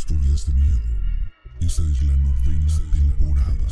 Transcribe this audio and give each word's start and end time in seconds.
historias 0.00 0.46
de 0.46 0.54
miedo. 0.54 0.80
Esta 1.60 1.82
es 1.82 2.02
la 2.04 2.16
novena 2.16 2.74
temporada. 2.90 3.68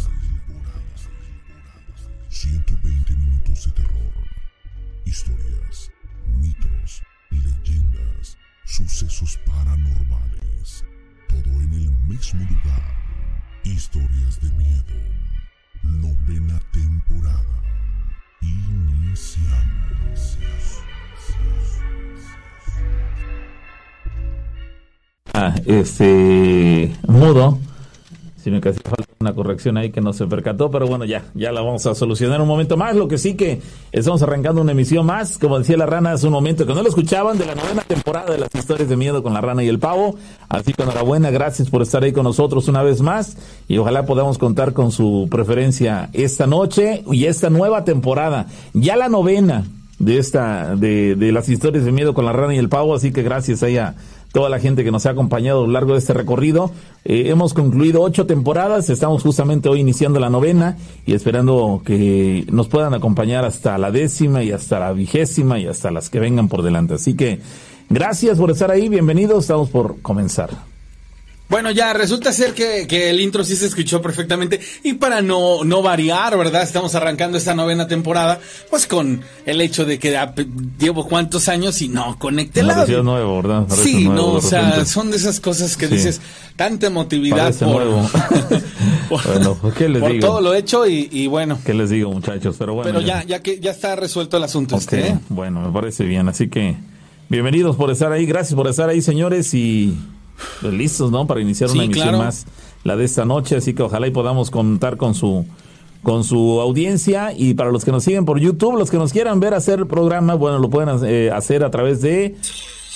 120 2.29 3.17
minutos 3.17 3.65
de 3.65 3.73
terror. 3.73 4.13
Historias, 5.07 5.91
mitos, 6.39 7.03
leyendas, 7.31 8.37
sucesos 8.67 9.39
paranormales. 9.47 10.85
Todo 11.29 11.63
en 11.63 11.73
el 11.73 11.91
mismo 12.05 12.47
lugar. 12.47 12.83
Historias 13.65 14.39
de 14.43 14.51
miedo. 14.53 14.85
Novena 15.83 16.61
temporada. 16.73 17.63
Iniciamos. 18.43 19.79
Ah, 25.41 25.55
este 25.67 26.91
mudo. 27.07 27.61
Sino 28.43 28.61
que 28.61 28.71
hacía 28.71 28.83
falta 28.83 29.05
una 29.21 29.33
corrección 29.35 29.77
ahí 29.77 29.91
que 29.91 30.01
no 30.01 30.13
se 30.13 30.27
percató, 30.27 30.69
pero 30.69 30.89
bueno, 30.89 31.05
ya, 31.05 31.27
ya 31.35 31.53
la 31.53 31.61
vamos 31.61 31.87
a 31.87 31.95
solucionar 31.95 32.41
un 32.41 32.49
momento 32.49 32.77
más. 32.77 32.97
Lo 32.97 33.07
que 33.07 33.19
sí 33.19 33.35
que 33.35 33.61
estamos 33.93 34.21
arrancando 34.23 34.61
una 34.61 34.73
emisión 34.73 35.07
más, 35.07 35.39
como 35.39 35.57
decía 35.57 35.77
la 35.77 35.87
rana 35.87 36.11
hace 36.11 36.27
un 36.27 36.33
momento, 36.33 36.67
que 36.67 36.75
no 36.75 36.83
lo 36.83 36.89
escuchaban, 36.89 37.39
de 37.39 37.47
la 37.47 37.55
novena 37.55 37.83
temporada 37.83 38.33
de 38.33 38.39
las 38.39 38.53
historias 38.53 38.89
de 38.89 38.97
miedo 38.97 39.23
con 39.23 39.33
la 39.33 39.41
rana 39.41 39.63
y 39.63 39.69
el 39.69 39.79
pavo. 39.79 40.17
Así 40.49 40.73
que 40.73 40.83
enhorabuena, 40.83 41.31
gracias 41.31 41.71
por 41.71 41.83
estar 41.83 42.03
ahí 42.03 42.11
con 42.11 42.25
nosotros 42.25 42.67
una 42.67 42.83
vez 42.83 43.01
más. 43.01 43.37
Y 43.69 43.79
ojalá 43.79 44.07
podamos 44.07 44.39
contar 44.39 44.73
con 44.73 44.91
su 44.91 45.29
preferencia 45.31 46.11
esta 46.15 46.49
noche 46.49 47.05
y 47.13 47.27
esta 47.27 47.49
nueva 47.49 47.85
temporada, 47.85 48.47
ya 48.73 48.97
la 48.97 49.09
novena 49.09 49.65
de 50.01 50.19
esta, 50.19 50.75
de, 50.75 51.15
de 51.15 51.31
las 51.31 51.49
historias 51.49 51.85
de 51.85 51.93
miedo 51.93 52.15
con 52.15 52.25
la 52.25 52.33
rana 52.33 52.57
y 52.57 52.59
el 52.59 52.69
pavo, 52.69 52.95
así 52.95 53.13
que 53.13 53.23
gracias 53.23 53.63
a 53.63 53.69
ella 53.69 53.95
toda 54.33 54.49
la 54.49 54.59
gente 54.59 54.85
que 54.85 54.91
nos 54.91 55.07
ha 55.07 55.11
acompañado 55.11 55.65
a 55.65 55.67
lo 55.67 55.73
largo 55.73 55.93
de 55.93 55.99
este 55.99 56.15
recorrido. 56.15 56.71
Eh, 57.05 57.25
hemos 57.27 57.55
concluido 57.55 58.03
ocho 58.03 58.27
temporadas, 58.27 58.91
estamos 58.91 59.23
justamente 59.23 59.69
hoy 59.69 59.81
iniciando 59.81 60.21
la 60.21 60.31
novena 60.31 60.77
y 61.07 61.15
esperando 61.15 61.83
que 61.85 62.45
nos 62.51 62.69
puedan 62.69 62.95
acompañar 62.95 63.45
hasta 63.45 63.79
la 63.79 63.91
décima 63.91 64.43
y 64.43 64.53
hasta 64.53 64.79
la 64.79 64.93
vigésima 64.93 65.59
y 65.59 65.67
hasta 65.67 65.91
las 65.91 66.11
que 66.11 66.21
vengan 66.21 66.49
por 66.49 66.63
delante. 66.63 66.95
Así 66.95 67.15
que 67.15 67.41
gracias 67.89 68.39
por 68.39 68.51
estar 68.51 68.71
ahí, 68.71 68.89
bienvenidos, 68.89 69.45
estamos 69.45 69.71
por 69.71 70.01
comenzar. 70.03 70.78
Bueno, 71.49 71.71
ya 71.71 71.95
resulta 71.95 72.31
ser 72.33 72.53
que, 72.53 72.87
que, 72.87 73.09
el 73.09 73.21
intro 73.21 73.43
sí 73.43 73.57
se 73.57 73.67
escuchó 73.67 74.03
perfectamente 74.03 74.61
y 74.85 74.95
para 74.95 75.23
no, 75.23 75.65
no 75.65 75.81
variar, 75.81 76.37
¿verdad? 76.37 76.63
Estamos 76.63 76.95
arrancando 76.95 77.39
esta 77.39 77.55
novena 77.55 77.89
temporada, 77.89 78.39
pues 78.69 78.87
con 78.87 79.23
el 79.47 79.61
hecho 79.63 79.87
de 79.87 79.99
que 79.99 80.15
llevo 80.79 81.07
cuántos 81.09 81.49
años 81.49 81.81
y 81.81 81.89
no 81.89 82.19
conecté 82.19 82.61
audio. 82.61 83.03
nuevo, 83.03 83.37
¿verdad? 83.41 83.67
sí, 83.83 84.07
no, 84.07 84.33
o 84.33 84.43
sea, 84.43 84.85
son 84.85 85.11
de 85.11 85.17
esas 85.17 85.41
cosas 85.41 85.79
que 85.79 85.89
dices, 85.89 86.21
tanta 86.57 86.89
emotividad 86.89 87.55
por, 87.55 87.83
por, 89.09 89.27
bueno, 89.27 89.59
¿qué 89.77 89.89
les 89.89 90.03
por 90.03 90.13
digo? 90.13 90.27
todo 90.27 90.41
lo 90.43 90.55
hecho 90.55 90.87
y, 90.87 91.09
y, 91.11 91.29
bueno. 91.29 91.59
¿Qué 91.65 91.73
les 91.73 91.89
digo, 91.89 92.13
muchachos? 92.13 92.57
Pero 92.59 92.75
bueno. 92.75 92.91
Pero 92.91 93.01
ya, 93.01 93.25
ya 93.25 93.41
que 93.41 93.59
ya 93.59 93.71
está 93.71 93.97
resuelto 93.97 94.37
el 94.37 94.45
asunto 94.45 94.77
okay, 94.77 94.99
este, 94.99 95.13
¿eh? 95.13 95.19
Bueno, 95.31 95.63
me 95.63 95.73
parece 95.73 96.05
bien, 96.05 96.29
así 96.29 96.49
que 96.49 96.77
bienvenidos 97.31 97.77
por 97.77 97.91
estar 97.91 98.13
ahí, 98.13 98.27
gracias 98.27 98.55
por 98.55 98.69
estar 98.69 98.91
ahí, 98.91 99.01
señores, 99.01 99.55
y 99.55 99.97
pues 100.61 100.73
listos, 100.75 101.11
¿no? 101.11 101.27
Para 101.27 101.41
iniciar 101.41 101.71
una 101.71 101.85
emisión 101.85 102.09
claro. 102.09 102.25
más, 102.25 102.47
la 102.85 102.97
de 102.97 103.05
esta 103.05 103.25
noche, 103.25 103.57
así 103.57 103.75
que 103.75 103.83
ojalá 103.83 104.07
y 104.07 104.11
podamos 104.11 104.51
contar 104.51 104.97
con 104.97 105.15
su 105.15 105.47
con 106.03 106.23
su 106.23 106.61
audiencia 106.61 107.33
y 107.37 107.55
para 107.55 107.73
los 107.73 107.85
que 107.85 107.91
nos 107.91 108.05
siguen 108.05 108.25
por 108.25 108.39
YouTube, 108.39 108.79
los 108.79 108.89
que 108.91 108.99
nos 108.99 109.13
quieran 109.13 109.41
ver 109.41 109.53
hacer 109.55 109.81
el 109.81 109.87
programa, 109.89 110.35
bueno, 110.35 110.59
lo 110.61 110.71
pueden 110.71 111.05
eh, 111.05 111.31
hacer 111.33 111.65
a 111.65 111.71
través 111.73 112.01
de 112.01 112.37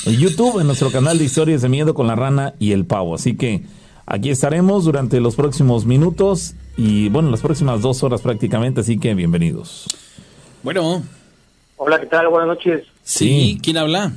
YouTube 0.06 0.60
en 0.60 0.66
nuestro 0.68 0.90
canal 0.90 1.18
de 1.18 1.24
historias 1.24 1.62
de 1.62 1.68
miedo 1.68 1.94
con 1.94 2.06
la 2.06 2.14
rana 2.14 2.54
y 2.60 2.72
el 2.72 2.86
pavo. 2.86 3.14
Así 3.16 3.34
que 3.36 3.62
aquí 4.06 4.30
estaremos 4.30 4.84
durante 4.84 5.20
los 5.20 5.34
próximos 5.34 5.84
minutos 5.84 6.54
y 6.76 7.08
bueno, 7.08 7.30
las 7.30 7.40
próximas 7.40 7.82
dos 7.82 8.02
horas 8.04 8.20
prácticamente, 8.22 8.80
así 8.82 8.98
que 8.98 9.14
bienvenidos. 9.14 9.86
Bueno, 10.62 11.02
Hola, 11.76 11.98
¿qué 12.00 12.06
tal? 12.06 12.28
Buenas 12.28 12.46
noches. 12.46 12.84
sí, 13.02 13.26
Sí. 13.54 13.60
¿quién 13.60 13.76
habla? 13.78 14.12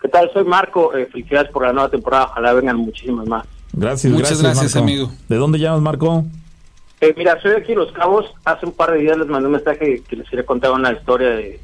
¿Qué 0.00 0.08
tal? 0.08 0.30
Soy 0.32 0.44
Marco. 0.44 0.94
Eh, 0.94 1.06
felicidades 1.06 1.50
por 1.50 1.64
la 1.64 1.72
nueva 1.72 1.88
temporada. 1.88 2.26
Ojalá 2.26 2.52
vengan 2.52 2.76
muchísimas 2.76 3.26
más. 3.26 3.46
Gracias, 3.72 4.12
Muchas 4.12 4.42
gracias, 4.42 4.76
amigo. 4.76 5.10
¿De 5.28 5.36
dónde 5.36 5.58
llamas, 5.58 5.80
Marco? 5.80 6.24
Eh, 7.00 7.12
mira, 7.16 7.40
soy 7.42 7.52
de 7.52 7.56
aquí 7.58 7.72
en 7.72 7.78
Los 7.78 7.92
Cabos. 7.92 8.26
Hace 8.44 8.66
un 8.66 8.72
par 8.72 8.92
de 8.92 8.98
días 8.98 9.18
les 9.18 9.26
mandé 9.26 9.46
un 9.46 9.52
mensaje 9.52 10.02
que 10.08 10.16
les 10.16 10.28
quería 10.28 10.46
contar 10.46 10.70
una 10.70 10.92
historia 10.92 11.28
de, 11.30 11.60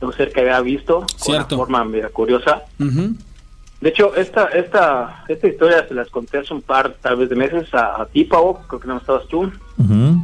de 0.00 0.06
un 0.06 0.12
ser 0.12 0.32
que 0.32 0.40
había 0.40 0.60
visto. 0.60 1.06
Cierto. 1.16 1.48
De 1.48 1.54
una 1.54 1.64
forma 1.64 1.84
media 1.84 2.08
curiosa. 2.10 2.62
De 2.78 3.90
hecho, 3.90 4.14
esta 4.16 4.46
esta 4.46 5.24
esta 5.28 5.46
historia 5.46 5.86
se 5.86 5.94
las 5.94 6.08
conté 6.08 6.38
hace 6.38 6.52
un 6.52 6.62
par, 6.62 6.94
tal 7.00 7.16
vez, 7.16 7.28
de 7.28 7.36
meses 7.36 7.72
a, 7.74 8.02
a 8.02 8.06
ti, 8.06 8.24
Pavo. 8.24 8.62
Creo 8.66 8.80
que 8.80 8.88
no 8.88 8.96
estabas 8.98 9.26
tú. 9.28 9.50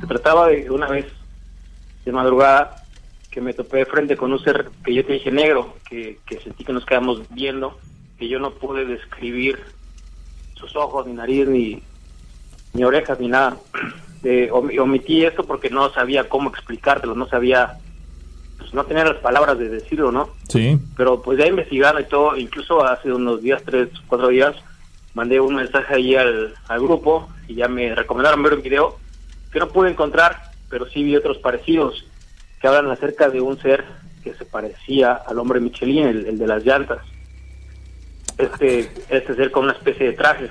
Se 0.00 0.06
trataba 0.06 0.48
de 0.48 0.70
una 0.70 0.88
vez 0.88 1.06
de 2.04 2.12
madrugada 2.12 2.81
que 3.32 3.40
me 3.40 3.54
topé 3.54 3.78
de 3.78 3.86
frente 3.86 4.16
con 4.16 4.32
un 4.32 4.38
ser 4.38 4.70
que 4.84 4.94
yo 4.94 5.04
te 5.04 5.14
dije 5.14 5.32
negro, 5.32 5.74
que, 5.88 6.18
que 6.26 6.38
sentí 6.40 6.64
que 6.64 6.72
nos 6.72 6.84
quedamos 6.84 7.22
viendo, 7.30 7.78
que 8.18 8.28
yo 8.28 8.38
no 8.38 8.52
pude 8.52 8.84
describir 8.84 9.58
sus 10.54 10.76
ojos, 10.76 11.06
ni 11.06 11.14
nariz, 11.14 11.48
ni, 11.48 11.82
ni 12.74 12.84
orejas, 12.84 13.18
ni 13.18 13.28
nada. 13.28 13.56
Eh, 14.24 14.50
om- 14.52 14.70
omití 14.78 15.24
esto 15.24 15.42
porque 15.44 15.68
no 15.68 15.90
sabía 15.92 16.28
cómo 16.28 16.48
explicártelo, 16.50 17.16
no 17.16 17.26
sabía, 17.26 17.72
pues 18.56 18.72
no 18.72 18.84
tenía 18.84 19.04
las 19.04 19.16
palabras 19.16 19.58
de 19.58 19.68
decirlo, 19.68 20.12
¿no? 20.12 20.28
Sí. 20.48 20.78
pero 20.96 21.20
pues 21.20 21.38
ya 21.40 21.46
investigando 21.48 21.98
y 22.00 22.04
todo, 22.04 22.36
incluso 22.36 22.84
hace 22.84 23.12
unos 23.12 23.42
días, 23.42 23.60
tres, 23.64 23.88
cuatro 24.06 24.28
días, 24.28 24.54
mandé 25.14 25.40
un 25.40 25.56
mensaje 25.56 25.92
ahí 25.96 26.14
al, 26.14 26.54
al 26.68 26.80
grupo 26.80 27.28
y 27.48 27.56
ya 27.56 27.66
me 27.66 27.92
recomendaron 27.96 28.44
ver 28.44 28.54
un 28.54 28.62
video 28.62 28.96
que 29.52 29.58
no 29.58 29.66
pude 29.70 29.90
encontrar, 29.90 30.52
pero 30.70 30.86
sí 30.86 31.02
vi 31.02 31.16
otros 31.16 31.38
parecidos 31.38 32.06
que 32.62 32.68
hablan 32.68 32.90
acerca 32.92 33.28
de 33.28 33.40
un 33.40 33.60
ser 33.60 33.84
que 34.22 34.32
se 34.34 34.44
parecía 34.44 35.14
al 35.14 35.38
hombre 35.40 35.58
Michelin, 35.58 36.06
el, 36.06 36.26
el 36.26 36.38
de 36.38 36.46
las 36.46 36.64
llantas. 36.64 37.00
Este, 38.38 38.88
este 39.10 39.34
ser 39.34 39.50
con 39.50 39.64
una 39.64 39.72
especie 39.72 40.06
de 40.06 40.12
traje. 40.12 40.48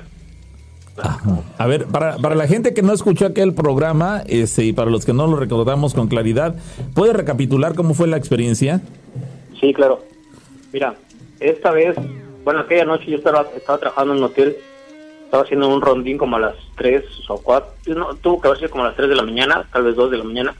A 1.57 1.67
ver, 1.67 1.85
para, 1.85 2.17
para 2.17 2.35
la 2.35 2.47
gente 2.47 2.73
que 2.73 2.81
no 2.81 2.91
escuchó 2.91 3.25
aquel 3.25 3.53
programa 3.53 4.23
este, 4.27 4.65
y 4.65 4.73
para 4.73 4.91
los 4.91 5.05
que 5.05 5.13
no 5.13 5.25
lo 5.25 5.37
recordamos 5.37 5.93
con 5.93 6.09
claridad, 6.09 6.55
¿puede 6.93 7.13
recapitular 7.13 7.75
cómo 7.75 7.93
fue 7.93 8.07
la 8.07 8.17
experiencia? 8.17 8.81
Sí, 9.59 9.73
claro. 9.73 10.03
Mira, 10.73 10.95
esta 11.39 11.71
vez, 11.71 11.95
bueno, 12.43 12.59
aquella 12.59 12.83
noche 12.83 13.05
yo 13.09 13.17
estaba, 13.17 13.47
estaba 13.55 13.77
trabajando 13.77 14.13
en 14.13 14.19
un 14.19 14.25
hotel, 14.25 14.57
estaba 15.23 15.43
haciendo 15.43 15.69
un 15.69 15.81
rondín 15.81 16.17
como 16.17 16.35
a 16.35 16.39
las 16.39 16.55
3 16.75 17.03
o 17.29 17.37
4, 17.37 17.95
no, 17.95 18.15
tuvo 18.15 18.41
que 18.41 18.49
haber 18.49 18.59
sido 18.59 18.71
como 18.71 18.83
a 18.83 18.87
las 18.87 18.97
3 18.97 19.07
de 19.07 19.15
la 19.15 19.23
mañana, 19.23 19.65
tal 19.71 19.83
vez 19.83 19.95
2 19.95 20.11
de 20.11 20.17
la 20.17 20.23
mañana, 20.25 20.55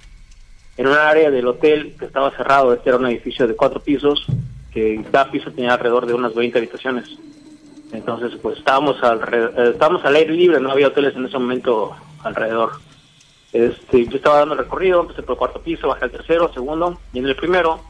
en 0.78 0.88
un 0.88 0.94
área 0.98 1.30
del 1.32 1.48
hotel 1.48 1.96
que 2.00 2.06
estaba 2.06 2.32
cerrado, 2.32 2.74
este 2.74 2.90
era 2.90 2.98
un 2.98 3.06
edificio 3.08 3.48
de 3.48 3.56
cuatro 3.56 3.80
pisos, 3.82 4.26
que 4.74 5.04
cada 5.12 5.30
piso 5.30 5.52
tenía 5.52 5.74
alrededor 5.74 6.06
de 6.06 6.14
unas 6.14 6.34
20 6.34 6.58
habitaciones. 6.58 7.10
Entonces, 7.92 8.32
pues 8.42 8.58
estábamos, 8.58 8.98
alre- 9.02 9.52
eh, 9.58 9.70
estábamos 9.72 10.04
al 10.06 10.16
aire 10.16 10.34
libre, 10.34 10.60
no 10.62 10.72
había 10.72 10.88
hoteles 10.88 11.16
en 11.16 11.26
ese 11.26 11.38
momento 11.38 11.94
alrededor. 12.24 12.72
Este, 13.52 14.06
yo 14.08 14.16
estaba 14.16 14.40
dando 14.40 14.54
el 14.54 14.60
recorrido, 14.62 15.02
empecé 15.02 15.24
por 15.24 15.34
el 15.34 15.40
cuarto 15.40 15.62
piso, 15.62 15.90
bajé 15.90 16.06
al 16.06 16.12
tercero, 16.12 16.54
segundo, 16.54 17.00
y 17.14 17.20
en 17.20 17.26
el 17.26 17.36
primero 17.36 17.82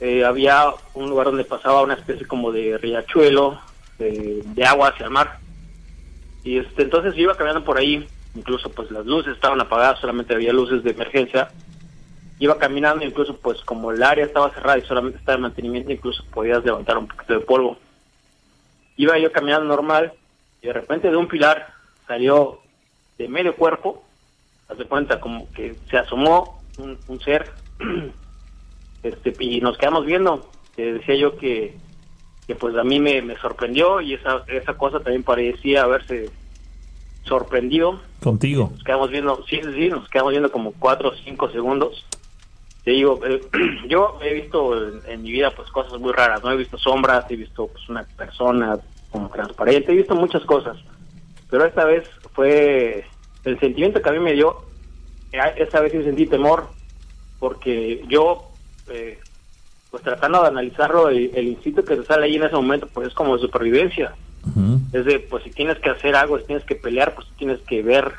eh, 0.00 0.24
había 0.24 0.72
un 0.94 1.10
lugar 1.10 1.26
donde 1.26 1.44
pasaba 1.44 1.82
una 1.82 1.94
especie 1.94 2.26
como 2.26 2.50
de 2.50 2.78
riachuelo 2.78 3.60
de, 3.98 4.42
de 4.42 4.64
agua 4.64 4.88
hacia 4.88 5.04
el 5.04 5.10
mar. 5.10 5.38
Y 6.42 6.56
este, 6.58 6.82
entonces 6.82 7.14
yo 7.14 7.22
iba 7.24 7.34
caminando 7.36 7.62
por 7.64 7.76
ahí, 7.78 8.06
incluso 8.34 8.70
pues 8.70 8.90
las 8.90 9.04
luces 9.04 9.34
estaban 9.34 9.60
apagadas, 9.60 10.00
solamente 10.00 10.34
había 10.34 10.52
luces 10.54 10.82
de 10.82 10.90
emergencia. 10.92 11.50
Iba 12.38 12.58
caminando, 12.58 13.04
incluso 13.04 13.36
pues 13.36 13.60
como 13.62 13.92
el 13.92 14.02
área 14.02 14.24
estaba 14.24 14.50
cerrada 14.52 14.78
y 14.78 14.82
solamente 14.82 15.18
estaba 15.18 15.36
en 15.36 15.42
mantenimiento, 15.42 15.92
incluso 15.92 16.24
podías 16.32 16.64
levantar 16.64 16.98
un 16.98 17.06
poquito 17.06 17.34
de 17.34 17.40
polvo. 17.40 17.78
Iba 18.96 19.18
yo 19.18 19.30
caminando 19.32 19.66
normal 19.66 20.12
y 20.62 20.66
de 20.66 20.72
repente 20.72 21.10
de 21.10 21.16
un 21.16 21.28
pilar 21.28 21.68
salió 22.06 22.60
de 23.18 23.28
medio 23.28 23.54
cuerpo, 23.54 24.02
haz 24.68 24.78
de 24.78 24.84
cuenta 24.86 25.20
como 25.20 25.50
que 25.52 25.76
se 25.90 25.96
asomó 25.98 26.60
un, 26.78 26.98
un 27.06 27.20
ser 27.20 27.50
este 29.02 29.32
y 29.40 29.60
nos 29.60 29.76
quedamos 29.78 30.04
viendo 30.06 30.50
Eh, 30.76 30.94
decía 30.94 31.14
yo 31.14 31.36
que, 31.36 31.76
que 32.48 32.56
pues 32.56 32.74
a 32.76 32.82
mí 32.82 32.98
me, 32.98 33.22
me 33.22 33.36
sorprendió 33.36 34.00
y 34.00 34.14
esa 34.14 34.42
esa 34.48 34.74
cosa 34.74 34.98
también 34.98 35.22
parecía 35.22 35.84
haberse 35.84 36.30
sorprendido 37.22 38.00
Contigo. 38.20 38.70
nos 38.72 38.82
quedamos 38.82 39.10
viendo 39.10 39.36
sí 39.48 39.60
sí 39.62 39.72
sí 39.72 39.88
nos 39.88 40.08
quedamos 40.08 40.32
viendo 40.32 40.50
como 40.50 40.72
cuatro 40.72 41.10
o 41.10 41.14
cinco 41.24 41.48
segundos 41.50 42.04
te 42.84 42.92
digo 42.92 43.20
eh, 43.26 43.40
yo 43.88 44.18
he 44.22 44.34
visto 44.34 44.76
en, 44.76 45.00
en 45.06 45.22
mi 45.22 45.32
vida 45.32 45.50
pues 45.50 45.70
cosas 45.70 45.98
muy 45.98 46.12
raras 46.12 46.42
no 46.42 46.50
he 46.50 46.56
visto 46.56 46.78
sombras 46.78 47.24
he 47.30 47.36
visto 47.36 47.66
pues 47.66 47.88
una 47.88 48.04
persona 48.04 48.78
como 49.10 49.28
transparente 49.30 49.92
he 49.92 49.96
visto 49.96 50.14
muchas 50.14 50.44
cosas. 50.44 50.76
Pero 51.50 51.64
esta 51.66 51.84
vez 51.84 52.08
fue 52.32 53.04
el 53.44 53.60
sentimiento 53.60 54.02
que 54.02 54.08
a 54.08 54.12
mí 54.12 54.18
me 54.18 54.32
dio 54.32 54.64
eh, 55.32 55.38
esta 55.56 55.80
vez 55.80 55.92
sí 55.92 56.02
sentí 56.02 56.26
temor 56.26 56.68
porque 57.38 58.04
yo 58.08 58.50
eh, 58.88 59.18
pues 59.90 60.02
tratando 60.02 60.42
de 60.42 60.48
analizarlo 60.48 61.08
el, 61.08 61.30
el 61.34 61.48
instinto 61.48 61.84
que 61.84 61.96
te 61.96 62.04
sale 62.04 62.26
ahí 62.26 62.36
en 62.36 62.44
ese 62.44 62.56
momento 62.56 62.88
pues 62.92 63.08
es 63.08 63.14
como 63.14 63.36
de 63.36 63.42
supervivencia. 63.42 64.14
Es 64.92 65.04
de, 65.04 65.20
pues 65.20 65.42
si 65.42 65.50
tienes 65.50 65.78
que 65.78 65.90
hacer 65.90 66.14
algo, 66.14 66.38
si 66.38 66.44
tienes 66.44 66.64
que 66.64 66.76
pelear, 66.76 67.14
pues 67.14 67.26
tienes 67.36 67.60
que 67.62 67.82
ver 67.82 68.12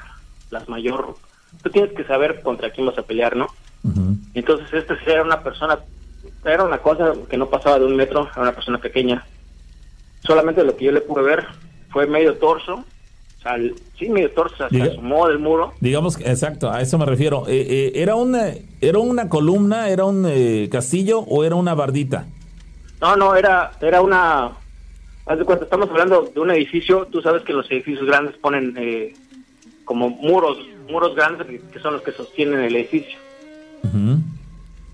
las 0.50 0.68
mayor... 0.68 1.16
Tú 1.64 1.70
tienes 1.70 1.94
que 1.94 2.04
saber 2.04 2.42
contra 2.42 2.72
quién 2.72 2.88
vas 2.88 2.98
a 2.98 3.04
pelear, 3.04 3.36
¿no? 3.36 3.48
Ujú. 3.84 4.18
Entonces 4.34 4.68
este 4.74 4.96
era 5.12 5.24
una 5.24 5.42
persona, 5.42 5.80
era 6.44 6.64
una 6.64 6.80
cosa 6.80 7.14
que 7.30 7.38
no 7.38 7.48
pasaba 7.48 7.80
de 7.80 7.86
un 7.86 7.96
metro, 7.96 8.30
era 8.32 8.42
una 8.42 8.54
persona 8.54 8.78
pequeña. 8.78 9.26
Solamente 10.24 10.64
lo 10.64 10.76
que 10.76 10.86
yo 10.86 10.92
le 10.92 11.02
pude 11.02 11.24
ver 11.24 11.46
fue 11.90 12.08
medio 12.08 12.36
torso, 12.36 12.84
sí, 13.98 14.10
medio 14.10 14.32
torso, 14.32 14.68
se 14.70 14.82
asomó 14.82 15.28
del 15.28 15.40
muro. 15.40 15.74
Digamos, 15.80 16.20
exacto, 16.20 16.72
a 16.72 16.82
eso 16.82 16.98
me 16.98 17.06
refiero. 17.06 17.48
Eh, 17.48 17.66
eh, 17.70 17.92
¿era, 17.96 18.16
una, 18.16 18.50
¿Era 18.82 19.00
una 19.00 19.30
columna, 19.30 19.90
era 19.90 20.06
un 20.06 20.26
eh, 20.28 20.68
castillo 20.72 21.20
o 21.20 21.44
era 21.44 21.56
una 21.56 21.74
bardita? 21.74 22.26
No, 23.02 23.16
no, 23.16 23.36
era, 23.36 23.72
era 23.82 24.02
una... 24.02 24.52
Haz 25.28 25.40
de 25.40 25.46
cuenta, 25.46 25.66
estamos 25.66 25.90
hablando 25.90 26.32
de 26.34 26.40
un 26.40 26.52
edificio, 26.52 27.08
tú 27.12 27.22
sabes 27.22 27.44
que 27.44 27.54
los 27.54 27.70
edificios 27.72 28.06
grandes 28.06 28.36
ponen 28.38 28.76
eh, 28.78 29.14
como 29.84 30.10
muros, 30.10 30.58
muros 30.90 31.16
grandes 31.16 31.48
que, 31.72 31.80
son 31.80 31.94
los 31.94 32.02
que 32.02 32.12
sostienen 32.12 32.62
el 32.62 32.76
edificio. 32.76 33.18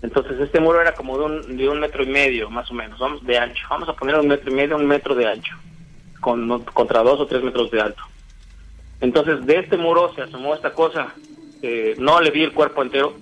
Entonces 0.02 0.40
este 0.40 0.60
muro 0.60 0.80
era 0.80 0.94
como 0.94 1.16
de 1.16 1.24
un, 1.24 1.56
de 1.56 1.68
un 1.68 1.78
metro 1.78 2.02
y 2.02 2.06
medio, 2.06 2.50
más 2.50 2.70
o 2.70 2.74
menos, 2.74 2.98
vamos 2.98 3.24
de 3.24 3.38
ancho. 3.38 3.64
Vamos 3.70 3.88
a 3.88 3.94
poner 3.94 4.16
un 4.16 4.26
metro 4.26 4.50
y 4.50 4.54
medio, 4.54 4.76
un 4.76 4.86
metro 4.86 5.14
de 5.14 5.28
ancho, 5.28 5.54
con, 6.20 6.64
contra 6.64 7.02
dos 7.02 7.20
o 7.20 7.26
tres 7.26 7.42
metros 7.42 7.70
de 7.70 7.80
alto. 7.80 8.02
Entonces 9.00 9.46
de 9.46 9.58
este 9.58 9.76
muro 9.76 10.12
se 10.14 10.22
asomó 10.22 10.54
esta 10.54 10.72
cosa. 10.72 11.14
eh, 11.62 11.94
no 11.98 12.20
le 12.20 12.30
vi 12.30 12.42
el 12.42 12.52
cuerpo 12.52 12.82
entero, 12.82 13.14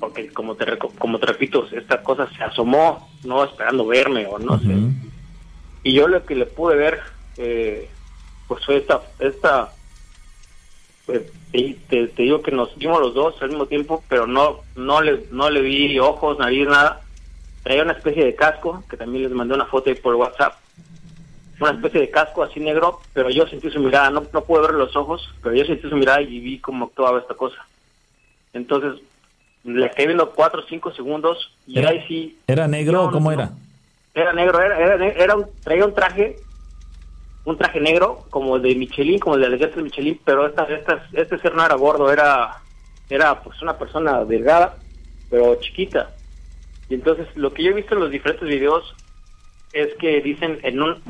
porque 0.00 0.32
como 0.32 0.54
te, 0.56 0.78
como 0.78 1.18
te 1.18 1.26
repito, 1.26 1.66
esta 1.70 2.02
cosa 2.02 2.28
se 2.36 2.42
asomó, 2.42 3.10
no 3.24 3.44
esperando 3.44 3.86
verme 3.86 4.26
o 4.26 4.38
no 4.38 4.58
sé. 4.58 4.74
Y 5.84 5.92
yo 5.92 6.08
lo 6.08 6.24
que 6.24 6.34
le 6.34 6.46
pude 6.46 6.76
ver, 6.76 7.00
eh, 7.36 7.88
pues 8.48 8.64
fue 8.64 8.78
esta, 8.78 9.02
esta 9.18 9.72
pues, 11.06 11.22
te, 11.52 11.76
te- 11.88 12.08
te 12.08 12.22
digo 12.22 12.42
que 12.42 12.50
nos 12.50 12.76
vimos 12.76 13.00
los 13.00 13.14
dos 13.14 13.40
al 13.42 13.50
mismo 13.50 13.66
tiempo, 13.66 14.02
pero 14.08 14.26
no, 14.26 14.60
no 14.74 15.00
le, 15.02 15.24
no 15.30 15.50
le 15.50 15.60
vi 15.60 15.98
ojos, 15.98 16.38
nariz, 16.38 16.66
nada. 16.66 17.00
Traía 17.62 17.82
una 17.84 17.92
especie 17.92 18.24
de 18.24 18.34
casco, 18.34 18.82
que 18.90 18.96
también 18.96 19.24
les 19.24 19.32
mandé 19.32 19.54
una 19.54 19.66
foto 19.66 19.88
ahí 19.90 19.94
por 19.96 20.14
WhatsApp. 20.16 20.54
Una 21.60 21.70
especie 21.72 22.00
de 22.00 22.10
casco 22.10 22.42
así 22.42 22.58
negro, 22.58 23.00
pero 23.12 23.30
yo 23.30 23.46
sentí 23.46 23.70
su 23.70 23.78
mirada, 23.78 24.10
no, 24.10 24.24
no 24.32 24.40
pude 24.42 24.62
ver 24.62 24.72
los 24.74 24.96
ojos, 24.96 25.32
pero 25.42 25.54
yo 25.54 25.64
sentí 25.64 25.88
su 25.88 25.94
mirada 25.96 26.20
y 26.20 26.40
vi 26.40 26.58
cómo 26.58 26.86
actuaba 26.86 27.20
esta 27.20 27.34
cosa. 27.34 27.64
Entonces, 28.52 29.00
le 29.64 29.88
quedé 29.92 30.06
viendo 30.06 30.30
cuatro 30.30 30.60
o 30.62 30.64
cinco 30.68 30.92
segundos 30.92 31.52
y 31.68 31.78
¿Era, 31.78 31.90
ahí 31.90 32.04
sí 32.08 32.36
¿Era 32.48 32.66
negro 32.66 32.94
No, 32.94 33.04
o 33.04 33.10
cómo 33.12 33.30
no, 33.30 33.34
era? 33.40 33.52
era 34.14 34.32
negro, 34.32 34.60
era, 34.60 34.76
era, 34.94 35.06
era 35.08 35.36
un, 35.36 35.46
traía 35.62 35.84
un 35.86 35.94
traje, 35.94 36.36
un 37.44 37.58
traje 37.58 37.80
negro, 37.80 38.24
como 38.30 38.58
de 38.58 38.74
Michelin, 38.74 39.18
como 39.18 39.36
de 39.36 39.46
ejército 39.46 39.76
de 39.78 39.82
Michelin, 39.84 40.20
pero 40.24 40.46
esta, 40.46 40.64
esta, 40.64 41.06
este 41.12 41.38
ser 41.38 41.54
no 41.54 41.64
era 41.64 41.74
gordo, 41.74 42.12
era, 42.12 42.60
era 43.10 43.42
pues 43.42 43.60
una 43.62 43.76
persona 43.78 44.24
delgada, 44.24 44.76
pero 45.28 45.56
chiquita. 45.56 46.10
Y 46.88 46.94
entonces 46.94 47.26
lo 47.36 47.52
que 47.52 47.64
yo 47.64 47.70
he 47.70 47.74
visto 47.74 47.94
en 47.94 48.00
los 48.00 48.10
diferentes 48.10 48.48
videos 48.48 48.94
es 49.72 49.88
que 49.98 50.20
dicen 50.20 50.60
en 50.62 50.80
un, 50.82 51.02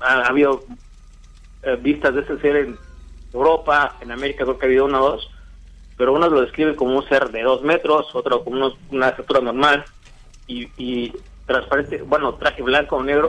ha 0.00 0.26
habido 0.26 0.64
eh, 1.62 1.78
vistas 1.80 2.14
de 2.14 2.22
ese 2.22 2.38
ser 2.40 2.56
en 2.56 2.78
Europa, 3.32 3.96
en 4.00 4.10
América 4.10 4.44
creo 4.44 4.58
que 4.58 4.66
ha 4.66 4.68
habido 4.68 4.84
uno 4.86 5.00
o 5.02 5.10
dos, 5.12 5.30
pero 5.96 6.12
unos 6.12 6.30
lo 6.32 6.40
describen 6.42 6.74
como 6.74 6.96
un 6.96 7.08
ser 7.08 7.30
de 7.30 7.42
dos 7.42 7.62
metros, 7.62 8.14
otro 8.14 8.44
como 8.44 8.56
unos- 8.56 8.76
una 8.90 9.08
estatura 9.08 9.40
normal 9.40 9.84
y, 10.46 10.68
y 10.76 11.12
transparente, 11.46 12.02
bueno, 12.02 12.34
traje 12.34 12.62
blanco 12.62 12.96
o 12.96 13.02
negro, 13.02 13.28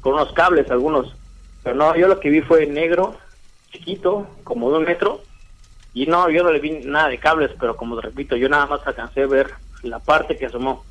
con 0.00 0.14
unos 0.14 0.32
cables 0.32 0.70
algunos. 0.70 1.14
Pero 1.64 1.74
no, 1.74 1.96
yo 1.96 2.06
lo 2.06 2.20
que 2.20 2.28
vi 2.28 2.42
fue 2.42 2.66
negro, 2.66 3.16
chiquito, 3.72 4.28
como 4.44 4.70
de 4.70 4.78
un 4.78 4.84
metro, 4.84 5.22
y 5.94 6.06
no, 6.06 6.28
yo 6.28 6.44
no 6.44 6.52
le 6.52 6.60
vi 6.60 6.70
nada 6.84 7.08
de 7.08 7.18
cables, 7.18 7.50
pero 7.58 7.76
como 7.76 7.98
repito, 8.00 8.36
yo 8.36 8.48
nada 8.48 8.66
más 8.66 8.86
alcancé 8.86 9.22
a 9.22 9.26
ver 9.26 9.50
la 9.82 9.98
parte 9.98 10.36
que 10.36 10.46
asomó, 10.46 10.84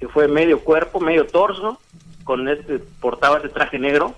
que 0.00 0.08
fue 0.08 0.26
medio 0.26 0.60
cuerpo, 0.60 0.98
medio 0.98 1.26
torso, 1.26 1.78
con 2.24 2.48
este, 2.48 2.78
portaba 3.00 3.38
ese 3.38 3.50
traje 3.50 3.78
negro, 3.78 4.14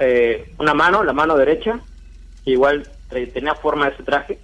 eh, 0.00 0.52
una 0.58 0.74
mano, 0.74 1.04
la 1.04 1.12
mano 1.12 1.36
derecha, 1.36 1.80
que 2.44 2.50
igual 2.50 2.90
tenía 3.08 3.54
forma 3.54 3.86
de 3.86 3.94
ese 3.94 4.02
traje, 4.02 4.38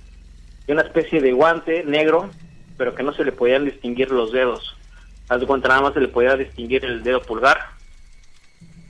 y 0.68 0.72
una 0.72 0.82
especie 0.82 1.20
de 1.20 1.32
guante 1.32 1.82
negro, 1.84 2.30
pero 2.76 2.94
que 2.94 3.02
no 3.02 3.12
se 3.14 3.24
le 3.24 3.32
podían 3.32 3.64
distinguir 3.64 4.12
los 4.12 4.30
dedos. 4.30 4.76
Haz 5.28 5.40
de 5.40 5.46
cuenta, 5.46 5.68
nada 5.68 5.80
más 5.80 5.94
se 5.94 6.00
le 6.00 6.08
podía 6.08 6.36
distinguir 6.36 6.84
el 6.84 7.02
dedo 7.02 7.20
pulgar 7.22 7.58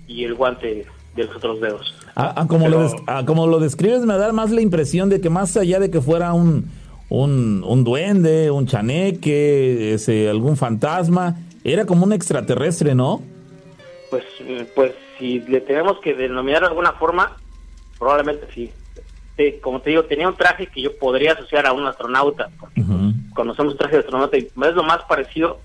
y 0.06 0.24
el 0.24 0.34
guante 0.34 0.86
de 1.16 1.24
los 1.24 1.36
otros 1.36 1.60
dedos. 1.60 1.94
Ah, 2.14 2.32
ah, 2.36 2.46
como, 2.46 2.64
Pero- 2.66 2.78
lo 2.78 2.82
des- 2.84 3.02
ah, 3.06 3.24
como 3.26 3.46
lo 3.46 3.58
describes, 3.58 4.02
me 4.02 4.16
da 4.16 4.32
más 4.32 4.50
la 4.50 4.60
impresión 4.60 5.08
de 5.08 5.20
que 5.20 5.30
más 5.30 5.56
allá 5.56 5.78
de 5.80 5.90
que 5.90 6.00
fuera 6.00 6.32
un, 6.32 6.70
un, 7.08 7.64
un 7.66 7.84
duende, 7.84 8.50
un 8.50 8.66
chaneque, 8.66 9.94
ese, 9.94 10.28
algún 10.28 10.56
fantasma, 10.56 11.36
era 11.64 11.84
como 11.84 12.04
un 12.04 12.12
extraterrestre, 12.12 12.94
¿no? 12.94 13.22
Pues, 14.10 14.24
pues 14.74 14.92
si 15.18 15.40
le 15.40 15.60
tenemos 15.60 15.98
que 16.00 16.14
denominar 16.14 16.60
de 16.62 16.68
alguna 16.68 16.92
forma, 16.92 17.36
probablemente 17.98 18.46
sí. 18.54 18.70
Sí, 19.36 19.56
como 19.62 19.80
te 19.82 19.90
digo, 19.90 20.04
tenía 20.04 20.28
un 20.28 20.34
traje 20.36 20.66
que 20.68 20.80
yo 20.80 20.96
podría 20.96 21.32
asociar 21.32 21.66
a 21.66 21.72
un 21.72 21.84
astronauta, 21.86 22.48
porque 22.58 22.80
Ujú. 22.80 23.12
conocemos 23.34 23.72
un 23.72 23.78
traje 23.78 23.96
de 23.96 24.00
astronauta 24.00 24.38
y 24.38 24.40
es 24.46 24.74
lo 24.74 24.82
más 24.82 25.00
parecido 25.06 25.58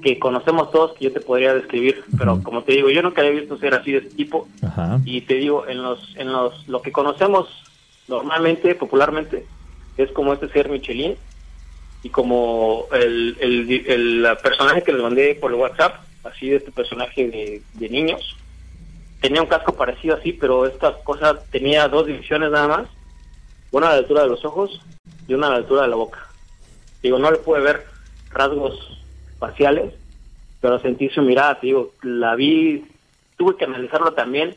que 0.00 0.18
conocemos 0.18 0.70
todos 0.70 0.92
que 0.96 1.06
yo 1.06 1.12
te 1.12 1.20
podría 1.20 1.54
describir, 1.54 2.04
pero 2.18 2.42
como 2.42 2.62
te 2.62 2.72
digo, 2.72 2.90
yo 2.90 3.02
nunca 3.02 3.20
había 3.20 3.40
visto 3.40 3.58
ser 3.58 3.74
así 3.74 3.92
de 3.92 3.98
ese 3.98 4.10
tipo 4.10 4.48
Ajá. 4.62 5.00
y 5.04 5.20
te 5.22 5.34
digo, 5.34 5.66
en 5.68 5.82
los, 5.82 6.14
en 6.16 6.32
los, 6.32 6.66
lo 6.68 6.82
que 6.82 6.92
conocemos 6.92 7.48
normalmente, 8.08 8.74
popularmente, 8.74 9.46
es 9.96 10.10
como 10.12 10.32
este 10.32 10.48
ser 10.48 10.68
Michelin 10.68 11.16
y 12.02 12.08
como 12.08 12.86
el, 12.92 13.36
el, 13.40 13.70
el 13.86 14.36
personaje 14.42 14.82
que 14.82 14.92
les 14.92 15.02
mandé 15.02 15.34
por 15.34 15.52
el 15.52 15.58
WhatsApp, 15.58 16.02
así 16.24 16.48
de 16.48 16.56
este 16.56 16.72
personaje 16.72 17.28
de, 17.28 17.62
de 17.74 17.88
niños, 17.88 18.36
tenía 19.20 19.42
un 19.42 19.48
casco 19.48 19.74
parecido 19.74 20.16
así, 20.16 20.32
pero 20.32 20.66
esta 20.66 20.94
cosa 21.04 21.38
tenía 21.50 21.88
dos 21.88 22.06
divisiones 22.06 22.50
nada 22.50 22.68
más, 22.68 22.88
una 23.70 23.88
a 23.88 23.92
la 23.92 23.98
altura 23.98 24.22
de 24.22 24.28
los 24.28 24.44
ojos 24.44 24.80
y 25.28 25.34
una 25.34 25.48
a 25.48 25.50
la 25.50 25.56
altura 25.56 25.82
de 25.82 25.88
la 25.88 25.96
boca. 25.96 26.26
Digo, 27.02 27.18
no 27.18 27.30
le 27.30 27.38
pude 27.38 27.60
ver 27.60 27.86
rasgos 28.30 28.99
faciales, 29.40 29.92
pero 30.60 30.78
sentí 30.78 31.08
su 31.08 31.22
mirada, 31.22 31.58
te 31.58 31.66
digo, 31.66 31.92
la 32.02 32.36
vi, 32.36 32.84
tuve 33.36 33.56
que 33.56 33.64
analizarlo 33.64 34.12
también 34.12 34.56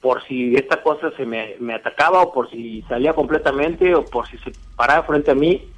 por 0.00 0.22
si 0.24 0.54
esta 0.56 0.82
cosa 0.82 1.10
se 1.16 1.26
me, 1.26 1.56
me 1.60 1.74
atacaba 1.74 2.22
o 2.22 2.32
por 2.32 2.50
si 2.50 2.82
salía 2.88 3.12
completamente 3.14 3.94
o 3.94 4.04
por 4.06 4.26
si 4.28 4.38
se 4.38 4.52
paraba 4.76 5.04
frente 5.04 5.30
a 5.32 5.34
mí, 5.34 5.68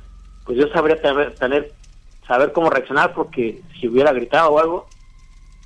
pues 0.47 0.57
yo 0.59 0.69
sabría 0.69 1.01
tener, 1.03 1.35
tener 1.37 1.73
saber 2.27 2.53
cómo 2.53 2.71
reaccionar 2.71 3.13
porque 3.15 3.61
si 3.81 3.89
hubiera 3.89 4.13
gritado 4.13 4.51
o 4.53 4.59
algo, 4.59 4.87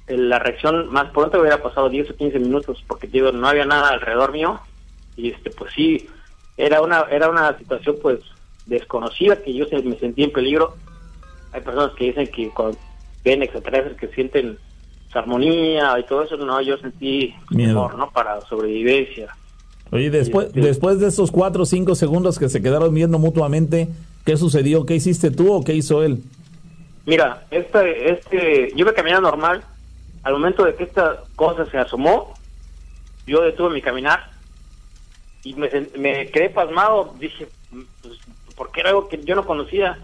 eh, 0.09 0.17
la 0.17 0.39
reacción 0.39 0.89
más 0.93 1.11
pronto 1.11 1.41
hubiera 1.41 1.63
pasado 1.63 1.89
10 1.89 2.11
o 2.11 2.17
15 2.17 2.39
minutos 2.39 2.83
porque 2.89 3.07
digo, 3.07 3.31
no 3.31 3.47
había 3.47 3.65
nada 3.65 3.91
alrededor 3.91 4.33
mío 4.33 4.59
y 5.17 5.31
este 5.31 5.51
pues 5.51 5.73
sí 5.75 6.09
era 6.57 6.81
una 6.81 7.03
era 7.11 7.29
una 7.29 7.57
situación 7.59 7.97
pues 8.03 8.19
desconocida 8.67 9.41
que 9.43 9.55
yo 9.55 9.67
se- 9.67 9.83
me 9.83 9.99
sentí 9.99 10.25
en 10.25 10.33
peligro. 10.33 10.77
Hay 11.53 11.61
personas 11.61 11.93
que 11.97 12.05
dicen 12.05 12.27
que 12.29 12.51
cuando 12.51 12.79
ven 13.25 13.43
extraterrestres 13.43 13.97
que 13.99 14.09
sienten 14.09 14.59
su 15.11 15.19
armonía 15.19 15.99
y 15.99 16.05
todo 16.05 16.23
eso, 16.23 16.37
no, 16.37 16.61
yo 16.61 16.77
sentí 16.79 17.35
Miedo. 17.51 17.73
temor, 17.87 17.95
¿no? 17.97 18.11
Para 18.11 18.41
sobrevivencia. 18.43 19.35
Oye, 19.91 20.11
después, 20.11 20.49
Sí. 20.53 20.61
después 20.61 21.01
de 21.01 21.09
esos 21.09 21.31
cuatro 21.31 21.63
o 21.63 21.67
cinco 21.67 21.95
segundos 21.95 22.39
que 22.39 22.49
se 22.51 22.61
quedaron 22.61 22.93
viendo 22.95 23.19
mutuamente, 23.19 23.89
¿qué 24.27 24.37
sucedió? 24.37 24.85
¿Qué 24.85 24.95
hiciste 24.97 25.31
tú 25.31 25.51
o 25.53 25.65
qué 25.65 25.75
hizo 25.75 26.03
él? 26.03 26.23
Mira, 27.07 27.47
este, 27.51 28.13
este, 28.13 28.73
yo 28.77 28.85
me 28.85 28.93
caminaba 28.93 29.23
normal. 29.23 29.65
Al 30.25 30.35
momento 30.35 30.65
de 30.65 30.75
que 30.75 30.85
esta 30.85 31.23
cosa 31.37 31.65
se 31.71 31.79
asomó, 31.79 32.35
yo 33.27 33.41
detuve 33.41 33.71
mi 33.73 33.81
caminar 33.81 34.31
y 35.43 35.55
me, 35.55 35.71
me 35.97 36.27
quedé 36.27 36.51
pasmado. 36.51 37.15
Dije, 37.19 37.49
pues, 38.03 38.19
¿por 38.55 38.71
qué 38.73 38.81
era 38.81 38.91
algo 38.91 39.09
que 39.09 39.23
yo 39.25 39.35
no 39.35 39.47
conocía? 39.47 39.99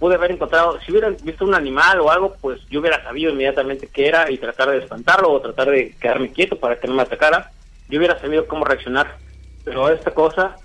Pude 0.00 0.16
haber 0.16 0.32
encontrado, 0.32 0.80
si 0.80 0.90
hubiera 0.90 1.10
visto 1.10 1.44
un 1.44 1.54
animal 1.54 2.00
o 2.00 2.10
algo, 2.10 2.34
pues 2.40 2.60
yo 2.68 2.80
hubiera 2.80 3.00
sabido 3.04 3.30
inmediatamente 3.30 3.86
qué 3.86 4.08
era 4.08 4.28
y 4.30 4.38
tratar 4.38 4.70
de 4.70 4.78
espantarlo 4.78 5.30
o 5.30 5.40
tratar 5.40 5.70
de 5.70 5.94
quedarme 6.00 6.32
quieto 6.32 6.58
para 6.58 6.80
que 6.80 6.88
no 6.88 6.94
me 6.94 7.02
atacara. 7.02 7.52
Yo 7.88 7.98
hubiera 7.98 8.18
sabido 8.18 8.48
cómo 8.48 8.64
reaccionar. 8.64 9.18
Pero 9.64 9.88
esta 9.90 10.10
cosa 10.12 10.56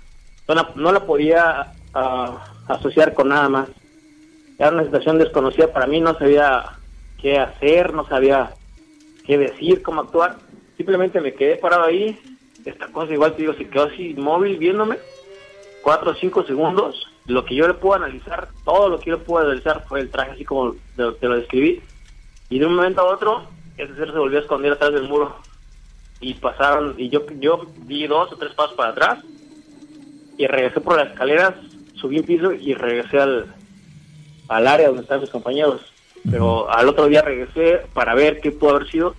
no 0.48 0.54
la, 0.54 0.70
no 0.74 0.90
la 0.90 1.00
podía 1.06 1.72
ah, 1.94 2.44
asociar 2.66 3.14
con 3.14 3.28
nada 3.28 3.48
más 3.48 3.68
era 4.58 4.70
una 4.70 4.84
situación 4.84 5.18
desconocida 5.18 5.72
para 5.72 5.86
mí, 5.86 6.00
no 6.00 6.18
sabía 6.18 6.64
qué 7.20 7.38
hacer, 7.38 7.92
no 7.92 8.06
sabía 8.06 8.54
qué 9.26 9.36
decir, 9.36 9.82
cómo 9.82 10.00
actuar. 10.00 10.36
Simplemente 10.76 11.20
me 11.20 11.34
quedé 11.34 11.56
parado 11.56 11.84
ahí. 11.84 12.18
Esta 12.64 12.88
cosa 12.88 13.12
igual 13.12 13.34
te 13.34 13.42
digo, 13.42 13.54
se 13.54 13.68
quedó 13.68 13.84
así 13.84 14.10
inmóvil 14.10 14.56
viéndome. 14.58 14.98
Cuatro 15.82 16.12
o 16.12 16.14
cinco 16.14 16.42
segundos. 16.44 17.06
Lo 17.26 17.44
que 17.44 17.54
yo 17.54 17.66
le 17.66 17.74
puedo 17.74 17.94
analizar, 17.94 18.48
todo 18.64 18.88
lo 18.88 18.98
que 18.98 19.10
yo 19.10 19.16
le 19.16 19.24
puedo 19.24 19.44
analizar 19.44 19.84
fue 19.88 20.00
el 20.00 20.10
traje 20.10 20.32
así 20.32 20.44
como 20.44 20.74
te, 20.96 21.12
te 21.12 21.26
lo 21.28 21.36
describí. 21.36 21.82
Y 22.48 22.58
de 22.58 22.66
un 22.66 22.76
momento 22.76 23.00
a 23.00 23.12
otro, 23.12 23.46
ese 23.76 23.94
ser 23.94 24.12
se 24.12 24.18
volvió 24.18 24.38
a 24.38 24.42
esconder 24.42 24.72
atrás 24.72 24.92
del 24.92 25.08
muro. 25.08 25.36
y 26.20 26.34
pasaron, 26.34 26.94
y 26.96 27.08
yo, 27.08 27.26
yo 27.40 27.66
di 27.78 28.06
dos 28.06 28.32
o 28.32 28.36
tres 28.36 28.52
pasos 28.54 28.76
para 28.76 28.90
atrás 28.90 29.18
y 30.38 30.46
regresé 30.46 30.80
por 30.80 30.96
las 30.96 31.08
escaleras, 31.08 31.54
subí 31.94 32.18
un 32.18 32.26
piso 32.26 32.52
y 32.52 32.74
regresé 32.74 33.18
al, 33.18 33.54
al 34.48 34.66
área 34.66 34.88
donde 34.88 35.02
estaban 35.02 35.22
mis 35.22 35.30
compañeros. 35.30 35.80
Pero 36.30 36.70
al 36.70 36.88
otro 36.88 37.06
día 37.06 37.22
regresé 37.22 37.86
para 37.92 38.14
ver 38.14 38.40
qué 38.40 38.50
pudo 38.50 38.76
haber 38.76 38.90
sido, 38.90 39.14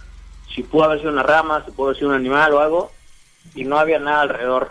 si 0.54 0.64
pudo 0.64 0.86
haber 0.86 1.00
sido 1.00 1.12
una 1.12 1.24
rama, 1.24 1.64
si 1.66 1.72
pudo 1.72 1.88
haber 1.88 1.98
sido 1.98 2.10
un 2.10 2.16
animal 2.16 2.54
o 2.54 2.60
algo, 2.60 2.92
y 3.56 3.64
no 3.64 3.78
había 3.78 4.00
nada 4.00 4.22
alrededor 4.22 4.70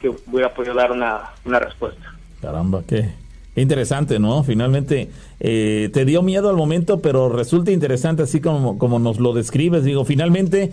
que 0.00 0.08
hubiera 0.08 0.54
podido 0.54 0.74
dar 0.74 0.92
una, 0.92 1.30
una 1.44 1.58
respuesta. 1.58 2.13
Caramba, 2.44 2.82
qué 2.86 3.08
interesante, 3.56 4.18
¿no? 4.18 4.44
Finalmente 4.44 5.08
eh, 5.40 5.88
te 5.94 6.04
dio 6.04 6.20
miedo 6.20 6.50
al 6.50 6.56
momento, 6.56 7.00
pero 7.00 7.30
resulta 7.30 7.70
interesante 7.70 8.22
así 8.22 8.40
como, 8.40 8.76
como 8.76 8.98
nos 8.98 9.18
lo 9.18 9.32
describes. 9.32 9.82
Digo, 9.82 10.04
finalmente 10.04 10.72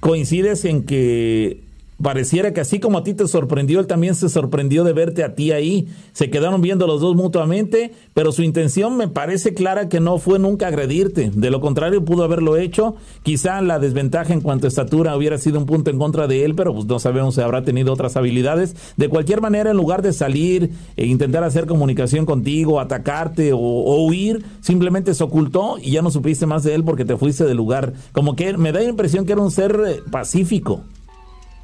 coincides 0.00 0.66
en 0.66 0.82
que 0.84 1.62
pareciera 2.02 2.52
que 2.52 2.60
así 2.60 2.80
como 2.80 2.98
a 2.98 3.04
ti 3.04 3.14
te 3.14 3.28
sorprendió, 3.28 3.80
él 3.80 3.86
también 3.86 4.14
se 4.14 4.28
sorprendió 4.28 4.84
de 4.84 4.92
verte 4.92 5.24
a 5.24 5.34
ti 5.34 5.52
ahí. 5.52 5.88
Se 6.12 6.30
quedaron 6.30 6.62
viendo 6.62 6.86
los 6.86 7.00
dos 7.00 7.16
mutuamente, 7.16 7.92
pero 8.14 8.32
su 8.32 8.42
intención 8.42 8.96
me 8.96 9.08
parece 9.08 9.54
clara 9.54 9.88
que 9.88 10.00
no 10.00 10.18
fue 10.18 10.38
nunca 10.38 10.68
agredirte. 10.68 11.30
De 11.34 11.50
lo 11.50 11.60
contrario, 11.60 12.04
pudo 12.04 12.24
haberlo 12.24 12.56
hecho. 12.56 12.96
Quizá 13.22 13.60
la 13.60 13.78
desventaja 13.78 14.32
en 14.32 14.40
cuanto 14.40 14.66
a 14.66 14.68
estatura 14.68 15.16
hubiera 15.16 15.38
sido 15.38 15.58
un 15.58 15.66
punto 15.66 15.90
en 15.90 15.98
contra 15.98 16.26
de 16.26 16.44
él, 16.44 16.54
pero 16.54 16.74
pues 16.74 16.86
no 16.86 16.98
sabemos 16.98 17.34
si 17.34 17.40
habrá 17.40 17.62
tenido 17.62 17.92
otras 17.92 18.16
habilidades. 18.16 18.74
De 18.96 19.08
cualquier 19.08 19.40
manera, 19.40 19.70
en 19.70 19.76
lugar 19.76 20.02
de 20.02 20.12
salir 20.12 20.70
e 20.96 21.06
intentar 21.06 21.44
hacer 21.44 21.66
comunicación 21.66 22.26
contigo, 22.26 22.80
atacarte 22.80 23.52
o, 23.52 23.58
o 23.58 24.06
huir, 24.06 24.44
simplemente 24.60 25.14
se 25.14 25.24
ocultó 25.24 25.76
y 25.80 25.92
ya 25.92 26.02
no 26.02 26.10
supiste 26.10 26.46
más 26.46 26.62
de 26.62 26.74
él 26.74 26.84
porque 26.84 27.04
te 27.04 27.16
fuiste 27.16 27.44
del 27.44 27.56
lugar. 27.56 27.92
Como 28.12 28.36
que 28.36 28.56
me 28.56 28.72
da 28.72 28.80
la 28.80 28.88
impresión 28.88 29.26
que 29.26 29.32
era 29.32 29.42
un 29.42 29.50
ser 29.50 29.80
eh, 29.86 30.00
pacífico 30.10 30.84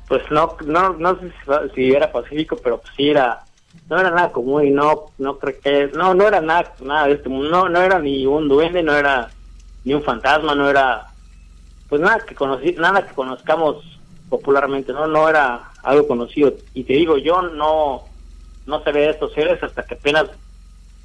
pues 0.09 0.23
no 0.31 0.57
no 0.65 0.95
no 0.95 1.19
sé 1.19 1.33
si, 1.75 1.93
era 1.93 2.13
pacífico 2.13 2.57
pero 2.63 2.79
pues 2.79 2.93
sí 2.97 3.11
era 3.11 3.45
no 3.89 3.99
era 3.99 4.11
nada 4.11 4.33
común 4.33 4.67
y 4.67 4.71
no 4.71 5.07
no 5.19 5.39
creo 5.39 5.61
que 5.61 5.91
no 5.95 6.15
no 6.15 6.27
era 6.27 6.41
nada 6.41 6.75
nada 6.81 7.07
de 7.07 7.15
este 7.15 7.29
mundo 7.29 7.51
no 7.51 7.69
no 7.69 7.81
era 7.81 7.99
ni 7.99 8.27
un 8.27 8.49
duende 8.49 8.83
no 8.83 8.95
era 8.95 9.31
ni 9.85 9.95
un 9.95 10.03
fantasma 10.03 10.55
no 10.55 10.69
era 10.69 11.07
pues 11.89 12.01
nada 12.01 12.21
que 12.21 12.35
conocí 12.35 12.73
nada 12.73 13.07
que 13.07 13.15
conozcamos 13.15 13.85
popularmente 14.29 14.93
no 14.93 15.07
no 15.07 15.29
era 15.29 15.71
algo 15.87 16.07
conocido. 16.09 16.53
Y 16.75 16.85
te 16.85 16.95
digo 16.95 17.17
yo 17.17 17.43
no 17.43 18.05
no 18.67 18.83
sabía 18.83 19.03
de 19.03 19.11
estos 19.11 19.33
seres 19.33 19.63
hasta 19.63 19.85
que 19.85 19.95
apenas 19.95 20.27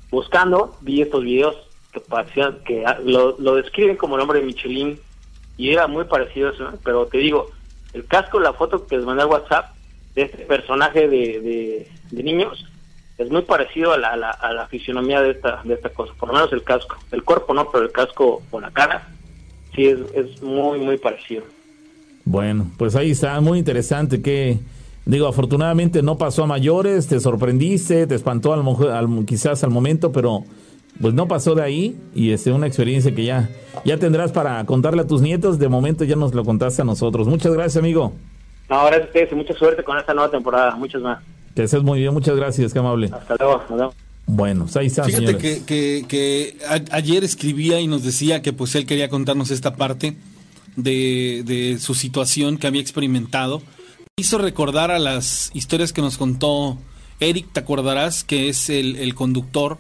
buscando 0.10 0.75
vi 0.81 1.01
estos 1.01 1.24
videos 1.24 1.55
que 1.91 2.00
parecían 2.00 2.58
que 2.65 2.84
lo, 3.03 3.36
lo 3.38 3.55
describen 3.55 3.98
como 3.98 4.15
el 4.15 4.22
hombre 4.22 4.39
de 4.39 4.46
Michelin 4.48 5.00
y 5.58 5.72
era 5.72 5.88
muy 5.88 6.05
parecido 6.05 6.50
eso 6.50 6.72
pero 6.84 7.05
te 7.05 7.20
digo 7.20 7.51
el 7.93 8.05
casco, 8.05 8.39
la 8.39 8.53
foto 8.53 8.86
que 8.86 8.98
les 8.98 9.05
mandé 9.05 9.24
al 9.24 9.29
WhatsApp 9.29 9.75
de 10.15 10.24
este 10.24 10.45
personaje 10.45 11.07
de, 11.07 11.88
de, 12.12 12.24
niños, 12.24 12.65
es 13.17 13.29
muy 13.29 13.43
parecido 13.43 13.93
a 13.93 13.98
la, 13.98 14.10
a 14.10 14.53
la, 14.53 14.67
fisionomía 14.67 15.21
de 15.21 15.31
esta, 15.31 15.62
de 15.63 15.74
esta 15.74 15.89
cosa, 15.89 16.13
por 16.19 16.29
lo 16.29 16.36
menos 16.36 16.51
el 16.53 16.63
casco. 16.63 16.98
El 17.12 17.24
cuerpo 17.24 17.53
no, 17.53 17.69
pero 17.71 17.86
el 17.86 17.91
casco 17.91 18.41
con 18.50 18.63
la 18.63 18.71
cara, 18.71 19.07
sí 19.75 19.86
es, 19.86 20.00
es 20.13 20.41
muy, 20.41 20.79
muy 20.79 20.98
parecido. 20.98 21.43
Bueno, 22.25 22.71
pues 22.77 22.95
ahí 22.95 23.12
está, 23.12 23.39
muy 23.41 23.60
interesante 23.60 24.21
que... 24.21 24.60
Digo, 25.03 25.27
afortunadamente 25.27 26.03
no 26.03 26.19
pasó 26.19 26.43
a 26.43 26.48
mayores, 26.48 27.07
te 27.07 27.19
sorprendiste, 27.19 28.05
te 28.05 28.13
espantó 28.13 28.53
al, 28.53 28.63
al, 28.91 29.25
quizás 29.25 29.63
al 29.63 29.71
momento, 29.71 30.12
pero 30.12 30.43
pues 31.01 31.13
no 31.13 31.27
pasó 31.27 31.55
de 31.55 31.63
ahí 31.63 31.98
y 32.13 32.31
es 32.31 32.46
una 32.48 32.67
experiencia 32.67 33.13
que 33.13 33.25
ya, 33.25 33.50
ya 33.84 33.98
tendrás 33.98 34.31
para 34.31 34.63
contarle 34.65 35.01
a 35.01 35.08
tus 35.08 35.22
nietos. 35.22 35.60
De 35.60 35.67
momento 35.67 36.03
ya 36.03 36.15
nos 36.15 36.34
lo 36.34 36.46
contaste 36.46 36.81
a 36.81 36.86
nosotros. 36.86 37.27
Muchas 37.27 37.53
gracias, 37.53 37.77
amigo. 37.77 38.13
No, 38.70 38.86
gracias 38.86 39.03
a 39.03 39.08
ustedes 39.08 39.31
y 39.31 39.36
mucha 39.36 39.53
suerte 39.53 39.84
con 39.84 39.98
esta 39.98 40.13
nueva 40.13 40.29
temporada. 40.29 40.75
Muchas 40.75 41.01
más. 41.01 41.20
Que 41.55 41.63
estés 41.63 41.84
muy 41.84 42.00
bien, 42.00 42.13
muchas 42.13 42.36
gracias, 42.36 42.72
qué 42.72 42.79
amable. 42.79 43.10
Hasta 43.12 43.36
luego. 43.36 43.93
Bueno, 44.27 44.63
pues 44.63 44.77
ahí 44.77 44.88
está. 44.88 45.03
Fíjate 45.03 45.38
que, 45.38 45.65
que, 45.65 46.05
que 46.08 46.58
ayer 46.91 47.24
escribía 47.24 47.81
y 47.81 47.88
nos 47.88 48.03
decía 48.03 48.41
que 48.41 48.53
pues 48.53 48.75
él 48.75 48.86
quería 48.86 49.10
contarnos 49.10 49.51
esta 49.51 49.75
parte 49.75 50.15
de, 50.77 51.43
de 51.46 51.79
su 51.79 51.96
situación 51.96 52.58
que 52.58 52.67
había 52.67 52.81
experimentado. 52.81 53.62
Hizo 54.15 54.38
recordar 54.38 54.91
a 54.91 55.00
las 55.00 55.51
historias 55.53 55.91
que 55.91 56.01
nos 56.01 56.17
contó 56.17 56.77
Eric, 57.20 57.48
te 57.51 57.60
acordarás, 57.60 58.24
que 58.24 58.50
es 58.50 58.70
el, 58.70 58.96
el 58.96 59.15
conductor 59.15 59.79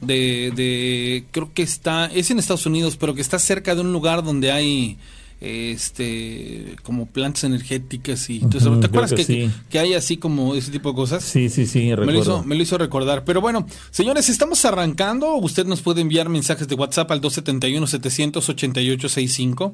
de, 0.00 0.52
de, 0.54 1.24
creo 1.30 1.52
que 1.52 1.62
está, 1.62 2.06
es 2.06 2.30
en 2.30 2.38
Estados 2.38 2.66
Unidos, 2.66 2.96
pero 2.96 3.14
que 3.14 3.20
está 3.20 3.38
cerca 3.38 3.74
de 3.74 3.80
un 3.80 3.92
lugar 3.92 4.22
donde 4.22 4.52
hay 4.52 4.98
este 5.44 6.76
como 6.82 7.06
plantas 7.06 7.44
energéticas 7.44 8.28
y 8.30 8.40
¿te 8.40 8.56
acuerdas 8.58 9.12
que, 9.12 9.50
que, 9.68 9.78
hay 9.78 9.92
así 9.94 10.16
como 10.16 10.54
ese 10.54 10.70
tipo 10.70 10.88
de 10.90 10.94
cosas? 10.94 11.22
Sí, 11.22 11.50
sí, 11.50 11.66
sí, 11.66 11.90
me 11.98 12.12
lo, 12.12 12.20
hizo, 12.20 12.42
me 12.44 12.54
lo 12.54 12.62
hizo 12.62 12.78
recordar. 12.78 13.24
Pero 13.24 13.42
bueno, 13.42 13.66
señores, 13.90 14.30
estamos 14.30 14.64
arrancando. 14.64 15.34
Usted 15.36 15.66
nos 15.66 15.82
puede 15.82 16.00
enviar 16.00 16.30
mensajes 16.30 16.68
de 16.68 16.76
WhatsApp 16.76 17.10
al 17.10 17.20
271-788-65. 17.20 19.72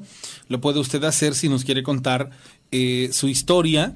Lo 0.49 0.59
puede 0.59 0.79
usted 0.79 1.05
hacer 1.05 1.35
si 1.35 1.47
nos 1.47 1.63
quiere 1.63 1.83
contar 1.83 2.31
eh, 2.71 3.11
su 3.13 3.29
historia 3.29 3.95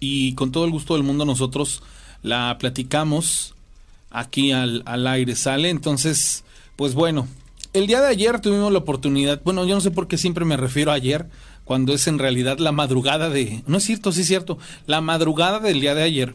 y 0.00 0.32
con 0.34 0.52
todo 0.52 0.64
el 0.64 0.70
gusto 0.70 0.94
del 0.94 1.02
mundo 1.02 1.24
nosotros 1.24 1.82
la 2.22 2.56
platicamos 2.58 3.55
aquí 4.10 4.52
al, 4.52 4.82
al 4.86 5.06
aire 5.06 5.36
sale. 5.36 5.70
Entonces, 5.70 6.44
pues 6.76 6.94
bueno, 6.94 7.28
el 7.72 7.86
día 7.86 8.00
de 8.00 8.08
ayer 8.08 8.40
tuvimos 8.40 8.72
la 8.72 8.78
oportunidad, 8.78 9.42
bueno, 9.44 9.66
yo 9.66 9.74
no 9.74 9.80
sé 9.80 9.90
por 9.90 10.08
qué 10.08 10.16
siempre 10.18 10.44
me 10.44 10.56
refiero 10.56 10.90
a 10.90 10.94
ayer, 10.94 11.26
cuando 11.64 11.92
es 11.92 12.06
en 12.06 12.18
realidad 12.18 12.58
la 12.58 12.72
madrugada 12.72 13.28
de, 13.28 13.62
no 13.66 13.78
es 13.78 13.84
cierto, 13.84 14.12
sí 14.12 14.22
es 14.22 14.26
cierto, 14.28 14.58
la 14.86 15.00
madrugada 15.00 15.60
del 15.60 15.80
día 15.80 15.94
de 15.94 16.02
ayer. 16.02 16.34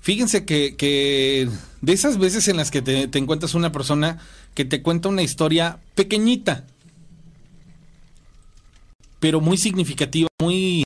Fíjense 0.00 0.44
que, 0.44 0.76
que 0.76 1.48
de 1.80 1.92
esas 1.92 2.18
veces 2.18 2.48
en 2.48 2.56
las 2.56 2.70
que 2.70 2.82
te, 2.82 3.08
te 3.08 3.18
encuentras 3.18 3.54
una 3.54 3.72
persona 3.72 4.18
que 4.54 4.64
te 4.64 4.82
cuenta 4.82 5.08
una 5.08 5.22
historia 5.22 5.78
pequeñita, 5.94 6.66
pero 9.20 9.40
muy 9.40 9.56
significativa, 9.56 10.28
muy, 10.40 10.84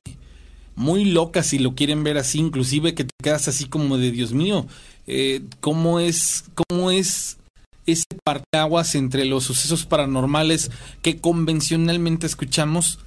muy 0.74 1.06
loca 1.06 1.42
si 1.42 1.58
lo 1.58 1.74
quieren 1.74 2.04
ver 2.04 2.18
así, 2.18 2.38
inclusive 2.38 2.94
que 2.94 3.04
te 3.04 3.10
quedas 3.22 3.48
así 3.48 3.64
como 3.64 3.98
de 3.98 4.10
Dios 4.10 4.32
mío, 4.32 4.66
eh, 5.06 5.42
cómo 5.60 6.00
es, 6.00 6.44
cómo 6.54 6.90
es 6.90 7.38
ese 7.86 8.04
parteaguas 8.24 8.94
entre 8.94 9.24
los 9.24 9.44
sucesos 9.44 9.86
paranormales 9.86 10.70
que 11.02 11.18
convencionalmente 11.18 12.26
escuchamos 12.26 12.98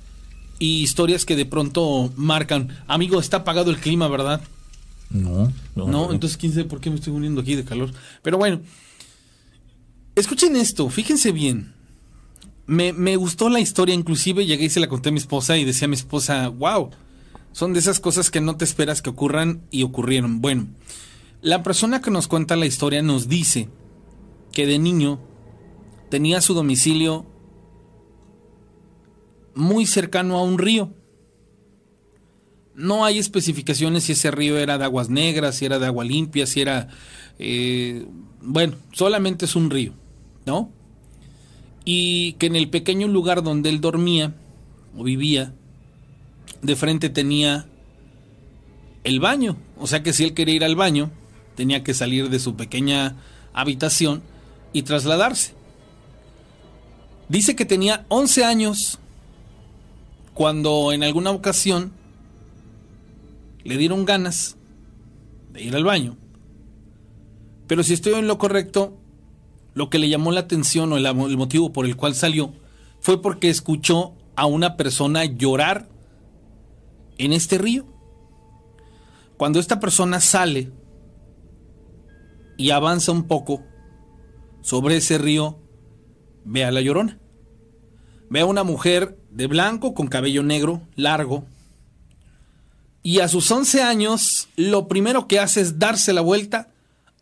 y 0.57 0.81
historias 0.81 1.25
que 1.25 1.35
de 1.35 1.45
pronto 1.45 2.11
marcan. 2.15 2.77
Amigo, 2.87 3.19
está 3.19 3.37
apagado 3.37 3.71
el 3.71 3.77
clima, 3.77 4.07
¿verdad? 4.07 4.41
No, 5.09 5.51
no. 5.75 5.87
No, 5.87 6.11
entonces 6.11 6.37
quién 6.37 6.53
sabe 6.53 6.65
por 6.65 6.79
qué 6.79 6.89
me 6.89 6.97
estoy 6.97 7.13
uniendo 7.13 7.41
aquí 7.41 7.55
de 7.55 7.65
calor. 7.65 7.91
Pero 8.21 8.37
bueno, 8.37 8.61
escuchen 10.15 10.55
esto, 10.55 10.89
fíjense 10.89 11.31
bien. 11.31 11.73
Me, 12.67 12.93
me 12.93 13.15
gustó 13.15 13.49
la 13.49 13.59
historia, 13.59 13.95
inclusive 13.95 14.45
llegué 14.45 14.65
y 14.65 14.69
se 14.69 14.79
la 14.79 14.87
conté 14.87 15.09
a 15.09 15.11
mi 15.11 15.17
esposa 15.17 15.57
y 15.57 15.65
decía 15.65 15.85
a 15.85 15.89
mi 15.89 15.95
esposa, 15.95 16.49
wow, 16.49 16.91
son 17.51 17.73
de 17.73 17.79
esas 17.79 17.99
cosas 17.99 18.29
que 18.29 18.41
no 18.41 18.57
te 18.57 18.65
esperas 18.65 19.01
que 19.01 19.09
ocurran 19.09 19.61
y 19.71 19.81
ocurrieron. 19.81 20.39
Bueno, 20.41 20.67
la 21.41 21.63
persona 21.63 22.01
que 22.01 22.11
nos 22.11 22.27
cuenta 22.27 22.55
la 22.55 22.65
historia 22.65 23.01
nos 23.01 23.27
dice 23.27 23.69
que 24.51 24.65
de 24.65 24.79
niño 24.79 25.19
tenía 26.09 26.41
su 26.41 26.53
domicilio 26.53 27.25
muy 29.55 29.85
cercano 29.85 30.37
a 30.37 30.43
un 30.43 30.57
río. 30.57 30.93
No 32.75 33.05
hay 33.05 33.19
especificaciones 33.19 34.05
si 34.05 34.13
ese 34.13 34.31
río 34.31 34.57
era 34.57 34.77
de 34.77 34.85
aguas 34.85 35.09
negras, 35.09 35.55
si 35.55 35.65
era 35.65 35.79
de 35.79 35.85
agua 35.85 36.03
limpia, 36.03 36.45
si 36.45 36.61
era... 36.61 36.87
Eh, 37.37 38.05
bueno, 38.41 38.75
solamente 38.93 39.45
es 39.45 39.55
un 39.55 39.69
río, 39.69 39.93
¿no? 40.45 40.71
Y 41.83 42.33
que 42.33 42.47
en 42.47 42.55
el 42.55 42.69
pequeño 42.69 43.07
lugar 43.07 43.43
donde 43.43 43.69
él 43.69 43.81
dormía 43.81 44.33
o 44.97 45.03
vivía, 45.03 45.53
de 46.61 46.75
frente 46.75 47.09
tenía 47.09 47.67
el 49.03 49.19
baño. 49.19 49.57
O 49.77 49.87
sea 49.87 50.03
que 50.03 50.13
si 50.13 50.23
él 50.23 50.33
quería 50.33 50.55
ir 50.55 50.63
al 50.63 50.75
baño, 50.75 51.11
tenía 51.59 51.83
que 51.83 51.93
salir 51.93 52.29
de 52.29 52.39
su 52.39 52.55
pequeña 52.55 53.17
habitación 53.51 54.21
y 54.71 54.83
trasladarse. 54.83 55.55
Dice 57.27 57.53
que 57.53 57.65
tenía 57.65 58.05
11 58.07 58.45
años 58.45 58.97
cuando 60.33 60.93
en 60.93 61.03
alguna 61.03 61.31
ocasión 61.31 61.91
le 63.65 63.75
dieron 63.75 64.05
ganas 64.05 64.55
de 65.51 65.61
ir 65.61 65.75
al 65.75 65.83
baño. 65.83 66.15
Pero 67.67 67.83
si 67.83 67.93
estoy 67.93 68.13
en 68.13 68.27
lo 68.27 68.37
correcto, 68.37 68.97
lo 69.73 69.89
que 69.89 69.99
le 69.99 70.07
llamó 70.07 70.31
la 70.31 70.39
atención 70.39 70.93
o 70.93 70.97
el, 70.97 71.05
el 71.05 71.37
motivo 71.37 71.73
por 71.73 71.85
el 71.85 71.97
cual 71.97 72.15
salió 72.15 72.53
fue 73.01 73.21
porque 73.21 73.49
escuchó 73.49 74.13
a 74.37 74.45
una 74.45 74.77
persona 74.77 75.25
llorar 75.25 75.89
en 77.17 77.33
este 77.33 77.57
río. 77.57 77.85
Cuando 79.35 79.59
esta 79.59 79.81
persona 79.81 80.21
sale 80.21 80.71
y 82.59 82.71
avanza 82.71 83.13
un 83.13 83.23
poco 83.23 83.63
sobre 84.61 84.97
ese 84.97 85.17
río, 85.17 85.57
ve 86.43 86.65
a 86.65 86.71
la 86.71 86.81
llorona. 86.81 87.17
Ve 88.29 88.41
a 88.41 88.45
una 88.45 88.65
mujer 88.65 89.17
de 89.31 89.47
blanco 89.47 89.93
con 89.93 90.07
cabello 90.07 90.43
negro, 90.43 90.81
largo, 90.95 91.45
Y 93.01 93.21
a 93.21 93.29
sus 93.29 93.49
11 93.49 93.81
años, 93.81 94.49
lo 94.57 94.89
primero 94.89 95.25
que 95.25 95.39
hace 95.39 95.61
es 95.61 95.79
darse 95.79 96.11
la 96.11 96.19
vuelta 96.19 96.67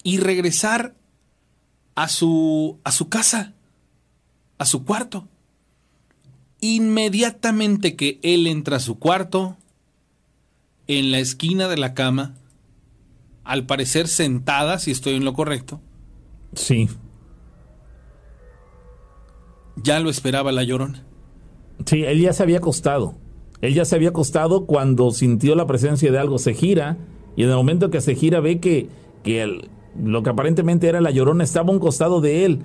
y 0.01 0.17
regresar 0.17 0.95
a 1.93 2.07
su, 2.07 2.79
a 2.83 2.91
su 2.91 3.07
casa, 3.07 3.53
a 4.57 4.65
su 4.65 4.83
cuarto. 4.85 5.27
Inmediatamente 6.61 7.95
que 7.95 8.19
él 8.23 8.47
entra 8.47 8.77
a 8.77 8.79
su 8.79 8.97
cuarto, 8.97 9.55
en 10.87 11.11
la 11.11 11.19
esquina 11.19 11.67
de 11.67 11.77
la 11.77 11.93
cama, 11.93 12.33
al 13.47 13.65
parecer 13.65 14.07
sentada, 14.07 14.77
si 14.79 14.91
estoy 14.91 15.15
en 15.15 15.25
lo 15.25 15.33
correcto, 15.33 15.81
Sí. 16.53 16.89
ya 19.81 19.99
lo 19.99 20.09
esperaba 20.09 20.51
la 20.51 20.63
llorona. 20.63 21.03
Sí, 21.85 22.03
él 22.03 22.19
ya 22.21 22.33
se 22.33 22.43
había 22.43 22.57
acostado. 22.57 23.15
Él 23.61 23.73
ya 23.73 23.85
se 23.85 23.95
había 23.95 24.09
acostado 24.09 24.65
cuando 24.65 25.11
sintió 25.11 25.55
la 25.55 25.65
presencia 25.67 26.11
de 26.11 26.17
algo. 26.19 26.37
Se 26.39 26.53
gira 26.53 26.97
y 27.35 27.43
en 27.43 27.49
el 27.49 27.55
momento 27.55 27.89
que 27.89 28.01
se 28.01 28.15
gira 28.15 28.39
ve 28.39 28.59
que, 28.59 28.89
que 29.23 29.41
el- 29.43 29.69
lo 30.03 30.21
que 30.23 30.29
aparentemente 30.29 30.87
era 30.87 31.01
la 31.01 31.11
llorona 31.11 31.43
estaba 31.43 31.69
a 31.69 31.73
un 31.73 31.79
costado 31.79 32.21
de 32.21 32.45
él. 32.45 32.59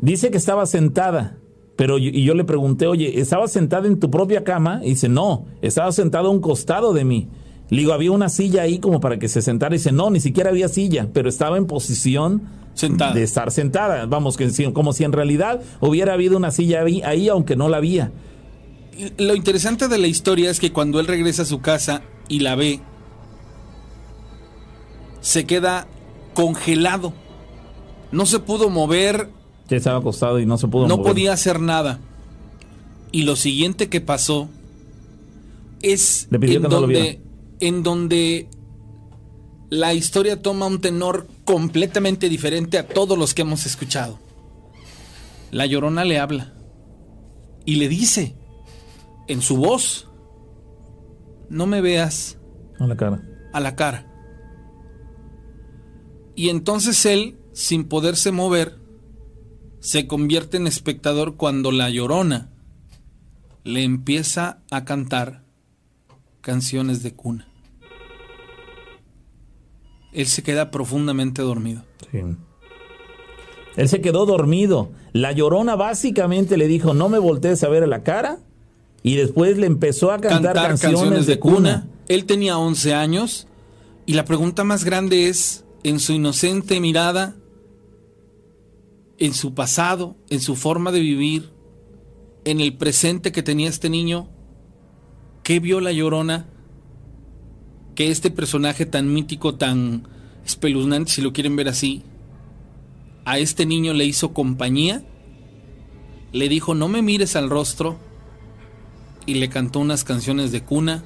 Dice 0.00 0.30
que 0.30 0.36
estaba 0.36 0.66
sentada. 0.66 1.36
Pero 1.76 1.98
yo- 1.98 2.10
y 2.12 2.24
yo 2.24 2.34
le 2.34 2.44
pregunté, 2.44 2.88
oye, 2.88 3.20
¿estaba 3.20 3.46
sentada 3.46 3.86
en 3.86 4.00
tu 4.00 4.10
propia 4.10 4.42
cama? 4.42 4.80
Y 4.82 4.90
dice, 4.90 5.08
no, 5.08 5.46
estaba 5.62 5.92
sentada 5.92 6.26
a 6.26 6.30
un 6.30 6.40
costado 6.40 6.92
de 6.92 7.04
mí. 7.04 7.28
Le 7.70 7.78
digo, 7.80 7.92
había 7.92 8.12
una 8.12 8.28
silla 8.28 8.62
ahí 8.62 8.78
como 8.78 9.00
para 9.00 9.18
que 9.18 9.28
se 9.28 9.42
sentara. 9.42 9.74
Y 9.74 9.78
dice, 9.78 9.92
no, 9.92 10.10
ni 10.10 10.20
siquiera 10.20 10.50
había 10.50 10.68
silla, 10.68 11.08
pero 11.12 11.28
estaba 11.28 11.58
en 11.58 11.66
posición 11.66 12.42
Sentada. 12.74 13.12
de 13.12 13.22
estar 13.22 13.50
sentada. 13.50 14.06
Vamos, 14.06 14.36
que 14.36 14.48
como 14.72 14.92
si 14.92 15.04
en 15.04 15.12
realidad 15.12 15.60
hubiera 15.80 16.14
habido 16.14 16.36
una 16.36 16.50
silla 16.50 16.82
ahí, 16.82 17.02
ahí 17.02 17.28
aunque 17.28 17.56
no 17.56 17.68
la 17.68 17.78
había. 17.78 18.10
Lo 19.18 19.34
interesante 19.34 19.88
de 19.88 19.98
la 19.98 20.06
historia 20.06 20.50
es 20.50 20.60
que 20.60 20.72
cuando 20.72 20.98
él 20.98 21.06
regresa 21.06 21.42
a 21.42 21.46
su 21.46 21.60
casa 21.60 22.02
y 22.28 22.40
la 22.40 22.54
ve, 22.54 22.80
se 25.20 25.44
queda 25.44 25.86
congelado. 26.34 27.12
No 28.12 28.24
se 28.26 28.38
pudo 28.38 28.70
mover, 28.70 29.28
Ya 29.68 29.76
estaba 29.76 29.98
acostado 29.98 30.40
y 30.40 30.46
no 30.46 30.56
se 30.56 30.66
pudo 30.68 30.88
no 30.88 30.96
mover. 30.96 31.12
podía 31.12 31.32
hacer 31.32 31.60
nada. 31.60 32.00
Y 33.12 33.22
lo 33.22 33.36
siguiente 33.36 33.88
que 33.88 34.00
pasó 34.00 34.48
es 35.82 36.26
Le 36.30 36.38
pidió 36.38 36.56
en, 36.56 36.62
que 36.62 36.68
no 36.68 36.80
lo. 36.80 36.88
En 37.60 37.82
donde 37.82 38.48
la 39.70 39.92
historia 39.94 40.40
toma 40.40 40.66
un 40.66 40.80
tenor 40.80 41.26
completamente 41.44 42.28
diferente 42.28 42.78
a 42.78 42.86
todos 42.86 43.18
los 43.18 43.34
que 43.34 43.42
hemos 43.42 43.66
escuchado. 43.66 44.18
La 45.50 45.66
llorona 45.66 46.04
le 46.04 46.18
habla 46.18 46.54
y 47.64 47.76
le 47.76 47.88
dice 47.88 48.34
en 49.26 49.42
su 49.42 49.56
voz, 49.56 50.08
no 51.50 51.66
me 51.66 51.80
veas 51.80 52.38
A 52.78 52.86
la 52.86 52.96
cara. 52.96 53.22
a 53.52 53.60
la 53.60 53.76
cara. 53.76 54.04
Y 56.34 56.50
entonces 56.50 57.04
él, 57.04 57.38
sin 57.52 57.84
poderse 57.84 58.30
mover, 58.30 58.78
se 59.80 60.06
convierte 60.06 60.56
en 60.56 60.66
espectador 60.66 61.36
cuando 61.36 61.72
la 61.72 61.90
llorona 61.90 62.52
le 63.64 63.82
empieza 63.82 64.62
a 64.70 64.84
cantar 64.84 65.44
canciones 66.48 67.02
de 67.02 67.12
cuna. 67.12 67.46
Él 70.14 70.26
se 70.26 70.42
queda 70.42 70.70
profundamente 70.70 71.42
dormido. 71.42 71.84
Sí. 72.10 72.20
Él 73.76 73.88
se 73.90 74.00
quedó 74.00 74.24
dormido. 74.24 74.90
La 75.12 75.32
llorona 75.32 75.76
básicamente 75.76 76.56
le 76.56 76.66
dijo, 76.66 76.94
no 76.94 77.10
me 77.10 77.18
voltees 77.18 77.62
a 77.64 77.68
ver 77.68 77.82
a 77.82 77.86
la 77.86 78.02
cara. 78.02 78.38
Y 79.02 79.16
después 79.16 79.58
le 79.58 79.66
empezó 79.66 80.10
a 80.10 80.20
cantar, 80.20 80.54
canciones, 80.54 81.26
de 81.26 81.38
cuna. 81.38 81.86
Él 82.08 82.24
tenía 82.24 82.56
11 82.56 82.94
años 82.94 83.46
y 84.06 84.14
la 84.14 84.24
pregunta 84.24 84.64
más 84.64 84.84
grande 84.84 85.28
es, 85.28 85.66
en 85.82 86.00
su 86.00 86.14
inocente 86.14 86.80
mirada, 86.80 87.36
en 89.18 89.34
su 89.34 89.52
pasado, 89.52 90.16
en 90.30 90.40
su 90.40 90.56
forma 90.56 90.92
de 90.92 91.00
vivir, 91.00 91.50
en 92.46 92.62
el 92.62 92.74
presente 92.74 93.32
que 93.32 93.42
tenía 93.42 93.68
este 93.68 93.90
niño, 93.90 94.30
¿qué 95.48 95.60
vio 95.60 95.80
la 95.80 95.92
llorona? 95.92 96.44
Que 97.94 98.10
este 98.10 98.30
personaje 98.30 98.84
tan 98.84 99.10
mítico, 99.10 99.54
tan 99.54 100.06
espeluznante, 100.44 101.10
si 101.10 101.22
lo 101.22 101.32
quieren 101.32 101.56
ver 101.56 101.68
así, 101.68 102.02
a 103.24 103.38
este 103.38 103.64
niño 103.64 103.94
le 103.94 104.04
hizo 104.04 104.34
compañía, 104.34 105.02
le 106.32 106.50
dijo, 106.50 106.74
no 106.74 106.88
me 106.88 107.00
mires 107.00 107.34
al 107.34 107.48
rostro, 107.48 107.96
y 109.24 109.36
le 109.36 109.48
cantó 109.48 109.80
unas 109.80 110.04
canciones 110.04 110.52
de 110.52 110.62
cuna 110.64 111.02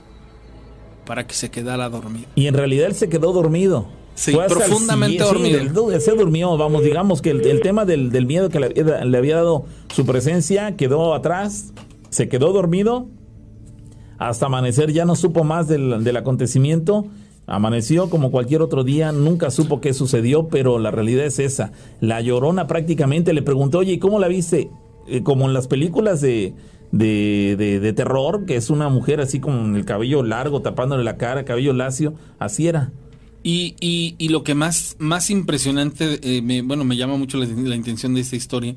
para 1.07 1.25
que 1.25 1.35
se 1.35 1.53
quedara 1.53 1.89
dormido. 1.89 2.27
Y 2.35 2.49
en 2.49 2.55
realidad 2.55 2.89
él 2.89 2.97
se 2.97 3.09
quedó 3.09 3.33
dormido. 3.33 3.87
Sí, 4.17 4.33
Fue 4.33 4.49
profundamente 4.49 5.23
dormido. 5.23 6.01
se 6.01 6.11
durmió, 6.17 6.57
vamos, 6.57 6.83
digamos 6.83 7.23
que 7.23 7.31
el, 7.31 7.47
el 7.47 7.61
tema 7.61 7.85
del, 7.85 8.11
del 8.11 8.27
miedo 8.27 8.49
que 8.49 8.59
le 8.59 9.19
había 9.19 9.37
dado 9.37 9.67
su 9.95 10.05
presencia 10.05 10.77
quedó 10.77 11.15
atrás, 11.15 11.73
se 12.11 12.29
quedó 12.29 12.53
dormido. 12.53 13.09
Hasta 14.29 14.47
amanecer 14.47 14.93
ya 14.93 15.05
no 15.05 15.17
supo 15.17 15.43
más 15.43 15.67
del, 15.67 16.05
del 16.05 16.17
acontecimiento. 16.17 17.07
Amaneció 17.47 18.09
como 18.09 18.31
cualquier 18.31 18.63
otro 18.63 18.85
día, 18.85 19.11
nunca 19.11 19.51
supo 19.51 19.81
qué 19.81 19.93
sucedió, 19.95 20.47
pero 20.49 20.79
la 20.79 20.93
realidad 20.93 21.27
es 21.27 21.41
esa. 21.41 21.73
La 22.01 22.21
llorona 22.21 22.69
prácticamente 22.69 23.33
le 23.33 23.43
preguntó, 23.43 23.79
oye, 23.79 23.95
¿y 23.95 23.99
cómo 23.99 24.21
la 24.21 24.29
viste? 24.29 24.71
Eh, 25.09 25.25
como 25.25 25.47
en 25.47 25.53
las 25.55 25.67
películas 25.67 26.21
de, 26.21 26.55
de, 26.93 27.57
de- 27.59 27.93
terror, 27.93 28.47
que 28.47 28.55
es 28.55 28.71
una 28.71 28.89
mujer 28.89 29.21
así 29.21 29.41
con 29.41 29.75
el 29.75 29.85
cabello 29.85 30.23
largo, 30.23 30.63
tapándole 30.63 31.03
la 31.03 31.17
cara, 31.17 31.45
cabello 31.45 31.73
lacio, 31.73 32.15
así 32.39 32.69
era. 32.69 32.93
Y, 33.43 33.75
y- 33.81 34.15
y 34.19 34.29
lo 34.29 34.45
que 34.45 34.55
más, 34.55 34.95
más 35.01 35.29
impresionante, 35.31 36.21
eh, 36.23 36.43
me- 36.43 36.63
bueno, 36.63 36.85
me 36.85 36.97
llama 36.97 37.17
mucho 37.17 37.39
la 37.39 37.75
intención 37.75 38.15
de 38.15 38.21
esta 38.21 38.37
historia, 38.37 38.77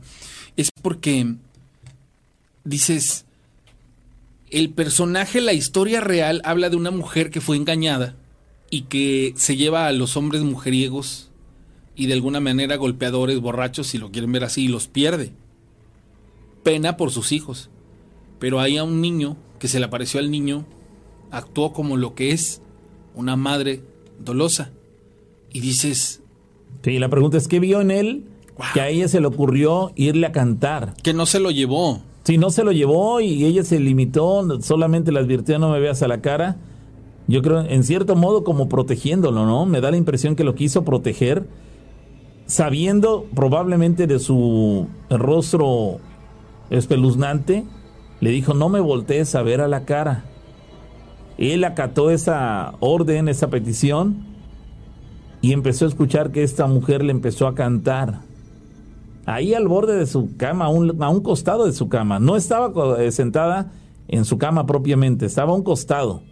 es 0.58 0.70
porque 0.82 1.36
dices, 2.64 3.26
el 4.52 4.70
personaje, 4.70 5.42
la 5.42 5.54
historia 5.54 6.02
real, 6.02 6.42
habla 6.46 6.70
de 6.70 6.76
una 6.76 6.92
mujer 6.92 7.30
que 7.32 7.42
fue 7.42 7.58
engañada 7.58 8.16
y 8.70 8.84
que 8.84 9.34
se 9.38 9.56
lleva 9.58 9.88
a 9.88 9.92
los 9.92 10.18
hombres 10.18 10.44
mujeriegos 10.44 11.30
y 11.96 12.08
de 12.08 12.14
alguna 12.14 12.40
manera 12.40 12.76
golpeadores, 12.76 13.40
borrachos, 13.40 13.88
si 13.88 13.98
lo 13.98 14.12
quieren 14.12 14.32
ver 14.32 14.44
así, 14.44 14.66
y 14.66 14.68
los 14.68 14.88
pierde. 14.88 15.32
Pena 16.64 16.98
por 16.98 17.12
sus 17.12 17.32
hijos. 17.32 17.70
Pero 18.40 18.60
hay 18.60 18.78
a 18.78 18.84
un 18.84 19.02
niño 19.02 19.38
que 19.60 19.68
se 19.68 19.80
le 19.80 19.86
apareció 19.86 20.20
al 20.20 20.30
niño, 20.32 20.66
actuó 21.32 21.72
como 21.74 21.96
lo 21.98 22.16
que 22.16 22.32
es 22.32 22.62
una 23.14 23.36
madre 23.36 23.82
dolosa. 24.20 24.72
Y 25.54 25.62
dices 25.62 26.22
Sí, 26.84 27.00
la 27.00 27.10
pregunta 27.10 27.38
es, 27.38 27.48
¿qué 27.48 27.60
vio 27.60 27.82
en 27.82 27.92
él 27.92 28.26
Wow. 28.58 28.68
que 28.74 28.82
a 28.82 28.88
ella 28.90 29.08
se 29.10 29.20
le 29.20 29.28
ocurrió 29.28 29.92
irle 29.96 30.28
a 30.28 30.32
cantar? 30.32 30.94
que 31.04 31.14
no 31.14 31.26
se 31.26 31.40
lo 31.40 31.52
llevó. 31.52 32.02
Si 32.26 32.40
no 32.40 32.50
se 32.50 32.64
lo 32.64 32.72
llevó 32.72 33.22
y 33.22 33.46
ella 33.46 33.64
se 33.64 33.80
limitó, 33.80 34.60
solamente 34.62 35.12
le 35.12 35.20
advirtió 35.20 35.60
no 35.60 35.70
me 35.70 35.80
veas 35.80 36.02
a 36.02 36.08
la 36.08 36.22
cara. 36.22 36.58
Yo 37.28 37.44
creo, 37.44 37.62
en 37.62 37.84
cierto 37.84 38.16
modo, 38.16 38.44
como 38.44 38.68
protegiéndolo, 38.68 39.46
¿no? 39.46 39.68
Me 39.68 39.80
da 39.80 39.92
la 39.92 39.98
impresión 39.98 40.36
que 40.36 40.44
lo 40.44 40.56
quiso 40.56 40.84
proteger, 40.84 41.48
sabiendo 42.48 43.28
probablemente 43.36 44.08
de 44.08 44.18
su 44.18 44.88
rostro 45.08 46.00
espeluznante, 46.72 47.64
le 48.22 48.32
dijo, 48.32 48.56
no 48.56 48.70
me 48.70 48.80
voltees 48.80 49.36
a 49.36 49.44
ver 49.44 49.62
a 49.62 49.68
la 49.68 49.86
cara. 49.86 50.26
Él 51.38 51.64
acató 51.64 52.10
esa 52.10 52.74
orden, 52.80 53.28
esa 53.28 53.52
petición, 53.52 54.26
y 55.42 55.54
empezó 55.54 55.86
a 55.86 55.90
escuchar 55.90 56.32
que 56.32 56.42
esta 56.42 56.66
mujer 56.66 57.04
le 57.04 57.12
empezó 57.12 57.46
a 57.46 57.54
cantar 57.54 58.22
ahí 59.26 59.54
al 59.54 59.68
borde 59.68 59.96
de 59.96 60.06
su 60.06 60.36
cama, 60.38 60.66
a 60.66 60.70
un, 60.70 61.02
a 61.02 61.10
un 61.10 61.22
costado 61.22 61.66
de 61.66 61.74
su 61.74 61.90
cama. 61.90 62.20
No 62.20 62.36
estaba 62.36 62.72
eh, 63.02 63.12
sentada 63.12 63.72
en 64.08 64.26
su 64.26 64.38
cama 64.38 64.66
propiamente, 64.66 65.26
estaba 65.26 65.52
a 65.52 65.56
un 65.56 65.64
costado. 65.64 66.24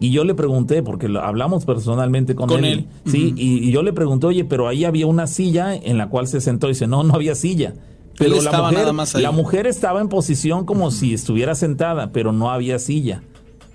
Y 0.00 0.10
yo 0.12 0.22
le 0.24 0.34
pregunté, 0.34 0.82
porque 0.82 1.08
lo- 1.08 1.20
hablamos 1.22 1.64
personalmente 1.64 2.34
con, 2.36 2.48
Con 2.48 2.64
él, 2.64 2.86
él. 3.04 3.10
sí, 3.10 3.34
y, 3.36 3.68
y 3.68 3.72
yo 3.72 3.82
le 3.82 3.92
pregunté, 3.92 4.26
oye, 4.28 4.44
pero 4.44 4.68
ahí 4.68 4.84
había 4.84 5.06
una 5.08 5.26
silla 5.26 5.74
en 5.74 5.98
la 5.98 6.08
cual 6.08 6.28
se 6.28 6.40
sentó. 6.40 6.68
Y 6.68 6.70
dice, 6.70 6.86
no, 6.86 7.02
no 7.02 7.14
había 7.14 7.34
silla. 7.34 7.74
Pero 8.16 8.40
la 8.42 8.50
mujer, 8.62 9.20
la 9.22 9.30
mujer 9.30 9.66
estaba 9.68 10.00
en 10.00 10.08
posición 10.08 10.64
como 10.66 10.90
si 10.90 11.14
estuviera 11.14 11.54
sentada, 11.54 12.10
pero 12.12 12.32
no 12.32 12.50
había 12.50 12.78
silla. 12.80 13.22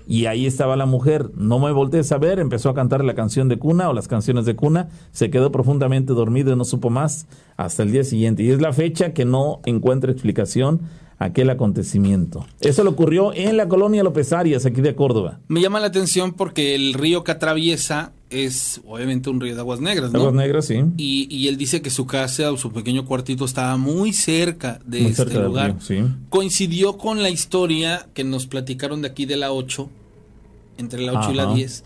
Y 0.06 0.26
ahí 0.26 0.46
estaba 0.46 0.76
la 0.76 0.86
mujer, 0.86 1.30
no 1.34 1.58
me 1.58 1.72
volteé 1.72 2.02
a 2.10 2.18
ver, 2.18 2.38
empezó 2.38 2.68
a 2.68 2.74
cantar 2.74 3.02
la 3.04 3.14
canción 3.14 3.48
de 3.48 3.58
cuna 3.58 3.88
o 3.88 3.92
las 3.92 4.08
canciones 4.08 4.44
de 4.44 4.54
cuna, 4.54 4.88
se 5.12 5.30
quedó 5.30 5.50
profundamente 5.50 6.12
dormido 6.12 6.52
y 6.52 6.56
no 6.56 6.64
supo 6.64 6.90
más 6.90 7.26
hasta 7.56 7.82
el 7.82 7.92
día 7.92 8.04
siguiente. 8.04 8.42
Y 8.42 8.50
es 8.50 8.60
la 8.60 8.72
fecha 8.72 9.12
que 9.14 9.24
no 9.24 9.60
encuentra 9.64 10.12
explicación 10.12 10.82
aquel 11.18 11.50
acontecimiento. 11.50 12.46
Eso 12.60 12.82
le 12.82 12.90
ocurrió 12.90 13.32
en 13.32 13.56
la 13.56 13.68
colonia 13.68 14.02
López 14.02 14.32
Arias, 14.32 14.66
aquí 14.66 14.80
de 14.80 14.94
Córdoba. 14.94 15.40
Me 15.48 15.60
llama 15.60 15.80
la 15.80 15.86
atención 15.86 16.32
porque 16.32 16.74
el 16.74 16.94
río 16.94 17.24
que 17.24 17.32
atraviesa 17.32 18.12
es 18.30 18.80
obviamente 18.86 19.30
un 19.30 19.40
río 19.40 19.54
de 19.54 19.60
aguas 19.60 19.80
negras, 19.80 20.12
¿no? 20.12 20.18
Aguas 20.20 20.34
Negras, 20.34 20.66
sí. 20.66 20.82
Y, 20.96 21.26
y 21.30 21.48
él 21.48 21.56
dice 21.56 21.82
que 21.82 21.90
su 21.90 22.06
casa 22.06 22.50
o 22.50 22.56
su 22.56 22.72
pequeño 22.72 23.04
cuartito 23.04 23.44
estaba 23.44 23.76
muy 23.76 24.12
cerca 24.12 24.80
de 24.84 25.00
Muy 25.02 25.10
este 25.10 25.24
cerca 25.24 25.40
lugar. 25.40 25.70
río, 25.72 25.80
sí. 25.80 26.00
Coincidió 26.30 26.96
con 26.96 27.22
la 27.22 27.30
historia 27.30 28.08
que 28.14 28.24
nos 28.24 28.46
platicaron 28.46 29.02
de 29.02 29.08
aquí 29.08 29.26
de 29.26 29.36
la 29.36 29.52
8, 29.52 29.88
entre 30.78 31.02
la 31.02 31.12
8 31.20 31.30
y 31.32 31.34
la 31.34 31.42
Ajá. 31.44 31.54
10, 31.54 31.84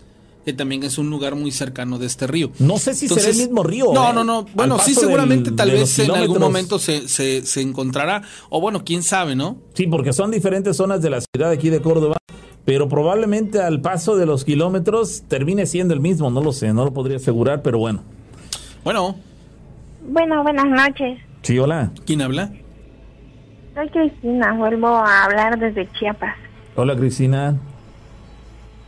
que 0.49 0.53
también 0.57 0.81
es 0.83 0.97
un 0.97 1.11
lugar 1.11 1.35
muy 1.35 1.51
cercano 1.51 1.99
de 1.99 2.07
este 2.07 2.25
río. 2.25 2.49
No 2.57 2.79
sé 2.79 2.95
si 2.95 3.07
será 3.07 3.29
el 3.29 3.37
mismo 3.37 3.61
río. 3.61 3.93
No, 3.93 4.09
¿eh? 4.09 4.13
no, 4.15 4.23
no. 4.23 4.45
Bueno, 4.55 4.79
sí, 4.79 4.95
seguramente 4.95 5.51
del- 5.51 5.55
tal 5.55 5.69
vez 5.69 5.99
en 5.99 6.09
algún 6.09 6.39
momento 6.39 6.79
se, 6.79 7.07
se, 7.07 7.45
se 7.45 7.61
encontrará. 7.61 8.23
O 8.49 8.59
bueno, 8.59 8.83
quién 8.83 9.03
sabe, 9.03 9.35
¿no? 9.35 9.57
Sí, 9.75 9.85
porque 9.85 10.11
son 10.11 10.31
diferentes 10.31 10.75
zonas 10.75 11.03
de 11.03 11.11
la 11.11 11.19
ciudad 11.21 11.49
de 11.49 11.55
aquí 11.55 11.69
de 11.69 11.81
Córdoba, 11.81 12.17
pero 12.65 12.89
probablemente 12.89 13.61
al 13.61 13.79
paso 13.81 14.17
de 14.17 14.25
los 14.25 14.43
kilómetros 14.43 15.21
termine 15.27 15.67
siendo 15.67 15.93
el 15.93 15.99
mismo, 15.99 16.31
no 16.31 16.41
lo 16.41 16.51
sé, 16.51 16.73
no 16.73 16.83
lo 16.83 16.93
podría 16.93 17.17
asegurar, 17.17 17.61
pero 17.61 17.77
bueno. 17.77 18.01
Bueno, 18.83 19.17
Bueno, 20.09 20.41
buenas 20.41 20.65
noches. 20.65 21.19
Sí, 21.43 21.59
hola. 21.59 21.91
¿quién 22.07 22.23
habla? 22.23 22.51
Soy 23.75 23.87
Cristina, 23.89 24.53
vuelvo 24.53 24.87
a 24.87 25.25
hablar 25.25 25.59
desde 25.59 25.87
Chiapas. 25.99 26.35
Hola, 26.75 26.95
Cristina. 26.95 27.55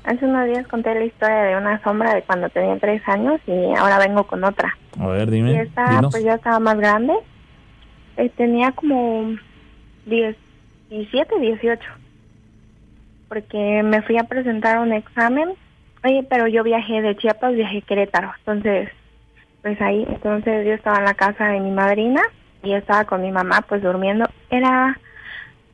Hace 0.04 0.26
unos 0.26 0.48
días 0.48 0.68
conté 0.68 0.94
la 0.96 1.06
historia 1.06 1.44
de 1.44 1.58
una 1.58 1.82
sombra 1.84 2.14
de 2.16 2.24
cuando 2.24 2.50
tenía 2.50 2.78
tres 2.80 3.02
años 3.08 3.40
y 3.46 3.74
ahora 3.78 4.00
vengo 4.00 4.26
con 4.26 4.44
otra. 4.44 4.76
A 5.00 5.08
ver, 5.08 5.28
Y 5.28 5.32
dime. 5.32 5.62
esta 5.62 5.90
dinos. 5.90 6.12
pues 6.12 6.24
ya 6.24 6.34
estaba 6.36 6.60
más 6.60 6.78
grande. 6.78 7.14
Eh, 8.18 8.30
tenía 8.36 8.72
como 8.72 9.36
10, 10.08 10.36
17, 10.90 11.40
18. 11.40 11.82
Porque 13.30 13.82
me 13.84 14.02
fui 14.02 14.18
a 14.18 14.24
presentar 14.26 14.80
un 14.80 14.92
examen. 14.92 15.50
Oye, 16.04 16.26
pero 16.30 16.48
yo 16.48 16.64
viajé 16.64 17.02
de 17.02 17.16
Chiapas, 17.16 17.54
viajé 17.54 17.78
a 17.78 17.82
Querétaro. 17.82 18.32
Entonces, 18.40 18.90
pues 19.62 19.80
ahí, 19.82 20.06
entonces 20.10 20.66
yo 20.66 20.74
estaba 20.74 20.98
en 20.98 21.06
la 21.06 21.14
casa 21.14 21.46
de 21.48 21.60
mi 21.60 21.72
madrina 21.72 22.22
y 22.64 22.74
estaba 22.74 23.06
con 23.06 23.22
mi 23.22 23.32
mamá 23.32 23.62
pues 23.70 23.82
durmiendo. 23.84 24.26
Era 24.50 25.00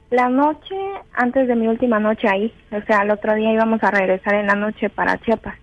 la 0.10 0.30
noche 0.30 0.76
antes 1.14 1.48
de 1.48 1.56
mi 1.56 1.68
última 1.68 2.00
noche 2.00 2.28
ahí. 2.28 2.54
O 2.72 2.82
sea, 2.86 3.04
el 3.04 3.12
otro 3.12 3.36
día 3.36 3.54
íbamos 3.54 3.84
a 3.84 3.92
regresar 3.92 4.36
en 4.36 4.48
la 4.48 4.56
noche 4.56 4.90
para 4.90 5.18
Chiapas. 5.20 5.56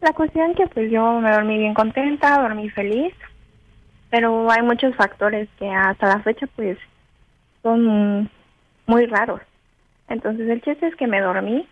La 0.00 0.12
cuestión 0.14 0.54
que 0.54 0.66
pues 0.66 0.90
yo 0.90 1.20
me 1.20 1.30
dormí 1.30 1.58
bien 1.58 1.74
contenta, 1.74 2.40
dormí 2.40 2.70
feliz, 2.70 3.14
pero 4.10 4.50
hay 4.50 4.62
muchos 4.62 4.94
factores 4.96 5.48
que 5.58 5.70
hasta 5.70 6.08
la 6.08 6.20
fecha 6.20 6.46
pues 6.56 6.78
son 7.62 8.30
muy 8.86 9.06
raros. 9.06 9.40
Entonces 10.08 10.48
el 10.48 10.62
chiste 10.62 10.88
es 10.88 10.96
que 10.96 11.06
me 11.06 11.20
dormí 11.20 11.68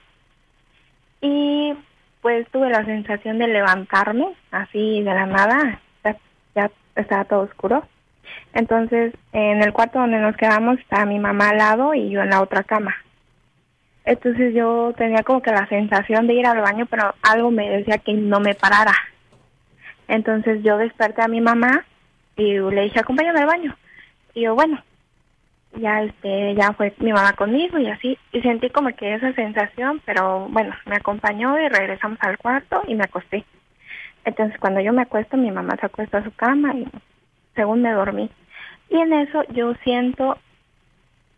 y 1.20 1.74
pues 2.20 2.46
tuve 2.50 2.70
la 2.70 2.84
sensación 2.84 3.38
de 3.38 3.48
levantarme 3.48 4.28
así 4.50 5.02
de 5.02 5.14
la 5.14 5.26
nada, 5.26 5.80
ya, 6.04 6.16
ya 6.54 6.70
estaba 6.94 7.24
todo 7.24 7.40
oscuro. 7.40 7.82
Entonces 8.54 9.14
en 9.32 9.62
el 9.62 9.72
cuarto 9.72 9.98
donde 9.98 10.18
nos 10.18 10.36
quedamos 10.36 10.78
estaba 10.78 11.04
mi 11.04 11.18
mamá 11.18 11.50
al 11.50 11.58
lado 11.58 11.94
y 11.94 12.10
yo 12.10 12.22
en 12.22 12.30
la 12.30 12.42
otra 12.42 12.64
cama. 12.64 12.94
Entonces 14.04 14.54
yo 14.54 14.94
tenía 14.96 15.22
como 15.22 15.42
que 15.42 15.50
la 15.50 15.66
sensación 15.68 16.26
de 16.26 16.34
ir 16.34 16.46
al 16.46 16.62
baño, 16.62 16.86
pero 16.86 17.14
algo 17.22 17.50
me 17.50 17.68
decía 17.68 17.98
que 17.98 18.14
no 18.14 18.40
me 18.40 18.54
parara. 18.54 18.94
Entonces 20.08 20.62
yo 20.62 20.78
desperté 20.78 21.22
a 21.22 21.28
mi 21.28 21.42
mamá 21.42 21.84
y 22.36 22.58
le 22.58 22.84
dije, 22.84 23.00
acompáñame 23.00 23.40
al 23.40 23.46
baño. 23.46 23.76
Y 24.32 24.42
yo, 24.42 24.54
bueno, 24.54 24.82
ya 25.76 26.02
este, 26.02 26.54
ya 26.54 26.72
fue 26.72 26.94
mi 26.98 27.12
mamá 27.12 27.34
conmigo 27.34 27.78
y 27.78 27.88
así. 27.88 28.18
Y 28.32 28.40
sentí 28.40 28.70
como 28.70 28.88
que 28.94 29.14
esa 29.14 29.32
sensación, 29.34 30.00
pero 30.06 30.48
bueno, 30.48 30.74
me 30.86 30.96
acompañó 30.96 31.58
y 31.60 31.68
regresamos 31.68 32.18
al 32.22 32.38
cuarto 32.38 32.82
y 32.86 32.94
me 32.94 33.04
acosté. 33.04 33.44
Entonces 34.24 34.58
cuando 34.58 34.80
yo 34.80 34.92
me 34.92 35.02
acuesto, 35.02 35.36
mi 35.36 35.50
mamá 35.50 35.76
se 35.78 35.86
acuesta 35.86 36.18
a 36.18 36.24
su 36.24 36.32
cama 36.32 36.74
y 36.74 36.88
según 37.58 37.82
me 37.82 37.90
dormí. 37.90 38.30
Y 38.88 38.96
en 38.98 39.12
eso 39.12 39.42
yo 39.50 39.74
siento 39.82 40.38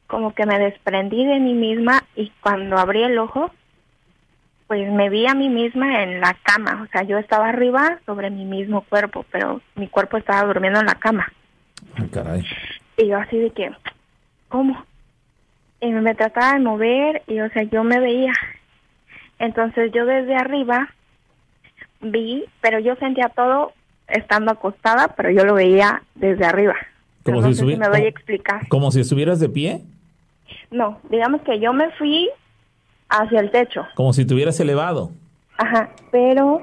como 0.06 0.35
que 0.35 0.44
me 0.44 0.59
desprendí 0.59 1.24
de 1.24 1.40
mí 1.40 1.54
misma 1.54 2.04
y 2.14 2.30
cuando 2.42 2.76
abrí 2.76 3.02
el 3.02 3.18
ojo, 3.18 3.50
pues 4.66 4.92
me 4.92 5.09
vi 5.09 5.26
a 5.26 5.35
mí 5.35 5.48
misma 5.48 6.02
en 6.02 6.20
la 6.20 6.37
cama. 6.42 6.83
O 6.85 6.87
sea, 6.92 7.04
yo 7.04 7.16
estaba 7.16 7.48
arriba 7.48 8.00
sobre 8.04 8.28
mi 8.28 8.44
mismo 8.44 8.83
cuerpo, 8.83 9.24
pero 9.33 9.62
mi 9.76 9.88
cuerpo 9.88 10.18
estaba 10.18 10.46
durmiendo 10.46 10.80
en 10.80 10.87
la 10.87 10.96
cama. 10.96 11.33
Ay, 11.94 12.09
caray. 12.09 12.44
Y 12.98 13.06
yo 13.06 13.16
así 13.16 13.38
de 13.38 13.50
que, 13.50 13.70
¿cómo? 14.48 14.85
Y 15.80 15.90
me 15.90 16.14
trataba 16.14 16.52
de 16.52 16.61
mover 16.61 17.22
y, 17.28 17.40
o 17.40 17.48
sea, 17.48 17.62
yo 17.62 17.83
me 17.83 17.98
veía. 17.98 18.35
Entonces 19.38 19.90
yo 19.92 20.04
desde 20.04 20.37
arriba 20.37 20.90
vi, 22.02 22.44
pero 22.61 22.78
yo 22.78 22.94
sentía 22.96 23.30
todo 23.30 23.72
estando 24.12 24.51
acostada, 24.53 25.09
pero 25.16 25.31
yo 25.31 25.44
lo 25.44 25.55
veía 25.55 26.03
desde 26.14 26.44
arriba. 26.44 26.75
Como 27.25 27.40
no 27.40 27.49
si 27.49 27.55
sé 27.55 27.61
si 27.61 27.66
estuvi- 27.66 27.79
me 27.79 27.88
voy 27.88 28.01
a 28.03 28.09
explicar. 28.09 28.68
Como 28.68 28.90
si 28.90 29.01
estuvieras 29.01 29.40
de 29.40 29.49
pie, 29.49 29.83
No, 30.70 30.99
digamos 31.11 31.42
que 31.42 31.59
yo 31.61 31.73
me 31.73 31.90
fui 31.92 32.29
hacia 33.09 33.40
el 33.40 33.51
techo. 33.51 33.87
como 33.94 34.12
si 34.12 34.23
estuvieras 34.23 34.59
elevado. 34.61 35.11
Ajá, 35.59 35.90
pero 36.11 36.62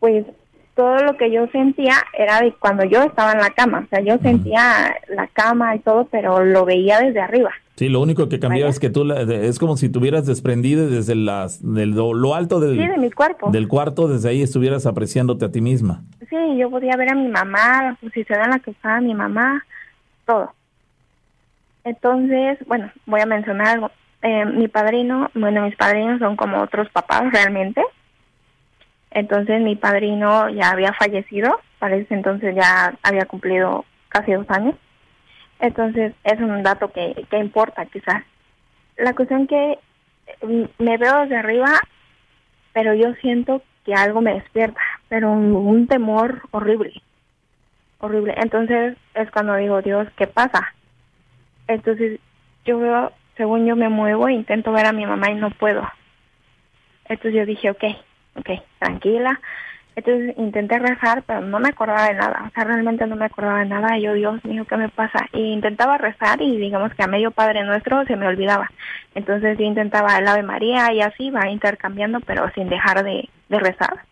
pues 0.00 0.26
todo 0.74 0.96
lo 1.04 1.16
que 1.16 1.30
yo 1.30 1.46
sentía 1.48 1.94
era 2.18 2.40
de 2.40 2.52
cuando 2.54 2.84
yo 2.84 3.02
estaba 3.04 3.32
en 3.32 3.38
la 3.38 3.50
cama. 3.50 3.84
O 3.84 3.88
sea, 3.88 4.00
yo 4.00 4.18
sentía 4.18 4.94
la 5.08 5.26
cama 5.28 5.74
y 5.76 5.78
todo, 5.78 6.06
pero 6.10 6.44
lo 6.44 6.64
veía 6.64 6.98
desde 7.00 7.20
arriba. 7.20 7.52
Sí, 7.76 7.88
lo 7.88 8.00
único 8.00 8.28
que 8.28 8.38
cambiaba 8.38 8.70
es 8.70 8.78
que 8.78 8.88
tú 8.88 9.04
la- 9.04 9.22
es 9.22 9.58
como 9.58 9.76
si 9.76 9.88
tuvieras 9.88 10.26
desprendido 10.26 10.88
desde 10.88 11.16
las, 11.16 11.60
del, 11.60 11.90
lo, 11.90 12.14
lo 12.14 12.34
alto 12.36 12.60
del, 12.60 12.76
Sí, 12.78 12.86
de 12.86 12.98
mi 12.98 13.10
cuerpo. 13.10 13.50
del 13.50 13.66
cuarto, 13.66 14.06
desde 14.06 14.28
ahí 14.28 14.42
estuvieras 14.42 14.86
apreciándote 14.86 15.44
a 15.44 15.50
ti 15.50 15.60
misma. 15.60 16.02
Sí, 16.30 16.36
yo 16.56 16.70
podía 16.70 16.96
ver 16.96 17.10
a 17.10 17.14
mi 17.16 17.26
mamá, 17.28 17.82
la 17.82 17.94
posición 18.00 18.40
en 18.44 18.50
la 18.50 18.58
que 18.60 18.70
estaba 18.70 19.00
mi 19.00 19.12
mamá, 19.14 19.64
todo. 20.24 20.52
Entonces, 21.82 22.58
bueno, 22.66 22.90
voy 23.06 23.20
a 23.20 23.26
mencionar 23.26 23.66
algo. 23.66 23.90
Eh, 24.22 24.46
mi 24.46 24.68
padrino, 24.68 25.30
bueno, 25.34 25.62
mis 25.62 25.76
padrinos 25.76 26.18
son 26.18 26.36
como 26.36 26.62
otros 26.62 26.88
papás 26.90 27.24
realmente. 27.32 27.82
Entonces, 29.10 29.60
mi 29.62 29.76
padrino 29.76 30.48
ya 30.48 30.70
había 30.70 30.92
fallecido, 30.94 31.60
parece 31.78 32.14
entonces 32.14 32.54
ya 32.54 32.94
había 33.02 33.26
cumplido 33.26 33.84
casi 34.08 34.32
dos 34.32 34.46
años. 34.48 34.76
Entonces, 35.60 36.14
es 36.24 36.40
un 36.40 36.62
dato 36.62 36.92
que, 36.92 37.26
que 37.30 37.38
importa 37.38 37.86
quizás. 37.86 38.22
La 38.96 39.14
cuestión 39.14 39.46
que 39.46 39.78
mm, 40.42 40.64
me 40.78 40.98
veo 40.98 41.20
desde 41.22 41.36
arriba, 41.36 41.80
pero 42.72 42.94
yo 42.94 43.14
siento 43.14 43.62
que 43.84 43.94
algo 43.94 44.20
me 44.20 44.34
despierta, 44.34 44.80
pero 45.08 45.30
un, 45.30 45.86
temor 45.86 46.42
horrible, 46.50 46.92
horrible. 48.00 48.34
Entonces 48.38 48.96
es 49.14 49.30
cuando 49.30 49.54
digo, 49.56 49.82
Dios, 49.82 50.08
¿qué 50.16 50.26
pasa? 50.26 50.74
Entonces 51.68 52.18
yo 52.64 52.78
veo, 52.78 53.12
según 53.36 53.66
yo 53.66 53.76
me 53.76 53.88
muevo, 53.88 54.28
intento 54.28 54.72
ver 54.72 54.86
a 54.86 54.92
mi 54.92 55.06
mamá 55.06 55.30
y 55.30 55.34
no 55.34 55.50
puedo. 55.50 55.86
Entonces 57.04 57.34
yo 57.34 57.46
dije, 57.46 57.70
ok, 57.70 57.84
ok, 58.36 58.50
tranquila. 58.78 59.40
Entonces 59.96 60.36
intenté 60.38 60.78
rezar, 60.78 61.22
pero 61.24 61.40
no 61.40 61.60
me 61.60 61.68
acordaba 61.68 62.08
de 62.08 62.14
nada. 62.14 62.46
O 62.48 62.50
sea, 62.50 62.64
realmente 62.64 63.06
no 63.06 63.14
me 63.14 63.26
acordaba 63.26 63.60
de 63.60 63.66
nada. 63.66 63.96
Y 63.96 64.02
yo, 64.02 64.14
Dios 64.14 64.44
mío, 64.44 64.64
¿qué 64.68 64.76
me 64.76 64.88
pasa? 64.88 65.28
Y 65.32 65.52
intentaba 65.52 65.98
rezar 65.98 66.42
y 66.42 66.56
digamos 66.56 66.92
que 66.94 67.04
a 67.04 67.06
medio 67.06 67.30
Padre 67.30 67.62
Nuestro 67.62 68.04
se 68.04 68.16
me 68.16 68.26
olvidaba. 68.26 68.70
Entonces 69.14 69.56
yo 69.56 69.64
intentaba 69.64 70.18
el 70.18 70.26
Ave 70.26 70.42
María 70.42 70.92
y 70.92 71.00
así 71.00 71.30
va 71.30 71.48
intercambiando, 71.48 72.20
pero 72.20 72.50
sin 72.54 72.68
dejar 72.68 73.04
de, 73.04 73.28
rezar. 73.50 74.04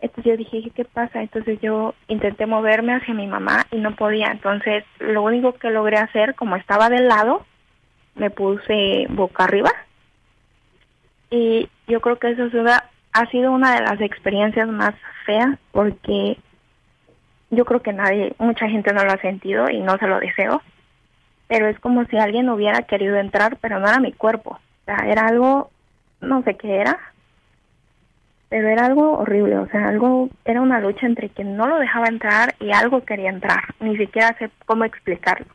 Entonces 0.00 0.24
yo 0.30 0.36
dije, 0.36 0.70
¿qué 0.70 0.84
pasa? 0.84 1.22
Entonces 1.22 1.58
yo 1.60 1.94
intenté 2.06 2.46
moverme 2.46 2.94
hacia 2.94 3.14
mi 3.14 3.26
mamá 3.26 3.66
y 3.72 3.78
no 3.78 3.96
podía. 3.96 4.28
Entonces 4.28 4.84
lo 5.00 5.22
único 5.22 5.54
que 5.54 5.70
logré 5.70 5.96
hacer, 5.96 6.36
como 6.36 6.54
estaba 6.54 6.88
del 6.88 7.08
lado, 7.08 7.44
me 8.14 8.30
puse 8.30 9.06
boca 9.10 9.42
arriba. 9.42 9.72
Y 11.30 11.68
yo 11.88 12.00
creo 12.00 12.18
que 12.20 12.30
eso 12.30 12.44
es 12.44 12.54
una- 12.54 12.84
ha 13.12 13.26
sido 13.30 13.52
una 13.52 13.74
de 13.74 13.82
las 13.82 14.00
experiencias 14.00 14.68
más 14.68 14.94
feas 15.24 15.58
porque 15.72 16.38
yo 17.50 17.64
creo 17.64 17.80
que 17.80 17.92
nadie, 17.92 18.34
mucha 18.38 18.68
gente 18.68 18.92
no 18.92 19.04
lo 19.04 19.12
ha 19.12 19.20
sentido 19.20 19.70
y 19.70 19.80
no 19.80 19.96
se 19.98 20.06
lo 20.06 20.20
deseo. 20.20 20.62
Pero 21.48 21.68
es 21.68 21.78
como 21.80 22.04
si 22.06 22.18
alguien 22.18 22.48
hubiera 22.50 22.82
querido 22.82 23.16
entrar, 23.16 23.56
pero 23.60 23.80
no 23.80 23.88
era 23.88 24.00
mi 24.00 24.12
cuerpo. 24.12 24.50
O 24.50 24.84
sea, 24.84 25.08
era 25.08 25.26
algo, 25.26 25.70
no 26.20 26.42
sé 26.42 26.56
qué 26.56 26.76
era, 26.76 26.98
pero 28.48 28.68
era 28.68 28.86
algo 28.86 29.18
horrible, 29.18 29.58
o 29.58 29.66
sea, 29.68 29.88
algo, 29.88 30.30
era 30.44 30.60
una 30.60 30.80
lucha 30.80 31.06
entre 31.06 31.28
que 31.28 31.44
no 31.44 31.66
lo 31.66 31.78
dejaba 31.78 32.06
entrar 32.08 32.54
y 32.60 32.70
algo 32.70 33.04
quería 33.04 33.30
entrar, 33.30 33.74
ni 33.80 33.96
siquiera 33.96 34.36
sé 34.38 34.50
cómo 34.64 34.84
explicarlo, 34.84 35.46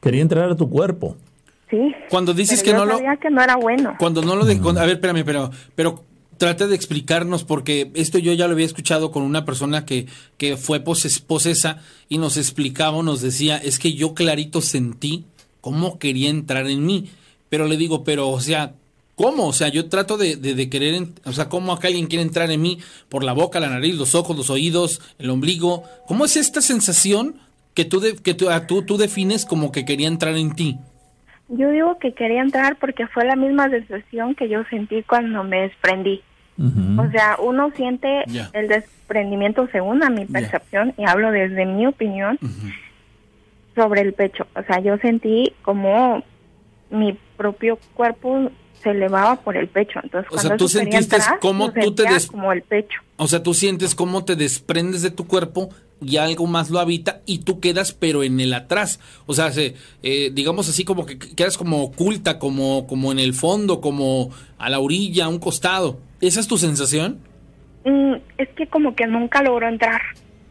Quería 0.00 0.22
entrar 0.22 0.50
a 0.50 0.56
tu 0.56 0.68
cuerpo. 0.68 1.16
¿sí? 1.68 1.94
Cuando 2.08 2.32
dices 2.32 2.62
Pero 2.62 2.64
que 2.64 2.78
yo 2.78 2.84
no 2.86 2.92
lo... 2.92 2.96
sabía 2.96 3.16
que 3.16 3.30
no 3.30 3.42
era 3.42 3.56
bueno. 3.56 3.94
Cuando 3.98 4.22
no 4.22 4.34
lo 4.34 4.44
de... 4.44 4.54
a 4.54 4.86
ver, 4.86 4.94
espérame, 4.94 5.24
pero... 5.24 5.50
pero 5.74 6.09
Trata 6.40 6.66
de 6.66 6.74
explicarnos 6.74 7.44
porque 7.44 7.90
esto 7.92 8.16
yo 8.18 8.32
ya 8.32 8.46
lo 8.46 8.54
había 8.54 8.64
escuchado 8.64 9.10
con 9.10 9.24
una 9.24 9.44
persona 9.44 9.84
que, 9.84 10.06
que 10.38 10.56
fue 10.56 10.80
poses- 10.82 11.20
posesa 11.20 11.82
y 12.08 12.16
nos 12.16 12.38
explicaba, 12.38 13.02
nos 13.02 13.20
decía, 13.20 13.58
es 13.58 13.78
que 13.78 13.92
yo 13.92 14.14
clarito 14.14 14.62
sentí 14.62 15.26
cómo 15.60 15.98
quería 15.98 16.30
entrar 16.30 16.66
en 16.66 16.86
mí. 16.86 17.10
Pero 17.50 17.66
le 17.68 17.76
digo, 17.76 18.04
pero 18.04 18.30
o 18.30 18.40
sea, 18.40 18.72
¿cómo? 19.16 19.48
O 19.48 19.52
sea, 19.52 19.68
yo 19.68 19.90
trato 19.90 20.16
de, 20.16 20.36
de, 20.36 20.54
de 20.54 20.70
querer, 20.70 21.08
o 21.26 21.32
sea, 21.34 21.50
¿cómo 21.50 21.74
acá 21.74 21.88
alguien 21.88 22.06
quiere 22.06 22.22
entrar 22.22 22.50
en 22.50 22.62
mí 22.62 22.78
por 23.10 23.22
la 23.22 23.34
boca, 23.34 23.60
la 23.60 23.68
nariz, 23.68 23.96
los 23.96 24.14
ojos, 24.14 24.34
los 24.34 24.48
oídos, 24.48 25.02
el 25.18 25.28
ombligo? 25.28 25.82
¿Cómo 26.06 26.24
es 26.24 26.38
esta 26.38 26.62
sensación 26.62 27.34
que 27.74 27.84
tú, 27.84 28.02
que 28.22 28.32
tú, 28.32 28.48
a 28.48 28.66
tú, 28.66 28.80
tú 28.82 28.96
defines 28.96 29.44
como 29.44 29.72
que 29.72 29.84
quería 29.84 30.08
entrar 30.08 30.38
en 30.38 30.54
ti? 30.54 30.78
Yo 31.50 31.68
digo 31.70 31.98
que 31.98 32.14
quería 32.14 32.40
entrar 32.40 32.78
porque 32.78 33.06
fue 33.08 33.26
la 33.26 33.36
misma 33.36 33.68
sensación 33.68 34.34
que 34.34 34.48
yo 34.48 34.64
sentí 34.70 35.02
cuando 35.02 35.44
me 35.44 35.60
desprendí. 35.62 36.22
O 36.98 37.10
sea, 37.10 37.36
uno 37.42 37.70
siente 37.74 38.22
el 38.52 38.68
desprendimiento 38.68 39.66
según 39.72 40.02
a 40.02 40.10
mi 40.10 40.26
percepción 40.26 40.92
y 40.98 41.04
hablo 41.04 41.30
desde 41.32 41.64
mi 41.64 41.86
opinión 41.86 42.38
sobre 43.74 44.02
el 44.02 44.12
pecho. 44.12 44.46
O 44.54 44.62
sea, 44.64 44.80
yo 44.80 44.96
sentí 44.98 45.52
como 45.62 46.22
mi 46.90 47.16
propio 47.36 47.78
cuerpo 47.94 48.50
se 48.82 48.90
elevaba 48.90 49.36
por 49.36 49.56
el 49.56 49.68
pecho. 49.68 50.00
Entonces, 50.02 50.30
O 50.32 50.38
sea, 50.38 50.48
cuando 50.50 50.56
tú 50.56 50.66
eso 50.66 50.78
quería 50.80 51.00
sentiste 51.02 51.22
cómo 51.40 51.72
tú 51.72 51.94
te 51.94 52.02
des- 52.04 52.26
como 52.26 52.52
el 52.52 52.62
pecho. 52.62 53.00
O 53.16 53.28
sea, 53.28 53.42
tú 53.42 53.54
sientes 53.54 53.94
cómo 53.94 54.24
te 54.24 54.36
desprendes 54.36 55.02
de 55.02 55.10
tu 55.10 55.26
cuerpo 55.26 55.68
y 56.02 56.16
algo 56.16 56.46
más 56.46 56.70
lo 56.70 56.78
habita 56.80 57.20
y 57.26 57.40
tú 57.40 57.60
quedas 57.60 57.92
pero 57.92 58.22
en 58.22 58.40
el 58.40 58.54
atrás. 58.54 58.98
O 59.26 59.34
sea, 59.34 59.52
se, 59.52 59.74
eh, 60.02 60.30
digamos 60.32 60.68
así 60.68 60.84
como 60.84 61.04
que 61.04 61.18
quedas 61.18 61.58
como 61.58 61.82
oculta, 61.84 62.38
como, 62.38 62.86
como 62.86 63.12
en 63.12 63.18
el 63.18 63.34
fondo, 63.34 63.80
como 63.82 64.30
a 64.58 64.70
la 64.70 64.78
orilla, 64.80 65.26
a 65.26 65.28
un 65.28 65.38
costado. 65.38 65.98
¿Esa 66.20 66.40
es 66.40 66.48
tu 66.48 66.58
sensación? 66.58 67.18
Mm, 67.84 68.14
es 68.38 68.48
que 68.50 68.66
como 68.66 68.94
que 68.94 69.06
nunca 69.06 69.42
logró 69.42 69.68
entrar. 69.68 70.00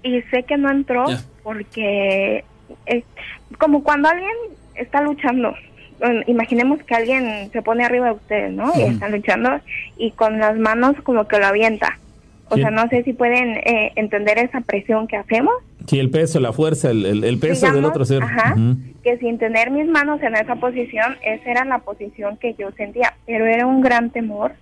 Y 0.03 0.21
sé 0.23 0.43
que 0.43 0.57
no 0.57 0.71
entró 0.71 1.05
porque 1.43 2.43
es 2.85 3.03
como 3.57 3.83
cuando 3.83 4.09
alguien 4.09 4.31
está 4.75 5.01
luchando. 5.01 5.53
Imaginemos 6.27 6.81
que 6.83 6.95
alguien 6.95 7.49
se 7.51 7.61
pone 7.61 7.83
arriba 7.83 8.05
de 8.07 8.13
ustedes, 8.13 8.53
¿no? 8.53 8.71
Y 8.77 8.83
están 8.83 9.11
luchando 9.11 9.59
y 9.97 10.11
con 10.11 10.39
las 10.39 10.57
manos 10.57 10.95
como 11.03 11.27
que 11.27 11.37
lo 11.39 11.47
avienta. 11.47 11.99
O 12.47 12.55
Sí. 12.55 12.61
sea, 12.61 12.71
no 12.71 12.87
sé 12.87 13.03
si 13.03 13.13
pueden 13.13 13.57
eh, 13.57 13.91
entender 13.95 14.39
esa 14.39 14.61
presión 14.61 15.07
que 15.07 15.17
hacemos. 15.17 15.53
Sí, 15.85 15.99
el 15.99 16.09
peso, 16.09 16.39
la 16.39 16.53
fuerza, 16.53 16.89
el, 16.89 17.05
el- 17.05 17.23
el 17.23 17.37
peso 17.39 17.65
del 17.65 17.75
Digamos, 17.75 17.91
otro 17.91 18.05
ser. 18.05 18.23
Ajá, 18.23 18.53
Ujú. 18.53 18.77
que 19.03 19.17
sin 19.17 19.37
tener 19.37 19.69
mis 19.71 19.87
manos 19.87 20.21
en 20.23 20.35
esa 20.35 20.55
posición, 20.55 21.15
esa 21.23 21.51
era 21.51 21.65
la 21.65 21.79
posición 21.79 22.37
que 22.37 22.55
yo 22.57 22.71
sentía, 22.71 23.13
pero 23.27 23.45
era 23.45 23.67
un 23.67 23.81
gran 23.81 24.09
temor 24.09 24.53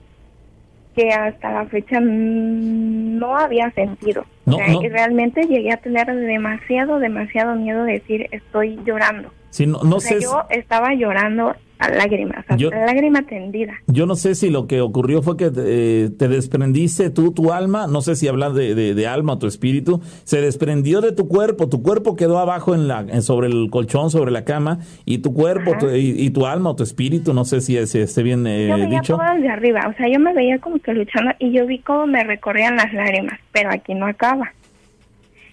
que 0.97 1.11
hasta 1.11 1.51
la 1.51 1.65
fecha 1.65 1.99
no 2.01 3.37
había 3.37 3.69
sentido. 3.71 4.25
No, 4.47 4.55
O 4.55 4.57
sea, 4.57 4.67
no. 4.73 4.81
realmente 4.81 5.43
llegué 5.43 5.71
a 5.71 5.77
tener 5.77 6.07
demasiado, 6.07 6.97
demasiado 6.97 7.55
miedo 7.55 7.83
de 7.83 7.93
decir 7.93 8.27
estoy 8.31 8.79
llorando. 8.83 9.31
Sí, 9.57 9.65
no, 9.65 9.81
no 9.83 9.95
o 9.95 9.99
sea, 9.99 10.17
sé. 10.19 10.23
yo 10.23 10.43
estaba 10.51 10.93
llorando 10.93 11.55
a 11.79 11.89
lágrimas, 11.89 12.45
a 12.47 12.55
Yo- 12.57 12.69
lágrima 12.69 13.23
tendida. 13.23 13.73
Yo 13.87 14.05
no 14.05 14.15
sé 14.15 14.35
si 14.35 14.51
lo 14.51 14.67
que 14.67 14.81
ocurrió 14.81 15.23
fue 15.23 15.35
que 15.35 15.49
eh, 15.57 16.09
te 16.15 16.27
desprendiste 16.27 17.09
tú, 17.09 17.31
tu 17.31 17.51
alma, 17.51 17.87
no 17.87 18.01
sé 18.01 18.15
si 18.15 18.27
hablas 18.27 18.53
de, 18.53 18.75
de- 18.75 18.93
de 18.93 19.07
alma 19.07 19.33
o 19.33 19.37
tu 19.39 19.47
espíritu, 19.47 19.99
se 20.23 20.41
desprendió 20.41 21.01
de 21.01 21.11
tu 21.11 21.27
cuerpo, 21.27 21.69
tu 21.69 21.81
cuerpo 21.81 22.15
quedó 22.15 22.37
abajo 22.37 22.75
en 22.75 22.87
la, 22.87 22.99
en- 23.01 23.23
sobre 23.23 23.47
el 23.47 23.69
colchón, 23.71 24.11
sobre 24.11 24.29
la 24.31 24.43
cama, 24.45 24.77
y 25.05 25.19
tu 25.19 25.33
cuerpo 25.33 25.75
tu- 25.79 25.89
y, 25.89 26.13
y 26.21 26.29
tu 26.29 26.45
alma 26.45 26.69
o 26.69 26.75
tu 26.75 26.83
espíritu, 26.83 27.33
no 27.33 27.43
sé 27.43 27.61
si, 27.61 27.83
si 27.87 27.97
esté 27.99 28.21
bien 28.21 28.45
eh, 28.45 28.67
yo 28.69 28.75
veía 28.75 28.87
dicho. 28.99 29.17
todo 29.17 29.25
desde 29.33 29.49
arriba, 29.49 29.87
o 29.91 29.93
sea, 29.97 30.07
yo 30.07 30.19
me 30.19 30.33
veía 30.35 30.59
como 30.59 30.77
que 30.77 30.93
luchando 30.93 31.31
y 31.39 31.51
yo 31.51 31.65
vi 31.65 31.79
cómo 31.79 32.05
me 32.05 32.23
recorrían 32.23 32.75
las 32.75 32.93
lágrimas, 32.93 33.39
pero 33.51 33.71
aquí 33.71 33.95
no 33.95 34.05
acaba. 34.05 34.51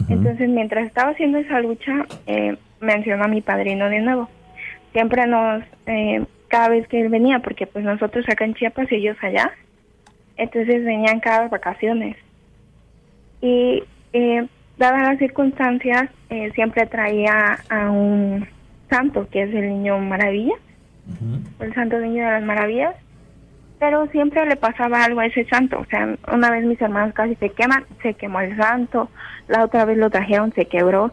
Entonces, 0.08 0.48
mientras 0.50 0.86
estaba 0.86 1.12
haciendo 1.12 1.38
esa 1.38 1.60
lucha, 1.60 2.06
eh, 2.26 2.56
mencionó 2.84 3.24
a 3.24 3.28
mi 3.28 3.40
padrino 3.40 3.88
de 3.88 4.00
nuevo. 4.00 4.28
Siempre 4.92 5.26
nos, 5.26 5.64
eh, 5.86 6.24
cada 6.48 6.68
vez 6.68 6.86
que 6.88 7.00
él 7.00 7.08
venía, 7.08 7.40
porque 7.40 7.66
pues 7.66 7.84
nosotros 7.84 8.24
acá 8.28 8.44
en 8.44 8.54
Chiapas 8.54 8.90
y 8.92 8.96
ellos 8.96 9.16
allá, 9.22 9.50
entonces 10.36 10.84
venían 10.84 11.20
cada 11.20 11.48
vacaciones. 11.48 12.16
Y 13.40 13.82
eh, 14.12 14.46
dadas 14.78 15.02
las 15.02 15.18
circunstancias, 15.18 16.08
eh, 16.30 16.50
siempre 16.54 16.86
traía 16.86 17.58
a 17.68 17.90
un 17.90 18.46
santo, 18.88 19.28
que 19.30 19.42
es 19.42 19.54
el 19.54 19.68
niño 19.68 19.98
maravilla, 19.98 20.54
el 21.60 21.74
santo 21.74 21.98
niño 21.98 22.24
de 22.24 22.30
las 22.30 22.42
maravillas, 22.42 22.94
pero 23.78 24.06
siempre 24.06 24.46
le 24.46 24.56
pasaba 24.56 25.04
algo 25.04 25.20
a 25.20 25.26
ese 25.26 25.44
santo. 25.46 25.80
O 25.80 25.84
sea, 25.86 26.16
una 26.32 26.50
vez 26.50 26.64
mis 26.64 26.80
hermanos 26.80 27.14
casi 27.14 27.34
se 27.36 27.50
queman, 27.50 27.84
se 28.02 28.14
quemó 28.14 28.40
el 28.40 28.56
santo, 28.56 29.10
la 29.48 29.64
otra 29.64 29.84
vez 29.84 29.98
lo 29.98 30.10
trajeron, 30.10 30.52
se 30.54 30.66
quebró, 30.66 31.12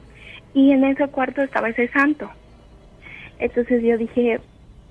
y 0.54 0.72
en 0.72 0.84
ese 0.84 1.08
cuarto 1.08 1.42
estaba 1.42 1.70
ese 1.70 1.88
santo. 1.90 2.30
Entonces 3.40 3.82
yo 3.84 3.98
dije, 3.98 4.40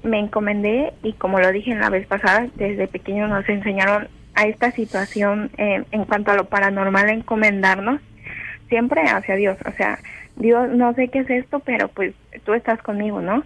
me 0.03 0.19
encomendé, 0.19 0.93
y 1.03 1.13
como 1.13 1.41
lo 1.41 1.53
dije 1.53 1.71
en 1.71 1.81
la 1.81 1.91
vez 1.91 2.07
pasada, 2.07 2.49
desde 2.57 2.89
pequeño 2.89 3.29
nos 3.29 3.49
enseñaron 3.49 4.09
a 4.35 4.45
esta 4.45 4.71
situación 4.73 5.51
eh, 5.59 5.85
en 5.91 6.05
cuanto 6.05 6.31
a 6.31 6.37
lo 6.37 6.47
paranormal, 6.47 7.11
encomendarnos 7.11 8.01
siempre 8.69 9.03
hacia 9.03 9.37
Dios. 9.37 9.59
O 9.67 9.73
sea, 9.73 9.99
Dios, 10.37 10.71
no 10.71 10.95
sé 10.95 11.09
qué 11.09 11.21
es 11.21 11.31
esto, 11.31 11.61
pero 11.61 11.89
pues 11.89 12.15
tú 12.45 12.55
estás 12.55 12.81
conmigo, 12.83 13.21
¿no? 13.21 13.45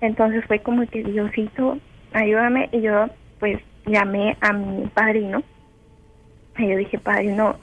Entonces 0.00 0.44
fue 0.46 0.60
como 0.60 0.86
que 0.86 1.02
Diosito, 1.02 1.78
ayúdame. 2.12 2.68
Y 2.72 2.82
yo 2.82 3.06
pues 3.38 3.58
llamé 3.86 4.36
a 4.40 4.52
mi 4.52 4.86
padrino. 4.88 5.42
Y 6.58 6.68
yo 6.68 6.76
dije, 6.76 6.98
padrino, 6.98 7.56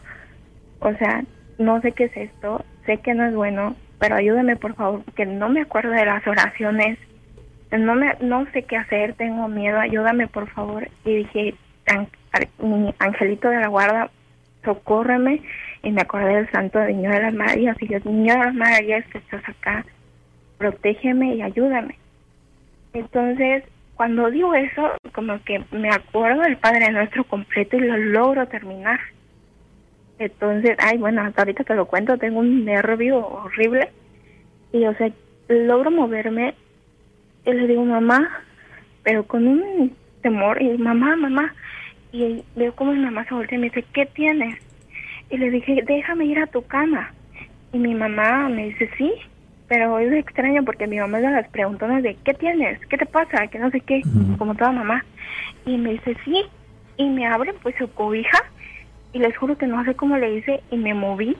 o 0.80 0.94
sea, 0.94 1.24
no 1.60 1.82
sé 1.82 1.92
qué 1.92 2.06
es 2.06 2.18
esto, 2.18 2.64
sé 2.88 2.98
que 2.98 3.14
no 3.14 3.26
es 3.26 3.36
bueno, 3.36 3.76
pero 4.00 4.16
ayúdame 4.16 4.56
por 4.56 4.74
favor, 4.74 5.04
porque 5.04 5.28
no 5.28 5.48
me 5.50 5.62
acuerdo 5.62 5.92
de 5.92 6.06
las 6.06 6.26
oraciones. 6.26 6.98
No 7.72 7.94
me, 7.94 8.16
no 8.22 8.46
sé 8.54 8.64
qué 8.64 8.78
hacer, 8.78 9.14
tengo 9.14 9.48
miedo, 9.48 9.80
ayúdame 9.80 10.28
por 10.28 10.50
favor. 10.50 10.88
Y 11.06 11.18
dije, 11.18 11.54
"An- 11.88 12.08
ar- 12.32 12.48
mi 12.66 12.96
angelito 12.98 13.50
de 13.50 13.60
la 13.60 13.68
guarda, 13.68 14.10
socórreme. 14.64 15.42
Y 15.84 15.92
me 15.92 16.02
acordé 16.02 16.36
del 16.36 16.52
santo 16.52 16.80
niño 16.80 17.12
de 17.12 17.22
las 17.22 17.34
maravillas. 17.34 17.78
Y 17.82 17.88
yo, 17.88 18.00
niño 18.04 18.34
de 18.34 18.40
las 18.40 18.54
maravillas, 18.56 19.06
que 19.12 19.20
estás 19.20 19.48
acá, 19.48 19.86
protégeme 20.58 21.36
y 21.36 21.42
ayúdame. 21.42 21.96
Entonces, 22.94 23.64
cuando 23.96 24.30
digo 24.32 24.54
eso, 24.54 24.92
como 25.14 25.42
que 25.44 25.64
me 25.72 25.90
acuerdo 25.90 26.42
del 26.42 26.58
Padre 26.58 26.92
Nuestro 26.92 27.24
completo 27.26 27.78
y 27.78 27.82
lo 27.82 27.98
logro 27.98 28.48
terminar. 28.48 29.00
Entonces, 30.20 30.76
ay, 30.80 30.98
bueno, 30.98 31.22
hasta 31.22 31.42
ahorita 31.42 31.64
te 31.64 31.76
lo 31.76 31.86
cuento, 31.86 32.18
tengo 32.18 32.40
un 32.40 32.66
nervio 32.66 33.26
horrible. 33.26 33.92
Y, 34.72 34.86
o 34.86 34.96
sea, 34.96 35.12
logro 35.48 35.92
moverme 35.92 36.56
y 37.46 37.54
le 37.54 37.68
digo, 37.68 37.86
mamá, 37.86 38.30
pero 39.04 39.26
con 39.26 39.48
un 39.48 39.96
temor, 40.22 40.62
y 40.62 40.78
mamá, 40.78 41.16
mamá. 41.16 41.54
Y 42.12 42.44
veo 42.56 42.74
como 42.76 42.94
mi 42.94 43.00
mamá 43.00 43.26
se 43.26 43.34
voltea 43.34 43.58
y 43.58 43.62
me 43.62 43.70
dice, 43.70 43.86
¿qué 43.94 44.06
tienes? 44.06 44.58
Y 45.30 45.38
le 45.38 45.50
dije, 45.52 45.84
déjame 45.86 46.26
ir 46.26 46.40
a 46.40 46.48
tu 46.48 46.62
cama. 46.64 47.14
Y 47.74 47.78
mi 47.78 47.94
mamá 47.94 48.50
me 48.50 48.66
dice, 48.66 48.90
sí, 48.98 49.14
pero 49.68 50.00
es 50.00 50.12
extraño 50.14 50.64
porque 50.64 50.88
mi 50.88 51.00
mamá 51.00 51.20
es 51.20 51.26
de 51.26 51.32
las 51.32 51.48
preguntonas 51.50 52.02
de, 52.02 52.16
¿qué 52.24 52.34
tienes? 52.34 52.80
¿Qué 52.88 52.98
te 52.98 53.06
pasa? 53.06 53.48
Que 53.48 53.60
no 53.60 53.70
sé 53.70 53.82
qué, 53.82 54.02
como 54.38 54.56
toda 54.56 54.72
mamá. 54.72 55.06
Y 55.66 55.78
me 55.78 55.92
dice, 55.92 56.16
sí, 56.24 56.44
y 56.96 57.10
me 57.10 57.28
abre 57.28 57.54
pues 57.62 57.76
su 57.78 57.90
cobija 57.92 58.40
y 59.14 59.20
les 59.20 59.36
juro 59.38 59.58
que 59.58 59.68
no 59.68 59.84
sé 59.86 59.96
cómo 59.96 60.18
le 60.18 60.36
hice 60.36 60.62
y 60.72 60.78
me 60.78 60.94
moví 60.94 61.36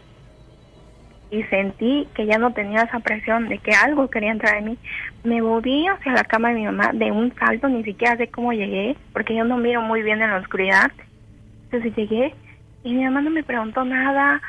y 1.30 1.44
sentí 1.44 2.08
que 2.16 2.26
ya 2.26 2.38
no 2.38 2.54
tenía 2.54 2.84
esa 2.84 3.00
presión 3.00 3.50
de 3.50 3.58
que 3.58 3.72
algo 3.72 4.10
quería 4.10 4.32
entrar 4.32 4.58
en 4.58 4.66
mí. 4.66 4.78
Me 5.24 5.42
moví 5.42 5.86
hacia 5.88 6.14
la 6.14 6.24
cama 6.24 6.50
de 6.50 6.56
mi 6.56 6.66
mamá 6.66 6.92
de 6.94 7.12
un 7.12 7.34
salto, 7.36 7.68
ni 7.68 7.84
siquiera 7.84 8.16
sé 8.16 8.30
cómo 8.30 8.54
llegué, 8.54 8.96
porque 9.12 9.36
yo 9.36 9.44
no 9.44 9.58
miro 9.58 9.82
muy 9.82 10.04
bien 10.04 10.22
en 10.22 10.30
la 10.30 10.38
oscuridad. 10.38 10.92
Entonces 11.66 11.96
llegué 11.96 12.34
y 12.84 12.94
mi 12.94 13.04
mamá 13.04 13.22
no 13.22 13.30
me 13.30 13.44
preguntó 13.44 13.84
nada. 13.84 14.42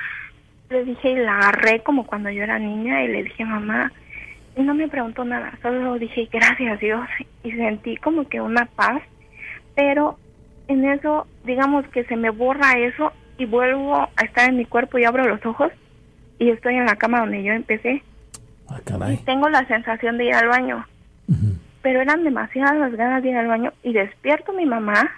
Le 0.71 0.85
dije 0.85 1.11
y 1.11 1.17
la 1.17 1.39
agarré 1.39 1.81
como 1.81 2.07
cuando 2.07 2.31
yo 2.31 2.43
era 2.43 2.59
niña 2.59 3.03
y 3.03 3.09
le 3.09 3.25
dije 3.25 3.45
mamá 3.45 3.91
y 4.59 4.63
no 4.63 4.75
me 4.75 4.89
preguntó 4.89 5.25
nada, 5.25 5.57
solo 5.63 5.99
dije 6.01 6.29
gracias 6.31 6.81
Dios 6.81 7.07
y 7.45 7.53
sentí 7.53 7.97
como 7.97 8.29
que 8.29 8.41
una 8.41 8.67
paz, 8.67 9.01
pero 9.77 10.19
en 10.69 10.85
eso 10.85 11.27
digamos 11.45 11.87
que 11.89 12.05
se 12.05 12.17
me 12.17 12.31
borra 12.31 12.79
eso 12.79 13.13
y 13.37 13.47
vuelvo 13.47 13.97
a 13.97 14.25
estar 14.25 14.49
en 14.49 14.57
mi 14.57 14.65
cuerpo 14.65 14.99
y 14.99 15.05
abro 15.05 15.27
los 15.27 15.45
ojos 15.45 15.73
y 16.39 16.51
estoy 16.51 16.77
en 16.77 16.87
la 16.87 16.97
cama 16.97 17.21
donde 17.21 17.43
yo 17.43 17.53
empecé 17.53 18.03
Ah, 18.69 19.11
y 19.11 19.17
tengo 19.19 19.49
la 19.49 19.67
sensación 19.67 20.19
de 20.19 20.27
ir 20.27 20.35
al 20.35 20.49
baño, 20.49 20.87
pero 21.81 22.03
eran 22.03 22.23
demasiadas 22.23 22.77
las 22.77 22.93
ganas 22.95 23.23
de 23.23 23.31
ir 23.31 23.37
al 23.37 23.47
baño 23.47 23.73
y 23.83 23.95
despierto 23.95 24.53
a 24.53 24.57
mi 24.57 24.67
mamá. 24.67 25.11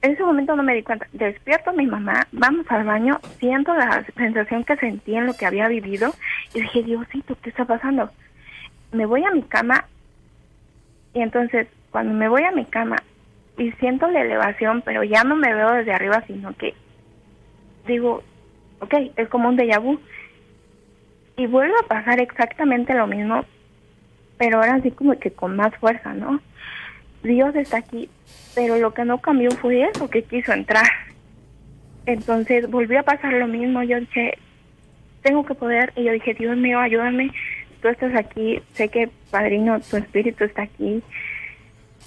En 0.00 0.12
ese 0.12 0.22
momento 0.22 0.56
no 0.56 0.62
me 0.62 0.74
di 0.74 0.82
cuenta. 0.82 1.06
Despierto 1.12 1.70
a 1.70 1.74
mi 1.74 1.86
mamá, 1.86 2.26
vamos 2.32 2.64
al 2.70 2.84
baño, 2.84 3.20
siento 3.40 3.74
la 3.74 4.06
sensación 4.16 4.64
que 4.64 4.76
sentí 4.76 5.14
en 5.14 5.26
lo 5.26 5.34
que 5.34 5.44
había 5.44 5.68
vivido 5.68 6.14
y 6.54 6.62
dije, 6.62 6.82
Diosito, 6.82 7.36
¿qué 7.42 7.50
está 7.50 7.66
pasando? 7.66 8.10
Me 8.92 9.04
voy 9.04 9.24
a 9.24 9.32
mi 9.32 9.42
cama 9.42 9.84
y 11.12 11.20
entonces 11.20 11.66
cuando 11.90 12.14
me 12.14 12.28
voy 12.28 12.44
a 12.44 12.52
mi 12.52 12.64
cama 12.64 12.96
y 13.58 13.72
siento 13.72 14.08
la 14.08 14.22
elevación, 14.22 14.82
pero 14.82 15.02
ya 15.02 15.24
no 15.24 15.36
me 15.36 15.52
veo 15.52 15.72
desde 15.72 15.92
arriba, 15.92 16.22
sino 16.26 16.56
que 16.56 16.74
digo, 17.86 18.22
ok, 18.80 18.94
es 19.16 19.28
como 19.28 19.48
un 19.48 19.58
déjà 19.58 19.80
vu. 19.80 20.00
Y 21.36 21.46
vuelve 21.46 21.74
a 21.80 21.86
pasar 21.86 22.20
exactamente 22.20 22.94
lo 22.94 23.06
mismo, 23.06 23.44
pero 24.38 24.58
ahora 24.58 24.80
sí 24.80 24.90
como 24.90 25.18
que 25.18 25.30
con 25.30 25.56
más 25.56 25.74
fuerza, 25.76 26.14
¿no? 26.14 26.40
Dios 27.22 27.54
está 27.56 27.78
aquí, 27.78 28.08
pero 28.54 28.76
lo 28.78 28.94
que 28.94 29.04
no 29.04 29.18
cambió 29.18 29.50
fue 29.50 29.82
eso, 29.82 30.08
que 30.08 30.22
quiso 30.22 30.52
entrar. 30.52 30.86
Entonces 32.06 32.70
volvió 32.70 33.00
a 33.00 33.04
pasar 33.04 33.32
lo 33.34 33.46
mismo, 33.46 33.82
yo 33.82 34.00
dije, 34.00 34.38
tengo 35.22 35.44
que 35.44 35.54
poder, 35.54 35.92
y 35.96 36.04
yo 36.04 36.12
dije, 36.12 36.34
Dios 36.34 36.56
mío, 36.56 36.78
ayúdame, 36.78 37.30
tú 37.82 37.88
estás 37.88 38.14
aquí, 38.14 38.62
sé 38.72 38.88
que 38.88 39.10
Padrino, 39.30 39.80
tu 39.80 39.96
espíritu 39.96 40.44
está 40.44 40.62
aquí, 40.62 41.02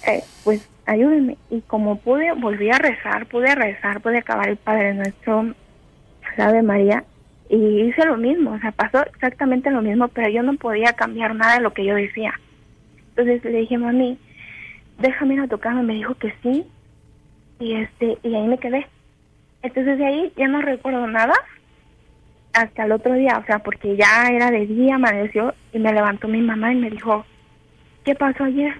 eh, 0.06 0.22
pues 0.44 0.68
ayúdenme. 0.86 1.36
Y 1.50 1.60
como 1.62 1.96
pude, 1.96 2.32
volví 2.32 2.70
a 2.70 2.78
rezar, 2.78 3.26
pude 3.26 3.54
rezar, 3.54 4.00
pude 4.00 4.18
acabar 4.18 4.48
el 4.48 4.56
Padre 4.56 4.94
Nuestro, 4.94 5.54
la 6.36 6.48
Ave 6.48 6.62
María, 6.62 7.04
y 7.48 7.82
hice 7.82 8.06
lo 8.06 8.16
mismo, 8.16 8.52
o 8.52 8.58
sea, 8.60 8.72
pasó 8.72 9.04
exactamente 9.04 9.70
lo 9.70 9.82
mismo, 9.82 10.08
pero 10.08 10.30
yo 10.30 10.42
no 10.42 10.54
podía 10.54 10.94
cambiar 10.94 11.34
nada 11.34 11.56
de 11.56 11.60
lo 11.60 11.74
que 11.74 11.84
yo 11.84 11.94
decía. 11.94 12.32
Entonces 13.10 13.44
le 13.44 13.58
dije, 13.58 13.76
mami, 13.76 14.18
déjame 14.98 15.34
ir 15.34 15.40
a 15.40 15.48
tu 15.48 15.58
cama, 15.58 15.82
me 15.82 15.94
dijo 15.94 16.14
que 16.14 16.32
sí, 16.42 16.64
y 17.60 17.74
este, 17.74 18.16
y 18.22 18.34
ahí 18.34 18.48
me 18.48 18.58
quedé. 18.58 18.86
Entonces 19.62 19.98
de 19.98 20.06
ahí 20.06 20.32
ya 20.36 20.48
no 20.48 20.62
recuerdo 20.62 21.06
nada 21.06 21.34
hasta 22.54 22.84
el 22.84 22.92
otro 22.92 23.12
día, 23.14 23.38
o 23.38 23.44
sea, 23.44 23.58
porque 23.58 23.96
ya 23.96 24.28
era 24.28 24.50
de 24.50 24.66
día, 24.66 24.94
amaneció, 24.94 25.54
y 25.72 25.78
me 25.78 25.92
levantó 25.92 26.28
mi 26.28 26.40
mamá 26.40 26.72
y 26.72 26.76
me 26.76 26.90
dijo, 26.90 27.24
¿qué 28.04 28.14
pasó 28.14 28.44
ayer? 28.44 28.74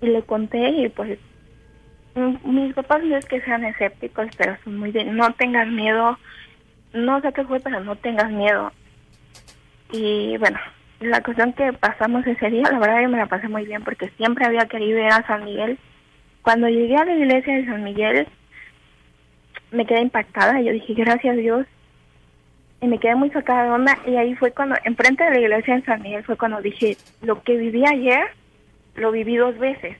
Y 0.00 0.06
le 0.06 0.22
conté 0.22 0.70
y 0.70 0.88
pues 0.88 1.18
mis 2.44 2.74
papás 2.74 3.02
no 3.04 3.16
es 3.16 3.24
que 3.26 3.40
sean 3.42 3.64
escépticos, 3.64 4.28
pero 4.36 4.56
son 4.64 4.78
muy 4.78 4.92
de, 4.92 5.04
no 5.04 5.32
tengas 5.34 5.68
miedo, 5.68 6.18
no 6.92 7.20
sé 7.20 7.32
qué 7.32 7.44
fue, 7.44 7.60
pero 7.60 7.80
no 7.80 7.96
tengas 7.96 8.30
miedo. 8.30 8.72
Y 9.92 10.36
bueno, 10.38 10.58
la 11.00 11.22
cuestión 11.22 11.52
que 11.52 11.72
pasamos 11.72 12.26
ese 12.26 12.50
día, 12.50 12.64
la 12.70 12.78
verdad 12.78 13.02
yo 13.02 13.08
me 13.08 13.18
la 13.18 13.26
pasé 13.26 13.48
muy 13.48 13.64
bien 13.64 13.82
porque 13.84 14.10
siempre 14.16 14.44
había 14.44 14.66
querido 14.66 14.98
ir 14.98 15.12
a 15.12 15.26
San 15.26 15.44
Miguel. 15.44 15.78
Cuando 16.42 16.68
llegué 16.68 16.96
a 16.96 17.04
la 17.04 17.14
iglesia 17.14 17.54
de 17.54 17.66
San 17.66 17.84
Miguel, 17.84 18.26
me 19.70 19.86
quedé 19.86 20.00
impactada. 20.02 20.60
Yo 20.60 20.72
dije, 20.72 20.94
gracias 20.94 21.36
Dios. 21.36 21.66
Y 22.82 22.86
me 22.86 22.98
quedé 22.98 23.14
muy 23.14 23.30
sacada 23.30 23.64
de 23.64 23.70
onda. 23.70 23.98
Y 24.06 24.16
ahí 24.16 24.34
fue 24.36 24.52
cuando, 24.52 24.74
enfrente 24.84 25.24
de 25.24 25.30
la 25.30 25.40
iglesia 25.40 25.76
de 25.76 25.84
San 25.84 26.02
Miguel, 26.02 26.24
fue 26.24 26.36
cuando 26.36 26.60
dije, 26.62 26.96
lo 27.22 27.42
que 27.42 27.56
viví 27.56 27.84
ayer, 27.86 28.24
lo 28.94 29.12
viví 29.12 29.36
dos 29.36 29.58
veces. 29.58 29.96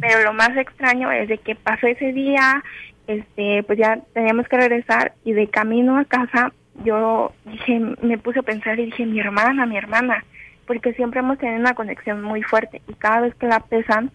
Pero 0.00 0.22
lo 0.24 0.32
más 0.34 0.56
extraño 0.56 1.10
es 1.10 1.28
de 1.28 1.38
que 1.38 1.54
pasó 1.54 1.86
ese 1.86 2.12
día, 2.12 2.62
este, 3.06 3.62
pues 3.62 3.78
ya 3.78 4.00
teníamos 4.12 4.46
que 4.48 4.56
regresar 4.56 5.14
y 5.24 5.32
de 5.32 5.48
camino 5.48 5.96
a 5.96 6.04
casa 6.04 6.52
yo 6.84 7.32
dije, 7.44 7.80
me 8.02 8.18
puse 8.18 8.40
a 8.40 8.42
pensar 8.42 8.78
y 8.78 8.86
dije, 8.86 9.06
mi 9.06 9.20
hermana, 9.20 9.66
mi 9.66 9.76
hermana, 9.76 10.24
porque 10.66 10.92
siempre 10.94 11.20
hemos 11.20 11.38
tenido 11.38 11.60
una 11.60 11.74
conexión 11.74 12.22
muy 12.22 12.42
fuerte 12.42 12.82
y 12.88 12.94
cada 12.94 13.22
vez 13.22 13.34
que 13.36 13.46
la 13.46 13.60
pesan, 13.60 14.10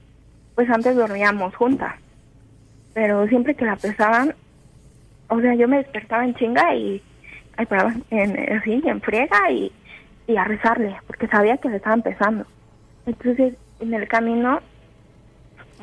pues 0.55 0.69
antes 0.69 0.95
dormíamos 0.95 1.55
juntas, 1.55 1.95
pero 2.93 3.27
siempre 3.27 3.55
que 3.55 3.65
la 3.65 3.77
pesaban, 3.77 4.35
o 5.29 5.39
sea, 5.39 5.55
yo 5.55 5.67
me 5.67 5.77
despertaba 5.77 6.25
en 6.25 6.35
chinga 6.35 6.75
y, 6.75 7.01
ay, 7.57 7.67
en, 8.11 8.57
así, 8.57 8.81
en 8.85 9.01
friega 9.01 9.49
y, 9.49 9.71
y 10.27 10.37
a 10.37 10.43
rezarle, 10.43 10.95
porque 11.07 11.27
sabía 11.27 11.57
que 11.57 11.69
le 11.69 11.77
estaban 11.77 12.01
pesando. 12.01 12.45
Entonces, 13.05 13.55
en 13.79 13.93
el 13.93 14.07
camino 14.07 14.61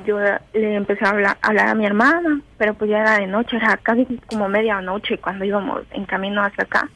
yo 0.07 0.19
le 0.53 0.75
empecé 0.75 1.05
a 1.05 1.11
hablar, 1.11 1.39
a 1.43 1.75
mi 1.75 1.85
hermana, 1.85 2.41
pero 2.57 2.75
pues 2.75 2.91
ya 2.91 3.01
era 3.01 3.19
de 3.19 3.27
noche, 3.27 3.57
era 3.57 3.77
casi 3.79 4.07
como 4.29 4.49
medianoche 4.49 5.19
cuando 5.19 5.45
íbamos 5.45 5.83
en 5.93 6.05
camino 6.05 6.43
hacia 6.43 6.65
acá. 6.65 6.89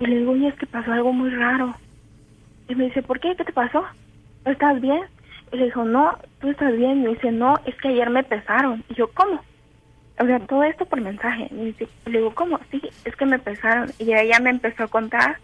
Y 0.00 0.06
le 0.06 0.18
digo, 0.18 0.32
oye, 0.32 0.48
es 0.48 0.54
que 0.54 0.66
pasó 0.66 0.92
algo 0.92 1.12
muy 1.12 1.30
raro. 1.30 1.74
Y 2.68 2.74
me 2.74 2.84
dice, 2.84 3.02
¿por 3.02 3.20
qué? 3.20 3.34
¿Qué 3.36 3.44
te 3.44 3.52
pasó? 3.52 3.84
¿Estás 4.44 4.80
bien? 4.80 5.02
Y 5.52 5.56
le 5.56 5.64
dijo, 5.66 5.84
no, 5.84 6.16
tú 6.40 6.50
estás 6.50 6.76
bien. 6.76 6.98
Y 6.98 7.02
me 7.02 7.08
dice, 7.10 7.30
no, 7.30 7.54
es 7.64 7.74
que 7.76 7.88
ayer 7.88 8.10
me 8.10 8.22
pesaron. 8.22 8.84
Y 8.88 8.94
yo, 8.94 9.08
¿cómo? 9.12 9.40
O 10.20 10.24
sea, 10.24 10.40
todo 10.40 10.64
esto 10.64 10.86
por 10.86 11.00
mensaje. 11.00 11.48
Y 11.50 11.74
le 12.10 12.18
digo, 12.18 12.34
¿cómo? 12.34 12.58
Sí, 12.70 12.80
es 13.04 13.16
que 13.16 13.26
me 13.26 13.38
pesaron. 13.38 13.90
Y 13.98 14.12
ella 14.14 14.38
me 14.40 14.50
empezó 14.50 14.84
a 14.84 14.88
contar, 14.88 15.38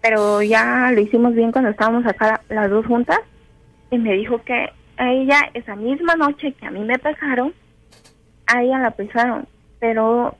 pero 0.00 0.42
ya 0.42 0.90
lo 0.92 1.00
hicimos 1.00 1.34
bien 1.34 1.52
cuando 1.52 1.70
estábamos 1.70 2.06
acá 2.06 2.40
las 2.48 2.70
dos 2.70 2.86
juntas. 2.86 3.18
Y 3.90 3.98
me 3.98 4.12
dijo 4.14 4.42
que 4.44 4.68
a 4.96 5.10
ella 5.12 5.50
esa 5.54 5.74
misma 5.76 6.14
noche 6.14 6.52
que 6.52 6.66
a 6.66 6.70
mí 6.70 6.80
me 6.80 6.98
pesaron, 6.98 7.52
a 8.46 8.62
ella 8.62 8.78
la 8.78 8.90
pesaron, 8.92 9.46
pero, 9.80 10.36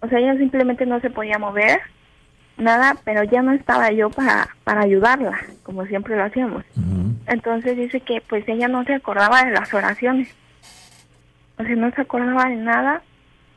o 0.00 0.08
sea, 0.08 0.18
ella 0.18 0.36
simplemente 0.38 0.86
no 0.86 1.00
se 1.00 1.10
podía 1.10 1.38
mover, 1.38 1.80
nada, 2.56 2.96
pero 3.04 3.24
ya 3.24 3.42
no 3.42 3.52
estaba 3.52 3.90
yo 3.90 4.10
para, 4.10 4.48
para 4.64 4.82
ayudarla, 4.82 5.38
como 5.64 5.84
siempre 5.86 6.16
lo 6.16 6.24
hacíamos. 6.24 6.64
Entonces 7.26 7.76
dice 7.76 8.00
que 8.00 8.20
pues 8.28 8.46
ella 8.48 8.68
no 8.68 8.84
se 8.84 8.94
acordaba 8.94 9.44
de 9.44 9.50
las 9.52 9.72
oraciones, 9.74 10.34
o 11.58 11.64
sea, 11.64 11.74
no 11.76 11.90
se 11.92 12.00
acordaba 12.02 12.48
de 12.48 12.56
nada 12.56 13.02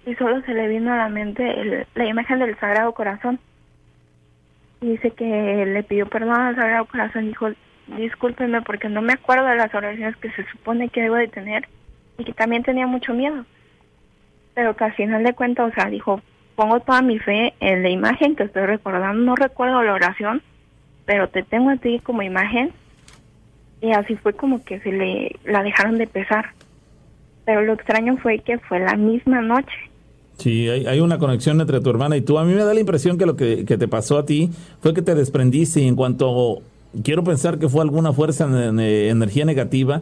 y 0.05 0.15
solo 0.15 0.41
se 0.43 0.53
le 0.53 0.67
vino 0.67 0.93
a 0.93 0.97
la 0.97 1.09
mente 1.09 1.59
el- 1.61 1.85
la 1.95 2.05
imagen 2.05 2.39
del 2.39 2.57
Sagrado 2.59 2.93
Corazón. 2.93 3.39
Dice 4.81 5.11
que 5.11 5.65
le 5.65 5.83
pidió 5.83 6.05
perdón 6.07 6.39
al 6.39 6.55
Sagrado 6.55 6.85
Corazón 6.85 7.27
dijo, 7.27 7.49
discúlpeme 7.97 8.61
porque 8.61 8.89
no 8.89 9.01
me 9.01 9.13
acuerdo 9.13 9.45
de 9.45 9.55
las 9.55 9.73
oraciones 9.73 10.15
que 10.17 10.31
se 10.31 10.45
supone 10.51 10.89
que 10.89 11.01
debo 11.01 11.15
de 11.15 11.27
tener 11.27 11.67
y 12.17 12.23
que 12.23 12.33
también 12.33 12.63
tenía 12.63 12.85
mucho 12.87 13.13
miedo. 13.13 13.45
Pero 14.53 14.75
que 14.75 14.83
al 14.83 14.93
final 14.93 15.23
de 15.23 15.33
cuentas, 15.33 15.71
o 15.71 15.73
sea, 15.73 15.89
dijo, 15.89 16.21
pongo 16.55 16.79
toda 16.79 17.01
mi 17.01 17.19
fe 17.19 17.53
en 17.59 17.83
la 17.83 17.89
imagen 17.89 18.35
que 18.35 18.43
estoy 18.43 18.65
recordando, 18.65 19.23
no 19.23 19.35
recuerdo 19.35 19.81
la 19.83 19.93
oración, 19.93 20.41
pero 21.05 21.29
te 21.29 21.43
tengo 21.43 21.69
a 21.69 21.77
ti 21.77 21.99
como 21.99 22.21
imagen 22.21 22.71
y 23.81 23.91
así 23.91 24.15
fue 24.15 24.33
como 24.33 24.63
que 24.63 24.79
se 24.79 24.91
le 24.91 25.35
la 25.45 25.63
dejaron 25.63 25.97
de 25.97 26.07
pesar. 26.07 26.51
Pero 27.45 27.61
lo 27.61 27.73
extraño 27.73 28.17
fue 28.17 28.39
que 28.39 28.57
fue 28.59 28.79
la 28.79 28.95
misma 28.95 29.41
noche. 29.41 29.77
Sí, 30.37 30.69
hay, 30.69 30.85
hay 30.85 30.99
una 30.99 31.17
conexión 31.17 31.59
entre 31.61 31.81
tu 31.81 31.89
hermana 31.89 32.15
y 32.15 32.21
tú. 32.21 32.37
A 32.37 32.45
mí 32.45 32.53
me 32.53 32.63
da 32.63 32.73
la 32.73 32.79
impresión 32.79 33.17
que 33.17 33.25
lo 33.25 33.35
que, 33.35 33.65
que 33.65 33.77
te 33.77 33.87
pasó 33.87 34.17
a 34.17 34.25
ti 34.25 34.51
fue 34.81 34.93
que 34.93 35.01
te 35.01 35.15
desprendiste 35.15 35.81
y 35.81 35.87
en 35.87 35.95
cuanto 35.95 36.61
quiero 37.03 37.23
pensar 37.23 37.59
que 37.59 37.69
fue 37.69 37.81
alguna 37.81 38.13
fuerza 38.13 38.47
de 38.47 39.09
energía 39.09 39.45
negativa, 39.45 40.01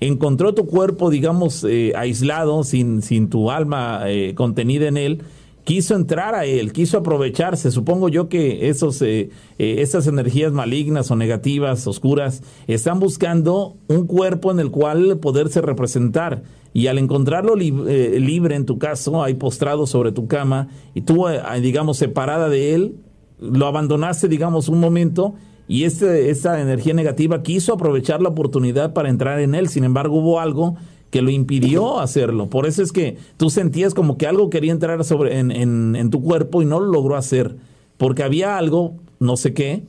encontró 0.00 0.54
tu 0.54 0.66
cuerpo, 0.66 1.10
digamos, 1.10 1.64
eh, 1.64 1.92
aislado, 1.96 2.64
sin, 2.64 3.02
sin 3.02 3.28
tu 3.28 3.50
alma 3.50 4.02
eh, 4.06 4.34
contenida 4.34 4.88
en 4.88 4.96
él, 4.96 5.22
quiso 5.64 5.94
entrar 5.94 6.34
a 6.34 6.46
él, 6.46 6.72
quiso 6.72 6.98
aprovecharse. 6.98 7.70
Supongo 7.70 8.08
yo 8.08 8.28
que 8.28 8.68
esos, 8.68 9.00
eh, 9.02 9.30
eh, 9.58 9.76
esas 9.78 10.06
energías 10.06 10.52
malignas 10.52 11.10
o 11.10 11.16
negativas, 11.16 11.86
oscuras, 11.86 12.42
están 12.66 12.98
buscando 12.98 13.76
un 13.88 14.06
cuerpo 14.06 14.50
en 14.50 14.60
el 14.60 14.70
cual 14.70 15.18
poderse 15.18 15.60
representar. 15.60 16.42
Y 16.72 16.86
al 16.86 16.98
encontrarlo 16.98 17.56
li 17.56 17.74
eh, 17.88 18.18
libre 18.20 18.54
en 18.54 18.66
tu 18.66 18.78
caso, 18.78 19.22
ahí 19.22 19.34
postrado 19.34 19.86
sobre 19.86 20.12
tu 20.12 20.28
cama, 20.28 20.68
y 20.94 21.02
tú, 21.02 21.28
eh, 21.28 21.40
digamos, 21.60 21.98
separada 21.98 22.48
de 22.48 22.74
él, 22.74 22.96
lo 23.40 23.66
abandonaste, 23.66 24.28
digamos, 24.28 24.68
un 24.68 24.80
momento, 24.80 25.34
y 25.66 25.84
este, 25.84 26.30
esta 26.30 26.60
energía 26.60 26.94
negativa 26.94 27.42
quiso 27.42 27.74
aprovechar 27.74 28.20
la 28.22 28.28
oportunidad 28.28 28.92
para 28.92 29.08
entrar 29.08 29.40
en 29.40 29.54
él. 29.54 29.68
Sin 29.68 29.84
embargo, 29.84 30.18
hubo 30.18 30.40
algo 30.40 30.76
que 31.10 31.22
lo 31.22 31.30
impidió 31.30 32.00
hacerlo. 32.00 32.48
Por 32.50 32.66
eso 32.66 32.82
es 32.82 32.90
que 32.92 33.18
tú 33.36 33.50
sentías 33.50 33.94
como 33.94 34.18
que 34.18 34.26
algo 34.26 34.50
quería 34.50 34.72
entrar 34.72 35.04
sobre, 35.04 35.38
en, 35.38 35.50
en, 35.52 35.94
en 35.94 36.10
tu 36.10 36.22
cuerpo 36.22 36.60
y 36.62 36.64
no 36.64 36.80
lo 36.80 36.86
logró 36.90 37.16
hacer. 37.16 37.56
Porque 37.98 38.24
había 38.24 38.58
algo, 38.58 38.94
no 39.20 39.36
sé 39.36 39.54
qué, 39.54 39.84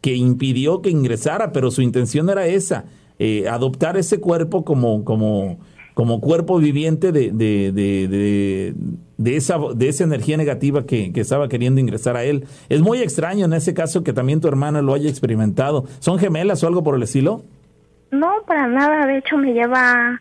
que 0.00 0.16
impidió 0.16 0.82
que 0.82 0.90
ingresara, 0.90 1.52
pero 1.52 1.70
su 1.70 1.82
intención 1.82 2.30
era 2.30 2.46
esa, 2.46 2.86
eh, 3.18 3.48
adoptar 3.48 3.96
ese 3.96 4.18
cuerpo 4.18 4.64
como, 4.64 5.04
como, 5.04 5.58
como 6.00 6.18
cuerpo 6.18 6.56
viviente 6.56 7.12
de, 7.12 7.30
de, 7.30 7.72
de, 7.72 8.72
de, 9.18 9.36
esa, 9.36 9.58
de 9.74 9.86
esa 9.90 10.04
energía 10.04 10.38
negativa 10.38 10.86
que, 10.86 11.12
que, 11.12 11.20
estaba 11.20 11.46
queriendo 11.46 11.78
ingresar 11.78 12.16
a 12.16 12.24
él. 12.24 12.46
Es 12.70 12.80
muy 12.80 13.02
extraño 13.02 13.44
en 13.44 13.52
ese 13.52 13.74
caso 13.74 14.02
que 14.02 14.14
también 14.14 14.40
tu 14.40 14.48
hermana 14.48 14.80
lo 14.80 14.94
haya 14.94 15.10
experimentado. 15.10 15.84
¿Son 15.98 16.18
gemelas 16.18 16.64
o 16.64 16.68
algo 16.68 16.82
por 16.82 16.94
el 16.94 17.02
estilo? 17.02 17.42
No, 18.10 18.32
para 18.46 18.66
nada. 18.66 19.06
De 19.06 19.18
hecho, 19.18 19.36
me 19.36 19.52
lleva 19.52 20.18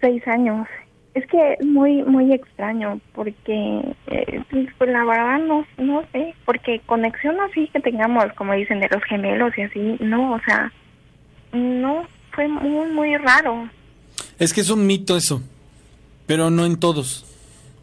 seis 0.00 0.26
años. 0.26 0.66
Es 1.14 1.24
que 1.28 1.52
es 1.52 1.64
muy, 1.64 2.02
muy 2.02 2.32
extraño 2.32 2.98
porque, 3.12 3.94
eh, 4.08 4.42
pues 4.50 4.90
la 4.90 5.04
verdad 5.04 5.38
no, 5.38 5.64
no 5.78 6.02
sé, 6.10 6.34
porque 6.46 6.80
conexión 6.84 7.36
así 7.42 7.68
que 7.68 7.78
tengamos, 7.78 8.24
como 8.32 8.54
dicen, 8.54 8.80
de 8.80 8.88
los 8.88 9.04
gemelos 9.04 9.56
y 9.56 9.62
así, 9.62 9.96
no, 10.00 10.32
o 10.32 10.40
sea, 10.40 10.72
no, 11.52 12.08
fue 12.32 12.48
muy, 12.48 12.90
muy 12.90 13.16
raro. 13.18 13.68
Es 14.44 14.52
que 14.52 14.60
es 14.60 14.70
un 14.70 14.86
mito 14.86 15.16
eso, 15.16 15.40
pero 16.26 16.50
no 16.50 16.66
en 16.66 16.76
todos. 16.76 17.24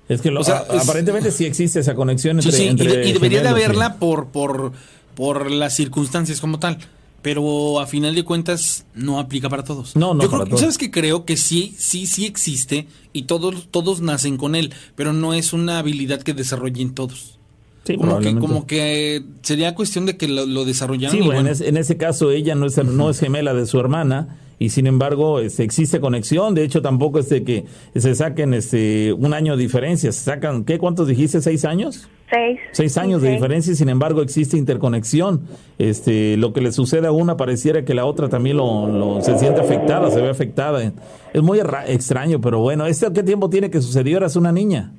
Es 0.09 0.21
que 0.21 0.31
lo, 0.31 0.41
O 0.41 0.43
sea, 0.43 0.65
a- 0.69 0.75
es- 0.77 0.83
aparentemente 0.83 1.31
sí 1.31 1.45
existe 1.45 1.79
esa 1.79 1.95
conexión 1.95 2.37
entre, 2.37 2.51
Sí, 2.51 2.57
sí, 2.57 2.63
y, 2.63 2.67
entre 2.67 2.97
de- 2.97 3.09
y 3.09 3.13
debería 3.13 3.41
de 3.41 3.49
haberla 3.49 3.95
por, 3.97 4.27
por, 4.27 4.73
por 5.15 5.49
las 5.51 5.75
circunstancias 5.75 6.39
como 6.41 6.59
tal. 6.59 6.77
Pero 7.21 7.79
a 7.79 7.85
final 7.85 8.15
de 8.15 8.23
cuentas 8.25 8.83
no 8.95 9.19
aplica 9.19 9.47
para 9.47 9.63
todos. 9.63 9.95
No, 9.95 10.15
no 10.15 10.23
Yo 10.23 10.31
para 10.31 10.43
creo, 10.43 10.49
todos. 10.49 10.59
¿Sabes 10.61 10.77
que 10.79 10.89
Creo 10.89 11.23
que 11.23 11.37
sí, 11.37 11.75
sí, 11.77 12.07
sí 12.07 12.25
existe 12.25 12.87
y 13.13 13.23
todos, 13.23 13.67
todos 13.69 14.01
nacen 14.01 14.37
con 14.37 14.55
él, 14.55 14.73
pero 14.95 15.13
no 15.13 15.35
es 15.35 15.53
una 15.53 15.77
habilidad 15.77 16.23
que 16.23 16.33
desarrollen 16.33 16.95
todos. 16.95 17.37
Sí, 17.85 17.95
como, 17.95 18.19
que, 18.19 18.35
como 18.35 18.65
que 18.67 19.23
sería 19.43 19.75
cuestión 19.75 20.07
de 20.07 20.17
que 20.17 20.27
lo, 20.27 20.45
lo 20.47 20.65
desarrollaran. 20.65 21.15
Sí, 21.15 21.23
bueno, 21.23 21.41
en, 21.41 21.47
ese, 21.47 21.67
en 21.69 21.77
ese 21.77 21.95
caso 21.97 22.31
ella 22.31 22.55
no 22.55 22.65
es, 22.65 22.77
no 22.83 23.09
es 23.11 23.19
gemela 23.19 23.53
de 23.53 23.65
su 23.67 23.79
hermana 23.79 24.37
y 24.63 24.69
sin 24.69 24.85
embargo 24.85 25.39
este, 25.39 25.63
existe 25.63 25.99
conexión. 25.99 26.53
De 26.53 26.63
hecho, 26.63 26.81
tampoco 26.81 27.17
es 27.19 27.29
de 27.29 27.43
que 27.43 27.65
se 27.95 28.13
saquen 28.13 28.53
este, 28.53 29.11
un 29.13 29.33
año 29.33 29.57
de 29.57 29.63
diferencia. 29.63 30.11
Se 30.11 30.21
sacan, 30.21 30.63
¿qué? 30.65 30.77
¿Cuántos 30.77 31.07
dijiste? 31.07 31.41
¿Seis 31.41 31.65
años? 31.65 32.07
Seis. 32.29 32.59
Seis 32.71 32.97
años 32.97 33.21
de 33.23 33.31
diferencia 33.31 33.73
y 33.73 33.75
sin 33.75 33.89
embargo 33.89 34.21
existe 34.21 34.57
interconexión. 34.57 35.41
Este, 35.79 36.37
lo 36.37 36.53
que 36.53 36.61
le 36.61 36.71
sucede 36.71 37.07
a 37.07 37.11
una 37.11 37.37
pareciera 37.37 37.83
que 37.83 37.93
la 37.95 38.05
otra 38.05 38.29
también 38.29 38.57
lo, 38.57 38.87
lo- 38.87 39.21
se 39.21 39.37
siente 39.39 39.59
afectada, 39.61 40.11
se 40.11 40.21
ve 40.21 40.29
afectada. 40.29 40.93
Es 41.33 41.41
muy 41.41 41.59
ra- 41.61 41.87
extraño, 41.87 42.39
pero 42.39 42.59
bueno, 42.59 42.85
¿este 42.85 43.11
qué 43.11 43.23
tiempo 43.23 43.49
tiene 43.49 43.69
que 43.71 43.81
sucedió? 43.81 44.17
Eras 44.17 44.35
una 44.35 44.51
niña. 44.51 44.91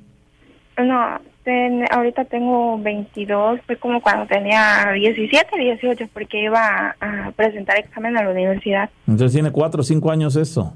No, 0.77 1.19
ten- 1.45 1.85
ahorita 1.91 2.25
tengo 2.27 2.79
22, 2.79 3.61
fue 3.67 3.77
como 3.77 4.01
cuando 4.01 4.27
tenía 4.27 4.93
17, 4.95 5.59
18, 5.59 6.09
porque 6.13 6.43
iba 6.45 6.95
a, 7.01 7.27
a 7.29 7.33
presentar 7.33 7.79
examen 7.79 8.17
a 8.17 8.23
la 8.25 8.31
universidad. 8.31 8.91
Entonces 9.07 9.33
tiene 9.33 9.51
cuatro 9.51 9.81
o 9.81 9.85
cinco 9.85 10.11
años 10.11 10.37
eso. 10.37 10.73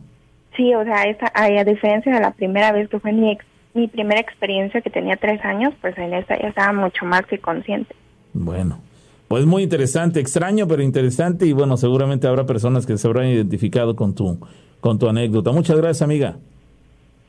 Sí, 0.56 0.74
o 0.74 0.82
sea, 0.84 1.04
esa, 1.04 1.30
a 1.34 1.64
diferencia 1.64 2.14
de 2.14 2.20
la 2.20 2.30
primera 2.30 2.72
vez 2.72 2.88
que 2.88 2.98
fue 2.98 3.12
mi, 3.12 3.32
ex- 3.32 3.44
mi 3.74 3.88
primera 3.88 4.20
experiencia 4.20 4.80
que 4.80 4.90
tenía 4.90 5.16
tres 5.16 5.44
años, 5.44 5.74
pues 5.80 5.96
en 5.98 6.14
esta 6.14 6.38
ya 6.40 6.48
estaba 6.48 6.72
mucho 6.72 7.04
más 7.04 7.26
que 7.26 7.38
consciente. 7.38 7.94
Bueno, 8.32 8.78
pues 9.28 9.44
muy 9.44 9.62
interesante, 9.64 10.18
extraño 10.20 10.66
pero 10.66 10.82
interesante 10.82 11.46
y 11.46 11.52
bueno, 11.52 11.76
seguramente 11.76 12.26
habrá 12.26 12.44
personas 12.46 12.86
que 12.86 12.96
se 12.96 13.06
habrán 13.06 13.26
identificado 13.26 13.94
con 13.96 14.14
tu 14.14 14.38
con 14.80 14.98
tu 14.98 15.08
anécdota. 15.08 15.50
Muchas 15.52 15.76
gracias, 15.76 16.02
amiga. 16.02 16.36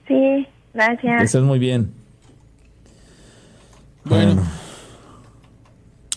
Sí, 0.08 0.48
gracias. 0.74 1.24
Estás 1.24 1.42
muy 1.44 1.60
bien. 1.60 1.92
Bueno. 4.10 4.44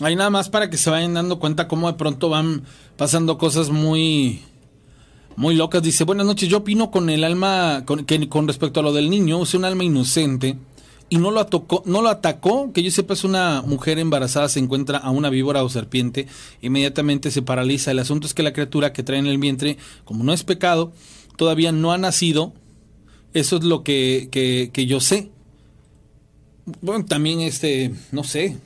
Hay 0.01 0.15
nada 0.15 0.29
más 0.29 0.49
para 0.49 0.69
que 0.69 0.77
se 0.77 0.89
vayan 0.89 1.13
dando 1.13 1.39
cuenta 1.39 1.67
cómo 1.67 1.87
de 1.87 1.97
pronto 1.97 2.29
van 2.29 2.63
pasando 2.97 3.37
cosas 3.37 3.69
muy 3.69 4.41
muy 5.35 5.55
locas. 5.55 5.83
Dice, 5.83 6.03
buenas 6.03 6.25
noches, 6.25 6.49
yo 6.49 6.57
opino 6.57 6.91
con 6.91 7.09
el 7.09 7.23
alma, 7.23 7.83
con, 7.85 8.05
que, 8.05 8.27
con 8.27 8.47
respecto 8.47 8.79
a 8.79 8.83
lo 8.83 8.93
del 8.93 9.09
niño, 9.09 9.41
es 9.43 9.53
un 9.53 9.65
alma 9.65 9.83
inocente 9.83 10.57
y 11.09 11.17
no 11.17 11.29
lo, 11.29 11.41
atacó, 11.41 11.83
no 11.85 12.01
lo 12.01 12.09
atacó, 12.09 12.71
que 12.71 12.81
yo 12.81 12.89
sepa 12.89 13.13
es 13.13 13.25
una 13.25 13.61
mujer 13.63 13.99
embarazada, 13.99 14.47
se 14.47 14.59
encuentra 14.59 14.97
a 14.97 15.09
una 15.09 15.29
víbora 15.29 15.61
o 15.61 15.67
serpiente, 15.67 16.27
inmediatamente 16.61 17.31
se 17.31 17.41
paraliza. 17.41 17.91
El 17.91 17.99
asunto 17.99 18.27
es 18.27 18.33
que 18.33 18.43
la 18.43 18.53
criatura 18.53 18.93
que 18.93 19.03
trae 19.03 19.19
en 19.19 19.27
el 19.27 19.37
vientre, 19.37 19.77
como 20.05 20.23
no 20.23 20.31
es 20.31 20.45
pecado, 20.45 20.93
todavía 21.35 21.73
no 21.73 21.91
ha 21.91 21.97
nacido. 21.97 22.53
Eso 23.33 23.57
es 23.57 23.63
lo 23.65 23.83
que, 23.83 24.29
que, 24.31 24.69
que 24.71 24.85
yo 24.85 25.01
sé. 25.01 25.31
Bueno, 26.81 27.05
también 27.05 27.41
este, 27.41 27.91
no 28.11 28.23
sé. 28.23 28.57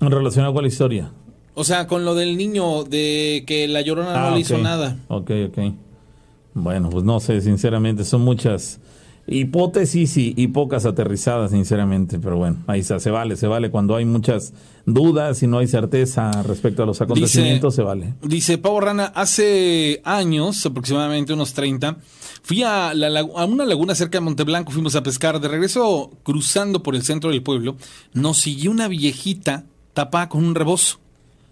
En 0.00 0.10
relación 0.10 0.52
con 0.52 0.62
la 0.62 0.68
historia. 0.68 1.10
O 1.54 1.64
sea, 1.64 1.86
con 1.86 2.04
lo 2.04 2.14
del 2.14 2.36
niño 2.36 2.84
de 2.84 3.44
que 3.46 3.68
la 3.68 3.80
llorona 3.82 4.12
no 4.14 4.26
Ah, 4.28 4.30
le 4.32 4.40
hizo 4.40 4.56
nada. 4.58 4.96
Ok, 5.08 5.30
ok. 5.48 5.58
Bueno, 6.54 6.90
pues 6.90 7.04
no 7.04 7.20
sé, 7.20 7.40
sinceramente, 7.40 8.04
son 8.04 8.22
muchas 8.22 8.80
hipótesis 9.26 10.16
y, 10.16 10.34
y 10.36 10.48
pocas 10.48 10.86
aterrizadas, 10.86 11.52
sinceramente, 11.52 12.18
pero 12.18 12.36
bueno, 12.36 12.56
ahí 12.66 12.80
está, 12.80 12.98
se 12.98 13.10
vale, 13.10 13.36
se 13.36 13.46
vale 13.46 13.70
cuando 13.70 13.94
hay 13.94 14.04
muchas 14.04 14.52
dudas 14.86 15.40
y 15.42 15.46
no 15.46 15.58
hay 15.58 15.68
certeza 15.68 16.30
respecto 16.42 16.82
a 16.82 16.86
los 16.86 17.00
acontecimientos, 17.00 17.74
se 17.74 17.82
vale. 17.82 18.14
Dice 18.22 18.58
Pavo 18.58 18.80
Rana, 18.80 19.12
hace 19.14 20.00
años, 20.04 20.64
aproximadamente 20.66 21.32
unos 21.32 21.52
30, 21.54 21.98
fui 22.42 22.62
a, 22.62 22.94
la 22.94 23.20
a 23.20 23.44
una 23.44 23.64
laguna 23.64 23.94
cerca 23.94 24.18
de 24.18 24.24
Monteblanco, 24.24 24.72
fuimos 24.72 24.96
a 24.96 25.02
pescar. 25.02 25.40
De 25.40 25.48
regreso, 25.48 26.10
cruzando 26.22 26.82
por 26.82 26.94
el 26.94 27.02
centro 27.02 27.30
del 27.30 27.42
pueblo, 27.42 27.76
nos 28.12 28.38
siguió 28.38 28.70
una 28.70 28.88
viejita 28.88 29.64
tapada 29.94 30.28
con 30.28 30.44
un 30.44 30.54
rebozo. 30.54 30.98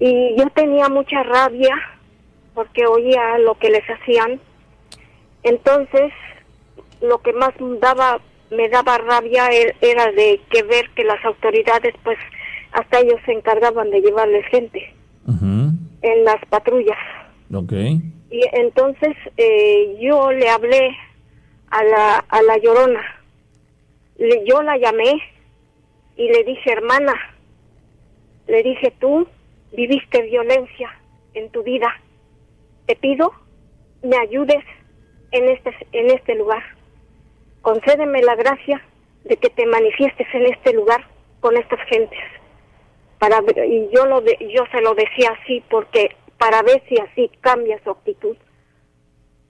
Y 0.00 0.36
yo 0.36 0.48
tenía 0.50 0.88
mucha 0.88 1.22
rabia 1.22 1.74
porque 2.54 2.86
oía 2.86 3.38
lo 3.38 3.54
que 3.56 3.70
les 3.70 3.84
hacían. 3.88 4.40
Entonces, 5.42 6.12
lo 7.00 7.18
que 7.18 7.32
más 7.32 7.50
daba 7.80 8.20
me 8.50 8.68
daba 8.68 8.98
rabia 8.98 9.48
er- 9.50 9.76
era 9.80 10.10
de 10.12 10.40
que 10.50 10.62
ver 10.62 10.88
que 10.94 11.04
las 11.04 11.22
autoridades, 11.24 11.94
pues, 12.04 12.18
hasta 12.72 13.00
ellos 13.00 13.20
se 13.26 13.32
encargaban 13.32 13.90
de 13.90 14.00
llevarles 14.00 14.44
gente 14.46 14.94
en 16.02 16.24
las 16.24 16.36
patrullas. 16.48 16.98
Ok. 17.52 17.72
Y 18.30 18.40
entonces 18.52 19.14
eh, 19.36 19.96
yo 20.00 20.30
le 20.32 20.48
hablé 20.48 20.90
a 21.70 21.82
la, 21.84 22.18
a 22.28 22.42
la 22.42 22.56
llorona. 22.58 23.02
Le- 24.18 24.44
yo 24.46 24.62
la 24.62 24.76
llamé 24.78 25.12
y 26.16 26.28
le 26.30 26.44
dije, 26.44 26.72
hermana, 26.72 27.14
le 28.46 28.62
dije, 28.62 28.92
tú 29.00 29.26
viviste 29.72 30.22
violencia 30.22 30.90
en 31.34 31.50
tu 31.50 31.62
vida. 31.62 31.88
Te 32.86 32.96
pido 32.96 33.32
me 34.02 34.16
ayudes 34.16 34.64
en 35.32 35.48
este, 35.48 35.74
en 35.92 36.10
este 36.10 36.34
lugar. 36.36 36.62
Concédeme 37.72 38.22
la 38.22 38.34
gracia 38.34 38.80
de 39.24 39.36
que 39.36 39.50
te 39.50 39.66
manifiestes 39.66 40.26
en 40.32 40.46
este 40.46 40.72
lugar 40.72 41.04
con 41.40 41.54
estas 41.54 41.78
gentes. 41.88 42.18
Para 43.18 43.42
ver- 43.42 43.62
y 43.66 43.90
yo 43.94 44.06
lo 44.06 44.22
de- 44.22 44.38
yo 44.54 44.64
se 44.72 44.80
lo 44.80 44.94
decía 44.94 45.36
así 45.38 45.62
porque 45.68 46.16
para 46.38 46.62
ver 46.62 46.82
si 46.88 46.98
así 46.98 47.30
cambia 47.42 47.78
su 47.84 47.90
actitud 47.90 48.36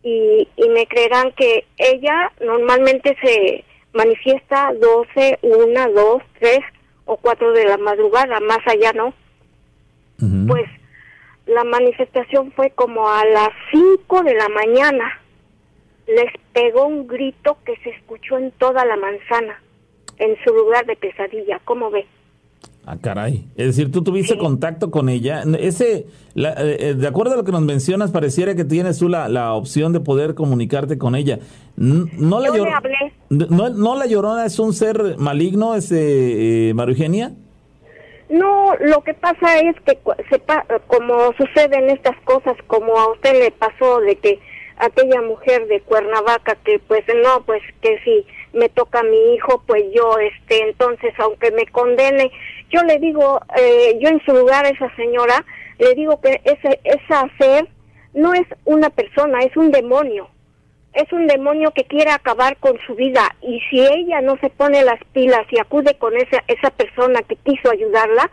y, 0.02 0.48
y 0.56 0.68
me 0.70 0.86
creerán 0.88 1.30
que 1.32 1.64
ella 1.76 2.32
normalmente 2.40 3.16
se 3.22 3.64
manifiesta 3.92 4.72
12, 4.80 5.38
1, 5.42 5.88
2, 5.92 6.22
3 6.40 6.58
o 7.04 7.18
4 7.18 7.52
de 7.52 7.66
la 7.66 7.76
madrugada, 7.78 8.40
más 8.40 8.66
allá 8.66 8.92
no. 8.94 9.14
Pues 10.48 10.64
la 11.46 11.62
manifestación 11.62 12.50
fue 12.56 12.70
como 12.70 13.08
a 13.08 13.24
las 13.26 13.50
5 13.70 14.22
de 14.24 14.34
la 14.34 14.48
mañana. 14.48 15.22
Les 16.08 16.32
pegó 16.52 16.86
un 16.86 17.06
grito 17.06 17.58
que 17.64 17.76
se 17.84 17.90
escuchó 17.90 18.38
en 18.38 18.50
toda 18.52 18.84
la 18.84 18.96
manzana, 18.96 19.62
en 20.18 20.36
su 20.44 20.52
lugar 20.54 20.86
de 20.86 20.96
pesadilla. 20.96 21.60
¿Cómo 21.64 21.90
ve? 21.90 22.06
Ah, 22.86 22.96
caray. 22.98 23.44
Es 23.56 23.66
decir, 23.66 23.92
tú 23.92 24.02
tuviste 24.02 24.38
contacto 24.38 24.90
con 24.90 25.10
ella. 25.10 25.42
Ese, 25.60 26.06
la- 26.32 26.54
eh, 26.54 26.76
eh, 26.80 26.94
de 26.94 27.06
acuerdo 27.06 27.34
a 27.34 27.36
lo 27.36 27.44
que 27.44 27.52
nos 27.52 27.60
mencionas, 27.60 28.10
pareciera 28.10 28.54
que 28.54 28.64
tienes 28.64 28.98
tú 28.98 29.10
la, 29.10 29.28
la 29.28 29.52
opción 29.52 29.92
de 29.92 30.00
poder 30.00 30.34
comunicarte 30.34 30.96
con 30.96 31.14
ella. 31.14 31.38
N- 31.78 32.10
No 32.16 32.40
la 32.40 32.46
Yo 32.56 32.64
le 32.64 32.72
hablé. 32.72 33.12
No, 33.28 33.68
no 33.68 33.94
la 33.94 34.06
llorona 34.06 34.46
es 34.46 34.58
un 34.58 34.72
ser 34.72 35.18
maligno, 35.18 35.74
ese 35.74 36.70
eh, 36.70 36.74
María 36.74 36.92
Eugenia. 36.94 37.32
No, 38.30 38.74
lo 38.80 39.02
que 39.04 39.12
pasa 39.14 39.58
es 39.58 39.76
que 39.86 39.98
sepa, 40.30 40.64
como 40.86 41.32
suceden 41.34 41.90
estas 41.90 42.16
cosas, 42.24 42.56
como 42.66 42.98
a 42.98 43.12
usted 43.12 43.32
le 43.38 43.50
pasó 43.50 44.00
de 44.00 44.16
que 44.16 44.38
aquella 44.78 45.22
mujer 45.22 45.66
de 45.66 45.80
Cuernavaca 45.80 46.56
que 46.64 46.78
pues 46.78 47.04
no, 47.22 47.44
pues 47.44 47.62
que 47.80 47.98
si 48.04 48.26
me 48.52 48.68
toca 48.68 49.00
a 49.00 49.04
mi 49.04 49.34
hijo, 49.34 49.62
pues 49.66 49.84
yo 49.92 50.18
este, 50.18 50.62
entonces 50.68 51.12
aunque 51.18 51.50
me 51.50 51.66
condene, 51.66 52.30
yo 52.70 52.82
le 52.82 52.98
digo, 52.98 53.40
eh, 53.56 53.98
yo 54.00 54.08
en 54.08 54.24
su 54.24 54.32
lugar 54.32 54.64
a 54.64 54.70
esa 54.70 54.94
señora 54.96 55.44
le 55.78 55.94
digo 55.94 56.20
que 56.20 56.40
ese 56.44 56.80
esa 56.84 57.28
ser 57.38 57.68
no 58.14 58.34
es 58.34 58.46
una 58.64 58.90
persona, 58.90 59.40
es 59.40 59.56
un 59.56 59.70
demonio. 59.70 60.28
Es 60.94 61.12
un 61.12 61.26
demonio 61.26 61.70
que 61.72 61.84
quiere 61.84 62.10
acabar 62.10 62.56
con 62.56 62.76
su 62.86 62.94
vida 62.94 63.36
y 63.42 63.60
si 63.70 63.80
ella 63.80 64.20
no 64.20 64.36
se 64.38 64.50
pone 64.50 64.82
las 64.82 64.98
pilas 65.12 65.46
y 65.50 65.60
acude 65.60 65.96
con 65.98 66.16
esa, 66.16 66.42
esa 66.48 66.70
persona 66.70 67.22
que 67.22 67.36
quiso 67.36 67.70
ayudarla, 67.70 68.30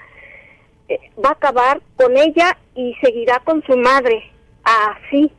eh, 0.87 0.99
va 1.23 1.29
a 1.29 1.33
acabar 1.33 1.81
con 1.97 2.17
ella 2.17 2.57
y 2.73 2.95
seguirá 3.01 3.39
con 3.39 3.63
su 3.63 3.77
madre. 3.77 4.31
Así. 4.63 5.31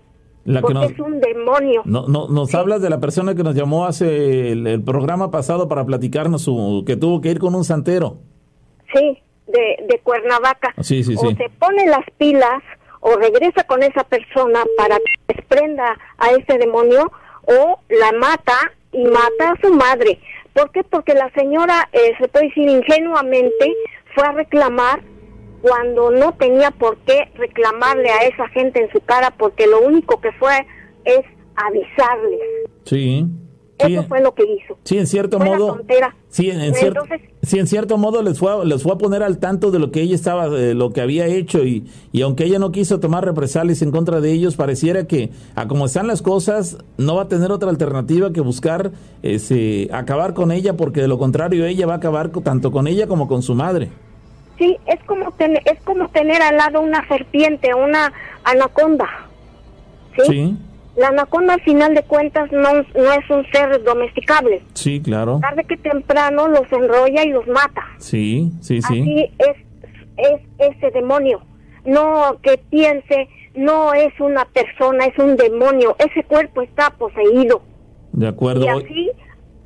La 0.46 0.60
que 0.60 0.62
porque 0.62 0.74
nos, 0.74 0.90
es 0.92 0.98
un 1.00 1.20
demonio. 1.20 1.82
no, 1.84 2.06
no- 2.08 2.28
nos 2.28 2.54
hablas 2.54 2.80
de 2.82 2.88
la 2.90 2.98
persona 3.00 3.34
que 3.34 3.42
nos 3.42 3.54
llamó 3.54 3.84
hace 3.86 4.52
el, 4.52 4.66
el 4.66 4.82
programa 4.82 5.30
pasado 5.30 5.68
para 5.68 5.84
platicarnos 5.84 6.42
su, 6.42 6.84
que 6.86 6.96
tuvo 6.96 7.20
que 7.20 7.30
ir 7.30 7.38
con 7.38 7.54
un 7.54 7.64
santero. 7.64 8.18
Sí, 8.94 9.18
de, 9.48 9.84
de 9.88 9.98
Cuernavaca. 10.02 10.74
Sí, 10.80 11.02
sí, 11.04 11.14
o 11.16 11.30
se 11.30 11.50
pone 11.58 11.86
las 11.86 12.04
pilas 12.18 12.62
o 13.00 13.16
regresa 13.16 13.64
con 13.64 13.82
esa 13.82 14.04
persona 14.04 14.64
para 14.76 14.96
que 14.96 15.34
desprenda 15.34 15.96
a 16.18 16.30
ese 16.30 16.58
demonio 16.58 17.10
o 17.46 17.78
la 17.88 18.12
mata 18.18 18.56
y 18.92 19.04
mata 19.04 19.52
a 19.52 19.60
su 19.62 19.72
madre. 19.74 20.18
¿Por 20.52 20.70
qué? 20.72 20.82
Porque 20.84 21.14
la 21.14 21.30
señora, 21.32 21.88
eh, 21.92 22.14
se 22.18 22.28
puede 22.28 22.46
decir 22.48 22.68
ingenuamente, 22.68 23.74
fue 24.14 24.26
a 24.26 24.32
reclamar 24.32 25.00
cuando 25.66 26.12
no 26.12 26.32
tenía 26.34 26.70
por 26.70 26.96
qué 26.98 27.28
reclamarle 27.34 28.08
a 28.08 28.18
esa 28.24 28.46
gente 28.48 28.80
en 28.80 28.90
su 28.92 29.00
cara 29.00 29.34
porque 29.36 29.66
lo 29.66 29.80
único 29.80 30.20
que 30.20 30.30
fue 30.32 30.64
es 31.04 31.22
avisarles. 31.56 32.40
Sí. 32.84 33.26
Sí, 33.78 33.92
Eso 33.92 34.04
fue 34.04 34.22
lo 34.22 34.32
que 34.34 34.42
hizo. 34.44 34.78
sí, 34.84 34.96
en 34.96 35.06
cierto 35.06 35.36
Fue 35.36 35.50
modo. 35.50 35.78
Sí, 36.28 36.48
en, 36.48 36.62
en 36.62 36.74
sí, 37.42 37.58
en 37.58 37.66
cierto 37.66 37.98
modo 37.98 38.22
les 38.22 38.38
fue, 38.38 38.50
a, 38.50 38.64
les 38.64 38.82
fue 38.82 38.92
a 38.92 38.96
poner 38.96 39.22
al 39.22 39.36
tanto 39.36 39.70
de 39.70 39.78
lo 39.78 39.90
que 39.90 40.00
ella 40.00 40.14
estaba, 40.14 40.48
de 40.48 40.72
lo 40.72 40.94
que 40.94 41.02
había 41.02 41.26
hecho 41.26 41.62
y, 41.62 41.84
y 42.10 42.22
aunque 42.22 42.44
ella 42.44 42.58
no 42.58 42.72
quiso 42.72 43.00
tomar 43.00 43.26
represalias 43.26 43.82
en 43.82 43.90
contra 43.90 44.22
de 44.22 44.32
ellos, 44.32 44.56
pareciera 44.56 45.06
que 45.06 45.28
a 45.56 45.68
como 45.68 45.84
están 45.84 46.06
las 46.06 46.22
cosas 46.22 46.78
no 46.96 47.16
va 47.16 47.24
a 47.24 47.28
tener 47.28 47.52
otra 47.52 47.68
alternativa 47.68 48.32
que 48.32 48.40
buscar 48.40 48.92
ese, 49.22 49.90
acabar 49.92 50.32
con 50.32 50.52
ella 50.52 50.74
porque 50.78 51.02
de 51.02 51.08
lo 51.08 51.18
contrario 51.18 51.66
ella 51.66 51.86
va 51.86 51.94
a 51.94 51.96
acabar 51.98 52.30
tanto 52.30 52.72
con 52.72 52.86
ella 52.86 53.06
como 53.06 53.28
con 53.28 53.42
su 53.42 53.54
madre. 53.54 53.90
Sí, 54.58 54.76
es 54.86 55.02
como 55.04 55.30
tener, 55.32 55.62
es 55.66 55.80
como 55.82 56.08
tener 56.08 56.40
al 56.42 56.56
lado 56.56 56.80
una 56.80 57.06
serpiente, 57.08 57.74
una 57.74 58.12
anaconda. 58.44 59.06
¿Sí? 60.16 60.22
Sí, 60.26 60.56
La 60.96 61.08
anaconda 61.08 61.54
al 61.54 61.60
final 61.60 61.94
de 61.94 62.02
cuentas 62.04 62.50
no, 62.52 62.72
no 62.72 63.12
es 63.12 63.30
un 63.30 63.44
ser 63.52 63.82
domesticable. 63.84 64.62
sí, 64.72 65.00
claro. 65.02 65.38
Tarde 65.42 65.64
que 65.64 65.76
temprano 65.76 66.48
los 66.48 66.70
enrolla 66.72 67.22
y 67.24 67.30
los 67.30 67.46
mata. 67.48 67.84
Sí, 67.98 68.50
sí, 68.62 68.80
sí. 68.80 69.00
Así 69.02 69.30
es, 69.38 69.56
es 70.16 70.40
ese 70.76 70.90
demonio. 70.92 71.42
No 71.84 72.38
que 72.42 72.56
piense, 72.70 73.28
no 73.54 73.92
es 73.92 74.18
una 74.20 74.46
persona, 74.46 75.04
es 75.04 75.18
un 75.18 75.36
demonio. 75.36 75.94
Ese 75.98 76.24
cuerpo 76.24 76.62
está 76.62 76.90
poseído. 76.90 77.60
De 78.12 78.28
acuerdo. 78.28 78.64
Y 78.64 78.68
así, 78.68 79.10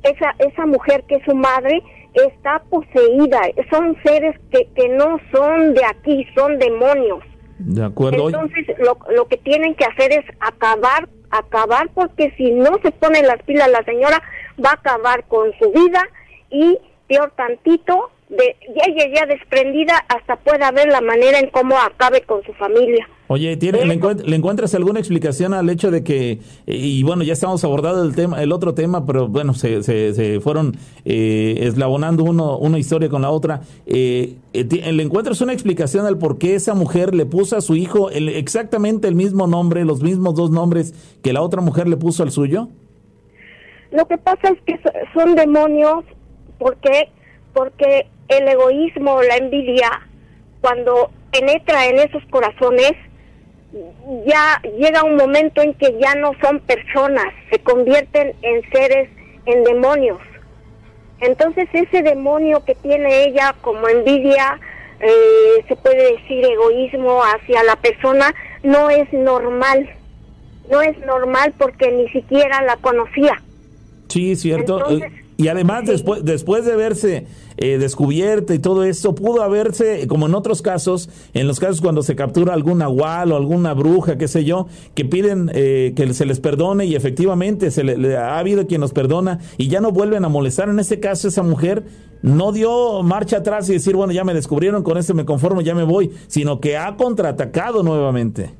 esa, 0.03 0.35
esa 0.39 0.65
mujer 0.65 1.05
que 1.07 1.15
es 1.15 1.23
su 1.23 1.33
madre 1.33 1.81
está 2.13 2.59
poseída. 2.69 3.41
Son 3.69 3.97
seres 4.03 4.35
que, 4.51 4.67
que 4.75 4.89
no 4.89 5.19
son 5.31 5.73
de 5.73 5.85
aquí, 5.85 6.25
son 6.35 6.57
demonios. 6.59 7.19
De 7.59 7.83
acuerdo. 7.83 8.27
Entonces, 8.27 8.67
lo, 8.79 8.97
lo 9.15 9.27
que 9.27 9.37
tienen 9.37 9.75
que 9.75 9.85
hacer 9.85 10.11
es 10.11 10.25
acabar, 10.39 11.07
acabar, 11.29 11.89
porque 11.93 12.33
si 12.37 12.51
no 12.51 12.79
se 12.83 12.91
ponen 12.91 13.27
las 13.27 13.41
pilas 13.43 13.69
la 13.69 13.83
señora, 13.83 14.21
va 14.63 14.71
a 14.71 14.73
acabar 14.73 15.25
con 15.25 15.51
su 15.59 15.71
vida 15.71 16.01
y 16.49 16.77
peor 17.07 17.31
tantito, 17.35 18.09
de 18.29 18.55
ya 18.75 18.83
ella 18.87 19.13
ya 19.13 19.25
desprendida, 19.25 19.93
hasta 20.07 20.37
pueda 20.37 20.71
ver 20.71 20.87
la 20.87 21.01
manera 21.01 21.39
en 21.39 21.49
cómo 21.49 21.77
acabe 21.77 22.21
con 22.21 22.43
su 22.43 22.53
familia. 22.53 23.07
Oye, 23.31 23.55
¿tiene, 23.55 23.85
le, 23.85 23.97
encuent- 23.97 24.23
le 24.25 24.35
encuentras 24.35 24.75
alguna 24.75 24.99
explicación 24.99 25.53
al 25.53 25.69
hecho 25.69 25.89
de 25.89 26.03
que, 26.03 26.39
y 26.67 27.01
bueno, 27.03 27.23
ya 27.23 27.31
estamos 27.31 27.63
abordando 27.63 28.03
el 28.03 28.13
tema, 28.13 28.43
el 28.43 28.51
otro 28.51 28.73
tema, 28.73 29.05
pero 29.05 29.29
bueno, 29.29 29.53
se, 29.53 29.83
se, 29.83 30.13
se 30.13 30.41
fueron 30.41 30.75
eh, 31.05 31.55
eslabonando 31.61 32.25
uno, 32.25 32.57
una 32.57 32.77
historia 32.77 33.07
con 33.07 33.21
la 33.21 33.29
otra. 33.29 33.61
Eh, 33.85 34.35
eh, 34.51 34.65
ti- 34.65 34.81
¿Le 34.81 35.01
encuentras 35.01 35.39
una 35.39 35.53
explicación 35.53 36.05
al 36.05 36.17
por 36.17 36.37
qué 36.39 36.55
esa 36.55 36.73
mujer 36.73 37.15
le 37.15 37.25
puso 37.25 37.55
a 37.55 37.61
su 37.61 37.77
hijo 37.77 38.09
el- 38.09 38.27
exactamente 38.27 39.07
el 39.07 39.15
mismo 39.15 39.47
nombre, 39.47 39.85
los 39.85 40.01
mismos 40.03 40.35
dos 40.35 40.51
nombres 40.51 40.93
que 41.23 41.31
la 41.31 41.41
otra 41.41 41.61
mujer 41.61 41.87
le 41.87 41.95
puso 41.95 42.23
al 42.23 42.31
suyo? 42.31 42.67
Lo 43.93 44.05
que 44.07 44.17
pasa 44.17 44.49
es 44.49 44.57
que 44.65 44.73
so- 44.83 44.91
son 45.13 45.35
demonios 45.35 46.03
porque 46.59 47.09
porque 47.53 48.07
el 48.27 48.47
egoísmo, 48.47 49.21
la 49.23 49.37
envidia, 49.37 49.89
cuando 50.61 51.11
penetra 51.31 51.87
en 51.87 51.99
esos 51.99 52.23
corazones, 52.29 52.91
ya 54.25 54.61
llega 54.77 55.03
un 55.03 55.15
momento 55.15 55.61
en 55.61 55.73
que 55.75 55.97
ya 55.99 56.15
no 56.15 56.33
son 56.41 56.59
personas, 56.59 57.33
se 57.49 57.59
convierten 57.59 58.33
en 58.41 58.61
seres, 58.71 59.09
en 59.45 59.63
demonios. 59.63 60.19
Entonces 61.19 61.69
ese 61.71 62.01
demonio 62.01 62.63
que 62.65 62.75
tiene 62.75 63.25
ella 63.25 63.55
como 63.61 63.87
envidia, 63.87 64.59
eh, 64.99 65.63
se 65.67 65.75
puede 65.75 66.13
decir 66.13 66.43
egoísmo 66.43 67.21
hacia 67.21 67.63
la 67.63 67.75
persona, 67.75 68.33
no 68.63 68.89
es 68.89 69.11
normal. 69.13 69.89
No 70.69 70.81
es 70.81 70.97
normal 70.99 71.53
porque 71.57 71.91
ni 71.91 72.07
siquiera 72.09 72.61
la 72.63 72.77
conocía. 72.77 73.41
Sí, 74.07 74.35
cierto. 74.35 74.77
Entonces, 74.89 75.20
y 75.41 75.47
además, 75.47 75.85
después, 75.87 76.23
después 76.23 76.65
de 76.65 76.75
verse 76.75 77.25
eh, 77.57 77.79
descubierta 77.79 78.53
y 78.53 78.59
todo 78.59 78.83
esto, 78.83 79.15
pudo 79.15 79.41
haberse, 79.41 80.07
como 80.07 80.27
en 80.27 80.35
otros 80.35 80.61
casos, 80.61 81.09
en 81.33 81.47
los 81.47 81.59
casos 81.59 81.81
cuando 81.81 82.03
se 82.03 82.15
captura 82.15 82.53
algún 82.53 82.77
nahual 82.77 83.31
o 83.31 83.37
alguna 83.37 83.73
bruja, 83.73 84.19
qué 84.19 84.27
sé 84.27 84.43
yo, 84.43 84.67
que 84.93 85.03
piden 85.03 85.49
eh, 85.55 85.93
que 85.95 86.13
se 86.13 86.27
les 86.27 86.39
perdone 86.39 86.85
y 86.85 86.95
efectivamente 86.95 87.71
se 87.71 87.83
le, 87.83 88.15
ha 88.15 88.37
habido 88.37 88.67
quien 88.67 88.81
los 88.81 88.93
perdona 88.93 89.39
y 89.57 89.67
ya 89.67 89.81
no 89.81 89.91
vuelven 89.91 90.25
a 90.25 90.29
molestar. 90.29 90.69
En 90.69 90.77
este 90.77 90.99
caso, 90.99 91.27
esa 91.27 91.41
mujer 91.41 91.85
no 92.21 92.51
dio 92.51 93.01
marcha 93.01 93.37
atrás 93.37 93.67
y 93.71 93.73
decir, 93.73 93.95
bueno, 93.95 94.13
ya 94.13 94.23
me 94.23 94.35
descubrieron, 94.35 94.83
con 94.83 94.99
esto 94.99 95.15
me 95.15 95.25
conformo, 95.25 95.61
ya 95.61 95.73
me 95.73 95.83
voy, 95.83 96.11
sino 96.27 96.59
que 96.59 96.77
ha 96.77 96.95
contraatacado 96.97 97.81
nuevamente. 97.81 98.51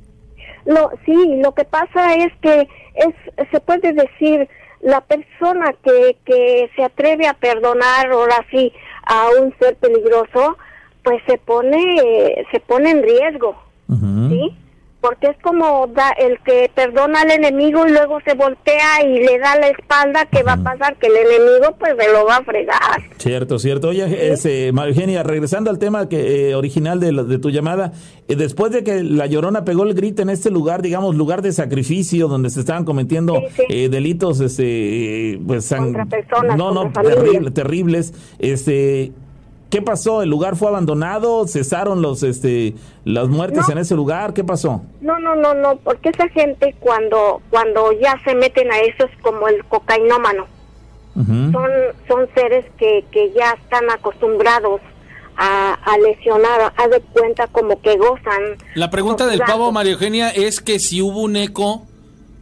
Lo, 0.65 0.89
sí, 1.05 1.35
lo 1.43 1.53
que 1.53 1.63
pasa 1.63 2.15
es 2.15 2.31
que 2.41 2.67
es, 2.95 3.13
se 3.51 3.59
puede 3.59 3.93
decir, 3.93 4.49
la 4.81 5.01
persona 5.01 5.73
que, 5.83 6.17
que 6.25 6.69
se 6.75 6.83
atreve 6.83 7.27
a 7.27 7.33
perdonar 7.33 8.11
ahora 8.11 8.45
sí 8.49 8.71
a 9.03 9.27
un 9.39 9.53
ser 9.59 9.75
peligroso, 9.77 10.57
pues 11.03 11.21
se 11.27 11.37
pone, 11.37 12.45
se 12.51 12.59
pone 12.59 12.91
en 12.91 13.03
riesgo. 13.03 13.55
¿sí? 14.29 14.55
Porque 15.01 15.27
es 15.27 15.37
como 15.41 15.87
da, 15.87 16.11
el 16.11 16.37
que 16.45 16.69
perdona 16.75 17.21
al 17.21 17.31
enemigo 17.31 17.87
y 17.87 17.91
luego 17.91 18.19
se 18.23 18.35
voltea 18.35 19.03
y 19.03 19.19
le 19.19 19.39
da 19.39 19.55
la 19.55 19.69
espalda, 19.69 20.27
¿qué 20.31 20.43
va 20.43 20.53
a 20.53 20.57
pasar? 20.63 20.95
Que 20.97 21.07
el 21.07 21.17
enemigo 21.17 21.75
pues 21.79 21.95
se 21.99 22.13
lo 22.13 22.23
va 22.25 22.37
a 22.37 22.43
fregar. 22.43 23.01
Cierto, 23.17 23.57
cierto. 23.57 23.87
Oye, 23.89 24.31
ese, 24.31 24.71
María 24.71 24.93
Eugenia, 24.93 25.23
regresando 25.23 25.71
al 25.71 25.79
tema 25.79 26.07
que 26.07 26.51
eh, 26.51 26.55
original 26.55 26.99
de, 26.99 27.11
de 27.23 27.39
tu 27.39 27.49
llamada, 27.49 27.93
eh, 28.27 28.35
después 28.35 28.71
de 28.71 28.83
que 28.83 29.01
la 29.03 29.25
Llorona 29.25 29.65
pegó 29.65 29.83
el 29.85 29.95
grito 29.95 30.21
en 30.21 30.29
este 30.29 30.51
lugar, 30.51 30.83
digamos, 30.83 31.15
lugar 31.15 31.41
de 31.41 31.51
sacrificio, 31.51 32.27
donde 32.27 32.51
se 32.51 32.59
estaban 32.59 32.85
cometiendo 32.85 33.33
Sí, 33.39 33.45
sí. 33.57 33.63
eh, 33.69 33.89
delitos, 33.89 34.39
este, 34.39 35.31
eh, 35.33 35.39
pues, 35.47 35.65
san- 35.65 35.93
Contra 35.93 36.05
personas, 36.05 36.55
no, 36.57 36.71
no, 36.71 36.83
contra 36.83 37.03
familias. 37.03 37.23
terrible- 37.25 37.51
terribles, 37.51 38.13
este, 38.37 39.11
¿qué 39.71 39.81
pasó? 39.81 40.21
¿El 40.21 40.29
lugar 40.29 40.55
fue 40.55 40.67
abandonado? 40.67 41.47
¿Cesaron 41.47 42.03
los, 42.03 42.21
este, 42.21 42.75
las 43.05 43.27
muertes 43.29 43.65
No. 43.67 43.71
en 43.71 43.77
ese 43.79 43.95
lugar? 43.95 44.33
¿Qué 44.35 44.43
pasó? 44.43 44.83
No, 45.01 45.17
no, 45.19 45.33
no, 45.35 45.55
no, 45.55 45.77
porque 45.77 46.09
esa 46.09 46.27
gente 46.29 46.75
cuando, 46.79 47.41
cuando 47.49 47.91
ya 47.93 48.19
se 48.23 48.35
meten 48.35 48.71
a 48.71 48.79
eso 48.81 49.05
es 49.05 49.17
como 49.23 49.47
el 49.47 49.65
cocainómano. 49.65 50.45
Ujú. 51.13 51.51
son 51.51 51.69
son 52.07 52.29
seres 52.33 52.63
que, 52.77 53.03
que 53.11 53.33
ya 53.33 53.51
están 53.61 53.89
acostumbrados 53.89 54.79
a, 55.35 55.73
a 55.73 55.97
lesionar, 55.97 56.71
a 56.77 56.87
de 56.87 57.01
cuenta 57.01 57.47
como 57.47 57.81
que 57.81 57.97
gozan. 57.97 58.41
La 58.75 58.89
pregunta 58.89 59.25
del 59.27 59.39
pavo, 59.39 59.71
María 59.73 59.93
Eugenia, 59.93 60.29
es 60.29 60.61
que 60.61 60.79
si 60.79 61.01
hubo 61.01 61.19
un 61.21 61.35
eco 61.35 61.85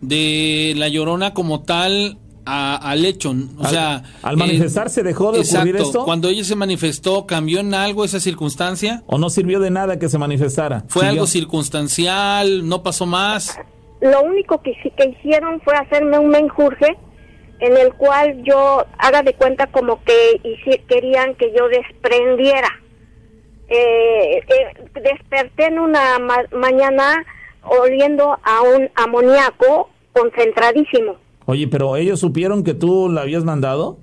de 0.02 0.74
la 0.78 0.88
llorona 0.88 1.34
como 1.34 1.62
tal 1.62 2.18
a- 2.50 2.76
al 2.92 3.06
hecho. 3.06 3.30
O 3.32 3.64
Al- 3.64 3.70
sea, 3.70 4.04
al 4.24 4.38
manifestarse 4.38 5.04
dejó 5.04 5.32
de 5.32 5.40
ocurrir 5.42 5.76
exacto, 5.76 5.78
esto. 5.84 6.04
Cuando 6.06 6.30
ella 6.30 6.44
se 6.44 6.56
manifestó, 6.56 7.26
¿cambió 7.26 7.60
en 7.60 7.74
algo 7.74 8.04
esa 8.06 8.20
circunstancia? 8.20 9.04
¿O 9.08 9.18
no 9.18 9.30
sirvió 9.30 9.60
de 9.60 9.70
nada 9.72 10.00
que 10.00 10.10
se 10.10 10.18
manifestara? 10.18 10.84
¿Fue 10.88 11.02
¿Siguió? 11.02 11.12
algo 11.12 11.28
circunstancial? 11.28 12.68
¿No 12.68 12.84
pasó 12.84 13.06
más? 13.06 13.58
Lo 14.02 14.22
único 14.22 14.62
que, 14.62 14.74
sí 14.82 14.92
que 14.98 15.10
hicieron 15.10 15.60
fue 15.62 15.76
hacerme 15.76 16.18
un 16.20 16.30
menjurje 16.30 16.98
en 17.60 17.76
el 17.78 17.94
cual 17.94 18.42
yo 18.44 18.86
haga 18.98 19.22
de 19.22 19.34
cuenta 19.34 19.68
como 19.68 20.02
que 20.04 20.40
querían 20.88 21.36
que 21.36 21.52
yo 21.58 21.68
desprendiera. 21.68 22.70
Eh, 23.68 24.38
eh, 24.38 24.90
desperté 25.04 25.66
en 25.66 25.78
una 25.80 26.18
ma- 26.20 26.46
mañana 26.54 27.24
oliendo 27.64 28.32
a 28.44 28.62
un 28.62 28.90
amoníaco 28.96 29.90
concentradísimo, 30.14 31.18
Oye, 31.50 31.68
pero 31.68 31.96
ellos 31.96 32.20
supieron 32.20 32.64
que 32.64 32.76
tú 32.76 33.10
la 33.10 33.22
habías 33.22 33.44
mandado. 33.44 33.98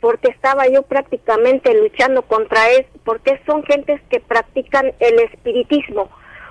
porque 0.00 0.28
estaba 0.28 0.68
yo 0.68 0.82
prácticamente 0.82 1.72
luchando 1.80 2.22
contra 2.22 2.68
él, 2.70 2.86
porque 3.04 3.40
son 3.46 3.62
gentes 3.62 4.00
que 4.10 4.18
practican 4.18 4.86
el 4.98 5.20
espiritismo. 5.20 6.08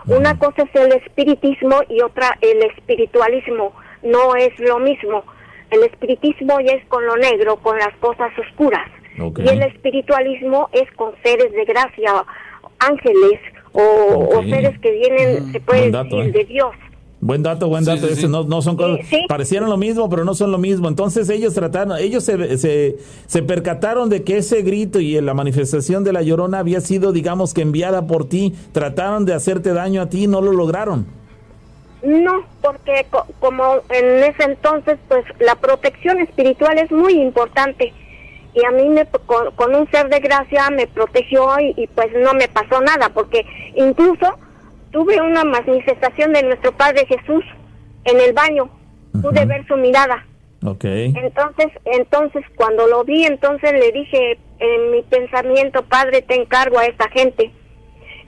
Una 0.07 0.39
cosa 0.39 0.63
es 0.63 0.81
el 0.81 0.93
espiritismo 0.93 1.81
y 1.89 2.01
otra 2.01 2.37
el 2.39 2.63
espiritualismo. 2.63 3.73
No 4.01 4.37
es 4.37 4.57
lo 4.59 4.79
mismo. 4.79 5.25
El 5.69 5.83
espiritismo 5.83 6.61
ya 6.61 6.71
es 6.71 6.85
con 6.85 7.05
lo 7.05 7.17
negro, 7.17 7.57
con 7.57 7.77
las 7.77 7.93
cosas 7.97 8.31
oscuras. 8.39 8.89
Y 9.17 9.49
el 9.49 9.61
espiritualismo 9.61 10.69
es 10.71 10.89
con 10.93 11.11
seres 11.21 11.51
de 11.51 11.65
gracia, 11.65 12.23
ángeles 12.79 13.41
o, 13.73 14.41
seres 14.43 14.79
que 14.79 14.91
vienen, 14.91 15.51
se 15.51 15.59
puede 15.59 15.91
dato, 15.91 16.15
decir, 16.17 16.35
¿eh? 16.35 16.39
de 16.39 16.45
Dios. 16.45 16.75
Buen 17.21 17.41
dato, 17.41 17.67
buen 17.69 17.85
dato. 17.85 18.07
sí. 18.07 18.27
No, 18.27 18.43
no 18.43 18.61
son 18.61 18.75
cosas. 18.75 18.99
Sí, 19.09 19.15
sí. 19.17 19.25
Parecieron 19.27 19.69
lo 19.69 19.77
mismo, 19.77 20.09
pero 20.09 20.25
no 20.25 20.35
son 20.35 20.51
lo 20.51 20.57
mismo. 20.57 20.87
Entonces 20.89 21.29
ellos 21.29 21.53
trataron, 21.53 21.97
ellos 21.97 22.23
se, 22.23 22.57
se, 22.57 22.97
se 23.25 23.41
percataron 23.43 24.09
de 24.09 24.23
que 24.23 24.37
ese 24.37 24.61
grito 24.61 24.99
y 24.99 25.19
la 25.21 25.33
manifestación 25.33 26.03
de 26.03 26.13
la 26.13 26.21
llorona 26.21 26.59
había 26.59 26.81
sido, 26.81 27.11
digamos 27.13 27.53
que 27.53 27.61
enviada 27.61 28.05
por 28.05 28.27
ti. 28.29 28.53
Trataron 28.73 29.25
de 29.25 29.33
hacerte 29.33 29.73
daño 29.73 30.01
a 30.01 30.09
ti 30.09 30.25
y 30.25 30.27
no 30.27 30.41
lo 30.41 30.51
lograron. 30.51 31.07
No, 32.03 32.43
porque 32.61 33.07
co- 33.09 33.25
como 33.39 33.77
en 33.89 34.23
ese 34.23 34.43
entonces, 34.43 34.99
pues 35.07 35.23
la 35.39 35.55
protección 35.55 36.19
espiritual 36.19 36.77
es 36.77 36.91
muy 36.91 37.13
importante. 37.13 37.91
Y 38.53 38.63
a 38.63 38.71
mí 38.71 38.87
me, 38.89 39.05
con, 39.25 39.51
con 39.55 39.73
un 39.73 39.89
ser 39.89 40.09
de 40.09 40.19
gracia 40.19 40.69
me 40.69 40.85
protegió 40.85 41.59
y, 41.59 41.73
y, 41.81 41.87
pues 41.87 42.07
no 42.21 42.33
me 42.35 42.47
pasó 42.47 42.79
nada, 42.81 43.09
porque 43.13 43.43
incluso 43.75 44.27
tuve 44.95 45.19
una 45.21 45.43
manifestación 45.43 46.31
de 46.31 46.41
nuestro 46.43 46.71
Padre 46.71 47.05
Jesús 47.05 47.43
en 48.05 48.17
el 48.21 48.31
baño. 48.31 48.69
Pude 49.21 49.45
ver 49.45 49.67
su 49.67 49.75
mirada. 49.75 50.25
Entonces, 51.17 51.67
entonces 51.83 52.43
cuando 52.55 52.87
lo 52.87 53.03
vi, 53.03 53.25
entonces 53.25 53.73
le 53.73 53.91
dije 53.91 54.39
en 54.59 54.91
mi 54.91 55.01
pensamiento, 55.03 55.83
Padre, 55.83 56.21
te 56.21 56.35
encargo 56.35 56.79
a 56.79 56.85
esta 56.85 57.09
gente. 57.09 57.51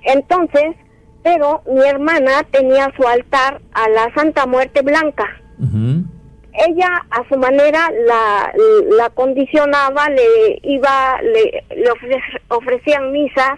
Entonces, 0.03 0.75
pero 1.23 1.61
mi 1.73 1.85
hermana 1.87 2.43
tenía 2.51 2.91
su 2.97 3.07
altar 3.07 3.61
a 3.73 3.87
la 3.89 4.13
Santa 4.13 4.45
Muerte 4.45 4.81
Blanca. 4.81 5.25
Ella 6.67 6.89
a 7.11 7.23
su 7.29 7.37
manera 7.37 7.79
la, 8.05 8.51
la 8.97 9.09
condicionaba, 9.11 10.09
le 10.09 10.59
iba, 10.63 11.21
le, 11.21 11.63
le 11.75 11.89
ofre- 11.91 12.41
ofrecían 12.49 13.11
misas, 13.11 13.57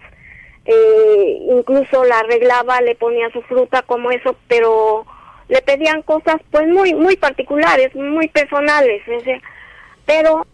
eh, 0.65 1.37
incluso 1.49 2.03
la 2.03 2.19
arreglaba, 2.19 2.81
le 2.81 2.95
ponía 2.95 3.29
su 3.31 3.41
fruta 3.43 3.81
como 3.83 4.11
eso, 4.11 4.35
pero 4.47 5.05
le 5.47 5.61
pedían 5.61 6.01
cosas 6.03 6.37
pues 6.51 6.67
muy 6.67 6.93
muy 6.93 7.17
particulares, 7.17 7.93
muy 7.95 8.27
personales, 8.27 9.01
o 9.07 9.23
pero 10.05 10.45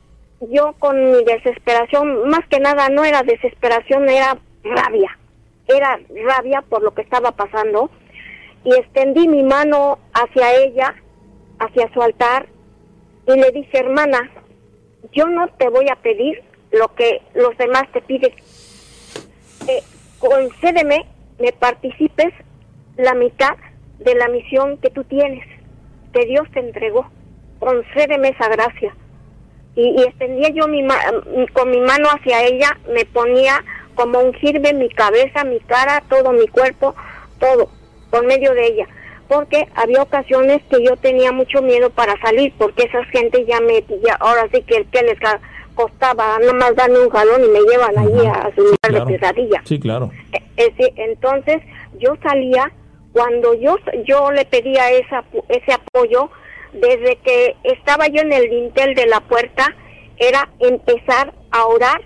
yo 0.42 0.74
con 0.80 1.12
mi 1.12 1.24
desesperación, 1.24 2.30
más 2.30 2.46
que 2.48 2.60
nada 2.60 2.90
no 2.90 3.04
era 3.04 3.24
desesperación, 3.24 4.10
era 4.10 4.38
rabia, 4.64 5.18
era 5.68 6.00
rabia 6.10 6.62
por 6.62 6.84
lo 6.84 6.94
que 6.94 7.02
estaba 7.02 7.32
pasando 7.32 7.90
y 8.64 8.74
extendí 8.76 9.28
mi 9.28 9.44
mano 9.44 10.00
hacia 10.14 10.56
ella, 10.56 10.96
hacia 11.60 11.92
su 11.94 12.02
altar 12.02 12.48
y 13.28 13.40
le 13.40 13.52
dije, 13.52 13.80
hermana, 13.80 14.30
yo 15.14 15.28
no 15.28 15.48
te 15.48 15.70
voy 15.70 15.88
a 15.90 15.96
pedir 15.96 16.44
lo 16.72 16.94
que 16.96 17.22
los 17.34 17.58
demás 17.58 17.84
te 17.92 18.02
piden. 18.02 18.34
Eh, 19.68 19.84
concédeme, 20.30 21.06
me 21.40 21.52
participes 21.54 22.34
la 22.98 23.14
mitad 23.14 23.56
de 24.00 24.16
la 24.16 24.28
misión 24.28 24.78
que 24.78 24.90
tú 24.90 25.04
tienes, 25.04 25.46
que 26.14 26.26
Dios 26.26 26.48
te 26.54 26.60
entregó. 26.60 27.10
Concédeme 27.60 28.30
esa 28.30 28.50
gracia. 28.50 28.96
Y, 29.76 30.02
extendía 30.04 30.50
yo 30.50 30.68
mi 30.68 30.84
ma- 30.84 31.00
con 31.54 31.70
mi 31.70 31.80
mano 31.82 32.08
hacia 32.10 32.44
ella, 32.44 32.78
me 32.94 33.06
ponía 33.06 33.64
como 33.96 34.20
ungirme 34.20 34.74
mi 34.74 34.90
cabeza, 34.90 35.44
mi 35.44 35.60
cara, 35.62 36.04
todo 36.10 36.32
mi 36.32 36.48
cuerpo, 36.48 36.96
todo, 37.40 37.70
por 38.10 38.26
medio 38.26 38.54
de 38.54 38.68
ella. 38.68 38.88
Porque 39.28 39.68
había 39.76 40.02
ocasiones 40.04 40.62
que 40.70 40.84
yo 40.84 40.96
tenía 40.98 41.32
mucho 41.32 41.62
miedo 41.62 41.90
para 41.90 42.20
salir, 42.22 42.54
porque 42.58 42.84
esas 42.84 43.08
gente 43.08 43.46
ya 43.46 43.60
me, 43.60 43.84
ya, 44.06 44.16
ahora 44.20 44.48
sí 44.54 44.62
que, 44.64 44.86
que 44.86 45.02
les 45.02 45.18
costaba 45.76 46.40
nada 46.40 46.54
más 46.54 46.76
darme 46.76 47.00
un 47.00 47.10
jalón 47.10 47.44
y 47.44 47.48
me 47.50 47.60
llevan 47.62 47.98
ahí 47.98 48.08
Ujú. 48.08 48.28
a 48.28 48.52
su 48.56 48.62
Sí, 48.62 48.68
lugar 48.68 48.78
claro. 48.90 49.06
de 49.06 49.20
pesadilla. 49.20 49.62
Sí, 49.66 49.80
claro. 49.80 50.12
Eh, 50.34 50.40
ese- 50.58 50.94
entonces 50.96 51.58
yo 52.00 52.16
salía 52.24 52.72
cuando 53.14 53.54
yo 53.54 53.78
yo 54.06 54.32
le 54.32 54.46
pedía 54.46 54.90
esa, 54.92 55.24
ese 55.50 55.74
apoyo 55.74 56.30
desde 56.74 57.16
que 57.18 57.56
estaba 57.64 58.08
yo 58.08 58.22
en 58.22 58.34
el 58.34 58.50
dintel 58.50 58.96
de 58.96 59.06
la 59.06 59.22
puerta 59.22 59.74
era 60.18 60.50
empezar 60.60 61.34
a 61.52 61.66
orar 61.66 62.02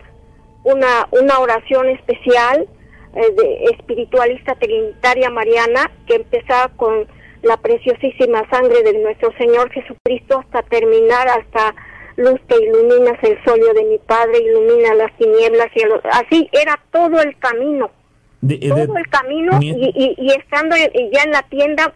una 0.64 1.08
una 1.12 1.40
oración 1.40 1.90
especial 1.90 2.68
eh, 3.16 3.32
de 3.36 3.64
espiritualista 3.72 4.54
trinitaria 4.56 5.30
mariana 5.32 5.90
que 6.06 6.16
empezaba 6.16 6.68
con 6.76 7.08
la 7.42 7.58
preciosísima 7.58 8.48
sangre 8.50 8.84
de 8.84 9.00
nuestro 9.00 9.32
Señor 9.38 9.72
Jesucristo 9.72 10.40
hasta 10.40 10.62
terminar 10.64 11.28
hasta 11.30 11.74
luz 12.20 12.40
que 12.48 12.56
iluminas 12.58 13.18
el 13.24 13.38
solio 13.46 13.74
de 13.74 13.84
mi 13.86 13.98
Padre, 14.00 14.40
ilumina 14.40 14.94
las 14.96 15.16
tinieblas 15.18 15.68
y 15.76 15.82
el- 15.84 16.02
así 16.12 16.50
era 16.52 16.80
todo 16.92 17.20
el 17.22 17.38
camino. 17.40 17.90
De- 18.42 18.58
de- 18.58 18.70
todo 18.70 18.98
el 18.98 19.08
camino 19.10 19.58
mi- 19.60 19.70
y, 19.70 19.92
y, 19.96 20.16
y 20.18 20.32
estando 20.32 20.76
ya 20.78 21.24
en 21.24 21.32
la 21.32 21.42
tienda 21.44 21.94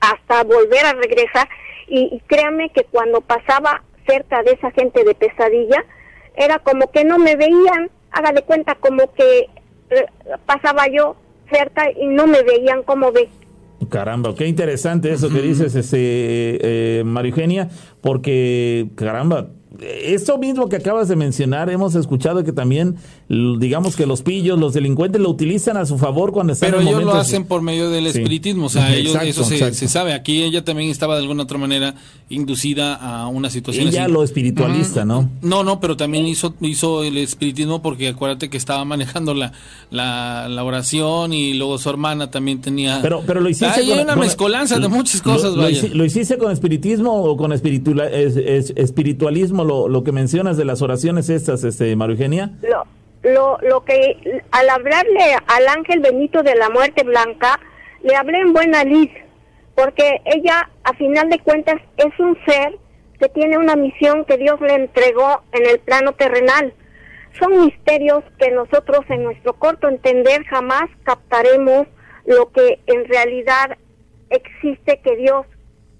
hasta 0.00 0.44
volver 0.44 0.84
a 0.86 0.92
regresar. 0.94 1.48
Y, 1.86 2.00
y 2.16 2.20
créanme 2.26 2.70
que 2.70 2.84
cuando 2.84 3.20
pasaba 3.20 3.82
cerca 4.06 4.42
de 4.42 4.52
esa 4.52 4.70
gente 4.72 5.04
de 5.04 5.14
pesadilla 5.14 5.84
era 6.36 6.58
como 6.58 6.90
que 6.90 7.04
no 7.04 7.18
me 7.18 7.36
veían. 7.36 7.90
Haga 8.10 8.32
de 8.32 8.42
cuenta 8.42 8.74
como 8.76 9.12
que 9.14 9.48
eh, 9.90 10.06
pasaba 10.46 10.86
yo 10.88 11.16
cerca 11.50 11.90
y 11.90 12.06
no 12.06 12.26
me 12.26 12.42
veían 12.42 12.82
como 12.82 13.12
ve 13.12 13.28
Caramba, 13.88 14.34
qué 14.34 14.46
interesante 14.46 15.12
eso 15.12 15.30
que 15.30 15.40
dices, 15.40 15.74
este, 15.74 15.98
eh, 16.00 17.04
María 17.04 17.30
Eugenia, 17.30 17.68
porque, 18.00 18.90
caramba, 18.96 19.50
esto 19.80 20.36
mismo 20.38 20.68
que 20.68 20.76
acabas 20.76 21.08
de 21.08 21.16
mencionar, 21.16 21.70
hemos 21.70 21.94
escuchado 21.94 22.42
que 22.42 22.52
también, 22.52 22.96
digamos 23.28 23.94
que 23.94 24.06
los 24.06 24.22
pillos, 24.22 24.58
los 24.58 24.72
delincuentes 24.72 25.20
lo 25.20 25.28
utilizan 25.28 25.76
a 25.76 25.84
su 25.84 25.98
favor 25.98 26.32
cuando 26.32 26.54
están 26.54 26.70
Pero 26.70 26.80
en 26.80 26.88
ellos 26.88 27.04
lo 27.04 27.12
hacen 27.12 27.44
por 27.44 27.60
medio 27.60 27.90
del 27.90 28.04
Sí. 28.04 28.18
espiritismo, 28.20 28.66
o 28.66 28.68
sea, 28.70 28.94
ellos, 28.94 29.12
Exacto, 29.16 29.28
eso 29.28 29.44
se, 29.44 29.74
se 29.74 29.88
sabe. 29.88 30.14
Aquí 30.14 30.42
ella 30.42 30.64
también 30.64 30.88
estaba 30.90 31.14
de 31.16 31.20
alguna 31.22 31.42
otra 31.42 31.58
manera 31.58 31.94
inducida 32.30 32.94
a 32.94 33.28
una 33.28 33.50
situación 33.50 33.88
Ella 33.88 34.04
así. 34.04 34.12
lo 34.12 34.22
espiritualista, 34.22 35.04
¿no? 35.04 35.28
No, 35.42 35.62
no, 35.62 35.78
pero 35.80 35.96
también 35.96 36.26
hizo, 36.26 36.54
hizo 36.62 37.04
el 37.04 37.18
espiritismo 37.18 37.82
porque 37.82 38.08
acuérdate 38.08 38.48
que 38.48 38.56
estaba 38.56 38.84
manejando 38.86 39.34
la, 39.34 39.52
la, 39.90 40.48
la 40.48 40.64
oración 40.64 41.32
y 41.34 41.54
luego 41.54 41.76
su 41.78 41.90
hermana 41.90 42.30
también 42.30 42.60
tenía... 42.62 43.00
Pero, 43.02 43.22
pero 43.26 43.40
lo 43.40 43.48
hiciste 43.50 43.80
Hay 43.80 43.88
con- 43.88 43.98
una 44.00 44.14
con- 44.14 44.20
mezcolanza 44.20 44.76
de 44.76 44.80
lo- 44.82 44.90
muchas 44.90 45.24
lo- 45.26 45.32
cosas, 45.34 45.54
lo, 45.54 45.62
vaya. 45.62 45.82
hici- 45.82 45.92
¿Lo 45.92 46.04
hiciste 46.04 46.38
con 46.38 46.50
espiritismo 46.50 47.12
o 47.24 47.36
con 47.36 47.52
espiritula- 47.52 48.10
es- 48.10 48.36
es- 48.36 48.72
espiritualismo, 48.76 49.64
lo, 49.64 49.88
lo 49.88 50.02
que 50.02 50.12
mencionas 50.12 50.56
de 50.56 50.64
las 50.64 50.80
oraciones 50.82 51.28
estas, 51.28 51.64
este, 51.64 51.94
María 51.96 52.14
Eugenia? 52.14 52.52
lo, 52.62 52.84
lo, 53.22 53.58
lo 53.62 53.84
que 53.84 54.42
al 54.50 54.68
hablarle 54.70 55.36
al 55.46 55.68
ángel 55.68 56.00
Benito 56.00 56.42
de 56.42 56.54
la 56.54 56.70
muerte 56.70 57.04
blanca, 57.04 57.58
le 58.02 58.14
hablé 58.16 58.40
en 58.40 58.52
buena 58.52 58.84
lid, 58.84 59.10
porque 59.74 60.20
ella 60.24 60.70
a 60.84 60.92
final 60.94 61.28
de 61.28 61.38
cuentas 61.40 61.80
es 61.96 62.18
un 62.18 62.36
ser 62.46 62.78
que 63.18 63.28
tiene 63.28 63.58
una 63.58 63.76
misión 63.76 64.24
que 64.24 64.36
Dios 64.36 64.60
le 64.60 64.74
entregó 64.74 65.42
en 65.52 65.66
el 65.66 65.80
plano 65.80 66.12
terrenal. 66.12 66.72
Son 67.38 67.66
misterios 67.66 68.22
que 68.38 68.50
nosotros 68.50 69.00
en 69.08 69.24
nuestro 69.24 69.54
corto 69.54 69.88
entender 69.88 70.44
jamás 70.44 70.88
captaremos 71.04 71.86
lo 72.24 72.50
que 72.52 72.80
en 72.86 73.04
realidad 73.06 73.76
existe 74.30 75.00
que 75.00 75.16
Dios 75.16 75.46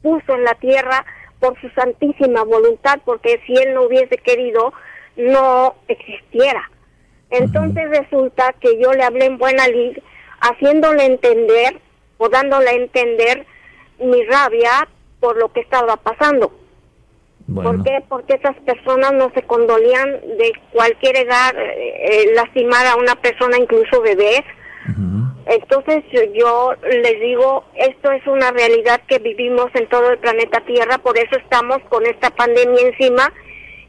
puso 0.02 0.34
en 0.34 0.44
la 0.44 0.54
tierra 0.54 1.04
por 1.40 1.60
su 1.60 1.68
santísima 1.70 2.42
voluntad, 2.44 3.00
porque 3.04 3.40
si 3.46 3.54
Él 3.54 3.74
no 3.74 3.82
hubiese 3.82 4.16
querido, 4.18 4.72
no 5.16 5.74
existiera. 5.88 6.70
Entonces 7.30 7.90
resulta 7.90 8.54
que 8.60 8.80
yo 8.80 8.92
le 8.92 9.02
hablé 9.02 9.26
en 9.26 9.38
buena 9.38 9.66
lid, 9.68 9.98
haciéndole 10.40 11.04
entender 11.04 11.80
o 12.16 12.28
dándole 12.28 12.70
a 12.70 12.74
entender 12.74 13.46
mi 13.98 14.24
rabia 14.24 14.88
por 15.20 15.36
lo 15.36 15.52
que 15.52 15.60
estaba 15.60 15.96
pasando. 15.96 16.52
Bueno. 17.46 17.70
¿Por 17.70 17.84
qué? 17.84 18.04
Porque 18.08 18.34
esas 18.34 18.56
personas 18.60 19.12
no 19.12 19.30
se 19.34 19.42
condolían 19.42 20.10
de 20.38 20.52
cualquier 20.72 21.16
edad 21.16 21.54
eh, 21.56 21.94
eh, 22.04 22.34
lastimar 22.34 22.86
a 22.86 22.96
una 22.96 23.14
persona, 23.16 23.58
incluso 23.58 24.00
bebés. 24.02 24.42
Entonces 25.46 26.04
yo, 26.12 26.22
yo 26.34 26.74
les 26.82 27.20
digo, 27.20 27.64
esto 27.74 28.10
es 28.10 28.26
una 28.26 28.50
realidad 28.50 29.00
que 29.06 29.18
vivimos 29.18 29.70
en 29.74 29.86
todo 29.88 30.10
el 30.10 30.18
planeta 30.18 30.60
Tierra, 30.60 30.98
por 30.98 31.16
eso 31.16 31.36
estamos 31.36 31.78
con 31.88 32.04
esta 32.04 32.28
pandemia 32.30 32.86
encima 32.86 33.32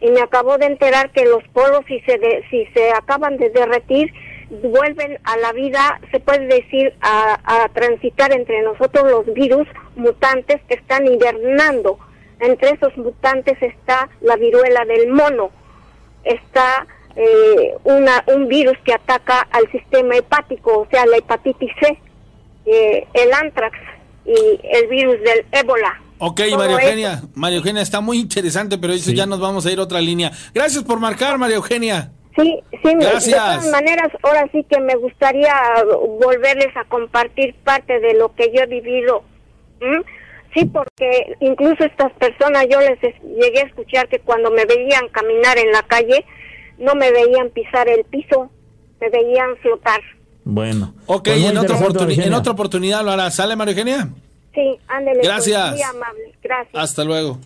y 0.01 0.09
me 0.11 0.21
acabo 0.21 0.57
de 0.57 0.65
enterar 0.65 1.11
que 1.11 1.25
los 1.25 1.43
polos 1.49 1.81
si 1.87 1.99
se 2.01 2.43
si 2.49 2.65
se 2.73 2.91
acaban 2.91 3.37
de 3.37 3.49
derretir 3.49 4.13
vuelven 4.49 5.19
a 5.23 5.37
la 5.37 5.53
vida, 5.53 5.99
se 6.11 6.19
puede 6.19 6.47
decir, 6.47 6.93
a, 7.01 7.39
a 7.43 7.69
transitar 7.69 8.31
entre 8.31 8.61
nosotros 8.63 9.09
los 9.09 9.33
virus 9.33 9.67
mutantes 9.95 10.59
que 10.67 10.73
están 10.75 11.05
hibernando. 11.05 11.99
Entre 12.39 12.71
esos 12.71 12.95
mutantes 12.97 13.61
está 13.61 14.09
la 14.21 14.37
viruela 14.37 14.85
del 14.85 15.09
mono, 15.09 15.51
está 16.23 16.87
eh, 17.15 17.75
un 17.83 18.47
virus 18.47 18.77
que 18.85 18.93
ataca 18.93 19.41
al 19.51 19.69
sistema 19.71 20.15
hepático, 20.15 20.79
o 20.79 20.87
sea, 20.89 21.05
la 21.05 21.17
hepatitis 21.17 21.71
C, 21.81 21.99
eh, 22.65 23.07
el 23.13 23.33
antrax 23.33 23.77
y 24.25 24.59
el 24.63 24.87
virus 24.87 25.19
del 25.21 25.45
ébola. 25.51 26.01
Ok, 26.19 26.41
María. 26.57 26.75
Eugenia, 26.75 27.21
María 27.33 27.57
Eugenia, 27.57 27.81
está 27.81 28.01
muy 28.01 28.19
interesante, 28.19 28.77
pero 28.77 28.93
eso 28.93 29.09
Sí. 29.09 29.15
ya 29.15 29.25
nos 29.25 29.39
vamos 29.39 29.65
a 29.65 29.71
ir 29.71 29.79
a 29.79 29.83
otra 29.83 30.01
línea. 30.01 30.31
Gracias 30.53 30.83
por 30.83 30.99
marcar, 30.99 31.37
María 31.37 31.55
Eugenia. 31.55 32.11
Sí, 32.37 32.59
sí, 32.83 32.93
Gracias. 32.99 33.23
de 33.25 33.31
todas 33.33 33.71
maneras, 33.71 34.07
ahora 34.23 34.47
sí 34.51 34.65
que 34.69 34.79
me 34.79 34.95
gustaría 34.95 35.53
volverles 36.21 36.75
a 36.77 36.83
compartir 36.85 37.55
parte 37.63 37.99
de 37.99 38.13
lo 38.13 38.33
que 38.35 38.51
yo 38.55 38.61
he 38.63 38.67
vivido. 38.67 39.23
Sí, 40.53 40.65
porque 40.65 41.35
incluso 41.41 41.83
estas 41.83 42.11
personas 42.13 42.65
yo 42.69 42.79
les 42.81 43.01
es- 43.03 43.21
llegué 43.23 43.61
a 43.61 43.67
escuchar 43.67 44.07
que 44.09 44.19
cuando 44.19 44.49
me 44.51 44.65
veían 44.65 45.07
caminar 45.11 45.57
en 45.57 45.71
la 45.71 45.83
calle, 45.83 46.25
no 46.77 46.95
me 46.95 47.11
veían 47.11 47.49
pisar 47.51 47.87
el 47.87 48.03
piso, 48.05 48.49
me 48.99 49.09
veían 49.09 49.55
flotar. 49.61 50.01
Bueno. 50.43 50.93
Ok, 51.05 51.25
Pues 51.25 51.37
en, 51.43 51.57
otra 51.57 51.77
en 51.77 52.33
otra 52.33 52.51
oportunidad 52.53 53.03
lo 53.03 53.11
hará. 53.11 53.29
¿Sale, 53.31 53.55
María 53.55 53.73
Eugenia? 53.73 54.09
Sí, 54.59 54.79
ándele. 54.87 55.19
pues, 55.19 55.27
Gracias. 55.27 55.71
muy 55.71 55.81
amable, 55.81 56.35
gracias. 56.43 56.75
Hasta 56.75 57.03
luego. 57.03 57.39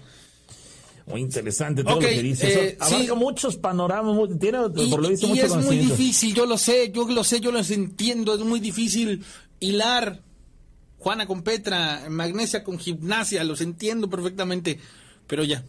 Muy 1.05 1.19
interesante 1.21 1.83
todo 1.83 1.95
Ok, 1.95 2.01
lo 2.03 2.07
que 2.09 2.21
dice. 2.21 2.67
eh, 2.69 2.77
sí. 2.81 3.09
muchos 3.15 3.57
panoramas, 3.57 4.15
tiene 4.39 4.59
Y, 4.75 4.89
por 4.89 5.01
lo 5.01 5.09
visto 5.09 5.25
y 5.27 5.29
mucho 5.31 5.45
es 5.45 5.55
muy 5.55 5.77
difícil, 5.77 6.33
yo 6.33 6.45
lo 6.45 6.57
sé, 6.57 6.91
yo 6.91 7.05
lo 7.09 7.23
sé, 7.25 7.41
yo 7.41 7.51
los 7.51 7.71
entiendo, 7.71 8.33
es 8.33 8.41
muy 8.41 8.59
difícil 8.61 9.23
hilar 9.59 10.21
Juana 10.99 11.27
con 11.27 11.43
Petra, 11.43 12.05
Magnesia 12.09 12.63
con 12.63 12.79
gimnasia, 12.79 13.43
los 13.43 13.59
entiendo 13.59 14.09
perfectamente, 14.09 14.79
pero 15.27 15.43
ya, 15.43 15.63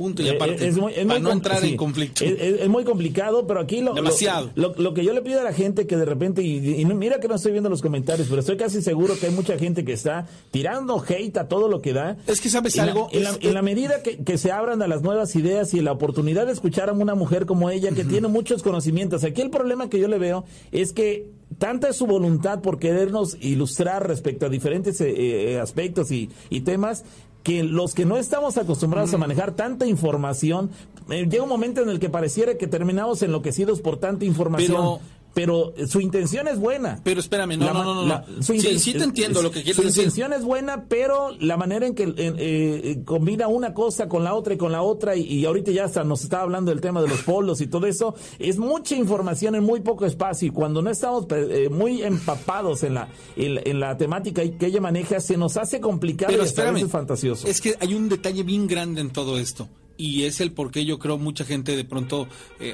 punto 0.00 0.22
y 0.22 0.28
Eh, 0.28 0.32
aparte, 0.36 0.66
es 0.66 0.76
muy- 0.78 0.92
es 0.92 1.04
para 1.06 1.20
muy 1.20 1.20
no 1.20 1.32
entrar 1.32 1.60
sí, 1.60 1.68
en 1.70 1.76
conflicto. 1.76 2.24
Es, 2.24 2.68
muy 2.68 2.84
complicado, 2.84 3.46
pero 3.46 3.60
aquí 3.60 3.82
lo, 3.82 3.92
Demasiado. 3.92 4.50
Lo, 4.54 4.74
lo 4.76 4.94
que 4.94 5.04
yo 5.04 5.12
le 5.12 5.20
pido 5.20 5.40
a 5.40 5.44
la 5.44 5.52
gente 5.52 5.86
que 5.86 5.96
de 5.98 6.04
repente, 6.06 6.42
y, 6.42 6.80
y 6.80 6.84
mira 6.86 7.20
que 7.20 7.28
no 7.28 7.34
estoy 7.34 7.52
viendo 7.52 7.68
los 7.68 7.82
comentarios, 7.82 8.28
pero 8.28 8.40
estoy 8.40 8.56
casi 8.56 8.80
seguro 8.80 9.14
que 9.20 9.26
hay 9.26 9.32
mucha 9.32 9.58
gente 9.58 9.84
que 9.84 9.92
está 9.92 10.26
tirando 10.50 11.04
hate 11.06 11.36
a 11.36 11.48
todo 11.48 11.68
lo 11.68 11.82
que 11.82 11.92
da. 11.92 12.16
Es 12.26 12.40
que, 12.40 12.48
¿sabes 12.48 12.76
En 12.76 12.86
la- 12.86 12.92
algo? 12.92 13.08
En 13.12 13.24
la, 13.24 13.30
Es- 13.30 13.38
en 13.42 13.52
la 13.54 13.62
medida 13.62 14.02
que, 14.02 14.16
que 14.24 14.38
se 14.38 14.50
abran 14.52 14.80
a 14.82 14.88
las 14.88 15.02
nuevas 15.02 15.36
ideas 15.36 15.74
y 15.74 15.80
la 15.82 15.92
oportunidad 15.92 16.46
de 16.46 16.52
escuchar 16.52 16.88
a 16.88 16.92
una 16.92 17.14
mujer 17.14 17.44
como 17.46 17.68
ella 17.70 17.90
que 17.92 18.04
tiene 18.04 18.28
muchos 18.28 18.62
conocimientos. 18.62 19.22
Aquí 19.24 19.42
el 19.42 19.50
problema 19.50 19.88
que 19.90 19.98
yo 19.98 20.08
le 20.08 20.18
veo 20.18 20.44
es 20.72 20.92
que 20.92 21.26
tanta 21.58 21.88
es 21.88 21.96
su 21.96 22.06
voluntad 22.06 22.60
por 22.62 22.78
querernos 22.78 23.36
ilustrar 23.40 24.06
respecto 24.06 24.46
a 24.46 24.48
diferentes 24.48 25.00
eh, 25.00 25.12
eh, 25.54 25.58
aspectos 25.58 26.10
y, 26.12 26.30
y 26.48 26.60
temas 26.60 27.04
que 27.42 27.62
los 27.64 27.94
que 27.94 28.04
no 28.04 28.16
estamos 28.16 28.58
acostumbrados 28.58 29.14
a 29.14 29.18
manejar 29.18 29.52
tanta 29.52 29.86
información, 29.86 30.70
eh, 31.08 31.26
llega 31.30 31.42
un 31.42 31.48
momento 31.48 31.80
en 31.82 31.88
el 31.88 31.98
que 31.98 32.10
pareciera 32.10 32.56
que 32.56 32.66
terminamos 32.66 33.22
enloquecidos 33.22 33.80
por 33.80 33.98
tanta 33.98 34.24
información. 34.24 34.76
Pero- 34.76 35.00
Pero, 35.32 35.72
eh, 35.76 35.86
su 35.86 36.00
intención 36.00 36.48
es 36.48 36.58
buena. 36.58 37.00
Pero 37.04 37.20
espérame, 37.20 37.56
no, 37.56 37.66
La 37.66 37.72
no, 37.72 37.84
no, 37.84 37.94
no, 37.94 38.06
la- 38.06 38.24
no. 38.28 38.42
su 38.42 38.52
Sí, 38.54 38.78
sí 38.80 38.92
te 38.94 39.04
entiendo 39.04 39.42
lo 39.42 39.50
que 39.50 39.62
quieres 39.62 39.76
Su 39.76 39.82
decir. 39.82 40.02
intención 40.04 40.32
es 40.32 40.42
buena, 40.42 40.86
pero 40.88 41.30
la 41.38 41.56
manera 41.56 41.86
en 41.86 41.94
que 41.94 42.02
eh, 42.02 42.14
eh, 42.16 43.02
combina 43.04 43.46
una 43.46 43.72
cosa 43.72 44.08
con 44.08 44.24
la 44.24 44.34
otra 44.34 44.54
y 44.54 44.56
con 44.56 44.72
la 44.72 44.82
otra, 44.82 45.14
y, 45.14 45.22
y 45.22 45.44
ahorita 45.44 45.70
ya 45.70 45.84
hasta 45.84 46.02
nos 46.02 46.24
está 46.24 46.40
hablando 46.42 46.70
del 46.72 46.80
tema 46.80 47.00
de 47.00 47.08
los 47.08 47.22
polos 47.22 47.60
y 47.60 47.68
todo 47.68 47.86
eso, 47.86 48.14
es 48.40 48.58
mucha 48.58 48.96
información 48.96 49.54
en 49.54 49.62
muy 49.62 49.80
poco 49.80 50.04
espacio, 50.04 50.48
y 50.48 50.50
cuando 50.50 50.82
no 50.82 50.90
estamos 50.90 51.26
eh, 51.30 51.68
muy 51.70 52.02
empapados 52.02 52.82
en 52.82 52.94
la, 52.94 53.08
en, 53.36 53.60
en 53.64 53.78
la 53.80 53.96
temática 53.96 54.42
que 54.58 54.66
ella 54.66 54.80
maneja, 54.80 55.20
se 55.20 55.36
nos 55.36 55.56
hace 55.56 55.80
complicado 55.80 56.30
Pero 56.32 56.42
y 56.42 56.46
a 56.46 56.48
espérame, 56.48 56.74
veces 56.74 56.90
fantasioso. 56.90 57.46
es 57.46 57.60
que 57.60 57.76
hay 57.78 57.94
un 57.94 58.08
detalle 58.08 58.42
bien 58.42 58.66
grande 58.66 59.00
en 59.00 59.10
todo 59.10 59.38
esto 59.38 59.68
y 59.96 60.24
es 60.24 60.40
el 60.40 60.50
por 60.52 60.70
qué 60.70 60.84
yo 60.84 60.98
creo 60.98 61.18
mucha 61.18 61.44
gente 61.44 61.76
de 61.76 61.84
pronto 61.84 62.26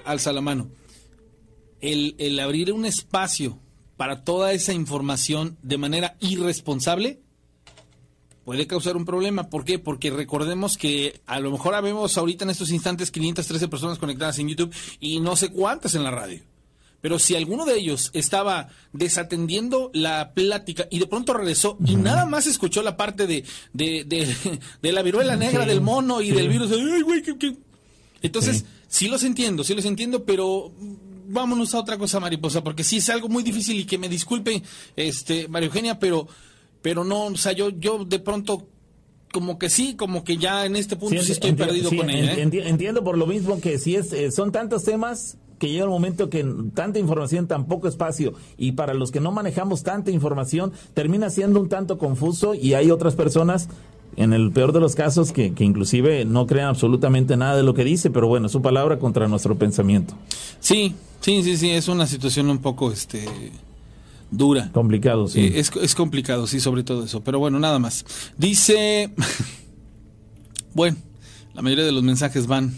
alza 0.05 0.33
la 0.33 0.41
mano. 0.41 0.69
El, 1.81 2.15
el 2.19 2.39
abrir 2.41 2.73
un 2.73 2.87
espacio 2.87 3.59
para 3.97 4.25
toda 4.25 4.53
esa 4.53 4.73
información 4.73 5.57
de 5.63 5.79
manera 5.79 6.17
irresponsable 6.21 7.21
puede 8.45 8.67
causar 8.67 8.97
un 8.97 9.05
problema. 9.05 9.51
¿Por 9.51 9.65
qué? 9.65 9.79
Porque 9.79 10.11
recordemos 10.11 10.77
que 10.77 11.21
a 11.27 11.41
lo 11.41 11.51
mejor 11.51 11.75
habemos 11.75 12.17
ahorita 12.17 12.45
en 12.45 12.51
estos 12.51 12.71
instantes 12.71 13.11
513 13.11 13.69
personas 13.69 13.99
conectadas 13.99 14.39
en 14.39 14.49
YouTube 14.49 14.75
y 15.01 15.21
no 15.21 15.37
sé 15.37 15.51
cuántas 15.51 15.95
en 15.95 16.05
la 16.05 16.11
radio. 16.11 16.41
Pero 17.01 17.19
si 17.19 17.35
alguno 17.37 17.67
de 17.67 17.77
ellos 17.79 18.11
estaba 18.15 18.69
desatendiendo 18.93 19.91
la 19.93 20.33
plática 20.33 20.89
y 20.91 20.99
de 20.99 21.07
pronto 21.07 21.35
regresó 21.35 21.77
y 21.85 21.97
nada 21.97 22.25
más 22.27 22.47
escuchó 22.47 22.83
la 22.83 22.97
parte 22.97 23.27
de, 23.27 23.45
de, 23.73 24.05
de, 24.05 24.35
de 24.83 24.93
la 24.93 25.03
viruela 25.03 25.37
negra 25.37 25.63
Sí, 25.65 25.69
del 25.69 25.81
mono 25.81 26.21
y 26.23 26.31
sí. 26.31 26.33
del 26.33 26.49
virus, 26.49 26.73
ay, 26.73 27.03
güey, 27.03 27.23
qué- 27.23 27.37
qué- 27.39 27.57
entonces 28.23 28.65
sí. 28.89 29.09
los 29.09 29.23
entiendo, 29.25 29.63
sí 29.63 29.75
los 29.75 29.85
entiendo, 29.85 30.25
pero 30.25 30.73
vámonos 31.29 31.75
a 31.75 31.81
otra 31.81 31.97
cosa, 31.99 32.21
mariposa, 32.21 32.63
porque 32.65 32.85
sí 32.85 32.97
es 32.99 33.09
algo 33.11 33.29
muy 33.29 33.43
difícil 33.43 33.79
y 33.81 33.85
que 33.85 33.99
me 33.99 34.09
disculpe, 34.09 34.63
este, 34.97 35.49
María 35.49 35.67
Eugenia, 35.69 35.99
pero, 35.99 36.27
pero 36.83 37.05
no, 37.05 37.25
o 37.27 37.37
sea, 37.37 37.53
yo, 37.53 37.71
yo 37.71 38.05
de 38.05 38.19
pronto 38.19 38.69
como 39.33 39.59
que 39.59 39.69
sí, 39.69 39.97
como 39.97 40.25
que 40.25 40.37
ya 40.39 40.65
en 40.65 40.77
este 40.77 40.97
punto 40.97 41.21
sí, 41.23 41.29
enti- 41.29 41.33
estoy 41.33 41.51
enti- 41.51 41.57
perdido 41.57 41.91
sí, 41.91 41.97
con 41.97 42.09
ella. 42.11 42.35
¿eh? 42.35 42.45
enti- 42.47 42.63
Entiendo 42.65 43.05
por 43.05 43.19
lo 43.19 43.27
mismo 43.27 43.61
que 43.61 43.79
si 43.79 43.97
es, 43.97 44.13
eh, 44.13 44.31
son 44.31 44.53
tantos 44.53 44.85
temas 44.85 45.37
que 45.59 45.71
llega 45.71 45.85
un 45.87 45.91
momento 45.91 46.29
que 46.31 46.45
tanta 46.75 46.99
información, 46.99 47.47
tan 47.49 47.67
poco 47.67 47.89
espacio, 47.89 48.35
y 48.59 48.73
para 48.73 48.93
los 48.95 49.11
que 49.11 49.21
no 49.21 49.33
manejamos 49.33 49.83
tanta 49.83 50.11
información, 50.11 50.73
termina 50.95 51.31
siendo 51.31 51.61
un 51.61 51.69
tanto 51.69 51.97
confuso 51.99 52.55
y 52.55 52.75
hay 52.75 52.91
otras 52.91 53.15
personas, 53.15 53.69
en 54.17 54.33
el 54.33 54.51
peor 54.51 54.73
de 54.73 54.81
los 54.81 54.95
casos, 54.95 55.33
que, 55.33 55.53
que 55.53 55.65
inclusive 55.65 56.25
no 56.25 56.47
crean 56.47 56.69
absolutamente 56.69 57.37
nada 57.37 57.57
de 57.57 57.63
lo 57.63 57.75
que 57.75 57.85
dice, 57.85 58.11
pero 58.11 58.29
bueno, 58.29 58.49
su 58.49 58.63
palabra 58.63 58.99
contra 58.99 59.29
nuestro 59.29 59.57
pensamiento. 59.57 60.15
Sí, 60.61 60.95
sí, 61.21 61.43
sí, 61.43 61.57
sí, 61.57 61.71
es 61.71 61.89
una 61.89 62.07
situación 62.07 62.49
un 62.49 62.59
poco, 62.59 62.91
este, 62.91 63.27
dura. 64.31 64.71
Complicado, 64.73 65.29
sí. 65.29 65.41
Eh, 65.41 65.53
es, 65.61 65.71
es 65.81 65.95
complicado, 65.95 66.47
sí, 66.47 66.61
sobre 66.61 66.83
todo 66.83 67.05
eso. 67.05 67.23
Pero 67.23 67.39
bueno, 67.39 67.59
nada 67.59 67.79
más. 67.79 68.05
Dice, 68.37 69.13
bueno, 70.75 70.97
la 71.55 71.63
mayoría 71.63 71.85
de 71.85 71.93
los 71.93 72.03
mensajes 72.03 72.47
van 72.47 72.75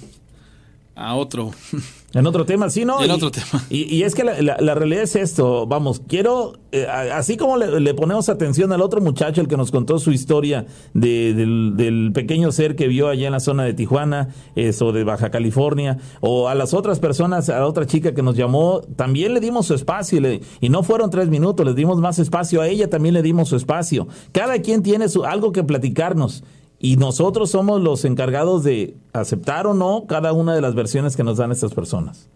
a 0.99 1.15
otro. 1.15 1.51
En 2.15 2.27
otro 2.27 2.47
tema, 2.47 2.71
sí, 2.71 2.87
¿no? 2.87 3.03
En 3.03 3.11
Y- 3.11 3.13
otro 3.13 3.31
tema. 3.31 3.67
Y, 3.69 3.83
y 3.95 4.03
es 4.03 4.15
que 4.15 4.25
la, 4.25 4.41
la- 4.41 4.57
la 4.59 4.75
realidad 4.75 5.03
es 5.03 5.15
esto, 5.15 5.67
vamos, 5.67 6.01
quiero, 6.09 6.55
eh, 6.73 6.87
así 6.87 7.37
como 7.37 7.59
le, 7.59 7.81
le 7.81 7.93
ponemos 7.93 8.31
atención 8.31 8.73
al 8.73 8.81
otro 8.81 9.03
muchacho, 9.03 9.43
el 9.43 9.47
que 9.47 9.59
nos 9.59 9.71
contó 9.71 9.99
su 9.99 10.11
historia 10.11 10.65
de- 10.95 11.35
del, 11.35 11.75
del 11.77 12.11
pequeño 12.15 12.51
ser 12.51 12.77
que 12.77 12.89
vio 12.89 13.09
allá 13.09 13.27
en 13.27 13.33
la 13.33 13.41
zona 13.41 13.65
de 13.65 13.75
Tijuana, 13.75 14.31
eso 14.57 14.91
de 14.93 15.05
Baja 15.05 15.31
California, 15.31 15.99
o 16.23 16.49
a 16.49 16.55
las 16.55 16.73
otras 16.73 16.99
personas, 16.99 17.51
a 17.51 17.59
la 17.59 17.67
otra 17.67 17.85
chica 17.87 18.15
que 18.15 18.23
nos 18.23 18.37
llamó, 18.39 18.81
también 18.97 19.35
le 19.35 19.41
dimos 19.41 19.67
su 19.67 19.75
espacio 19.75 20.17
y, 20.17 20.21
le- 20.23 20.41
y 20.63 20.71
no 20.71 20.83
fueron 20.83 21.11
tres 21.11 21.29
minutos, 21.29 21.67
les 21.67 21.77
dimos 21.77 22.01
más 22.01 22.19
espacio, 22.19 22.63
a 22.63 22.69
ella 22.69 22.89
también 22.89 23.13
le 23.13 23.21
dimos 23.23 23.51
su 23.51 23.57
espacio. 23.57 24.09
Cada 24.33 24.63
quien 24.63 24.83
tiene 24.83 25.11
su, 25.11 25.27
algo 25.27 25.53
que 25.53 25.63
platicarnos. 25.63 26.43
Y 26.81 26.97
nosotros 26.97 27.51
somos 27.51 27.81
los 27.83 28.05
encargados 28.05 28.63
de 28.65 28.95
aceptar 29.13 29.67
o 29.67 29.75
no 29.75 30.05
cada 30.09 30.33
una 30.33 30.55
de 30.55 30.61
las 30.61 30.75
versiones 30.75 31.17
que 31.17 31.25
nos 31.25 31.37
dan 31.39 31.51
estas 31.53 31.75
personas. 31.75 32.27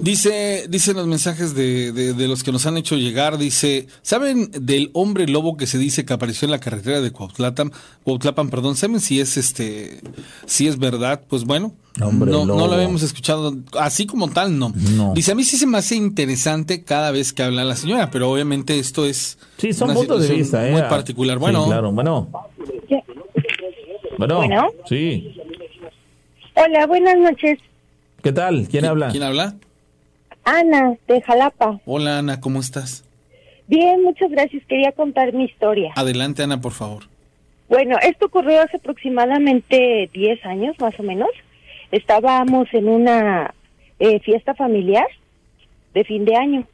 Dice, 0.00 0.66
dicen 0.68 0.96
los 0.96 1.06
mensajes 1.06 1.54
de, 1.54 1.92
de- 1.92 2.12
de 2.12 2.28
los 2.28 2.42
que 2.42 2.52
nos 2.52 2.66
han 2.66 2.76
hecho 2.76 2.96
llegar, 2.96 3.38
dice, 3.38 3.86
¿saben 4.02 4.50
del 4.52 4.90
hombre 4.92 5.26
lobo 5.26 5.56
que 5.56 5.66
se 5.66 5.78
dice 5.78 6.04
que 6.04 6.12
apareció 6.12 6.44
en 6.46 6.50
la 6.50 6.58
carretera 6.60 7.00
de 7.00 7.10
Cuautlapan, 7.10 7.72
Cuautlapan, 8.04 8.50
perdón, 8.50 8.76
¿saben 8.76 9.00
si 9.00 9.20
es 9.20 9.36
este, 9.38 10.00
si 10.46 10.66
es 10.68 10.78
verdad? 10.78 11.22
Pues 11.26 11.44
bueno, 11.44 11.72
Hombre 12.02 12.30
no, 12.32 12.44
no 12.44 12.66
lo 12.66 12.72
habíamos 12.74 13.02
escuchado, 13.02 13.54
así 13.78 14.06
como 14.06 14.28
tal, 14.28 14.58
no. 14.58 14.72
No. 14.96 15.12
Dice, 15.14 15.32
a 15.32 15.34
mí 15.34 15.44
sí 15.44 15.56
se 15.56 15.66
me 15.66 15.78
hace 15.78 15.94
interesante 15.94 16.82
cada 16.84 17.10
vez 17.10 17.32
que 17.32 17.42
habla 17.42 17.64
la 17.64 17.76
señora, 17.76 18.10
pero 18.10 18.30
obviamente 18.30 18.78
esto 18.78 19.04
es 19.06 19.38
Sí, 19.58 19.72
son 19.72 19.92
puntos 19.94 20.22
de 20.26 20.34
vista, 20.34 20.66
¿eh? 20.68 20.72
muy 20.72 20.82
particular. 20.82 21.36
Sí, 21.36 21.40
Bueno, 21.40 21.66
claro, 21.66 21.92
bueno. 21.92 22.28
Bueno, 24.22 24.36
Bueno. 24.36 24.68
sí. 24.86 25.34
Hola, 26.54 26.86
buenas 26.86 27.16
noches. 27.16 27.58
¿Qué 28.22 28.30
tal? 28.30 28.68
¿Quién 28.70 28.84
habla? 28.84 29.08
¿quién 29.10 29.24
habla? 29.24 29.56
Ana, 30.44 30.94
de 31.08 31.20
Jalapa. 31.22 31.80
Hola 31.86 32.18
Ana, 32.18 32.40
¿cómo 32.40 32.60
estás? 32.60 33.04
Bien, 33.66 34.00
muchas 34.04 34.30
gracias. 34.30 34.62
Quería 34.68 34.92
contar 34.92 35.32
mi 35.32 35.46
historia. 35.46 35.90
Adelante 35.96 36.44
Ana, 36.44 36.60
por 36.60 36.70
favor. 36.70 37.02
Bueno, 37.68 37.96
esto 38.00 38.26
ocurrió 38.26 38.60
hace 38.62 38.76
aproximadamente 38.76 40.08
10 40.12 40.46
años, 40.46 40.76
más 40.78 40.94
o 41.00 41.02
menos. 41.02 41.30
Estábamos 41.90 42.68
en 42.74 42.88
una 42.88 43.52
eh, 43.98 44.20
fiesta 44.20 44.54
familiar 44.54 45.06
de 45.94 46.04
fin 46.04 46.24
de 46.24 46.36
año. 46.36 46.64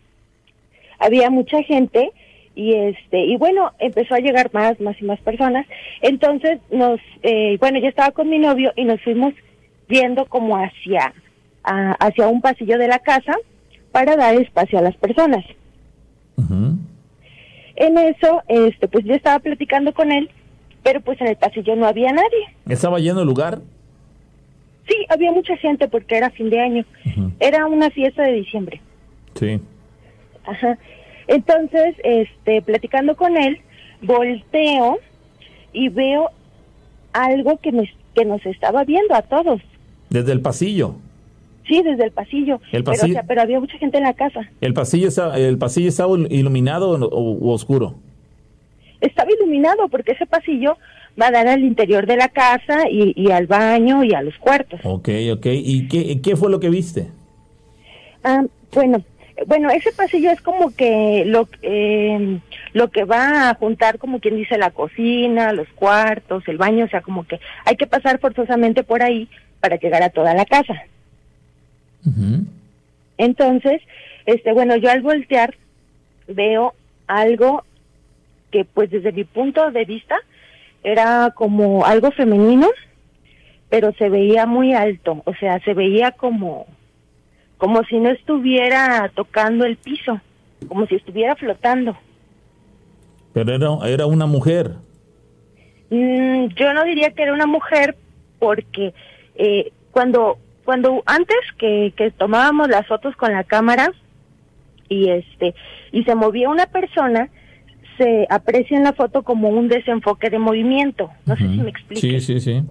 Había 0.98 1.30
mucha 1.30 1.62
gente 1.62 2.10
y 2.58 2.74
este 2.74 3.20
y 3.24 3.36
bueno 3.36 3.72
empezó 3.78 4.14
a 4.16 4.18
llegar 4.18 4.50
más 4.52 4.80
más 4.80 5.00
y 5.00 5.04
más 5.04 5.20
personas. 5.20 5.64
Entonces 6.02 6.58
nos 6.72 6.98
eh, 7.22 7.56
bueno 7.60 7.78
yo 7.78 7.86
estaba 7.88 8.10
con 8.10 8.28
mi 8.28 8.38
novio 8.38 8.72
y 8.74 8.84
nos 8.84 9.00
fuimos 9.02 9.32
viendo 9.88 10.26
como 10.26 10.56
hacia 10.56 11.14
a- 11.62 11.92
hacia 12.04 12.26
un 12.28 12.40
pasillo 12.40 12.76
de 12.78 12.88
la 12.88 12.98
casa 12.98 13.32
para 13.92 14.16
dar 14.16 14.34
espacio 14.34 14.78
a 14.78 14.82
las 14.82 14.96
personas. 14.96 15.44
En 17.76 17.96
eso 17.98 18.42
este 18.48 18.88
pues 18.88 19.04
yo 19.04 19.14
estaba 19.14 19.38
platicando 19.38 19.92
con 19.94 20.10
él 20.10 20.28
pero 20.82 21.00
pues 21.00 21.20
en 21.20 21.28
el 21.28 21.36
pasillo 21.36 21.76
no 21.76 21.86
había 21.86 22.12
nadie. 22.12 22.44
¿Estaba 22.68 22.98
lleno 22.98 23.20
el 23.20 23.26
lugar? 23.26 23.60
sí 24.88 24.96
había 25.10 25.30
mucha 25.32 25.54
gente 25.58 25.86
porque 25.86 26.16
era 26.16 26.30
fin 26.30 26.48
de 26.48 26.60
año. 26.60 26.84
Era 27.40 27.66
una 27.66 27.90
fiesta 27.90 28.22
de 28.22 28.32
diciembre. 28.32 28.80
Sí. 29.34 29.60
Ajá. 30.46 30.78
Entonces, 31.28 31.94
este, 32.02 32.60
platicando 32.62 33.16
con 33.16 33.36
él, 33.36 33.58
volteo 34.02 34.98
y 35.72 35.88
veo 35.88 36.30
algo 37.12 37.58
que, 37.58 37.70
me, 37.72 37.90
que 38.14 38.24
nos 38.24 38.44
estaba 38.46 38.84
viendo 38.84 39.14
a 39.14 39.22
todos. 39.22 39.60
Desde 40.10 40.32
el 40.32 40.40
pasillo. 40.40 40.94
Sí, 41.66 41.82
desde 41.82 42.04
el 42.04 42.12
pasillo. 42.12 42.60
El 42.72 42.82
Pero, 42.82 42.92
o 42.92 42.94
pasillo- 42.94 43.12
sea, 43.12 43.22
pero 43.24 43.42
había 43.42 43.60
mucha 43.60 43.76
gente 43.78 43.98
en 43.98 44.04
la 44.04 44.14
casa. 44.14 44.48
¿El 44.60 44.72
pasillo, 44.72 45.08
está, 45.08 45.38
el 45.38 45.58
pasillo 45.58 45.88
estaba 45.88 46.16
iluminado 46.30 46.90
o, 46.92 47.04
o 47.34 47.52
oscuro? 47.52 47.94
Estaba 49.00 49.30
iluminado 49.30 49.88
porque 49.88 50.12
ese 50.12 50.26
pasillo 50.26 50.76
va 51.20 51.26
a 51.26 51.30
dar 51.30 51.46
al 51.46 51.62
interior 51.62 52.06
de 52.06 52.16
la 52.16 52.28
casa 52.28 52.88
y, 52.90 53.12
y 53.16 53.30
al 53.32 53.46
baño 53.46 54.02
y 54.02 54.14
a 54.14 54.22
los 54.22 54.34
cuartos. 54.38 54.80
Ok, 54.82 55.08
ok. 55.34 55.46
¿Y 55.52 55.88
qué, 55.88 56.20
qué 56.22 56.36
fue 56.36 56.50
lo 56.50 56.58
que 56.58 56.70
viste? 56.70 57.08
Ah, 58.24 58.44
bueno, 58.72 59.02
bueno, 59.46 59.70
ese 59.70 59.92
pasillo 59.92 60.30
es 60.30 60.40
como 60.40 60.74
que 60.74 61.24
lo, 61.26 61.48
eh, 61.62 62.38
lo 62.72 62.90
que 62.90 63.04
va 63.04 63.50
a 63.50 63.54
juntar, 63.54 63.98
como 63.98 64.20
quien 64.20 64.36
dice, 64.36 64.58
la 64.58 64.70
cocina, 64.70 65.52
los 65.52 65.68
cuartos, 65.68 66.46
el 66.48 66.58
baño, 66.58 66.84
o 66.84 66.88
sea, 66.88 67.02
como 67.02 67.26
que 67.26 67.40
hay 67.64 67.76
que 67.76 67.86
pasar 67.86 68.18
forzosamente 68.18 68.82
por 68.82 69.02
ahí 69.02 69.28
para 69.60 69.76
llegar 69.76 70.02
a 70.02 70.10
toda 70.10 70.34
la 70.34 70.44
casa. 70.44 70.74
Entonces, 73.18 73.82
este, 74.26 74.52
bueno, 74.52 74.76
yo 74.76 74.90
al 74.90 75.02
voltear 75.02 75.54
veo 76.26 76.74
algo 77.06 77.64
que, 78.50 78.64
pues, 78.64 78.90
desde 78.90 79.12
mi 79.12 79.24
punto 79.24 79.70
de 79.70 79.84
vista, 79.84 80.16
era 80.82 81.32
como 81.34 81.84
algo 81.84 82.10
femenino, 82.12 82.68
pero 83.68 83.92
se 83.94 84.08
veía 84.08 84.46
muy 84.46 84.72
alto, 84.72 85.22
o 85.24 85.34
sea, 85.34 85.60
se 85.64 85.74
veía 85.74 86.12
como, 86.12 86.66
como 87.58 87.82
si 87.84 87.98
no 87.98 88.08
estuviera 88.10 89.10
tocando 89.14 89.64
el 89.64 89.76
piso, 89.76 90.20
como 90.68 90.86
si 90.86 90.94
estuviera 90.94 91.36
flotando. 91.36 91.96
Pero 93.32 93.52
era, 93.54 93.68
era 93.88 94.06
una 94.06 94.26
mujer. 94.26 94.76
Mm, 95.90 96.46
yo 96.56 96.72
no 96.72 96.84
diría 96.84 97.10
que 97.10 97.22
era 97.22 97.32
una 97.32 97.46
mujer 97.46 97.96
porque 98.38 98.94
eh, 99.34 99.72
cuando 99.90 100.38
cuando 100.64 101.02
antes 101.06 101.38
que, 101.56 101.94
que 101.96 102.10
tomábamos 102.10 102.68
las 102.68 102.86
fotos 102.86 103.16
con 103.16 103.32
la 103.32 103.42
cámara 103.42 103.90
y 104.88 105.08
este 105.08 105.54
y 105.92 106.04
se 106.04 106.14
movía 106.14 106.50
una 106.50 106.66
persona 106.66 107.30
se 107.96 108.26
aprecia 108.28 108.76
en 108.76 108.84
la 108.84 108.92
foto 108.92 109.22
como 109.22 109.48
un 109.48 109.68
desenfoque 109.68 110.28
de 110.28 110.38
movimiento 110.38 111.10
no 111.24 111.36
sé 111.36 111.48
si 111.48 111.56
me 111.56 111.70
explico 111.70 112.00
Sí, 112.00 112.20
sí, 112.20 112.38
sí. 112.38 112.62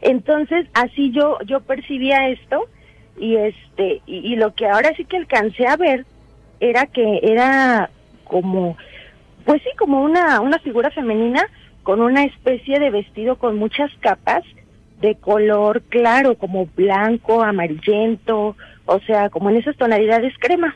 entonces 0.00 0.66
así 0.72 1.10
yo 1.10 1.38
yo 1.46 1.60
percibía 1.60 2.28
esto 2.30 2.64
y 3.18 3.36
este 3.36 4.00
y, 4.06 4.32
y 4.32 4.36
lo 4.36 4.54
que 4.54 4.66
ahora 4.66 4.90
sí 4.96 5.04
que 5.04 5.16
alcancé 5.18 5.66
a 5.66 5.76
ver 5.76 6.04
era 6.60 6.86
que 6.86 7.20
era 7.22 7.90
como 8.24 8.76
pues 9.44 9.62
sí 9.62 9.68
como 9.78 10.02
una 10.02 10.40
una 10.40 10.58
figura 10.58 10.90
femenina 10.90 11.44
con 11.82 12.00
una 12.00 12.24
especie 12.24 12.78
de 12.80 12.90
vestido 12.90 13.36
con 13.36 13.56
muchas 13.56 13.90
capas 14.00 14.42
de 15.00 15.16
color 15.16 15.82
claro 15.82 16.36
como 16.36 16.66
blanco 16.74 17.42
amarillento 17.42 18.56
o 18.86 18.98
sea 19.00 19.28
como 19.30 19.50
en 19.50 19.56
esas 19.56 19.76
tonalidades 19.76 20.32
crema. 20.38 20.74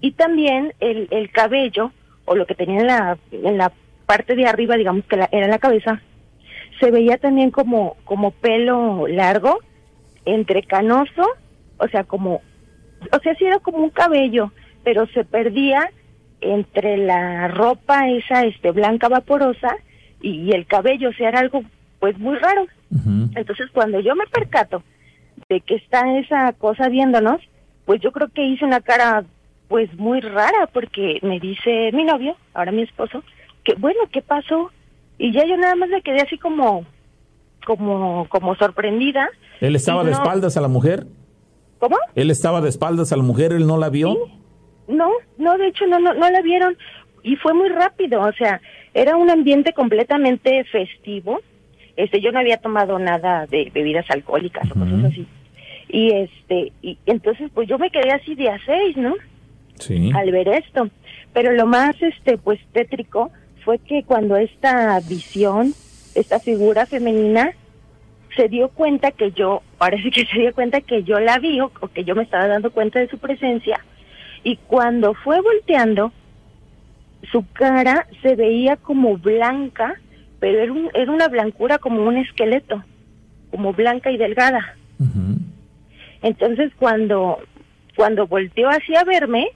Y 0.00 0.12
también 0.12 0.72
el, 0.80 1.08
el 1.10 1.30
cabello 1.30 1.90
o 2.24 2.34
lo 2.36 2.46
que 2.46 2.54
tenía 2.54 2.80
en 2.80 2.86
la, 2.86 3.18
en 3.32 3.58
la 3.58 3.72
parte 4.06 4.34
de 4.36 4.46
arriba, 4.46 4.76
digamos 4.76 5.04
que 5.06 5.16
la- 5.16 5.28
era 5.32 5.48
la 5.48 5.58
cabeza, 5.58 6.00
se 6.80 6.90
veía 6.90 7.16
también 7.18 7.50
como, 7.50 7.96
como 8.04 8.30
pelo 8.30 9.06
largo, 9.08 9.58
entre 10.24 10.62
canoso, 10.62 11.26
o 11.84 11.88
sea, 11.88 12.04
como, 12.04 12.42
o 13.12 13.18
sea, 13.22 13.34
sí 13.36 13.44
era 13.44 13.58
como 13.58 13.78
un 13.78 13.90
cabello, 13.90 14.52
pero 14.82 15.06
se 15.08 15.24
perdía 15.24 15.90
entre 16.40 16.96
la 16.96 17.48
ropa 17.48 18.08
esa, 18.08 18.44
este, 18.44 18.70
blanca 18.70 19.08
vaporosa 19.08 19.76
y, 20.20 20.42
y 20.42 20.52
el 20.52 20.66
cabello, 20.66 21.10
o 21.10 21.12
sea, 21.12 21.28
era 21.28 21.40
algo, 21.40 21.62
pues, 22.00 22.18
muy 22.18 22.36
raro. 22.36 22.66
Entonces, 23.34 23.66
cuando 23.72 23.98
yo 23.98 24.14
me 24.14 24.26
percato 24.26 24.84
de 25.48 25.60
que 25.60 25.74
está 25.74 26.16
esa 26.16 26.52
cosa 26.52 26.88
viéndonos, 26.88 27.40
pues 27.84 28.00
yo 28.00 28.12
creo 28.12 28.28
que 28.28 28.44
hice 28.44 28.64
una 28.64 28.80
cara 28.80 29.24
pues 29.68 29.92
muy 29.98 30.20
rara 30.20 30.68
porque 30.72 31.18
me 31.22 31.40
dice 31.40 31.90
mi 31.92 32.04
novio, 32.04 32.36
ahora 32.52 32.72
mi 32.72 32.82
esposo, 32.82 33.22
que 33.64 33.74
bueno, 33.74 34.00
¿qué 34.12 34.22
pasó? 34.22 34.70
Y 35.18 35.32
ya 35.32 35.44
yo 35.44 35.56
nada 35.56 35.74
más 35.74 35.88
me 35.88 36.02
quedé 36.02 36.20
así 36.20 36.38
como 36.38 36.84
como 37.66 38.26
como 38.28 38.54
sorprendida. 38.56 39.28
¿Él 39.60 39.74
estaba 39.74 40.04
de 40.04 40.12
espaldas 40.12 40.56
a 40.56 40.60
la 40.60 40.68
mujer? 40.68 41.06
¿Cómo? 41.84 41.98
¿Él 42.14 42.30
estaba 42.30 42.62
de 42.62 42.70
espaldas 42.70 43.12
a 43.12 43.16
la 43.18 43.22
mujer? 43.22 43.52
¿Él 43.52 43.66
no 43.66 43.76
la 43.76 43.90
vio? 43.90 44.16
No, 44.88 45.10
no, 45.36 45.58
de 45.58 45.66
hecho 45.68 45.86
no, 45.86 45.98
no, 45.98 46.14
no 46.14 46.30
la 46.30 46.40
vieron 46.40 46.78
y 47.22 47.36
fue 47.36 47.52
muy 47.52 47.68
rápido, 47.68 48.22
o 48.22 48.32
sea, 48.32 48.62
era 48.94 49.16
un 49.16 49.28
ambiente 49.28 49.74
completamente 49.74 50.64
festivo. 50.64 51.40
Este, 51.94 52.22
yo 52.22 52.32
no 52.32 52.38
había 52.38 52.56
tomado 52.56 52.98
nada 52.98 53.44
de 53.46 53.70
bebidas 53.74 54.06
alcohólicas 54.10 54.70
o 54.70 54.74
cosas 54.74 55.04
así. 55.04 55.26
Y 55.90 56.10
este, 56.12 56.72
y 56.80 56.96
entonces 57.04 57.50
pues 57.52 57.68
yo 57.68 57.78
me 57.78 57.90
quedé 57.90 58.12
así 58.12 58.34
de 58.34 58.48
a 58.48 58.58
seis, 58.64 58.96
¿no? 58.96 59.14
Sí. 59.78 60.10
Al 60.14 60.30
ver 60.30 60.48
esto. 60.48 60.88
Pero 61.34 61.52
lo 61.52 61.66
más, 61.66 62.00
este, 62.00 62.38
pues 62.38 62.60
tétrico 62.72 63.30
fue 63.62 63.78
que 63.78 64.04
cuando 64.04 64.36
esta 64.36 64.98
visión, 65.00 65.74
esta 66.14 66.40
figura 66.40 66.86
femenina, 66.86 67.52
se 68.36 68.48
dio 68.48 68.68
cuenta 68.68 69.10
que 69.12 69.30
yo, 69.32 69.62
ahora 69.78 69.96
sí 70.02 70.10
que 70.10 70.24
se 70.26 70.38
dio 70.38 70.54
cuenta 70.54 70.80
que 70.80 71.02
yo 71.04 71.20
la 71.20 71.38
vi 71.38 71.60
o, 71.60 71.70
o 71.80 71.88
que 71.88 72.04
yo 72.04 72.14
me 72.14 72.22
estaba 72.24 72.46
dando 72.48 72.70
cuenta 72.70 72.98
de 72.98 73.08
su 73.08 73.18
presencia, 73.18 73.78
y 74.42 74.56
cuando 74.56 75.14
fue 75.14 75.40
volteando, 75.40 76.12
su 77.30 77.44
cara 77.52 78.06
se 78.22 78.34
veía 78.36 78.76
como 78.76 79.16
blanca, 79.16 79.94
pero 80.40 80.58
era, 80.60 80.72
un- 80.72 80.90
era 80.94 81.10
una 81.10 81.28
blancura 81.28 81.78
como 81.78 82.02
un 82.06 82.16
esqueleto, 82.18 82.82
como 83.50 83.72
blanca 83.72 84.10
y 84.10 84.16
delgada. 84.18 84.76
Entonces 86.22 86.72
cuando 86.78 87.38
cuando 87.96 88.26
volteó 88.26 88.68
hacia 88.68 89.04
verme, 89.04 89.46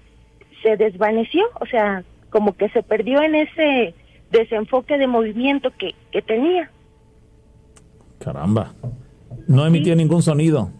se 0.62 0.76
desvaneció, 0.76 1.44
o 1.60 1.66
sea, 1.66 2.04
como 2.30 2.56
que 2.56 2.68
se 2.68 2.82
perdió 2.84 3.20
en 3.22 3.34
ese 3.34 3.94
desenfoque 4.30 4.96
de 4.96 5.06
movimiento 5.08 5.72
que, 5.76 5.94
que 6.12 6.22
tenía. 6.22 6.70
Caramba. 8.18 8.72
No 9.46 9.66
emitía 9.66 9.94
ningún 9.94 10.22
sonido. 10.22 10.70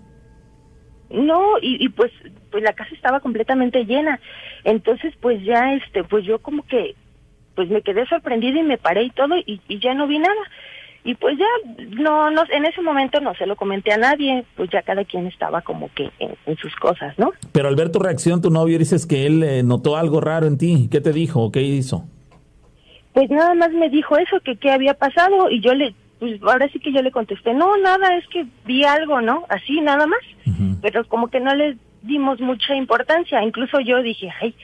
No, 1.10 1.58
y, 1.62 1.84
y 1.84 1.88
pues 1.88 2.12
pues 2.50 2.62
la 2.62 2.72
casa 2.72 2.94
estaba 2.94 3.20
completamente 3.20 3.84
llena. 3.84 4.20
Entonces 4.64 5.14
pues 5.20 5.42
ya 5.44 5.74
este 5.74 6.04
pues 6.04 6.24
yo 6.24 6.38
como 6.40 6.64
que 6.66 6.94
pues 7.54 7.68
me 7.70 7.82
quedé 7.82 8.06
sorprendida 8.06 8.60
y 8.60 8.62
me 8.62 8.78
paré 8.78 9.04
y 9.04 9.10
todo 9.10 9.36
y, 9.36 9.60
y 9.68 9.78
ya 9.80 9.94
no 9.94 10.06
vi 10.06 10.18
nada. 10.18 10.40
Y 11.04 11.14
pues 11.14 11.38
ya 11.38 11.46
no 12.02 12.30
no 12.30 12.42
en 12.50 12.64
ese 12.66 12.82
momento 12.82 13.20
no 13.20 13.34
se 13.34 13.46
lo 13.46 13.56
comenté 13.56 13.92
a 13.92 13.96
nadie, 13.96 14.44
pues 14.56 14.68
ya 14.70 14.82
cada 14.82 15.04
quien 15.04 15.26
estaba 15.26 15.62
como 15.62 15.90
que 15.94 16.10
en, 16.18 16.34
en 16.44 16.56
sus 16.56 16.74
cosas, 16.76 17.18
¿no? 17.18 17.32
Pero 17.52 17.68
al 17.68 17.76
ver 17.76 17.90
tu 17.90 17.98
reacción, 17.98 18.42
tu 18.42 18.50
novio 18.50 18.78
dices 18.78 19.06
que 19.06 19.24
él 19.26 19.42
eh, 19.42 19.62
notó 19.62 19.96
algo 19.96 20.20
raro 20.20 20.46
en 20.46 20.58
ti. 20.58 20.88
¿Qué 20.90 21.00
te 21.00 21.12
dijo? 21.12 21.42
o 21.42 21.52
¿Qué 21.52 21.62
hizo? 21.62 22.04
Pues 23.14 23.30
nada 23.30 23.54
más 23.54 23.72
me 23.72 23.88
dijo 23.88 24.16
eso, 24.18 24.38
que 24.44 24.56
qué 24.56 24.70
había 24.70 24.94
pasado 24.94 25.50
y 25.50 25.60
yo 25.60 25.74
le, 25.74 25.94
pues 26.18 26.40
ahora 26.42 26.68
sí 26.72 26.80
que 26.80 26.92
yo 26.92 27.02
le 27.02 27.12
contesté, 27.12 27.54
no, 27.54 27.76
nada, 27.76 28.16
es 28.16 28.26
que 28.28 28.46
vi 28.66 28.84
algo, 28.84 29.20
¿no? 29.20 29.44
Así, 29.48 29.80
nada 29.80 30.06
más. 30.06 30.20
Pero 30.82 31.06
como 31.06 31.28
que 31.28 31.40
no 31.40 31.54
le 31.54 31.76
dimos 32.02 32.40
mucha 32.40 32.74
importancia, 32.74 33.42
incluso 33.42 33.80
yo 33.80 34.02
dije, 34.02 34.30
ay, 34.40 34.54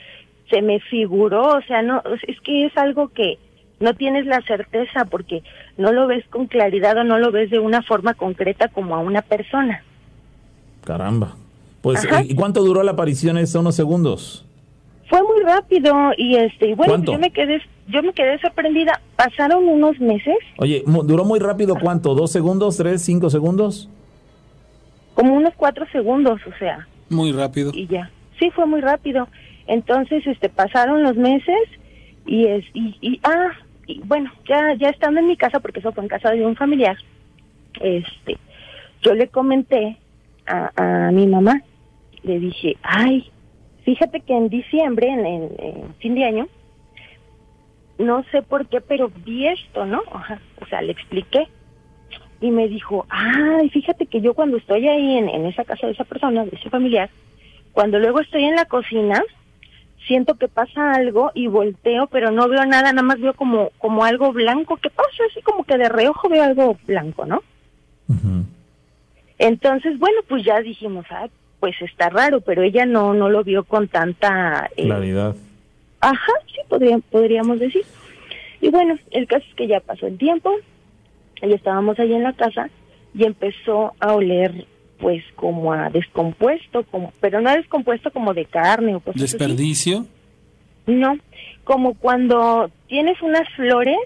se 0.50 0.62
me 0.62 0.80
figuró, 0.80 1.56
o 1.56 1.62
sea, 1.62 1.82
no, 1.82 2.02
es 2.26 2.40
que 2.40 2.66
es 2.66 2.76
algo 2.76 3.08
que 3.08 3.38
no 3.80 3.94
tienes 3.94 4.26
la 4.26 4.40
certeza 4.42 5.04
porque 5.04 5.42
no 5.76 5.92
lo 5.92 6.06
ves 6.06 6.24
con 6.28 6.46
claridad 6.46 6.96
o 6.98 7.04
no 7.04 7.18
lo 7.18 7.30
ves 7.30 7.50
de 7.50 7.58
una 7.58 7.82
forma 7.82 8.14
concreta 8.14 8.68
como 8.68 8.94
a 8.94 9.00
una 9.00 9.22
persona. 9.22 9.82
Caramba. 10.84 11.36
Pues, 11.82 12.04
Ajá. 12.04 12.22
¿y 12.22 12.34
cuánto 12.34 12.62
duró 12.62 12.82
la 12.82 12.92
aparición? 12.92 13.36
¿Es 13.36 13.54
unos 13.54 13.74
segundos? 13.74 14.44
Fue 15.08 15.22
muy 15.22 15.42
rápido 15.44 15.94
y 16.16 16.36
este 16.36 16.68
y 16.68 16.74
bueno, 16.74 16.94
pues 16.94 17.04
¿Cuánto? 17.04 17.12
yo 17.12 17.18
me 17.18 17.30
quedé 17.30 17.60
yo 17.88 18.02
me 18.02 18.12
quedé 18.14 18.38
sorprendida. 18.40 19.00
pasaron 19.16 19.68
unos 19.68 19.98
meses, 20.00 20.36
Oye, 20.58 20.82
¿duró 20.86 21.24
muy 21.24 21.38
rápido 21.38 21.76
cuánto? 21.80 22.14
¿Dos 22.14 22.30
segundos? 22.32 22.76
¿Tres? 22.78 23.02
¿Cinco 23.02 23.28
segundos? 23.30 23.88
como 25.14 25.34
unos 25.34 25.54
cuatro 25.56 25.86
segundos, 25.92 26.40
o 26.44 26.58
sea, 26.58 26.88
Muy 27.08 27.30
rápido. 27.30 27.70
y 27.72 27.86
ya. 27.86 28.10
Sí, 28.40 28.50
fue 28.50 28.66
muy 28.66 28.80
rápido. 28.80 29.28
Entonces, 29.68 30.26
este, 30.26 30.48
pasaron 30.48 31.04
los 31.04 31.14
meses 31.16 31.54
y 32.26 32.46
es, 32.46 32.64
y, 32.74 32.96
y 33.00 33.20
ah, 33.22 33.50
y 33.86 34.00
bueno, 34.00 34.32
ya, 34.48 34.74
ya 34.74 34.88
estando 34.88 35.20
en 35.20 35.28
mi 35.28 35.36
casa, 35.36 35.60
porque 35.60 35.78
eso 35.78 35.92
fue 35.92 36.02
en 36.02 36.08
casa 36.08 36.30
de 36.32 36.44
un 36.44 36.56
familiar, 36.56 36.96
este, 37.80 38.38
yo 39.02 39.14
le 39.14 39.28
comenté 39.28 39.98
a, 40.46 40.70
a 41.06 41.12
mi 41.12 41.26
mamá, 41.28 41.62
le 42.24 42.40
dije, 42.40 42.76
ay, 42.82 43.30
fíjate 43.84 44.20
que 44.20 44.34
en 44.36 44.48
diciembre, 44.48 45.08
en, 45.08 45.26
en- 45.26 45.52
en 45.58 45.94
fin 46.00 46.14
de 46.14 46.24
año, 46.24 46.48
no 47.98 48.24
sé 48.32 48.42
por 48.42 48.66
qué, 48.68 48.80
pero 48.80 49.10
vi 49.24 49.46
esto, 49.46 49.86
¿no? 49.86 50.02
O 50.60 50.66
sea, 50.66 50.82
le 50.82 50.92
expliqué 50.92 51.46
y 52.40 52.50
me 52.50 52.66
dijo, 52.68 53.06
ay, 53.08 53.70
fíjate 53.70 54.06
que 54.06 54.20
yo 54.20 54.34
cuando 54.34 54.56
estoy 54.56 54.88
ahí 54.88 55.16
en, 55.18 55.28
en 55.28 55.46
esa 55.46 55.64
casa 55.64 55.86
de 55.86 55.92
esa 55.92 56.04
persona, 56.04 56.44
de 56.44 56.56
ese 56.56 56.68
familiar, 56.70 57.08
cuando 57.72 57.98
luego 57.98 58.20
estoy 58.20 58.44
en 58.44 58.56
la 58.56 58.64
cocina, 58.66 59.22
siento 60.06 60.34
que 60.34 60.48
pasa 60.48 60.92
algo 60.92 61.30
y 61.34 61.46
volteo, 61.46 62.06
pero 62.08 62.30
no 62.30 62.48
veo 62.48 62.66
nada, 62.66 62.92
nada 62.92 63.02
más 63.02 63.20
veo 63.20 63.32
como, 63.34 63.70
como 63.78 64.04
algo 64.04 64.32
blanco 64.32 64.76
que 64.76 64.90
pasa, 64.90 65.22
así 65.30 65.40
como 65.42 65.64
que 65.64 65.78
de 65.78 65.88
reojo 65.88 66.28
veo 66.28 66.42
algo 66.42 66.76
blanco, 66.86 67.24
¿no? 67.26 67.42
Entonces, 69.38 69.98
bueno, 69.98 70.20
pues 70.28 70.44
ya 70.44 70.60
dijimos, 70.60 71.06
ah, 71.10 71.28
pues 71.64 71.80
está 71.80 72.10
raro, 72.10 72.42
pero 72.42 72.62
ella 72.62 72.84
no, 72.84 73.14
no 73.14 73.30
lo 73.30 73.42
vio 73.42 73.64
con 73.64 73.88
tanta... 73.88 74.68
eh, 74.76 74.84
Claridad. 74.84 75.34
Ajá, 75.98 76.32
sí, 76.48 76.60
podría, 76.68 76.98
podríamos 77.10 77.58
decir. 77.58 77.86
Y 78.60 78.68
bueno, 78.68 78.98
el 79.12 79.26
caso 79.26 79.46
es 79.48 79.54
que 79.54 79.66
ya 79.66 79.80
pasó 79.80 80.06
el 80.06 80.18
tiempo, 80.18 80.52
y 81.40 81.54
estábamos 81.54 81.98
ahí 81.98 82.12
en 82.12 82.22
la 82.22 82.34
casa, 82.34 82.68
y 83.14 83.24
empezó 83.24 83.94
a 83.98 84.12
oler, 84.12 84.66
pues, 84.98 85.24
como 85.36 85.72
a 85.72 85.88
descompuesto, 85.88 86.82
como, 86.90 87.14
pero 87.18 87.40
no 87.40 87.48
a 87.48 87.56
descompuesto 87.56 88.10
como 88.10 88.34
de 88.34 88.44
carne 88.44 88.96
o 88.96 89.00
cosas 89.00 89.22
así. 89.22 89.38
Desperdicio. 89.38 90.04
No, 90.86 91.16
como 91.64 91.94
cuando 91.94 92.70
tienes 92.88 93.22
unas 93.22 93.48
flores, 93.56 93.96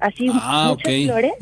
así 0.00 0.26
Ah, 0.32 0.70
muchas 0.76 1.04
flores. 1.04 1.32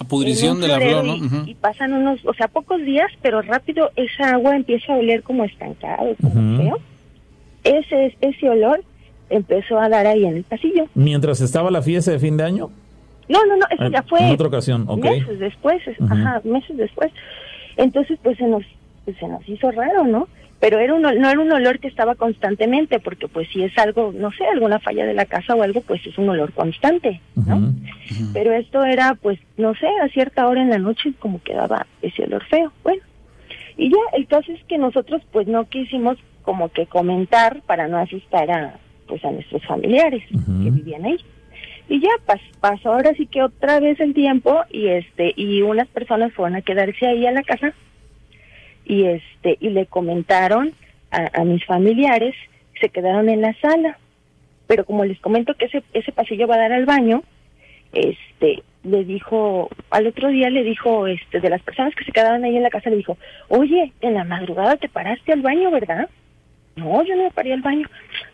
A 0.00 0.04
pudrición 0.04 0.60
de 0.60 0.68
la 0.68 0.78
flor, 0.80 1.04
¿no? 1.04 1.46
y, 1.46 1.54
pasan 1.54 1.92
unos, 1.92 2.24
o 2.26 2.34
sea, 2.34 2.48
pocos 2.48 2.80
días, 2.82 3.10
pero 3.22 3.40
rápido 3.42 3.90
esa 3.96 4.30
agua 4.32 4.56
empieza 4.56 4.92
a 4.92 4.96
oler 4.96 5.22
como 5.22 5.44
estancado, 5.44 6.14
como 6.20 6.58
feo. 6.58 6.78
Ese, 7.64 8.16
ese 8.20 8.48
olor 8.48 8.82
empezó 9.28 9.78
a 9.78 9.88
dar 9.88 10.06
ahí 10.06 10.24
en 10.24 10.36
el 10.36 10.44
pasillo. 10.44 10.86
Mientras 10.94 11.40
estaba 11.40 11.70
la 11.70 11.82
fiesta 11.82 12.10
de 12.10 12.18
fin 12.18 12.36
de 12.36 12.44
año. 12.44 12.70
No, 13.28 13.44
no, 13.46 13.56
no, 13.56 13.66
eso 13.70 13.84
En- 13.84 13.92
ya 13.92 14.02
fue 14.02 14.20
en 14.20 14.32
otra 14.32 14.48
ocasión, 14.48 14.84
ok. 14.88 15.04
meses 15.04 15.38
después, 15.38 15.80
ajá, 16.10 16.40
meses 16.44 16.76
después. 16.76 17.12
Entonces, 17.76 18.18
pues 18.22 18.36
se 18.38 18.44
nos, 18.46 18.64
pues, 19.04 19.16
se 19.18 19.28
nos 19.28 19.48
hizo 19.48 19.70
raro, 19.70 20.04
¿no? 20.04 20.26
Pero 20.60 20.78
era 20.78 20.92
un, 20.94 21.00
no 21.02 21.08
era 21.30 21.40
un 21.40 21.50
olor 21.50 21.78
que 21.78 21.88
estaba 21.88 22.14
constantemente, 22.16 23.00
porque 23.00 23.28
pues 23.28 23.48
si 23.50 23.62
es 23.62 23.76
algo, 23.78 24.12
no 24.14 24.30
sé, 24.32 24.44
alguna 24.44 24.78
falla 24.78 25.06
de 25.06 25.14
la 25.14 25.24
casa 25.24 25.54
o 25.54 25.62
algo, 25.62 25.80
pues 25.80 26.06
es 26.06 26.18
un 26.18 26.28
olor 26.28 26.52
constante, 26.52 27.20
¿no? 27.34 27.72
Pero 28.34 28.52
esto 28.52 28.84
era, 28.84 29.14
pues, 29.14 29.38
no 29.56 29.74
sé, 29.74 29.86
a 30.02 30.08
cierta 30.08 30.46
hora 30.46 30.60
en 30.60 30.68
la 30.70 30.78
noche 30.78 31.14
como 31.18 31.42
que 31.42 31.54
daba 31.54 31.86
ese 32.02 32.24
olor 32.24 32.44
feo. 32.44 32.72
Bueno, 32.82 33.02
y 33.78 33.88
ya, 33.90 33.96
el 34.18 34.26
caso 34.26 34.52
es 34.52 34.62
que 34.64 34.76
nosotros, 34.76 35.22
pues, 35.32 35.46
no 35.46 35.64
quisimos 35.68 36.18
como 36.42 36.68
que 36.68 36.84
comentar 36.86 37.62
para 37.62 37.88
no 37.88 37.96
asustar 37.96 38.50
a, 38.50 38.74
pues, 39.06 39.24
a 39.24 39.30
nuestros 39.30 39.64
familiares 39.64 40.22
que 40.30 40.70
vivían 40.70 41.04
ahí. 41.06 41.16
Y 41.88 42.00
ya 42.00 42.10
pas- 42.26 42.40
pasó 42.60 42.92
ahora 42.92 43.14
sí 43.14 43.26
que 43.26 43.42
otra 43.42 43.80
vez 43.80 43.98
el 43.98 44.12
tiempo 44.14 44.60
y 44.70 44.88
este 44.88 45.32
y 45.36 45.62
unas 45.62 45.88
personas 45.88 46.32
fueron 46.34 46.56
a 46.56 46.62
quedarse 46.62 47.06
ahí 47.06 47.26
a 47.26 47.32
la 47.32 47.42
casa 47.42 47.72
y 48.90 49.04
este 49.06 49.56
y 49.60 49.70
le 49.70 49.86
comentaron 49.86 50.72
a, 51.12 51.44
mis 51.44 51.64
familiares 51.64 52.34
se 52.80 52.88
quedaron 52.88 53.28
en 53.28 53.40
la 53.40 53.54
sala 53.60 53.98
pero 54.66 54.84
como 54.84 55.04
les 55.04 55.20
comento 55.20 55.54
que 55.54 55.66
ese 55.66 55.84
ese 55.92 56.10
pasillo 56.10 56.48
va 56.48 56.56
a 56.56 56.62
dar 56.62 56.72
al 56.72 56.86
baño 56.86 57.22
este 57.92 58.64
le 58.82 59.04
dijo 59.04 59.70
al 59.90 60.08
otro 60.08 60.28
día 60.28 60.50
le 60.50 60.64
dijo 60.64 61.06
este 61.06 61.38
de 61.38 61.50
las 61.50 61.62
personas 61.62 61.94
que 61.94 62.04
se 62.04 62.10
quedaban 62.10 62.42
ahí 62.42 62.56
en 62.56 62.64
la 62.64 62.70
casa 62.70 62.90
le 62.90 62.96
dijo 62.96 63.16
oye 63.48 63.92
en 64.00 64.14
la 64.14 64.24
madrugada 64.24 64.76
te 64.76 64.88
paraste 64.88 65.32
al 65.32 65.42
baño 65.42 65.70
verdad 65.70 66.08
no, 66.76 67.04
yo 67.04 67.14
no 67.14 67.24
me 67.24 67.30
paré 67.30 67.52
al 67.52 67.60
baño. 67.60 67.86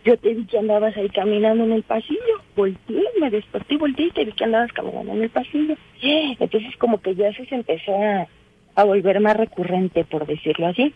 Yo 0.04 0.16
te 0.18 0.34
vi 0.34 0.44
que 0.44 0.58
andabas 0.58 0.96
ahí 0.96 1.08
caminando 1.08 1.64
en 1.64 1.72
el 1.72 1.82
pasillo. 1.82 2.42
Volteé, 2.54 3.02
me 3.18 3.30
desperté, 3.30 3.76
volteé 3.76 4.06
y 4.06 4.10
te 4.10 4.24
vi 4.24 4.32
que 4.32 4.44
andabas 4.44 4.70
caminando 4.72 5.12
en 5.12 5.22
el 5.22 5.30
pasillo. 5.30 5.74
Entonces 6.00 6.76
como 6.76 7.00
que 7.00 7.14
ya 7.16 7.32
se 7.32 7.46
empezó 7.50 7.96
a, 7.96 8.28
a 8.76 8.84
volver 8.84 9.20
más 9.20 9.36
recurrente, 9.36 10.04
por 10.04 10.26
decirlo 10.26 10.68
así. 10.68 10.94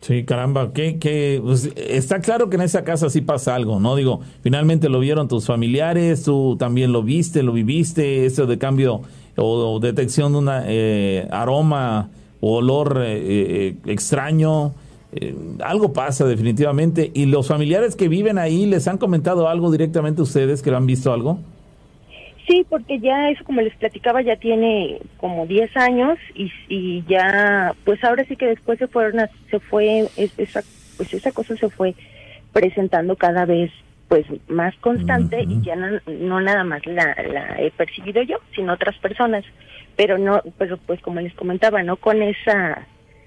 Sí, 0.00 0.24
caramba, 0.24 0.72
que, 0.72 0.98
que 0.98 1.40
pues, 1.42 1.70
está 1.76 2.20
claro 2.20 2.50
que 2.50 2.56
en 2.56 2.62
esa 2.62 2.82
casa 2.82 3.08
sí 3.08 3.20
pasa 3.20 3.54
algo, 3.54 3.78
¿no? 3.78 3.94
Digo, 3.94 4.20
finalmente 4.42 4.88
lo 4.88 4.98
vieron 4.98 5.28
tus 5.28 5.46
familiares, 5.46 6.24
tú 6.24 6.56
también 6.58 6.90
lo 6.90 7.02
viste, 7.02 7.42
lo 7.42 7.52
viviste, 7.52 8.26
eso 8.26 8.46
de 8.46 8.58
cambio 8.58 9.02
o, 9.36 9.78
detección 9.80 10.32
de 10.32 10.38
un 10.38 10.48
aroma 11.30 12.10
o 12.40 12.56
olor 12.56 13.00
eh, 13.04 13.22
eh, 13.22 13.76
extraño, 13.86 14.74
eh, 15.12 15.34
algo 15.64 15.92
pasa 15.92 16.26
definitivamente. 16.26 17.10
¿Y 17.14 17.26
los 17.26 17.46
familiares 17.46 17.94
que 17.94 18.08
viven 18.08 18.36
ahí 18.36 18.66
les 18.66 18.88
han 18.88 18.98
comentado 18.98 19.48
algo 19.48 19.70
directamente 19.70 20.20
a 20.20 20.24
ustedes 20.24 20.60
que 20.60 20.70
lo 20.72 20.76
han 20.76 20.86
visto 20.86 21.12
algo? 21.12 21.38
Sí, 22.46 22.66
porque 22.68 22.98
ya 22.98 23.30
eso, 23.30 23.44
como 23.44 23.60
les 23.60 23.74
platicaba, 23.76 24.20
ya 24.22 24.36
tiene 24.36 24.98
como 25.18 25.46
10 25.46 25.76
años 25.76 26.18
y, 26.34 26.50
y 26.68 27.04
ya, 27.08 27.72
pues 27.84 28.02
ahora 28.02 28.24
sí 28.24 28.36
que 28.36 28.46
después 28.46 28.78
se 28.78 28.88
fueron, 28.88 29.20
a- 29.20 29.30
se 29.50 29.60
fue, 29.60 30.08
es- 30.16 30.36
esa, 30.38 30.62
pues 30.96 31.12
esa 31.14 31.30
cosa 31.32 31.56
se 31.56 31.68
fue 31.70 31.94
presentando 32.52 33.16
cada 33.16 33.44
vez 33.46 33.70
pues 34.08 34.26
más 34.48 34.74
constante 34.76 35.42
y 35.42 35.62
ya 35.62 35.74
no, 35.74 35.98
no 36.06 36.40
nada 36.40 36.64
más 36.64 36.84
la, 36.84 37.16
la 37.32 37.56
he 37.62 37.70
percibido 37.70 38.20
yo, 38.22 38.36
sino 38.54 38.74
otras 38.74 38.94
personas, 38.98 39.42
pero 39.96 40.18
no, 40.18 40.42
pero 40.58 40.76
pues 40.76 41.00
como 41.00 41.20
les 41.20 41.32
comentaba, 41.34 41.82
no 41.82 41.96
con 41.96 42.20
esa 42.22 42.86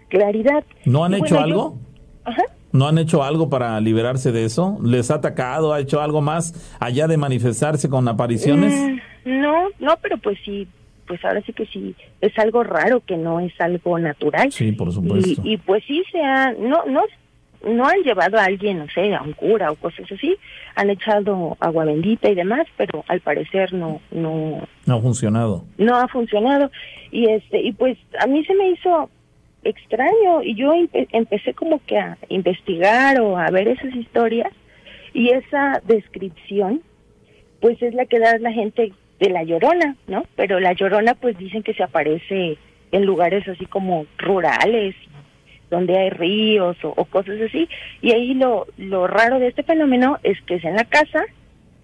claridad. 0.10 0.64
¿No 0.86 1.04
han 1.06 1.14
Y 1.14 1.16
hecho 1.16 1.36
bueno, 1.36 1.38
yo- 1.38 1.44
algo? 1.44 1.80
Ajá. 2.26 2.44
¿No 2.76 2.88
han 2.90 2.98
hecho 2.98 3.24
algo 3.24 3.50
para 3.50 3.80
liberarse 3.80 4.32
de 4.34 4.44
eso? 4.46 4.78
¿Les 4.84 5.10
ha 5.10 5.16
atacado? 5.16 5.74
¿Ha 5.74 5.80
hecho 5.80 6.02
algo 6.02 6.22
más 6.22 6.54
allá 6.80 7.08
de 7.08 7.16
manifestarse 7.18 7.90
con 7.90 8.08
apariciones? 8.08 8.74
Mm, 9.26 9.42
no, 9.42 9.68
no, 9.80 9.98
pero 10.02 10.18
pues 10.18 10.38
sí, 10.44 10.68
pues 11.08 11.24
ahora 11.24 11.42
sí 11.46 11.54
que 11.54 11.66
sí, 11.68 11.96
es 12.20 12.38
algo 12.38 12.64
raro 12.64 13.00
que 13.06 13.16
no 13.16 13.40
es 13.40 13.54
algo 13.62 13.98
natural. 13.98 14.52
Sí, 14.52 14.74
por 14.74 14.92
supuesto. 14.92 15.42
Y, 15.44 15.54
y 15.54 15.58
pues 15.58 15.84
sí 15.88 16.04
se 16.12 16.22
ha, 16.22 16.52
no, 16.52 16.84
no, 16.86 17.02
no 17.66 17.86
han 17.86 18.02
llevado 18.04 18.38
a 18.38 18.44
alguien, 18.44 18.80
no 18.80 18.88
sé, 18.94 19.16
a 19.16 19.22
un 19.22 19.32
cura 19.34 19.72
o 19.72 19.76
cosas 19.76 20.12
así, 20.12 20.36
han 20.76 20.90
echado 20.90 21.56
agua 21.62 21.86
bendita 21.86 22.30
y 22.30 22.36
demás, 22.36 22.68
pero 22.76 23.06
al 23.08 23.22
parecer 23.22 23.74
no, 23.74 24.02
no, 24.12 24.68
No 24.86 24.96
ha 24.98 25.02
funcionado. 25.02 25.64
no 25.78 25.96
ha 25.96 26.08
funcionado. 26.10 26.70
Y 27.12 27.30
este, 27.30 27.62
y 27.62 27.72
pues 27.72 27.98
a 28.20 28.28
mí 28.28 28.44
se 28.44 28.54
me 28.54 28.70
hizo 28.72 29.10
extraño 29.66 30.42
y 30.44 30.56
yo 30.56 30.74
empe- 30.74 31.08
empecé 31.12 31.54
como 31.54 31.82
que 31.86 31.98
a 31.98 32.18
investigar 32.30 33.20
o 33.20 33.38
a 33.38 33.50
ver 33.52 33.68
esas 33.68 33.94
historias 33.96 34.52
y 35.14 35.30
esa 35.30 35.82
descripción 35.86 36.82
pues 37.60 37.82
es 37.82 37.94
la 37.94 38.06
que 38.06 38.20
da 38.20 38.38
la 38.38 38.52
gente 38.52 38.94
de 39.20 39.30
la 39.30 39.44
llorona, 39.44 39.96
¿no? 40.08 40.26
Pero 40.36 40.60
la 40.60 40.74
llorona 40.74 41.16
pues 41.16 41.38
dicen 41.38 41.64
que 41.64 41.74
se 41.74 41.84
aparece 41.84 42.58
en 42.92 43.06
lugares 43.06 43.48
así 43.48 43.66
como 43.66 44.06
rurales, 44.18 44.96
donde 45.72 45.98
hay 45.98 46.10
ríos 46.12 46.78
o, 46.84 46.94
o 46.96 47.06
cosas 47.06 47.40
así. 47.42 47.68
Y 48.02 48.12
ahí 48.12 48.34
lo, 48.36 48.68
lo 48.78 49.08
raro 49.08 49.40
de 49.40 49.48
este 49.48 49.64
fenómeno 49.64 50.20
es 50.24 50.40
que 50.44 50.56
es 50.56 50.64
en 50.64 50.76
la 50.76 50.86
casa 50.86 51.24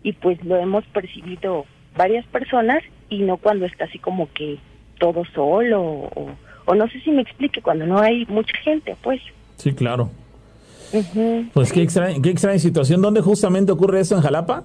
y 0.04 0.14
pues 0.14 0.44
lo 0.44 0.58
hemos 0.58 0.86
percibido 0.88 1.66
varias 1.96 2.26
personas 2.28 2.84
y 3.10 3.20
no 3.20 3.38
cuando 3.38 3.66
está 3.66 3.86
así 3.86 3.98
como 3.98 4.32
que 4.34 4.58
todo 5.00 5.26
solo 5.34 5.82
o, 5.82 6.30
o 6.66 6.76
no 6.76 6.88
sé 6.89 6.99
si 7.01 7.12
me 7.12 7.22
explique, 7.22 7.62
cuando 7.62 7.86
no 7.86 7.99
hay 7.99 8.26
mucha 8.28 8.53
gente, 8.64 8.95
pues. 9.03 9.20
Sí, 9.57 9.74
claro. 9.74 10.09
Pues 11.53 11.72
qué 11.72 11.82
extraña, 11.84 12.22
qué 12.22 12.30
extraña 12.30 12.59
situación. 12.59 13.01
¿Dónde 13.01 13.22
justamente 13.22 13.72
ocurre 13.72 14.01
eso? 14.01 14.16
¿En 14.16 14.22
Jalapa? 14.22 14.64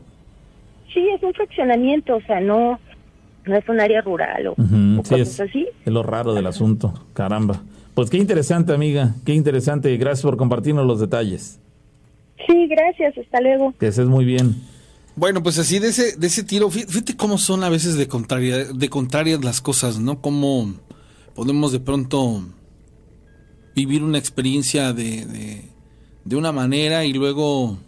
Sí, 0.93 1.07
es 1.15 1.23
un 1.23 1.33
fraccionamiento, 1.35 2.17
o 2.17 2.21
sea, 2.23 2.41
no, 2.41 2.81
no 3.45 3.57
es 3.57 3.69
un 3.69 3.81
área 3.81 4.01
rural 4.01 4.49
o, 4.49 4.55
sí, 4.57 4.97
cosas 4.97 5.21
es, 5.21 5.41
así. 5.41 5.67
es 5.85 5.93
lo 5.93 6.03
raro 6.03 6.35
del 6.35 6.47
asunto. 6.47 6.93
Caramba. 7.13 7.61
Pues 7.95 8.11
qué 8.11 8.17
interesante, 8.19 8.73
amiga. 8.75 9.15
Qué 9.25 9.35
interesante. 9.35 9.97
Gracias 9.97 10.23
por 10.23 10.37
compartirnos 10.37 10.87
los 10.87 11.01
detalles. 11.01 11.61
Sí, 12.47 12.67
gracias, 12.67 13.17
hasta 13.17 13.41
luego. 13.41 13.73
Que 13.79 13.87
estés 13.89 14.07
muy 14.07 14.25
bien. 14.25 14.57
Bueno, 15.15 15.43
pues 15.43 15.59
así 15.59 15.79
de 15.79 15.89
ese, 15.89 16.17
de 16.17 16.27
ese 16.27 16.43
tiro, 16.45 16.69
fí- 16.69 16.87
fíjate 16.87 17.17
cómo 17.17 17.39
son 17.39 17.65
a 17.65 17.71
veces 17.71 17.97
de, 17.97 18.07
contraria, 18.09 18.65
de 18.65 18.89
contrarias 18.91 19.43
las 19.43 19.63
cosas, 19.63 19.99
¿no? 19.99 20.21
Cómo 20.21 20.75
podemos 21.37 21.71
de 21.71 21.81
pronto 21.81 22.43
vivir 23.75 24.03
una 24.03 24.17
experiencia 24.17 24.95
de, 24.95 25.27
de, 25.27 25.69
de 26.25 26.37
una 26.37 26.51
manera 26.51 27.05
y 27.05 27.13
luego 27.13 27.79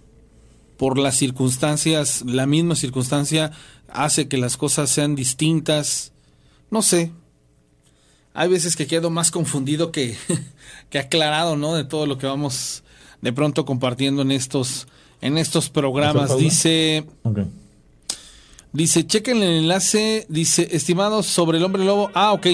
por 0.77 0.99
las 0.99 1.17
circunstancias, 1.17 2.23
la 2.27 2.47
misma 2.47 2.77
circunstancia 2.77 3.51
hace 3.91 4.29
que 4.29 4.37
las 4.37 4.59
cosas 4.59 4.91
sean 4.91 5.15
distintas. 5.15 6.13
No 6.71 6.83
sé. 6.83 7.11
Hay 8.35 8.51
veces 8.51 8.77
que 8.77 8.87
quedo 8.87 9.09
más 9.09 9.31
confundido 9.31 9.91
que, 9.91 10.17
que 10.91 10.99
aclarado, 10.99 11.57
¿no? 11.57 11.75
De 11.75 11.85
todo 11.85 12.07
lo 12.07 12.19
que 12.19 12.27
vamos 12.27 12.85
de 13.23 13.33
pronto 13.33 13.65
compartiendo 13.65 14.21
en 14.23 14.31
estos, 14.31 14.87
en 15.23 15.39
estos 15.39 15.71
programas. 15.71 16.37
Dice, 16.37 17.07
dice, 18.73 19.07
chequen 19.07 19.39
el 19.39 19.65
enlace, 19.65 20.27
dice, 20.29 20.69
estimados 20.71 21.25
sobre 21.27 21.57
el 21.57 21.65
hombre 21.65 21.85
lobo. 21.85 22.11
Ah, 22.15 22.35
ok. 22.35 22.47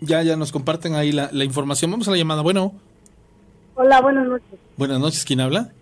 Ya, 0.00 0.22
ya 0.22 0.36
nos 0.36 0.52
comparten 0.52 0.94
ahí 0.94 1.12
la, 1.12 1.28
la 1.32 1.44
información. 1.44 1.90
Vamos 1.90 2.06
a 2.08 2.12
la 2.12 2.16
llamada. 2.16 2.42
Bueno, 2.42 2.74
Hola, 3.74 4.00
buenas 4.00 4.26
noches. 4.26 4.58
buenas 4.76 4.98
noches. 5.00 5.24
¿Quién 5.24 5.40
habla? 5.40 5.72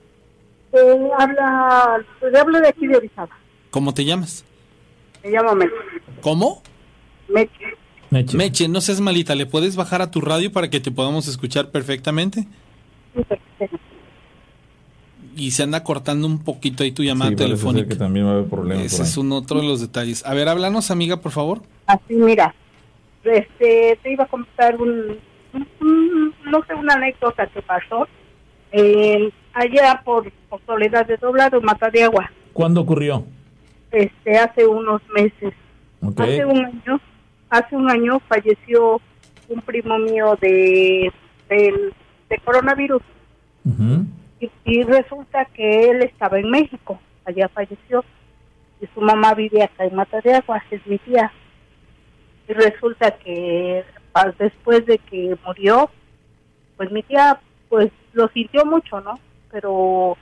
Eh, 0.73 1.09
habla, 1.19 1.99
le 2.31 2.39
hablo 2.39 2.61
de 2.61 2.69
aquí 2.69 2.87
de 2.87 2.97
Orizaba. 2.97 3.31
¿Cómo 3.71 3.95
te 3.95 4.05
llamas? 4.05 4.45
Me 5.25 5.31
llamo 5.31 5.55
Meche. 5.55 5.73
¿Cómo? 6.21 6.63
Meche. 7.29 7.51
Meche. 8.11 8.37
Meche, 8.37 8.69
no 8.69 8.81
seas 8.81 9.01
malita. 9.01 9.35
¿Le 9.35 9.47
puedes 9.47 9.77
bajar 9.77 10.03
a 10.03 10.11
tu 10.11 10.21
radio 10.21 10.53
para 10.53 10.71
que 10.71 10.81
te 10.81 10.91
podamos 10.91 11.27
escuchar 11.29 11.71
perfectamente? 11.71 12.47
Sí, 13.15 13.23
perfecto. 13.25 13.79
Y 15.35 15.51
se 15.51 15.63
anda 15.65 15.83
cortando 15.85 16.27
un 16.27 16.39
poquito 16.43 16.83
ahí 16.83 16.93
tu 16.93 17.03
Sí, 17.03 17.09
llamada 17.09 17.31
ser 17.31 17.39
telefónica. 17.39 17.89
que 17.89 17.97
también 17.97 18.27
va 18.27 18.31
a 18.31 18.35
haber 18.35 18.47
problemas. 18.49 18.87
Ese 18.87 19.03
es 19.03 19.17
un 19.19 19.33
otro 19.33 19.61
de 19.61 19.67
los 19.67 19.81
detalles. 19.81 20.25
A 20.25 20.33
ver, 20.35 20.49
háblanos, 20.49 20.91
amiga, 20.91 21.21
por 21.21 21.33
favor. 21.33 21.63
Así, 21.87 22.15
mira, 22.15 22.55
este, 23.29 23.99
te 24.03 24.13
iba 24.13 24.25
a 24.25 24.29
contar 24.29 24.77
un, 24.81 25.19
un- 25.81 26.35
no 26.51 26.63
sé, 26.67 26.75
una 26.75 26.95
anécdota 26.95 27.47
que 27.47 27.63
pasó 27.63 28.07
eh, 28.73 29.31
allá 29.55 30.03
por, 30.05 30.31
por 30.49 30.61
Soledad 30.67 31.07
de 31.07 31.17
Doblado, 31.17 31.61
Mata 31.61 31.91
de 31.91 32.05
Agua, 32.05 32.31
¿Cuándo 32.53 32.81
ocurrió? 32.83 33.25
este, 33.91 34.39
hace 34.39 34.67
unos 34.67 35.01
meses. 35.15 35.55
Hace 36.17 36.45
un 36.45 36.65
año, 36.65 37.01
hace 37.51 37.77
un 37.77 37.91
año 37.91 38.21
falleció 38.29 39.01
un 39.49 39.61
primo 39.63 39.99
mío 39.99 40.37
de, 40.41 41.11
del, 41.49 41.93
de 42.29 42.39
coronavirus. 42.45 43.03
Y, 44.41 44.51
y 44.65 44.83
resulta 44.83 45.47
que 45.47 45.91
él 45.91 46.03
estaba 46.03 46.39
en 46.39 46.51
México, 46.51 47.01
allá 47.25 47.49
falleció, 47.49 48.05
y 48.81 48.87
su 48.95 49.01
mamá 49.01 49.33
vive 49.35 49.63
acá 49.63 49.85
en 49.87 49.95
Mata 49.97 50.21
de 50.21 50.35
Agua, 50.35 50.63
es 50.71 50.87
mi 50.87 50.99
tía. 50.99 51.33
Y 52.49 52.53
resulta 52.53 53.11
que 53.19 53.85
después 54.39 54.87
de 54.87 54.99
que 54.99 55.37
murió, 55.45 55.91
pues 56.77 56.91
mi 56.91 57.03
tía 57.03 57.41
pues 57.69 57.91
lo 58.13 58.29
sintió 58.29 58.65
mucho, 58.65 59.01
¿no? 59.01 59.19
Pero 59.51 60.17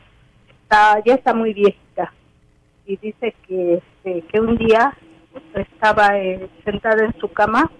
está, 0.62 1.02
ya 1.04 1.14
está 1.14 1.34
muy 1.34 1.52
viejita. 1.52 2.12
Y 2.86 2.96
dice 2.96 3.34
que, 3.46 3.74
este, 3.74 4.22
que 4.22 4.40
un 4.40 4.56
día 4.56 4.96
estaba 5.54 6.18
eh, 6.18 6.48
sentada 6.64 7.04
en 7.04 7.18
su 7.18 7.28
cama 7.32 7.70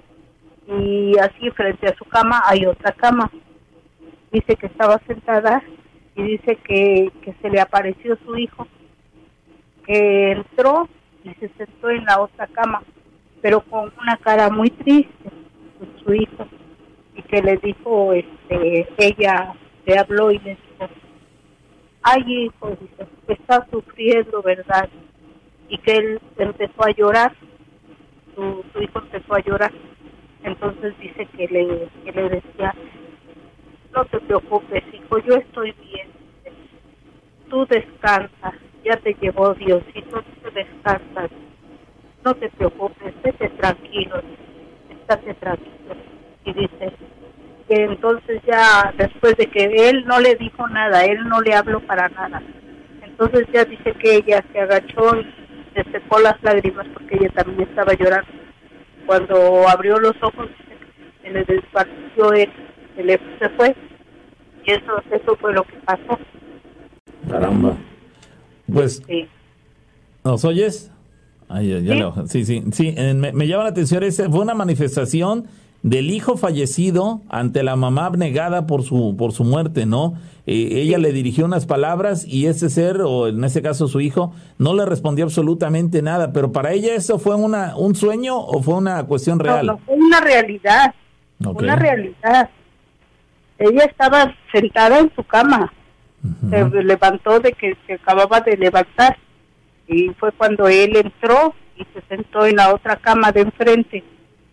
y 0.66 1.16
así 1.18 1.50
frente 1.50 1.86
a 1.86 1.96
su 1.96 2.04
cama 2.04 2.42
hay 2.46 2.64
otra 2.66 2.92
cama 2.92 3.30
dice 4.34 4.56
que 4.56 4.66
estaba 4.66 5.00
sentada 5.06 5.62
y 6.16 6.22
dice 6.22 6.56
que, 6.56 7.12
que 7.22 7.34
se 7.40 7.50
le 7.50 7.60
apareció 7.60 8.18
su 8.24 8.36
hijo, 8.36 8.66
que 9.86 10.32
entró 10.32 10.88
y 11.22 11.32
se 11.34 11.48
sentó 11.50 11.88
en 11.90 12.04
la 12.04 12.20
otra 12.20 12.48
cama, 12.48 12.82
pero 13.44 13.60
con 13.60 13.92
una 14.00 14.16
cara 14.16 14.48
muy 14.48 14.70
triste, 14.70 15.30
pues, 15.78 15.90
su 16.02 16.14
hijo, 16.14 16.48
y 17.14 17.20
que 17.20 17.42
le 17.42 17.58
dijo, 17.58 18.14
este, 18.14 18.88
ella 18.96 19.54
le 19.84 19.98
habló 19.98 20.30
y 20.30 20.38
le 20.38 20.52
dijo, 20.52 20.88
ay 22.02 22.22
hijo, 22.26 22.70
dice, 22.70 23.06
está 23.28 23.66
sufriendo, 23.70 24.40
¿verdad? 24.40 24.88
Y 25.68 25.76
que 25.76 25.92
él 25.92 26.20
empezó 26.38 26.86
a 26.86 26.92
llorar, 26.92 27.36
su, 28.34 28.64
hijo 28.80 28.98
empezó 29.00 29.34
a 29.34 29.40
llorar, 29.40 29.72
entonces 30.42 30.98
dice 30.98 31.26
que 31.36 31.46
le, 31.46 31.88
que 32.02 32.12
le 32.12 32.30
decía, 32.30 32.74
no 33.94 34.06
te 34.06 34.20
preocupes, 34.20 34.82
hijo, 34.90 35.18
yo 35.18 35.34
estoy 35.34 35.74
bien. 35.82 36.08
Tú 37.50 37.66
descansas, 37.66 38.54
ya 38.82 38.96
te 38.96 39.12
llevó 39.20 39.52
Diosito, 39.52 40.22
tú 40.22 40.50
descansas. 40.54 41.30
No 42.24 42.34
te 42.34 42.48
preocupes, 42.50 43.14
vete 43.22 43.48
tranquilo, 43.50 44.22
estate 44.88 45.34
tranquilo. 45.34 45.94
Y 46.44 46.52
dice 46.54 46.92
que 47.68 47.84
entonces 47.84 48.40
ya 48.46 48.92
después 48.96 49.36
de 49.36 49.46
que 49.46 49.88
él 49.90 50.04
no 50.06 50.20
le 50.20 50.34
dijo 50.36 50.66
nada, 50.68 51.04
él 51.04 51.18
no 51.28 51.40
le 51.40 51.54
habló 51.54 51.80
para 51.80 52.08
nada. 52.08 52.42
Entonces 53.02 53.46
ya 53.52 53.64
dice 53.64 53.92
que 53.92 54.16
ella 54.16 54.44
se 54.52 54.58
agachó 54.60 55.16
y 55.16 55.26
se 55.74 55.84
secó 55.90 56.18
las 56.18 56.42
lágrimas 56.42 56.86
porque 56.94 57.16
ella 57.16 57.28
también 57.34 57.68
estaba 57.68 57.92
llorando. 57.94 58.30
Cuando 59.06 59.68
abrió 59.68 59.98
los 59.98 60.14
ojos, 60.22 60.48
se 61.22 61.30
le 61.30 61.44
desvaneció 61.44 62.32
él, 62.32 62.50
se 62.96 63.04
le 63.04 63.20
se 63.38 63.48
fue. 63.50 63.76
Y 64.64 64.72
eso, 64.72 65.02
eso 65.10 65.36
fue 65.36 65.52
lo 65.52 65.62
que 65.64 65.76
pasó. 65.84 66.18
Caramba. 67.30 67.76
Pues, 68.72 69.02
Sí. 69.06 69.28
¿nos 70.24 70.42
oyes? 70.46 70.90
Ay, 71.54 71.68
ya, 71.68 71.78
ya 71.78 71.92
Sí. 71.94 71.98
lo- 72.00 72.26
sí, 72.26 72.44
sí, 72.44 72.62
sí. 72.72 72.94
eh, 72.96 73.14
me, 73.14 73.32
me 73.32 73.46
llama 73.46 73.62
la 73.64 73.70
atención, 73.70 74.02
ese 74.02 74.28
fue 74.28 74.40
una 74.40 74.54
manifestación 74.54 75.46
del 75.82 76.10
hijo 76.10 76.36
fallecido 76.38 77.20
ante 77.28 77.62
la 77.62 77.76
mamá 77.76 78.06
abnegada 78.06 78.66
por 78.66 78.82
su, 78.82 79.14
por 79.18 79.32
su 79.32 79.44
muerte, 79.44 79.84
¿no? 79.86 80.14
Eh, 80.46 80.80
ella 80.82 80.96
le 80.98 81.12
dirigió 81.12 81.44
unas 81.44 81.66
palabras 81.66 82.26
y 82.26 82.46
ese 82.46 82.70
ser, 82.70 83.02
o 83.02 83.28
en 83.28 83.44
ese 83.44 83.60
caso 83.62 83.86
su 83.86 84.00
hijo, 84.00 84.32
no 84.58 84.74
le 84.74 84.84
respondió 84.86 85.24
absolutamente 85.26 86.00
nada, 86.02 86.32
pero 86.32 86.52
para 86.52 86.72
ella 86.72 86.94
eso 86.94 87.18
fue 87.18 87.34
una, 87.36 87.76
un 87.76 87.94
sueño 87.94 88.38
o 88.38 88.62
fue 88.62 88.74
una 88.74 89.04
cuestión 89.04 89.38
No, 89.38 89.44
real. 89.44 89.66
no, 89.66 89.78
fue 89.78 89.94
una 89.94 90.20
realidad, 90.20 90.94
una 91.38 91.76
realidad. 91.76 92.48
Ella 93.58 93.84
estaba 93.84 94.34
sentada 94.52 94.98
en 95.00 95.12
su 95.14 95.22
cama, 95.22 95.72
se 96.50 96.82
levantó 96.82 97.38
de 97.40 97.52
que 97.52 97.76
se 97.86 97.92
acababa 97.94 98.40
de 98.40 98.56
levantar 98.56 99.16
y 99.88 100.08
fue 100.18 100.32
cuando 100.32 100.68
él 100.68 100.96
entró 100.96 101.54
y 101.76 101.84
se 101.92 102.00
sentó 102.08 102.46
en 102.46 102.56
la 102.56 102.72
otra 102.74 102.96
cama 102.96 103.32
de 103.32 103.42
enfrente 103.42 104.02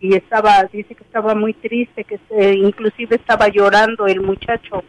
y 0.00 0.14
estaba, 0.14 0.64
dice 0.72 0.94
que 0.94 1.04
estaba 1.04 1.34
muy 1.34 1.54
triste, 1.54 2.04
que 2.04 2.18
se- 2.28 2.54
inclusive 2.54 3.16
estaba 3.16 3.48
llorando 3.48 4.06
el 4.06 4.20
muchacho, 4.20 4.82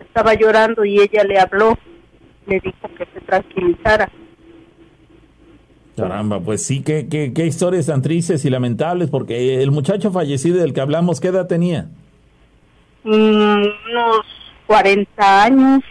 estaba 0.00 0.34
llorando 0.34 0.84
y 0.84 0.98
ella 1.00 1.22
le 1.24 1.38
habló, 1.38 1.78
le 2.46 2.60
dijo 2.60 2.88
que 2.96 3.06
se 3.12 3.20
tranquilizara. 3.20 4.08
Caramba, 5.96 6.40
pues 6.40 6.64
sí, 6.64 6.82
qué, 6.82 7.06
qué, 7.08 7.32
qué 7.34 7.46
historias 7.46 7.86
tan 7.86 8.00
tristes 8.00 8.44
y 8.46 8.50
lamentables, 8.50 9.10
porque 9.10 9.62
el 9.62 9.70
muchacho 9.70 10.10
fallecido 10.10 10.58
del 10.58 10.72
que 10.72 10.80
hablamos, 10.80 11.20
¿qué 11.20 11.28
edad 11.28 11.46
tenía? 11.46 11.88
Mm, 13.04 13.10
unos 13.90 14.26
40 14.66 15.44
años, 15.44 15.82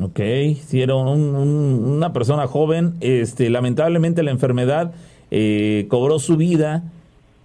Ok, 0.00 0.18
si 0.66 0.82
era 0.82 0.96
un- 0.96 1.36
un- 1.36 1.84
una 1.84 2.12
persona 2.12 2.46
joven, 2.48 2.94
este, 3.00 3.48
lamentablemente 3.48 4.22
la 4.22 4.32
enfermedad 4.32 4.92
eh, 5.30 5.86
cobró 5.88 6.18
su 6.18 6.36
vida 6.36 6.84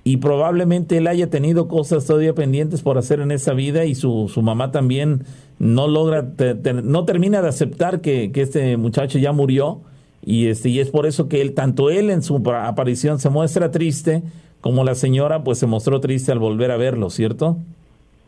y 0.03 0.17
probablemente 0.17 0.97
él 0.97 1.07
haya 1.07 1.29
tenido 1.29 1.67
cosas 1.67 2.05
todavía 2.05 2.33
pendientes 2.33 2.81
por 2.81 2.97
hacer 2.97 3.19
en 3.19 3.31
esa 3.31 3.53
vida 3.53 3.85
y 3.85 3.95
su, 3.95 4.29
su 4.33 4.41
mamá 4.41 4.71
también 4.71 5.23
no 5.59 5.87
logra, 5.87 6.25
no 6.83 7.05
termina 7.05 7.41
de 7.41 7.47
aceptar 7.49 8.01
que, 8.01 8.31
que 8.31 8.41
este 8.41 8.77
muchacho 8.77 9.19
ya 9.19 9.31
murió 9.31 9.81
y, 10.25 10.47
este, 10.47 10.69
y 10.69 10.79
es 10.79 10.89
por 10.89 11.05
eso 11.05 11.29
que 11.29 11.41
él, 11.41 11.53
tanto 11.53 11.89
él 11.89 12.09
en 12.09 12.21
su 12.23 12.41
pa- 12.43 12.67
aparición 12.67 13.19
se 13.19 13.29
muestra 13.29 13.71
triste 13.71 14.23
como 14.61 14.83
la 14.83 14.95
señora 14.95 15.43
pues 15.43 15.57
se 15.59 15.67
mostró 15.67 15.99
triste 15.99 16.31
al 16.31 16.39
volver 16.39 16.71
a 16.71 16.77
verlo, 16.77 17.09
¿cierto? 17.09 17.57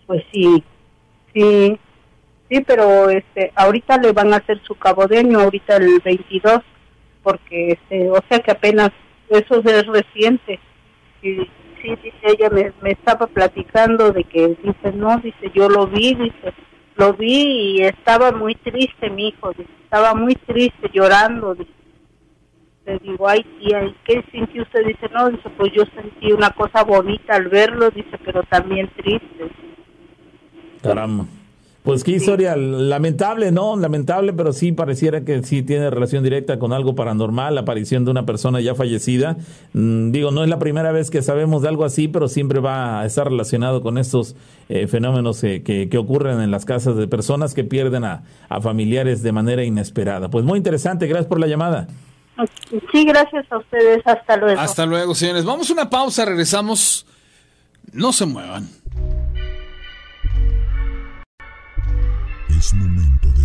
pues 0.07 0.23
sí, 0.33 0.63
sí, 1.33 1.77
sí, 2.51 2.61
pero 2.67 3.09
este, 3.09 3.51
ahorita 3.55 3.97
le 3.97 4.11
van 4.11 4.33
a 4.33 4.37
hacer 4.37 4.61
su 4.63 4.75
cabo 4.75 5.07
de 5.07 5.19
año, 5.19 5.39
ahorita 5.39 5.77
el 5.77 6.01
22, 6.03 6.59
porque, 7.23 7.71
este, 7.71 8.09
o 8.09 8.19
sea 8.27 8.39
que 8.39 8.51
apenas, 8.51 8.91
eso 9.29 9.61
es 9.63 9.87
reciente. 9.87 10.59
Y 11.21 11.35
sí, 11.81 11.95
dice 12.03 12.17
ella, 12.23 12.49
me, 12.49 12.73
me 12.81 12.91
estaba 12.91 13.27
platicando 13.27 14.11
de 14.11 14.25
que, 14.25 14.57
dice, 14.61 14.91
no, 14.93 15.17
dice, 15.19 15.51
yo 15.53 15.69
lo 15.69 15.87
vi, 15.87 16.13
dice, 16.15 16.53
lo 16.97 17.13
vi 17.13 17.77
y 17.77 17.83
estaba 17.83 18.33
muy 18.33 18.55
triste 18.55 19.09
mi 19.09 19.29
hijo, 19.29 19.51
dice, 19.51 19.69
estaba 19.83 20.13
muy 20.13 20.35
triste, 20.35 20.89
llorando, 20.93 21.55
dice. 21.55 21.71
Le 22.83 22.97
digo, 22.97 23.29
ay 23.29 23.45
tía, 23.59 23.83
¿y 23.85 23.95
qué 24.03 24.25
sintió 24.31 24.63
usted? 24.63 24.83
Dice, 24.87 25.07
no, 25.13 25.29
dice, 25.29 25.47
pues 25.55 25.71
yo 25.71 25.83
sentí 25.95 26.33
una 26.33 26.49
cosa 26.49 26.83
bonita 26.83 27.35
al 27.35 27.47
verlo, 27.47 27.91
dice, 27.91 28.17
pero 28.25 28.41
también 28.43 28.89
triste. 28.97 29.51
Caramba. 30.81 31.25
Pues 31.83 32.03
qué 32.03 32.11
historia 32.11 32.55
lamentable, 32.55 33.51
¿no? 33.51 33.75
Lamentable, 33.75 34.33
pero 34.33 34.53
sí 34.53 34.71
pareciera 34.71 35.21
que 35.21 35.41
sí 35.41 35.63
tiene 35.63 35.89
relación 35.89 36.23
directa 36.23 36.59
con 36.59 36.73
algo 36.73 36.93
paranormal, 36.93 37.55
la 37.55 37.61
aparición 37.61 38.05
de 38.05 38.11
una 38.11 38.23
persona 38.23 38.61
ya 38.61 38.75
fallecida. 38.75 39.37
Mm, 39.73 40.11
digo, 40.11 40.29
no 40.29 40.43
es 40.43 40.49
la 40.49 40.59
primera 40.59 40.91
vez 40.91 41.09
que 41.09 41.23
sabemos 41.23 41.63
de 41.63 41.69
algo 41.69 41.83
así, 41.83 42.07
pero 42.07 42.27
siempre 42.27 42.59
va 42.59 43.01
a 43.01 43.05
estar 43.07 43.27
relacionado 43.27 43.81
con 43.81 43.97
estos 43.97 44.35
eh, 44.69 44.85
fenómenos 44.85 45.41
que, 45.41 45.63
que, 45.63 45.97
ocurren 45.97 46.39
en 46.41 46.51
las 46.51 46.65
casas 46.65 46.95
de 46.97 47.07
personas 47.07 47.55
que 47.55 47.63
pierden 47.63 48.03
a, 48.03 48.25
a 48.47 48.61
familiares 48.61 49.23
de 49.23 49.31
manera 49.31 49.63
inesperada. 49.63 50.29
Pues 50.29 50.45
muy 50.45 50.57
interesante, 50.57 51.07
gracias 51.07 51.27
por 51.27 51.39
la 51.39 51.47
llamada. 51.47 51.87
Sí, 52.91 53.05
gracias 53.05 53.51
a 53.51 53.57
ustedes. 53.57 54.01
Hasta 54.05 54.37
luego. 54.37 54.61
Hasta 54.61 54.85
luego, 54.85 55.15
señores. 55.15 55.45
Vamos 55.45 55.69
a 55.69 55.73
una 55.73 55.89
pausa, 55.89 56.25
regresamos. 56.25 57.07
No 57.91 58.13
se 58.13 58.27
muevan. 58.27 58.69
Momento 62.73 63.40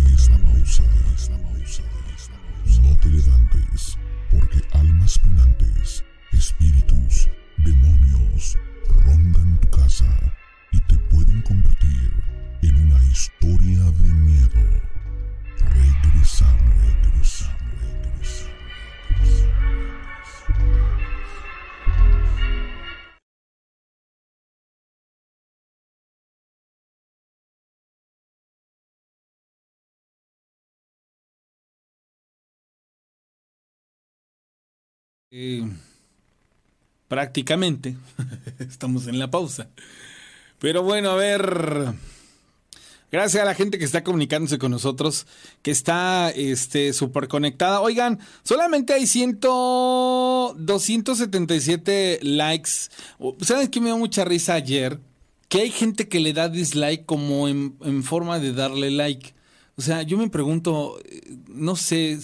Eh, 35.39 35.63
prácticamente 37.07 37.95
estamos 38.59 39.05
en 39.05 39.19
la 39.19 39.29
pausa. 39.29 39.69
Pero 40.57 40.81
bueno, 40.81 41.11
a 41.11 41.15
ver. 41.15 41.93
Gracias 43.11 43.43
a 43.43 43.45
la 43.45 43.53
gente 43.53 43.77
que 43.77 43.85
está 43.85 44.03
comunicándose 44.03 44.57
con 44.57 44.71
nosotros, 44.71 45.27
que 45.61 45.69
está 45.69 46.31
este 46.31 46.91
súper 46.91 47.27
conectada. 47.27 47.81
Oigan, 47.81 48.17
solamente 48.41 48.93
hay 48.93 49.05
100, 49.05 49.39
277 49.39 52.17
likes. 52.23 52.71
¿Saben 53.41 53.67
qué 53.67 53.79
me 53.79 53.89
dio 53.89 53.99
mucha 53.99 54.25
risa 54.25 54.55
ayer? 54.55 54.99
Que 55.49 55.61
hay 55.61 55.69
gente 55.69 56.09
que 56.09 56.19
le 56.19 56.33
da 56.33 56.49
dislike 56.49 57.05
como 57.05 57.47
en, 57.47 57.77
en 57.81 58.01
forma 58.01 58.39
de 58.39 58.53
darle 58.53 58.89
like. 58.89 59.35
O 59.75 59.83
sea, 59.83 60.01
yo 60.01 60.17
me 60.17 60.29
pregunto, 60.29 60.99
eh, 61.05 61.37
no 61.47 61.75
sé, 61.75 62.17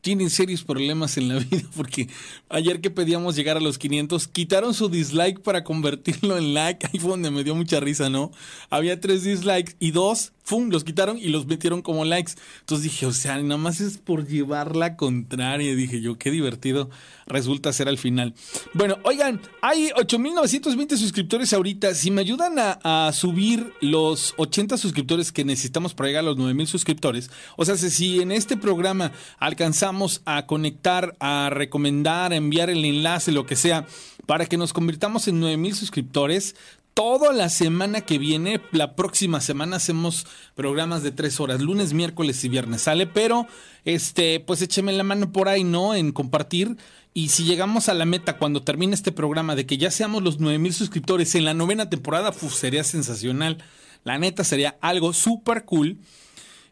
tienen 0.00 0.30
serios 0.30 0.64
problemas 0.64 1.16
en 1.16 1.28
la 1.28 1.38
vida 1.38 1.62
porque 1.76 2.08
ayer 2.48 2.80
que 2.80 2.90
pedíamos 2.90 3.36
llegar 3.36 3.56
a 3.56 3.60
los 3.60 3.78
500 3.78 4.28
quitaron 4.28 4.74
su 4.74 4.88
dislike 4.88 5.40
para 5.40 5.64
convertirlo 5.64 6.38
en 6.38 6.54
like. 6.54 6.86
Ahí 6.92 6.98
fue 6.98 7.10
donde 7.10 7.30
me 7.30 7.44
dio 7.44 7.54
mucha 7.54 7.80
risa, 7.80 8.10
¿no? 8.10 8.32
Había 8.70 9.00
tres 9.00 9.24
dislikes 9.24 9.76
y 9.78 9.90
dos 9.90 10.32
¡fum! 10.50 10.68
Los 10.68 10.82
quitaron 10.82 11.16
y 11.16 11.28
los 11.28 11.46
metieron 11.46 11.80
como 11.80 12.04
likes. 12.04 12.32
Entonces 12.58 12.82
dije, 12.82 13.06
o 13.06 13.12
sea, 13.12 13.40
nada 13.40 13.56
más 13.56 13.80
es 13.80 13.98
por 13.98 14.26
llevar 14.26 14.74
la 14.74 14.96
contraria. 14.96 15.76
Dije 15.76 16.00
yo, 16.00 16.18
qué 16.18 16.32
divertido 16.32 16.90
resulta 17.26 17.72
ser 17.72 17.88
al 17.88 17.98
final. 17.98 18.34
Bueno, 18.74 18.98
oigan, 19.04 19.40
hay 19.62 19.90
8.920 19.90 20.96
suscriptores 20.96 21.52
ahorita. 21.52 21.94
Si 21.94 22.10
me 22.10 22.22
ayudan 22.22 22.56
a, 22.58 23.12
subir 23.12 23.72
los 23.80 24.34
80 24.38 24.76
suscriptores 24.76 25.30
que 25.30 25.44
necesitamos 25.44 25.94
para 25.94 26.08
llegar 26.08 26.24
a 26.24 26.26
los 26.26 26.36
9.000 26.36 26.66
suscriptores, 26.66 27.30
o 27.56 27.64
sea, 27.64 27.76
si 27.76 28.20
en 28.20 28.32
este 28.32 28.56
programa 28.56 29.12
alcanzamos 29.38 30.22
a 30.24 30.46
conectar, 30.46 31.14
a 31.20 31.50
recomendar, 31.50 32.32
a 32.32 32.36
enviar 32.36 32.70
el 32.70 32.84
enlace, 32.84 33.30
lo 33.30 33.46
que 33.46 33.54
sea, 33.54 33.86
para 34.26 34.46
que 34.46 34.56
nos 34.56 34.72
convirtamos 34.72 35.28
en 35.28 35.38
9000 35.40 35.74
suscriptores, 35.74 36.56
toda 36.94 37.32
la 37.32 37.48
semana 37.48 38.02
que 38.02 38.18
viene, 38.18 38.60
la 38.72 38.94
próxima 38.96 39.40
semana 39.40 39.76
hacemos 39.76 40.26
programas 40.54 41.02
de 41.02 41.12
tres 41.12 41.40
horas, 41.40 41.60
lunes, 41.60 41.92
miércoles 41.92 42.44
y 42.44 42.48
viernes, 42.48 42.82
¿sale? 42.82 43.06
Pero, 43.06 43.46
este, 43.84 44.40
pues 44.40 44.62
écheme 44.62 44.92
la 44.92 45.02
mano 45.02 45.32
por 45.32 45.48
ahí, 45.48 45.64
¿no? 45.64 45.94
En 45.94 46.12
compartir. 46.12 46.76
Y 47.12 47.28
si 47.30 47.44
llegamos 47.44 47.88
a 47.88 47.94
la 47.94 48.04
meta 48.04 48.38
cuando 48.38 48.62
termine 48.62 48.94
este 48.94 49.12
programa 49.12 49.56
de 49.56 49.66
que 49.66 49.78
ya 49.78 49.90
seamos 49.90 50.22
los 50.22 50.38
9000 50.38 50.74
suscriptores 50.74 51.34
en 51.34 51.44
la 51.44 51.54
novena 51.54 51.90
temporada, 51.90 52.30
uf, 52.30 52.54
sería 52.54 52.84
sensacional. 52.84 53.58
La 54.04 54.18
neta 54.18 54.44
sería 54.44 54.76
algo 54.80 55.12
súper 55.12 55.64
cool. 55.64 55.98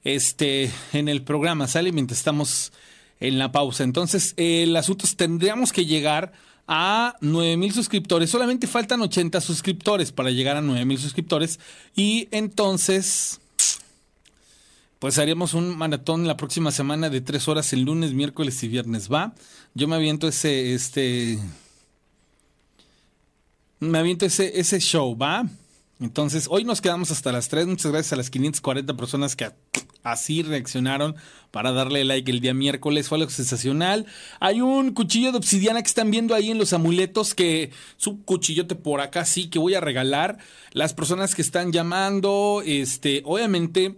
Este, 0.04 0.70
en 0.92 1.08
el 1.08 1.22
programa, 1.22 1.66
¿sale? 1.66 1.90
Mientras 1.90 2.18
estamos 2.18 2.72
en 3.20 3.38
la 3.38 3.50
pausa. 3.50 3.84
Entonces, 3.84 4.34
el 4.36 4.76
asunto 4.76 5.06
es, 5.06 5.16
tendríamos 5.16 5.72
que 5.72 5.86
llegar 5.86 6.32
a 6.68 7.16
9000 7.22 7.72
suscriptores. 7.72 8.30
Solamente 8.30 8.66
faltan 8.66 9.00
80 9.00 9.40
suscriptores 9.40 10.12
para 10.12 10.30
llegar 10.30 10.56
a 10.56 10.60
9000 10.60 10.98
suscriptores. 10.98 11.58
Y 11.96 12.28
entonces, 12.30 13.40
pues 14.98 15.18
haríamos 15.18 15.54
un 15.54 15.76
maratón 15.76 16.26
la 16.26 16.36
próxima 16.36 16.70
semana 16.70 17.08
de 17.08 17.22
3 17.22 17.48
horas 17.48 17.72
el 17.72 17.82
lunes, 17.82 18.12
miércoles 18.12 18.62
y 18.62 18.68
viernes. 18.68 19.10
¿Va? 19.10 19.34
Yo 19.74 19.88
me 19.88 19.96
aviento 19.96 20.28
ese, 20.28 20.74
este. 20.74 21.38
Me 23.80 23.98
aviento 23.98 24.26
ese, 24.26 24.60
ese 24.60 24.78
show, 24.80 25.16
¿va? 25.16 25.46
Entonces, 26.00 26.46
hoy 26.48 26.62
nos 26.62 26.80
quedamos 26.80 27.10
hasta 27.10 27.32
las 27.32 27.48
3. 27.48 27.66
Muchas 27.66 27.90
gracias 27.90 28.12
a 28.12 28.16
las 28.16 28.30
540 28.30 28.96
personas 28.96 29.34
que 29.34 29.50
así 30.04 30.42
reaccionaron 30.42 31.16
para 31.50 31.72
darle 31.72 32.04
like 32.04 32.30
el 32.30 32.40
día 32.40 32.54
miércoles. 32.54 33.08
Fue 33.08 33.18
algo 33.18 33.30
sensacional. 33.30 34.06
Hay 34.38 34.60
un 34.60 34.92
cuchillo 34.92 35.32
de 35.32 35.38
obsidiana 35.38 35.82
que 35.82 35.88
están 35.88 36.12
viendo 36.12 36.36
ahí 36.36 36.50
en 36.52 36.58
los 36.58 36.72
amuletos 36.72 37.34
que 37.34 37.72
su 37.96 38.22
cuchillote 38.22 38.76
por 38.76 39.00
acá 39.00 39.24
sí 39.24 39.50
que 39.50 39.58
voy 39.58 39.74
a 39.74 39.80
regalar. 39.80 40.38
Las 40.72 40.94
personas 40.94 41.34
que 41.34 41.42
están 41.42 41.72
llamando, 41.72 42.62
este, 42.64 43.22
obviamente, 43.24 43.96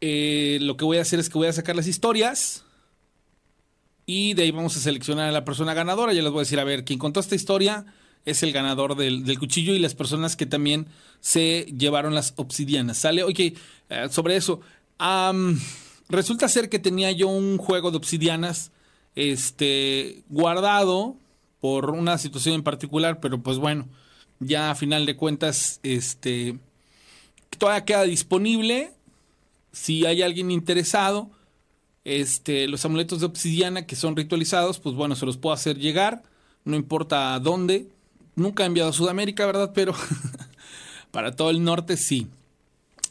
eh, 0.00 0.58
lo 0.60 0.76
que 0.76 0.84
voy 0.84 0.98
a 0.98 1.02
hacer 1.02 1.20
es 1.20 1.28
que 1.28 1.38
voy 1.38 1.46
a 1.46 1.52
sacar 1.52 1.76
las 1.76 1.86
historias. 1.86 2.64
Y 4.06 4.34
de 4.34 4.42
ahí 4.42 4.50
vamos 4.50 4.76
a 4.76 4.80
seleccionar 4.80 5.28
a 5.28 5.32
la 5.32 5.44
persona 5.44 5.72
ganadora. 5.72 6.12
Ya 6.12 6.22
les 6.22 6.32
voy 6.32 6.40
a 6.40 6.42
decir, 6.42 6.58
a 6.58 6.64
ver, 6.64 6.84
quien 6.84 6.98
contó 6.98 7.20
esta 7.20 7.36
historia 7.36 7.86
es 8.24 8.42
el 8.42 8.52
ganador 8.52 8.96
del, 8.96 9.38
cuchillo 9.38 9.74
y 9.74 9.78
las 9.78 9.94
personas 9.94 10.36
que 10.36 10.46
también 10.46 10.86
se 11.20 11.66
llevaron 11.76 12.14
las 12.14 12.34
obsidianas. 12.36 12.98
¿Sale? 12.98 13.22
Ok, 13.22 13.38
eh, 13.38 13.54
sobre 14.10 14.36
eso. 14.36 14.60
resulta 16.08 16.48
ser 16.48 16.68
que 16.68 16.78
tenía 16.78 17.10
yo 17.12 17.28
un 17.28 17.58
juego 17.58 17.90
de 17.90 17.96
obsidianas 17.96 18.70
este, 19.14 20.22
guardado 20.28 21.16
por 21.60 21.90
una 21.90 22.18
situación 22.18 22.54
en 22.54 22.62
particular, 22.62 23.20
pero 23.20 23.42
pues 23.42 23.58
bueno, 23.58 23.88
ya 24.40 24.70
a 24.70 24.74
final 24.74 25.06
de 25.06 25.16
cuentas, 25.16 25.80
este, 25.82 26.58
todavía 27.58 27.84
queda 27.84 28.02
disponible. 28.04 28.92
Si 29.72 30.06
hay 30.06 30.22
alguien 30.22 30.50
interesado, 30.50 31.30
este, 32.04 32.68
los 32.68 32.84
amuletos 32.84 33.20
de 33.20 33.26
obsidiana 33.26 33.86
que 33.86 33.96
son 33.96 34.16
ritualizados, 34.16 34.78
pues 34.78 34.94
bueno, 34.94 35.16
se 35.16 35.26
los 35.26 35.36
puedo 35.36 35.52
hacer 35.52 35.78
llegar, 35.78 36.22
no 36.64 36.76
importa 36.76 37.38
dónde, 37.40 37.88
Nunca 38.38 38.62
he 38.62 38.66
enviado 38.66 38.90
a 38.90 38.92
Sudamérica, 38.92 39.46
¿verdad? 39.46 39.72
Pero 39.74 39.94
para 41.10 41.34
todo 41.34 41.50
el 41.50 41.62
norte 41.62 41.96
sí. 41.96 42.28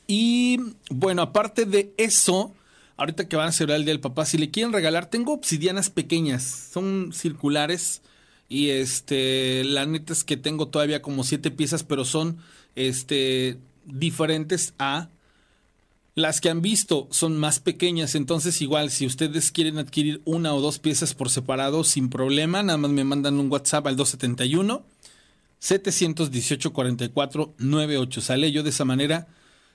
Y 0.08 0.60
bueno, 0.90 1.22
aparte 1.22 1.66
de 1.66 1.94
eso, 1.98 2.54
ahorita 2.96 3.28
que 3.28 3.36
van 3.36 3.50
a 3.50 3.52
celebrar 3.52 3.80
el 3.80 3.86
Día 3.86 3.94
del 3.94 4.00
Papá, 4.00 4.26
si 4.26 4.38
le 4.38 4.50
quieren 4.50 4.72
regalar, 4.72 5.10
tengo 5.10 5.34
obsidianas 5.34 5.90
pequeñas, 5.90 6.70
son 6.72 7.12
circulares. 7.14 8.02
Y 8.50 8.70
este, 8.70 9.66
la 9.66 9.86
neta 9.86 10.14
es 10.14 10.24
que 10.24 10.38
tengo 10.38 10.70
todavía 10.70 11.02
como 11.02 11.26
siete 11.26 11.52
piezas, 11.52 11.84
pero 11.84 12.06
son 12.06 12.38
este, 12.76 13.58
diferentes 13.86 14.74
a 14.80 15.10
las 16.18 16.42
que 16.42 16.50
han 16.50 16.64
visto 16.64 17.08
son 17.12 17.38
más 17.38 17.60
pequeñas, 17.60 18.16
entonces 18.16 18.60
igual 18.64 18.90
si 18.90 19.06
ustedes 19.06 19.52
quieren 19.52 19.78
adquirir 19.78 20.20
una 20.26 20.52
o 20.56 20.62
dos 20.62 20.80
piezas 20.80 21.14
por 21.14 21.30
separado 21.30 21.84
sin 21.84 22.10
problema, 22.10 22.64
nada 22.64 22.80
más 22.80 22.90
me 22.90 23.04
mandan 23.04 23.40
un 23.40 23.52
WhatsApp 23.52 23.86
al 23.86 23.96
271 23.98 24.84
718 25.60 26.74
44 26.74 27.54
98. 27.58 28.22
Sale 28.22 28.52
yo 28.52 28.64
de 28.64 28.70
esa 28.70 28.86
manera 28.86 29.28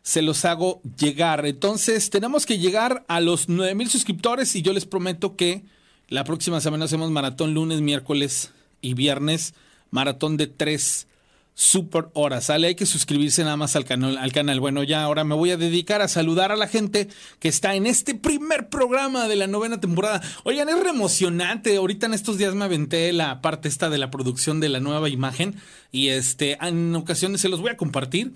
se 0.03 0.23
los 0.23 0.45
hago 0.45 0.83
llegar. 0.99 1.47
Entonces, 1.47 2.11
tenemos 2.11 2.45
que 2.45 2.59
llegar 2.59 3.05
a 3.09 3.21
los 3.21 3.49
9000 3.49 3.89
suscriptores 3.89 4.55
y 4.57 4.63
yo 4.63 4.73
les 4.73 4.85
prometo 4.85 5.37
que 5.37 5.65
la 6.09 6.25
próxima 6.25 6.61
semana 6.61 6.85
hacemos 6.85 7.11
maratón 7.11 7.55
lunes, 7.55 7.81
miércoles 7.81 8.51
y 8.81 8.95
viernes, 8.95 9.55
maratón 9.91 10.37
de 10.37 10.49
3 10.49 11.07
super 11.55 12.09
horas. 12.15 12.47
Sale, 12.47 12.69
hay 12.69 12.75
que 12.75 12.87
suscribirse 12.87 13.45
nada 13.45 13.57
más 13.57 13.77
al 13.77 13.85
canal, 13.85 14.17
al 14.17 14.33
canal. 14.33 14.61
Bueno, 14.61 14.83
ya 14.83 15.03
ahora 15.03 15.25
me 15.25 15.35
voy 15.35 15.51
a 15.51 15.57
dedicar 15.57 16.01
a 16.01 16.09
saludar 16.09 16.51
a 16.53 16.57
la 16.57 16.67
gente 16.67 17.09
que 17.39 17.49
está 17.49 17.75
en 17.75 17.87
este 17.87 18.15
primer 18.15 18.69
programa 18.69 19.29
de 19.29 19.37
la 19.37 19.47
novena 19.47 19.81
temporada. 19.81 20.23
Oigan, 20.45 20.69
es 20.69 20.81
re 20.83 20.91
emocionante. 20.91 21.77
Ahorita 21.77 22.07
en 22.07 22.15
estos 22.15 22.39
días 22.39 22.55
me 22.55 22.65
aventé 22.65 23.13
la 23.13 23.41
parte 23.43 23.69
esta 23.69 23.91
de 23.91 23.99
la 23.99 24.11
producción 24.11 24.61
de 24.61 24.69
la 24.71 24.81
nueva 24.81 25.09
imagen 25.09 25.57
y 25.91 26.09
este 26.09 26.59
en 26.61 26.95
ocasiones 26.95 27.41
se 27.41 27.49
los 27.49 27.61
voy 27.61 27.71
a 27.71 27.77
compartir. 27.77 28.33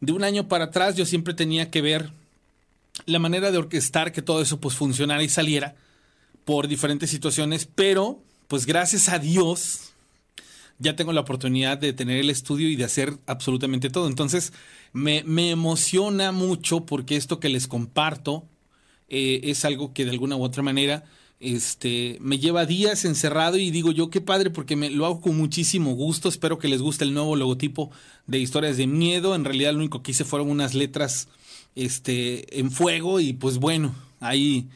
de 0.00 0.12
un 0.12 0.24
año 0.24 0.48
para 0.48 0.66
atrás 0.66 0.96
yo 0.96 1.04
siempre 1.04 1.34
tenía 1.34 1.70
que 1.70 1.82
ver 1.82 2.10
la 3.06 3.18
manera 3.18 3.50
de 3.50 3.58
orquestar 3.58 4.12
que 4.12 4.22
todo 4.22 4.42
eso 4.42 4.60
pues 4.60 4.74
funcionara 4.74 5.22
y 5.22 5.28
saliera 5.28 5.74
por 6.44 6.68
diferentes 6.68 7.10
situaciones, 7.10 7.68
pero 7.74 8.22
pues 8.48 8.66
gracias 8.66 9.08
a 9.08 9.18
Dios 9.18 9.89
ya 10.80 10.96
tengo 10.96 11.12
la 11.12 11.20
oportunidad 11.20 11.78
de 11.78 11.92
tener 11.92 12.18
el 12.18 12.30
estudio 12.30 12.68
y 12.68 12.74
de 12.74 12.84
hacer 12.84 13.18
absolutamente 13.26 13.90
todo. 13.90 14.08
Entonces 14.08 14.52
me, 14.92 15.22
me 15.24 15.50
emociona 15.50 16.32
mucho 16.32 16.86
porque 16.86 17.16
esto 17.16 17.38
que 17.38 17.50
les 17.50 17.68
comparto 17.68 18.44
eh, 19.08 19.40
es 19.44 19.64
algo 19.64 19.92
que 19.92 20.04
de 20.04 20.10
alguna 20.10 20.36
u 20.36 20.42
otra 20.42 20.62
manera 20.62 21.04
este, 21.38 22.18
me 22.20 22.38
lleva 22.38 22.66
días 22.66 23.04
encerrado 23.04 23.56
y 23.56 23.70
digo 23.70 23.92
yo 23.92 24.10
qué 24.10 24.20
padre 24.20 24.50
porque 24.50 24.76
me 24.76 24.90
lo 24.90 25.06
hago 25.06 25.20
con 25.20 25.36
muchísimo 25.36 25.94
gusto. 25.94 26.28
Espero 26.28 26.58
que 26.58 26.68
les 26.68 26.80
guste 26.80 27.04
el 27.04 27.12
nuevo 27.14 27.36
logotipo 27.36 27.90
de 28.26 28.38
historias 28.38 28.76
de 28.76 28.86
miedo. 28.86 29.34
En 29.34 29.44
realidad 29.44 29.72
lo 29.72 29.78
único 29.78 30.02
que 30.02 30.12
hice 30.12 30.24
fueron 30.24 30.50
unas 30.50 30.74
letras 30.74 31.28
este, 31.74 32.58
en 32.58 32.70
fuego 32.70 33.20
y 33.20 33.34
pues 33.34 33.58
bueno, 33.58 33.94
ahí 34.20 34.68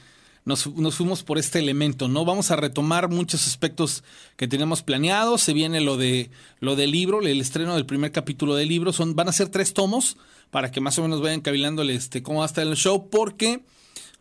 nos, 0.45 0.67
nos, 0.75 0.97
fuimos 0.97 1.23
por 1.23 1.39
este 1.39 1.59
elemento, 1.59 2.07
¿no? 2.07 2.25
Vamos 2.25 2.51
a 2.51 2.57
retomar 2.57 3.09
muchos 3.09 3.47
aspectos 3.47 4.05
que 4.37 4.47
tenemos 4.47 4.83
planeados. 4.83 5.41
Se 5.41 5.55
viene 5.55 5.81
lo 5.81 5.97
de 5.97 6.31
lo 6.61 6.77
del 6.77 6.91
libro, 6.91 7.21
el 7.21 7.41
estreno 7.41 7.75
del 7.75 7.87
primer 7.87 8.13
capítulo 8.13 8.55
del 8.55 8.69
libro. 8.69 8.93
Son, 8.93 9.17
van 9.17 9.29
a 9.29 9.33
ser 9.33 9.49
tres 9.49 9.73
tomos 9.73 10.19
para 10.51 10.71
que 10.71 10.83
más 10.83 10.99
o 10.99 11.03
menos 11.03 11.23
vayan 11.23 11.41
cavilándole 11.41 11.95
este, 11.95 12.23
cómo 12.23 12.41
va 12.41 12.45
a 12.45 12.49
estar 12.49 12.67
el 12.67 12.77
show. 12.77 13.09
Porque, 13.09 13.65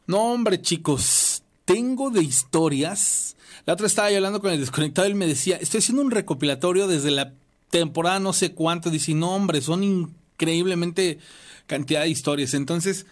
no, 0.07 0.31
hombre, 0.31 0.61
chicos, 0.61 1.43
tengo 1.65 2.09
de 2.09 2.23
historias. 2.23 3.35
La 3.65 3.73
otra 3.73 3.87
estaba 3.87 4.09
yo 4.09 4.17
hablando 4.17 4.39
con 4.39 4.51
el 4.51 4.59
desconectado 4.59 5.07
y 5.07 5.11
él 5.11 5.17
me 5.17 5.27
decía, 5.27 5.57
estoy 5.57 5.79
haciendo 5.79 6.03
un 6.03 6.11
recopilatorio 6.11 6.87
desde 6.87 7.11
la 7.11 7.33
temporada 7.69 8.19
no 8.19 8.31
sé 8.31 8.53
cuánto. 8.53 8.89
Dice, 8.89 9.13
no, 9.13 9.35
hombre, 9.35 9.59
son 9.59 9.83
increíblemente 9.83 11.19
cantidad 11.67 12.01
de 12.01 12.09
historias. 12.09 12.53
Entonces, 12.53 13.05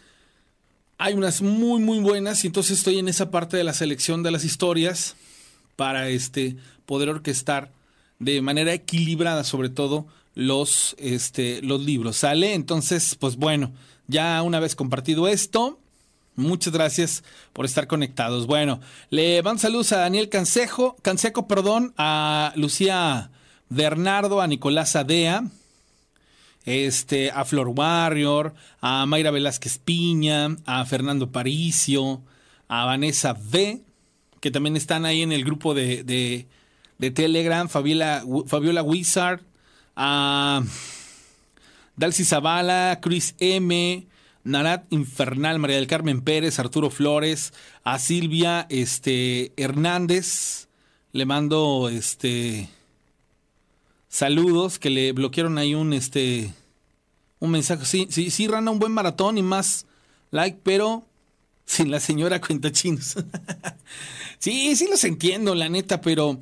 hay 1.01 1.15
unas 1.15 1.41
muy, 1.41 1.81
muy 1.81 1.99
buenas 1.99 2.43
y 2.43 2.47
entonces 2.47 2.77
estoy 2.77 2.99
en 2.99 3.07
esa 3.07 3.31
parte 3.31 3.57
de 3.57 3.63
la 3.63 3.73
selección 3.73 4.21
de 4.21 4.29
las 4.29 4.45
historias 4.45 5.15
para 5.75 6.09
este, 6.09 6.57
poder 6.85 7.09
orquestar 7.09 7.71
de 8.19 8.39
manera 8.43 8.71
equilibrada, 8.71 9.43
sobre 9.43 9.69
todo, 9.69 10.05
los, 10.35 10.95
este, 10.99 11.59
los 11.63 11.81
libros. 11.81 12.17
¿Sale? 12.17 12.53
Entonces, 12.53 13.15
pues 13.19 13.37
bueno, 13.37 13.71
ya 14.07 14.39
una 14.43 14.59
vez 14.59 14.75
compartido 14.75 15.27
esto, 15.27 15.77
Muchas 16.37 16.71
gracias 16.71 17.23
por 17.51 17.65
estar 17.65 17.87
conectados. 17.87 18.47
Bueno, 18.47 18.79
le 19.09 19.41
van 19.41 19.59
saludos 19.59 19.91
a 19.91 19.97
Daniel 19.97 20.29
Cansejo, 20.29 20.95
Canseco, 21.01 21.45
perdón, 21.45 21.93
a 21.97 22.53
Lucía 22.55 23.31
Bernardo, 23.67 24.39
a 24.39 24.47
Nicolás 24.47 24.95
Adea, 24.95 25.43
este, 26.65 27.31
a 27.31 27.45
Flor 27.45 27.69
Warrior, 27.69 28.53
a 28.81 29.05
Mayra 29.05 29.31
Velázquez 29.31 29.77
Piña, 29.79 30.55
a 30.65 30.85
Fernando 30.85 31.31
Paricio, 31.31 32.21
a 32.67 32.85
Vanessa 32.85 33.33
V, 33.33 33.81
que 34.39 34.51
también 34.51 34.75
están 34.75 35.05
ahí 35.05 35.21
en 35.21 35.31
el 35.31 35.43
grupo 35.43 35.73
de, 35.73 36.03
de, 36.03 36.47
de 36.97 37.11
Telegram, 37.11 37.69
Fabiola, 37.69 38.23
Fabiola 38.47 38.83
Wizard, 38.83 39.41
a 39.95 40.63
Dalcy 41.95 42.25
Zavala, 42.25 42.99
Chris 43.01 43.35
M., 43.39 44.07
Narat 44.43 44.85
Infernal, 44.89 45.59
María 45.59 45.75
del 45.75 45.85
Carmen 45.85 46.21
Pérez, 46.21 46.57
Arturo 46.57 46.89
Flores, 46.89 47.53
a 47.83 47.99
Silvia 47.99 48.65
este, 48.69 49.53
Hernández, 49.55 50.67
le 51.11 51.25
mando 51.25 51.89
este 51.89 52.67
saludos 54.11 54.77
que 54.77 54.89
le 54.89 55.13
bloquearon 55.13 55.57
ahí 55.57 55.73
un 55.73 55.93
este 55.93 56.53
un 57.39 57.49
mensaje. 57.49 57.85
Sí, 57.85 58.07
sí, 58.11 58.29
sí, 58.29 58.47
Rana, 58.47 58.69
un 58.69 58.77
buen 58.77 58.91
maratón 58.91 59.37
y 59.39 59.41
más 59.41 59.87
like, 60.29 60.59
pero 60.61 61.07
sin 61.65 61.89
la 61.89 61.99
señora 61.99 62.39
cuenta 62.39 62.71
chinos. 62.71 63.15
sí, 64.37 64.75
sí 64.75 64.87
los 64.87 65.03
entiendo, 65.05 65.55
la 65.55 65.69
neta, 65.69 66.01
pero 66.01 66.39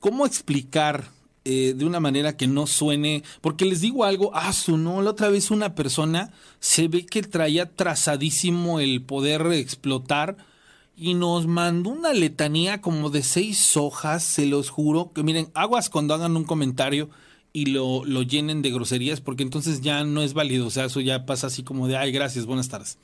¿cómo 0.00 0.26
explicar 0.26 1.08
eh, 1.44 1.72
de 1.74 1.84
una 1.86 2.00
manera 2.00 2.36
que 2.36 2.48
no 2.48 2.66
suene? 2.66 3.22
Porque 3.40 3.64
les 3.64 3.80
digo 3.80 4.04
algo, 4.04 4.32
ah, 4.34 4.52
su 4.52 4.76
no, 4.76 5.00
la 5.00 5.10
otra 5.10 5.28
vez 5.28 5.50
una 5.50 5.74
persona 5.74 6.32
se 6.58 6.88
ve 6.88 7.06
que 7.06 7.22
traía 7.22 7.70
trazadísimo 7.70 8.80
el 8.80 9.00
poder 9.00 9.46
explotar 9.52 10.36
y 10.96 11.14
nos 11.14 11.46
mandó 11.46 11.90
una 11.90 12.12
letanía 12.12 12.80
como 12.80 13.10
de 13.10 13.22
seis 13.22 13.76
hojas, 13.76 14.22
se 14.22 14.46
los 14.46 14.70
juro, 14.70 15.12
que 15.12 15.22
miren, 15.22 15.48
aguas 15.54 15.88
cuando 15.88 16.14
hagan 16.14 16.36
un 16.36 16.44
comentario 16.44 17.08
y 17.52 17.66
lo, 17.66 18.04
lo 18.04 18.22
llenen 18.22 18.62
de 18.62 18.70
groserías, 18.70 19.20
porque 19.20 19.42
entonces 19.42 19.80
ya 19.80 20.04
no 20.04 20.22
es 20.22 20.34
válido, 20.34 20.66
o 20.66 20.70
sea, 20.70 20.86
eso 20.86 21.00
ya 21.00 21.26
pasa 21.26 21.48
así 21.48 21.62
como 21.62 21.88
de, 21.88 21.96
ay, 21.96 22.12
gracias, 22.12 22.46
buenas 22.46 22.68
tardes. 22.68 22.98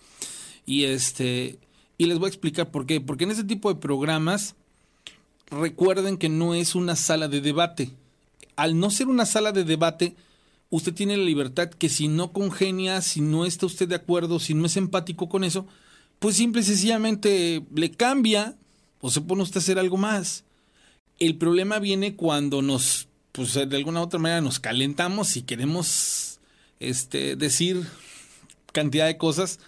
Y 0.66 0.84
este, 0.84 1.58
y 1.98 2.06
les 2.06 2.18
voy 2.18 2.26
a 2.26 2.28
explicar 2.28 2.70
por 2.70 2.86
qué, 2.86 3.00
porque 3.00 3.24
en 3.24 3.32
ese 3.32 3.44
tipo 3.44 3.72
de 3.72 3.80
programas, 3.80 4.54
recuerden 5.50 6.16
que 6.16 6.28
no 6.28 6.54
es 6.54 6.74
una 6.74 6.94
sala 6.94 7.28
de 7.28 7.40
debate. 7.40 7.92
Al 8.56 8.78
no 8.78 8.90
ser 8.90 9.08
una 9.08 9.26
sala 9.26 9.52
de 9.52 9.64
debate, 9.64 10.14
usted 10.70 10.94
tiene 10.94 11.16
la 11.16 11.24
libertad 11.24 11.70
que 11.70 11.88
si 11.88 12.08
no 12.08 12.32
congenia, 12.32 13.00
si 13.02 13.20
no 13.20 13.44
está 13.44 13.66
usted 13.66 13.88
de 13.88 13.96
acuerdo, 13.96 14.38
si 14.38 14.54
no 14.54 14.66
es 14.66 14.76
empático 14.76 15.28
con 15.28 15.44
eso, 15.44 15.66
pues 16.18 16.36
simple 16.36 16.62
y 16.62 16.64
sencillamente 16.64 17.62
le 17.74 17.90
cambia 17.90 18.56
o 19.00 19.10
se 19.10 19.20
pone 19.20 19.42
usted 19.42 19.58
a 19.58 19.60
hacer 19.60 19.78
algo 19.78 19.96
más. 19.96 20.44
El 21.18 21.36
problema 21.36 21.78
viene 21.78 22.16
cuando 22.16 22.62
nos, 22.62 23.08
pues 23.32 23.54
de 23.54 23.76
alguna 23.76 24.00
u 24.00 24.04
otra 24.04 24.18
manera 24.18 24.40
nos 24.40 24.60
calentamos 24.60 25.36
y 25.36 25.42
queremos 25.42 26.40
este, 26.80 27.36
decir 27.36 27.86
cantidad 28.72 29.06
de 29.06 29.16
cosas 29.16 29.58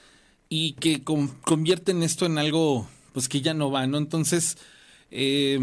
y 0.48 0.72
que 0.74 1.02
convierten 1.02 2.02
esto 2.02 2.26
en 2.26 2.38
algo 2.38 2.88
pues 3.12 3.28
que 3.28 3.40
ya 3.40 3.54
no 3.54 3.70
va, 3.70 3.86
¿no? 3.86 3.98
Entonces, 3.98 4.58
eh, 5.10 5.60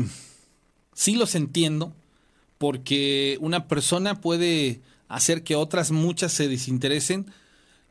sí 0.94 1.16
los 1.16 1.36
entiendo, 1.36 1.94
porque 2.58 3.38
una 3.42 3.68
persona 3.68 4.20
puede 4.20 4.82
hacer 5.08 5.44
que 5.44 5.56
otras 5.56 5.92
muchas 5.92 6.34
se 6.34 6.48
desinteresen, 6.48 7.32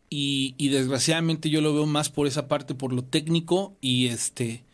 y, 0.08 0.68
desgraciadamente 0.68 1.50
yo 1.50 1.60
lo 1.60 1.74
veo 1.74 1.86
más 1.86 2.10
por 2.10 2.26
esa 2.26 2.48
parte, 2.48 2.74
por 2.74 2.92
lo 2.92 3.02
técnico 3.02 3.76
y 3.80 4.06
este... 4.06 4.64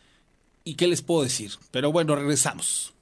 ¿Y 0.64 0.74
qué 0.74 0.86
les 0.86 1.02
puedo 1.02 1.24
decir? 1.24 1.50
Pero 1.72 1.90
bueno, 1.90 2.14
regresamos. 2.14 2.94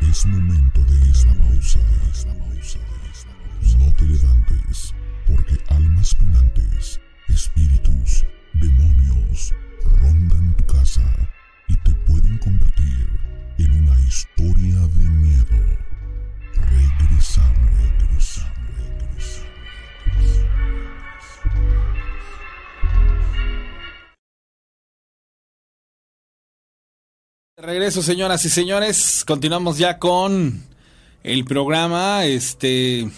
Es 0.00 0.26
momento 0.26 0.80
de 0.84 1.10
esta 1.10 1.32
pausa, 1.34 1.78
de 1.78 2.10
esta 2.10 2.34
pausa, 2.36 2.78
de 2.80 3.10
esta 3.12 3.30
pausa. 3.30 3.78
No 3.78 3.94
te 3.94 4.04
levantes, 4.04 4.94
porque 5.26 5.56
almas 5.68 6.16
penantes, 6.16 7.00
espíritus, 7.28 8.24
demonios, 8.54 9.54
rondan 10.00 10.56
tu 10.56 10.66
casa 10.66 11.30
y 11.68 11.76
te 11.76 11.92
pueden 12.06 12.38
convertir 12.38 13.08
en 13.58 13.72
una 13.84 14.00
historia 14.00 14.80
de 14.80 15.04
miedo. 15.04 15.81
Regreso, 27.62 28.02
señoras 28.02 28.44
y 28.44 28.48
señores. 28.48 29.24
Continuamos 29.24 29.78
ya 29.78 30.00
con 30.00 30.64
el 31.22 31.44
programa. 31.44 32.24
Este. 32.24 33.08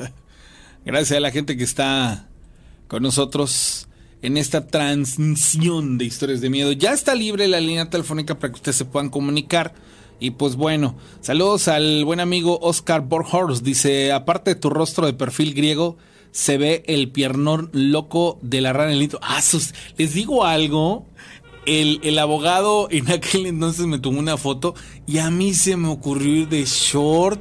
Gracias 0.84 1.16
a 1.16 1.20
la 1.20 1.30
gente 1.30 1.56
que 1.56 1.64
está 1.64 2.28
con 2.88 3.02
nosotros 3.02 3.88
en 4.20 4.36
esta 4.36 4.66
transmisión 4.66 5.96
de 5.96 6.04
historias 6.04 6.42
de 6.42 6.50
miedo. 6.50 6.72
Ya 6.72 6.92
está 6.92 7.14
libre 7.14 7.48
la 7.48 7.58
línea 7.58 7.88
telefónica 7.88 8.38
para 8.38 8.52
que 8.52 8.56
ustedes 8.56 8.76
se 8.76 8.84
puedan 8.84 9.08
comunicar. 9.08 9.72
Y 10.18 10.32
pues 10.32 10.56
bueno, 10.56 10.98
saludos 11.22 11.66
al 11.66 12.04
buen 12.04 12.20
amigo 12.20 12.58
Oscar 12.60 13.00
Borhorst. 13.00 13.64
Dice: 13.64 14.12
Aparte 14.12 14.50
de 14.50 14.60
tu 14.60 14.68
rostro 14.68 15.06
de 15.06 15.14
perfil 15.14 15.54
griego, 15.54 15.96
se 16.32 16.58
ve 16.58 16.82
el 16.86 17.10
piernón 17.10 17.70
loco 17.72 18.38
de 18.42 18.60
la 18.60 18.74
rana 18.74 18.92
en 18.92 19.00
el. 19.00 19.10
Ah, 19.22 19.40
sus, 19.40 19.72
les 19.96 20.12
digo 20.12 20.44
algo 20.44 21.06
el, 21.70 22.00
el, 22.02 22.18
abogado 22.18 22.88
en 22.90 23.10
aquel 23.10 23.46
entonces 23.46 23.86
me 23.86 23.98
tomó 23.98 24.18
una 24.18 24.36
foto 24.36 24.74
y 25.06 25.18
a 25.18 25.30
mí 25.30 25.54
se 25.54 25.76
me 25.76 25.88
ocurrió 25.88 26.34
ir 26.34 26.48
de 26.48 26.64
short 26.64 27.40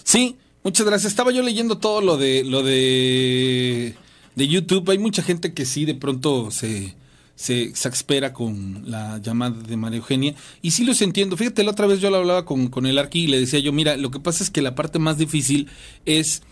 Sí, 0.04 0.36
muchas 0.62 0.86
gracias. 0.86 1.12
Estaba 1.12 1.32
yo 1.32 1.42
leyendo 1.42 1.76
todo 1.78 2.00
lo 2.00 2.16
de 2.16 2.44
lo 2.44 2.62
de 2.62 3.94
de 4.38 4.48
YouTube. 4.48 4.88
Hay 4.90 4.98
mucha 4.98 5.22
gente 5.22 5.52
que 5.52 5.66
sí 5.66 5.84
de 5.84 5.94
pronto 5.94 6.50
se 6.50 6.94
se, 7.38 7.62
exaspera 7.62 8.32
con 8.32 8.90
la 8.90 9.18
llamada 9.18 9.56
de 9.62 9.76
María 9.76 9.98
Eugenia. 9.98 10.34
Y 10.60 10.72
sí 10.72 10.84
los 10.84 11.00
entiendo. 11.02 11.36
Fíjate, 11.36 11.62
la 11.62 11.70
otra 11.70 11.86
vez 11.86 12.00
yo 12.00 12.10
lo 12.10 12.16
hablaba 12.16 12.44
con, 12.44 12.66
con 12.68 12.84
el 12.84 12.98
Arqui 12.98 13.20
y 13.20 13.26
le 13.28 13.38
decía 13.38 13.60
yo, 13.60 13.72
mira, 13.72 13.96
lo 13.96 14.10
que 14.10 14.18
pasa 14.18 14.42
es 14.42 14.50
que 14.50 14.60
la 14.60 14.74
parte 14.74 14.98
más 14.98 15.18
difícil 15.18 15.68
es, 16.04 16.42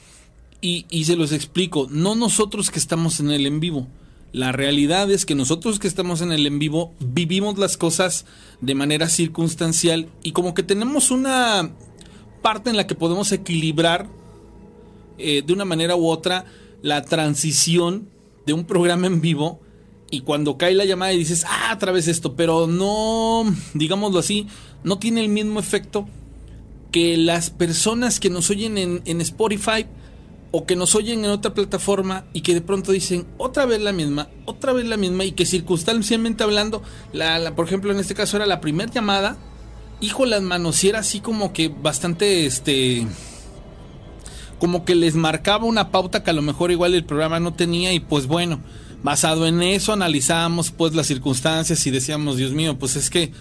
y, 0.61 0.87
y 0.89 1.05
se 1.05 1.17
los 1.17 1.33
explico, 1.33 1.89
no 1.91 2.15
nosotros 2.15 2.71
que 2.71 2.79
estamos 2.79 3.19
en 3.19 3.31
el 3.31 3.47
en 3.47 3.59
vivo. 3.59 3.89
La 4.33 4.53
realidad 4.53 5.11
es 5.11 5.27
que 5.27 5.35
nosotros 5.35 5.79
que 5.81 5.89
estamos 5.89 6.21
en 6.21 6.31
el 6.31 6.47
en 6.47 6.59
vivo 6.59 6.95
vivimos 7.01 7.59
las 7.59 7.77
cosas 7.77 8.27
de 8.61 8.75
manera 8.75 9.09
circunstancial 9.09 10.09
y 10.23 10.33
como 10.33 10.55
que 10.55 10.63
tenemos 10.63 11.11
una 11.11 11.71
parte 12.43 12.71
en 12.71 12.77
la 12.77 12.87
que 12.87 12.95
podemos 12.95 13.33
equilibrar 13.33 14.09
eh, 15.19 15.43
de 15.45 15.53
una 15.53 15.65
manera 15.65 15.97
u 15.97 16.07
otra 16.07 16.45
la 16.87 17.03
transición 17.03 18.09
de 18.47 18.53
un 18.53 18.65
programa 18.65 19.09
en 19.09 19.21
vivo 19.21 19.61
y 20.09 20.21
cuando 20.21 20.57
cae 20.57 20.73
la 20.75 20.85
llamada 20.85 21.13
y 21.13 21.19
dices, 21.19 21.45
ah, 21.49 21.73
otra 21.75 21.91
vez 21.91 22.07
esto, 22.07 22.37
pero 22.37 22.69
no, 22.69 23.45
digámoslo 23.75 24.21
así, 24.21 24.47
no 24.85 24.99
tiene 25.01 25.21
el 25.21 25.29
mismo 25.29 25.59
efecto 25.59 26.07
que 26.93 27.17
las 27.17 27.51
personas 27.51 28.21
que 28.21 28.31
nos 28.31 28.49
oyen 28.51 28.79
en, 28.79 29.03
en 29.05 29.21
Spotify 29.21 29.87
o 30.53 30.65
que 30.65 30.77
nos 30.77 30.95
oyen 30.95 31.25
en 31.25 31.31
otra 31.33 31.53
plataforma 31.55 32.25
y 32.33 32.43
que 32.43 32.55
de 32.55 32.61
pronto 32.61 32.93
dicen 32.93 33.27
otra 33.37 33.67
vez 33.67 33.81
la 33.81 33.93
misma, 33.93 34.29
otra 34.45 34.73
vez 34.73 34.87
la 34.87 34.97
misma 34.97 35.25
y 35.25 35.33
que 35.33 35.45
circunstancialmente 35.45 36.45
hablando, 36.45 36.83
la, 37.13 37.39
la- 37.41 37.57
por 37.57 37.67
ejemplo 37.67 37.91
en 37.91 37.99
este 37.99 38.15
caso 38.15 38.37
era 38.37 38.47
la 38.47 38.61
primera 38.61 38.93
llamada, 38.93 39.37
hijo 40.01 40.25
las 40.25 40.41
manos, 40.43 40.85
y 40.85 40.89
era 40.91 41.01
así 41.01 41.19
como 41.19 41.53
que 41.53 41.67
bastante 41.69 42.47
este 42.47 43.05
como 44.59 44.85
que 44.85 44.95
les 44.95 45.15
marcaba 45.15 45.65
una 45.65 45.91
pauta 45.91 46.23
que 46.23 46.31
a 46.31 46.35
lo 46.35 46.43
mejor 46.43 46.71
igual 46.71 46.95
el 46.95 47.05
programa 47.05 47.41
no 47.41 47.55
tenía 47.55 47.93
y 47.93 48.01
pues 48.01 48.27
bueno, 48.27 48.61
basado 49.03 49.47
en 49.47 49.63
eso 49.63 49.93
analizábamos 49.93 50.71
pues 50.71 50.95
las 50.95 51.07
circunstancias 51.07 51.87
y 51.87 51.91
decíamos, 51.91 52.37
Dios 52.37 52.53
mío, 52.53 52.79
pues 52.79 52.97
es 52.97 53.11
que 53.11 53.33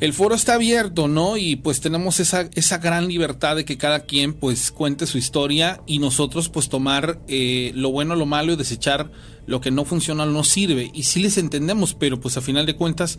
el 0.00 0.12
foro 0.12 0.34
está 0.34 0.54
abierto, 0.54 1.08
¿no? 1.08 1.36
Y 1.36 1.56
pues 1.56 1.80
tenemos 1.80 2.18
esa, 2.20 2.50
esa 2.54 2.78
gran 2.78 3.08
libertad 3.08 3.56
de 3.56 3.64
que 3.64 3.78
cada 3.78 4.00
quien 4.00 4.34
pues 4.34 4.70
cuente 4.70 5.06
su 5.06 5.18
historia 5.18 5.80
y 5.86 5.98
nosotros 5.98 6.48
pues 6.48 6.68
tomar 6.68 7.20
eh, 7.28 7.72
lo 7.74 7.90
bueno, 7.90 8.16
lo 8.16 8.26
malo 8.26 8.52
y 8.52 8.56
desechar 8.56 9.10
lo 9.46 9.60
que 9.60 9.70
no 9.70 9.84
funciona 9.84 10.26
no 10.26 10.42
sirve. 10.44 10.90
Y 10.92 11.04
sí 11.04 11.20
les 11.20 11.38
entendemos, 11.38 11.94
pero 11.94 12.20
pues 12.20 12.36
a 12.36 12.40
final 12.40 12.66
de 12.66 12.76
cuentas, 12.76 13.18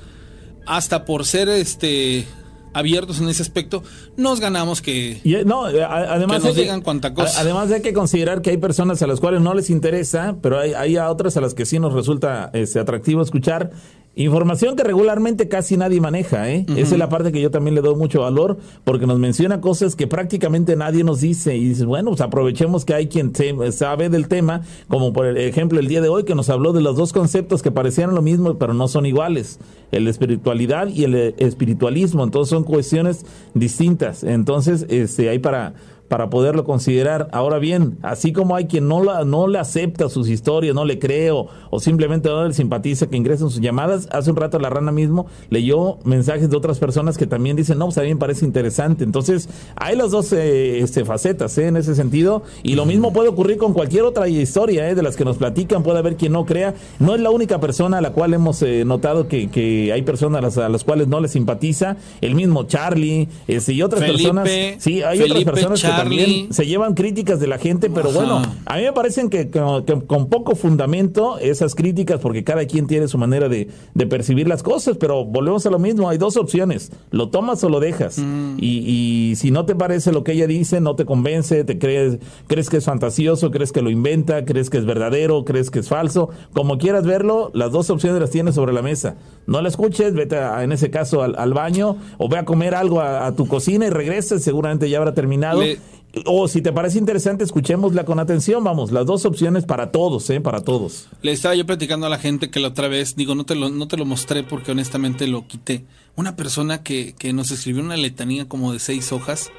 hasta 0.67 1.05
por 1.05 1.25
ser 1.25 1.47
este 1.49 2.27
abiertos 2.75 3.19
en 3.21 3.29
ese 3.29 3.41
aspecto, 3.41 3.81
nos 4.17 4.39
ganamos 4.39 4.81
que... 4.81 5.21
Y, 5.23 5.35
eh, 5.35 5.45
no, 5.45 5.69
eh, 5.69 5.81
además 5.83 6.41
Que 6.41 6.47
nos 6.49 6.55
digan 6.57 6.81
cuánta 6.81 7.13
cosa. 7.13 7.39
Además 7.39 7.71
hay 7.71 7.81
que 7.81 7.93
considerar 7.93 8.41
que 8.41 8.49
hay 8.51 8.57
personas 8.57 9.01
a 9.01 9.07
las 9.07 9.21
cuales 9.21 9.41
no 9.41 9.53
les 9.53 9.69
interesa, 9.69 10.35
pero 10.41 10.59
hay, 10.59 10.73
hay 10.73 10.97
a 10.97 11.09
otras 11.09 11.37
a 11.37 11.41
las 11.41 11.53
que 11.53 11.65
sí 11.65 11.79
nos 11.79 11.93
resulta 11.93 12.51
este, 12.53 12.79
atractivo 12.79 13.21
escuchar 13.21 13.71
información 14.15 14.75
que 14.75 14.83
regularmente 14.83 15.47
casi 15.47 15.77
nadie 15.77 15.99
maneja. 15.99 16.49
¿eh? 16.49 16.65
Esa 16.75 16.95
es 16.95 16.97
la 16.99 17.09
parte 17.09 17.31
que 17.31 17.41
yo 17.41 17.51
también 17.51 17.75
le 17.75 17.81
doy 17.81 17.95
mucho 17.95 18.21
valor, 18.21 18.57
porque 18.83 19.05
nos 19.07 19.19
menciona 19.19 19.61
cosas 19.61 19.95
que 19.95 20.07
prácticamente 20.07 20.75
nadie 20.75 21.03
nos 21.03 21.21
dice. 21.21 21.55
Y 21.57 21.69
dices, 21.69 21.85
bueno, 21.85 22.11
pues 22.11 22.21
aprovechemos 22.21 22.85
que 22.85 22.93
hay 22.93 23.07
quien 23.07 23.31
te- 23.33 23.71
sabe 23.71 24.09
del 24.09 24.27
tema, 24.27 24.61
como 24.87 25.11
por 25.13 25.37
ejemplo 25.37 25.79
el 25.79 25.87
día 25.87 26.01
de 26.01 26.09
hoy 26.09 26.23
que 26.23 26.35
nos 26.35 26.49
habló 26.49 26.71
de 26.73 26.81
los 26.81 26.95
dos 26.95 27.11
conceptos 27.13 27.61
que 27.61 27.71
parecían 27.71 28.15
lo 28.15 28.21
mismo, 28.21 28.57
pero 28.57 28.73
no 28.73 28.87
son 28.87 29.05
iguales, 29.05 29.59
el 29.91 30.07
espiritualidad 30.07 30.87
y 30.87 31.03
el 31.03 31.15
eh, 31.15 31.35
espiritualismo. 31.37 32.23
Entonces 32.23 32.49
son 32.49 32.63
cuestiones 32.63 33.25
distintas. 33.53 34.23
Entonces, 34.23 34.85
este, 34.89 35.29
hay 35.29 35.39
para 35.39 35.73
para 36.07 36.29
poderlo 36.29 36.63
considerar. 36.63 37.29
Ahora 37.31 37.59
bien, 37.59 37.97
así 38.01 38.31
como 38.33 38.55
hay 38.55 38.65
quien 38.65 38.87
no, 38.87 39.03
la, 39.03 39.25
no 39.25 39.47
le 39.47 39.59
acepta 39.59 40.09
sus 40.09 40.29
historias, 40.29 40.75
no 40.75 40.85
le 40.85 40.99
cree 40.99 41.31
o, 41.31 41.47
simplemente 41.79 42.29
no 42.29 42.47
le 42.47 42.53
simpatiza 42.53 43.07
que 43.07 43.17
ingresen 43.17 43.49
sus 43.49 43.59
llamadas, 43.59 44.07
hace 44.11 44.31
un 44.31 44.37
rato 44.37 44.59
la 44.59 44.69
rana 44.69 44.91
mismo 44.91 45.25
leyó 45.49 45.99
mensajes 46.05 46.49
de 46.49 46.55
otras 46.55 46.79
personas 46.79 47.17
que 47.17 47.27
también 47.27 47.55
dicen, 47.55 47.77
no, 47.77 47.85
pues 47.85 47.97
a 47.97 48.01
mí 48.01 48.13
me 48.13 48.19
parece 48.19 48.45
interesante. 48.45 49.03
Entonces, 49.03 49.49
hay 49.75 49.95
las 49.95 50.11
dos 50.11 50.31
eh, 50.31 50.79
este, 50.79 51.05
facetas 51.05 51.57
¿eh? 51.57 51.67
en 51.67 51.77
ese 51.77 51.95
sentido 51.95 52.43
y 52.63 52.75
lo 52.75 52.85
mismo 52.85 53.11
puede 53.11 53.29
ocurrir 53.29 53.57
con 53.57 53.73
cualquier 53.73 54.03
otra 54.03 54.27
historia 54.27 54.89
¿eh? 54.89 54.95
de 54.95 55.03
las 55.03 55.15
que 55.15 55.25
nos 55.25 55.37
platican, 55.37 55.83
puede 55.83 55.99
haber 55.99 56.15
quien 56.15 56.31
no 56.31 56.45
crea. 56.45 56.73
No 56.99 57.15
es 57.15 57.21
la 57.21 57.29
única 57.29 57.59
persona 57.59 57.97
a 57.97 58.01
la 58.01 58.11
cual 58.11 58.33
hemos 58.33 58.61
eh, 58.61 58.83
notado 58.85 59.27
que, 59.27 59.49
que 59.49 59.91
hay 59.91 60.01
personas 60.03 60.39
a 60.39 60.41
las, 60.41 60.57
a 60.57 60.69
las 60.69 60.83
cuales 60.83 61.07
no 61.07 61.19
les 61.19 61.31
simpatiza, 61.31 61.97
el 62.21 62.35
mismo 62.35 62.63
Charlie 62.63 63.27
este, 63.47 63.73
y 63.73 63.81
otras 63.81 64.01
Felipe, 64.01 64.23
personas. 64.23 64.49
Sí, 64.79 65.01
hay 65.01 65.19
Felipe, 65.19 65.39
otras 65.41 65.53
personas 65.53 65.81
que. 65.81 65.94
También 65.97 66.53
se 66.53 66.65
llevan 66.65 66.93
críticas 66.93 67.39
de 67.39 67.47
la 67.47 67.57
gente, 67.57 67.89
pero 67.89 68.09
Ajá. 68.09 68.17
bueno, 68.17 68.41
a 68.65 68.77
mí 68.77 68.83
me 68.83 68.93
parecen 68.93 69.29
que, 69.29 69.49
que- 69.49 69.83
que 69.85 70.01
con 70.05 70.27
poco 70.29 70.55
fundamento 70.55 71.37
esas 71.39 71.75
críticas, 71.75 72.19
porque 72.19 72.43
cada 72.43 72.65
quien 72.65 72.87
tiene 72.87 73.07
su 73.07 73.17
manera 73.17 73.49
de, 73.49 73.69
de 73.93 74.07
percibir 74.07 74.47
las 74.47 74.63
cosas, 74.63 74.97
pero 74.97 75.25
volvemos 75.25 75.65
a 75.65 75.69
lo 75.69 75.79
mismo, 75.79 76.09
hay 76.09 76.17
dos 76.17 76.37
opciones, 76.37 76.91
lo 77.11 77.29
tomas 77.29 77.63
o 77.63 77.69
lo 77.69 77.79
dejas. 77.79 78.17
Mm. 78.19 78.57
Y, 78.59 79.31
y 79.31 79.35
si 79.35 79.51
no 79.51 79.65
te 79.65 79.75
parece 79.75 80.11
lo 80.11 80.23
que 80.23 80.33
ella 80.33 80.47
dice, 80.47 80.81
no 80.81 80.95
te 80.95 81.05
convence, 81.05 81.63
te 81.63 81.79
crees, 81.79 82.19
crees 82.47 82.69
que 82.69 82.77
es 82.77 82.85
fantasioso, 82.85 83.51
crees 83.51 83.71
que 83.71 83.81
lo 83.81 83.89
inventa, 83.89 84.45
crees 84.45 84.69
que 84.69 84.77
es 84.77 84.85
verdadero, 84.85 85.45
crees 85.45 85.71
que 85.71 85.79
es 85.79 85.87
falso, 85.89 86.29
como 86.53 86.77
quieras 86.77 87.05
verlo, 87.05 87.51
las 87.53 87.71
dos 87.71 87.89
opciones 87.89 88.19
las 88.19 88.29
tienes 88.31 88.55
sobre 88.55 88.73
la 88.73 88.81
mesa. 88.81 89.15
No 89.47 89.61
la 89.61 89.69
escuches, 89.69 90.13
vete 90.13 90.37
a- 90.37 90.63
en 90.63 90.71
ese 90.71 90.89
caso 90.89 91.21
al, 91.23 91.35
al 91.37 91.53
baño 91.53 91.97
o 92.17 92.27
ve 92.29 92.37
a 92.37 92.45
comer 92.45 92.75
algo 92.75 93.01
a, 93.01 93.27
a 93.27 93.35
tu 93.35 93.47
cocina 93.47 93.85
y 93.85 93.89
regreses, 93.89 94.43
seguramente 94.43 94.89
ya 94.89 94.97
habrá 94.97 95.13
terminado. 95.13 95.61
Le- 95.61 95.79
O 96.25 96.47
si 96.47 96.61
te 96.61 96.71
parece 96.71 96.97
interesante, 96.97 97.43
escuchémosla 97.43 98.05
con 98.05 98.19
atención. 98.19 98.63
Vamos, 98.63 98.91
las 98.91 99.05
dos 99.05 99.25
opciones 99.25 99.65
para 99.65 99.91
todos, 99.91 100.29
¿eh? 100.29 100.39
Para 100.39 100.61
todos. 100.61 101.07
Le 101.21 101.31
estaba 101.33 101.55
yo 101.55 101.65
platicando 101.65 102.05
a 102.07 102.09
la 102.09 102.17
gente 102.17 102.49
que 102.49 102.59
la 102.59 102.69
otra 102.69 102.87
vez, 102.87 103.15
digo, 103.15 103.35
no 103.35 103.45
te 103.45 103.55
lo, 103.55 103.69
no 103.69 103.87
te 103.87 103.97
lo 103.97 104.05
mostré 104.05 104.43
porque 104.43 104.71
honestamente 104.71 105.27
lo 105.27 105.45
quité. 105.47 105.85
Una 106.15 106.35
persona 106.35 106.83
que, 106.83 107.13
que 107.19 107.33
nos 107.33 107.51
escribió 107.51 107.83
una 107.83 107.97
letanía 107.97 108.47
como 108.47 108.71
de 108.71 108.79
seis 108.79 109.11
hojas. 109.11 109.51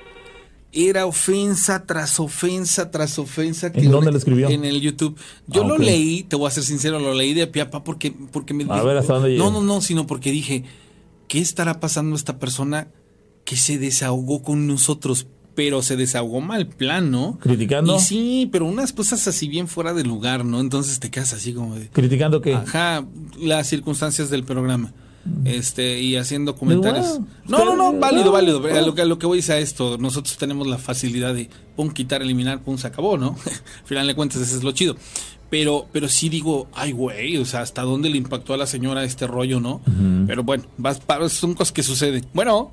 Era 0.73 1.07
ofensa 1.07 1.85
tras 1.87 2.20
ofensa 2.20 2.91
tras 2.91 3.19
ofensa. 3.19 3.70
¿En 3.73 3.91
dónde 3.91 4.11
lo 4.11 4.19
escribió? 4.19 4.49
En 4.49 4.65
el 4.65 4.81
YouTube. 4.81 5.16
Yo 5.47 5.62
Ah, 5.62 5.66
lo 5.66 5.78
leí, 5.78 6.23
te 6.23 6.37
voy 6.37 6.49
a 6.49 6.51
ser 6.51 6.65
sincero, 6.65 6.99
lo 6.99 7.15
leí 7.15 7.35
de 7.35 7.47
piapa 7.47 7.85
porque, 7.85 8.12
porque 8.33 8.53
me 8.53 8.65
A 8.69 8.83
ver, 8.83 8.97
¿hasta 8.97 9.15
dónde 9.15 9.31
llega? 9.31 9.45
No, 9.45 9.51
no, 9.51 9.62
no, 9.62 9.81
sino 9.81 10.07
porque 10.07 10.31
dije, 10.31 10.65
¿qué 11.28 11.41
estará 11.41 11.81
pasando 11.81 12.16
esta 12.16 12.39
persona 12.39 12.89
que 13.45 13.57
se 13.57 13.78
desahogó 13.78 14.43
con 14.43 14.66
nosotros? 14.66 15.28
Pero 15.57 15.83
se 15.83 15.97
desahogó 15.97 16.41
mal 16.41 16.69
plan, 16.69 17.11
¿no? 17.11 17.39
¿Criticando? 17.41 17.97
Y 17.97 17.99
sí, 17.99 18.49
pero 18.53 18.66
unas 18.66 18.93
cosas 18.93 19.27
así 19.27 19.49
bien 19.49 19.66
fuera 19.66 19.93
de 19.95 20.05
lugar, 20.05 20.45
¿no? 20.45 20.61
Entonces 20.61 21.01
te 21.01 21.11
quedas 21.11 21.33
así 21.33 21.53
como 21.53 21.74
de... 21.74 21.89
¿Criticando 21.89 22.41
qué? 22.41 22.55
Ajá, 22.55 23.05
las 23.41 23.66
circunstancias 23.66 24.31
del 24.31 24.45
programa. 24.45 24.93
Este, 25.45 26.01
y 26.01 26.15
haciendo 26.15 26.55
comentarios. 26.55 27.19
bueno, 27.49 27.65
no, 27.65 27.65
no, 27.77 27.93
no, 27.93 27.99
válido, 27.99 28.31
válido. 28.31 28.59
A 28.65 28.81
lo, 28.83 28.95
que, 28.95 29.03
a 29.03 29.05
lo 29.07 29.19
que 29.19 29.27
voy 29.27 29.41
es 29.41 29.51
a 29.51 29.59
esto. 29.59 29.99
Nosotros 29.99 30.37
tenemos 30.39 30.69
la 30.69 30.78
facilidad 30.78 31.35
de 31.35 31.51
pum, 31.74 31.91
quitar, 31.91 32.23
eliminar, 32.23 32.61
pum, 32.62 32.78
se 32.78 32.87
acabó, 32.87 33.19
¿no? 33.19 33.31
Al 33.47 33.87
final 33.87 34.07
de 34.07 34.15
cuentas, 34.15 34.41
eso 34.41 34.57
es 34.57 34.62
lo 34.62 34.70
chido. 34.70 34.95
Pero, 35.51 35.87
pero 35.91 36.09
sí 36.09 36.28
digo, 36.28 36.69
ay, 36.74 36.93
güey, 36.93 37.39
o 37.39 37.45
sea, 37.45 37.62
hasta 37.62 37.83
dónde 37.83 38.09
le 38.09 38.19
impactó 38.19 38.55
a 38.55 38.57
la 38.57 38.66
señora 38.66 39.03
este 39.05 39.27
rollo, 39.27 39.59
¿no? 39.59 39.81
Pero 40.28 40.45
bueno, 40.45 40.65
vas, 40.77 41.01
pa- 41.01 41.28
son 41.28 41.55
cosas 41.55 41.73
que 41.73 41.83
suceden. 41.83 42.24
Bueno, 42.33 42.70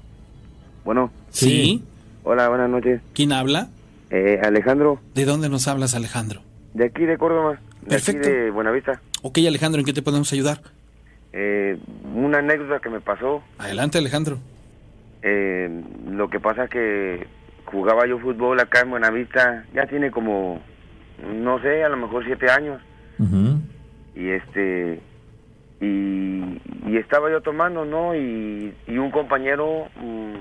Bueno, 0.86 1.12
sí. 1.32 1.48
Sí. 1.50 1.82
Hola, 2.24 2.50
buenas 2.50 2.70
noches. 2.70 3.02
¿Quién 3.14 3.32
habla? 3.34 3.68
Eh, 4.10 4.40
Alejandro, 4.44 5.00
¿De 5.16 5.26
dónde 5.26 5.50
nos 5.50 5.68
hablas, 5.68 5.96
Alejandro? 5.96 6.42
de 6.74 6.86
aquí 6.86 7.06
de 7.06 7.18
Córdoba, 7.18 7.60
de 7.82 7.88
Perfecto. 7.90 8.28
aquí 8.28 8.36
de 8.38 8.50
Buenavista. 8.52 9.02
Ok, 9.22 9.38
Alejandro, 9.48 9.80
¿en 9.80 9.86
qué 9.86 9.94
te 9.94 10.02
podemos 10.02 10.32
ayudar? 10.34 10.60
Eh, 11.32 11.78
una 12.16 12.40
anécdota 12.40 12.80
que 12.80 12.90
me 12.90 13.00
pasó. 13.00 13.44
Adelante, 13.58 13.98
Alejandro. 13.98 14.38
Eh, 15.22 15.70
lo 16.10 16.30
que 16.30 16.40
pasa 16.40 16.68
que 16.68 17.26
jugaba 17.66 18.06
yo 18.08 18.20
fútbol 18.20 18.60
acá 18.60 18.82
en 18.82 18.90
Buenavista, 18.92 19.66
ya 19.74 19.86
tiene 19.88 20.12
como, 20.12 20.62
no 21.34 21.60
sé, 21.62 21.84
a 21.84 21.90
lo 21.90 21.98
mejor 21.98 22.26
siete 22.26 22.50
años. 22.52 22.82
Y 24.16 24.30
este, 24.30 25.00
y, 25.80 26.60
y 26.88 26.98
estaba 26.98 27.32
yo 27.32 27.42
tomando, 27.42 27.86
¿no? 27.86 28.16
Y, 28.16 28.74
y 28.88 28.98
un 28.98 29.10
compañero, 29.12 29.88
mm, 29.96 30.36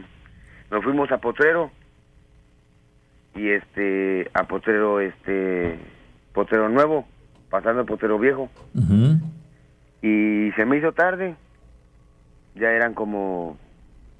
nos 0.72 0.82
fuimos 0.82 1.12
a 1.12 1.18
Potrero. 1.18 1.70
Y 3.36 3.48
este, 3.50 4.30
a 4.34 4.44
Potrero, 4.44 5.00
este, 5.00 5.78
Potrero 6.34 6.68
Nuevo, 6.68 7.06
pasando 7.50 7.82
el 7.82 7.86
Potrero 7.86 8.18
Viejo. 8.18 8.48
Y 10.02 10.50
se 10.56 10.64
me 10.64 10.78
hizo 10.78 10.92
tarde. 10.92 11.36
Ya 12.54 12.70
eran 12.70 12.94
como 12.94 13.56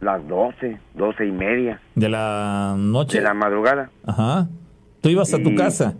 las 0.01 0.27
doce, 0.27 0.79
doce 0.95 1.27
y 1.27 1.33
media 1.33 1.81
De 1.95 2.09
la 2.09 2.75
noche. 2.79 3.19
de 3.19 3.25
la 3.25 3.35
madrugada. 3.35 3.91
Ajá. 4.07 4.49
Tú 5.01 5.09
ibas 5.11 5.35
a 5.35 5.43
tu 5.43 5.55
casa. 5.55 5.95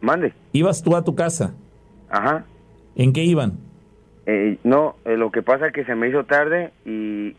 Mande. 0.00 0.32
Ibas 0.52 0.82
tú 0.82 0.96
a 0.96 1.04
tu 1.04 1.14
casa. 1.14 1.54
Ajá. 2.08 2.44
¿En 2.96 3.12
qué 3.12 3.24
iban? 3.24 3.58
Eh, 4.26 4.58
no, 4.64 4.96
eh, 5.04 5.16
lo 5.16 5.30
que 5.30 5.42
pasa 5.42 5.66
es 5.66 5.72
que 5.72 5.84
se 5.84 5.94
me 5.94 6.08
hizo 6.08 6.24
tarde 6.24 6.72
y, 6.86 7.36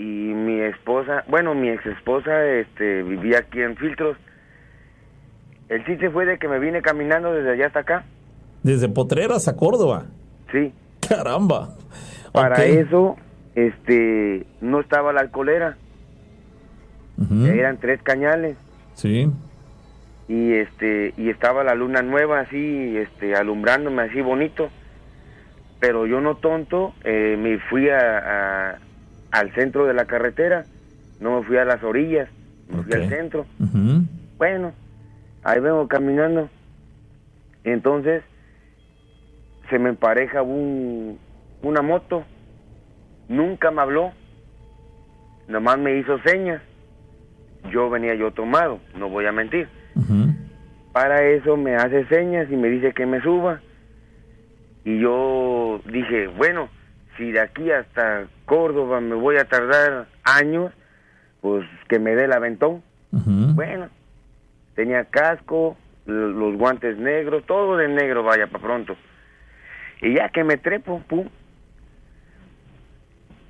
y 0.00 0.34
mi 0.34 0.60
esposa, 0.60 1.24
bueno, 1.28 1.54
mi 1.54 1.68
ex 1.68 1.84
esposa 1.86 2.44
este, 2.46 3.02
vivía 3.02 3.38
aquí 3.40 3.60
en 3.60 3.76
Filtros. 3.76 4.16
El 5.68 5.84
chiste 5.84 6.10
fue 6.10 6.26
de 6.26 6.38
que 6.38 6.48
me 6.48 6.58
vine 6.58 6.82
caminando 6.82 7.32
desde 7.32 7.52
allá 7.52 7.66
hasta 7.66 7.80
acá. 7.80 8.04
Desde 8.62 8.88
Potreras 8.88 9.46
a 9.48 9.56
Córdoba. 9.56 10.06
Sí. 10.52 10.72
Caramba. 11.08 11.76
Para 12.32 12.64
eso, 12.64 13.16
este, 13.54 14.46
no 14.60 14.80
estaba 14.80 15.12
la 15.12 15.20
alcoholera. 15.20 15.76
Eran 17.44 17.76
tres 17.78 18.00
cañales. 18.02 18.56
Sí. 18.94 19.30
y 20.28 20.52
este 20.52 21.12
y 21.16 21.28
estaba 21.30 21.64
la 21.64 21.74
luna 21.74 22.02
nueva 22.02 22.40
así 22.40 22.96
este 22.96 23.34
alumbrándome 23.34 24.02
así 24.02 24.20
bonito 24.20 24.68
pero 25.80 26.06
yo 26.06 26.20
no 26.20 26.36
tonto 26.36 26.94
eh, 27.02 27.36
me 27.40 27.58
fui 27.58 27.88
a, 27.88 28.18
a- 28.70 28.78
al 29.30 29.52
centro 29.54 29.86
de 29.86 29.94
la 29.94 30.06
carretera 30.06 30.64
no 31.20 31.38
me 31.40 31.46
fui 31.46 31.56
a 31.56 31.64
las 31.64 31.82
orillas 31.82 32.28
me 32.68 32.82
fui 32.82 32.92
al 32.92 33.08
centro. 33.08 33.46
Bueno 34.38 34.72
ahí 35.42 35.60
vengo 35.60 35.88
caminando. 35.88 36.48
Entonces 37.64 38.22
se 39.68 39.78
me 39.78 39.90
empareja 39.90 40.42
un, 40.42 41.18
una 41.62 41.82
moto 41.82 42.24
nunca 43.28 43.70
me 43.70 43.82
habló 43.82 44.12
nomás 45.48 45.78
me 45.78 45.98
hizo 45.98 46.18
señas. 46.22 46.62
Yo 47.70 47.90
venía 47.90 48.14
yo 48.14 48.30
tomado 48.32 48.80
no 48.94 49.08
voy 49.08 49.26
a 49.26 49.32
mentir. 49.32 49.68
Para 50.92 51.22
eso 51.22 51.56
me 51.56 51.76
hace 51.76 52.04
señas 52.06 52.50
y 52.50 52.56
me 52.56 52.68
dice 52.68 52.92
que 52.92 53.06
me 53.06 53.20
suba. 53.20 53.60
Y 54.84 54.98
yo 54.98 55.80
dije, 55.84 56.26
bueno, 56.28 56.68
si 57.16 57.32
de 57.32 57.40
aquí 57.40 57.70
hasta 57.70 58.26
Córdoba 58.46 59.00
me 59.00 59.14
voy 59.14 59.36
a 59.36 59.44
tardar 59.44 60.06
años, 60.24 60.72
pues 61.40 61.66
que 61.88 61.98
me 61.98 62.14
dé 62.14 62.24
el 62.24 62.32
aventón. 62.32 62.82
Bueno, 63.10 63.88
tenía 64.74 65.04
casco, 65.04 65.76
los 66.06 66.56
guantes 66.56 66.96
negros, 66.96 67.44
todo 67.46 67.76
de 67.76 67.88
negro, 67.88 68.22
vaya, 68.22 68.46
para 68.46 68.64
pronto. 68.64 68.96
Y 70.00 70.14
ya 70.14 70.28
que 70.28 70.44
me 70.44 70.56
trepo, 70.56 71.02
pum. 71.08 71.28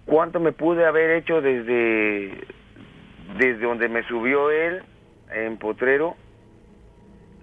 ¿Cuánto 0.07 0.41
me 0.41 0.53
pude 0.53 0.87
haber 0.87 1.11
hecho 1.11 1.41
desde, 1.41 2.47
desde 3.39 3.61
donde 3.61 3.89
me 3.89 4.03
subió 4.09 4.51
él, 4.51 4.83
en 5.33 5.57
Potrero, 5.59 6.17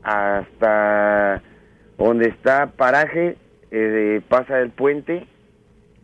hasta 0.03 1.41
donde 1.97 2.29
está 2.29 2.67
paraje, 2.67 3.37
eh, 3.71 4.21
pasa 4.27 4.59
el 4.59 4.71
puente 4.71 5.27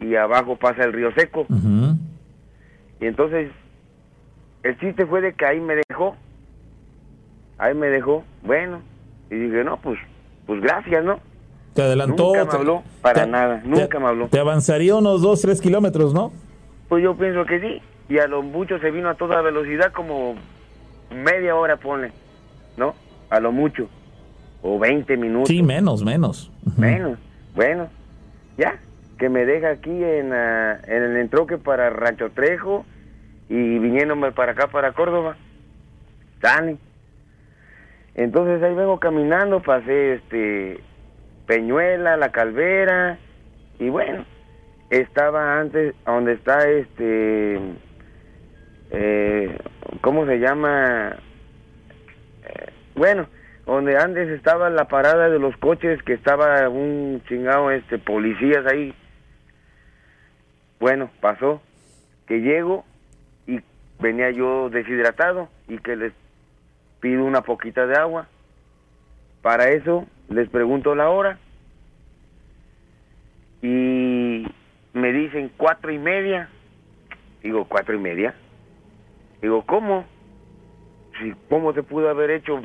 y 0.03 0.15
abajo 0.15 0.55
pasa 0.57 0.84
el 0.84 0.93
río 0.93 1.11
seco. 1.13 1.45
Y 2.99 3.05
entonces, 3.05 3.51
el 4.63 4.77
chiste 4.80 5.05
fue 5.05 5.21
de 5.21 5.34
que 5.34 5.45
ahí 5.45 5.59
me 5.59 5.75
dejó. 5.89 6.15
Ahí 7.57 7.73
me 7.73 7.88
dejó. 7.88 8.23
Bueno, 8.43 8.81
y 9.30 9.35
dije, 9.35 9.63
no, 9.63 9.77
pues, 9.77 9.97
pues 10.45 10.61
gracias, 10.61 11.03
¿no? 11.03 11.19
Te 11.73 11.81
adelantó. 11.81 12.23
Nunca 12.23 12.43
me 12.45 12.51
te- 12.51 12.57
habló, 12.57 12.84
para 13.01 13.23
te- 13.25 13.30
nada, 13.31 13.61
te- 13.61 13.67
nunca 13.67 13.99
me 13.99 14.07
habló. 14.07 14.27
Te 14.27 14.39
avanzaría 14.39 14.95
unos 14.95 15.21
dos, 15.21 15.41
tres 15.41 15.61
kilómetros, 15.61 16.13
¿no? 16.13 16.31
Pues 16.89 17.03
yo 17.03 17.15
pienso 17.15 17.45
que 17.45 17.59
sí. 17.59 17.81
Y 18.09 18.19
a 18.19 18.27
lo 18.27 18.41
mucho 18.43 18.77
se 18.80 18.91
vino 18.91 19.09
a 19.09 19.15
toda 19.15 19.41
velocidad, 19.41 19.91
como 19.93 20.35
media 21.09 21.55
hora, 21.55 21.77
pone, 21.77 22.11
¿no? 22.77 22.93
A 23.30 23.39
lo 23.39 23.51
mucho. 23.51 23.88
O 24.61 24.77
20 24.80 25.17
minutos. 25.17 25.49
Sí, 25.49 25.63
menos, 25.63 26.03
menos. 26.03 26.51
Menos. 26.77 27.17
Bueno, 27.55 27.88
ya. 28.57 28.80
Que 29.24 29.30
me 29.30 29.45
deja 29.45 29.70
aquí 29.70 30.04
en, 30.04 30.34
ah, 30.34 30.82
en 30.86 31.02
el 31.02 31.16
entroque 31.16 31.58
para 31.58 31.90
Rancho 31.90 32.32
Trejo 32.32 32.86
y 33.48 33.80
viniéndome 33.80 34.34
para 34.34 34.52
acá, 34.52 34.68
para 34.68 34.91
Córdoba. 34.91 35.38
Dale. 36.41 36.76
Entonces 38.16 38.62
ahí 38.62 38.76
vengo 38.76 39.00
caminando, 39.00 39.62
pasé 39.62 40.16
este 40.16 40.82
Peñuela, 41.48 42.18
La 42.18 42.34
Calvera 42.34 43.18
y 43.80 43.88
bueno, 43.88 44.26
estaba 44.90 45.58
antes 45.58 45.95
donde 46.06 46.34
está 46.34 46.70
este 46.70 47.62
eh, 48.91 49.58
¿cómo 50.02 50.26
se 50.26 50.40
llama? 50.40 51.16
Eh, 52.44 52.72
bueno, 52.95 53.30
donde 53.66 53.98
antes 53.98 54.28
estaba 54.32 54.70
la 54.70 54.90
parada 54.90 55.30
de 55.30 55.40
los 55.40 55.56
coches 55.56 56.04
que 56.04 56.12
estaba 56.12 56.68
un 56.68 57.24
chingado 57.30 57.72
este 57.72 58.00
policías 58.00 58.66
ahí. 58.66 58.94
Bueno, 60.84 61.10
pasó 61.22 61.61
que 62.27 62.41
llego 62.41 62.84
y 63.47 63.61
venía 64.01 64.31
yo 64.31 64.69
deshidratado 64.69 65.47
y 65.69 65.77
que 65.77 65.95
les 65.95 66.11
pido 66.99 67.23
una 67.23 67.39
poquita 67.39 67.88
de 67.88 67.95
agua. 67.95 68.27
Para 69.41 69.69
eso 69.69 70.05
les 70.27 70.49
pregunto 70.49 70.93
la 70.93 71.10
hora 71.10 71.39
y 73.61 74.45
me 74.91 75.14
dicen 75.14 75.53
cuatro 75.55 75.89
y 75.89 75.99
media. 75.99 76.49
Digo, 77.41 77.64
cuatro 77.64 77.95
y 77.95 77.99
media. 77.99 78.35
Digo, 79.41 79.65
¿cómo? 79.65 80.03
Si, 81.18 81.31
¿Cómo 81.47 81.72
se 81.72 81.84
pudo 81.84 82.10
haber 82.10 82.30
hecho 82.30 82.60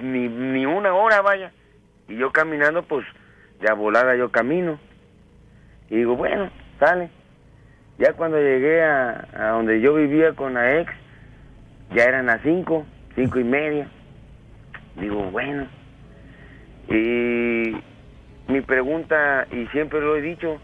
ni, 0.00 0.26
ni 0.26 0.66
una 0.66 0.92
hora, 0.92 1.22
vaya? 1.22 1.52
Y 2.08 2.16
yo 2.16 2.32
caminando, 2.32 2.82
pues, 2.82 3.06
ya 3.60 3.74
volada 3.74 4.16
yo 4.16 4.28
camino. 4.32 4.80
Y 5.88 5.98
digo, 5.98 6.16
bueno, 6.16 6.50
sale. 6.80 7.10
Ya 7.98 8.12
cuando 8.12 8.38
llegué 8.38 8.82
a, 8.82 9.28
a 9.32 9.48
donde 9.50 9.80
yo 9.80 9.94
vivía 9.94 10.32
con 10.34 10.54
la 10.54 10.80
ex, 10.80 10.92
ya 11.90 12.04
eran 12.04 12.26
las 12.26 12.40
cinco, 12.42 12.86
cinco 13.14 13.40
y 13.40 13.44
media. 13.44 13.90
Digo, 14.94 15.30
bueno. 15.30 15.68
Y 16.88 17.76
mi 18.46 18.60
pregunta, 18.62 19.46
y 19.50 19.66
siempre 19.68 20.00
lo 20.00 20.16
he 20.16 20.22
dicho, 20.22 20.60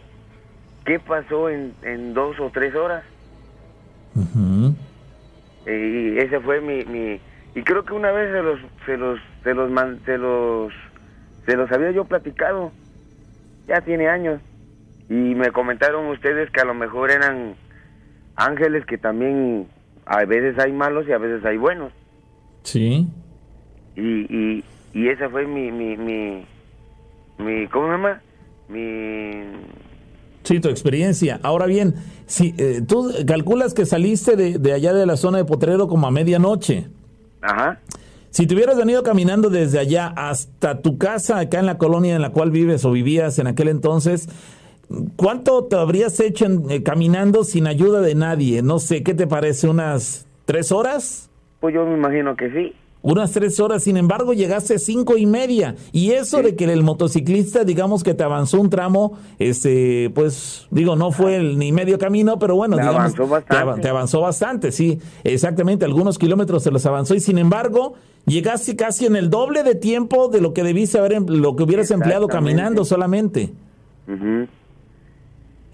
¿qué 0.85 1.01
pasó 1.01 1.51
en, 1.51 1.75
en 1.83 2.15
dos 2.15 2.39
o 2.41 2.51
tres 2.51 2.75
horas? 2.75 3.05
Ujú. 4.15 4.75
Y 5.67 6.19
ese 6.19 6.41
fue 6.41 6.61
mi, 6.61 6.85
mi 6.85 7.21
y 7.55 7.63
creo 7.63 7.85
que 7.85 7.95
una 7.95 8.11
vez 8.11 8.33
se 8.33 8.43
los 8.43 8.61
se 8.85 8.97
los 8.97 9.21
se 9.43 9.55
los 9.55 9.71
se 10.05 10.19
los 10.19 10.73
se 11.47 11.57
los 11.57 11.73
había 11.73 11.91
yo 11.93 12.05
platicado. 12.05 12.73
Ya 13.67 13.81
tiene 13.81 14.09
años. 14.09 14.41
Y 15.09 15.15
me 15.15 15.51
comentaron 15.53 16.07
ustedes 16.07 16.51
que 16.51 16.61
a 16.61 16.65
lo 16.65 16.75
mejor 16.75 17.11
eran 17.11 17.55
ángeles 18.37 18.85
que 18.87 18.99
también 18.99 19.67
a 20.07 20.25
veces 20.25 20.59
hay 20.59 20.73
malos 20.73 21.07
y 21.09 21.13
a 21.13 21.19
veces 21.19 21.45
hay 21.45 21.57
buenos. 21.57 21.93
Sí. 22.63 23.07
Y, 23.97 24.03
y, 24.03 24.65
y 24.95 25.09
esa 25.09 25.29
fue 25.29 25.47
mi, 25.47 25.71
mi, 25.71 25.97
mi, 25.97 26.45
mi, 27.39 27.67
¿cómo 27.69 27.87
se 27.87 27.93
llama? 27.93 28.23
Mi, 28.69 29.43
Sí, 30.43 30.61
tu 30.61 30.69
experiencia. 30.69 31.41
Ahora 31.43 31.67
bien, 31.67 31.95
si 32.27 32.55
eh, 32.59 32.83
tú 32.87 33.11
calculas 33.27 33.73
que 33.73 33.87
saliste 33.87 34.37
de, 34.37 34.59
de 34.59 34.73
allá 34.75 34.93
de 34.93 35.07
la 35.07 35.17
zona 35.17 35.39
de 35.39 35.45
Potrero 35.47 35.89
como 35.89 36.07
a 36.07 36.11
medianoche. 36.11 36.89
ajá, 37.41 37.81
Si 38.31 38.47
te 38.47 38.55
hubieras 38.55 38.77
venido 38.77 39.03
caminando 39.03 39.49
desde 39.49 39.79
allá 39.79 40.09
hasta 40.09 40.83
tu 40.83 40.99
casa 40.99 41.39
acá 41.39 41.61
en 41.61 41.67
la 41.67 41.79
colonia 41.79 42.15
en 42.15 42.21
la 42.21 42.31
cual 42.31 42.51
vives 42.51 42.85
o 42.85 42.91
vivías 42.91 43.39
en 43.39 43.47
aquel 43.47 43.69
entonces, 43.69 44.29
¿cuánto 45.17 45.65
te 45.65 45.77
habrías 45.77 46.19
hecho 46.21 46.47
en- 46.47 46.71
eh, 46.71 46.83
caminando 46.83 47.45
sin 47.45 47.67
ayuda 47.67 48.01
de 48.01 48.15
nadie? 48.15 48.63
No 48.63 48.79
sé, 48.79 49.03
¿qué 49.03 49.15
te 49.15 49.27
parece? 49.27 49.69
¿Unas 49.69 50.27
tres 50.45 50.73
horas? 50.73 51.31
pues 51.61 51.75
yo 51.75 51.87
me 51.87 51.95
imagino 51.97 52.37
que 52.37 52.51
sí. 52.51 52.73
Unas 53.01 53.33
tres 53.33 53.59
horas, 53.61 53.83
sin 53.83 53.97
embargo, 53.97 54.33
llegaste 54.35 54.75
a 54.75 54.79
cinco 54.79 55.17
y 55.17 55.25
media. 55.27 55.77
Y 55.93 56.11
eso 56.13 56.43
de 56.43 56.57
que 56.57 56.65
el 56.65 56.83
motociclista, 56.83 57.65
digamos 57.65 58.03
que 58.03 58.13
te 58.15 58.23
avanzó 58.23 58.61
un 58.61 58.69
tramo, 58.71 59.19
este, 59.39 60.11
pues, 60.15 60.67
digo, 60.71 60.95
no 60.97 61.11
fue 61.13 61.37
el, 61.37 61.59
ni 61.59 61.71
medio 61.73 61.99
camino, 61.99 62.39
pero 62.39 62.55
bueno, 62.57 62.77
Me 62.77 62.83
digamos, 62.83 63.01
avanzó 63.01 63.25
te 63.25 63.29
bastante. 63.31 63.81
te 63.83 63.89
avanzó 63.89 64.21
bastante, 64.21 64.73
sí, 64.73 64.99
exactamente, 65.23 65.85
algunos 65.87 66.19
kilómetros 66.19 66.63
se 66.63 66.71
los 66.71 66.85
avanzó 66.87 67.15
y 67.15 67.21
sin 67.21 67.37
embargo, 67.39 67.95
llegaste 68.27 68.75
casi 68.77 69.07
en 69.07 69.17
el 69.17 69.29
doble 69.31 69.63
de 69.63 69.75
tiempo 69.75 70.29
de 70.29 70.41
lo 70.43 70.53
que 70.55 70.63
debiste 70.63 70.99
haber, 70.99 71.13
em- 71.15 71.27
lo 71.29 71.57
que 71.57 71.63
hubieras 71.63 71.91
empleado 71.91 72.29
caminando 72.29 72.85
solamente. 72.87 73.53
Ujú. 74.07 74.47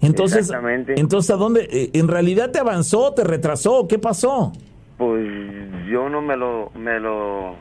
Entonces, 0.01 0.39
Exactamente. 0.39 0.99
entonces, 0.99 1.29
¿a 1.31 1.35
dónde? 1.35 1.67
eh, 1.71 1.89
¿En 1.93 2.07
realidad 2.07 2.51
te 2.51 2.59
avanzó, 2.59 3.13
te 3.13 3.23
retrasó? 3.23 3.87
¿Qué 3.87 3.99
pasó? 3.99 4.51
Pues 4.97 5.27
yo 5.89 6.09
no 6.09 6.21
me 6.21 6.35
lo, 6.37 6.71
me 6.75 6.99
lo, 6.99 7.55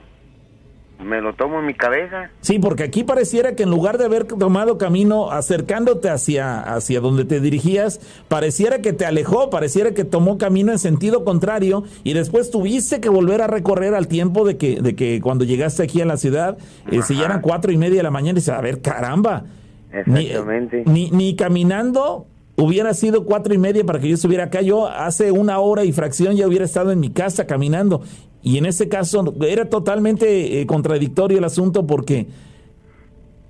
me 1.02 1.20
lo 1.22 1.34
tomo 1.34 1.60
en 1.60 1.66
mi 1.66 1.74
cabeza. 1.74 2.30
Sí, 2.40 2.58
porque 2.58 2.82
aquí 2.84 3.04
pareciera 3.04 3.54
que 3.56 3.62
en 3.64 3.70
lugar 3.70 3.96
de 3.98 4.04
haber 4.04 4.24
tomado 4.24 4.76
camino 4.78 5.30
acercándote 5.30 6.08
hacia, 6.10 6.60
hacia 6.60 7.00
donde 7.00 7.24
te 7.24 7.40
dirigías, 7.40 8.00
pareciera 8.28 8.80
que 8.82 8.92
te 8.92 9.06
alejó, 9.06 9.48
pareciera 9.50 9.92
que 9.92 10.04
tomó 10.04 10.36
camino 10.38 10.72
en 10.72 10.78
sentido 10.78 11.24
contrario 11.24 11.84
y 12.04 12.12
después 12.12 12.50
tuviste 12.50 13.00
que 13.00 13.08
volver 13.08 13.40
a 13.42 13.46
recorrer 13.46 13.94
al 13.94 14.08
tiempo 14.08 14.46
de 14.46 14.56
que, 14.58 14.80
de 14.80 14.94
que 14.94 15.20
cuando 15.22 15.44
llegaste 15.44 15.82
aquí 15.82 16.00
a 16.02 16.06
la 16.06 16.16
ciudad, 16.18 16.58
eh, 16.90 17.00
si 17.02 17.16
ya 17.16 17.24
eran 17.26 17.40
cuatro 17.40 17.72
y 17.72 17.76
media 17.78 17.98
de 17.98 18.02
la 18.02 18.10
mañana 18.10 18.32
y 18.32 18.40
dices, 18.40 18.54
a 18.54 18.60
ver, 18.60 18.80
caramba. 18.82 19.44
Exactamente. 19.92 20.84
ni, 20.86 21.10
ni 21.10 21.34
caminando 21.34 22.26
hubiera 22.56 22.94
sido 22.94 23.24
cuatro 23.24 23.54
y 23.54 23.58
media 23.58 23.84
para 23.84 23.98
que 23.98 24.08
yo 24.08 24.14
estuviera 24.14 24.44
acá. 24.44 24.62
Yo 24.62 24.86
hace 24.86 25.32
una 25.32 25.58
hora 25.58 25.84
y 25.84 25.92
fracción 25.92 26.36
ya 26.36 26.46
hubiera 26.46 26.64
estado 26.64 26.92
en 26.92 27.00
mi 27.00 27.10
casa 27.10 27.46
caminando. 27.46 28.02
Y 28.42 28.58
en 28.58 28.66
ese 28.66 28.88
caso 28.88 29.34
era 29.46 29.68
totalmente 29.68 30.60
eh, 30.60 30.66
contradictorio 30.66 31.38
el 31.38 31.44
asunto 31.44 31.86
porque, 31.86 32.26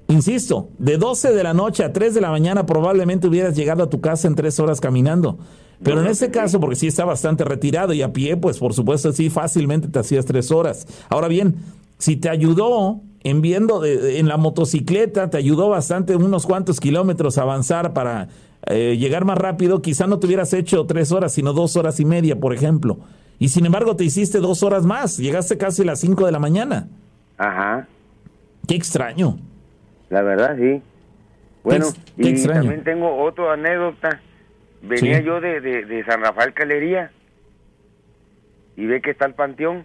insisto, 0.09 0.69
de 0.79 0.97
12 0.99 1.33
de 1.33 1.43
la 1.45 1.55
noche 1.55 1.85
a 1.85 1.93
3 1.93 2.15
de 2.15 2.21
la 2.21 2.31
mañana 2.31 2.67
probablemente 2.67 3.29
hubieras 3.29 3.57
llegado 3.57 3.85
a 3.85 3.91
tu 3.91 4.01
casa 4.01 4.27
en 4.27 4.35
tres 4.35 4.59
horas 4.59 4.81
caminando. 4.81 5.39
Pero 5.83 6.03
en 6.03 6.09
ese 6.09 6.31
caso, 6.31 6.61
porque 6.61 6.77
sí 6.77 6.89
está 6.89 7.07
bastante 7.07 7.43
retirado 7.43 7.95
y 7.95 8.03
a 8.03 8.13
pie, 8.13 8.37
pues 8.37 8.59
por 8.59 8.75
supuesto 8.75 9.13
sí 9.13 9.31
fácilmente 9.31 9.89
te 9.89 9.99
hacías 9.99 10.27
tres 10.27 10.51
horas. 10.51 10.87
Ahora 11.09 11.27
bien, 11.27 11.57
si 12.01 12.17
te 12.17 12.29
ayudó 12.29 13.01
en 13.23 13.41
viendo 13.41 13.79
de- 13.81 14.19
en 14.19 14.27
la 14.27 14.37
motocicleta, 14.37 15.31
te 15.31 15.37
ayudó 15.39 15.69
bastante 15.69 16.17
unos 16.17 16.45
cuantos 16.47 16.81
kilómetros 16.81 17.39
a 17.39 17.43
avanzar 17.43 17.93
para 17.93 18.27
eh, 18.67 18.97
llegar 18.99 19.25
más 19.25 19.39
rápido, 19.39 19.81
quizá 19.81 20.07
no 20.07 20.19
te 20.19 20.27
hubieras 20.27 20.53
hecho 20.53 20.85
tres 20.85 21.13
horas, 21.13 21.33
sino 21.33 21.53
dos 21.55 21.77
horas 21.77 21.99
y 22.01 22.05
media, 22.05 22.39
por 22.41 22.53
ejemplo. 22.53 22.99
Y 23.39 23.49
sin 23.49 23.65
embargo 23.65 23.97
te 23.97 24.05
hiciste 24.05 24.39
dos 24.39 24.63
horas 24.63 24.85
más, 24.85 25.17
llegaste 25.17 25.57
casi 25.57 25.81
a 25.81 25.87
las 25.87 26.01
cinco 26.01 26.27
de 26.27 26.33
la 26.33 26.39
mañana. 26.41 26.89
Ajá, 27.39 27.87
Qué 28.69 28.75
extraño. 28.75 29.39
la 30.11 30.21
verdad 30.23 30.57
sí. 30.59 30.83
Bueno, 31.65 31.87
qué 32.17 32.29
y 32.29 32.33
extraño. 32.33 32.61
también 32.63 32.85
tengo 32.85 33.23
otra 33.25 33.55
anécdota. 33.55 34.21
Venía 34.83 35.19
Sí. 35.21 35.25
yo 35.25 35.41
de, 35.41 35.61
de, 35.63 35.85
de 35.87 36.05
San 36.05 36.21
Rafael 36.21 36.53
Calería 36.55 37.11
y 38.77 38.87
ve 38.87 39.01
que 39.03 39.11
está 39.11 39.25
el 39.27 39.35
panteón. 39.35 39.85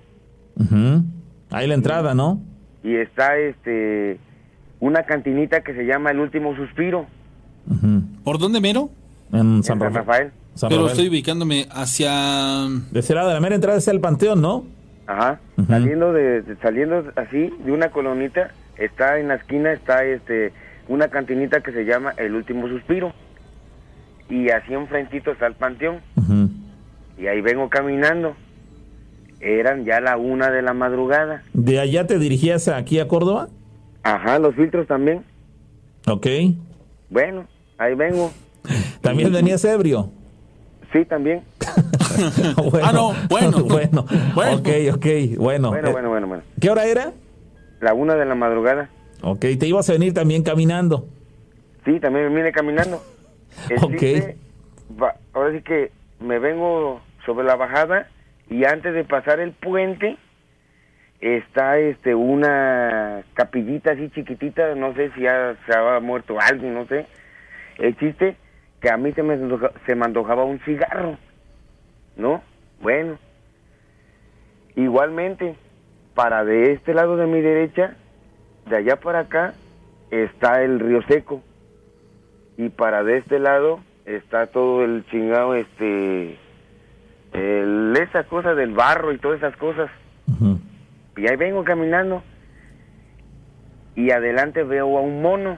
Ahí 1.55 1.67
la 1.67 1.73
entrada, 1.75 2.13
¿no? 2.13 2.41
y 2.83 2.95
está 2.97 3.37
este 3.37 4.19
una 4.79 5.03
cantinita 5.03 5.61
que 5.61 5.73
se 5.73 5.85
llama 5.85 6.11
El 6.11 6.19
Último 6.19 6.55
Suspiro. 6.55 7.07
¿Por 8.23 8.37
dónde 8.37 8.59
mero? 8.61 8.89
En 9.31 9.39
en 9.57 9.63
San 9.63 9.79
San 9.79 9.93
Rafael. 9.93 10.31
San 10.53 10.69
Pero 10.69 10.81
Rafael. 10.83 10.91
estoy 10.99 11.09
ubicándome 11.09 11.65
hacia... 11.71 12.11
De 12.91 12.99
ese 12.99 13.15
lado 13.15 13.29
de 13.29 13.33
la 13.33 13.39
mera 13.39 13.55
entrada 13.55 13.77
está 13.79 13.91
el 13.91 13.99
panteón, 14.01 14.41
¿no? 14.41 14.65
Ajá, 15.07 15.39
saliendo 15.67 16.13
de, 16.13 16.41
de- 16.41 16.55
saliendo 16.57 17.11
así 17.15 17.51
de 17.65 17.71
una 17.71 17.89
colonita, 17.89 18.51
está 18.77 19.19
en 19.19 19.27
la 19.29 19.35
esquina 19.35 19.71
está 19.71 20.03
este 20.03 20.51
una 20.87 21.07
cantinita 21.07 21.61
que 21.61 21.71
se 21.71 21.85
llama 21.85 22.13
El 22.17 22.35
Último 22.35 22.67
Suspiro. 22.67 23.13
Y 24.29 24.49
así 24.49 24.73
enfrentito 24.73 25.31
está 25.31 25.47
el 25.47 25.53
panteón. 25.55 25.99
Y 27.17 27.27
ahí 27.27 27.41
vengo 27.41 27.69
caminando. 27.69 28.35
Eran 29.39 29.85
ya 29.85 29.99
la 29.99 30.17
una 30.17 30.49
de 30.49 30.61
la 30.61 30.73
madrugada. 30.73 31.43
¿De 31.53 31.79
allá 31.79 32.07
te 32.07 32.17
dirigías 32.19 32.67
aquí 32.67 32.99
a 32.99 33.07
Córdoba? 33.07 33.49
Ajá, 34.03 34.39
los 34.39 34.55
filtros 34.55 34.87
también. 34.87 35.23
Ok. 36.07 36.27
Bueno, 37.09 37.45
ahí 37.77 37.95
vengo. 37.95 38.31
También 39.01 39.31
venías 39.31 39.63
ebrio. 39.65 40.09
Sí, 40.91 41.05
también. 41.05 41.43
bueno, 42.71 42.79
Ah, 42.87 42.91
no, 42.93 43.13
bueno. 43.29 43.63
bueno. 43.65 44.05
Bueno. 44.33 44.57
Ok, 44.57 44.67
ok. 44.95 45.05
Bueno. 45.37 45.69
Bueno, 45.69 45.91
bueno, 45.91 46.09
bueno, 46.09 46.27
bueno. 46.27 46.43
¿Qué 46.59 46.69
hora 46.69 46.85
era? 46.85 47.11
La 47.81 47.93
una 47.93 48.15
de 48.15 48.25
la 48.25 48.33
madrugada. 48.35 48.89
Ok, 49.21 49.41
te 49.59 49.67
ibas 49.67 49.89
a 49.89 49.93
venir 49.93 50.13
también 50.13 50.41
caminando. 50.43 51.07
Sí, 51.83 51.99
también 51.99 52.29
me 52.31 52.35
vine 52.37 52.51
caminando. 52.51 53.03
El 53.69 53.77
Ok. 53.83 53.91
chiste, 53.99 54.37
ahora 55.33 55.51
sí 55.55 55.61
que 55.61 55.91
me 56.19 56.39
vengo 56.39 57.01
sobre 57.25 57.45
la 57.45 57.55
bajada 57.55 58.07
y 58.49 58.65
antes 58.65 58.93
de 58.93 59.03
pasar 59.03 59.39
el 59.39 59.51
puente 59.51 60.17
está 61.21 61.77
este 61.79 62.13
una 62.13 63.23
capillita 63.33 63.91
así 63.91 64.09
chiquitita, 64.09 64.75
no 64.75 64.93
sé 64.93 65.11
si 65.11 65.21
ya 65.21 65.55
se 65.65 65.77
ha 65.77 65.99
muerto 65.99 66.37
alguien, 66.39 66.73
no 66.73 66.85
sé. 66.85 67.07
El 67.77 67.97
chiste 67.97 68.37
que 68.81 68.89
a 68.89 68.97
mí 68.97 69.11
se 69.13 69.23
me, 69.23 69.37
se 69.85 69.95
me 69.95 70.05
antojaba 70.05 70.43
un 70.43 70.59
cigarro, 70.59 71.17
¿no? 72.15 72.43
Bueno, 72.81 73.17
igualmente, 74.75 75.55
para 76.13 76.45
de 76.45 76.73
este 76.73 76.93
lado 76.93 77.17
de 77.17 77.25
mi 77.25 77.41
derecha, 77.41 77.95
de 78.69 78.77
allá 78.77 78.97
para 78.97 79.19
acá, 79.19 79.53
está 80.11 80.61
el 80.63 80.79
río 80.79 81.01
seco 81.03 81.41
y 82.57 82.69
para 82.69 83.03
de 83.03 83.17
este 83.17 83.39
lado 83.39 83.79
está 84.05 84.47
todo 84.47 84.83
el 84.83 85.05
chingado 85.09 85.55
este 85.55 86.37
el, 87.35 87.95
esa 87.97 88.23
cosa 88.23 88.53
del 88.55 88.73
barro 88.73 89.11
y 89.11 89.17
todas 89.17 89.37
esas 89.39 89.55
cosas 89.57 89.89
y 91.17 91.27
ahí 91.27 91.35
vengo 91.37 91.63
caminando 91.63 92.23
y 93.95 94.11
adelante 94.11 94.63
veo 94.63 94.97
a 94.97 95.01
un 95.01 95.21
mono 95.21 95.57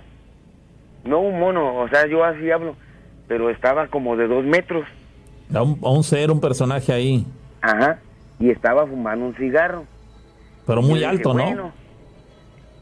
no 1.03 1.19
un 1.19 1.39
mono 1.39 1.77
o 1.77 1.87
sea 1.89 2.05
yo 2.07 2.23
así 2.23 2.49
hablo 2.51 2.75
pero 3.27 3.49
estaba 3.49 3.87
como 3.87 4.15
de 4.15 4.27
dos 4.27 4.43
metros 4.45 4.85
A 5.53 5.61
un, 5.63 5.79
a 5.83 5.89
un 5.89 6.03
ser, 6.03 6.31
un 6.31 6.39
personaje 6.41 6.91
ahí. 6.93 7.25
ajá 7.61 7.99
y 8.39 8.49
estaba 8.51 8.85
fumando 8.85 9.25
un 9.25 9.35
cigarro 9.35 9.85
Pero 10.67 10.81
muy 10.81 10.95
dije, 10.99 11.05
alto, 11.05 11.33
¿no? 11.33 11.43
bueno. 11.43 11.71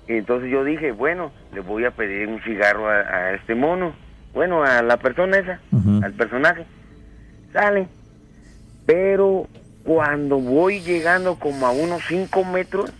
Entonces 0.08 0.52
yo 0.52 0.64
dije, 0.64 0.92
bueno, 0.92 1.32
le 1.54 1.62
voy 1.62 1.84
a 1.86 1.92
pedir 1.92 2.28
un 2.28 2.40
cigarro 2.44 2.88
a, 2.90 2.94
a 3.00 3.34
este 3.34 3.56
mono. 3.56 3.94
Bueno, 4.36 4.64
a 4.64 4.84
la 4.84 4.98
persona 4.98 5.38
esa, 5.38 5.60
al 6.04 6.14
personaje. 6.14 6.64
Sale. 7.54 7.88
Pero 8.86 9.48
cuando 9.84 10.38
voy 10.38 10.82
llegando 10.82 11.38
como 11.40 11.66
a 11.66 11.72
unos 11.72 12.04
5 12.08 12.44
metros, 12.46 12.94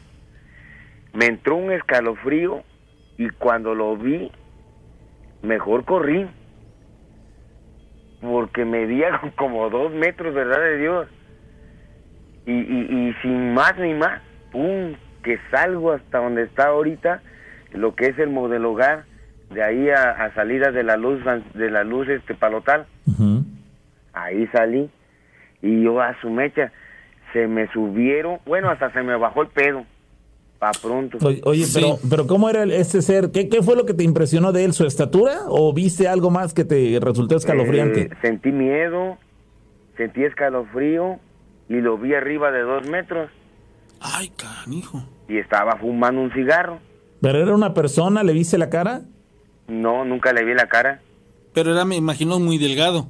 me 1.14 1.26
entró 1.26 1.56
un 1.56 1.72
escalofrío 1.72 2.64
y 3.18 3.30
cuando 3.30 3.74
lo 3.76 3.96
vi, 3.98 4.32
mejor 5.42 5.86
corrí. 5.86 6.28
Porque 8.22 8.66
medía 8.66 9.22
como 9.36 9.70
dos 9.70 9.92
metros, 9.94 10.34
¿verdad 10.34 10.60
de 10.60 10.78
Dios? 10.78 11.08
Y, 12.46 12.52
y, 12.52 13.10
y 13.10 13.14
sin 13.22 13.54
más 13.54 13.78
ni 13.78 13.94
más, 13.94 14.22
pum, 14.52 14.94
que 15.24 15.40
salgo 15.50 15.92
hasta 15.92 16.20
donde 16.20 16.44
está 16.44 16.68
ahorita, 16.68 17.22
lo 17.74 17.96
que 17.96 18.08
es 18.08 18.20
el 18.20 18.30
modelo 18.30 18.72
hogar, 18.72 19.06
de 19.50 19.64
ahí 19.64 19.90
a, 19.90 20.12
a 20.12 20.34
salida 20.36 20.72
de 20.72 20.84
la 20.84 20.98
luz, 20.98 21.24
de 21.54 21.70
la 21.72 21.84
luz 21.84 22.08
este 22.08 22.36
palotal, 22.36 22.86
ahí 24.14 24.48
salí, 24.48 24.90
y 25.62 25.84
yo 25.84 26.00
a 26.02 26.20
su 26.22 26.30
mecha, 26.30 26.72
se 27.34 27.48
me 27.48 27.68
subieron, 27.72 28.40
bueno, 28.46 28.70
hasta 28.70 28.92
se 28.94 29.02
me 29.04 29.16
bajó 29.18 29.42
el 29.42 29.50
pedo, 29.50 29.84
pa' 30.60 30.72
pronto. 30.82 31.18
Oye, 31.26 31.42
oye, 31.44 31.66
Sí. 31.66 31.80
pero, 31.82 31.98
pero 32.10 32.28
¿cómo 32.28 32.50
era 32.50 32.64
el- 32.64 32.72
este 32.72 33.02
ser? 33.02 33.32
¿Qué, 33.32 33.50
¿Qué 33.50 33.62
fue 33.62 33.76
lo 33.76 33.86
que 33.86 33.94
te 33.94 34.04
impresionó 34.04 34.52
de 34.52 34.64
él? 34.64 34.74
¿Su 34.74 34.86
estatura? 34.86 35.40
¿O 35.48 35.74
viste 35.74 36.08
algo 36.08 36.30
más 36.32 36.54
que 36.54 36.64
te 36.66 36.98
resultó 37.02 37.36
escalofriante? 37.36 38.02
Eh, 38.04 38.10
sentí 38.22 38.52
miedo, 38.52 39.18
sentí 39.98 40.24
escalofrío, 40.24 41.20
y 41.68 41.76
lo 41.82 41.98
vi 41.98 42.14
arriba 42.14 42.52
de 42.52 42.62
dos 42.62 42.88
metros. 42.88 43.30
Ay, 44.00 44.30
canijo. 44.30 45.04
y 45.28 45.40
estaba 45.40 45.76
fumando 45.78 46.22
un 46.22 46.32
cigarro. 46.32 46.78
¿Pero 47.20 47.40
era 47.42 47.56
una 47.56 47.74
persona? 47.74 48.22
¿Le 48.24 48.34
viste 48.34 48.60
la 48.60 48.70
cara? 48.70 49.02
No, 49.68 50.06
nunca 50.06 50.32
le 50.34 50.46
vi 50.46 50.54
la 50.54 50.68
cara. 50.68 51.02
Pero 51.54 51.72
era, 51.72 51.84
me 51.86 51.96
imagino, 51.96 52.40
muy 52.40 52.60
delgado. 52.60 53.08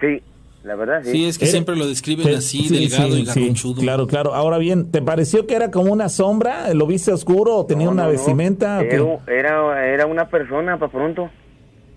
Sí, 0.00 0.22
la 0.64 0.74
verdad, 0.74 1.02
sí. 1.04 1.10
Sí, 1.12 1.24
es 1.26 1.38
que 1.38 1.44
Era- 1.44 1.52
siempre 1.52 1.76
lo 1.76 1.86
describen 1.86 2.26
Sí, 2.26 2.34
así, 2.34 2.68
sí, 2.68 2.74
delgado 2.88 3.12
sí, 3.14 3.20
y 3.20 3.26
sí, 3.26 3.40
garronchudo. 3.40 3.80
claro, 3.82 4.06
claro. 4.06 4.34
Ahora 4.34 4.58
bien, 4.58 4.90
¿te 4.90 5.02
pareció 5.02 5.46
que 5.46 5.54
era 5.54 5.70
como 5.70 5.92
una 5.92 6.08
sombra? 6.08 6.72
¿Lo 6.74 6.86
viste 6.86 7.12
oscuro 7.12 7.56
o 7.56 7.66
tenía 7.66 7.86
No, 7.86 7.92
una 7.92 8.02
no, 8.04 8.08
no. 8.08 8.12
vestimenta? 8.12 8.78
o 8.78 8.82
qué? 8.82 8.94
Era, 8.96 9.20
era, 9.38 9.86
era 9.86 10.06
una 10.06 10.28
persona 10.28 10.78
para 10.78 10.90
pronto. 10.90 11.30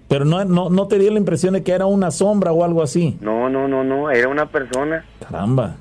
Pero 0.09 0.23
no, 0.25 0.43
no, 0.45 0.69
no 0.69 0.87
te 0.87 0.99
dio 0.99 1.11
la 1.11 1.17
impresión 1.19 1.53
de 1.53 1.63
que 1.63 1.71
era 1.71 1.85
una 1.85 2.11
sombra 2.11 2.51
o 2.51 2.63
algo 2.63 2.81
así. 2.83 3.17
No, 3.21 3.49
no, 3.49 3.67
no, 3.67 3.83
no, 3.83 4.09
era 4.11 4.27
una 4.29 4.45
persona 4.45 5.03
Caramba. 5.19 5.75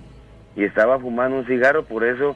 y 0.57 0.65
estaba 0.65 0.99
fumando 0.99 1.39
un 1.39 1.47
cigarro, 1.47 1.85
por 1.85 2.05
eso 2.05 2.35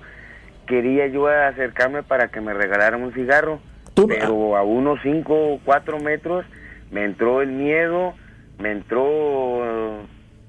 quería 0.66 1.08
yo 1.08 1.26
acercarme 1.26 2.02
para 2.04 2.28
que 2.28 2.40
me 2.40 2.54
regalaran 2.54 3.02
un 3.02 3.12
cigarro. 3.12 3.58
Tú- 3.94 4.06
Pero 4.06 4.56
a 4.56 4.62
unos 4.62 5.00
5 5.02 5.34
o 5.54 5.60
4 5.64 5.98
metros 5.98 6.44
me 6.92 7.04
entró 7.04 7.42
el 7.42 7.50
miedo, 7.50 8.14
me 8.58 8.70
entró 8.70 9.04
eh, 9.04 10.00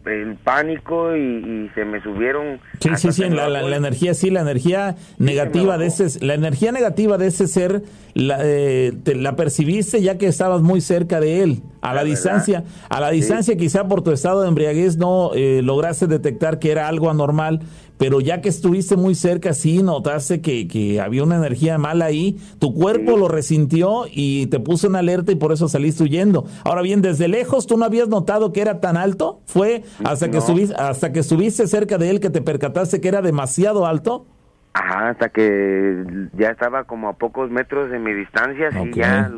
el 0.06 0.36
pánico 0.38 1.16
y, 1.16 1.20
y 1.20 1.70
se 1.76 1.86
me 1.86 2.02
subieron. 2.02 2.60
Sí, 2.80 2.90
sí, 2.98 3.12
sí, 3.12 3.30
la, 3.30 3.76
energía, 3.76 4.14
sí, 4.14 4.30
la 4.30 4.42
energía 4.42 4.96
negativa 5.18 5.78
de 5.78 5.86
ese, 5.88 6.26
la 6.26 6.34
energía 6.34 6.72
negativa 6.72 7.18
de 7.18 7.28
ese 7.28 7.48
ser, 7.48 7.84
la, 8.14 8.40
eh, 8.42 8.94
te- 9.04 9.16
la 9.16 9.36
percibiste 9.36 10.02
ya 10.02 10.18
que 10.18 10.28
estabas 10.28 10.62
muy 10.62 10.82
cerca 10.82 11.20
de 11.20 11.44
él. 11.44 11.60
A 11.82 11.94
la, 11.96 12.04
distancia, 12.04 12.60
verdad. 12.62 12.76
a 12.90 13.00
la 13.00 13.10
distancia 13.12 13.56
quizá 13.58 13.88
por 13.88 14.04
tu 14.04 14.12
estado 14.12 14.42
de 14.44 14.48
embriaguez 14.50 14.98
no 14.98 15.32
eh, 15.34 15.62
lograste 15.64 16.06
detectar 16.06 16.60
que 16.60 16.72
era 16.72 16.88
algo 16.88 17.10
anormal, 17.10 17.62
pero 18.02 18.20
ya 18.20 18.42
que 18.42 18.50
estuviste 18.50 18.96
muy 18.98 19.14
cerca 19.14 19.54
sí 19.54 19.84
notaste 19.84 20.42
que, 20.42 20.68
que 20.68 21.00
había 21.00 21.22
una 21.24 21.36
energía 21.36 21.78
mala 21.78 22.06
ahí, 22.06 22.36
tu 22.58 22.74
cuerpo 22.74 23.12
Sí. 23.14 23.20
lo 23.20 23.28
resintió 23.28 24.06
y 24.12 24.48
te 24.48 24.60
puso 24.60 24.88
en 24.88 24.96
alerta 24.96 25.32
y 25.32 25.36
por 25.36 25.52
eso 25.52 25.68
saliste 25.68 26.02
huyendo. 26.04 26.46
Ahora 26.66 26.82
bien, 26.82 27.04
desde 27.04 27.28
lejos 27.28 27.68
tú 27.68 27.78
no 27.78 27.86
habías 27.86 28.10
notado 28.10 28.54
que 28.54 28.62
era 28.62 28.80
tan 28.80 28.98
alto, 28.98 29.42
fue 29.46 29.84
hasta 30.04 30.32
que 30.32 30.38
estuviste, 30.40 30.74
hasta 30.76 31.12
que 31.14 31.20
estuviste 31.20 31.68
cerca 31.68 32.00
de 32.00 32.10
él 32.10 32.20
que 32.20 32.32
te 32.32 32.42
percataste 32.42 33.00
que 33.02 33.08
era 33.08 33.22
demasiado 33.22 33.86
alto. 33.86 34.26
Ajá, 34.74 35.10
hasta 35.10 35.30
que 35.30 36.04
ya 36.38 36.48
estaba 36.50 36.86
como 36.86 37.08
a 37.10 37.14
pocos 37.14 37.52
metros 37.52 37.92
de 37.92 38.00
mi 38.00 38.14
distancia, 38.14 38.70
y 38.84 38.96
ya 38.98 39.30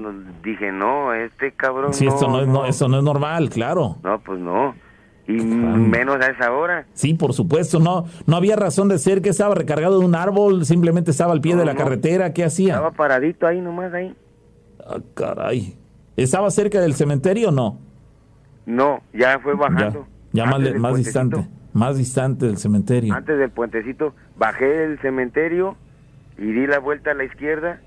dije, 0.41 0.71
no, 0.71 1.11
este 1.13 1.51
cabrón 1.51 1.93
Sí, 1.93 2.05
no, 2.05 2.13
esto 2.13 2.27
no 2.29 2.39
es, 2.41 2.47
no, 2.47 2.53
no. 2.53 2.65
eso 2.65 2.87
no 2.87 2.99
es 2.99 3.03
normal, 3.03 3.49
claro. 3.49 3.97
No, 4.03 4.19
pues 4.19 4.39
no. 4.39 4.73
Y 5.27 5.31
menos 5.33 6.17
a 6.17 6.27
esa 6.31 6.51
hora. 6.51 6.85
Sí, 6.93 7.13
por 7.13 7.33
supuesto, 7.33 7.79
no, 7.79 8.05
no 8.25 8.35
había 8.35 8.55
razón 8.57 8.89
de 8.89 8.97
ser 8.99 9.21
que 9.21 9.29
estaba 9.29 9.55
recargado 9.55 9.99
de 9.99 10.05
un 10.05 10.15
árbol, 10.15 10.65
simplemente 10.65 11.11
estaba 11.11 11.31
al 11.31 11.39
pie 11.39 11.53
No, 11.53 11.59
de 11.59 11.65
la 11.65 11.73
no. 11.73 11.79
carretera, 11.79 12.33
¿qué 12.33 12.43
hacía? 12.43 12.73
Estaba 12.73 12.91
paradito 12.91 13.47
ahí 13.47 13.61
nomás 13.61 13.93
ahí. 13.93 14.13
Ah, 14.85 14.97
caray. 15.13 15.77
¿Estaba 16.17 16.51
cerca 16.51 16.81
del 16.81 16.93
cementerio 16.93 17.49
o 17.49 17.51
no? 17.51 17.79
No, 18.65 19.01
ya 19.13 19.39
fue 19.39 19.55
bajando. 19.55 20.05
ya 20.33 20.45
más, 20.45 20.59
más 20.59 20.91
puentecito. 20.91 20.97
distante, 20.97 21.47
más 21.73 21.97
distante 21.97 22.45
del 22.45 22.57
cementerio. 22.57 23.13
Antes 23.13 23.37
del 23.39 23.49
puentecito, 23.49 24.13
bajé 24.37 24.65
del 24.65 24.99
cementerio 24.99 25.77
y 26.37 26.51
di 26.51 26.67
la 26.67 26.79
vuelta 26.79 27.11
a 27.11 27.13
la 27.13 27.23
izquierda 27.23 27.79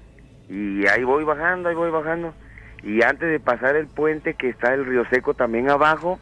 y 0.49 0.87
ahí 0.87 1.05
voy 1.05 1.25
bajando, 1.25 1.69
ahí 1.69 1.75
voy 1.75 1.91
bajando. 1.91 2.33
Y 2.83 3.03
antes 3.03 3.29
de 3.31 3.41
pasar 3.41 3.77
el 3.77 3.87
puente 3.89 4.35
que 4.35 4.49
está 4.49 4.73
el 4.75 4.87
río 4.87 5.03
seco 5.11 5.35
también 5.35 5.69
abajo, 5.71 6.19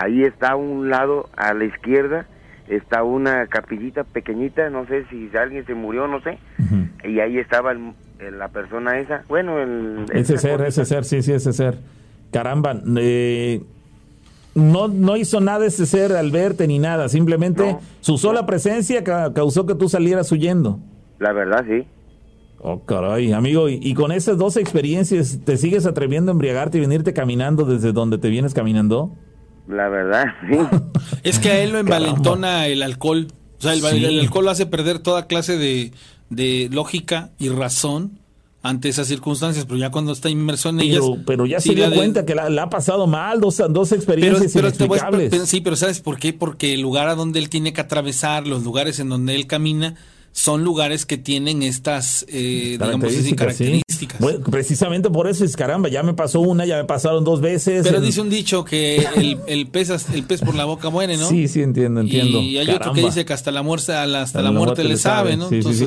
ahí 0.00 0.22
está 0.22 0.52
a 0.52 0.56
un 0.56 0.88
lado 0.90 1.28
a 1.36 1.54
la 1.54 1.64
izquierda, 1.64 2.26
está 2.68 3.02
una 3.02 3.46
capillita 3.46 4.04
pequeñita, 4.04 4.68
no 4.70 4.86
sé 4.86 5.04
si 5.10 5.30
alguien 5.36 5.64
se 5.66 5.74
murió, 5.74 6.06
no 6.08 6.20
sé. 6.20 6.38
Y 7.04 7.20
ahí 7.20 7.38
estaba 7.38 7.72
el- 7.72 7.92
el- 8.18 8.38
la 8.38 8.48
persona 8.48 8.98
esa, 8.98 9.22
bueno, 9.28 9.58
el... 9.60 10.06
Ese 10.12 10.38
ser, 10.38 10.60
ese 10.62 10.84
ser, 10.84 11.04
sí, 11.04 11.22
sí, 11.22 11.32
ese 11.32 11.52
ser. 11.52 11.78
Caramba, 12.32 12.74
eh, 12.98 13.60
no, 14.54 14.88
no 14.88 15.16
hizo 15.16 15.40
nada 15.40 15.66
ese 15.66 15.86
ser 15.86 16.12
al 16.12 16.30
verte 16.30 16.66
ni 16.66 16.78
nada, 16.78 17.08
simplemente 17.08 17.72
No, 17.74 17.80
su 18.00 18.18
sola 18.18 18.46
presencia 18.46 19.04
ca- 19.04 19.32
causó 19.32 19.66
que 19.66 19.74
tú 19.74 19.88
salieras 19.88 20.32
huyendo. 20.32 20.80
La 21.18 21.32
verdad, 21.32 21.64
sí. 21.68 21.86
Oh, 22.58 22.80
caray, 22.84 23.32
amigo, 23.32 23.68
y, 23.68 23.78
y 23.82 23.94
con 23.94 24.10
esas 24.12 24.38
dos 24.38 24.56
experiencias, 24.56 25.40
¿te 25.44 25.56
sigues 25.58 25.86
atreviendo 25.86 26.30
a 26.30 26.34
embriagarte 26.34 26.78
y 26.78 26.80
venirte 26.80 27.12
caminando 27.12 27.64
desde 27.64 27.92
donde 27.92 28.18
te 28.18 28.28
vienes 28.30 28.54
caminando? 28.54 29.12
La 29.68 29.88
verdad, 29.88 30.24
sí. 30.48 30.58
Es 31.22 31.38
que 31.38 31.50
a 31.50 31.58
él 31.62 31.72
lo 31.72 31.78
envalentona 31.78 32.66
el 32.68 32.82
alcohol. 32.82 33.28
O 33.58 33.62
sea, 33.62 33.72
el, 33.72 33.80
Sí. 33.80 34.04
el 34.04 34.20
alcohol 34.20 34.44
lo 34.44 34.50
hace 34.50 34.66
perder 34.66 34.98
toda 35.00 35.26
clase 35.26 35.56
de, 35.56 35.92
de 36.30 36.68
lógica 36.70 37.30
y 37.38 37.48
razón 37.48 38.18
ante 38.62 38.88
esas 38.88 39.06
circunstancias, 39.06 39.64
pero 39.64 39.78
ya 39.78 39.90
cuando 39.90 40.10
está 40.12 40.28
inmerso 40.28 40.70
en 40.70 40.80
ellas... 40.80 41.00
Pero, 41.00 41.22
pero 41.24 41.46
ya 41.46 41.60
sí, 41.60 41.68
se 41.68 41.74
dio 41.76 41.88
de- 41.88 41.96
cuenta 41.96 42.26
que 42.26 42.34
la, 42.34 42.50
la 42.50 42.64
ha 42.64 42.70
pasado 42.70 43.06
mal, 43.06 43.40
dos, 43.40 43.56
dos 43.70 43.90
Pero, 43.90 43.96
experiencias 43.96 44.52
pero 44.52 44.72
te 44.72 44.86
voy 44.86 44.98
a- 44.98 45.02
inexplicables. 45.02 45.30
pero 45.30 45.46
sí, 45.46 45.60
pero 45.60 45.76
¿sabes 45.76 46.00
por 46.00 46.18
qué? 46.18 46.32
Porque 46.32 46.74
el 46.74 46.80
lugar 46.80 47.06
a 47.08 47.14
donde 47.14 47.38
él 47.38 47.48
tiene 47.48 47.72
que 47.72 47.80
atravesar, 47.80 48.46
los 48.48 48.64
lugares 48.64 48.98
en 48.98 49.08
donde 49.08 49.36
él 49.36 49.46
camina, 49.46 49.94
son 50.36 50.62
lugares 50.64 51.06
que 51.06 51.16
tienen 51.16 51.62
estas, 51.62 52.26
eh, 52.28 52.76
digamos 52.78 53.06
así, 53.06 53.22
sí. 53.22 53.34
características. 53.34 54.20
Bueno, 54.20 54.40
precisamente 54.50 55.08
por 55.08 55.28
eso 55.28 55.46
es 55.46 55.56
caramba, 55.56 55.88
ya 55.88 56.02
me 56.02 56.12
pasó 56.12 56.40
una, 56.40 56.66
ya 56.66 56.76
me 56.76 56.84
pasaron 56.84 57.24
dos 57.24 57.40
veces. 57.40 57.86
Pero 57.86 57.96
en- 57.98 58.04
dice 58.04 58.20
un 58.20 58.28
dicho 58.28 58.62
que 58.62 58.98
el, 59.16 59.38
el 59.46 59.66
pez 59.68 59.88
el 60.12 60.24
pez 60.24 60.42
por 60.42 60.54
la 60.54 60.66
boca 60.66 60.90
muere, 60.90 61.16
¿no? 61.16 61.26
Sí, 61.26 61.48
sí, 61.48 61.62
entiendo, 61.62 62.02
entiendo. 62.02 62.38
Y 62.40 62.58
hay 62.58 62.68
otro 62.68 62.92
que 62.92 63.00
dice 63.00 63.24
que 63.24 63.32
hasta 63.32 63.50
la 63.50 63.62
muerte, 63.62 63.94
hasta 63.94 64.42
la 64.42 64.50
muerte 64.52 64.84
le 64.84 64.98
sabe, 64.98 65.38
¿no? 65.38 65.48
Sí, 65.48 65.62
sí, 65.62 65.72
sí. 65.72 65.84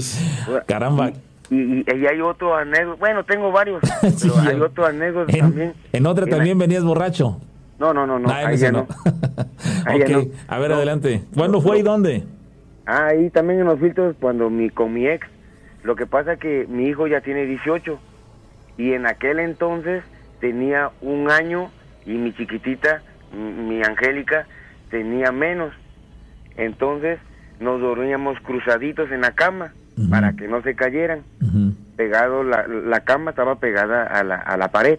Entonces, 0.48 0.64
Caramba. 0.66 1.12
Y, 1.52 1.56
y, 1.56 1.84
y 1.86 2.06
hay 2.08 2.20
otro 2.20 2.56
anécdota, 2.56 2.98
bueno, 3.00 3.24
tengo 3.26 3.52
varios, 3.52 3.82
pero 4.22 4.40
hay 4.40 4.60
otro 4.60 4.86
anécdota 4.88 5.32
En, 5.32 5.40
también. 5.42 5.74
en 5.94 6.06
otra 6.08 6.26
también 6.26 6.58
venías 6.58 6.84
borracho. 6.84 7.40
No, 7.80 7.94
no, 7.94 8.08
no, 8.08 8.18
no, 8.18 8.30
Ah, 8.30 8.48
ahí 8.48 8.58
ya 8.58 8.72
no. 8.72 8.88
no. 8.90 9.14
Ahí 9.86 10.00
ya 10.00 10.06
Ok, 10.06 10.12
no. 10.12 10.32
a 10.48 10.58
ver, 10.60 10.70
No. 10.72 10.76
adelante. 10.78 11.24
¿Cuándo 11.36 11.62
fue 11.62 11.80
y 11.80 11.82
dónde? 11.84 12.24
Ah, 12.91 13.06
ahí 13.07 13.30
también 13.30 13.60
en 13.60 13.68
los 13.68 13.80
filtros 13.80 14.16
cuando 14.20 14.49
mi 14.49 14.72
con 14.72 14.91
mi 14.94 15.07
ex. 15.07 15.28
Lo 15.84 15.95
que 15.95 16.07
pasa 16.07 16.38
que 16.38 16.66
mi 16.68 16.88
hijo 16.88 17.06
ya 17.06 17.22
tiene 17.22 17.45
18 17.45 17.99
y 18.78 18.94
en 18.94 19.06
aquel 19.06 19.38
entonces 19.40 20.03
tenía 20.40 20.90
un 21.02 21.30
año 21.30 21.70
y 22.06 22.14
mi 22.14 22.34
chiquitita, 22.34 23.03
mi, 23.32 23.52
mi 23.78 23.84
Angélica, 23.84 24.48
tenía 24.90 25.32
menos. 25.32 25.72
Entonces 26.56 27.20
nos 27.60 27.80
dormíamos 27.80 28.40
cruzaditos 28.41 29.11
en 29.11 29.22
la 29.22 29.32
cama 29.34 29.74
para 30.10 30.34
que 30.34 30.48
no 30.48 30.61
se 30.64 30.76
cayeran. 30.76 31.24
Pegado, 31.95 32.44
la, 32.44 32.66
la 32.68 33.02
cama 33.02 33.32
estaba 33.32 33.56
pegada 33.60 34.03
a 34.06 34.24
la, 34.24 34.36
a 34.38 34.57
la 34.57 34.70
pared. 34.70 34.98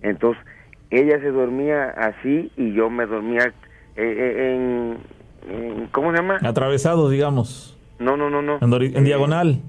Entonces, 0.00 0.42
ella 0.90 1.20
se 1.20 1.30
dormía 1.30 1.90
así 1.90 2.50
y 2.56 2.72
yo 2.72 2.90
me 2.90 3.06
dormía 3.06 3.44
eh, 3.46 3.52
eh, 3.96 4.54
en- 4.56 4.98
¿Cómo 5.92 6.10
se 6.10 6.16
llama? 6.18 6.38
Atravesado, 6.42 7.08
digamos. 7.10 7.76
No, 7.98 8.16
no, 8.16 8.30
no, 8.30 8.42
no. 8.42 8.58
En, 8.60 8.72
Eh, 8.82 9.02
diagonal. 9.02 9.60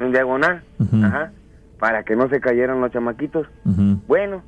En 0.00 0.12
diagonal. 0.12 0.62
Ujú. 0.78 1.04
Ajá. 1.04 1.32
Para 1.78 2.04
que 2.04 2.16
no 2.16 2.28
se 2.28 2.40
cayeran 2.40 2.80
los 2.80 2.90
chamaquitos. 2.92 3.46
Bueno, 4.06 4.42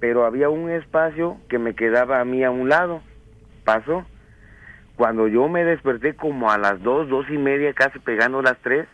pero 0.00 0.24
había 0.24 0.48
un 0.48 0.70
espacio 0.70 1.36
que 1.48 1.58
me 1.58 1.74
quedaba 1.74 2.20
a 2.20 2.24
mí 2.24 2.42
a 2.44 2.50
un 2.50 2.68
lado. 2.68 3.00
Pasó. 3.64 4.04
Cuando 4.96 5.28
yo 5.28 5.48
me 5.48 5.64
desperté 5.64 6.14
como 6.14 6.50
a 6.50 6.58
las 6.58 6.82
dos, 6.82 7.08
dos 7.08 7.26
y 7.30 7.38
media, 7.38 7.72
casi 7.72 7.98
pegando 8.00 8.42
las 8.42 8.56
tres, 8.62 8.86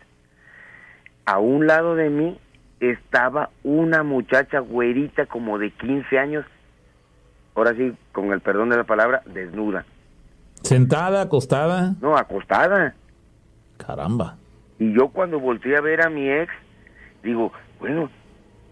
a 1.25 1.39
un 1.39 1.67
lado 1.67 1.95
de 1.95 2.11
mí 2.11 2.39
estaba 2.81 3.49
una 3.63 4.03
muchacha 4.03 4.59
güerita 4.59 5.25
como 5.27 5.59
de 5.59 5.71
15 5.71 6.19
años, 6.19 6.45
ahora 7.55 7.73
sí, 7.75 7.95
con 8.13 8.33
el 8.33 8.41
perdón 8.41 8.69
de 8.69 8.77
la 8.77 8.85
palabra, 8.85 9.23
desnuda. 9.33 9.87
Sentada, 10.65 11.23
acostada. 11.23 11.95
No, 12.01 12.17
acostada. 12.17 12.95
Caramba. 13.77 14.37
Y 14.79 14.93
yo 14.93 15.09
cuando 15.09 15.39
volteé 15.39 15.77
a 15.77 15.81
ver 15.81 16.05
a 16.05 16.09
mi 16.11 16.29
ex, 16.29 16.53
digo, 17.23 17.53
bueno, 17.79 18.11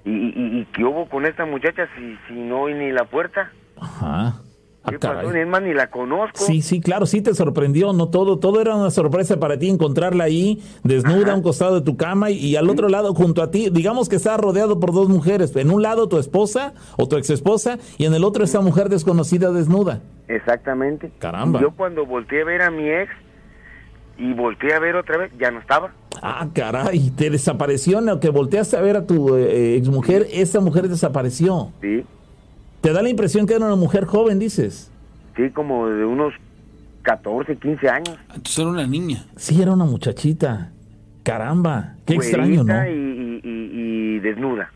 ¿y, 0.05 0.11
y, 0.11 0.61
y 0.61 0.65
qué 0.73 0.85
hubo 0.85 1.09
con 1.09 1.27
esta 1.27 1.45
muchacha 1.45 1.87
si, 1.97 2.19
si 2.27 2.35
no 2.35 2.67
hay 2.67 2.75
ni 2.75 2.91
la 2.93 3.05
puerta? 3.05 3.53
Ajá. 3.81 4.41
Ah, 4.85 5.61
ni 5.61 5.75
la 5.75 5.91
conozco. 5.91 6.39
Sí, 6.39 6.61
sí, 6.61 6.81
claro, 6.81 7.07
sí 7.07 7.23
te 7.23 7.35
sorprendió, 7.35 7.93
no 7.93 8.09
todo, 8.09 8.39
todo 8.39 8.61
era 8.61 8.75
una 8.75 8.91
sorpresa 8.91 9.39
para 9.39 9.59
ti 9.59 9.69
encontrarla 9.69 10.25
ahí, 10.25 10.61
desnuda 10.83 11.33
a 11.33 11.37
un 11.37 11.43
costado 11.43 11.77
de 11.77 11.83
tu 11.83 11.97
cama 11.97 12.31
y, 12.31 12.39
y 12.39 12.57
al 12.57 12.69
otro 12.69 12.89
lado 12.89 13.15
junto 13.15 13.43
a 13.43 13.51
ti, 13.51 13.69
digamos 13.71 14.09
que 14.09 14.17
estás 14.17 14.41
rodeado 14.41 14.81
por 14.81 14.93
dos 14.93 15.09
mujeres, 15.09 15.55
en 15.55 15.71
un 15.71 15.83
lado 15.83 16.09
tu 16.09 16.19
esposa 16.19 16.75
o 16.97 17.07
tu 17.07 17.17
ex 17.17 17.31
esposa 17.31 17.79
y 17.97 18.07
en 18.07 18.15
el 18.15 18.25
otro 18.25 18.43
esta 18.43 18.61
mujer 18.61 18.89
desconocida 18.89 19.53
desnuda. 19.53 20.01
Exactamente. 20.27 21.13
Caramba. 21.19 21.61
Yo 21.61 21.71
cuando 21.73 22.05
volteé 22.05 22.43
a 22.43 22.45
ver 22.45 22.63
a 22.63 22.71
mi 22.71 22.89
ex 22.89 23.13
y 24.19 24.33
volteé 24.33 24.75
a 24.75 24.79
ver 24.81 24.97
otra 24.97 25.19
vez, 25.19 25.33
ya 25.39 25.51
no 25.51 25.61
estaba. 25.61 25.93
Ah, 26.21 26.47
caray, 26.53 27.11
te 27.11 27.31
desapareció, 27.31 28.01
¿no? 28.01 28.21
que 28.21 28.31
volteaste 28.31 28.77
a 28.77 28.81
ver 28.81 28.97
a 28.97 29.07
tu 29.07 29.37
eh, 29.37 29.77
ex 29.77 29.89
mujer, 29.89 30.27
esa 30.33 30.61
mujer 30.61 30.89
desapareció. 30.89 31.73
Sí, 31.81 32.05
Te 32.83 32.93
da 32.93 33.01
la 33.01 33.09
impresión 33.09 33.47
que 33.47 33.55
era 33.55 33.65
una 33.65 33.77
mujer 33.77 34.05
joven, 34.05 34.39
dices. 34.39 34.91
sí, 35.37 35.49
como 35.51 35.87
de 35.89 36.05
unos 36.05 36.35
14, 37.03 37.57
15 37.57 37.89
años. 37.89 38.17
Entonces 38.29 38.59
era 38.59 38.69
una 38.69 38.87
niña. 38.87 39.25
Sí, 39.37 39.61
era 39.63 39.73
una 39.73 39.85
muchachita. 39.87 40.73
Caramba, 41.23 41.95
qué 42.05 42.15
extraño, 42.15 42.63
¿no? 42.65 42.87
Y, 42.87 43.41
y- 43.45 44.17
y- 44.17 44.19
desnuda, 44.21 44.71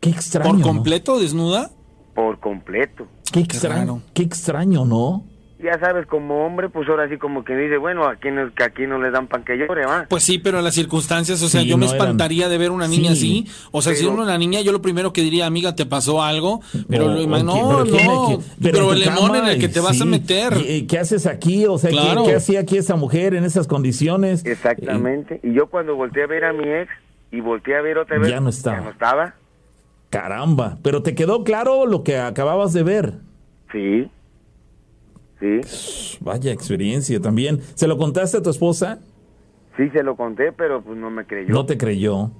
Qué 0.00 0.10
extraño. 0.10 0.50
¿Por 0.50 0.58
¿no? 0.60 0.66
completo 0.66 1.18
desnuda? 1.20 1.70
por 2.14 2.38
completo. 2.40 3.06
Qué 3.32 3.40
extraño, 3.40 4.02
qué 4.14 4.22
extraño, 4.22 4.84
¿no? 4.84 5.24
Ya 5.62 5.78
sabes, 5.78 6.06
como 6.06 6.44
hombre, 6.44 6.68
pues 6.68 6.88
ahora 6.88 7.08
sí 7.08 7.18
como 7.18 7.44
que 7.44 7.54
dice, 7.56 7.76
bueno, 7.76 8.08
aquí 8.08 8.32
no, 8.32 8.52
que 8.52 8.64
aquí 8.64 8.86
no 8.88 8.98
le 9.00 9.12
dan 9.12 9.28
pan 9.28 9.44
que 9.44 9.56
llore, 9.56 9.86
va. 9.86 10.06
Pues 10.08 10.24
sí, 10.24 10.38
pero 10.38 10.60
las 10.60 10.74
circunstancias, 10.74 11.40
o 11.40 11.48
sea, 11.48 11.60
Sí, 11.60 11.68
yo 11.68 11.76
me 11.78 11.86
no 11.86 11.92
eran- 11.92 12.00
espantaría 12.00 12.48
de 12.48 12.58
ver 12.58 12.72
una 12.72 12.88
niña 12.88 13.14
Sí, 13.14 13.44
así. 13.46 13.68
O 13.70 13.80
sea, 13.80 13.94
si 13.94 14.00
pero- 14.02 14.14
era 14.14 14.22
una 14.24 14.38
niña, 14.38 14.60
yo 14.62 14.72
lo 14.72 14.82
primero 14.82 15.12
que 15.12 15.20
diría, 15.22 15.46
amiga, 15.46 15.76
te 15.76 15.86
pasó 15.86 16.20
algo. 16.22 16.60
Pero 16.88 17.04
O- 17.06 17.08
lo 17.10 17.26
no, 17.44 17.84
pero 18.60 18.80
no. 18.82 18.92
el 18.92 19.00
lemón 19.00 19.36
en 19.36 19.46
el 19.46 19.60
que 19.60 19.68
te 19.68 19.78
vas 19.78 20.00
a 20.00 20.04
meter. 20.04 20.54
¿Y, 20.68 20.86
¿Qué 20.88 20.98
haces 20.98 21.26
aquí? 21.26 21.64
O 21.66 21.78
sea, 21.78 21.90
¿qué- 21.90 21.96
Claro. 21.96 22.24
¿qué, 22.24 22.34
hacía 22.34 22.58
aquí 22.60 22.76
esa 22.76 22.96
mujer 22.96 23.34
en 23.34 23.44
esas 23.44 23.68
condiciones? 23.68 24.44
Exactamente. 24.44 25.38
Y 25.44 25.52
yo 25.54 25.68
cuando 25.68 25.94
volteé 25.94 26.24
a 26.24 26.26
ver 26.26 26.44
a 26.44 26.52
mi 26.52 26.64
ex 26.68 26.90
y 27.30 27.40
volteé 27.40 27.76
a 27.76 27.82
ver 27.82 27.98
otra 27.98 28.18
vez, 28.18 28.28
Ya 28.28 28.40
no 28.40 28.48
estaba. 28.48 28.78
Ya 28.78 28.82
no 28.82 28.90
estaba. 28.90 29.34
Caramba, 30.10 30.78
pero 30.82 31.02
te 31.02 31.14
quedó 31.14 31.44
claro 31.44 31.86
lo 31.86 32.02
que 32.02 32.18
acababas 32.18 32.72
de 32.72 32.82
ver. 32.82 33.14
Sí. 33.72 34.10
Sí. 35.42 36.18
Vaya 36.20 36.52
experiencia 36.52 37.20
también. 37.20 37.60
¿Se 37.74 37.88
lo 37.88 37.98
contaste 37.98 38.36
a 38.38 38.42
tu 38.42 38.50
esposa? 38.50 39.00
Sí, 39.76 39.88
se 39.90 40.02
lo 40.04 40.14
conté, 40.16 40.52
pero 40.52 40.82
pues 40.82 40.96
no 40.96 41.10
me 41.10 41.26
creyó. 41.26 41.52
No 41.52 41.66
te 41.66 41.76
creyó. 41.76 42.30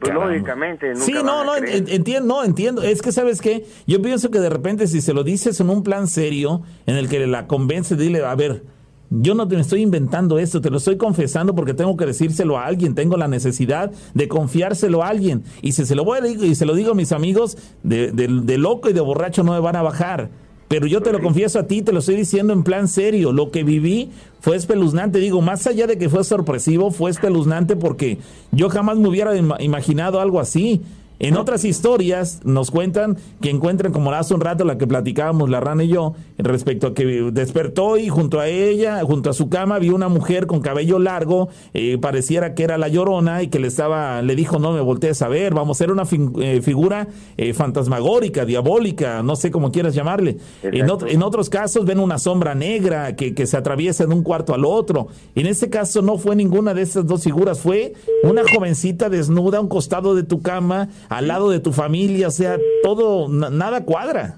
pues 0.00 0.10
caramba. 0.12 0.32
lógicamente, 0.32 0.88
nunca 0.88 1.04
Sí, 1.04 1.12
no, 1.12 1.44
no, 1.44 1.56
entiendo, 1.56 2.26
no, 2.34 2.44
entiendo. 2.44 2.82
Es 2.82 3.02
que, 3.02 3.12
¿sabes 3.12 3.40
qué? 3.40 3.66
Yo 3.86 4.00
pienso 4.02 4.30
que 4.30 4.40
de 4.40 4.48
repente 4.48 4.86
si 4.88 5.00
se 5.00 5.12
lo 5.14 5.22
dices 5.24 5.60
en 5.60 5.70
un 5.70 5.82
plan 5.82 6.06
serio, 6.08 6.62
en 6.86 6.96
el 6.96 7.08
que 7.08 7.24
la 7.26 7.46
convence, 7.46 7.96
dile, 7.96 8.24
a 8.24 8.34
ver, 8.34 8.64
yo 9.10 9.34
no 9.34 9.46
te 9.48 9.58
estoy 9.58 9.82
inventando 9.82 10.38
esto, 10.38 10.60
te 10.60 10.70
lo 10.70 10.76
estoy 10.78 10.96
confesando 10.96 11.54
porque 11.54 11.72
tengo 11.74 11.96
que 11.96 12.06
decírselo 12.06 12.58
a 12.58 12.66
alguien, 12.66 12.94
tengo 12.94 13.16
la 13.16 13.26
necesidad 13.28 13.90
de 14.14 14.28
confiárselo 14.28 15.02
a 15.02 15.08
alguien. 15.08 15.44
Y 15.62 15.72
si 15.72 15.84
se 15.86 15.94
lo 15.94 16.04
voy 16.04 16.18
a 16.18 16.20
decir 16.20 16.44
y 16.44 16.54
se 16.54 16.66
lo 16.66 16.74
digo 16.74 16.92
a 16.92 16.94
mis 16.94 17.12
amigos, 17.12 17.56
de, 17.82 18.12
de- 18.12 18.28
de 18.42 18.58
loco 18.58 18.88
y 18.90 18.92
de 18.92 19.00
borracho 19.00 19.42
no 19.44 19.52
me 19.52 19.60
van 19.60 19.76
a 19.76 19.82
bajar. 19.82 20.30
Pero 20.68 20.86
yo 20.86 21.00
te 21.00 21.12
lo 21.12 21.20
confieso 21.22 21.58
a 21.58 21.66
ti, 21.66 21.80
te 21.80 21.92
lo 21.92 22.00
estoy 22.00 22.16
diciendo 22.16 22.52
en 22.52 22.62
plan 22.62 22.88
serio. 22.88 23.32
Lo 23.32 23.50
que 23.50 23.64
viví 23.64 24.10
fue 24.40 24.54
espeluznante. 24.54 25.18
Digo, 25.18 25.40
más 25.40 25.66
allá 25.66 25.86
de 25.86 25.96
que 25.96 26.10
fue 26.10 26.22
sorpresivo, 26.24 26.90
fue 26.90 27.10
espeluznante 27.10 27.74
porque 27.74 28.18
yo 28.52 28.68
jamás 28.68 28.98
me 28.98 29.08
hubiera 29.08 29.34
ima- 29.34 29.56
imaginado 29.60 30.20
algo 30.20 30.40
así. 30.40 30.82
En 31.20 31.36
otras 31.36 31.64
historias 31.64 32.40
nos 32.44 32.70
cuentan 32.70 33.16
que 33.40 33.50
encuentran, 33.50 33.92
como 33.92 34.12
hace 34.12 34.34
un 34.34 34.40
rato 34.40 34.64
la 34.64 34.78
que 34.78 34.86
platicábamos 34.86 35.50
la 35.50 35.60
rana 35.60 35.82
y 35.84 35.88
yo, 35.88 36.14
respecto 36.38 36.86
a 36.88 36.94
que 36.94 37.04
despertó 37.32 37.96
y 37.96 38.08
junto 38.08 38.38
a 38.40 38.48
ella, 38.48 39.02
junto 39.04 39.30
a 39.30 39.32
su 39.32 39.48
cama, 39.48 39.78
vio 39.78 39.94
una 39.94 40.08
mujer 40.08 40.46
con 40.46 40.60
cabello 40.60 40.98
largo, 40.98 41.48
eh, 41.74 41.98
pareciera 42.00 42.54
que 42.54 42.62
era 42.62 42.78
la 42.78 42.88
llorona 42.88 43.42
y 43.42 43.48
que 43.48 43.58
le 43.58 43.66
estaba, 43.68 44.22
le 44.22 44.36
dijo, 44.36 44.58
no 44.58 44.72
me 44.72 44.80
voltees 44.80 45.20
a 45.22 45.28
ver, 45.28 45.54
vamos, 45.54 45.80
era 45.80 45.92
una 45.92 46.04
fin- 46.04 46.32
eh, 46.40 46.62
figura 46.62 47.08
eh, 47.36 47.52
fantasmagórica, 47.52 48.44
diabólica, 48.44 49.22
no 49.22 49.34
sé 49.36 49.50
cómo 49.50 49.72
quieras 49.72 49.94
llamarle. 49.94 50.38
En, 50.62 50.86
en 51.08 51.22
otros 51.22 51.50
casos 51.50 51.84
ven 51.84 51.98
una 51.98 52.18
sombra 52.18 52.54
negra 52.54 53.16
que, 53.16 53.34
que 53.34 53.46
se 53.46 53.56
atraviesa 53.56 54.06
de 54.06 54.14
un 54.14 54.22
cuarto 54.22 54.54
al 54.54 54.64
otro. 54.64 55.08
En 55.34 55.46
este 55.46 55.68
caso 55.70 56.02
no 56.02 56.18
fue 56.18 56.36
ninguna 56.36 56.74
de 56.74 56.82
estas 56.82 57.06
dos 57.06 57.24
figuras, 57.24 57.60
fue 57.60 57.94
una 58.22 58.42
jovencita 58.48 59.08
desnuda 59.08 59.58
a 59.58 59.60
un 59.60 59.68
costado 59.68 60.14
de 60.14 60.22
tu 60.22 60.42
cama, 60.42 60.88
al 61.08 61.28
lado 61.28 61.50
de 61.50 61.60
tu 61.60 61.72
familia, 61.72 62.28
o 62.28 62.30
sea, 62.30 62.56
todo, 62.82 63.28
na- 63.28 63.50
nada 63.50 63.84
cuadra. 63.84 64.36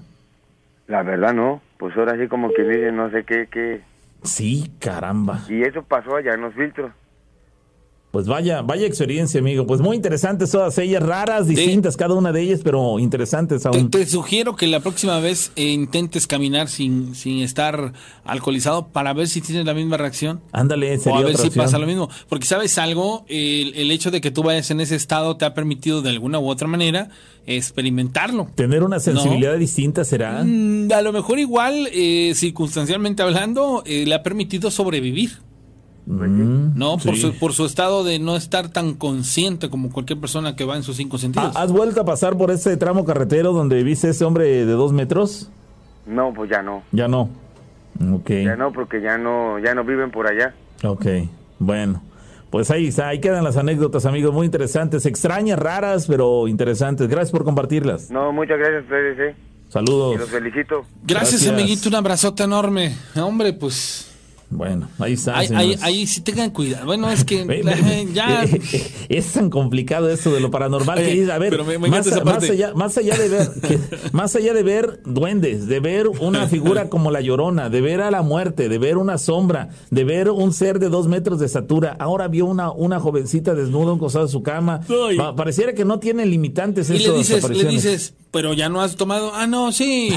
La 0.87 1.03
verdad 1.03 1.33
no, 1.33 1.61
pues 1.77 1.95
ahora 1.97 2.17
sí 2.17 2.27
como 2.27 2.51
que 2.53 2.63
dice 2.63 2.91
no 2.91 3.09
sé 3.11 3.23
qué, 3.23 3.47
qué. 3.51 3.81
Sí, 4.23 4.71
caramba. 4.79 5.39
Y 5.49 5.61
eso 5.63 5.83
pasó 5.83 6.15
allá 6.15 6.33
en 6.33 6.41
los 6.41 6.53
filtros. 6.53 6.91
Pues 8.11 8.27
vaya, 8.27 8.61
vaya 8.61 8.85
experiencia, 8.85 9.39
amigo. 9.39 9.65
Pues 9.65 9.79
muy 9.79 9.95
interesantes 9.95 10.51
todas 10.51 10.77
ellas, 10.79 11.01
raras, 11.01 11.47
distintas 11.47 11.95
cada 11.95 12.13
una 12.13 12.33
de 12.33 12.41
ellas, 12.41 12.59
pero 12.61 12.99
interesantes 12.99 13.61
Te, 13.63 13.69
aún. 13.69 13.89
te 13.89 14.05
sugiero 14.05 14.57
que 14.57 14.67
la 14.67 14.81
próxima 14.81 15.19
vez 15.21 15.53
eh, 15.55 15.69
intentes 15.69 16.27
caminar 16.27 16.67
sin, 16.67 17.15
sin 17.15 17.39
estar 17.41 17.93
alcoholizado 18.25 18.87
para 18.89 19.13
ver 19.13 19.29
si 19.29 19.39
tienes 19.39 19.65
la 19.65 19.73
misma 19.73 19.95
reacción. 19.95 20.41
Ándale, 20.51 20.97
O 20.97 20.99
sería 20.99 21.19
a 21.19 21.23
ver 21.23 21.37
si 21.37 21.47
opción. 21.47 21.63
pasa 21.65 21.79
lo 21.79 21.87
mismo. 21.87 22.09
Porque 22.27 22.45
sabes 22.45 22.77
algo, 22.77 23.23
el, 23.29 23.73
el 23.75 23.89
hecho 23.91 24.11
de 24.11 24.19
que 24.19 24.29
tú 24.29 24.43
vayas 24.43 24.69
en 24.71 24.81
ese 24.81 24.95
estado 24.97 25.37
te 25.37 25.45
ha 25.45 25.53
permitido 25.53 26.01
de 26.01 26.09
alguna 26.09 26.37
u 26.37 26.49
otra 26.49 26.67
manera 26.67 27.09
experimentarlo. 27.45 28.49
Tener 28.55 28.83
una 28.83 28.99
sensibilidad 28.99 29.57
distinta 29.57 30.03
será. 30.03 30.43
Mm, 30.43 30.91
a 30.91 31.01
lo 31.01 31.13
mejor 31.13 31.39
igual, 31.39 31.87
eh, 31.93 32.33
circunstancialmente 32.35 33.23
hablando, 33.23 33.83
eh, 33.85 34.03
le 34.05 34.15
ha 34.15 34.21
permitido 34.21 34.69
sobrevivir. 34.69 35.37
Mm, 36.05 36.77
No, 36.77 36.97
por, 36.97 37.15
sí. 37.15 37.21
su, 37.21 37.33
por 37.37 37.53
su 37.53 37.65
estado 37.65 38.03
de 38.03 38.19
no 38.19 38.35
estar 38.35 38.69
tan 38.69 38.95
consciente 38.95 39.69
como 39.69 39.91
cualquier 39.91 40.19
persona 40.19 40.55
que 40.55 40.65
va 40.65 40.75
en 40.75 40.83
sus 40.83 40.97
cinco 40.97 41.17
sentidos. 41.17 41.55
¿Ha- 41.55 41.61
¿Has 41.61 41.71
vuelto 41.71 42.01
a 42.01 42.05
pasar 42.05 42.37
por 42.37 42.51
ese 42.51 42.75
tramo 42.77 43.05
carretero 43.05 43.53
donde 43.53 43.83
viste 43.83 44.09
ese 44.09 44.25
hombre 44.25 44.45
de 44.65 44.71
dos 44.73 44.91
metros? 44.93 45.49
No, 46.05 46.33
pues 46.33 46.49
ya 46.49 46.61
no. 46.61 46.83
Ya 46.91 47.07
no. 47.07 47.29
Ok. 48.13 48.29
Ya 48.31 48.55
no, 48.55 48.71
porque 48.71 49.01
ya 49.01 49.17
no, 49.17 49.59
ya 49.59 49.75
no 49.75 49.83
viven 49.83 50.09
por 50.11 50.27
allá. 50.27 50.53
Ok. 50.83 51.05
Bueno. 51.59 52.01
Pues 52.49 52.69
ahí, 52.69 52.87
está, 52.87 53.07
ahí 53.07 53.21
quedan 53.21 53.45
las 53.45 53.55
anécdotas, 53.55 54.05
amigos, 54.05 54.33
muy 54.33 54.45
interesantes, 54.45 55.05
extrañas, 55.05 55.57
raras, 55.57 56.05
pero 56.07 56.49
interesantes. 56.49 57.07
Gracias 57.07 57.31
por 57.31 57.45
compartirlas. 57.45 58.11
No, 58.11 58.33
muchas 58.33 58.57
gracias 58.57 58.81
a 58.81 58.83
ustedes, 58.83 59.19
eh. 59.19 59.35
Y 59.69 59.71
Saludos. 59.71 60.19
los 60.19 60.29
felicito. 60.29 60.83
gracias, 61.05 61.43
gracias. 61.43 61.53
amiguito, 61.53 61.87
un 61.87 61.95
abrazote 61.95 62.43
enorme. 62.43 62.93
Hombre, 63.15 63.53
pues 63.53 64.10
Bueno, 64.53 64.89
ahí 64.99 65.13
está. 65.13 65.39
ahí, 65.39 65.75
ahí, 65.81 66.05
sí 66.05 66.19
tengan 66.21 66.49
cuidado. 66.51 66.85
Bueno, 66.85 67.09
es 67.09 67.23
que 67.23 67.45
la- 67.63 67.73
ve- 67.73 68.07
ya... 68.13 68.43
es 69.09 69.31
tan 69.31 69.49
complicado 69.49 70.09
esto 70.09 70.31
de 70.33 70.41
lo 70.41 70.51
paranormal 70.51 70.97
que 70.97 71.05
Oye, 71.05 71.13
dices, 71.13 71.29
a 71.29 71.37
ver, 71.37 71.49
pero 71.51 71.63
me- 71.65 71.77
me 71.79 71.87
más, 71.89 72.05
allá, 72.49 72.73
más 72.75 72.97
allá 72.97 73.17
de 73.17 73.29
ver 73.29 73.49
que- 73.61 73.79
más 74.11 74.35
allá 74.35 74.53
de 74.53 74.63
ver 74.63 74.99
duendes, 75.05 75.67
de 75.67 75.79
ver 75.79 76.07
una 76.09 76.47
figura 76.47 76.89
como 76.89 77.11
la 77.11 77.21
llorona, 77.21 77.69
de 77.69 77.79
ver 77.81 78.01
a 78.01 78.11
la 78.11 78.21
muerte, 78.21 78.67
de 78.67 78.77
ver 78.77 78.97
una 78.97 79.17
sombra, 79.17 79.69
de 79.89 80.03
ver 80.03 80.29
un 80.29 80.51
ser 80.53 80.79
de 80.79 80.89
dos 80.89 81.07
metros 81.07 81.39
de 81.39 81.45
estatura, 81.45 81.95
ahora 81.99 82.27
vio 82.27 82.45
una, 82.45 82.71
una 82.71 82.99
jovencita 82.99 83.55
desnuda 83.55 83.93
un 83.93 83.99
costado 83.99 84.25
de 84.25 84.31
su 84.31 84.43
cama. 84.43 84.81
Pa- 85.17 85.35
pareciera 85.35 85.73
que 85.73 85.85
no 85.85 85.99
tiene 85.99 86.25
limitantes 86.25 86.89
Y 86.89 86.97
le 86.99 87.13
dices, 87.13 87.49
le 87.49 87.63
dices, 87.63 88.15
pero 88.31 88.53
ya 88.53 88.69
no 88.69 88.81
has 88.81 88.95
tomado. 88.95 89.31
Ah, 89.35 89.47
no, 89.47 89.71
sí. 89.71 90.13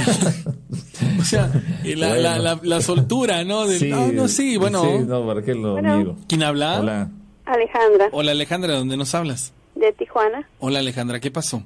o 1.21 1.25
sea, 1.25 1.51
y 1.85 1.95
la, 1.97 2.09
Bueno. 2.09 2.23
la, 2.23 2.39
la, 2.39 2.61
la 2.63 2.81
soltura, 2.81 3.45
¿no? 3.45 3.67
De, 3.67 3.79
Sí, 3.79 3.91
ah, 3.93 4.09
no, 4.13 4.29
sí, 4.29 4.57
bueno. 4.57 4.83
sí, 4.83 5.05
no, 5.07 5.27
¿para 5.27 5.43
qué 5.43 5.55
lo 5.55 5.73
Bueno. 5.75 6.17
¿Quién 6.29 6.43
habla? 6.43 6.81
Hola. 6.81 7.11
Alejandra, 7.47 8.09
Hola, 8.13 8.31
Alejandra, 8.31 8.73
¿de 8.73 8.79
dónde 8.79 8.97
nos 8.97 9.15
hablas? 9.15 9.53
de 9.75 9.93
Tijuana, 9.93 10.49
Hola, 10.61 10.79
Alejandra, 10.79 11.21
¿qué 11.21 11.31
pasó? 11.31 11.63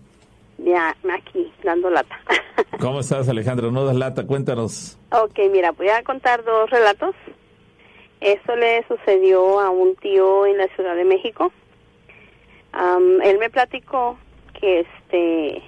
ya 0.65 0.97
aquí, 1.15 1.53
dando 1.63 1.89
lata. 1.89 2.19
¿Cómo 2.81 2.99
estás, 2.99 3.29
Alejandro? 3.29 3.71
No 3.71 3.85
das 3.85 3.95
lata, 3.95 4.27
cuéntanos. 4.27 4.99
ok, 5.13 5.39
mira, 5.53 5.71
voy 5.71 5.89
a 5.91 6.03
contar 6.03 6.43
dos 6.45 6.69
relatos. 6.71 7.15
Esto 8.21 8.57
le 8.57 8.85
sucedió 8.89 9.61
a 9.61 9.71
un 9.71 9.95
tío 9.97 10.47
en 10.47 10.59
la 10.59 10.67
Ciudad 10.75 10.97
de 10.97 11.05
México. 11.05 11.53
Él 13.23 13.39
me 13.39 13.51
platicó 13.51 14.19
que 14.59 14.81
este 14.81 15.63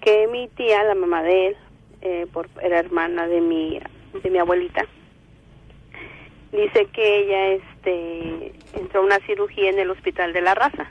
que 0.00 0.26
mi 0.28 0.48
tía, 0.48 0.82
la 0.84 0.94
mamá 0.94 1.22
de 1.22 1.48
él, 1.48 1.56
eh, 2.02 2.26
por, 2.32 2.48
era 2.62 2.78
hermana 2.78 3.26
de 3.26 3.40
mi 3.40 3.80
de 4.22 4.30
mi 4.30 4.38
abuelita, 4.38 4.84
dice 6.52 6.86
que 6.86 7.18
ella 7.20 7.46
este 7.48 8.52
entró 8.74 9.00
a 9.00 9.04
una 9.04 9.18
cirugía 9.20 9.70
en 9.70 9.78
el 9.78 9.90
hospital 9.90 10.32
de 10.32 10.40
la 10.40 10.54
raza. 10.54 10.90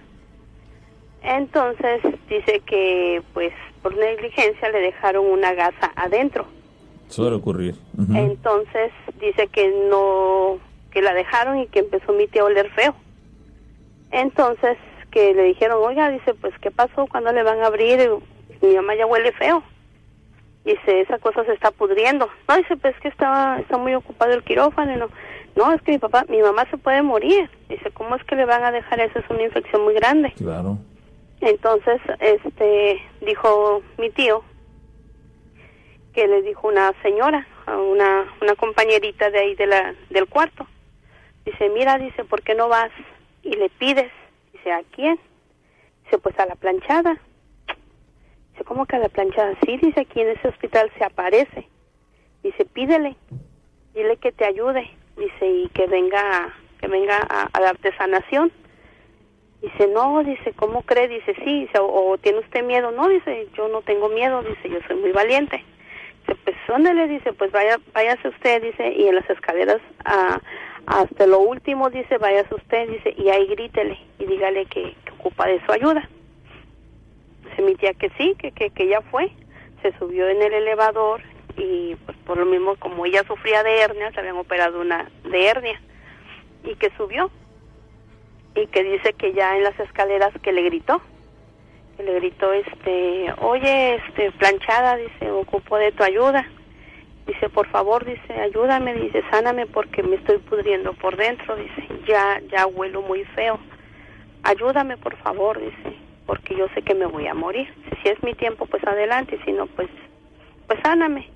Entonces 1.22 2.02
dice 2.30 2.61
que 2.65 3.22
pues 3.34 3.53
por 3.81 3.95
negligencia 3.95 4.69
le 4.69 4.80
dejaron 4.80 5.26
una 5.26 5.53
gasa 5.53 5.91
adentro. 5.95 6.45
Suele 7.07 7.36
ocurrir. 7.38 7.76
Entonces 8.14 8.91
dice 9.19 9.48
que 9.48 9.68
no, 9.90 10.60
que 10.91 11.02
la 11.02 11.14
dejaron 11.14 11.60
y 11.60 11.68
que 11.68 11.80
empezó 11.80 12.14
mi 12.14 12.27
tía 12.27 12.44
a 12.44 12.45
oler 12.45 12.69
feo. 12.72 12.95
Entonces 14.11 14.77
que 15.11 15.34
le 15.34 15.44
dijeron, 15.44 15.80
oiga, 15.84 16.10
dice, 16.11 16.36
pues 16.36 16.53
¿qué 16.61 16.72
pasó? 16.72 17.07
¿Cuándo 17.07 17.31
le 17.34 17.44
van 17.44 17.61
a 17.61 17.68
abrir? 17.68 18.10
Mi 18.61 18.76
mamá 18.76 18.95
ya 18.95 19.06
huele 19.06 19.31
feo. 19.34 19.64
Dice, 20.65 21.02
esa 21.02 21.18
cosa 21.19 21.44
se 21.45 21.53
está 21.53 21.72
pudriendo. 21.72 22.30
No, 22.48 22.57
dice, 22.57 22.76
pues 22.77 22.95
que 22.99 23.07
estaba, 23.07 23.60
está 23.60 23.77
muy 23.77 23.95
ocupado 23.95 24.34
el 24.34 24.44
quirófano. 24.44 24.95
No, 24.98 25.10
no, 25.56 25.73
es 25.73 25.81
que 25.81 25.94
mi 25.94 25.98
papá, 25.98 26.26
mi 26.27 26.41
mamá 26.41 26.65
se 26.69 26.77
puede 26.77 27.02
morir. 27.02 27.49
Dice, 27.69 27.91
¿cómo 27.91 28.15
es 28.15 28.23
que 28.26 28.36
le 28.36 28.45
van 28.45 28.64
a 28.64 28.72
dejar 28.72 28.99
eso? 28.99 29.19
Es 29.19 29.30
una 29.30 29.44
infección 29.44 29.84
muy 29.84 29.94
grande. 29.94 30.34
Claro. 30.38 30.77
Entonces, 31.41 32.02
este, 32.19 33.02
dijo 33.22 33.81
mi 33.98 34.10
tío 34.10 34.44
que 36.14 36.27
le 36.27 36.41
dijo 36.41 36.68
una 36.68 36.91
señora, 37.02 37.48
a 37.65 37.77
una, 37.77 38.26
una 38.41 38.56
compañerita 38.56 39.30
de 39.30 39.40
ahí 39.40 39.56
de 39.56 39.68
la, 39.68 39.95
del 40.10 40.27
cuarto. 40.27 40.68
Dice, 41.45 41.69
mira, 41.69 41.98
dice, 41.98 42.23
¿por 42.26 42.41
qué 42.41 42.56
no 42.56 42.68
vas 42.68 42.91
y 43.44 43.56
le 43.56 43.69
pides? 43.69 44.11
Dice, 44.53 44.72
¿a 44.72 44.81
quién? 44.91 45.19
Dice, 46.03 46.18
pues 46.18 46.38
a 46.40 46.45
la 46.45 46.56
planchada. 46.56 47.19
¿Cómo 48.64 48.86
que 48.86 48.95
a 48.95 48.99
la 48.99 49.10
planchada? 49.10 49.56
Sí, 49.65 49.77
dice, 49.77 50.02
aquí 50.02 50.22
en 50.22 50.30
ese 50.30 50.48
hospital 50.48 50.91
se 50.98 51.03
aparece. 51.03 51.68
Dice, 52.44 52.65
pídele. 52.65 53.15
dile 53.94 54.18
que 54.18 54.31
te 54.31 54.45
ayude, 54.45 54.90
dice, 55.18 55.45
y 55.48 55.69
que 55.69 55.88
venga, 55.88 56.53
que 56.80 56.88
venga 56.88 57.18
a, 57.30 57.49
a 57.52 57.61
darte 57.61 57.95
sanación. 57.98 58.52
Dice, 59.61 59.88
no, 59.88 60.23
dice, 60.23 60.53
¿cómo 60.53 60.84
cree? 60.84 61.10
Dice, 61.10 61.36
sí, 61.44 61.61
dice, 61.61 61.80
o, 61.80 62.18
tiene 62.18 62.40
usted 62.40 62.64
miedo. 62.64 62.91
No, 62.91 63.10
dice, 63.10 63.48
yo 63.57 63.68
no 63.68 63.81
tengo 63.81 64.07
miedo, 64.07 64.41
dice, 64.41 64.69
yo 64.69 64.80
soy 64.88 64.95
muy 64.95 65.11
valiente. 65.11 65.64
Dice, 66.22 66.40
pues, 66.45 66.56
¿dónde 66.68 66.94
le 66.94 67.07
dice? 67.07 67.34
Pues 67.34 67.52
vaya, 67.52 67.77
váyase 67.94 68.30
usted, 68.30 68.61
dice, 68.61 68.94
y 68.94 69.07
en 69.07 69.15
las 69.15 69.30
escaleras 69.30 69.81
ah, 70.06 70.40
hasta 70.86 71.27
lo 71.27 71.40
último, 71.40 71.90
dice, 71.90 72.18
váyase 72.18 72.56
usted, 72.56 72.88
dice, 72.90 73.14
y 73.18 73.30
ahí 73.30 73.48
grítele 73.48 73.99
y 74.18 74.26
dígale 74.26 74.65
que 74.65 74.95
ocupa 75.19 75.48
de 75.48 75.64
su 75.65 75.72
ayuda. 75.72 76.07
Dice 77.44 77.61
mi 77.61 77.76
que 77.76 78.10
sí, 78.18 78.36
que, 78.38 78.52
que, 78.52 78.70
que 78.70 78.88
ya 78.88 79.02
fue. 79.02 79.32
Se 79.82 79.98
subió 79.98 80.28
en 80.28 80.41
el 80.41 80.53
elevador 80.53 81.22
y 81.57 81.95
pues 82.06 82.18
por 82.26 82.38
lo 82.38 82.45
mismo 82.45 82.76
como 82.76 83.06
ella 83.06 83.24
sufría 83.28 83.64
de 83.64 83.80
hernia, 83.82 84.11
se 84.11 84.20
habían 84.20 84.38
operado 84.38 84.80
una 84.82 85.10
de 85.24 85.45
hernia 85.45 85.82
y 86.64 86.76
que 86.76 86.91
subió. 86.98 87.32
Y 88.56 88.68
que 88.68 88.84
dice 88.84 89.14
que 89.14 89.34
ya 89.34 89.56
en 89.56 89.64
las 89.64 89.80
escaleras 89.80 90.34
que 90.41 90.52
le 90.52 90.64
gritó 90.64 91.02
que 91.99 92.06
le 92.06 92.16
gritó 92.16 92.53
este 92.53 93.34
oye 93.41 93.95
este 93.95 94.32
planchada 94.32 94.95
dice 94.95 95.32
ocupo 95.32 95.78
de 95.78 95.91
tu 95.91 96.02
ayuda 96.03 96.48
dice 97.28 97.49
por 97.49 97.68
favor 97.68 98.06
dice 98.06 98.34
ayúdame 98.34 98.94
dice 98.94 99.22
sáname 99.30 99.66
porque 99.66 100.02
me 100.02 100.16
estoy 100.16 100.38
pudriendo 100.38 100.94
por 100.94 101.18
dentro 101.18 101.57
dice 101.57 101.88
ya 102.07 102.41
ya 102.49 102.68
huelo 102.68 103.02
muy 103.02 103.26
feo 103.36 103.60
ayúdame 104.44 104.95
por 104.95 105.18
favor 105.18 105.60
dice 105.60 105.98
porque 106.30 106.56
yo 106.56 106.68
sé 106.76 106.84
que 106.84 106.94
me 106.94 107.08
voy 107.08 107.26
a 107.26 107.34
morir. 107.34 107.68
Si 108.04 108.10
es 108.10 108.22
mi 108.22 108.36
tiempo 108.36 108.68
pues 108.68 108.84
adelante 108.84 109.40
si 109.46 109.52
no 109.52 109.66
pues 109.66 109.90
pues 110.68 110.80
sáname. 110.84 111.28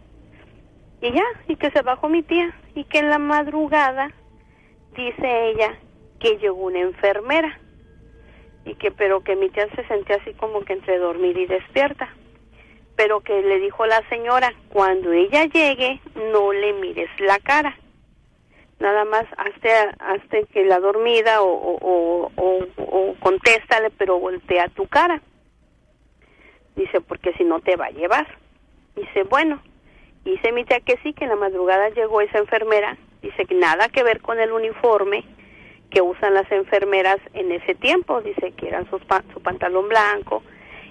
Y 1.02 1.12
ya 1.12 1.26
y 1.48 1.56
que 1.56 1.72
se 1.72 1.82
bajó 1.82 2.10
mi 2.10 2.22
tía 2.22 2.54
y 2.76 2.84
que 2.84 3.00
en 3.00 3.10
la 3.10 3.18
madrugada 3.18 4.12
dice 4.96 5.50
ella 5.50 5.80
que 6.20 6.38
llegó 6.38 6.66
una 6.66 6.82
enfermera 6.82 7.60
y 8.66 8.76
que 8.76 8.92
pero 8.92 9.24
que 9.24 9.36
mi 9.36 9.50
tía 9.50 9.68
se 9.76 9.84
sentía 9.88 10.18
así 10.18 10.36
como 10.36 10.64
que 10.64 10.74
entre 10.74 11.00
dormir 11.00 11.40
y 11.40 11.48
despierta. 11.48 12.14
Pero 12.96 13.22
que 13.22 13.42
le 13.42 13.58
dijo 13.62 13.88
la 13.88 14.08
señora 14.10 14.54
cuando 14.70 15.12
ella 15.12 15.46
llegue 15.46 16.02
no 16.32 16.54
le 16.54 16.72
mires 16.74 17.10
la 17.20 17.40
cara 17.40 17.76
nada 18.84 19.06
más 19.06 19.26
hasta 19.38 19.96
hasta 20.00 20.44
que 20.52 20.66
la 20.66 20.80
dormida 20.80 21.42
o, 21.42 22.30
o, 22.36 23.16
contéstale 23.22 23.90
pero 23.98 24.20
voltea 24.20 24.68
tu 24.68 24.88
cara. 24.88 25.22
Dice 26.76 27.00
porque 27.02 27.34
si 27.34 27.46
no 27.46 27.62
te 27.62 27.78
va 27.78 27.86
a 27.86 27.92
llevar. 27.92 28.28
Dice 28.96 29.24
bueno 29.24 29.62
dice 30.26 30.52
mi 30.52 30.66
tía 30.66 30.82
que 30.82 30.98
sí 31.02 31.14
que 31.14 31.24
en 31.24 31.30
la 31.32 31.36
madrugada 31.38 31.90
llegó 31.90 32.20
esa 32.22 32.40
enfermera. 32.40 32.98
Dice 33.22 33.46
que 33.46 33.56
nada 33.56 33.88
que 33.88 34.04
ver 34.04 34.20
con 34.20 34.40
el 34.40 34.52
uniforme 34.52 35.24
que 35.90 36.02
usan 36.02 36.34
las 36.34 36.52
enfermeras 36.52 37.20
en 37.34 37.52
ese 37.52 37.76
tiempo, 37.76 38.22
dice 38.22 38.52
que 38.52 38.68
eran 38.68 38.90
sus 38.90 39.02
pa 39.06 39.24
su 39.34 39.40
pantalón 39.42 39.88
blanco 39.88 40.44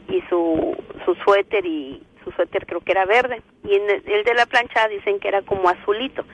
y 0.08 0.22
su, 0.30 0.76
su 1.04 1.14
suéter 1.16 1.66
y 1.66 2.02
su 2.24 2.30
suéter 2.32 2.64
creo 2.66 2.80
que 2.80 2.92
era 2.92 3.04
verde. 3.04 3.42
Y 3.64 3.74
en 3.74 3.90
el, 3.90 4.02
el 4.06 4.24
de 4.24 4.34
la 4.34 4.46
plancha 4.46 4.88
dicen 4.88 5.20
que 5.20 5.28
era 5.28 5.42
como 5.42 5.68
azulito, 5.68 6.24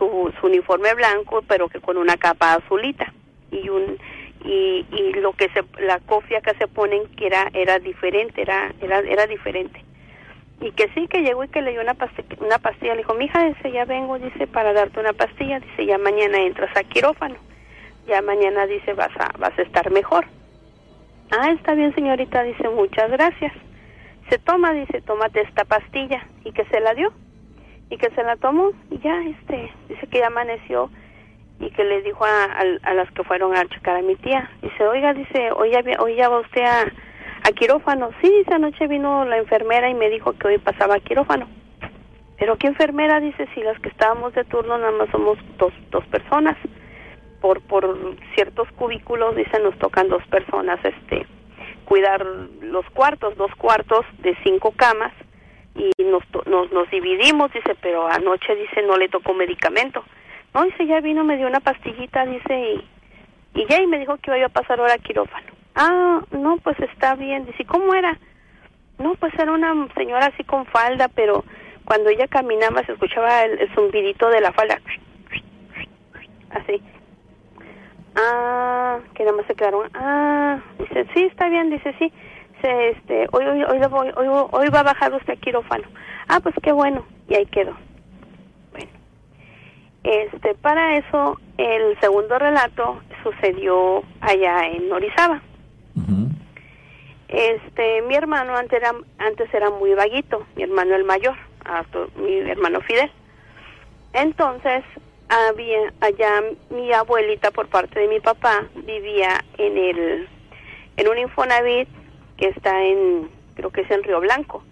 su, 0.00 0.32
su 0.40 0.46
uniforme 0.46 0.94
blanco 0.94 1.42
pero 1.46 1.68
que 1.68 1.80
con 1.80 1.96
una 1.96 2.16
capa 2.16 2.54
azulita 2.54 3.12
y 3.52 3.68
un 3.68 3.98
y, 4.42 4.86
y 4.90 5.12
lo 5.20 5.34
que 5.34 5.50
se 5.50 5.62
la 5.84 6.00
cofia 6.00 6.40
que 6.40 6.54
se 6.54 6.66
ponen 6.66 7.06
que 7.14 7.26
era 7.26 7.50
era 7.52 7.78
diferente, 7.78 8.42
era 8.42 8.72
era 8.80 8.98
era 9.00 9.26
diferente. 9.26 9.84
Y 10.62 10.72
que 10.72 10.88
sí, 10.94 11.08
que 11.08 11.22
llegó 11.22 11.44
y 11.44 11.48
que 11.48 11.62
le 11.62 11.70
dio 11.70 11.80
una 11.80 11.94
pastilla, 11.94 12.36
una 12.40 12.58
pastilla. 12.58 12.92
Le 12.92 12.98
dijo, 12.98 13.14
mija, 13.14 13.46
dice, 13.46 13.72
ya 13.72 13.86
vengo, 13.86 14.18
dice, 14.18 14.46
para 14.46 14.74
darte 14.74 15.00
una 15.00 15.14
pastilla. 15.14 15.58
Dice, 15.58 15.86
ya 15.86 15.96
mañana 15.96 16.38
entras 16.42 16.76
a 16.76 16.84
quirófano 16.84 17.36
ya 18.10 18.22
mañana 18.22 18.66
dice 18.66 18.92
vas 18.92 19.12
a 19.18 19.30
vas 19.38 19.56
a 19.58 19.62
estar 19.62 19.90
mejor. 19.90 20.26
Ah, 21.30 21.52
está 21.52 21.74
bien 21.74 21.94
señorita, 21.94 22.42
dice 22.42 22.68
muchas 22.68 23.10
gracias. 23.10 23.52
Se 24.28 24.38
toma, 24.38 24.72
dice, 24.72 25.00
tómate 25.02 25.40
esta 25.42 25.64
pastilla 25.64 26.26
y 26.44 26.52
que 26.52 26.64
se 26.66 26.80
la 26.80 26.94
dio 26.94 27.12
y 27.90 27.98
que 27.98 28.08
se 28.10 28.22
la 28.22 28.36
tomó 28.36 28.70
y 28.90 28.98
ya 29.00 29.20
este 29.24 29.72
dice 29.88 30.06
que 30.06 30.20
ya 30.20 30.28
amaneció 30.28 30.90
y 31.58 31.70
que 31.70 31.84
le 31.84 32.00
dijo 32.02 32.24
a, 32.24 32.44
a, 32.44 32.62
a 32.84 32.94
las 32.94 33.10
que 33.10 33.24
fueron 33.24 33.54
a 33.54 33.66
checar 33.66 33.96
a 33.96 34.02
mi 34.02 34.16
tía. 34.16 34.50
Dice 34.62 34.86
oiga 34.86 35.12
dice 35.12 35.50
hoy 35.52 35.72
ya 35.72 35.82
hoy 35.98 36.14
ya 36.14 36.28
va 36.28 36.40
usted 36.40 36.62
a, 36.62 36.82
a 36.82 37.52
quirófano 37.52 38.10
sí 38.22 38.30
dice 38.30 38.54
anoche 38.54 38.86
vino 38.86 39.24
la 39.24 39.36
enfermera 39.38 39.90
y 39.90 39.94
me 39.94 40.08
dijo 40.08 40.32
que 40.34 40.48
hoy 40.48 40.58
pasaba 40.58 40.94
a 40.94 41.00
quirófano. 41.00 41.48
Pero 42.38 42.56
qué 42.56 42.68
enfermera 42.68 43.20
dice 43.20 43.46
si 43.54 43.62
las 43.62 43.78
que 43.80 43.90
estábamos 43.90 44.32
de 44.32 44.44
turno 44.44 44.78
nada 44.78 44.92
más 44.92 45.10
somos 45.10 45.36
dos 45.58 45.72
dos 45.90 46.06
personas. 46.06 46.56
Por 47.40 47.60
por 47.62 48.16
ciertos 48.34 48.68
cubículos 48.72 49.34
dicen 49.34 49.64
nos 49.64 49.76
tocan 49.78 50.08
dos 50.08 50.24
personas 50.28 50.78
este 50.84 51.26
cuidar 51.84 52.24
los 52.62 52.88
cuartos 52.90 53.36
dos 53.36 53.52
cuartos 53.56 54.06
de 54.22 54.36
cinco 54.44 54.72
camas 54.76 55.12
y 55.74 56.04
nos 56.04 56.22
nos, 56.46 56.70
nos 56.72 56.90
dividimos 56.90 57.52
dice 57.52 57.76
pero 57.80 58.06
anoche 58.06 58.54
dice 58.56 58.82
no 58.82 58.96
le 58.96 59.08
tocó 59.08 59.34
medicamento. 59.34 60.04
No 60.54 60.64
dice 60.64 60.86
ya 60.86 61.00
vino 61.00 61.24
me 61.24 61.36
dio 61.36 61.46
una 61.46 61.60
pastillita 61.60 62.26
dice 62.26 62.80
y 63.54 63.66
ya 63.66 63.80
y 63.80 63.86
me 63.86 63.98
dijo 63.98 64.16
que 64.18 64.36
iba 64.36 64.46
a 64.46 64.50
pasar 64.50 64.80
ahora 64.80 64.98
quirófano. 64.98 65.52
Ah 65.74 66.22
no 66.32 66.58
pues 66.58 66.78
está 66.80 67.14
bien. 67.14 67.46
Dice 67.46 67.64
cómo 67.64 67.94
era 67.94 68.18
no 68.98 69.14
pues 69.14 69.32
era 69.34 69.52
una 69.52 69.88
señora 69.94 70.26
así 70.26 70.44
con 70.44 70.66
falda 70.66 71.08
pero 71.08 71.44
cuando 71.84 72.10
ella 72.10 72.28
caminaba 72.28 72.84
se 72.84 72.92
escuchaba 72.92 73.44
el, 73.44 73.60
el 73.60 73.74
zumbidito 73.74 74.28
de 74.28 74.40
la 74.40 74.52
falda. 74.52 74.80
Así. 76.50 76.82
Ah, 78.16 78.98
que 79.14 79.24
nada 79.24 79.36
más 79.36 79.46
se 79.46 79.54
quedaron. 79.54 79.88
Ah, 79.94 80.60
dice, 80.78 81.06
sí, 81.14 81.24
está 81.24 81.48
bien, 81.48 81.70
dice, 81.70 81.94
sí. 81.98 82.12
Se, 82.60 82.90
este, 82.90 83.26
hoy, 83.32 83.44
hoy, 83.44 83.62
hoy, 83.62 83.78
voy, 83.88 84.08
hoy, 84.16 84.48
hoy 84.50 84.68
va 84.68 84.80
a 84.80 84.84
bajar 84.84 85.12
usted 85.14 85.34
a 85.34 85.36
quirófano. 85.36 85.84
Ah, 86.28 86.40
pues 86.40 86.54
qué 86.62 86.72
bueno. 86.72 87.04
Y 87.28 87.34
ahí 87.34 87.46
quedó. 87.46 87.76
Bueno. 88.72 88.90
Este, 90.04 90.54
para 90.54 90.96
eso, 90.96 91.38
el 91.58 91.98
segundo 92.00 92.38
relato 92.38 93.00
sucedió 93.22 94.02
allá 94.20 94.66
en 94.66 94.92
Orizaba. 94.92 95.42
Este, 97.28 98.02
mi 98.02 98.16
hermano 98.16 98.56
antes 98.56 98.82
era, 98.82 98.92
antes 99.18 99.54
era 99.54 99.70
muy 99.70 99.94
vaguito, 99.94 100.44
mi 100.56 100.64
hermano 100.64 100.96
el 100.96 101.04
mayor, 101.04 101.36
mi 102.16 102.38
hermano 102.38 102.80
Fidel. 102.80 103.08
Entonces, 104.12 104.82
había 105.28 105.92
allá 106.00 106.42
mi 106.70 106.92
abuelita 106.92 107.52
por 107.52 107.68
parte 107.68 108.00
de 108.00 108.08
mi 108.08 108.18
papá 108.18 108.66
vivía 108.84 109.44
en 109.58 109.78
el 109.78 110.28
en 110.96 111.08
un 111.08 111.18
Infonavit 111.18 111.88
que 112.40 112.48
está 112.48 112.82
en 112.84 113.30
creo 113.54 113.70
que 113.70 113.82
es 113.82 113.90
en 113.90 114.02
Río 114.02 114.20
Blanco. 114.20 114.64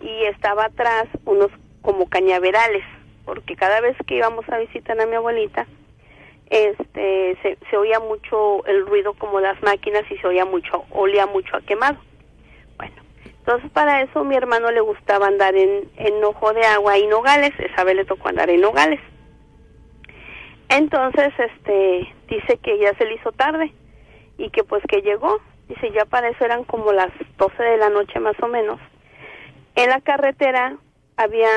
Y 0.00 0.24
estaba 0.24 0.64
atrás 0.64 1.06
unos 1.24 1.50
como 1.82 2.08
cañaverales 2.08 2.84
porque 3.24 3.56
cada 3.56 3.80
vez 3.80 3.96
que 4.06 4.16
íbamos 4.16 4.48
a 4.48 4.58
visitar 4.58 4.98
a 5.00 5.06
mi 5.06 5.16
abuelita 5.16 5.66
este 6.50 7.36
se, 7.42 7.76
oía 7.76 8.00
mucho 8.00 8.64
el 8.66 8.86
ruido 8.86 9.12
como 9.12 9.38
las 9.38 9.62
máquinas 9.62 10.02
y 10.10 10.16
se 10.16 10.26
oía 10.26 10.46
mucho 10.46 10.84
olía 10.90 11.26
mucho 11.26 11.56
a 11.56 11.60
quemado. 11.60 11.98
Bueno 12.78 12.94
entonces 13.38 13.70
para 13.72 14.02
eso 14.02 14.24
mi 14.24 14.34
hermano 14.34 14.70
le 14.70 14.80
gustaba 14.80 15.26
andar 15.26 15.54
en, 15.54 15.90
en 15.96 16.24
ojo 16.24 16.52
de 16.54 16.64
agua 16.64 16.96
y 16.98 17.06
nogales 17.06 17.52
esa 17.58 17.84
vez 17.84 17.96
le 17.96 18.04
tocó 18.06 18.28
andar 18.28 18.48
en 18.50 18.62
nogales. 18.62 19.00
Entonces, 20.68 21.32
este, 21.38 22.14
dice 22.28 22.58
que 22.58 22.78
ya 22.78 22.94
se 22.94 23.06
le 23.06 23.14
hizo 23.14 23.32
tarde 23.32 23.72
y 24.36 24.50
que 24.50 24.64
pues 24.64 24.82
que 24.88 25.00
llegó, 25.00 25.40
dice 25.68 25.90
ya 25.92 26.04
para 26.04 26.28
eso 26.28 26.44
eran 26.44 26.64
como 26.64 26.92
las 26.92 27.10
12 27.36 27.62
de 27.62 27.76
la 27.76 27.90
noche 27.90 28.18
más 28.20 28.36
o 28.42 28.48
menos. 28.48 28.80
En 29.74 29.90
la 29.90 30.00
carretera 30.00 30.76
había, 31.16 31.48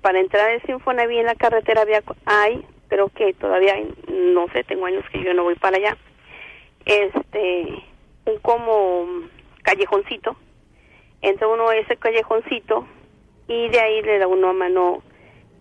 para 0.00 0.20
entrar 0.20 0.50
al 0.50 0.62
Sinfonavit 0.62 1.18
en 1.18 1.26
la 1.26 1.34
carretera 1.34 1.82
había, 1.82 2.02
hay, 2.24 2.64
creo 2.88 3.08
que 3.10 3.34
todavía, 3.34 3.74
hay, 3.74 3.92
no 4.08 4.46
sé, 4.52 4.64
tengo 4.64 4.86
años 4.86 5.04
que 5.12 5.22
yo 5.22 5.34
no 5.34 5.44
voy 5.44 5.54
para 5.56 5.76
allá, 5.76 5.96
este, 6.86 7.84
un 8.24 8.38
como 8.40 9.06
callejoncito, 9.62 10.36
entra 11.20 11.48
uno 11.48 11.68
a 11.68 11.76
ese 11.76 11.96
callejoncito 11.96 12.86
y 13.48 13.68
de 13.68 13.80
ahí 13.80 14.02
le 14.02 14.18
da 14.18 14.26
uno 14.26 14.48
a 14.48 14.52
mano 14.52 15.02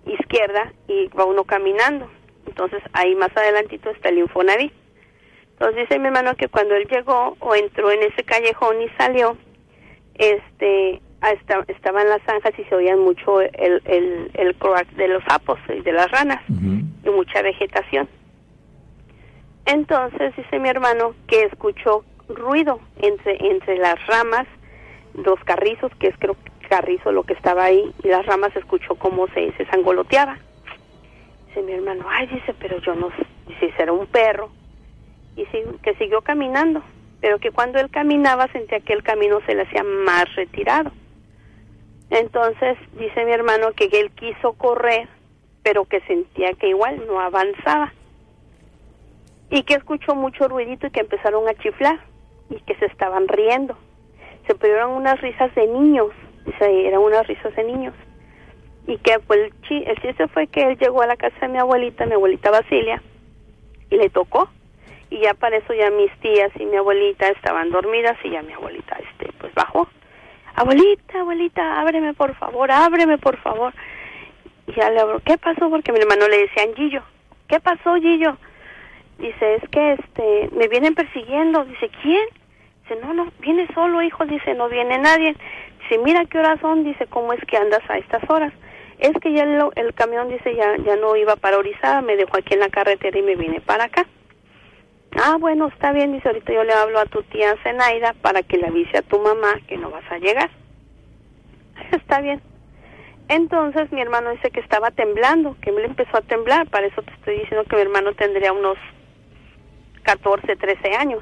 izquierda 0.06 0.72
y 0.88 1.08
va 1.08 1.26
uno 1.26 1.44
caminando 1.44 2.10
entonces 2.48 2.82
ahí 2.94 3.14
más 3.16 3.36
adelantito 3.36 3.92
está 3.92 4.10
el 4.10 4.20
Infonavit. 4.20 4.74
Entonces 5.60 5.88
dice 5.90 6.00
mi 6.00 6.08
hermano 6.08 6.36
que 6.36 6.48
cuando 6.48 6.76
él 6.76 6.88
llegó 6.88 7.36
o 7.40 7.56
entró 7.56 7.90
en 7.92 8.04
ese 8.04 8.24
callejón 8.24 8.80
y 8.82 8.90
salió, 8.90 9.36
este, 10.16 11.02
hasta, 11.22 11.64
estaban 11.68 12.08
las 12.10 12.22
zanjas 12.24 12.54
y 12.60 12.64
se 12.66 12.76
oían 12.76 13.00
mucho 13.00 13.42
el, 13.42 13.82
el, 13.86 14.32
el 14.36 14.56
croak 14.56 14.88
de 14.92 15.08
los 15.08 15.24
sapos 15.24 15.60
y 15.70 15.82
de 15.82 15.92
las 15.94 16.12
ranas 16.12 16.42
y 16.48 17.10
mucha 17.10 17.42
vegetación. 17.42 18.08
Entonces 19.66 20.36
dice 20.36 20.60
mi 20.60 20.70
hermano 20.70 21.16
que 21.28 21.44
escuchó 21.44 22.06
ruido 22.30 22.80
entre, 22.98 23.38
entre 23.48 23.78
las 23.78 24.06
ramas, 24.06 24.46
los 25.16 25.40
carrizos, 25.44 25.92
que 26.00 26.08
es 26.08 26.16
creo 26.20 26.36
que 26.36 26.68
carrizo 26.68 27.12
lo 27.12 27.24
que 27.24 27.34
estaba 27.34 27.64
ahí, 27.64 27.94
y 28.04 28.08
las 28.10 28.26
ramas 28.26 28.56
escuchó 28.56 28.96
cómo 28.96 29.28
se, 29.30 29.52
se 29.54 29.66
sangoloteaba 29.68 30.38
Dice 31.48 31.62
mi 31.64 31.74
hermano, 31.74 32.06
ay, 32.10 32.28
dice, 32.28 32.54
pero 32.60 32.80
yo 32.82 32.94
no 32.94 33.10
sé. 33.12 33.26
Dice, 33.48 33.74
será 33.78 33.92
un 33.94 34.06
perro. 34.08 34.52
Y 35.38 35.46
que 35.82 35.96
siguió 35.96 36.22
caminando. 36.22 36.84
Pero 37.22 37.40
que 37.40 37.52
cuando 37.52 37.80
él 37.80 37.90
caminaba 37.90 38.48
sentía 38.52 38.82
que 38.82 38.94
el 38.94 39.04
camino 39.04 39.40
se 39.46 39.56
le 39.56 39.62
hacía 39.62 39.84
más 39.84 40.26
retirado. 40.36 40.92
Entonces 42.10 42.78
dice 42.98 43.24
mi 43.26 43.32
hermano 43.32 43.72
que 43.72 43.86
él 43.86 44.12
quiso 44.12 44.54
correr, 44.54 45.08
pero 45.64 45.86
que 45.86 46.02
sentía 46.02 46.54
que 46.54 46.70
igual 46.70 47.06
no 47.08 47.20
avanzaba. 47.20 47.94
Y 49.50 49.64
que 49.64 49.76
escuchó 49.76 50.16
mucho 50.16 50.48
ruidito 50.48 50.88
y 50.88 50.92
que 50.92 51.00
empezaron 51.00 51.48
a 51.48 51.54
chiflar 51.54 52.00
y 52.50 52.60
que 52.62 52.76
se 52.76 52.86
estaban 52.86 53.28
riendo. 53.28 53.78
Se 54.46 54.56
pidieron 54.56 54.92
unas 54.92 55.20
risas 55.22 55.54
de 55.56 55.68
niños, 55.68 56.12
eran 56.60 57.02
unas 57.02 57.28
risas 57.28 57.56
de 57.56 57.64
niños. 57.64 57.94
Y 58.88 58.98
que 59.00 59.20
pues, 59.20 59.52
el 59.70 60.02
chiste 60.02 60.28
fue 60.30 60.48
que 60.48 60.62
él 60.62 60.78
llegó 60.78 61.02
a 61.02 61.08
la 61.08 61.18
casa 61.18 61.36
de 61.42 61.50
mi 61.50 61.58
abuelita, 61.58 62.06
mi 62.06 62.14
abuelita 62.14 62.52
Basilia, 62.52 63.02
y 63.90 63.98
le 63.98 64.10
tocó. 64.10 64.50
Y 65.10 65.20
ya 65.22 65.34
para 65.34 65.58
eso 65.58 65.74
ya 65.74 65.90
mis 65.92 66.12
tías 66.20 66.52
y 66.60 66.66
mi 66.66 66.78
abuelita 66.78 67.30
estaban 67.30 67.72
dormidas 67.72 68.18
y 68.24 68.32
ya 68.32 68.42
mi 68.42 68.54
abuelita 68.54 68.98
este 68.98 69.32
pues 69.40 69.54
bajó 69.54 69.88
abuelita, 70.58 71.20
abuelita, 71.20 71.80
ábreme 71.80 72.14
por 72.16 72.36
favor, 72.36 72.72
ábreme 72.72 73.18
por 73.20 73.38
favor. 73.38 73.74
Y 74.66 74.74
ya 74.74 74.90
le 74.90 75.00
abro, 75.00 75.22
¿qué 75.24 75.38
pasó? 75.38 75.70
Porque 75.70 75.94
mi 75.94 76.00
hermano 76.00 76.28
le 76.28 76.40
decían 76.40 76.76
Gillo. 76.76 77.04
¿Qué 77.48 77.60
pasó, 77.60 77.96
Gillo? 77.96 78.38
Dice, 79.20 79.56
es 79.56 79.70
que 79.70 79.94
este, 79.94 80.50
me 80.54 80.68
vienen 80.68 80.96
persiguiendo. 80.96 81.64
Dice, 81.64 81.90
¿quién? 82.02 82.26
Dice, 82.82 83.00
no, 83.02 83.14
no, 83.14 83.32
viene 83.40 83.68
solo, 83.74 84.02
hijo. 84.02 84.26
Dice, 84.26 84.56
no 84.56 84.68
viene 84.68 84.98
nadie. 84.98 85.36
Dice, 85.84 86.02
mira 86.04 86.26
qué 86.26 86.40
horas 86.40 86.60
son. 86.60 86.84
Dice, 86.84 87.06
¿cómo 87.06 87.34
es 87.34 87.40
que 87.46 87.56
andas 87.56 87.88
a 87.88 88.00
estas 88.00 88.28
horas? 88.30 88.52
Es 88.98 89.14
que 89.22 89.32
ya 89.32 89.44
el, 89.44 89.64
el 89.76 89.94
camión, 89.94 90.28
dice, 90.28 90.56
ya, 90.56 90.76
ya 90.78 90.96
no 90.96 91.16
iba 91.16 91.36
para 91.36 91.60
Orizaba, 91.60 92.02
me 92.02 92.16
dejó 92.16 92.38
aquí 92.38 92.56
en 92.56 92.62
la 92.62 92.70
carretera 92.70 93.18
y 93.18 93.22
me 93.22 93.36
vine 93.36 93.62
para 93.62 93.86
acá. 93.86 94.06
Ah, 95.16 95.38
bueno, 95.40 95.68
está 95.68 95.94
bien, 95.94 96.12
dice, 96.12 96.28
ahorita 96.28 96.54
yo 96.54 96.64
le 96.64 96.74
hablo 96.74 97.00
a 97.00 97.06
tu 97.06 97.24
tía 97.24 97.56
Zenaida 97.64 98.14
para 98.22 98.44
que 98.44 98.58
le 98.58 98.68
avise 98.68 98.98
a 98.98 99.02
tu 99.02 99.20
mamá 99.20 99.60
que 99.68 99.78
no 99.78 99.90
vas 99.90 100.04
a 100.12 100.18
llegar. 100.18 100.50
Está 101.92 102.22
bien. 102.22 102.42
Entonces 103.30 103.92
mi 103.92 104.02
hermano 104.02 104.32
dice 104.32 104.52
que 104.52 104.62
estaba 104.62 104.92
temblando, 104.92 105.58
que 105.62 105.72
me 105.72 105.84
empezó 105.84 106.18
a 106.18 106.22
temblar, 106.22 106.70
para 106.70 106.88
eso 106.88 107.02
te 107.02 107.12
estoy 107.12 107.40
diciendo 107.40 107.66
que 107.66 107.76
mi 107.76 107.82
hermano 107.82 108.14
tendría 108.14 108.54
unos 108.54 108.78
14, 110.04 110.56
13 110.56 110.96
años. 110.96 111.22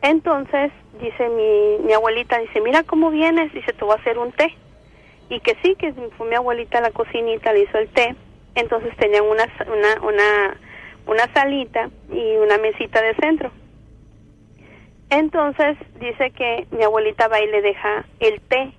Entonces 0.00 0.72
dice 1.00 1.28
mi, 1.28 1.84
mi 1.84 1.92
abuelita, 1.92 2.38
dice, 2.38 2.60
mira 2.62 2.82
cómo 2.84 3.10
vienes, 3.10 3.52
dice, 3.52 3.72
te 3.72 3.84
voy 3.84 3.94
a 3.94 4.00
hacer 4.00 4.18
un 4.18 4.32
té. 4.32 4.54
Y 5.28 5.40
que 5.40 5.56
sí, 5.62 5.74
que 5.74 5.92
fue 6.16 6.28
mi 6.28 6.34
abuelita 6.36 6.78
a 6.78 6.82
la 6.82 6.92
cocinita, 6.92 7.52
le 7.52 7.64
hizo 7.64 7.76
el 7.78 7.88
té. 7.88 8.14
Entonces 8.54 8.96
tenían 8.96 9.24
una, 9.24 9.44
una, 9.66 10.00
una 10.00 10.56
una 11.06 11.32
salita 11.32 11.90
y 12.12 12.36
una 12.36 12.58
mesita 12.58 13.00
de 13.00 13.14
centro. 13.14 13.50
Entonces 15.08 15.76
dice 16.00 16.30
que 16.32 16.66
mi 16.72 16.82
abuelita 16.82 17.28
va 17.28 17.40
y 17.40 17.46
le 17.46 17.62
deja 17.62 18.04
el 18.18 18.40
té 18.40 18.72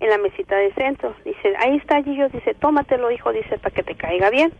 en 0.00 0.10
la 0.10 0.18
mesita 0.18 0.56
de 0.56 0.72
centro. 0.74 1.14
Dice, 1.24 1.54
ahí 1.58 1.76
está 1.76 2.02
Gillo, 2.02 2.28
dice, 2.28 2.54
tómatelo 2.54 3.10
hijo, 3.10 3.32
dice, 3.32 3.58
para 3.58 3.74
que 3.74 3.82
te 3.82 3.94
caiga 3.94 4.30
bien. 4.30 4.52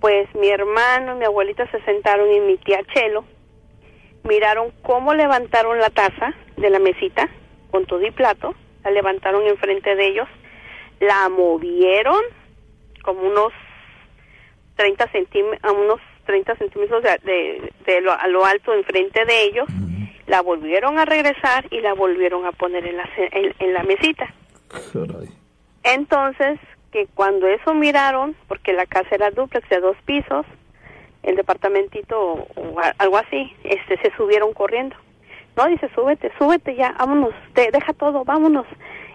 Pues 0.00 0.32
mi 0.36 0.48
hermano 0.48 1.16
y 1.16 1.18
mi 1.18 1.24
abuelita 1.24 1.68
se 1.70 1.82
sentaron 1.82 2.32
y 2.32 2.40
mi 2.40 2.56
tía 2.58 2.80
Chelo 2.94 3.24
miraron 4.22 4.72
cómo 4.82 5.14
levantaron 5.14 5.78
la 5.78 5.90
taza 5.90 6.34
de 6.56 6.70
la 6.70 6.78
mesita 6.78 7.28
con 7.70 7.86
todo 7.86 8.02
y 8.06 8.10
plato, 8.10 8.54
la 8.84 8.90
levantaron 8.90 9.46
enfrente 9.46 9.94
de 9.96 10.06
ellos, 10.06 10.28
la 11.00 11.28
movieron 11.28 12.20
como 13.02 13.22
unos 13.22 13.52
30 14.78 15.10
centímetros, 15.10 15.60
a 15.64 15.72
unos 15.72 16.00
30 16.24 16.54
centímetros 16.54 17.02
de, 17.02 17.72
de, 17.84 18.00
lo, 18.00 18.12
a 18.12 18.28
lo 18.28 18.44
alto 18.44 18.72
enfrente 18.72 19.24
de 19.24 19.42
ellos, 19.42 19.66
la 20.28 20.40
volvieron 20.40 20.98
a 20.98 21.04
regresar 21.04 21.66
y 21.70 21.80
la 21.80 21.94
volvieron 21.94 22.46
a 22.46 22.52
poner 22.52 22.86
en 22.86 22.96
la, 22.96 23.08
en, 23.16 23.74
la 23.74 23.82
mesita. 23.82 24.32
Entonces, 25.82 26.60
que 26.92 27.08
cuando 27.12 27.48
eso 27.48 27.74
miraron, 27.74 28.36
porque 28.46 28.72
la 28.72 28.86
casa 28.86 29.08
era 29.10 29.32
duplex 29.32 29.68
de 29.68 29.80
dos 29.80 29.96
pisos, 30.04 30.46
el 31.24 31.34
departamentito 31.34 32.16
o, 32.20 32.46
algo 32.98 33.16
así, 33.16 33.52
este 33.64 33.98
se 33.98 34.16
subieron 34.16 34.52
corriendo. 34.52 34.94
No, 35.56 35.66
dice, 35.66 35.90
súbete, 35.92 36.30
súbete 36.38 36.76
ya, 36.76 36.94
vámonos, 36.96 37.34
te, 37.54 37.72
deja 37.72 37.92
todo, 37.94 38.24
vámonos. 38.24 38.66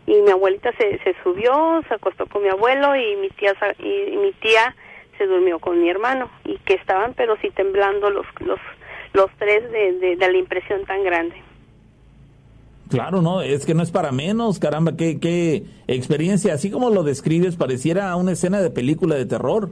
Y 0.05 0.19
mi 0.23 0.31
abuelita 0.31 0.73
se, 0.77 0.99
se 1.03 1.15
subió, 1.23 1.81
se 1.87 1.93
acostó 1.93 2.25
con 2.25 2.43
mi 2.43 2.49
abuelo 2.49 2.97
y 2.97 3.15
mi 3.15 3.29
tía 3.29 3.53
y 3.79 4.17
mi 4.17 4.33
tía 4.33 4.75
se 5.23 5.27
durmió 5.27 5.59
con 5.59 5.81
mi 5.81 5.89
hermano 5.89 6.29
y 6.43 6.57
que 6.59 6.73
estaban 6.73 7.13
pero 7.13 7.37
sí 7.41 7.49
temblando 7.51 8.09
los 8.09 8.25
los 8.41 8.59
los 9.13 9.29
tres 9.37 9.71
de, 9.71 10.15
de, 10.15 10.31
la 10.31 10.37
impresión 10.37 10.85
tan 10.85 11.03
grande. 11.03 11.35
Claro, 12.89 13.21
no, 13.21 13.43
es 13.43 13.63
que 13.63 13.75
no 13.75 13.83
es 13.83 13.91
para 13.91 14.11
menos, 14.11 14.57
caramba, 14.57 14.95
qué, 14.97 15.19
qué 15.19 15.65
experiencia, 15.87 16.55
así 16.55 16.71
como 16.71 16.89
lo 16.89 17.03
describes, 17.03 17.55
pareciera 17.55 18.15
una 18.15 18.31
escena 18.31 18.59
de 18.59 18.71
película 18.71 19.13
de 19.13 19.27
terror. 19.27 19.69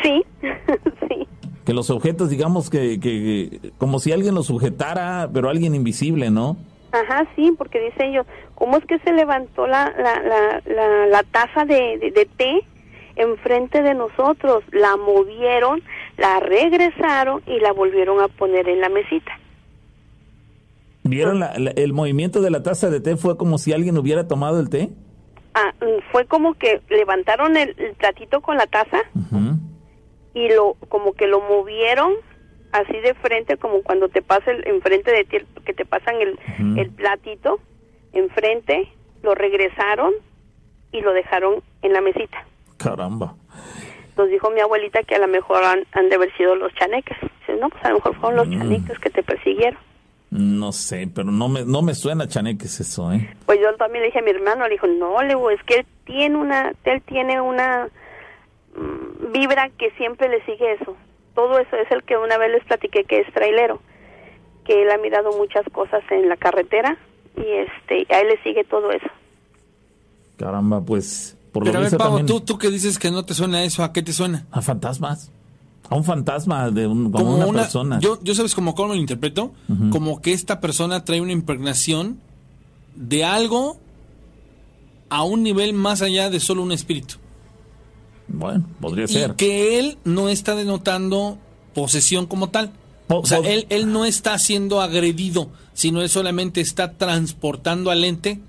Sí, 0.00 0.24
sí. 1.08 1.26
Que 1.64 1.74
los 1.74 1.90
objetos, 1.90 2.30
digamos 2.30 2.70
que, 2.70 3.00
que, 3.00 3.72
como 3.76 3.98
si 3.98 4.12
alguien 4.12 4.36
los 4.36 4.46
sujetara, 4.46 5.28
pero 5.34 5.48
alguien 5.48 5.74
invisible, 5.74 6.30
¿no? 6.30 6.56
Ajá, 6.92 7.26
sí, 7.34 7.52
porque 7.58 7.80
dice 7.80 8.06
ellos, 8.06 8.24
¿cómo 8.54 8.76
es 8.76 8.84
que 8.86 9.00
se 9.00 9.12
levantó 9.12 9.66
la, 9.66 9.92
la, 9.98 10.22
la, 10.22 10.62
la, 10.64 11.06
la 11.08 11.22
taza 11.24 11.64
de, 11.64 11.98
de, 11.98 12.12
de 12.12 12.24
té 12.36 12.64
enfrente 13.18 13.82
de 13.82 13.94
nosotros, 13.94 14.64
la 14.72 14.96
movieron, 14.96 15.82
la 16.16 16.40
regresaron 16.40 17.42
y 17.46 17.60
la 17.60 17.72
volvieron 17.72 18.20
a 18.20 18.28
poner 18.28 18.68
en 18.68 18.80
la 18.80 18.88
mesita. 18.88 19.38
¿Vieron 21.04 21.42
el 21.76 21.92
movimiento 21.92 22.40
de 22.40 22.50
la 22.50 22.62
taza 22.62 22.90
de 22.90 23.00
té? 23.00 23.16
¿Fue 23.16 23.36
como 23.36 23.58
si 23.58 23.72
alguien 23.72 23.96
hubiera 23.96 24.28
tomado 24.28 24.60
el 24.60 24.68
té? 24.68 24.90
Ah, 25.54 25.72
mm, 25.80 26.10
fue 26.12 26.26
como 26.26 26.54
que 26.54 26.80
levantaron 26.90 27.56
el, 27.56 27.74
platito 27.98 28.40
con 28.40 28.56
la 28.56 28.66
taza 28.66 28.98
y 30.34 30.48
lo 30.50 30.76
como 30.88 31.14
que 31.14 31.26
lo 31.26 31.40
movieron 31.40 32.12
así 32.72 32.92
de 33.00 33.14
frente, 33.14 33.56
como 33.56 33.82
cuando 33.82 34.08
te 34.08 34.22
pasa 34.22 34.50
el, 34.50 34.66
enfrente 34.66 35.10
de 35.10 35.24
ti, 35.24 35.38
que 35.64 35.72
te 35.72 35.86
pasan 35.86 36.16
el, 36.20 36.38
el 36.78 36.90
platito 36.90 37.58
enfrente, 38.12 38.92
lo 39.22 39.34
regresaron 39.34 40.12
y 40.92 41.00
lo 41.00 41.12
dejaron 41.12 41.62
en 41.82 41.92
la 41.92 42.00
mesita. 42.00 42.46
Caramba. 42.78 43.34
Nos 44.16 44.28
dijo 44.28 44.50
mi 44.50 44.60
abuelita 44.60 45.02
que 45.02 45.14
a 45.14 45.18
lo 45.18 45.28
mejor 45.28 45.62
han, 45.62 46.08
de 46.08 46.14
haber 46.14 46.34
sido 46.36 46.56
los 46.56 46.72
chaneques. 46.74 47.18
Dice, 47.20 47.60
no, 47.60 47.68
pues 47.68 47.84
a 47.84 47.90
lo 47.90 47.96
mejor 47.96 48.16
fueron 48.16 48.36
los 48.36 48.48
mm. 48.48 48.58
chaneques 48.58 48.98
que 48.98 49.10
te 49.10 49.22
persiguieron. 49.22 49.78
No 50.30 50.72
sé, 50.72 51.08
pero 51.14 51.30
no 51.30 51.48
me, 51.48 51.64
no 51.64 51.80
me 51.80 51.94
suena 51.94 52.28
chaneques 52.28 52.80
eso, 52.80 53.12
¿eh? 53.12 53.34
Pues 53.46 53.60
yo 53.60 53.74
también 53.76 54.02
le 54.02 54.08
dije 54.08 54.18
a 54.18 54.22
mi 54.22 54.30
hermano, 54.30 54.64
le 54.64 54.72
dijo, 54.72 54.86
no, 54.86 55.22
le 55.22 55.32
es 55.54 55.62
que 55.64 55.76
él 55.76 55.86
tiene 56.04 56.36
una, 56.36 56.74
él 56.84 57.00
tiene 57.02 57.40
una 57.40 57.88
mm, 58.76 59.32
vibra 59.32 59.70
que 59.70 59.90
siempre 59.92 60.28
le 60.28 60.44
sigue 60.44 60.74
eso. 60.74 60.96
Todo 61.34 61.58
eso 61.58 61.76
es 61.76 61.90
el 61.90 62.02
que 62.02 62.18
una 62.18 62.36
vez 62.36 62.50
les 62.50 62.64
platiqué 62.64 63.04
que 63.04 63.20
es 63.20 63.32
trailero, 63.32 63.80
que 64.66 64.82
él 64.82 64.90
ha 64.90 64.98
mirado 64.98 65.32
muchas 65.32 65.64
cosas 65.72 66.02
en 66.10 66.28
la 66.28 66.36
carretera 66.36 66.98
y 67.34 67.46
este, 67.50 68.12
a 68.14 68.20
él 68.20 68.28
le 68.28 68.42
sigue 68.42 68.64
todo 68.64 68.90
eso. 68.90 69.08
Caramba, 70.36 70.82
pues 70.82 71.37
pero 71.64 71.78
a 71.78 71.82
ver, 71.82 71.96
Pablo, 71.96 72.24
¿tú, 72.24 72.40
tú 72.40 72.58
que 72.58 72.70
dices 72.70 72.98
que 72.98 73.10
no 73.10 73.24
te 73.24 73.34
suena 73.34 73.64
eso, 73.64 73.82
¿a 73.82 73.92
qué 73.92 74.02
te 74.02 74.12
suena? 74.12 74.46
A 74.50 74.62
fantasmas. 74.62 75.30
A 75.90 75.94
un 75.96 76.04
fantasma 76.04 76.70
de 76.70 76.84
como, 76.84 77.36
una, 77.48 77.62
persona. 77.62 77.98
Yo, 78.00 78.22
yo 78.22 78.34
sabes 78.34 78.54
como 78.54 78.74
cómo 78.74 78.88
lo 78.88 78.94
interpreto, 78.94 79.52
como 79.90 80.20
que 80.20 80.32
esta 80.32 80.60
persona 80.60 81.04
trae 81.04 81.20
una 81.20 81.32
impregnación 81.32 82.20
de 82.94 83.24
algo 83.24 83.78
a 85.08 85.22
un 85.22 85.42
nivel 85.42 85.72
más 85.72 86.02
allá 86.02 86.28
de 86.28 86.40
solo 86.40 86.62
un 86.62 86.72
espíritu. 86.72 87.14
Bueno, 88.28 88.66
podría 88.80 89.06
ser. 89.06 89.30
Y 89.30 89.34
que 89.34 89.78
él 89.78 89.96
no 90.04 90.28
está 90.28 90.54
denotando 90.54 91.38
posesión 91.74 92.26
como 92.26 92.50
tal. 92.50 92.72
o 93.08 93.24
sea, 93.24 93.38
él, 93.38 93.66
él 93.70 93.90
no 93.90 94.04
está 94.04 94.38
siendo 94.38 94.82
agredido, 94.82 95.48
sino 95.72 96.02
él 96.02 96.10
solamente 96.10 96.60
está 96.60 96.92
transportando 96.98 97.90
al 97.90 98.04
ente 98.04 98.42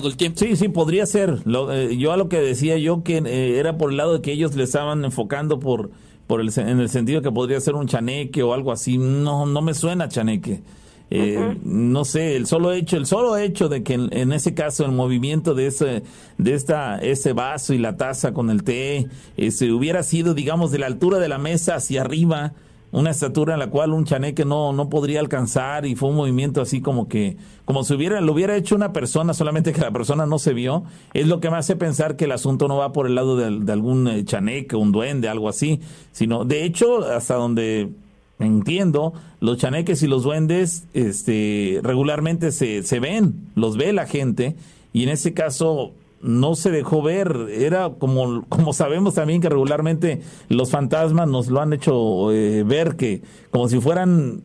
todo 0.00 0.08
el 0.08 0.16
tiempo. 0.16 0.38
Sí, 0.38 0.56
sí, 0.56 0.68
podría 0.68 1.06
ser. 1.06 1.38
Eh, 1.46 1.96
yo 1.98 2.12
a 2.12 2.16
lo 2.16 2.28
que 2.28 2.40
decía 2.40 2.76
yo 2.78 3.02
que 3.02 3.18
eh, 3.18 3.58
era 3.58 3.78
por 3.78 3.90
el 3.90 3.96
lado 3.96 4.14
de 4.14 4.22
que 4.22 4.32
ellos 4.32 4.54
le 4.54 4.64
estaban 4.64 5.04
enfocando 5.04 5.60
por, 5.60 5.90
por 6.26 6.40
el, 6.40 6.50
en 6.56 6.80
el 6.80 6.88
sentido 6.88 7.22
que 7.22 7.30
podría 7.30 7.60
ser 7.60 7.74
un 7.74 7.86
chaneque 7.86 8.42
o 8.42 8.54
algo 8.54 8.72
así. 8.72 8.98
No, 8.98 9.46
no 9.46 9.62
me 9.62 9.74
suena 9.74 10.08
chaneque. 10.08 10.62
Eh, 11.10 11.58
no 11.62 12.04
sé, 12.04 12.34
el 12.34 12.46
solo 12.46 12.72
hecho, 12.72 12.96
el 12.96 13.06
solo 13.06 13.36
hecho 13.36 13.68
de 13.68 13.82
que 13.82 13.94
en, 13.94 14.32
ese 14.32 14.54
caso 14.54 14.84
el 14.84 14.92
movimiento 14.92 15.54
de 15.54 15.66
ese, 15.66 16.02
de 16.38 16.54
esta, 16.54 16.98
ese 16.98 17.32
vaso 17.32 17.72
y 17.74 17.78
la 17.78 17.96
taza 17.96 18.32
con 18.32 18.50
el 18.50 18.64
té, 18.64 19.06
ese 19.36 19.70
hubiera 19.70 20.02
sido, 20.02 20.34
digamos, 20.34 20.72
de 20.72 20.78
la 20.78 20.86
altura 20.86 21.18
de 21.18 21.28
la 21.28 21.38
mesa 21.38 21.76
hacia 21.76 22.00
arriba, 22.00 22.54
una 22.94 23.10
estatura 23.10 23.54
en 23.54 23.58
la 23.58 23.70
cual 23.70 23.92
un 23.92 24.04
chaneque 24.04 24.44
no, 24.44 24.72
no 24.72 24.88
podría 24.88 25.18
alcanzar 25.18 25.84
y 25.84 25.96
fue 25.96 26.10
un 26.10 26.14
movimiento 26.14 26.60
así 26.60 26.80
como 26.80 27.08
que, 27.08 27.36
como 27.64 27.82
si 27.82 27.92
hubiera, 27.92 28.20
lo 28.20 28.32
hubiera 28.32 28.54
hecho 28.56 28.76
una 28.76 28.92
persona, 28.92 29.34
solamente 29.34 29.72
que 29.72 29.80
la 29.80 29.90
persona 29.90 30.26
no 30.26 30.38
se 30.38 30.54
vio, 30.54 30.84
es 31.12 31.26
lo 31.26 31.40
que 31.40 31.50
me 31.50 31.56
hace 31.56 31.74
pensar 31.74 32.14
que 32.14 32.26
el 32.26 32.32
asunto 32.32 32.68
no 32.68 32.76
va 32.76 32.92
por 32.92 33.08
el 33.08 33.16
lado 33.16 33.36
de, 33.36 33.50
de 33.58 33.72
algún 33.72 34.06
eh, 34.06 34.24
chaneque, 34.24 34.76
un 34.76 34.92
duende, 34.92 35.28
algo 35.28 35.48
así, 35.48 35.80
sino, 36.12 36.44
de 36.44 36.64
hecho, 36.64 37.04
hasta 37.04 37.34
donde 37.34 37.90
entiendo, 38.38 39.12
los 39.40 39.58
chaneques 39.58 40.04
y 40.04 40.06
los 40.06 40.22
duendes 40.22 40.84
este, 40.94 41.80
regularmente 41.82 42.52
se, 42.52 42.84
se 42.84 43.00
ven, 43.00 43.50
los 43.56 43.76
ve 43.76 43.92
la 43.92 44.06
gente, 44.06 44.54
y 44.92 45.02
en 45.02 45.08
ese 45.08 45.34
caso 45.34 45.90
no 46.24 46.54
se 46.54 46.70
dejó 46.70 47.02
ver, 47.02 47.48
era 47.50 47.90
como, 47.98 48.44
como 48.48 48.72
sabemos 48.72 49.14
también 49.14 49.42
que 49.42 49.50
regularmente 49.50 50.20
los 50.48 50.70
fantasmas 50.70 51.28
nos 51.28 51.48
lo 51.48 51.60
han 51.60 51.74
hecho 51.74 52.32
eh, 52.32 52.64
ver 52.64 52.96
que 52.96 53.20
como 53.50 53.68
si 53.68 53.78
fueran 53.80 54.42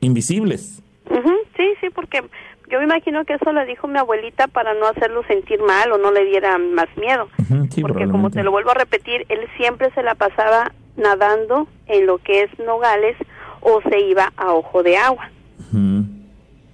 invisibles. 0.00 0.80
Sí, 1.56 1.72
sí, 1.80 1.88
porque 1.92 2.22
yo 2.70 2.78
me 2.78 2.84
imagino 2.84 3.24
que 3.24 3.34
eso 3.34 3.52
lo 3.52 3.66
dijo 3.66 3.88
mi 3.88 3.98
abuelita 3.98 4.46
para 4.46 4.74
no 4.74 4.86
hacerlo 4.86 5.24
sentir 5.26 5.60
mal 5.60 5.90
o 5.90 5.98
no 5.98 6.12
le 6.12 6.24
diera 6.24 6.56
más 6.56 6.86
miedo. 6.96 7.28
Sí, 7.70 7.82
porque 7.82 8.06
como 8.08 8.30
te 8.30 8.44
lo 8.44 8.52
vuelvo 8.52 8.70
a 8.70 8.74
repetir, 8.74 9.26
él 9.28 9.40
siempre 9.56 9.90
se 9.94 10.04
la 10.04 10.14
pasaba 10.14 10.72
nadando 10.96 11.66
en 11.86 12.06
lo 12.06 12.18
que 12.18 12.42
es 12.42 12.58
Nogales 12.60 13.16
o 13.60 13.80
se 13.90 13.98
iba 14.00 14.32
a 14.36 14.52
Ojo 14.52 14.84
de 14.84 14.96
Agua. 14.96 15.30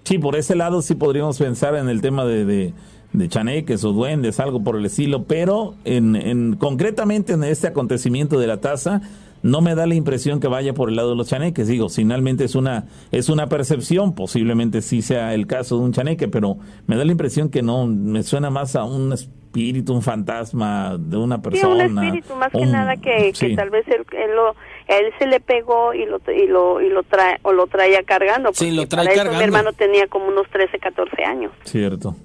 Sí, 0.02 0.18
por 0.18 0.36
ese 0.36 0.54
lado 0.54 0.82
sí 0.82 0.94
podríamos 0.94 1.38
pensar 1.38 1.74
en 1.76 1.88
el 1.88 2.02
tema 2.02 2.26
de, 2.26 2.44
de, 2.44 2.74
de 3.14 3.28
chaneques 3.28 3.82
o 3.84 3.92
duendes, 3.92 4.38
algo 4.40 4.62
por 4.62 4.76
el 4.76 4.84
estilo, 4.84 5.22
pero 5.24 5.74
en, 5.84 6.14
en 6.16 6.56
concretamente 6.56 7.32
en 7.32 7.44
este 7.44 7.68
acontecimiento 7.68 8.38
de 8.38 8.46
la 8.48 8.60
taza 8.60 9.00
no 9.42 9.60
me 9.60 9.74
da 9.74 9.86
la 9.86 9.94
impresión 9.94 10.40
que 10.40 10.48
vaya 10.48 10.72
por 10.74 10.88
el 10.88 10.96
lado 10.96 11.10
de 11.10 11.16
los 11.16 11.28
chaneques. 11.28 11.68
Digo, 11.68 11.88
finalmente 11.88 12.44
es 12.44 12.54
una 12.54 12.86
es 13.12 13.28
una 13.28 13.46
percepción, 13.46 14.14
posiblemente 14.14 14.82
sí 14.82 15.00
sea 15.02 15.32
el 15.34 15.46
caso 15.46 15.78
de 15.78 15.84
un 15.84 15.92
chaneque, 15.92 16.28
pero 16.28 16.56
me 16.86 16.96
da 16.96 17.04
la 17.04 17.12
impresión 17.12 17.50
que 17.50 17.62
no, 17.62 17.86
me 17.86 18.22
suena 18.22 18.50
más 18.50 18.74
a 18.74 18.84
un 18.84 19.12
espíritu, 19.12 19.92
un 19.94 20.02
fantasma 20.02 20.96
de 20.98 21.16
una 21.16 21.36
Sí, 21.36 21.42
persona. 21.42 21.84
un 21.84 22.04
espíritu 22.04 22.34
más 22.36 22.50
que 22.50 22.66
nada 22.66 22.96
que, 22.96 23.32
que 23.32 23.34
sí. 23.50 23.54
tal 23.54 23.70
vez 23.70 23.86
él, 23.88 24.04
él 24.12 24.34
lo, 24.34 24.56
él 24.88 25.12
se 25.18 25.26
le 25.26 25.38
pegó 25.40 25.92
y 25.94 26.06
lo 26.06 26.20
y 26.32 26.46
lo 26.48 26.80
y 26.80 26.88
lo 26.88 27.02
trae 27.04 27.36
o 27.42 27.52
lo 27.52 27.66
traía 27.68 28.02
cargando. 28.02 28.48
Sí, 28.54 28.64
porque 28.64 28.76
lo 28.76 28.88
trae 28.88 29.04
para 29.04 29.12
eso 29.14 29.22
cargando. 29.24 29.38
Mi 29.38 29.44
hermano 29.44 29.72
tenía 29.74 30.06
como 30.08 30.26
unos 30.28 30.48
13, 30.50 30.78
14 30.78 31.22
años. 31.22 31.52
Cierto. 31.64 32.16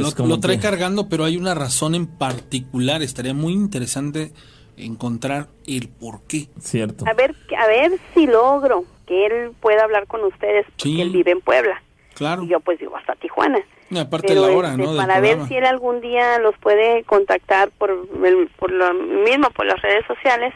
Pues 0.00 0.10
lo, 0.14 0.16
como 0.16 0.28
lo 0.34 0.40
trae 0.40 0.56
que- 0.56 0.62
cargando, 0.62 1.08
pero 1.08 1.24
hay 1.24 1.36
una 1.36 1.54
razón 1.54 1.94
en 1.94 2.06
particular. 2.06 3.02
Estaría 3.02 3.34
muy 3.34 3.52
interesante 3.52 4.32
encontrar 4.76 5.48
el 5.66 5.88
por 5.88 6.22
qué. 6.26 6.48
Cierto. 6.60 7.04
A 7.08 7.12
ver, 7.14 7.34
a 7.58 7.66
ver 7.66 7.92
si 8.14 8.26
logro 8.26 8.84
que 9.06 9.26
él 9.26 9.52
pueda 9.60 9.84
hablar 9.84 10.06
con 10.06 10.22
ustedes, 10.24 10.64
porque 10.66 10.82
Sí. 10.84 11.00
él 11.00 11.10
vive 11.10 11.30
en 11.32 11.40
Puebla. 11.40 11.82
Claro. 12.14 12.42
Y 12.44 12.48
yo 12.48 12.60
pues 12.60 12.78
digo 12.78 12.96
hasta 12.96 13.14
Tijuana. 13.16 13.58
Y 13.90 13.98
aparte 13.98 14.28
Pero, 14.28 14.46
la 14.48 14.56
hora, 14.56 14.70
este, 14.70 14.82
¿no? 14.82 14.96
para 14.96 15.20
ver 15.20 15.46
si 15.48 15.56
él 15.56 15.66
algún 15.66 16.00
día 16.00 16.38
los 16.38 16.56
puede 16.58 17.04
contactar 17.04 17.70
por 17.72 17.90
el, 17.90 18.48
por 18.58 18.70
lo 18.70 18.92
mismo 18.94 19.50
por 19.50 19.66
las 19.66 19.80
redes 19.82 20.06
sociales 20.06 20.54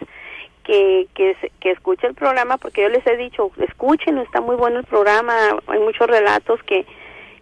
que, 0.65 1.07
que, 1.15 1.37
se- 1.41 1.53
que 1.61 1.71
escuche 1.73 2.07
el 2.07 2.15
programa 2.15 2.57
porque 2.57 2.83
yo 2.83 2.89
les 2.89 3.07
he 3.07 3.17
dicho 3.17 3.51
escúchenlo 3.59 4.23
está 4.23 4.41
muy 4.41 4.57
bueno 4.57 4.79
el 4.81 4.85
programa 4.87 5.33
hay 5.67 5.79
muchos 5.81 6.07
relatos 6.09 6.61
que 6.65 6.87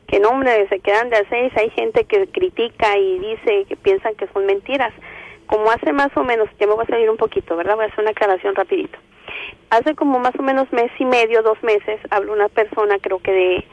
que 0.06 0.20
no 0.20 0.30
hombre 0.30 0.68
se 0.68 0.80
quedan 0.80 1.10
de 1.10 1.16
a 1.16 1.28
seis 1.28 1.52
hay 1.56 1.70
gente 1.70 2.04
que 2.04 2.26
critica 2.28 2.96
y 2.96 3.18
dice 3.18 3.64
que 3.68 3.76
piensan 3.76 4.14
que 4.14 4.28
son 4.28 4.46
mentiras. 4.46 4.92
Como 5.46 5.70
hace 5.70 5.92
más 5.92 6.16
o 6.16 6.24
menos 6.24 6.48
ya 6.58 6.66
me 6.66 6.74
voy 6.74 6.84
a 6.84 6.90
salir 6.90 7.10
un 7.10 7.16
poquito 7.16 7.56
verdad 7.56 7.76
voy 7.76 7.84
a 7.84 7.88
hacer 7.88 8.00
una 8.00 8.10
aclaración 8.10 8.54
rapidito. 8.54 8.98
Hace 9.70 9.94
como 9.94 10.18
más 10.18 10.34
o 10.38 10.42
menos 10.42 10.72
mes 10.72 10.90
y 10.98 11.04
medio 11.04 11.42
dos 11.42 11.62
meses 11.62 12.00
habló 12.10 12.32
una 12.32 12.48
persona 12.48 12.98
creo 13.00 13.18
que 13.18 13.32
de 13.32 13.64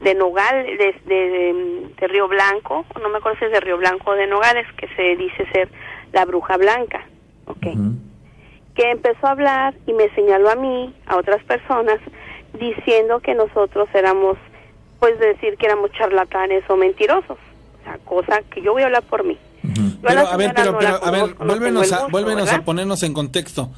de 0.00 0.14
Nogal, 0.14 0.66
de, 0.66 0.94
de, 1.06 2.08
Río 2.08 2.28
Blanco, 2.28 2.84
no 3.00 3.08
me 3.08 3.18
acuerdo 3.18 3.38
si 3.38 3.46
es 3.46 3.52
de 3.52 3.60
Río 3.60 3.78
Blanco 3.78 4.10
o 4.10 4.14
de 4.14 4.26
Nogales, 4.26 4.66
que 4.76 4.88
se 4.88 5.16
dice 5.16 5.46
ser 5.52 5.68
la 6.12 6.24
bruja 6.24 6.56
blanca, 6.56 7.06
¿ok? 7.46 7.66
Que 8.74 8.90
empezó 8.90 9.26
a 9.26 9.30
hablar 9.30 9.74
y 9.86 9.92
me 9.94 10.10
señaló 10.10 10.50
a 10.50 10.54
mí, 10.54 10.94
a 11.06 11.16
otras 11.16 11.42
personas, 11.44 11.98
diciendo 12.52 13.20
que 13.20 13.34
nosotros 13.34 13.88
éramos, 13.94 14.36
pues 15.00 15.18
decir 15.18 15.56
que 15.58 15.66
éramos 15.66 15.90
charlatanes 15.92 16.64
o 16.68 16.76
mentirosos, 16.76 17.36
o 17.38 17.84
sea, 17.84 17.98
cosa 18.04 18.42
que 18.50 18.62
yo 18.62 18.72
voy 18.72 18.82
a 18.82 18.86
hablar 18.86 19.02
por 19.04 19.24
mí. 19.24 19.38
Pero, 20.02 20.20
a 20.28 20.36
ver, 20.36 20.52
pero, 20.54 20.72
no 20.72 20.78
pero, 20.78 21.04
a 21.04 21.10
ver, 21.10 21.34
vuélvenos, 21.34 21.92
a, 21.92 22.06
vuélvenos 22.06 22.52
a 22.52 22.62
ponernos 22.62 23.02
en 23.02 23.12
contexto. 23.12 23.70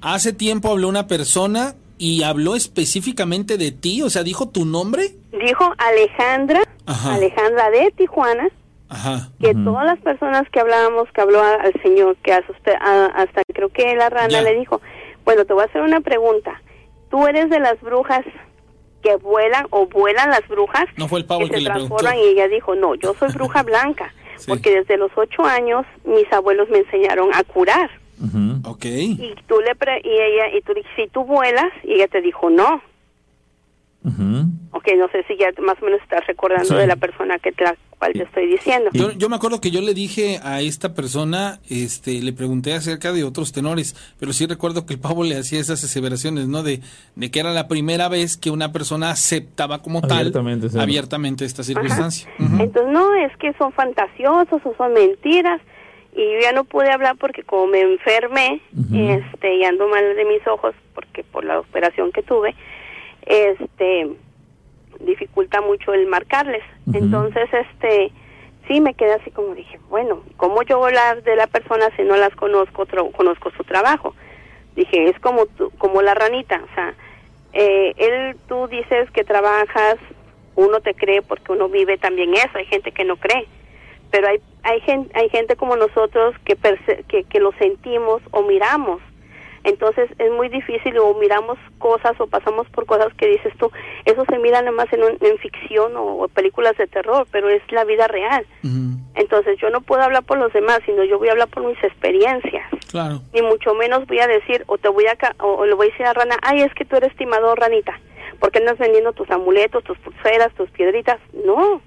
Hace 0.00 0.32
tiempo 0.32 0.70
habló 0.70 0.88
una 0.88 1.06
persona 1.06 1.74
y 1.98 2.22
habló 2.22 2.56
específicamente 2.56 3.56
de 3.58 3.70
ti, 3.72 4.02
o 4.02 4.10
sea, 4.10 4.22
dijo 4.22 4.48
tu 4.48 4.64
nombre. 4.64 5.10
Dijo 5.32 5.72
Alejandra, 5.78 6.62
Ajá. 6.86 7.14
Alejandra 7.14 7.70
de 7.70 7.90
Tijuana, 7.96 8.48
Ajá. 8.88 9.28
que 9.40 9.54
todas 9.54 9.84
las 9.84 9.98
personas 10.00 10.48
que 10.50 10.60
hablábamos, 10.60 11.08
que 11.12 11.20
habló 11.20 11.42
al 11.42 11.72
señor, 11.82 12.16
que 12.22 12.32
hasta, 12.32 12.52
usted- 12.52 12.74
a- 12.80 13.06
hasta 13.06 13.42
creo 13.54 13.68
que 13.68 13.94
la 13.96 14.08
rana 14.10 14.28
Ya. 14.28 14.42
le 14.42 14.54
dijo, 14.54 14.80
bueno, 15.24 15.44
te 15.44 15.52
voy 15.52 15.62
a 15.62 15.66
hacer 15.66 15.82
una 15.82 16.00
pregunta. 16.00 16.60
¿Tú 17.10 17.26
eres 17.26 17.48
de 17.50 17.60
las 17.60 17.80
brujas 17.80 18.24
que 19.04 19.14
vuelan 19.16 19.66
o 19.70 19.86
vuelan 19.86 20.30
las 20.30 20.46
brujas 20.48 20.86
No 20.96 21.06
fue 21.06 21.20
el 21.20 21.26
pavo 21.26 21.40
que 21.40 21.44
el 21.44 21.50
que 21.50 21.56
se 21.58 21.62
le 21.62 21.70
preguntó. 21.70 21.96
transforman? 21.96 22.18
Y 22.24 22.28
ella 22.32 22.48
dijo, 22.48 22.74
no, 22.74 22.94
yo 22.96 23.14
soy 23.20 23.30
bruja 23.32 23.62
blanca, 23.70 24.12
Sí. 24.36 24.46
porque 24.48 24.74
desde 24.80 24.96
los 24.96 25.12
ocho 25.14 25.44
años 25.44 25.86
mis 26.04 26.30
abuelos 26.32 26.68
me 26.70 26.78
enseñaron 26.78 27.28
a 27.32 27.44
curar. 27.44 27.88
Ok. 28.64 28.84
Y 28.86 29.34
tú 29.46 29.60
le 29.60 29.74
pre- 29.74 30.00
y 30.02 30.08
ella 30.10 30.48
y 30.56 30.60
tú 30.62 30.72
le 30.72 30.80
dijiste, 30.80 31.02
si 31.04 31.08
tú 31.10 31.24
vuelas, 31.24 31.70
y 31.84 31.94
ella 31.94 32.08
te 32.08 32.20
dijo, 32.22 32.48
no. 32.50 32.82
Ok, 34.72 34.88
no 34.98 35.08
sé 35.08 35.24
si 35.26 35.36
ya 35.38 35.46
más 35.62 35.76
o 35.80 35.84
menos 35.86 36.00
estás 36.02 36.26
recordando 36.26 36.66
Sí. 36.68 36.74
de 36.74 36.86
la 36.86 36.96
persona 36.96 37.38
que 37.38 37.52
la 37.58 37.74
cual 37.98 38.12
te 38.12 38.22
estoy 38.24 38.46
diciendo. 38.46 38.90
Yo, 38.92 39.12
yo 39.12 39.28
me 39.30 39.36
acuerdo 39.36 39.60
que 39.62 39.70
yo 39.70 39.80
le 39.80 39.94
dije 39.94 40.40
a 40.42 40.60
esta 40.60 40.92
persona, 40.94 41.58
este, 41.70 42.20
le 42.20 42.32
pregunté 42.34 42.74
acerca 42.74 43.12
de 43.12 43.24
otros 43.24 43.52
tenores, 43.52 43.96
pero 44.20 44.32
sí 44.34 44.46
recuerdo 44.46 44.84
que 44.84 44.94
el 44.94 45.00
pavo 45.00 45.24
le 45.24 45.38
hacía 45.38 45.58
esas 45.60 45.82
aseveraciones, 45.84 46.48
¿no? 46.48 46.62
De, 46.62 46.80
de 47.16 47.30
que 47.30 47.40
era 47.40 47.52
la 47.52 47.66
primera 47.66 48.08
vez 48.10 48.36
que 48.36 48.50
una 48.50 48.72
persona 48.72 49.10
aceptaba 49.10 49.80
como 49.80 50.00
Abiertamente, 50.04 50.68
sí. 50.68 50.74
tal 50.74 50.82
abiertamente 50.82 51.44
esta 51.46 51.62
circunstancia. 51.62 52.28
Entonces, 52.38 52.92
no, 52.92 53.14
es 53.14 53.34
que 53.38 53.54
son 53.54 53.72
fantasiosos 53.72 54.60
o 54.64 54.74
son 54.76 54.92
mentiras. 54.92 55.60
Y 56.16 56.20
yo 56.20 56.40
ya 56.42 56.52
no 56.52 56.62
pude 56.64 56.90
hablar 56.92 57.16
porque 57.18 57.42
como 57.42 57.66
me 57.68 57.80
enfermé, 57.80 58.60
este, 58.92 59.56
y 59.56 59.64
ando 59.64 59.88
mal 59.88 60.14
de 60.14 60.24
mis 60.24 60.46
ojos, 60.46 60.72
porque 60.94 61.24
por 61.24 61.44
la 61.44 61.58
operación 61.58 62.12
que 62.12 62.22
tuve, 62.22 62.54
este, 63.26 64.08
dificulta 65.00 65.60
mucho 65.60 65.92
el 65.92 66.06
marcarles. 66.06 66.62
Entonces, 66.92 67.48
este, 67.52 68.12
sí 68.68 68.80
me 68.80 68.94
quedé 68.94 69.14
así 69.14 69.30
como 69.30 69.54
dije, 69.54 69.78
bueno, 69.88 70.22
¿cómo 70.36 70.62
yo 70.62 70.78
voy 70.78 70.86
a 70.86 70.88
hablar 71.10 71.22
de 71.22 71.36
la 71.36 71.46
persona 71.46 71.88
si 71.96 72.02
no 72.02 72.16
las 72.16 72.34
conozco, 72.36 72.86
conozco 73.16 73.50
su 73.56 73.64
trabajo? 73.64 74.14
Dije, 74.76 75.08
es 75.08 75.18
como 75.20 75.46
tú- 75.46 75.70
como 75.78 76.02
la 76.02 76.14
ranita, 76.14 76.60
o 76.70 76.74
sea, 76.74 76.94
eh, 77.52 77.94
él, 77.96 78.36
tú 78.48 78.66
dices 78.68 79.10
que 79.12 79.22
trabajas, 79.24 79.96
uno 80.56 80.80
te 80.80 80.94
cree 80.94 81.22
porque 81.22 81.52
uno 81.52 81.68
vive 81.68 81.98
también 81.98 82.34
eso, 82.34 82.50
hay 82.58 82.66
gente 82.66 82.90
que 82.92 83.04
no 83.04 83.16
cree, 83.16 83.46
pero 84.10 84.28
hay 84.28 84.40
hay 84.66 84.80
gente, 84.80 85.10
hay 85.18 85.28
gente 85.28 85.56
como 85.56 85.76
nosotros 85.76 86.34
que, 86.44 86.56
que 87.08 87.24
que 87.24 87.38
lo 87.40 87.52
sentimos 87.58 88.22
o 88.30 88.42
miramos, 88.42 89.00
entonces 89.64 90.08
es 90.18 90.30
muy 90.30 90.48
difícil 90.48 90.96
o 90.98 91.14
miramos 91.14 91.58
cosas 91.78 92.12
o 92.20 92.26
pasamos 92.26 92.68
por 92.68 92.86
cosas 92.86 93.12
que 93.14 93.26
dices 93.26 93.52
tú, 93.58 93.70
eso 94.04 94.24
se 94.28 94.38
mira 94.38 94.60
nada 94.60 94.72
más 94.76 94.92
en, 94.92 95.02
un- 95.02 95.18
en 95.20 95.38
ficción 95.38 95.96
o, 95.96 96.04
o 96.22 96.28
películas 96.28 96.76
de 96.76 96.86
terror, 96.86 97.26
pero 97.32 97.48
es 97.48 97.62
la 97.72 97.84
vida 97.84 98.06
real. 98.06 98.46
Entonces 99.14 99.58
yo 99.60 99.70
no 99.70 99.80
puedo 99.80 100.02
hablar 100.02 100.22
por 100.24 100.38
los 100.38 100.52
demás, 100.52 100.80
sino 100.86 101.02
yo 101.04 101.18
voy 101.18 101.28
a 101.28 101.32
hablar 101.32 101.48
por 101.48 101.64
mis 101.64 101.82
experiencias. 101.82 102.66
Claro. 102.90 103.20
Ni 103.32 103.42
mucho 103.42 103.74
menos 103.74 104.06
voy 104.06 104.20
a 104.20 104.26
decir, 104.26 104.64
o 104.66 104.78
te 104.78 104.88
voy 104.88 105.06
a, 105.06 105.16
ca- 105.16 105.34
o, 105.40 105.54
o 105.54 105.66
le 105.66 105.74
voy 105.74 105.88
a 105.88 105.90
decir 105.90 106.06
a 106.06 106.12
Rana, 106.12 106.36
ay, 106.42 106.60
es 106.62 106.72
que 106.74 106.84
tú 106.84 106.96
eres 106.96 107.14
timador, 107.16 107.58
Ranita, 107.58 107.98
porque 108.40 108.58
andas 108.58 108.78
vendiendo 108.78 109.12
tus 109.12 109.30
amuletos, 109.30 109.82
tus 109.84 109.98
pulseras, 109.98 110.52
tus 110.54 110.70
piedritas. 110.70 111.18
No, 111.44 111.80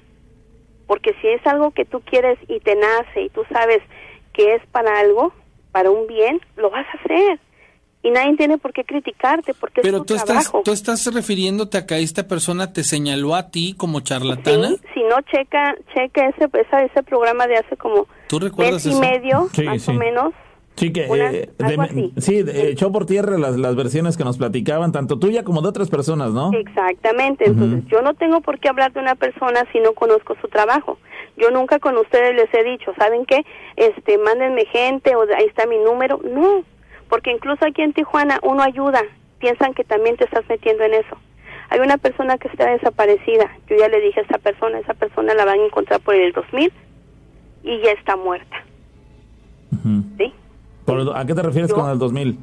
porque 0.88 1.14
si 1.22 1.28
es 1.28 1.45
algo 1.45 1.72
que 1.72 1.86
tú 1.86 2.02
quieres 2.02 2.40
y 2.48 2.60
te 2.62 2.76
nace 2.76 3.22
y 3.24 3.30
tú 3.30 3.44
sabes 3.52 3.82
que 4.34 4.56
es 4.56 4.66
para 4.68 4.99
algo, 4.99 5.34
para 5.72 5.91
un 5.91 6.08
bien, 6.08 6.40
lo 6.56 6.70
vas 6.70 6.86
a 6.88 6.98
hacer. 7.04 7.40
Y 8.07 8.11
nadie 8.11 8.38
tiene 8.38 8.57
por 8.57 8.71
qué 8.71 8.85
criticarte, 8.85 9.53
porque 9.53 9.81
Pero 9.81 9.97
es 9.97 10.01
tu 10.03 10.05
tú 10.05 10.13
estás, 10.15 10.27
trabajo. 10.45 10.61
tú 10.63 10.71
estás 10.71 11.13
refiriéndote 11.13 11.77
a 11.77 11.85
que 11.85 11.99
esta 11.99 12.25
persona 12.27 12.71
te 12.71 12.84
señaló 12.84 13.35
a 13.35 13.49
ti 13.51 13.73
como 13.75 13.99
charlatana. 13.99 14.69
Sí, 14.69 14.79
si 14.93 15.03
no, 15.03 15.17
checa, 15.29 15.75
checa 15.93 16.27
ese, 16.29 16.45
esa- 16.61 16.84
ese 16.84 17.03
programa 17.03 17.47
de 17.47 17.57
hace 17.57 17.75
como 17.75 18.07
¿Tú 18.29 18.39
recuerdas 18.39 18.85
mes 18.85 18.85
y 18.85 18.89
eso? 18.89 18.99
medio, 18.99 19.49
Sí, 19.53 19.63
más 19.63 19.81
sí. 19.81 19.91
o 19.91 19.93
menos. 19.95 20.34
Sí, 20.75 20.93
que 20.93 21.07
Una- 21.09 21.31
eh, 21.31 21.49
de- 21.57 22.11
sí, 22.21 22.43
de- 22.43 22.69
echó 22.69 22.91
por 22.91 23.07
tierra 23.07 23.38
las, 23.39 23.57
las 23.57 23.75
versiones 23.75 24.15
que 24.15 24.23
nos 24.23 24.38
platicaban, 24.38 24.91
tanto 24.91 25.17
tuya 25.17 25.43
como 25.43 25.61
de 25.63 25.69
otras 25.69 25.89
personas, 25.89 26.31
¿no? 26.34 26.51
Exactamente, 26.53 27.45
entonces 27.45 27.84
yo 27.89 28.01
no 28.03 28.13
tengo 28.13 28.41
por 28.41 28.59
qué 28.59 28.69
hablar 28.69 28.93
de 28.93 28.99
una 28.99 29.15
persona 29.15 29.65
si 29.73 29.79
no 29.79 29.93
conozco 29.93 30.35
su 30.39 30.47
trabajo. 30.47 30.99
Yo 31.35 31.49
nunca 31.51 31.79
con 31.79 31.97
ustedes 31.97 32.35
les 32.35 32.53
he 32.53 32.63
dicho, 32.63 32.93
¿saben 32.97 33.25
qué? 33.25 33.43
Este, 33.75 34.17
mándenme 34.19 34.65
gente 34.65 35.15
o 35.15 35.21
ahí 35.35 35.45
está 35.47 35.65
mi 35.65 35.77
número. 35.79 36.19
No, 36.23 36.63
porque 37.09 37.31
incluso 37.31 37.65
aquí 37.65 37.81
en 37.81 37.93
Tijuana 37.93 38.39
uno 38.43 38.63
ayuda 38.63 39.01
piensan 39.39 39.73
que 39.73 39.84
también 39.84 40.17
te 40.17 40.25
estás 40.25 40.43
metiendo 40.49 40.84
en 40.84 40.93
eso. 40.93 41.17
Hay 41.69 41.79
una 41.79 41.97
persona 41.97 42.38
que 42.38 42.47
está 42.47 42.69
desaparecida. 42.69 43.51
Yo 43.69 43.75
ya 43.75 43.89
le 43.89 43.99
dije 43.99 44.21
a 44.21 44.23
esa 44.23 44.38
persona, 44.38 44.79
esa 44.79 44.93
persona 44.93 45.34
la 45.34 45.45
van 45.45 45.59
a 45.59 45.65
encontrar 45.65 45.99
por 45.99 46.15
el 46.15 46.31
2000 46.31 46.71
y 47.63 47.81
ya 47.81 47.91
está 47.91 48.15
muerta. 48.15 48.63
¿Sí? 50.17 50.34
¿A 51.13 51.25
qué 51.25 51.34
te 51.34 51.41
refieres 51.41 51.73
con 51.73 51.89
el 51.89 51.99
2000? 51.99 52.39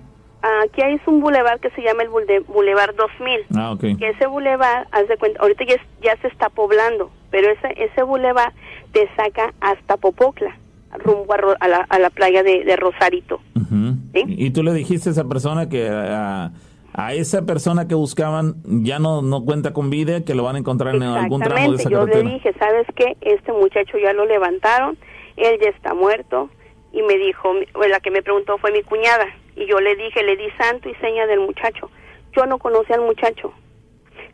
Aquí 0.63 0.83
hay 0.83 1.01
un 1.07 1.21
bulevar 1.21 1.59
que 1.59 1.71
se 1.71 1.81
llama 1.81 2.03
el 2.03 2.11
Boulevard 2.11 2.95
2000. 2.95 3.47
Ah, 3.57 3.73
ok. 3.73 3.81
Que 3.99 4.11
ese 4.11 4.27
bulevar, 4.27 4.87
haz 4.93 5.09
de 5.09 5.17
cuenta, 5.17 5.41
ahorita 5.41 5.65
ya, 5.65 5.77
ya 6.03 6.17
se 6.19 6.29
está 6.29 6.51
poblando, 6.51 7.11
pero 7.31 7.51
ese, 7.51 7.83
ese 7.83 8.03
bulevar 8.03 8.53
te 8.93 9.09
saca 9.17 9.55
hasta 9.63 9.97
Popocla, 9.97 10.55
rumbo 10.99 11.35
a, 11.35 11.69
la, 11.69 11.87
a 11.89 11.99
la, 11.99 12.11
playa 12.11 12.43
de, 12.43 12.77
Rosarito. 12.77 13.41
¿Y 14.13 14.51
tú 14.51 14.63
le 14.63 14.73
dijiste 14.73 15.09
a 15.09 15.13
esa 15.13 15.25
persona 15.25 15.69
que 15.69 15.89
a, 15.89 16.53
a, 16.93 17.15
esa 17.15 17.45
persona 17.45 17.89
que 17.89 17.95
buscaban 17.95 18.55
ya 18.65 18.99
no, 18.99 19.23
no 19.23 19.45
cuenta 19.45 19.73
con 19.73 19.91
vida, 19.91 20.25
que 20.25 20.35
lo 20.35 20.45
van 20.45 20.57
a 20.57 20.59
encontrar 20.59 20.95
en 20.95 21.03
algún 21.03 21.41
tramo 21.41 21.73
de 21.73 21.77
esa 21.77 21.91
yo 21.91 22.07
le 22.07 22.23
dije, 22.23 22.55
¿sabes 22.59 22.87
qué? 22.95 23.17
Este 23.21 23.53
muchacho 23.53 23.99
ya 23.99 24.13
lo 24.13 24.27
levantaron, 24.27 24.97
él 25.37 25.59
ya 25.61 25.71
está 25.71 25.95
muerto, 25.95 26.51
y 26.93 27.03
me 27.03 27.19
dijo, 27.19 27.53
la 27.89 28.01
que 28.01 28.11
me 28.11 28.23
preguntó 28.23 28.57
fue 28.59 28.71
mi 28.71 28.83
cuñada, 28.83 29.27
y 29.57 29.67
yo 29.67 29.81
le 29.81 29.97
dije, 29.97 30.23
le 30.23 30.37
di 30.37 30.49
santo 30.59 30.89
y 30.89 30.95
seña 30.97 31.27
del 31.27 31.41
muchacho. 31.41 31.91
Yo 32.37 32.47
no 32.47 32.59
conocía 32.59 32.97
al 32.97 33.03
muchacho. 33.03 33.53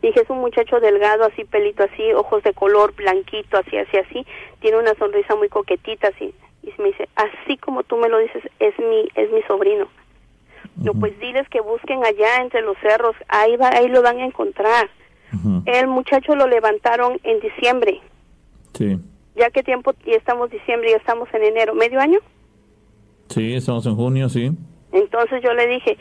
Dije, 0.03 0.21
es 0.23 0.31
un 0.31 0.39
muchacho 0.39 0.81
delgado, 0.81 1.25
así, 1.25 1.45
pelito 1.45 1.85
así, 1.85 2.13
ojos 2.15 2.43
de 2.43 2.55
color, 2.55 2.95
blanquito, 2.95 3.59
así, 3.59 3.77
así, 3.77 3.99
así. 3.99 4.27
Tiene 4.61 4.79
una 4.79 4.95
sonrisa 4.95 5.37
muy 5.37 5.49
coquetita, 5.49 6.09
así. 6.09 6.35
Y 6.63 6.73
me 6.79 6.89
dice, 6.89 7.09
así 7.17 7.57
como 7.57 7.83
tú 7.83 7.97
me 7.97 8.09
lo 8.09 8.19
dices, 8.19 8.43
es 8.59 8.79
mi, 8.79 9.09
es 9.15 9.31
mi 9.33 9.43
sobrino. 9.43 9.89
Pues 10.99 11.19
diles 11.21 11.47
que 11.49 11.61
busquen 11.61 12.05
allá 12.05 12.41
entre 12.41 12.63
los 12.63 12.77
cerros, 12.79 13.15
ahí, 13.29 13.57
va, 13.57 13.69
ahí 13.69 13.89
lo 13.89 14.03
van 14.03 14.19
a 14.19 14.25
encontrar. 14.25 14.89
El 15.67 15.87
muchacho 15.89 16.35
lo 16.35 16.47
levantaron 16.47 17.19
en 17.23 17.41
diciembre. 17.41 18.01
Sí. 18.75 18.99
¿Ya 19.37 19.51
qué 19.51 19.63
tiempo? 19.63 19.95
Y 20.05 20.13
estamos 20.13 20.51
diciembre, 20.51 20.91
y 20.91 20.95
estamos 20.95 21.29
en 21.33 21.45
enero. 21.45 21.75
¿Medio 21.75 22.01
año? 22.01 22.19
Sí, 23.29 23.55
estamos 23.55 23.87
en 23.87 23.95
junio, 23.95 24.29
sí. 24.29 24.51
Entonces 24.93 25.43
yo 25.43 25.53
le 25.55 25.67
dije, 25.67 25.99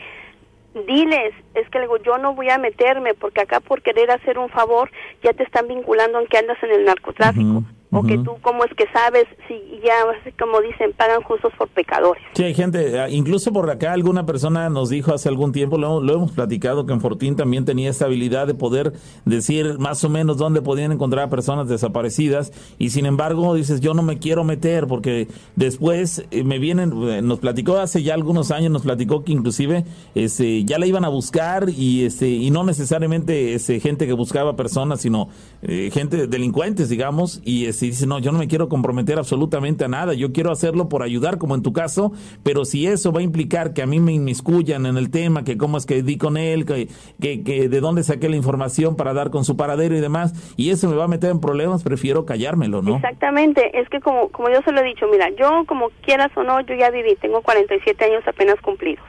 diles, 0.86 1.34
es 1.54 1.68
que 1.68 1.78
le 1.78 1.84
digo, 1.84 1.98
yo 1.98 2.18
no 2.18 2.34
voy 2.34 2.48
a 2.50 2.58
meterme 2.58 3.14
porque 3.14 3.42
acá 3.42 3.60
por 3.60 3.82
querer 3.82 4.10
hacer 4.10 4.38
un 4.38 4.48
favor 4.48 4.90
ya 5.22 5.32
te 5.32 5.44
están 5.44 5.68
vinculando 5.68 6.18
en 6.18 6.26
que 6.26 6.38
andas 6.38 6.60
en 6.62 6.70
el 6.72 6.84
narcotráfico 6.84 7.64
o 7.92 8.02
que 8.02 8.18
tú 8.18 8.36
cómo 8.42 8.64
es 8.64 8.72
que 8.74 8.86
sabes 8.92 9.24
si 9.48 9.54
ya 9.84 9.94
como 10.38 10.60
dicen 10.60 10.92
pagan 10.96 11.22
justos 11.22 11.52
por 11.58 11.68
pecadores 11.68 12.22
sí 12.34 12.44
hay 12.44 12.54
gente 12.54 13.00
ah, 13.00 13.08
incluso 13.08 13.52
por 13.52 13.68
acá 13.68 13.92
alguna 13.92 14.26
persona 14.26 14.70
nos 14.70 14.90
dijo 14.90 15.12
hace 15.12 15.28
algún 15.28 15.52
tiempo 15.52 15.76
lo, 15.76 16.00
hemos 16.00 16.32
platicado 16.32 16.86
que 16.86 16.92
en 16.92 17.00
Fortín 17.00 17.34
también 17.34 17.64
tenía 17.64 17.90
esta 17.90 18.04
habilidad 18.04 18.46
de 18.46 18.54
poder 18.54 18.92
decir 19.24 19.78
más 19.78 20.04
o 20.04 20.08
menos 20.08 20.36
dónde 20.36 20.62
podían 20.62 20.92
encontrar 20.92 21.24
a 21.24 21.30
personas 21.30 21.68
desaparecidas 21.68 22.52
y 22.78 22.90
sin 22.90 23.06
embargo 23.06 23.54
dices 23.54 23.80
yo 23.80 23.92
no 23.92 24.02
me 24.02 24.18
quiero 24.18 24.44
meter 24.44 24.86
porque 24.86 25.26
después 25.56 26.24
eh, 26.30 26.44
me 26.44 26.58
vienen 26.58 26.92
eh, 27.08 27.22
nos 27.22 27.40
platicó 27.40 27.78
hace 27.78 28.02
ya 28.04 28.14
algunos 28.14 28.52
años 28.52 28.70
nos 28.70 28.82
platicó 28.82 29.24
que 29.24 29.32
inclusive 29.32 29.84
este 30.14 30.64
ya 30.64 30.78
la 30.78 30.86
iban 30.86 31.04
a 31.04 31.08
buscar 31.08 31.68
y 31.68 32.04
este 32.04 32.28
y 32.28 32.50
no 32.50 32.62
necesariamente 32.62 33.54
ese 33.54 33.80
gente 33.80 34.06
que 34.06 34.12
buscaba 34.12 34.54
personas 34.54 35.00
sino 35.00 35.28
eh, 35.62 35.90
gente 35.92 36.28
delincuentes 36.28 36.88
digamos 36.88 37.40
y 37.44 37.66
este, 37.66 37.79
dice, 37.86 38.06
no, 38.06 38.18
yo 38.18 38.32
no 38.32 38.38
me 38.38 38.48
quiero 38.48 38.68
comprometer 38.68 39.18
absolutamente 39.18 39.84
a 39.84 39.88
nada, 39.88 40.14
yo 40.14 40.32
quiero 40.32 40.50
hacerlo 40.50 40.88
por 40.88 41.02
ayudar, 41.02 41.38
como 41.38 41.54
en 41.54 41.62
tu 41.62 41.72
caso, 41.72 42.12
pero 42.42 42.64
si 42.64 42.86
eso 42.86 43.12
va 43.12 43.20
a 43.20 43.22
implicar 43.22 43.72
que 43.72 43.82
a 43.82 43.86
mí 43.86 44.00
me 44.00 44.12
inmiscuyan 44.12 44.86
en 44.86 44.96
el 44.96 45.10
tema, 45.10 45.44
que 45.44 45.56
cómo 45.56 45.78
es 45.78 45.86
que 45.86 46.02
di 46.02 46.18
con 46.18 46.36
él, 46.36 46.64
que, 46.64 46.88
que, 47.20 47.68
de 47.68 47.80
dónde 47.80 48.02
saqué 48.02 48.28
la 48.28 48.36
información 48.36 48.96
para 48.96 49.12
dar 49.12 49.30
con 49.30 49.44
su 49.44 49.56
paradero 49.56 49.96
y 49.96 50.00
demás, 50.00 50.54
y 50.56 50.70
eso 50.70 50.88
me 50.88 50.96
va 50.96 51.04
a 51.04 51.08
meter 51.08 51.30
en 51.30 51.40
problemas, 51.40 51.82
prefiero 51.82 52.26
callármelo, 52.26 52.82
¿no? 52.82 52.96
Exactamente, 52.96 53.78
es 53.78 53.88
que 53.88 54.00
como, 54.00 54.28
como 54.30 54.48
yo 54.50 54.60
se 54.62 54.72
lo 54.72 54.80
he 54.80 54.84
dicho, 54.84 55.06
mira, 55.10 55.30
yo 55.30 55.64
como 55.66 55.90
quieras 56.02 56.30
o 56.36 56.42
no, 56.42 56.60
yo 56.60 56.74
ya 56.74 56.90
viví, 56.90 57.16
tengo 57.16 57.42
47 57.42 58.04
años 58.04 58.22
apenas 58.26 58.56
cumplidos, 58.60 59.04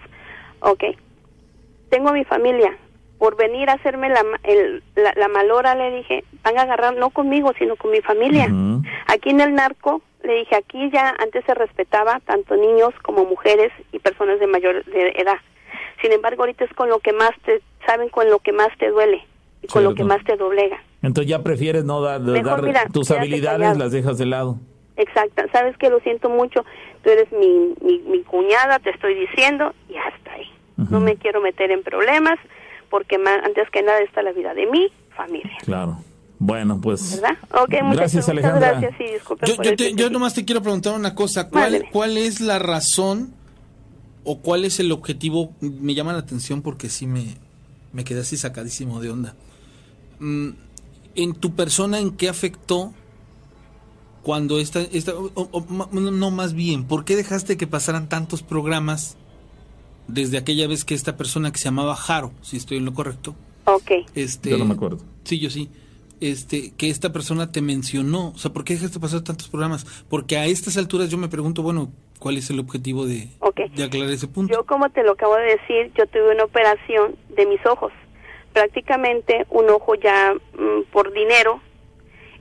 ok, 0.61 0.84
tengo 1.89 2.14
mi 2.14 2.23
familia, 2.23 2.77
por 3.22 3.35
venir 3.35 3.69
a 3.69 3.73
hacerme 3.73 4.10
la, 4.10 4.26
la, 4.95 5.27
malora, 5.27 5.76
le 5.76 5.98
dije, 5.98 6.23
van 6.41 6.57
a 6.57 6.64
agarrar 6.64 6.95
no 6.95 7.11
conmigo, 7.11 7.53
sino 7.56 7.76
con 7.76 7.91
mi 7.91 8.02
familia. 8.02 8.49
Aquí 9.06 9.30
en 9.30 9.41
el 9.41 9.53
narco, 9.53 10.02
le 10.23 10.38
dije, 10.38 10.56
aquí 10.56 10.89
ya 10.91 11.14
antes 11.19 11.45
se 11.45 11.53
respetaba 11.53 12.19
tanto 12.22 12.56
niños 12.56 12.95
como 13.03 13.23
mujeres 13.26 13.72
y 13.91 13.99
personas 13.99 14.39
de 14.39 14.48
mayor 14.48 14.84
edad. 14.91 15.38
Sin 16.02 16.11
embargo, 16.11 16.41
ahorita 16.41 16.65
es 16.65 16.73
con 16.73 16.89
lo 16.89 16.98
que 16.98 17.14
más 17.14 17.30
te, 17.45 17.61
saben 17.85 18.10
con 18.10 18.27
lo 18.27 18.39
que 18.39 18.53
más 18.53 18.69
te 18.80 18.89
duele 18.89 19.23
y 19.61 19.68
con 19.68 19.84
lo 19.84 19.93
que 19.93 20.03
más 20.03 20.23
te 20.23 20.35
doblega. 20.35 20.81
Entonces 21.03 21.30
ya 21.30 21.43
prefieres 21.43 21.84
no 21.84 22.02
dar, 22.02 22.22
tus 22.91 23.11
habilidades, 23.11 23.77
las 23.77 23.91
dejas 23.91 24.18
de 24.18 24.26
lado. 24.26 24.57
Exacto, 24.98 25.43
sabes 25.52 25.77
que 25.77 25.91
lo 25.91 25.99
siento 25.99 26.27
mucho, 26.27 26.65
tú 27.03 27.11
eres 27.11 27.31
mi, 27.31 27.76
mi, 27.84 28.23
cuñada, 28.23 28.80
te 28.80 28.89
estoy 28.89 29.14
diciendo, 29.14 29.76
y 29.88 29.95
hasta 29.98 30.31
ahí. 30.31 30.49
No 30.89 30.99
me 30.99 31.15
quiero 31.18 31.39
meter 31.41 31.69
en 31.69 31.84
problemas, 31.84 32.39
porque 32.92 33.16
antes 33.16 33.68
que 33.72 33.82
nada 33.82 34.00
está 34.02 34.22
la 34.22 34.34
vida 34.34 34.54
de 34.54 34.68
mi 34.68 34.92
familia. 35.16 35.58
Claro. 35.64 35.98
Bueno, 36.38 36.80
pues. 36.82 37.22
¿Verdad? 37.22 37.38
Okay, 37.64 37.80
gracias, 37.94 38.30
Alejandra. 38.30 38.80
gracias 38.80 38.94
y 39.00 39.54
yo, 39.64 39.64
yo, 39.64 39.96
yo, 39.96 40.10
nomás 40.10 40.34
te 40.34 40.46
quiero 40.46 40.62
preguntar 40.62 40.94
una 40.94 41.16
cosa. 41.16 41.50
¿Cuál, 41.50 41.86
¿Cuál 41.92 42.18
es 42.18 42.42
la 42.42 42.60
razón 42.60 43.34
o 44.24 44.42
cuál 44.42 44.66
es 44.66 44.80
el 44.80 44.92
objetivo? 44.92 45.56
Me 45.62 45.94
llama 45.94 46.14
la 46.14 46.20
atención 46.20 46.62
porque 46.62 46.90
sí 46.90 47.08
me, 47.08 47.38
me 47.94 48.04
quedé 48.04 48.22
así 48.22 48.38
sacadísimo 48.38 49.00
de 49.00 49.10
onda. 49.10 49.36
Mm, 50.20 50.50
¿En 51.16 51.34
tu 51.34 51.56
persona 51.56 52.00
en 52.00 52.12
qué 52.12 52.28
afectó 52.28 52.94
cuando 54.24 54.60
esta. 54.60 54.82
esta 54.82 55.14
no, 55.92 56.32
más 56.32 56.54
bien, 56.54 56.86
¿por 56.86 57.06
qué 57.06 57.16
dejaste 57.16 57.58
que 57.58 57.68
pasaran 57.68 58.10
tantos 58.10 58.44
programas 58.44 59.18
desde 60.12 60.38
aquella 60.38 60.68
vez 60.68 60.86
que 60.86 60.94
esta 60.94 61.18
persona 61.18 61.52
que 61.52 61.58
se 61.58 61.66
llamaba 61.66 61.96
Jaro, 61.96 62.32
si 62.42 62.58
estoy 62.58 62.78
en 62.78 62.86
lo 62.86 62.94
correcto. 62.94 63.36
Ok. 63.66 63.92
Este, 64.16 64.50
yo 64.50 64.58
no 64.58 64.66
me 64.66 64.74
acuerdo. 64.74 65.00
Sí, 65.24 65.40
yo 65.40 65.50
sí. 65.50 65.70
Este, 66.20 66.72
que 66.78 66.90
esta 66.90 67.12
persona 67.12 67.52
te 67.52 67.62
mencionó. 67.62 68.30
O 68.30 68.38
sea, 68.38 68.52
¿por 68.52 68.64
qué 68.64 68.74
dejaste 68.74 69.00
pasar 69.00 69.22
tantos 69.22 69.48
programas? 69.48 69.86
Porque 70.10 70.38
a 70.38 70.46
estas 70.46 70.78
alturas 70.78 71.10
yo 71.10 71.18
me 71.18 71.30
pregunto, 71.30 71.64
bueno, 71.64 71.92
¿cuál 72.20 72.38
es 72.38 72.50
el 72.50 72.60
objetivo 72.60 73.06
de, 73.06 73.30
de 73.76 73.84
aclarar 73.84 74.12
ese 74.12 74.28
punto? 74.28 74.54
Yo, 74.54 74.66
como 74.66 74.90
te 74.90 75.04
lo 75.04 75.14
acabo 75.14 75.36
de 75.36 75.58
decir, 75.58 75.92
yo 75.98 76.06
tuve 76.08 76.34
una 76.34 76.44
operación 76.44 77.16
de 77.30 77.46
mis 77.46 77.66
ojos. 77.66 77.92
Prácticamente 78.54 79.46
un 79.50 79.70
ojo 79.70 79.96
ya 79.96 80.34
mm, 80.34 80.92
por 80.92 81.14
dinero. 81.14 81.62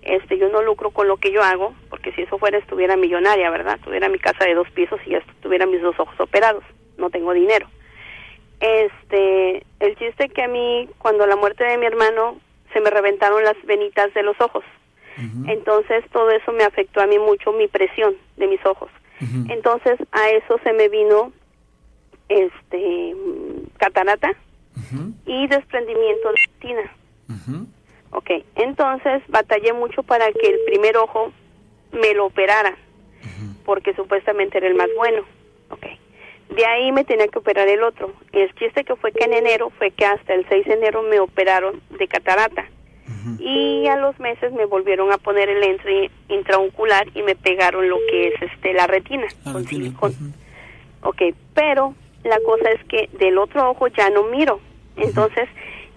Este, 0.02 0.38
yo 0.38 0.48
no 0.48 0.62
lucro 0.62 0.90
con 0.90 1.08
lo 1.08 1.18
que 1.18 1.30
yo 1.30 1.42
hago, 1.42 1.74
porque 1.90 2.12
si 2.12 2.22
eso 2.22 2.38
fuera 2.38 2.56
estuviera 2.56 2.96
millonaria, 2.96 3.50
¿verdad? 3.50 3.78
Tuviera 3.84 4.08
mi 4.08 4.18
casa 4.18 4.46
de 4.46 4.54
dos 4.54 4.68
pisos 4.70 4.98
y 5.06 5.10
ya 5.10 5.22
tuviera 5.42 5.66
mis 5.66 5.82
dos 5.82 5.94
ojos 6.00 6.18
operados 6.18 6.64
no 7.00 7.10
tengo 7.10 7.32
dinero. 7.32 7.66
Este, 8.60 9.64
el 9.80 9.96
chiste 9.96 10.28
que 10.28 10.42
a 10.42 10.48
mí, 10.48 10.88
cuando 10.98 11.26
la 11.26 11.36
muerte 11.36 11.64
de 11.64 11.78
mi 11.78 11.86
hermano, 11.86 12.38
se 12.72 12.80
me 12.80 12.90
reventaron 12.90 13.42
las 13.42 13.56
venitas 13.64 14.12
de 14.14 14.22
los 14.22 14.40
ojos. 14.40 14.64
Entonces 15.48 16.02
todo 16.12 16.30
eso 16.30 16.50
me 16.52 16.64
afectó 16.64 17.02
a 17.02 17.06
mí 17.06 17.18
mucho 17.18 17.52
mi 17.52 17.68
presión 17.68 18.14
de 18.36 18.46
mis 18.46 18.64
ojos. 18.64 18.90
Entonces 19.48 19.98
a 20.12 20.30
eso 20.30 20.58
se 20.62 20.72
me 20.72 20.88
vino 20.88 21.32
este 22.30 23.14
catarata 23.76 24.30
y 25.26 25.46
desprendimiento 25.48 26.28
de 26.28 26.34
retina. 26.46 26.92
Ok, 28.12 28.30
entonces 28.56 29.22
batallé 29.28 29.72
mucho 29.72 30.02
para 30.02 30.32
que 30.32 30.48
el 30.48 30.60
primer 30.66 30.96
ojo 30.96 31.32
me 31.92 32.14
lo 32.14 32.26
operara, 32.26 32.76
porque 33.66 33.94
supuestamente 33.94 34.58
era 34.58 34.68
el 34.68 34.74
más 34.74 34.88
bueno. 34.96 35.22
Okay. 35.70 35.98
De 36.54 36.66
ahí 36.66 36.90
me 36.92 37.04
tenía 37.04 37.28
que 37.28 37.38
operar 37.38 37.68
el 37.68 37.82
otro. 37.82 38.12
El 38.32 38.52
chiste 38.54 38.84
que 38.84 38.96
fue 38.96 39.12
que 39.12 39.24
en 39.24 39.34
enero 39.34 39.70
fue 39.78 39.90
que 39.92 40.04
hasta 40.04 40.34
el 40.34 40.46
6 40.48 40.66
de 40.66 40.74
enero 40.74 41.02
me 41.02 41.20
operaron 41.20 41.80
de 41.98 42.08
catarata. 42.08 42.68
Y 43.38 43.86
a 43.86 43.96
los 43.96 44.18
meses 44.18 44.52
me 44.52 44.64
volvieron 44.64 45.12
a 45.12 45.18
poner 45.18 45.48
el 45.50 45.60
lente 45.60 46.10
intraocular 46.28 47.06
y 47.14 47.22
me 47.22 47.34
pegaron 47.34 47.88
lo 47.88 47.98
que 48.10 48.28
es 48.28 48.42
este 48.42 48.72
la 48.72 48.86
retina 48.86 49.26
con 49.44 49.66
silicón. 49.66 50.14
Ok, 51.02 51.22
pero 51.54 51.94
la 52.24 52.38
cosa 52.40 52.70
es 52.70 52.82
que 52.84 53.10
del 53.18 53.36
otro 53.38 53.70
ojo 53.70 53.88
ya 53.88 54.08
no 54.10 54.24
miro. 54.24 54.60
Entonces 54.96 55.48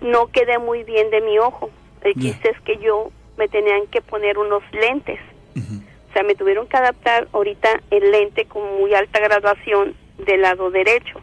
no 0.02 0.28
quedé 0.28 0.58
muy 0.58 0.84
bien 0.84 1.10
de 1.12 1.22
mi 1.22 1.40
ojo. 1.40 1.70
El 2.02 2.14
chiste 2.16 2.52
es 2.52 2.60
que 2.62 2.78
yo 2.78 3.12
me 3.38 3.48
tenían 3.48 3.88
que 3.88 4.02
poner 4.02 4.38
unos 4.38 4.64
lentes. 4.74 5.20
O 5.56 6.14
sea, 6.14 6.24
me 6.24 6.36
tuvieron 6.36 6.68
que 6.68 6.78
adaptar 6.78 7.28
ahorita 7.32 7.70
el 7.90 8.12
lente 8.12 8.46
con 8.46 8.64
muy 8.80 8.94
alta 8.94 9.20
graduación 9.20 9.96
del 10.18 10.42
lado 10.42 10.72
derecho. 10.72 11.20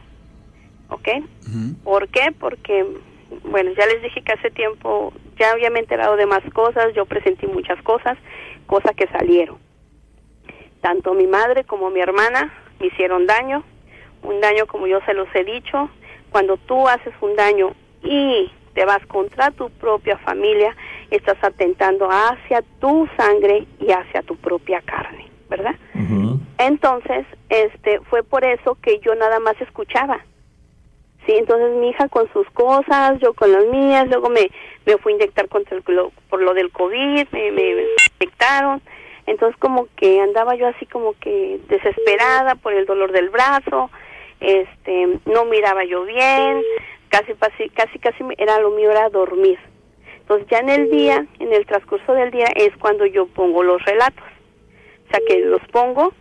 ¿Ok? 0.89 1.09
¿Por 1.85 2.09
qué? 2.09 2.33
Porque, 2.39 2.85
bueno, 3.45 3.71
ya 3.77 3.87
les 3.87 4.03
dije 4.03 4.23
que 4.23 4.33
hace 4.33 4.51
tiempo 4.51 5.13
ya 5.39 5.53
había 5.53 5.69
enterado 5.69 6.17
de 6.17 6.27
más 6.27 6.43
cosas, 6.53 6.93
yo 6.95 7.07
presentí 7.07 7.47
muchas 7.47 7.81
cosas, 7.83 8.19
cosas 8.67 8.93
que 8.95 9.07
salieron. 9.07 9.59
Tanto 10.81 11.15
mi 11.15 11.27
madre 11.27 11.65
como 11.65 11.91
mi 11.91 12.01
hermana 12.01 12.53
me 12.79 12.87
hicieron 12.87 13.27
daño, 13.27 13.65
un 14.23 14.41
daño 14.41 14.67
como 14.67 14.87
yo 14.87 15.01
se 15.07 15.15
los 15.15 15.29
he 15.35 15.45
dicho, 15.45 15.89
cuando 16.31 16.57
tú 16.57 16.89
haces 16.89 17.15
un 17.21 17.37
daño 17.37 17.75
y 18.03 18.51
te 18.75 18.85
vas 18.85 19.05
contra 19.07 19.51
tu 19.51 19.71
propia 19.71 20.17
familia, 20.19 20.77
estás 21.11 21.39
atentando 21.43 22.09
hacia 22.11 22.63
tu 22.81 23.09
sangre 23.17 23.67
y 23.81 23.91
hacia 23.91 24.23
tu 24.23 24.37
propia 24.37 24.81
carne, 24.83 25.30
¿verdad? 25.51 25.75
Entonces, 26.59 27.27
este, 27.51 28.01
fue 28.09 28.23
por 28.23 28.45
eso 28.45 28.77
que 28.81 28.99
yo 29.01 29.15
nada 29.15 29.39
más 29.41 29.61
escuchaba. 29.61 30.25
Sí, 31.27 31.33
entonces 31.37 31.77
mi 31.77 31.91
hija 31.91 32.09
con 32.09 32.33
sus 32.33 32.49
cosas, 32.51 33.19
yo 33.21 33.35
con 33.35 33.53
las 33.53 33.67
mías, 33.67 34.09
luego 34.09 34.31
me, 34.31 34.51
me 34.87 34.97
fui 34.97 35.13
a 35.13 35.17
inyectar 35.17 35.49
contra 35.49 35.77
el, 35.77 35.83
lo- 35.89 36.13
por 36.31 36.41
lo 36.41 36.55
del 36.55 36.71
COVID, 36.73 37.27
me, 37.31 37.51
me 37.53 37.85
inyectaron, 38.19 38.81
entonces 39.27 39.59
como 39.61 39.87
que 39.97 40.19
andaba 40.21 40.55
yo 40.55 40.67
así 40.69 40.87
como 40.87 41.13
que 41.21 41.61
desesperada 41.69 42.55
por 42.55 42.73
el 42.73 42.87
dolor 42.87 43.13
del 43.13 43.29
brazo, 43.29 43.91
este, 44.41 45.19
no 45.27 45.45
miraba 45.45 45.85
yo 45.85 46.05
bien, 46.05 46.63
casi, 47.11 47.35
casi, 47.35 47.99
casi, 47.99 48.25
era 48.39 48.59
lo 48.61 48.71
mío 48.71 48.91
era 48.91 49.11
dormir. 49.11 49.59
Entonces 50.21 50.49
ya 50.49 50.61
en 50.61 50.71
el 50.71 50.91
día, 50.91 51.27
en 51.39 51.53
el 51.53 51.67
transcurso 51.67 52.15
del 52.15 52.31
día 52.31 52.47
es 52.57 52.75
cuando 52.79 53.05
yo 53.05 53.27
pongo 53.27 53.63
los 53.63 53.85
relatos. 53.85 54.25
O 55.11 55.17
sea 55.17 55.21
que 55.27 55.41
los 55.45 55.61
pongo 55.73 56.13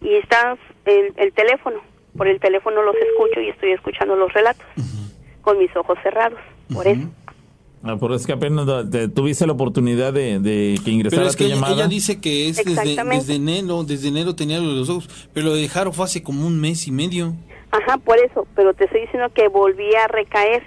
y 0.00 0.14
está 0.14 0.56
el, 0.84 1.12
el 1.16 1.32
teléfono. 1.32 1.80
Por 2.16 2.28
el 2.28 2.38
teléfono 2.40 2.80
los 2.82 2.94
escucho 2.94 3.40
y 3.40 3.48
estoy 3.48 3.72
escuchando 3.72 4.14
los 4.14 4.32
relatos 4.32 4.64
con 5.42 5.58
mis 5.58 5.74
ojos 5.76 5.98
cerrados. 6.02 6.38
Por 6.72 6.86
eso. 6.86 7.08
Ah, 7.82 7.96
pero 8.00 8.14
es 8.14 8.26
que 8.26 8.32
apenas 8.32 8.66
te- 8.90 9.08
tuviste 9.08 9.46
la 9.46 9.52
oportunidad 9.52 10.12
de, 10.12 10.38
de 10.40 10.78
que 10.84 10.90
ingresara 10.90 11.20
Pero 11.22 11.28
es 11.30 11.36
que 11.36 11.44
tu 11.44 11.48
ella, 11.50 11.54
llamada. 11.56 11.74
ella 11.74 11.88
dice 11.88 12.20
que 12.20 12.48
es 12.48 12.56
desde, 12.64 13.34
enero, 13.34 13.84
desde 13.84 14.08
enero 14.08 14.34
tenía 14.34 14.58
los 14.58 14.88
ojos, 14.88 15.28
pero 15.34 15.46
lo 15.48 15.54
de 15.54 15.68
Jaro 15.68 15.92
fue 15.92 16.04
hace 16.06 16.22
como 16.22 16.46
un 16.46 16.60
mes 16.60 16.86
y 16.88 16.92
medio. 16.92 17.34
Ajá, 17.70 17.98
por 17.98 18.16
eso. 18.18 18.46
Pero 18.56 18.74
te 18.74 18.84
estoy 18.84 19.02
diciendo 19.02 19.28
que 19.34 19.48
volví 19.48 19.94
a 19.94 20.06
recaer. 20.08 20.62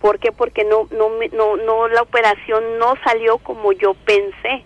¿Por 0.00 0.18
qué? 0.20 0.30
Porque 0.32 0.64
no, 0.64 0.88
no, 0.96 1.10
me- 1.10 1.28
no, 1.28 1.56
no, 1.58 1.86
la 1.88 2.02
operación 2.02 2.62
no 2.78 2.94
salió 3.04 3.38
como 3.38 3.72
yo 3.72 3.94
pensé 4.06 4.64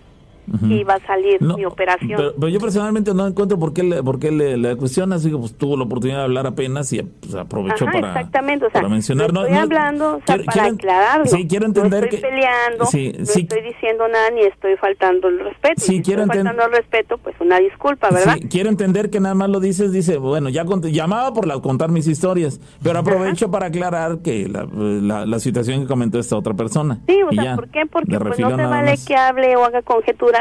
que 0.69 0.75
iba 0.75 0.95
a 0.95 1.01
salir 1.07 1.41
mi 1.41 1.65
operación. 1.65 2.17
Pero, 2.17 2.33
pero 2.35 2.49
yo 2.49 2.59
personalmente 2.61 3.15
no 3.15 3.27
encuentro 3.27 3.59
por 3.59 3.73
qué 3.73 3.83
le, 3.83 4.03
por 4.03 4.19
qué 4.19 4.31
le, 4.31 4.57
le 4.57 4.77
cuestionas. 4.77 5.23
Digo, 5.23 5.41
pues 5.41 5.55
tuvo 5.57 5.77
la 5.77 5.85
oportunidad 5.85 6.19
de 6.19 6.25
hablar 6.25 6.47
apenas 6.47 6.93
y 6.93 7.03
pues, 7.03 7.35
aprovechó 7.35 7.85
Ajá, 7.85 7.93
para, 7.93 8.09
exactamente, 8.09 8.67
o 8.67 8.71
sea, 8.71 8.81
para 8.81 8.89
mencionar. 8.89 9.33
no 9.33 9.41
No, 9.41 9.47
estoy 9.47 9.57
no, 9.57 9.63
hablando 9.63 10.09
o 10.09 10.17
sea, 10.17 10.23
quiero- 10.25 10.45
para 10.45 10.53
quiero- 10.63 10.75
aclararlo. 10.75 11.27
Sí, 11.27 11.47
quiero 11.49 11.67
entender 11.67 12.01
no 12.01 12.05
estoy 12.07 12.21
que. 12.21 12.27
peleando, 12.27 12.87
Sí, 12.87 13.13
no 13.19 13.27
sí, 13.27 13.41
estoy 13.43 13.63
diciendo 13.63 14.09
nada 14.09 14.31
ni 14.31 14.41
estoy 14.43 14.77
faltando 14.77 15.29
el 15.29 15.39
respeto. 15.41 15.75
Sí, 15.81 15.97
si 15.97 16.03
quiero 16.03 16.23
estoy 16.23 16.39
enten- 16.41 16.45
faltando 16.47 16.65
el 16.67 16.83
respeto, 16.83 17.19
pues 17.19 17.37
una 17.41 17.59
disculpa, 17.59 18.11
¿verdad? 18.11 18.35
Sí, 18.41 18.49
quiero 18.49 18.69
entender 18.69 19.11
que 19.11 19.21
nada 19.21 19.35
más 19.35 19.49
lo 19.49 19.61
dices, 19.61 19.93
dice, 19.93 20.19
bueno, 20.19 20.49
ya 20.49 20.65
cont- 20.65 20.91
llamaba 20.91 21.33
por 21.33 21.47
la- 21.47 21.61
contar 21.61 21.91
mis 21.91 22.07
historias, 22.07 22.61
pero 22.83 22.99
aprovecho 22.99 23.51
para 23.51 23.67
aclarar 23.67 24.19
que 24.19 24.49
la, 24.49 24.67
la, 24.73 25.27
la 25.27 25.39
situación 25.39 25.83
que 25.83 25.87
comentó 25.87 26.19
esta 26.19 26.37
otra 26.37 26.55
persona. 26.55 26.99
Sí, 27.07 27.23
o 27.23 27.31
sea, 27.33 27.45
ya, 27.45 27.55
¿por 27.57 27.69
qué? 27.69 27.83
Porque 27.91 28.19
pues 28.19 28.39
no 28.39 28.51
se 28.51 28.57
vale 28.67 28.91
más. 28.93 29.05
que 29.07 29.15
hable 29.15 29.57
o 29.57 29.65
haga 29.65 29.83
conjeturas 29.83 30.32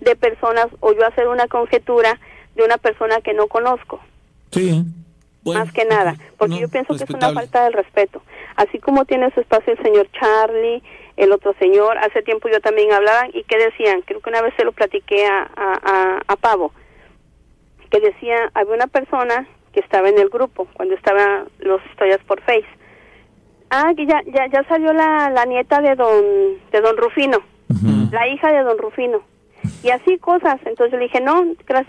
de 0.00 0.16
personas 0.16 0.66
o 0.80 0.92
yo 0.92 1.06
hacer 1.06 1.28
una 1.28 1.46
conjetura 1.48 2.18
de 2.54 2.64
una 2.64 2.76
persona 2.78 3.20
que 3.20 3.34
no 3.34 3.46
conozco. 3.48 4.00
Sí. 4.52 4.82
más 5.44 5.70
que 5.72 5.84
nada, 5.84 6.16
porque 6.38 6.54
no, 6.56 6.60
yo 6.62 6.68
pienso 6.68 6.94
que 6.96 7.04
es 7.04 7.10
una 7.10 7.18
falta 7.34 7.64
de 7.64 7.70
respeto. 7.70 8.22
Así 8.56 8.78
como 8.78 9.04
tiene 9.04 9.30
su 9.32 9.40
espacio 9.40 9.72
el 9.74 9.82
señor 9.82 10.08
Charlie, 10.18 10.82
el 11.16 11.30
otro 11.32 11.54
señor, 11.58 11.98
hace 11.98 12.22
tiempo 12.22 12.48
yo 12.48 12.60
también 12.60 12.92
hablaba 12.92 13.28
y 13.32 13.44
que 13.44 13.56
decían, 13.58 14.02
creo 14.02 14.20
que 14.20 14.28
una 14.30 14.42
vez 14.42 14.54
se 14.56 14.64
lo 14.64 14.72
platiqué 14.72 15.26
a, 15.26 15.42
a, 15.56 15.72
a- 15.84 16.22
a 16.26 16.36
Pavo, 16.36 16.72
que 17.90 18.00
decía, 18.00 18.50
había 18.54 18.74
una 18.74 18.86
persona 18.88 19.46
que 19.72 19.80
estaba 19.80 20.08
en 20.08 20.18
el 20.18 20.28
grupo 20.30 20.66
cuando 20.72 20.94
estaban 20.94 21.48
los 21.58 21.80
historias 21.86 22.20
por 22.26 22.40
Face. 22.42 22.66
Ah, 23.70 23.92
que 23.96 24.06
ya, 24.06 24.22
ya, 24.26 24.46
ya 24.52 24.64
salió 24.68 24.92
la, 24.92 25.30
la 25.30 25.44
nieta 25.44 25.80
de 25.80 25.94
don, 25.96 26.24
de 26.72 26.80
don 26.80 26.96
Rufino, 26.96 27.38
la 28.10 28.26
hija 28.28 28.50
de 28.52 28.62
don 28.62 28.78
Rufino. 28.78 29.22
Y 29.82 29.90
así 29.90 30.18
cosas. 30.18 30.60
Entonces 30.64 30.98
le 30.98 31.06
dije, 31.06 31.20
no, 31.20 31.44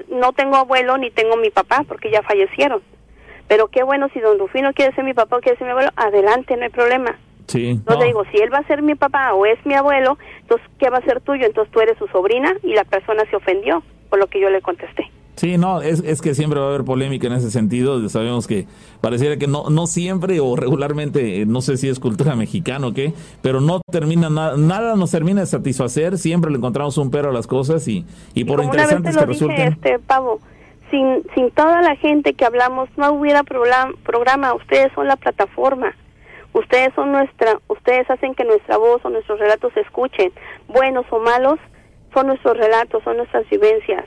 no 0.09 0.33
tengo 0.33 0.55
abuelo 0.55 0.97
ni 0.97 1.11
tengo 1.11 1.37
mi 1.37 1.49
papá 1.49 1.83
porque 1.87 2.11
ya 2.11 2.21
fallecieron. 2.23 2.81
Pero 3.47 3.67
qué 3.67 3.83
bueno, 3.83 4.09
si 4.13 4.19
don 4.19 4.39
Rufino 4.39 4.73
quiere 4.73 4.93
ser 4.93 5.03
mi 5.03 5.13
papá 5.13 5.37
o 5.37 5.41
quiere 5.41 5.57
ser 5.57 5.65
mi 5.65 5.71
abuelo, 5.71 5.91
adelante, 5.95 6.55
no 6.57 6.63
hay 6.63 6.69
problema. 6.69 7.17
Sí. 7.47 7.69
Entonces 7.69 7.99
no. 7.99 8.05
digo, 8.05 8.23
si 8.31 8.37
él 8.37 8.53
va 8.53 8.59
a 8.59 8.67
ser 8.67 8.81
mi 8.81 8.95
papá 8.95 9.33
o 9.33 9.45
es 9.45 9.57
mi 9.65 9.73
abuelo, 9.73 10.17
entonces, 10.41 10.67
¿qué 10.79 10.89
va 10.89 10.97
a 10.97 11.05
ser 11.05 11.21
tuyo? 11.21 11.45
Entonces 11.45 11.71
tú 11.71 11.79
eres 11.79 11.97
su 11.97 12.07
sobrina 12.07 12.53
y 12.61 12.73
la 12.73 12.83
persona 12.83 13.23
se 13.29 13.37
ofendió 13.37 13.83
por 14.09 14.19
lo 14.19 14.27
que 14.27 14.41
yo 14.41 14.49
le 14.49 14.61
contesté. 14.61 15.09
Sí, 15.37 15.57
no, 15.57 15.81
es, 15.81 15.99
es 16.01 16.21
que 16.21 16.33
siempre 16.33 16.59
va 16.59 16.65
a 16.65 16.69
haber 16.69 16.83
polémica 16.83 17.27
en 17.27 17.33
ese 17.33 17.51
sentido. 17.51 18.09
Sabemos 18.09 18.47
que 18.47 18.65
pareciera 19.01 19.37
que 19.37 19.45
no, 19.47 19.69
no 19.69 19.85
siempre 19.85 20.39
o 20.39 20.55
regularmente, 20.55 21.41
eh, 21.41 21.45
no 21.45 21.61
sé 21.61 21.77
si 21.77 21.87
es 21.87 21.99
cultura 21.99 22.35
mexicana 22.35 22.87
o 22.87 22.93
qué, 22.93 23.13
pero 23.43 23.61
no 23.61 23.79
termina 23.91 24.31
nada, 24.31 24.57
nada 24.57 24.95
nos 24.95 25.11
termina 25.11 25.41
de 25.41 25.45
satisfacer. 25.47 26.17
Siempre 26.17 26.49
le 26.49 26.57
encontramos 26.57 26.97
un 26.97 27.11
pero 27.11 27.29
a 27.29 27.33
las 27.33 27.45
cosas 27.45 27.87
y, 27.87 28.03
y 28.33 28.45
por 28.45 28.57
Como 28.57 28.71
una 28.71 28.81
vez 28.81 28.89
te 28.89 28.95
interesantes 28.95 29.15
lo 29.15 29.21
que 29.21 29.27
dije, 29.33 29.45
resulten. 29.45 29.73
este 29.93 29.99
Pavo, 29.99 30.39
sin, 30.89 31.23
sin 31.35 31.51
toda 31.51 31.83
la 31.83 31.95
gente 31.97 32.33
que 32.33 32.43
hablamos, 32.43 32.89
no 32.97 33.11
hubiera 33.11 33.43
program- 33.43 33.95
programa. 34.03 34.55
Ustedes 34.55 34.91
son 34.95 35.07
la 35.07 35.17
plataforma. 35.17 35.95
Ustedes 36.53 36.91
son 36.95 37.11
nuestra, 37.11 37.59
ustedes 37.67 38.09
hacen 38.09 38.33
que 38.33 38.43
nuestra 38.43 38.77
voz 38.77 39.05
o 39.05 39.09
nuestros 39.11 39.37
relatos 39.39 39.71
se 39.73 39.81
escuchen, 39.81 40.31
buenos 40.67 41.05
o 41.11 41.19
malos, 41.19 41.59
son 42.15 42.25
nuestros 42.25 42.57
relatos, 42.57 43.03
son 43.03 43.17
nuestras 43.17 43.47
vivencias. 43.51 44.03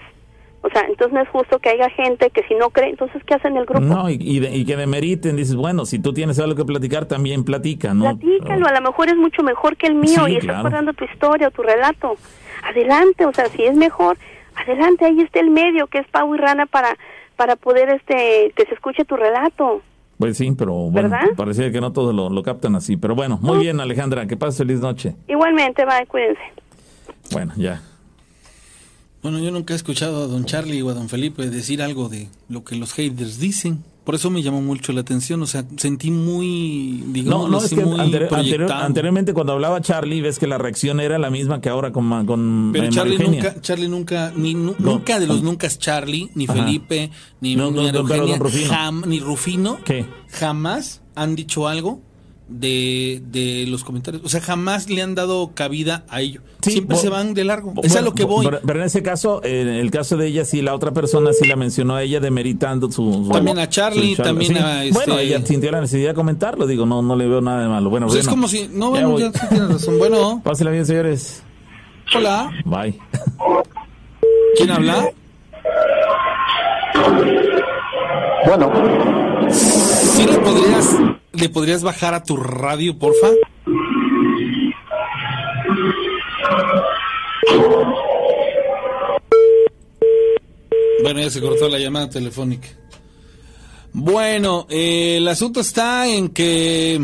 O 0.62 0.68
sea, 0.68 0.82
entonces 0.82 1.14
no 1.14 1.22
es 1.22 1.28
justo 1.30 1.58
que 1.58 1.70
haya 1.70 1.88
gente 1.90 2.28
que 2.30 2.42
si 2.42 2.54
no 2.54 2.68
cree, 2.68 2.90
entonces 2.90 3.22
¿qué 3.24 3.34
hacen 3.34 3.56
el 3.56 3.64
grupo? 3.64 3.80
No, 3.80 4.10
y, 4.10 4.16
y, 4.20 4.46
y 4.46 4.64
que 4.66 4.76
demeriten, 4.76 5.34
dices, 5.36 5.56
bueno, 5.56 5.86
si 5.86 5.98
tú 5.98 6.12
tienes 6.12 6.38
algo 6.38 6.54
que 6.54 6.66
platicar, 6.66 7.06
también 7.06 7.44
platica, 7.44 7.94
¿no? 7.94 8.16
Platícalo, 8.18 8.66
a 8.66 8.72
lo 8.72 8.80
mejor 8.82 9.08
es 9.08 9.16
mucho 9.16 9.42
mejor 9.42 9.76
que 9.78 9.86
el 9.86 9.94
mío 9.94 10.26
Sí, 10.26 10.32
y 10.32 10.36
estás 10.36 10.44
claro. 10.44 10.62
contando 10.64 10.92
tu 10.92 11.04
historia 11.04 11.48
o 11.48 11.50
tu 11.50 11.62
relato. 11.62 12.14
Adelante, 12.62 13.24
o 13.24 13.32
sea, 13.32 13.46
si 13.46 13.62
es 13.64 13.74
mejor, 13.74 14.18
adelante, 14.54 15.06
ahí 15.06 15.20
está 15.22 15.40
el 15.40 15.50
medio 15.50 15.86
que 15.86 15.98
es 15.98 16.06
Pau 16.08 16.34
y 16.34 16.38
Rana 16.38 16.66
para 16.66 16.96
para 17.36 17.56
poder 17.56 17.88
este 17.88 18.52
que 18.54 18.66
se 18.66 18.74
escuche 18.74 19.06
tu 19.06 19.16
relato. 19.16 19.80
Pues 20.18 20.36
sí, 20.36 20.52
pero 20.58 20.74
bueno, 20.74 21.08
¿Verdad? 21.08 21.28
parecía 21.34 21.72
que 21.72 21.80
no 21.80 21.90
todos 21.94 22.14
lo, 22.14 22.28
lo 22.28 22.42
captan 22.42 22.74
así. 22.74 22.98
Pero 22.98 23.14
bueno, 23.14 23.38
muy 23.40 23.56
bien, 23.60 23.80
Alejandra, 23.80 24.26
que 24.26 24.36
pases 24.36 24.58
feliz 24.58 24.80
noche. 24.80 25.14
Igualmente, 25.26 25.86
bye, 25.86 26.06
cuídense. 26.06 26.42
Bueno, 27.32 27.54
ya. 27.56 27.80
Bueno, 29.22 29.38
yo 29.38 29.50
nunca 29.50 29.74
he 29.74 29.76
escuchado 29.76 30.22
a 30.24 30.26
don 30.26 30.44
Charlie 30.46 30.80
o 30.82 30.88
a 30.88 30.94
don 30.94 31.08
Felipe 31.08 31.48
decir 31.50 31.82
algo 31.82 32.08
de 32.08 32.28
lo 32.48 32.64
que 32.64 32.74
los 32.76 32.92
haters 32.94 33.38
dicen. 33.38 33.84
Por 34.04 34.14
eso 34.14 34.30
me 34.30 34.42
llamó 34.42 34.62
mucho 34.62 34.92
la 34.94 35.02
atención. 35.02 35.42
O 35.42 35.46
sea, 35.46 35.62
sentí 35.76 36.10
muy, 36.10 37.04
digamos, 37.08 37.42
No, 37.42 37.58
no, 37.58 37.62
es 37.64 37.68
que 37.68 37.84
muy 37.84 37.98
anteri- 38.00 38.28
anterior- 38.32 38.72
anteriormente 38.72 39.34
cuando 39.34 39.52
hablaba 39.52 39.80
Charlie, 39.82 40.22
ves 40.22 40.38
que 40.38 40.46
la 40.46 40.56
reacción 40.56 41.00
era 41.00 41.18
la 41.18 41.28
misma 41.30 41.60
que 41.60 41.68
ahora 41.68 41.92
con, 41.92 42.24
con 42.24 42.70
Pero 42.72 42.86
eh, 42.86 42.88
Charlie 42.90 43.18
nunca, 43.18 43.60
Charlie 43.60 43.88
nunca, 43.88 44.32
ni 44.34 44.54
nu- 44.54 44.74
No. 44.78 44.92
nunca 44.94 45.20
de 45.20 45.26
los 45.26 45.42
nunca 45.42 45.66
es 45.66 45.78
Charlie, 45.78 46.30
ni 46.34 46.44
Ajá. 46.46 46.54
Felipe, 46.54 47.10
ni, 47.42 47.56
ni 47.56 47.62
Eugenia, 47.62 47.92
don 47.92 48.40
Rufino. 48.40 48.70
jam- 48.72 49.04
ni 49.06 49.20
Rufino, 49.20 49.78
¿Qué? 49.84 50.06
jamás 50.30 51.02
han 51.14 51.36
dicho 51.36 51.68
algo 51.68 52.00
de, 52.50 53.22
de 53.30 53.64
los 53.68 53.84
comentarios. 53.84 54.22
O 54.24 54.28
sea, 54.28 54.40
jamás 54.40 54.90
le 54.90 55.00
han 55.02 55.14
dado 55.14 55.52
cabida 55.54 56.04
a 56.08 56.20
ello. 56.20 56.40
Sí, 56.62 56.72
Siempre 56.72 56.96
bo- 56.96 57.00
se 57.02 57.08
van 57.08 57.32
de 57.32 57.44
largo. 57.44 57.72
Bo- 57.72 57.82
es 57.82 57.96
a 57.96 58.02
lo 58.02 58.12
que 58.12 58.24
voy. 58.24 58.44
Pero, 58.44 58.60
pero 58.66 58.80
en 58.80 58.86
ese 58.86 59.02
caso, 59.02 59.40
en 59.44 59.68
el 59.68 59.90
caso 59.90 60.16
de 60.16 60.26
ella, 60.26 60.44
sí, 60.44 60.60
la 60.60 60.74
otra 60.74 60.90
persona 60.92 61.32
sí 61.32 61.46
la 61.46 61.56
mencionó 61.56 61.94
a 61.94 62.02
ella 62.02 62.20
demeritando 62.20 62.90
su... 62.90 63.24
su- 63.24 63.28
También 63.30 63.58
a 63.58 63.68
Charlie, 63.68 64.16
su 64.16 64.22
también 64.22 64.56
a, 64.58 64.84
este- 64.84 64.94
Bueno, 64.94 65.18
ella 65.18 65.40
sintió 65.46 65.70
la 65.70 65.80
necesidad 65.80 66.10
de 66.10 66.14
comentarlo, 66.14 66.66
digo, 66.66 66.84
no, 66.86 67.00
no 67.02 67.16
le 67.16 67.26
veo 67.28 67.40
nada 67.40 67.62
de 67.62 67.68
malo. 67.68 67.88
Bueno, 67.88 68.08
Pues 68.08 68.18
es 68.20 68.28
como 68.28 68.48
si. 68.48 68.68
No, 68.72 68.86
Ya 68.86 69.06
bueno, 69.06 69.10
voy. 69.10 69.22
ya 69.22 69.32
sí 69.32 69.46
tienes 69.48 69.68
razón. 69.72 69.98
Bueno, 69.98 70.40
Pásela 70.44 70.70
bien, 70.70 70.84
señores. 70.84 71.42
hola. 72.14 72.50
Bye. 72.64 72.98
¿Quién 74.56 74.70
habla? 74.70 75.08
Bueno, 78.46 78.70
¿Sí 79.50 80.26
le 80.26 80.38
podrías, 80.38 80.96
le 81.32 81.48
podrías 81.48 81.82
bajar 81.82 82.14
a 82.14 82.22
tu 82.22 82.36
radio, 82.36 82.98
porfa? 82.98 83.28
Bueno, 91.02 91.20
ya 91.20 91.30
se 91.30 91.40
cortó 91.40 91.68
la 91.68 91.78
llamada 91.78 92.10
telefónica. 92.10 92.68
Bueno, 93.92 94.66
eh, 94.68 95.16
el 95.16 95.26
asunto 95.26 95.60
está 95.60 96.06
en 96.06 96.28
que 96.28 97.00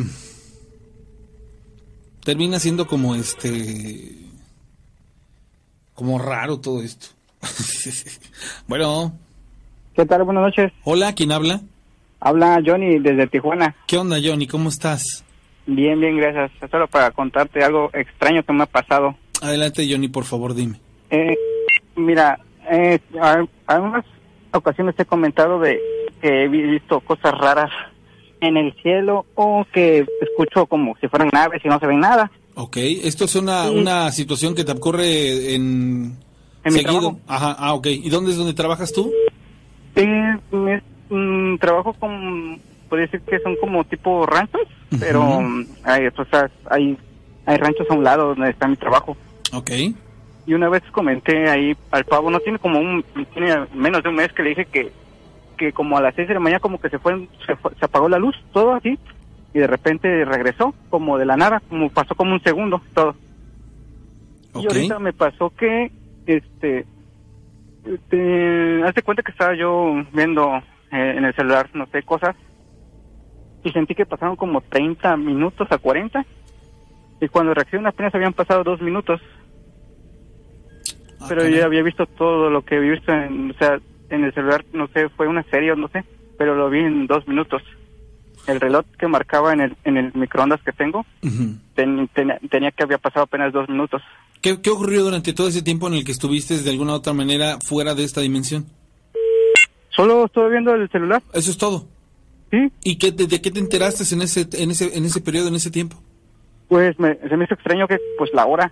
termina 2.23 2.61
siendo 2.61 2.87
como 2.87 3.15
este, 3.15 4.13
como 5.95 6.19
raro 6.19 6.61
todo 6.61 6.83
esto. 6.83 7.09
bueno, 8.69 9.13
¿qué 9.95 10.07
tal? 10.07 10.23
Buenas 10.25 10.45
noches. 10.45 10.73
hola, 10.85 11.15
¿quién 11.15 11.33
habla? 11.33 11.63
Habla 12.21 12.61
Johnny 12.65 12.99
desde 12.99 13.27
Tijuana. 13.27 13.75
¿Qué 13.87 13.97
onda, 13.99 14.17
Johnny? 14.23 14.47
¿Cómo 14.47 14.69
estás? 14.69 15.25
Bien, 15.67 15.99
bien, 16.01 16.17
gracias. 16.17 16.51
Solo 16.71 16.87
para 16.89 17.11
contarte 17.11 17.63
algo 17.63 17.91
extraño 17.93 18.43
que 18.43 18.53
me 18.53 18.63
ha 18.63 18.67
pasado. 18.67 19.15
Adelante, 19.43 19.87
Johnny, 19.91 20.09
por 20.09 20.25
favor, 20.25 20.55
dime. 20.55 20.81
Eh, 21.11 21.37
mira, 21.97 22.39
eh, 22.71 22.99
a, 23.21 23.45
a 23.67 23.81
unas 23.81 24.05
ocasiones 24.53 24.95
he 24.99 25.05
comentado 25.05 25.59
de 25.61 25.79
que 26.21 26.45
he 26.45 26.49
visto 26.49 27.01
cosas 27.01 27.33
raras 27.39 27.71
en 28.41 28.57
el 28.57 28.75
cielo 28.83 29.27
o 29.35 29.67
que 29.73 30.07
escucho 30.21 30.67
como 30.67 30.97
si 31.01 31.09
fueran 31.09 31.31
naves 31.33 31.63
y 31.65 31.69
no 31.69 31.79
se 31.79 31.87
ven 31.87 32.01
nada. 32.01 32.31
Ok, 32.55 32.77
esto 32.79 33.27
es 33.27 33.35
una, 33.37 33.71
una 33.71 34.11
situación 34.13 34.55
que 34.55 34.65
te 34.65 34.73
ocurre 34.73 35.55
en... 35.55 36.17
En 36.65 36.73
mi 36.73 36.81
seguido. 36.81 37.01
trabajo. 37.01 37.21
Ajá, 37.27 37.57
ah, 37.59 37.75
ok. 37.75 37.87
¿Y 37.89 38.09
dónde 38.09 38.33
es 38.33 38.37
donde 38.39 38.55
trabajas 38.55 38.93
tú? 38.93 39.13
Eh, 39.95 40.37
me- 41.11 41.17
mm, 41.55 41.59
trabajo 41.59 41.93
con, 41.95 42.61
podría 42.89 43.07
decir 43.07 43.21
que 43.23 43.39
son 43.41 43.57
como 43.57 43.85
tipo 43.85 44.27
ranchos, 44.27 44.63
pero 44.99 45.41
hay, 45.85 46.09
sea, 46.31 46.51
hay, 46.71 46.97
hay 47.45 47.57
ranchos 47.57 47.87
a 47.91 47.95
un 47.95 48.05
lado 48.05 48.29
donde 48.35 48.51
está 48.51 48.67
mi 48.69 48.77
trabajo. 48.77 49.17
Ok. 49.53 49.71
Y 50.47 50.55
una 50.55 50.69
vez 50.69 50.83
comenté 50.93 51.49
ahí 51.51 51.77
al 51.91 52.05
pavo, 52.05 52.31
no 52.31 52.39
tiene 52.41 52.59
como 52.59 52.79
un, 52.79 53.05
tiene 53.35 53.67
menos 53.75 54.03
de 54.03 54.09
un 54.09 54.15
mes 54.15 54.33
que 54.33 54.43
le 54.45 54.51
dije 54.51 54.65
que, 54.67 54.93
que 55.57 55.73
como 55.73 55.99
a 55.99 56.01
las 56.01 56.15
seis 56.15 56.29
de 56.29 56.35
la 56.35 56.41
mañana 56.41 56.61
como 56.61 56.79
que 56.81 56.89
se 56.89 56.99
fue, 56.99 57.27
se, 57.47 57.57
fue- 57.57 57.73
se 57.79 57.85
apagó 57.85 58.09
la 58.09 58.19
luz, 58.19 58.37
todo 58.53 58.75
así, 58.75 58.97
y 59.53 59.59
de 59.59 59.67
repente 59.67 60.25
regresó 60.25 60.73
como 60.91 61.19
de 61.19 61.25
la 61.27 61.37
nada, 61.37 61.61
como 61.69 61.89
pasó 61.91 62.15
como 62.15 62.33
un 62.33 62.43
segundo, 62.43 62.81
todo. 62.95 63.17
Y 64.55 64.59
Ok. 64.61 64.67
ahorita 64.67 64.99
me 65.01 65.13
pasó 65.13 65.51
que, 65.51 65.91
este, 66.27 66.87
te, 68.09 68.83
hazte 68.85 69.03
cuenta 69.03 69.23
que 69.23 69.33
estaba 69.33 69.55
yo 69.55 69.95
viendo 70.13 70.63
eh, 70.93 71.15
en 71.17 71.25
el 71.25 71.35
celular, 71.35 71.69
no 71.75 71.87
sé, 71.87 72.03
cosas, 72.03 72.37
y 73.65 73.71
sentí 73.73 73.95
que 73.95 74.07
pasaron 74.07 74.37
como 74.37 74.61
30 74.61 75.17
minutos 75.17 75.67
a 75.71 75.79
40, 75.79 76.25
y 77.21 77.29
cuando 77.29 77.55
reaccioné 77.55 77.89
apenas 77.89 78.15
habían 78.15 78.33
pasado 78.35 78.63
dos 78.63 78.81
minutos. 78.81 79.21
Ah, 81.21 81.27
Pero 81.29 81.49
yo 81.49 81.65
había 81.65 81.83
visto 81.83 82.07
todo 82.07 82.51
lo 82.51 82.63
que 82.63 82.77
he 82.77 82.81
visto 82.81 83.13
en, 83.13 83.51
o 83.51 83.55
sea, 83.55 83.79
en 84.11 84.25
el 84.25 84.35
celular, 84.35 84.65
no 84.73 84.87
sé, 84.89 85.09
fue 85.11 85.27
una 85.27 85.43
serie 85.45 85.73
o 85.73 85.77
no 85.77 85.89
sé, 85.89 86.05
pero 86.39 86.55
lo 86.55 86.69
vi 86.71 86.81
en 86.81 87.07
dos 87.07 87.27
minutos. 87.27 87.63
El 88.47 88.61
reloj 88.61 88.85
que 88.99 89.09
marcaba 89.09 89.53
en 89.53 89.61
el, 89.63 89.77
en 89.85 89.97
el 89.97 90.13
microondas 90.15 90.63
que 90.63 90.71
tengo 90.73 91.01
Ujú. 91.25 91.57
ten- 91.75 92.07
ten- 92.15 92.39
tenía 92.49 92.71
que 92.71 92.85
había 92.85 92.99
pasado 92.99 93.25
apenas 93.25 93.53
dos 93.53 93.69
minutos. 93.69 94.03
¿Qué, 94.41 94.61
¿Qué 94.61 94.71
ocurrió 94.71 95.03
durante 95.03 95.33
todo 95.33 95.49
ese 95.49 95.63
tiempo 95.63 95.89
en 95.89 95.95
el 95.95 96.05
que 96.05 96.13
estuviste 96.13 96.57
de 96.63 96.71
alguna 96.71 96.93
u 96.93 96.97
otra 96.97 97.13
manera 97.15 97.57
fuera 97.67 97.95
de 97.95 98.05
esta 98.05 98.21
dimensión? 98.21 98.67
Solo 99.97 100.27
estuve 100.27 100.51
viendo 100.51 100.75
el 100.75 100.89
celular. 100.91 101.23
Eso 101.33 101.51
es 101.51 101.57
todo. 101.57 101.87
Sí. 102.51 102.71
¿Y 102.85 102.99
qué, 102.99 103.11
de, 103.11 103.27
de 103.27 103.41
qué 103.41 103.51
te 103.51 103.59
enteraste 103.59 104.05
en 104.15 104.23
ese, 104.23 104.47
en 104.53 104.71
ese, 104.71 104.97
en 104.97 105.05
ese 105.05 105.21
periodo, 105.21 105.49
en 105.49 105.57
ese 105.57 105.71
tiempo? 105.71 105.97
Pues 106.69 106.99
me, 107.01 107.17
se 107.17 107.37
me 107.37 107.45
hizo 107.45 107.55
extraño 107.55 107.89
que 107.89 107.99
pues 108.19 108.31
la 108.35 108.47
hora, 108.47 108.71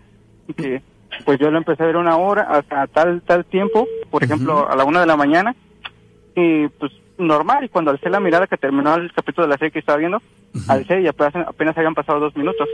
que 0.57 0.83
pues 1.25 1.39
yo 1.39 1.51
lo 1.51 1.59
empecé 1.59 1.83
a 1.83 1.87
ver 1.87 1.97
una 1.97 2.17
hora 2.17 2.43
hasta 2.43 2.87
tal 2.89 3.23
tal 3.23 3.45
tiempo, 3.45 3.87
por 4.11 4.23
ejemplo 4.25 4.69
a 4.69 4.77
la 4.77 4.85
una 4.85 5.01
de 5.01 5.07
la 5.07 5.17
mañana, 5.17 5.55
y 6.35 6.69
pues 6.69 6.93
normal, 7.19 7.65
y 7.65 7.69
cuando 7.69 7.93
alcé 7.93 8.11
la 8.11 8.21
mirada 8.21 8.49
que 8.49 8.57
terminó 8.57 8.95
el 8.97 9.13
capítulo 9.13 9.47
de 9.47 9.53
la 9.53 9.59
serie 9.59 9.71
que 9.71 9.79
estaba 9.79 9.99
viendo, 9.99 10.21
alcé 10.69 11.01
y 11.03 11.07
apenas, 11.07 11.35
apenas 11.47 11.77
habían 11.77 11.95
pasado 11.95 12.21
dos 12.21 12.37
minutos. 12.37 12.69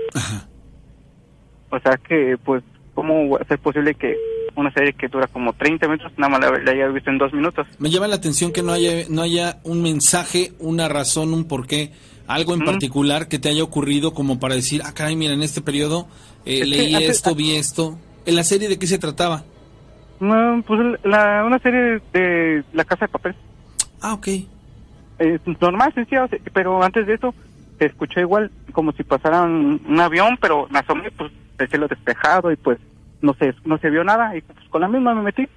O 1.70 1.78
sea 1.80 1.96
que 1.98 2.36
pues, 2.42 2.62
¿cómo 2.94 3.28
va 3.28 3.40
a 3.40 3.44
ser 3.44 3.58
posible 3.58 3.94
que 3.94 4.16
una 4.56 4.70
serie 4.72 4.92
que 4.92 5.08
dura 5.08 5.26
como 5.26 5.52
30 5.52 5.86
minutos, 5.88 6.12
nada 6.16 6.30
más 6.30 6.40
la, 6.40 6.58
la 6.58 6.70
haya 6.72 6.88
visto 6.88 7.10
en 7.10 7.18
dos 7.18 7.32
minutos? 7.32 7.66
Me 7.78 7.90
llama 7.90 8.08
la 8.08 8.16
atención 8.16 8.52
que 8.52 8.62
no 8.62 8.72
haya, 8.72 9.06
no 9.08 9.22
haya 9.22 9.58
un 9.64 9.82
mensaje, 9.82 10.52
una 10.58 10.88
razón, 10.88 11.32
un 11.34 11.44
porqué, 11.44 11.92
algo 12.26 12.54
en 12.54 12.60
Ujú. 12.62 12.70
particular 12.70 13.28
que 13.28 13.38
te 13.38 13.48
haya 13.48 13.62
ocurrido 13.64 14.12
como 14.14 14.38
para 14.38 14.54
decir, 14.54 14.82
ah, 14.84 14.92
caray, 14.94 15.16
mira, 15.16 15.32
en 15.34 15.42
este 15.42 15.60
periodo 15.62 16.06
eh, 16.46 16.60
Es 16.62 16.68
leí 16.68 16.94
esto, 17.04 17.34
vi 17.34 17.54
esto. 17.56 17.98
¿En 18.26 18.36
la 18.36 18.44
serie 18.44 18.68
de 18.68 18.78
qué 18.78 18.86
se 18.86 18.98
trataba? 18.98 19.44
No, 20.20 20.62
pues 20.66 20.80
la, 21.04 21.44
una 21.46 21.58
serie 21.58 22.00
de 22.12 22.62
La 22.72 22.84
Casa 22.84 23.06
de 23.06 23.12
Papel. 23.12 23.34
Ah, 24.02 24.12
ok. 24.14 24.28
Es 25.18 25.40
normal, 25.60 25.92
sencillo, 25.94 26.28
se- 26.28 26.40
pero 26.52 26.82
antes 26.82 27.06
de 27.06 27.14
eso 27.14 27.34
se 27.78 27.86
escuchó 27.86 28.20
igual 28.20 28.50
como 28.72 28.92
si 28.92 29.02
pasaran 29.02 29.80
un 29.86 30.00
avión, 30.00 30.38
pero 30.40 30.66
me 30.70 30.78
asomé, 30.78 31.10
pues 31.10 31.32
el 31.58 31.68
cielo 31.68 31.88
despejado 31.88 32.52
y 32.52 32.56
pues 32.56 32.78
no 33.22 33.34
se, 33.34 33.54
no 33.64 33.78
se 33.78 33.90
vio 33.90 34.04
nada 34.04 34.36
y 34.36 34.40
pues 34.42 34.58
con 34.68 34.80
la 34.80 34.88
misma 34.88 35.14
me 35.14 35.22
metí. 35.22 35.48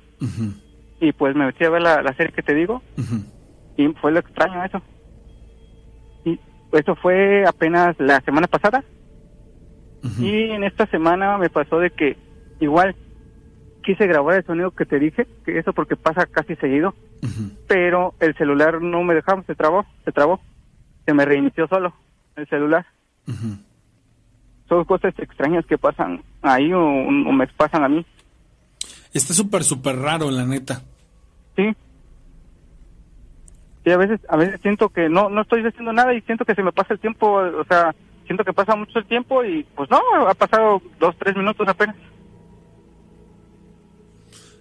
Y 0.99 1.11
pues 1.11 1.35
me 1.35 1.45
metí 1.45 1.63
a 1.65 1.69
ver 1.69 1.81
la, 1.81 2.01
la 2.01 2.13
serie 2.15 2.33
que 2.33 2.43
te 2.43 2.53
digo. 2.53 2.81
Y 3.77 3.87
fue 3.99 4.11
lo 4.11 4.19
extraño 4.19 4.63
eso. 4.63 4.81
Y 6.25 6.39
eso 6.71 6.95
fue 6.95 7.45
apenas 7.45 7.95
la 7.99 8.21
semana 8.21 8.47
pasada. 8.47 8.83
Y 10.19 10.51
en 10.51 10.63
esta 10.63 10.85
semana 10.87 11.37
me 11.37 11.49
pasó 11.49 11.79
de 11.79 11.89
que 11.91 12.17
igual 12.59 12.95
quise 13.83 14.07
grabar 14.07 14.35
el 14.35 14.45
sonido 14.45 14.71
que 14.71 14.85
te 14.85 14.99
dije, 14.99 15.27
que 15.45 15.57
eso 15.59 15.73
porque 15.73 15.95
pasa 15.95 16.25
casi 16.25 16.55
seguido, 16.55 16.93
pero 17.67 18.13
el 18.19 18.35
celular 18.35 18.81
no 18.81 19.03
me 19.03 19.13
dejaba, 19.13 19.43
se 19.43 19.55
trabó, 19.55 19.85
se 20.03 20.11
trabó, 20.11 20.41
se 21.05 21.13
me 21.13 21.25
reinició 21.25 21.67
solo 21.67 21.93
el 22.35 22.47
celular. 22.47 22.85
Son 24.73 24.85
cosas 24.85 25.13
extrañas 25.19 25.63
que 25.67 25.77
pasan 25.77 26.23
ahí 26.41 26.73
o, 26.73 26.81
o 26.81 27.31
me 27.31 27.45
pasan 27.47 27.83
a 27.83 27.89
mí, 27.89 28.03
Está 29.13 29.35
súper, 29.35 29.63
súper 29.63 29.95
raro, 29.97 30.31
la 30.31 30.43
neta. 30.43 30.81
sí. 31.55 31.71
Sí, 33.83 33.91
a 33.91 33.97
veces, 33.97 34.21
a 34.29 34.37
veces 34.37 34.59
siento 34.61 34.89
que 34.89 35.09
no, 35.09 35.29
no 35.29 35.41
estoy 35.41 35.61
haciendo 35.63 35.91
nada 35.91 36.13
y 36.13 36.21
siento 36.21 36.45
que 36.45 36.55
se 36.55 36.63
me 36.63 36.71
pasa 36.71 36.93
el 36.93 36.99
tiempo, 37.01 37.33
o 37.33 37.65
sea, 37.65 37.93
siento 38.25 38.43
que 38.45 38.53
pasa 38.53 38.75
mucho 38.75 38.97
el 38.97 39.05
tiempo 39.05 39.43
y 39.43 39.63
pues 39.75 39.89
no, 39.91 39.99
ha 40.27 40.33
pasado 40.33 40.81
dos, 40.99 41.13
tres 41.19 41.35
minutos 41.35 41.67
apenas. 41.67 41.95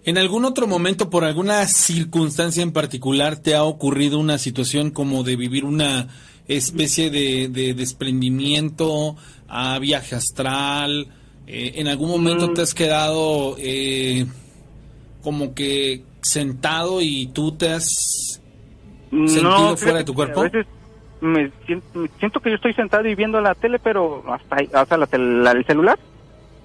¿En 0.05 0.19
algún 0.19 0.45
otro 0.45 0.67
momento, 0.67 1.09
por 1.09 1.25
alguna 1.25 1.65
circunstancia 1.67 2.65
en 2.65 2.73
particular, 2.73 3.37
te 3.37 3.55
ha 3.55 3.63
ocurrido 3.63 4.19
una 4.19 4.37
situación 4.39 4.91
como 4.91 5.23
de 5.23 5.37
vivir 5.37 5.65
una 5.65 6.09
especie 6.53 7.11
de, 7.11 7.49
de 7.49 7.75
desprendimiento 7.75 9.17
a 9.49 9.79
viaje 9.79 10.15
astral? 10.15 11.09
Eh, 11.47 11.73
¿En 11.77 11.89
algún 11.89 12.11
momento 12.11 12.49
Mm. 12.49 12.55
te 12.55 12.63
has 12.63 12.75
quedado 12.75 13.57
eh, 13.59 14.27
como 15.23 15.55
que 15.55 16.03
sentado 16.23 17.01
y 17.03 17.27
tú 17.27 17.53
te 17.53 17.71
has 17.71 18.41
sentido 19.11 19.77
fuera 19.77 19.99
de 19.99 20.05
tu 20.05 20.15
cuerpo? 20.15 20.41
A 20.41 20.45
veces 20.45 20.67
me 21.21 21.51
siento, 21.67 21.87
me 21.99 22.09
siento 22.19 22.41
que 22.41 22.51
yo 22.51 22.57
estoy 22.57 22.75
sentado 22.75 23.07
y 23.09 23.15
viendo 23.15 23.41
la 23.41 23.55
tele, 23.55 23.79
pero 23.79 24.23
hasta, 24.33 24.57
hasta 24.79 24.97
la 24.97 25.53
el 25.53 25.65
celular. 25.67 25.99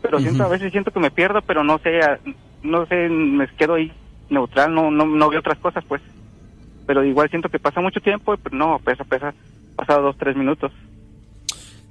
Pero 0.02 0.20
siento, 0.20 0.44
a 0.44 0.48
veces 0.48 0.72
siento 0.72 0.92
que 0.92 1.00
me 1.00 1.12
pierdo, 1.12 1.42
pero 1.42 1.64
no 1.64 1.80
sé, 1.80 2.00
a- 2.02 2.20
no 2.64 2.86
sé, 2.86 3.10
me 3.10 3.48
quedo 3.58 3.76
ahí 3.76 3.92
neutral, 4.30 4.74
no, 4.74 4.90
no, 4.92 5.06
no 5.06 5.30
veo 5.30 5.40
otras 5.40 5.58
cosas, 5.58 5.84
pues. 5.88 6.02
Pero 6.86 7.04
igual 7.04 7.30
siento 7.30 7.50
que 7.50 7.60
pasa 7.60 7.82
mucho 7.82 8.00
tiempo, 8.00 8.34
y 8.34 8.38
pues 8.38 8.54
no, 8.54 8.80
pesa, 8.84 9.04
pesa, 9.04 9.34
pasado 9.78 10.02
dos, 10.04 10.16
tres 10.20 10.36
minutos. 10.36 10.72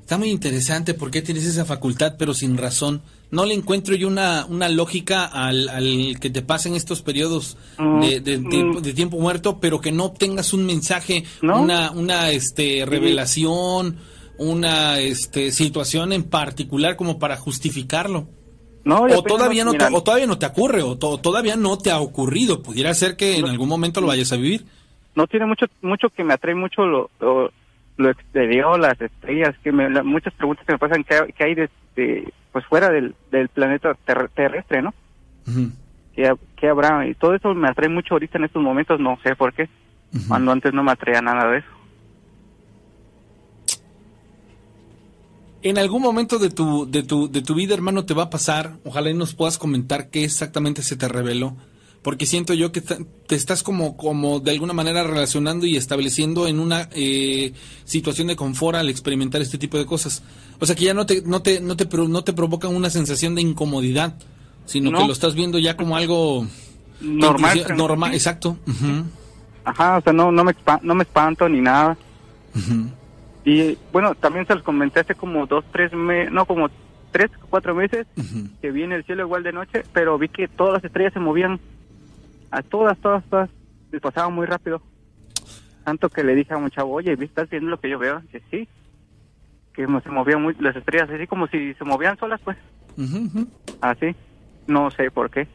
Está 0.03 0.19
muy 0.19 0.29
interesante 0.31 0.95
porque 0.95 1.21
tienes 1.23 1.45
esa 1.47 1.65
facultad, 1.65 2.15
pero 2.19 2.33
sin 2.35 2.57
razón. 2.57 3.03
No 3.33 3.45
le 3.45 3.55
encuentro 3.55 3.97
yo 3.97 4.07
una, 4.07 4.47
una 4.47 4.69
lógica 4.69 5.25
al, 5.25 5.69
al 5.69 6.19
que 6.21 6.31
te 6.31 6.43
pasen 6.43 6.77
estos 6.77 7.03
periodos 7.03 7.57
Mm, 7.79 8.01
de, 8.01 8.21
de- 8.21 8.39
de- 8.39 8.65
mm. 8.65 8.83
de 8.83 8.93
tiempo 8.95 9.19
muerto, 9.19 9.59
pero 9.61 9.81
que 9.81 9.91
no 9.91 10.05
obtengas 10.05 10.53
un 10.53 10.65
mensaje, 10.65 11.25
¿No? 11.43 11.61
una, 11.61 11.91
una 11.91 12.31
este, 12.31 12.85
revelación, 12.87 13.97
una 14.39 15.01
este, 15.01 15.51
situación 15.51 16.13
en 16.13 16.23
particular 16.23 16.95
como 16.97 17.19
para 17.19 17.37
justificarlo. 17.37 18.29
No, 18.85 19.03
o 19.03 19.23
todavía 19.25 19.65
no 19.65 19.73
te, 19.73 19.85
o 19.93 20.03
todavía 20.05 20.29
no 20.29 20.39
te 20.39 20.47
ocurre, 20.47 20.83
o 20.83 20.97
to- 20.97 21.19
todavía 21.19 21.57
no 21.57 21.77
te 21.79 21.91
ha 21.91 21.99
ocurrido. 21.99 22.63
Pudiera 22.63 22.95
ser 22.95 23.17
que 23.17 23.39
en 23.39 23.47
algún 23.47 23.69
momento 23.69 24.01
lo 24.01 24.07
vayas 24.07 24.31
a 24.33 24.37
vivir. 24.37 24.65
no 25.17 25.27
tiene 25.27 25.47
mucho 25.47 25.67
mucho 25.83 26.09
que 26.11 26.23
me 26.23 26.35
atrae 26.35 26.55
mucho 26.55 26.87
lo, 26.87 27.11
lo, 27.19 27.51
lo 27.97 28.10
exterior, 28.10 28.78
las 28.78 29.01
estrellas, 29.01 29.55
que 29.62 29.73
me, 29.73 29.89
la- 29.90 30.02
muchas 30.02 30.35
preguntas 30.35 30.64
que 30.66 30.73
me 30.73 30.78
pasan 30.78 31.05
que, 31.05 31.44
hay- 31.44 31.55
de, 31.55 31.70
de, 31.97 32.32
pues 32.52 32.64
fuera 32.66 32.90
del, 32.90 33.14
del 33.31 33.48
planeta 33.48 33.94
ter- 34.05 34.28
terrestre, 34.31 34.82
¿no? 34.82 34.93
¿Qué, 36.14 36.27
ha- 36.28 36.36
qué 36.56 36.68
habrá? 36.68 37.06
Y 37.06 37.14
todo 37.14 37.35
eso 37.35 37.55
me 37.55 37.68
atrae 37.68 37.89
mucho 37.89 38.14
ahorita 38.14 38.39
en 38.39 38.44
estos 38.44 38.62
momentos, 38.62 38.98
no 39.01 39.18
sé 39.23 39.35
por 39.36 39.52
qué. 39.52 39.68
Cuando 40.28 40.52
antes 40.52 40.73
no 40.73 40.82
me 40.82 40.93
atraía 40.93 41.20
nada 41.20 41.51
de 41.51 41.59
eso. 41.59 41.68
En 45.62 45.78
algún 45.78 46.01
momento 46.02 46.39
de 46.39 46.51
tu, 46.51 46.89
de 46.90 47.02
tu, 47.02 47.31
de 47.31 47.43
tu 47.43 47.55
vida, 47.55 47.74
hermano, 47.74 48.05
te 48.05 48.14
va 48.14 48.24
a 48.24 48.31
pasar. 48.31 48.74
Ojalá 48.85 49.10
y 49.10 49.14
nos 49.14 49.35
puedas 49.35 49.59
comentar 49.59 50.10
qué 50.10 50.24
exactamente 50.24 50.82
se 50.82 50.97
te 50.97 51.09
reveló. 51.09 51.56
Porque 52.07 52.24
siento 52.24 52.55
yo 52.55 52.70
que 52.70 52.83
te 52.83 53.35
estás 53.35 53.65
como, 53.65 53.97
como 53.97 54.39
de 54.39 54.53
alguna 54.53 54.73
manera 54.73 55.03
relacionando 55.03 55.66
y 55.66 55.77
estableciendo 55.77 56.47
en 56.47 56.61
una 56.61 56.89
eh, 56.93 57.53
situación 57.83 58.28
de 58.28 58.37
confort 58.37 58.77
al 58.77 58.89
experimentar 58.89 59.43
este 59.43 59.59
tipo 59.59 59.77
de 59.77 59.87
cosas. 59.87 60.23
O 60.61 60.66
sea 60.66 60.77
que 60.77 60.85
ya 60.85 60.95
no 60.95 61.05
te, 61.05 61.23
no 61.23 61.43
te, 61.43 61.61
no 61.61 61.77
te, 61.77 61.85
no 61.89 62.23
te 62.23 62.33
provocan 62.33 62.77
una 62.77 62.91
sensación 62.91 63.35
de 63.35 63.43
incomodidad, 63.43 64.15
sino 64.66 64.93
No. 64.93 64.99
que 65.01 65.07
lo 65.09 65.12
estás 65.12 65.35
viendo 65.35 65.59
ya 65.59 65.77
como 65.77 65.97
algo 65.97 66.47
Normal, 67.01 67.66
normal, 67.77 68.15
exacto. 68.15 68.57
Ujú. 68.69 69.03
Ajá, 69.65 69.99
o 69.99 70.01
sea, 70.01 70.12
no, 70.12 70.31
no, 70.31 70.45
me, 70.45 70.55
no 70.83 70.95
me 70.95 71.03
espanto 71.03 71.49
ni 71.49 71.61
nada. 71.61 71.99
Y 73.45 73.77
bueno, 73.93 74.15
también 74.15 74.47
se 74.47 74.55
los 74.55 74.62
comenté 74.62 75.01
hace 75.01 75.16
como 75.16 75.45
dos, 75.49 75.65
tres 75.73 75.93
meses, 75.93 76.33
no, 76.33 76.47
como 76.47 76.69
tres, 77.11 77.33
cuatro 77.51 77.74
meses, 77.74 78.07
que 78.62 78.70
vi 78.70 78.85
en 78.85 78.93
el 78.93 79.05
cielo 79.05 79.24
igual 79.24 79.43
de 79.43 79.53
noche, 79.53 79.85
pero 79.93 80.16
vi 80.19 80.28
que 80.28 80.47
todas 80.47 80.74
las 80.74 80.85
estrellas 80.85 81.12
se 81.12 81.19
movían, 81.19 81.59
a 82.51 82.62
todas, 82.62 82.98
todas, 83.01 83.24
todas, 83.28 83.51
y 83.93 83.98
pasaban 83.98 84.35
muy 84.35 84.47
rápido. 84.47 84.82
Tanto 85.85 86.09
que 86.09 86.24
le 86.24 86.35
dije 86.35 86.52
a 86.52 86.56
un 86.56 86.70
chavo, 86.70 86.93
oye, 86.94 87.16
¿estás 87.20 87.48
viendo 87.48 87.70
lo 87.70 87.78
que 87.81 87.89
yo 87.90 87.98
veo? 87.98 88.20
Dice, 88.20 88.43
sí. 88.51 88.68
Que 89.73 89.86
se 89.86 90.10
movían 90.10 90.43
muy, 90.43 90.55
las 90.59 90.74
estrellas 90.74 91.09
así 91.10 91.27
como 91.27 91.47
si 91.48 91.74
se 91.74 91.85
movían 91.85 92.18
solas, 92.18 92.40
pues. 92.43 92.56
Así. 93.81 94.14
No 94.66 94.90
sé 94.90 95.10
por 95.10 95.31
qué. 95.31 95.47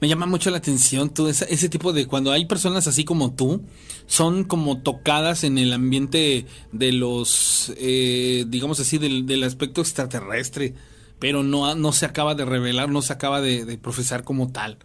Me 0.00 0.08
llama 0.08 0.26
mucho 0.26 0.50
la 0.50 0.58
atención 0.58 1.12
tú, 1.14 1.28
esa- 1.28 1.46
ese 1.46 1.68
tipo 1.68 1.92
de 1.92 2.06
cuando 2.06 2.30
hay 2.32 2.44
personas 2.44 2.86
así 2.86 3.04
como 3.04 3.32
tú, 3.34 3.64
son 4.06 4.44
como 4.44 4.82
tocadas 4.82 5.42
en 5.44 5.56
el 5.56 5.72
ambiente 5.72 6.46
de 6.72 6.92
los, 6.92 7.72
eh, 7.78 8.44
digamos 8.48 8.78
así, 8.80 8.98
del, 8.98 9.26
del 9.26 9.42
aspecto 9.44 9.80
extraterrestre, 9.80 10.74
pero 11.18 11.42
no, 11.42 11.74
no 11.74 11.92
se 11.92 12.04
acaba 12.06 12.34
de 12.34 12.44
revelar, 12.44 12.90
no 12.90 13.00
se 13.02 13.12
acaba 13.12 13.40
de, 13.40 13.64
de 13.64 13.78
profesar 13.78 14.22
como 14.24 14.52
tal. 14.52 14.78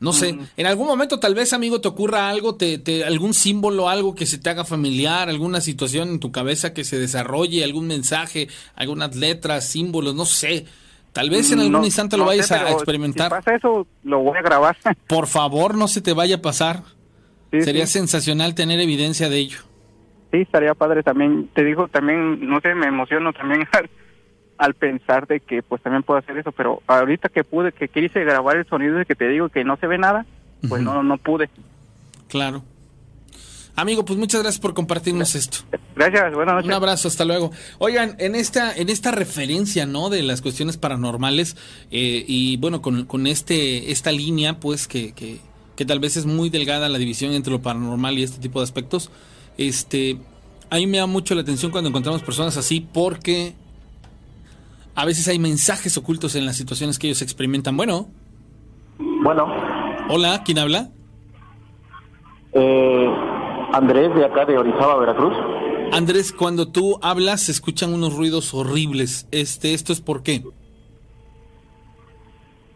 No 0.00 0.14
sé, 0.14 0.38
en 0.56 0.66
algún 0.66 0.86
momento 0.86 1.20
tal 1.20 1.34
vez, 1.34 1.52
amigo, 1.52 1.80
te 1.82 1.88
ocurra 1.88 2.30
algo, 2.30 2.54
te, 2.56 2.78
te- 2.78 3.04
algún 3.04 3.34
símbolo, 3.34 3.88
algo 3.90 4.14
que 4.14 4.24
se 4.24 4.38
te 4.38 4.48
haga 4.48 4.64
familiar, 4.64 5.28
alguna 5.28 5.60
situación 5.60 6.08
en 6.08 6.20
tu 6.20 6.32
cabeza 6.32 6.72
que 6.72 6.84
se 6.84 6.98
desarrolle, 6.98 7.62
algún 7.64 7.86
mensaje, 7.86 8.48
algunas 8.76 9.14
letras, 9.14 9.66
símbolos, 9.68 10.14
no 10.14 10.24
sé. 10.24 10.64
Tal 11.12 11.28
vez 11.28 11.50
en 11.52 11.58
algún 11.58 11.72
No- 11.72 11.84
instante 11.84 12.16
lo 12.16 12.24
no 12.24 12.30
sé, 12.30 12.36
vayas 12.38 12.50
a 12.52 12.70
experimentar. 12.70 13.26
Si 13.30 13.34
pasa 13.36 13.54
eso, 13.56 13.86
lo 14.04 14.20
voy 14.20 14.38
a 14.38 14.42
grabar. 14.42 14.76
Por 15.06 15.26
favor, 15.26 15.74
no 15.74 15.86
se 15.86 16.00
te 16.00 16.14
vaya 16.14 16.36
a 16.36 16.40
pasar. 16.42 16.82
Sí, 17.50 17.60
Sería 17.62 17.86
sí. 17.86 17.94
sensacional 17.94 18.54
tener 18.54 18.80
evidencia 18.80 19.28
de 19.28 19.36
ello. 19.38 19.58
Sí, 20.32 20.38
estaría 20.38 20.72
padre 20.74 21.02
también. 21.02 21.50
Te 21.52 21.62
digo, 21.64 21.88
también, 21.88 22.48
no 22.48 22.60
sé, 22.60 22.74
me 22.74 22.86
emociono 22.86 23.32
también 23.32 23.66
al, 24.60 24.74
pensar 24.74 25.26
de 25.26 25.40
que 25.40 25.62
pues 25.62 25.82
también 25.82 26.02
puedo 26.02 26.18
hacer 26.18 26.36
eso, 26.38 26.52
pero 26.52 26.82
ahorita 26.86 27.28
que 27.28 27.44
pude, 27.44 27.72
que 27.72 27.88
quise 27.88 28.24
grabar 28.24 28.56
el 28.56 28.66
sonido 28.66 28.96
de 28.96 29.06
que 29.06 29.14
te 29.14 29.28
digo 29.28 29.48
que 29.48 29.64
no 29.64 29.76
se 29.76 29.86
ve 29.86 29.98
nada, 29.98 30.26
pues 30.68 30.82
no, 30.82 31.02
no 31.02 31.18
pude. 31.18 31.48
Claro. 32.28 32.62
Amigo, 33.76 34.04
pues 34.04 34.18
muchas 34.18 34.42
gracias 34.42 34.60
por 34.60 34.74
compartirnos 34.74 35.34
esto. 35.34 35.58
Gracias, 35.96 36.34
buenas 36.34 36.56
noches. 36.56 36.68
Un 36.68 36.74
abrazo, 36.74 37.08
hasta 37.08 37.24
luego. 37.24 37.50
Oigan, 37.78 38.14
en 38.18 38.34
esta, 38.34 38.74
en 38.76 38.90
esta 38.90 39.10
referencia, 39.10 39.86
¿no? 39.86 40.10
De 40.10 40.22
las 40.22 40.42
cuestiones 40.42 40.76
paranormales, 40.76 41.56
eh, 41.90 42.24
y 42.26 42.56
bueno, 42.58 42.82
con, 42.82 43.06
con 43.06 43.26
este, 43.26 43.90
esta 43.90 44.12
línea, 44.12 44.60
pues, 44.60 44.86
que, 44.86 45.12
que, 45.12 45.40
que 45.76 45.84
tal 45.86 45.98
vez 45.98 46.18
es 46.18 46.26
muy 46.26 46.50
delgada 46.50 46.90
la 46.90 46.98
división 46.98 47.32
entre 47.32 47.52
lo 47.52 47.62
paranormal 47.62 48.18
y 48.18 48.22
este 48.22 48.38
tipo 48.38 48.60
de 48.60 48.64
aspectos, 48.64 49.10
este, 49.56 50.18
a 50.68 50.76
mí 50.76 50.86
me 50.86 50.98
da 50.98 51.06
mucho 51.06 51.34
la 51.34 51.40
atención 51.40 51.70
cuando 51.70 51.88
encontramos 51.88 52.22
personas 52.22 52.56
así, 52.56 52.86
porque 52.92 53.54
a 55.00 55.04
veces 55.06 55.26
hay 55.28 55.38
mensajes 55.38 55.96
ocultos 55.96 56.34
en 56.34 56.44
las 56.44 56.56
situaciones 56.56 56.98
que 56.98 57.06
ellos 57.06 57.22
experimentan. 57.22 57.74
Bueno. 57.74 58.08
Bueno. 58.98 59.46
Hola, 60.10 60.42
¿quién 60.44 60.58
habla? 60.58 60.90
Eh, 62.52 63.08
Andrés 63.72 64.14
de 64.14 64.26
acá 64.26 64.44
de 64.44 64.58
Orizaba, 64.58 64.98
Veracruz. 64.98 65.32
Andrés, 65.92 66.32
cuando 66.32 66.68
tú 66.68 66.98
hablas 67.00 67.40
se 67.40 67.52
escuchan 67.52 67.94
unos 67.94 68.14
ruidos 68.14 68.52
horribles. 68.52 69.26
Este, 69.30 69.72
¿esto 69.72 69.94
es 69.94 70.02
por 70.02 70.22
qué? 70.22 70.44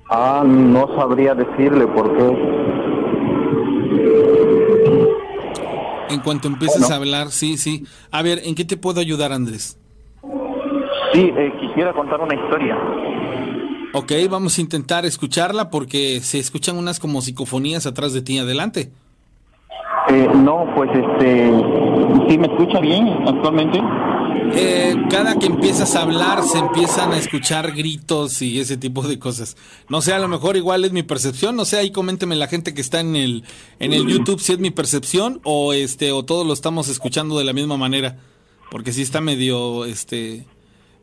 Ah, 0.09 0.45
no 0.47 0.97
sabría 0.97 1.35
decirle 1.35 1.87
por 1.89 2.17
qué. 2.17 2.25
En 6.09 6.21
cuanto 6.21 6.49
empieces 6.49 6.91
a 6.91 6.97
hablar, 6.97 7.31
sí, 7.31 7.59
sí. 7.59 7.85
A 8.11 8.23
ver, 8.23 8.41
¿en 8.45 8.55
qué 8.55 8.65
te 8.65 8.79
puedo 8.79 8.99
ayudar, 9.01 9.31
Andrés? 9.31 9.79
Sí, 11.15 11.33
eh, 11.37 11.53
quisiera 11.61 11.93
contar 11.93 12.21
una 12.21 12.35
historia. 12.35 12.77
Ok, 13.93 14.13
vamos 14.29 14.59
a 14.59 14.61
intentar 14.61 15.07
escucharla 15.07 15.71
porque 15.71 16.21
se 16.21 16.41
escuchan 16.41 16.77
unas 16.77 16.99
como 16.99 17.23
psicofonías 17.23 17.87
atrás 17.87 18.13
de 18.13 18.23
ti. 18.23 18.39
Adelante. 18.39 18.91
Eh, 20.09 20.29
no, 20.35 20.67
pues 20.75 20.91
este, 20.91 21.53
¿sí 22.29 22.37
me 22.37 22.49
escucha 22.49 22.81
bien 22.81 23.07
actualmente? 23.29 23.81
Eh, 24.57 24.97
cada 25.09 25.39
que 25.39 25.47
empiezas 25.47 25.95
a 25.95 26.03
hablar 26.03 26.43
se 26.43 26.59
empiezan 26.59 27.13
a 27.13 27.19
escuchar 27.19 27.73
gritos 27.73 28.43
y 28.43 28.59
ese 28.59 28.77
tipo 28.77 29.03
de 29.03 29.21
cosas. 29.21 29.57
No 29.89 30.03
sé, 30.03 30.13
a 30.13 30.19
lo 30.19 30.27
mejor 30.27 30.57
igual 30.57 30.85
es 30.85 30.91
mi 30.91 31.05
percepción. 31.05 31.55
No 31.55 31.65
sé, 31.65 31.79
ahí 31.79 31.93
coménteme 31.93 32.35
la 32.35 32.49
gente 32.49 32.75
que 32.75 32.81
está 32.81 32.99
en 32.99 33.15
el 33.15 33.45
en 33.79 33.93
el 33.93 34.07
YouTube 34.09 34.41
si 34.41 34.53
es 34.53 34.59
mi 34.59 34.73
percepción 34.73 35.41
o 35.45 35.73
este 35.73 36.11
o 36.11 36.25
todos 36.25 36.45
lo 36.45 36.53
estamos 36.53 36.89
escuchando 36.89 37.39
de 37.39 37.45
la 37.45 37.53
misma 37.53 37.77
manera, 37.77 38.17
porque 38.73 38.93
sí 38.93 39.03
está 39.03 39.21
medio 39.21 39.85
este 39.85 40.45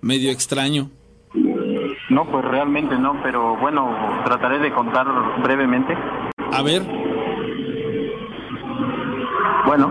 medio 0.02 0.32
extraño. 0.32 0.90
No, 2.10 2.26
pues 2.26 2.44
realmente 2.44 2.98
no, 2.98 3.22
pero 3.24 3.56
bueno, 3.58 3.96
trataré 4.26 4.60
de 4.60 4.72
contar 4.74 5.08
brevemente. 5.42 5.96
A 6.52 6.62
ver. 6.62 6.84
Bueno. 9.66 9.90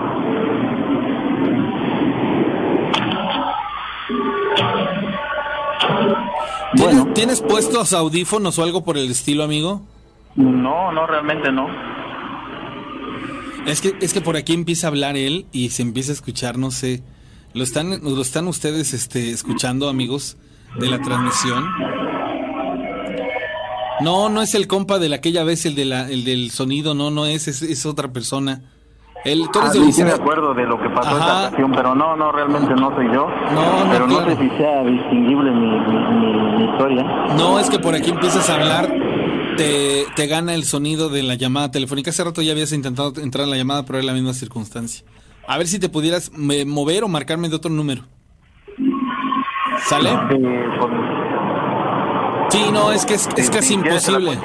¿Tienes, 6.76 7.14
¿Tienes 7.14 7.40
puestos 7.40 7.92
audífonos 7.92 8.58
o 8.58 8.62
algo 8.62 8.84
por 8.84 8.98
el 8.98 9.10
estilo, 9.10 9.42
amigo? 9.42 9.82
No, 10.36 10.92
no, 10.92 11.06
realmente 11.06 11.50
no. 11.50 11.68
Es 13.66 13.80
que, 13.80 13.94
es 14.00 14.12
que 14.12 14.20
por 14.20 14.36
aquí 14.36 14.52
empieza 14.52 14.86
a 14.86 14.90
hablar 14.90 15.16
él 15.16 15.46
y 15.52 15.70
se 15.70 15.82
empieza 15.82 16.12
a 16.12 16.14
escuchar, 16.14 16.58
no 16.58 16.70
sé. 16.70 17.02
¿Lo 17.54 17.64
están, 17.64 17.90
lo 18.02 18.20
están 18.22 18.46
ustedes 18.48 18.94
este, 18.94 19.30
escuchando, 19.32 19.88
amigos, 19.88 20.36
de 20.78 20.88
la 20.88 21.00
transmisión? 21.00 21.64
No, 24.00 24.28
no 24.28 24.40
es 24.40 24.54
el 24.54 24.66
compa 24.66 24.98
de 24.98 25.08
la 25.08 25.16
aquella 25.16 25.44
vez, 25.44 25.66
el, 25.66 25.74
de 25.74 25.84
la, 25.84 26.08
el 26.08 26.24
del 26.24 26.50
sonido, 26.50 26.94
no, 26.94 27.10
no 27.10 27.26
es, 27.26 27.48
es, 27.48 27.62
es 27.62 27.84
otra 27.86 28.08
persona. 28.12 28.62
Él, 29.24 29.46
tú 29.52 29.58
eres 29.58 29.72
Ah, 29.76 29.78
de 29.80 29.92
sí, 29.92 30.02
me 30.04 30.12
acuerdo 30.12 30.54
de 30.54 30.62
lo 30.64 30.80
que 30.80 30.88
pasó 30.88 31.10
Ajá. 31.10 31.18
esa 31.18 31.48
ocasión, 31.48 31.72
pero 31.76 31.94
no, 31.94 32.16
no, 32.16 32.32
realmente 32.32 32.74
no 32.74 32.94
soy 32.94 33.06
yo. 33.12 33.28
No, 33.52 33.84
no, 33.84 33.90
pero 33.92 34.06
no 34.06 34.16
claro. 34.16 34.36
sé 34.36 34.42
si 34.48 34.56
sea 34.56 34.82
distinguible 34.84 35.50
mi, 35.50 35.66
mi, 35.68 36.56
mi- 36.56 36.70
historia. 36.72 37.02
No, 37.36 37.58
es 37.58 37.68
que 37.68 37.78
por 37.78 37.94
aquí 37.94 38.08
empiezas 38.10 38.48
a 38.48 38.54
hablar, 38.54 38.90
te, 39.58 40.06
te 40.16 40.26
gana 40.26 40.54
el 40.54 40.64
sonido 40.64 41.10
de 41.10 41.22
la 41.22 41.34
llamada 41.34 41.70
telefónica. 41.70 42.08
Hace 42.10 42.24
rato 42.24 42.40
ya 42.40 42.52
habías 42.52 42.72
intentado 42.72 43.12
entrar 43.20 43.44
en 43.44 43.50
la 43.50 43.56
llamada, 43.58 43.84
pero 43.84 43.98
era 43.98 44.06
la 44.06 44.14
misma 44.14 44.32
circunstancia. 44.32 45.04
A 45.50 45.58
ver 45.58 45.66
si 45.66 45.80
te 45.80 45.88
pudieras 45.88 46.30
mover 46.32 47.02
o 47.02 47.08
marcarme 47.08 47.48
de 47.48 47.56
otro 47.56 47.72
número. 47.72 48.04
¿Sale? 49.88 50.10
Eh, 50.10 50.64
pues, 50.78 50.92
Sí, 52.50 52.70
no, 52.72 52.92
es 52.92 53.04
que 53.04 53.14
es, 53.14 53.28
es 53.36 53.50
casi 53.50 53.74
imposible. 53.74 54.38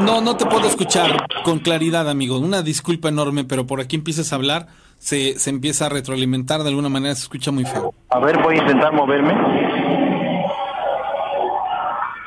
No, 0.00 0.20
no 0.20 0.36
te 0.36 0.44
puedo 0.44 0.66
escuchar 0.66 1.26
con 1.44 1.60
claridad, 1.60 2.10
amigo. 2.10 2.38
Una 2.38 2.60
disculpa 2.60 3.08
enorme, 3.08 3.44
pero 3.44 3.66
por 3.66 3.80
aquí 3.80 3.96
empiezas 3.96 4.34
a 4.34 4.36
hablar, 4.36 4.66
se, 4.98 5.38
se 5.38 5.48
empieza 5.48 5.86
a 5.86 5.88
retroalimentar 5.88 6.62
de 6.62 6.68
alguna 6.68 6.90
manera, 6.90 7.14
se 7.14 7.22
escucha 7.22 7.50
muy 7.50 7.64
feo. 7.64 7.94
A 8.10 8.18
ver, 8.18 8.38
voy 8.42 8.56
a 8.56 8.58
intentar 8.58 8.92
moverme. 8.92 9.32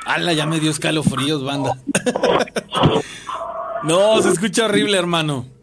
¡Hala! 0.07 0.33
Ya 0.33 0.47
me 0.47 0.59
dio 0.59 0.71
escalofríos, 0.71 1.43
banda. 1.43 1.77
no, 3.83 4.21
se 4.23 4.29
escucha 4.29 4.65
horrible, 4.65 4.97
hermano. 4.97 5.54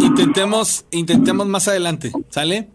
Intentemos, 0.00 0.84
intentemos 0.90 1.46
más 1.46 1.68
adelante, 1.68 2.12
¿sale? 2.30 2.68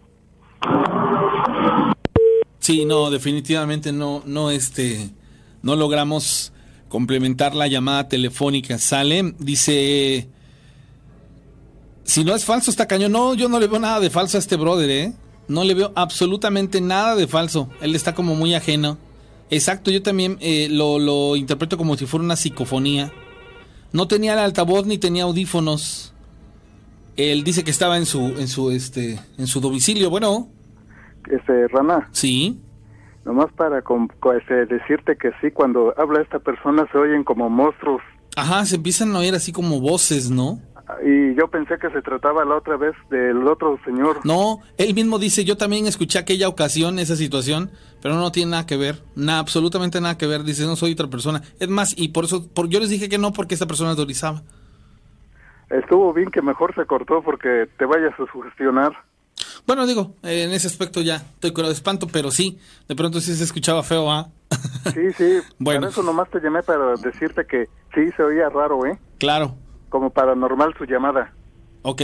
Sí, 2.60 2.84
no, 2.84 3.10
definitivamente 3.10 3.92
no, 3.92 4.22
no, 4.26 4.50
este, 4.50 5.10
no 5.62 5.76
logramos 5.76 6.52
complementar 6.88 7.54
la 7.54 7.66
llamada 7.66 8.08
telefónica, 8.08 8.78
¿sale? 8.78 9.34
Dice, 9.38 10.28
si 12.04 12.24
no 12.24 12.34
es 12.34 12.44
falso, 12.44 12.70
está 12.70 12.86
cañón. 12.86 13.12
No, 13.12 13.34
yo 13.34 13.48
no 13.48 13.60
le 13.60 13.66
veo 13.66 13.78
nada 13.78 14.00
de 14.00 14.10
falso 14.10 14.38
a 14.38 14.40
este 14.40 14.56
brother, 14.56 14.90
¿eh? 14.90 15.12
No 15.46 15.64
le 15.64 15.74
veo 15.74 15.92
absolutamente 15.94 16.80
nada 16.80 17.14
de 17.16 17.26
falso. 17.26 17.70
Él 17.80 17.94
está 17.94 18.14
como 18.14 18.34
muy 18.34 18.54
ajeno. 18.54 18.98
Exacto, 19.50 19.90
yo 19.90 20.02
también 20.02 20.36
eh, 20.40 20.68
lo, 20.70 20.98
lo 20.98 21.36
interpreto 21.36 21.78
como 21.78 21.96
si 21.96 22.06
fuera 22.06 22.24
una 22.24 22.36
psicofonía. 22.36 23.12
No 23.92 24.08
tenía 24.08 24.34
el 24.34 24.38
altavoz 24.40 24.86
ni 24.86 24.98
tenía 24.98 25.24
audífonos. 25.24 26.12
Él 27.18 27.42
dice 27.44 27.64
que 27.64 27.70
estaba 27.70 27.96
en 27.98 28.06
su, 28.06 28.20
en 28.38 28.48
su, 28.48 28.70
este, 28.70 29.18
en 29.36 29.46
su 29.46 29.60
domicilio. 29.60 30.08
Bueno, 30.08 30.48
Este, 31.30 31.68
Rana, 31.68 32.08
sí. 32.12 32.58
nomás 33.24 33.52
para 33.52 33.82
com- 33.82 34.08
co- 34.20 34.32
este, 34.32 34.64
decirte 34.66 35.16
que 35.20 35.32
sí, 35.42 35.50
cuando 35.52 35.92
habla 35.98 36.22
esta 36.22 36.38
persona 36.38 36.86
se 36.90 36.96
oyen 36.96 37.24
como 37.24 37.50
monstruos. 37.50 38.00
Ajá, 38.36 38.64
se 38.64 38.76
empiezan 38.76 39.14
a 39.14 39.18
oír 39.18 39.34
así 39.34 39.52
como 39.52 39.80
voces, 39.80 40.30
¿no? 40.30 40.60
Y 41.04 41.34
yo 41.34 41.48
pensé 41.50 41.74
que 41.78 41.90
se 41.90 42.00
trataba 42.00 42.46
la 42.46 42.56
otra 42.56 42.78
vez 42.78 42.94
del 43.10 43.46
otro 43.46 43.78
señor. 43.84 44.20
No, 44.24 44.60
él 44.78 44.94
mismo 44.94 45.18
dice, 45.18 45.44
yo 45.44 45.58
también 45.58 45.86
escuché 45.86 46.18
aquella 46.18 46.48
ocasión, 46.48 46.98
esa 46.98 47.14
situación, 47.16 47.70
pero 48.00 48.14
no 48.14 48.32
tiene 48.32 48.52
nada 48.52 48.64
que 48.64 48.78
ver, 48.78 49.02
nada, 49.14 49.40
absolutamente 49.40 50.00
nada 50.00 50.16
que 50.16 50.26
ver, 50.26 50.44
dice, 50.44 50.64
no 50.64 50.76
soy 50.76 50.92
otra 50.92 51.08
persona. 51.08 51.42
Es 51.60 51.68
más, 51.68 51.92
y 51.98 52.08
por 52.08 52.24
eso, 52.24 52.48
por, 52.48 52.68
yo 52.70 52.80
les 52.80 52.88
dije 52.88 53.10
que 53.10 53.18
no, 53.18 53.32
porque 53.34 53.52
esta 53.54 53.66
persona 53.66 53.90
es 53.90 53.96
de 53.98 54.02
Orizaba. 54.04 54.42
Estuvo 55.70 56.12
bien 56.12 56.30
que 56.30 56.40
mejor 56.42 56.74
se 56.74 56.86
cortó 56.86 57.22
porque 57.22 57.68
te 57.78 57.84
vayas 57.84 58.12
a 58.18 58.30
sugestionar. 58.32 58.92
Bueno, 59.66 59.86
digo, 59.86 60.14
en 60.22 60.50
ese 60.52 60.66
aspecto 60.66 61.02
ya 61.02 61.16
estoy 61.16 61.52
con 61.52 61.66
de 61.66 61.72
espanto, 61.72 62.06
pero 62.10 62.30
sí, 62.30 62.58
de 62.88 62.96
pronto 62.96 63.20
sí 63.20 63.34
se 63.34 63.44
escuchaba 63.44 63.82
feo, 63.82 64.10
¿ah? 64.10 64.28
Sí, 64.94 65.12
sí. 65.12 65.40
Bueno. 65.58 65.80
Por 65.82 65.90
eso 65.90 66.02
nomás 66.02 66.30
te 66.30 66.40
llamé 66.40 66.62
para 66.62 66.94
decirte 66.94 67.44
que 67.46 67.66
sí 67.94 68.10
se 68.16 68.22
oía 68.22 68.48
raro, 68.48 68.86
¿eh? 68.86 68.98
Claro, 69.18 69.54
Como 69.90 70.08
paranormal 70.10 70.74
su 70.78 70.84
llamada. 70.84 71.32
ok. 71.82 72.02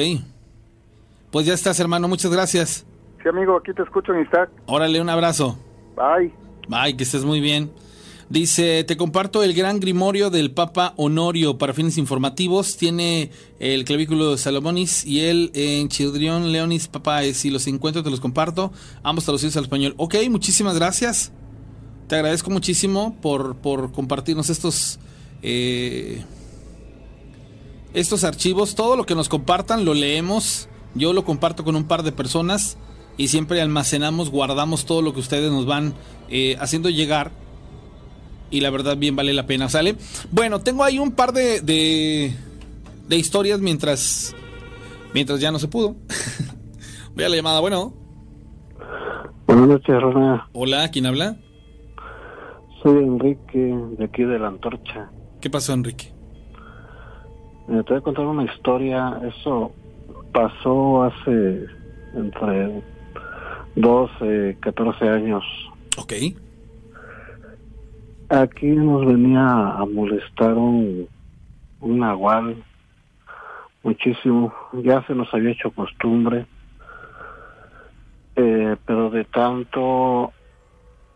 Pues 1.30 1.46
ya 1.46 1.54
estás, 1.54 1.80
hermano. 1.80 2.06
Muchas 2.06 2.30
gracias. 2.30 2.86
Sí, 3.22 3.28
amigo, 3.28 3.56
aquí 3.56 3.72
te 3.72 3.82
escucho 3.82 4.12
en 4.12 4.22
Isaac. 4.22 4.50
Órale, 4.66 5.00
un 5.00 5.08
abrazo. 5.08 5.58
Bye. 5.96 6.32
Bye, 6.68 6.96
que 6.96 7.02
estés 7.04 7.24
muy 7.24 7.40
bien. 7.40 7.72
Dice, 8.28 8.84
te 8.84 8.96
comparto 8.96 9.42
el 9.42 9.54
gran 9.54 9.80
grimorio 9.80 10.30
del 10.30 10.50
Papa 10.50 10.94
Honorio 10.96 11.58
para 11.58 11.74
fines 11.74 11.98
informativos. 11.98 12.76
Tiene 12.76 13.30
el 13.58 13.84
clavículo 13.84 14.32
de 14.32 14.38
Salomonis 14.38 15.04
y 15.04 15.20
el 15.20 15.50
en 15.54 15.88
Childrion 15.88 16.52
Leonis 16.52 16.88
Papaes. 16.88 17.36
Si 17.36 17.50
los 17.50 17.66
encuentro, 17.66 18.02
te 18.02 18.10
los 18.10 18.20
comparto. 18.20 18.72
Ambos 19.02 19.24
traducidos 19.24 19.56
al 19.56 19.64
español. 19.64 19.94
Ok, 19.98 20.16
muchísimas 20.30 20.76
gracias. 20.76 21.32
Te 22.08 22.16
agradezco 22.16 22.50
muchísimo 22.50 23.16
por, 23.20 23.56
por 23.56 23.92
compartirnos 23.92 24.50
estos... 24.50 24.98
eh, 25.42 26.22
estos 27.94 28.24
archivos, 28.24 28.74
todo 28.74 28.96
lo 28.96 29.06
que 29.06 29.14
nos 29.14 29.28
compartan 29.28 29.84
lo 29.84 29.94
leemos, 29.94 30.68
yo 30.96 31.12
lo 31.12 31.24
comparto 31.24 31.62
con 31.62 31.76
un 31.76 31.84
par 31.84 32.02
de 32.02 32.10
personas 32.10 32.76
y 33.16 33.28
siempre 33.28 33.62
almacenamos, 33.62 34.30
guardamos 34.30 34.84
todo 34.84 35.00
lo 35.00 35.14
que 35.14 35.20
ustedes 35.20 35.52
nos 35.52 35.64
van 35.64 35.94
eh, 36.28 36.56
haciendo 36.58 36.90
llegar 36.90 37.30
y 38.54 38.60
la 38.60 38.70
verdad 38.70 38.96
bien 38.96 39.16
vale 39.16 39.32
la 39.32 39.46
pena, 39.46 39.68
¿sale? 39.68 39.96
Bueno, 40.30 40.60
tengo 40.60 40.84
ahí 40.84 41.00
un 41.00 41.10
par 41.10 41.32
de, 41.32 41.60
de, 41.60 42.32
de 43.08 43.16
historias 43.16 43.58
mientras, 43.58 44.32
mientras 45.12 45.40
ya 45.40 45.50
no 45.50 45.58
se 45.58 45.66
pudo. 45.66 45.96
Voy 47.16 47.24
a 47.24 47.28
la 47.28 47.34
llamada, 47.34 47.58
bueno. 47.58 47.92
Buenas 49.48 49.66
noches, 49.66 50.00
Rona. 50.00 50.48
Hola, 50.52 50.88
¿quién 50.92 51.06
habla? 51.06 51.36
Soy 52.80 53.02
Enrique, 53.02 53.74
de 53.98 54.04
aquí 54.04 54.22
de 54.22 54.38
la 54.38 54.46
Antorcha. 54.46 55.10
¿Qué 55.40 55.50
pasó, 55.50 55.72
Enrique? 55.72 56.12
Eh, 57.68 57.82
te 57.84 57.92
voy 57.92 57.96
a 57.96 58.02
contar 58.02 58.24
una 58.24 58.44
historia. 58.44 59.20
Eso 59.36 59.72
pasó 60.32 61.02
hace 61.02 61.66
entre 62.14 62.84
12, 63.74 64.58
14 64.60 65.08
años. 65.08 65.42
Ok. 65.98 66.12
Aquí 68.28 68.66
nos 68.66 69.06
venía 69.06 69.42
a 69.42 69.84
molestar 69.86 70.54
un, 70.54 71.08
un 71.80 71.98
nahual 71.98 72.62
muchísimo. 73.82 74.52
Ya 74.72 75.04
se 75.06 75.14
nos 75.14 75.32
había 75.32 75.52
hecho 75.52 75.70
costumbre. 75.70 76.46
Eh, 78.36 78.76
pero 78.84 79.10
de 79.10 79.24
tanto 79.24 80.32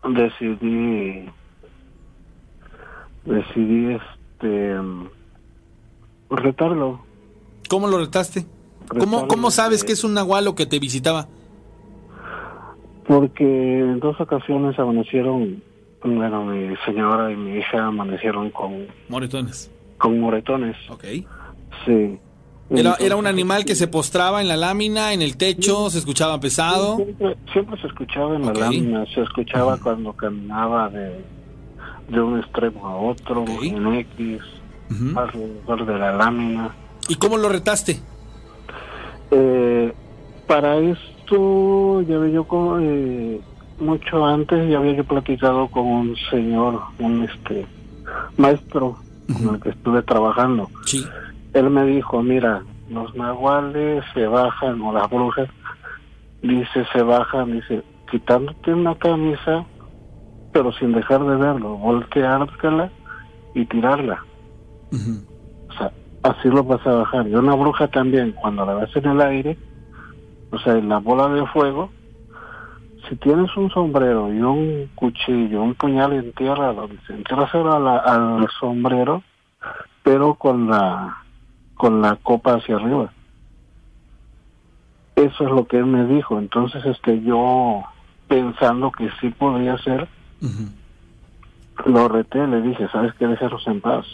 decidí 0.07 1.25
decidí 3.25 3.93
este 3.93 4.77
retarlo 6.29 7.01
¿Cómo 7.67 7.87
lo 7.87 7.97
retaste? 7.97 8.45
¿Cómo, 8.87 9.27
cómo 9.27 9.51
sabes 9.51 9.83
que 9.83 9.91
es 9.91 10.05
un 10.05 10.13
nahualo 10.13 10.55
que 10.55 10.65
te 10.65 10.79
visitaba? 10.79 11.27
porque 13.09 13.43
en 13.43 13.99
dos 13.99 14.21
ocasiones 14.21 14.77
amanecieron 14.77 15.63
bueno 16.03 16.45
mi 16.45 16.75
señora 16.85 17.31
y 17.31 17.35
mi 17.35 17.57
hija 17.57 17.85
amanecieron 17.87 18.49
con 18.51 18.87
Moretones. 19.09 19.69
con 19.97 20.19
moretones 20.19 20.75
Ok. 20.89 21.03
sí 21.85 22.17
Era, 22.71 22.95
era 22.99 23.15
un 23.15 23.25
animal 23.27 23.65
que 23.65 23.73
se 23.75 23.87
postraba 23.87 24.41
en 24.41 24.47
la 24.47 24.55
lámina, 24.55 25.11
en 25.13 25.21
el 25.23 25.37
techo, 25.37 25.89
se 25.89 25.97
escuchaba 25.97 26.39
pesado. 26.39 26.97
siempre, 26.97 27.35
siempre 27.51 27.81
se 27.81 27.87
escuchaba 27.87 28.35
en 28.35 28.43
Ok. 28.47 28.53
la 28.57 28.65
lámina 28.65 29.05
se 29.13 29.21
escuchaba 29.21 29.77
cuando 29.77 30.13
caminaba 30.13 30.89
de 30.89 31.19
de 32.07 32.19
un 32.21 32.39
extremo 32.39 32.87
a 32.87 32.95
otro 32.95 33.45
en 33.61 33.93
X 33.93 34.39
alrededor 35.15 35.85
de 35.85 35.97
la 35.99 36.11
lámina 36.13 36.71
¿Y 37.07 37.15
cómo 37.15 37.37
lo 37.37 37.49
retaste? 37.49 37.99
Eh, 39.31 39.93
para 40.47 40.77
esto 40.77 42.01
ya 42.01 42.15
había 42.15 42.33
yo 42.33 42.43
co- 42.45 42.79
eh, 42.79 43.39
mucho 43.81 44.25
antes 44.25 44.69
ya 44.69 44.77
había 44.77 44.93
yo 44.93 45.03
platicado 45.03 45.67
con 45.67 45.85
un 45.85 46.15
señor, 46.29 46.81
un 46.99 47.23
este 47.23 47.65
maestro 48.37 48.97
con 49.27 49.55
el 49.55 49.61
que 49.61 49.69
estuve 49.69 50.01
trabajando. 50.03 50.69
Sí. 50.85 51.05
Él 51.53 51.69
me 51.69 51.85
dijo, 51.85 52.21
mira, 52.21 52.63
los 52.89 53.13
nahuales 53.15 54.03
se 54.13 54.25
bajan 54.27 54.81
o 54.81 54.93
las 54.93 55.09
brujas, 55.09 55.49
dice 56.41 56.85
se 56.91 57.01
bajan, 57.01 57.53
dice 57.53 57.83
quitándote 58.09 58.73
una 58.73 58.95
camisa, 58.95 59.65
pero 60.51 60.71
sin 60.73 60.93
dejar 60.93 61.23
de 61.25 61.35
verlo, 61.35 61.77
volteártela 61.77 62.89
y 63.53 63.65
tirarla. 63.65 64.23
O 64.91 65.73
sea, 65.73 65.91
así 66.23 66.49
lo 66.49 66.63
vas 66.63 66.85
a 66.87 66.91
bajar. 66.91 67.27
Y 67.27 67.35
una 67.35 67.53
bruja 67.53 67.87
también, 67.87 68.31
cuando 68.31 68.65
la 68.65 68.73
ves 68.73 68.95
en 68.95 69.05
el 69.05 69.21
aire, 69.21 69.57
o 70.51 70.57
sea, 70.59 70.73
en 70.73 70.89
la 70.89 70.97
bola 70.97 71.27
de 71.29 71.45
fuego, 71.47 71.91
si 73.09 73.15
tienes 73.15 73.55
un 73.57 73.69
sombrero 73.71 74.31
y 74.31 74.39
un 74.39 74.91
cuchillo, 74.95 75.61
un 75.63 75.73
puñal 75.75 76.13
en 76.13 76.31
tierra, 76.33 76.71
lo 76.71 76.87
dice, 76.87 77.13
entráselo 77.13 77.73
a 77.73 77.79
la- 77.79 77.97
al 77.97 78.47
sombrero, 78.59 79.23
pero 80.03 80.35
con 80.35 80.69
la 80.69 81.17
con 81.73 82.01
la 82.01 82.17
copa 82.17 82.55
hacia 82.55 82.75
arriba. 82.75 83.11
Eso 85.15 85.45
es 85.45 85.49
lo 85.51 85.65
que 85.65 85.77
él 85.77 85.85
me 85.85 86.05
dijo. 86.05 86.37
Entonces, 86.37 86.85
este, 86.85 87.21
yo 87.21 87.83
pensando 88.27 88.91
que 88.91 89.09
sí 89.21 89.29
podría 89.29 89.77
ser, 89.77 90.07
lo 91.85 92.09
reté, 92.09 92.45
le 92.47 92.61
dije, 92.61 92.89
¿sabes 92.89 93.13
qué? 93.15 93.27
Déjanos 93.27 93.65
en 93.67 93.79
paz. 93.79 94.05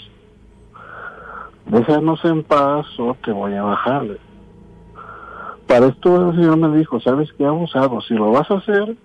Déjanos 1.65 2.23
en 2.23 2.43
paz 2.43 2.85
o 2.99 3.15
te 3.23 3.31
voy 3.31 3.55
a 3.55 3.63
bajarle. 3.63 4.19
Para 5.75 5.87
esto 5.87 6.29
el 6.29 6.35
señor 6.37 6.55
me 6.55 6.77
dijo, 6.77 7.01
¿sabes 7.01 7.29
qué? 7.37 7.45
Abusado, 7.45 7.99
si 7.99 8.13
lo 8.13 8.31
vas 8.31 8.49
a 8.49 8.53
hacer, 8.53 8.95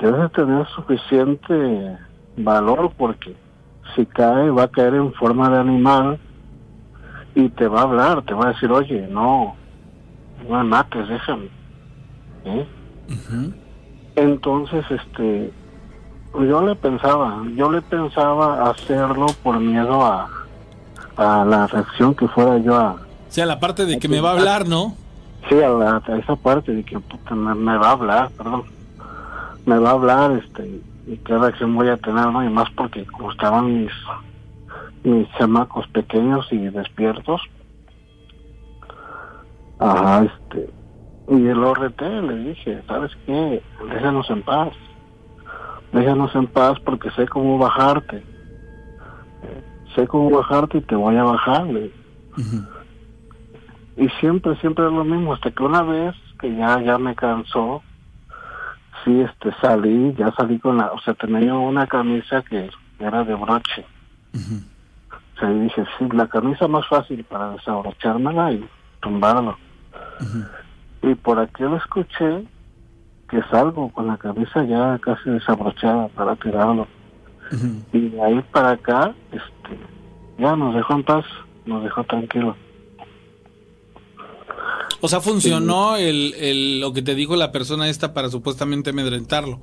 debes 0.00 0.22
de 0.22 0.28
tener 0.30 0.66
suficiente 0.74 1.96
valor 2.36 2.90
porque 2.98 3.36
si 3.94 4.04
cae 4.06 4.50
va 4.50 4.64
a 4.64 4.68
caer 4.68 4.94
en 4.94 5.12
forma 5.12 5.50
de 5.50 5.58
animal 5.58 6.18
y 7.36 7.48
te 7.50 7.68
va 7.68 7.78
a 7.78 7.84
hablar, 7.84 8.22
te 8.24 8.34
va 8.34 8.46
a 8.46 8.52
decir, 8.52 8.72
oye, 8.72 9.06
no, 9.08 9.54
no 10.48 10.58
me 10.58 10.64
mates, 10.64 11.08
déjame. 11.08 11.48
¿Eh? 12.44 12.66
Entonces, 14.16 14.84
este, 14.90 15.52
yo 16.34 16.66
le 16.66 16.74
pensaba, 16.74 17.40
yo 17.54 17.70
le 17.70 17.82
pensaba 17.82 18.68
hacerlo 18.68 19.26
por 19.44 19.60
miedo 19.60 20.04
a, 20.04 20.28
a 21.16 21.44
la 21.44 21.68
reacción 21.68 22.16
que 22.16 22.26
fuera 22.26 22.58
yo 22.58 22.74
a, 22.74 22.96
O 23.30 23.32
sea, 23.32 23.46
la 23.46 23.60
parte 23.60 23.86
de 23.86 24.00
que 24.00 24.08
me 24.08 24.20
va 24.20 24.30
a 24.30 24.32
hablar, 24.32 24.66
¿no? 24.66 24.96
sí, 25.48 25.54
a, 25.62 25.68
la- 25.68 26.02
a 26.04 26.16
esa 26.18 26.34
parte 26.34 26.72
de 26.72 26.82
que 26.82 26.98
puta, 26.98 27.36
me, 27.36 27.54
me 27.54 27.78
va 27.78 27.90
a 27.90 27.92
hablar, 27.92 28.30
perdón, 28.36 28.64
me 29.64 29.78
va 29.78 29.90
a 29.90 29.92
hablar, 29.92 30.32
este, 30.32 30.80
y 31.06 31.16
qué 31.18 31.38
reacción 31.38 31.76
voy 31.76 31.88
a 31.88 31.96
tener, 31.96 32.26
¿no? 32.26 32.42
Y 32.44 32.48
más 32.48 32.68
porque 32.76 33.06
como 33.06 33.30
estaban 33.30 33.82
mis, 33.82 33.92
mis 35.04 35.30
chamacos 35.38 35.86
pequeños 35.88 36.48
y 36.50 36.58
despiertos, 36.70 37.40
ajá, 39.78 40.24
este, 40.24 40.70
y 41.28 41.38
lo 41.38 41.72
reté, 41.72 42.08
le 42.22 42.34
dije, 42.50 42.82
¿sabes 42.88 43.12
qué? 43.26 43.62
Déjanos 43.92 44.28
en 44.30 44.42
paz, 44.42 44.72
déjanos 45.92 46.34
en 46.34 46.48
paz 46.48 46.78
porque 46.84 47.10
sé 47.12 47.28
cómo 47.28 47.58
bajarte, 47.58 48.24
Eh, 49.42 49.62
sé 49.94 50.06
cómo 50.08 50.30
bajarte 50.30 50.78
y 50.78 50.82
te 50.82 50.96
voy 50.96 51.16
a 51.16 51.22
bajar, 51.22 51.64
le. 51.66 51.92
Y 54.00 54.08
siempre, 54.18 54.56
siempre 54.56 54.86
es 54.86 54.92
lo 54.92 55.04
mismo, 55.04 55.34
hasta 55.34 55.50
que 55.50 55.62
una 55.62 55.82
vez 55.82 56.16
que 56.40 56.56
ya, 56.56 56.80
ya 56.80 56.96
me 56.96 57.14
cansó, 57.14 57.82
sí, 59.04 59.20
este, 59.20 59.52
salí, 59.60 60.14
ya 60.14 60.32
salí 60.32 60.58
con 60.58 60.78
la, 60.78 60.90
o 60.92 61.00
sea, 61.00 61.12
tenía 61.12 61.54
una 61.54 61.86
camisa 61.86 62.40
que 62.40 62.70
era 62.98 63.22
de 63.24 63.34
broche. 63.34 63.84
O 64.32 65.38
sea, 65.38 65.50
dije, 65.50 65.84
sí, 65.98 66.08
la 66.14 66.26
camisa 66.28 66.66
más 66.66 66.88
fácil 66.88 67.22
para 67.24 67.50
desabrochármela 67.50 68.52
y 68.52 68.66
tumbarlo. 69.02 69.58
Y 71.02 71.14
por 71.16 71.38
aquí 71.38 71.62
lo 71.62 71.76
escuché 71.76 72.46
que 73.28 73.42
salgo 73.50 73.90
con 73.90 74.06
la 74.06 74.16
camisa 74.16 74.64
ya 74.64 74.98
casi 75.02 75.28
desabrochada 75.28 76.08
para 76.08 76.36
tirarlo. 76.36 76.88
Y 77.92 78.08
de 78.08 78.22
ahí 78.22 78.42
para 78.50 78.70
acá, 78.70 79.14
este, 79.30 79.78
ya 80.38 80.56
nos 80.56 80.74
dejó 80.74 80.94
en 80.94 81.04
paz, 81.04 81.26
nos 81.66 81.84
dejó 81.84 82.02
tranquilo. 82.04 82.56
O 85.00 85.08
sea, 85.08 85.20
funcionó 85.20 85.96
el, 85.96 86.34
el- 86.34 86.80
lo 86.80 86.92
que 86.92 87.02
te 87.02 87.14
dijo 87.14 87.36
la 87.36 87.52
persona 87.52 87.88
esta 87.88 88.12
para 88.12 88.28
supuestamente 88.28 88.90
amedrentarlo. 88.90 89.60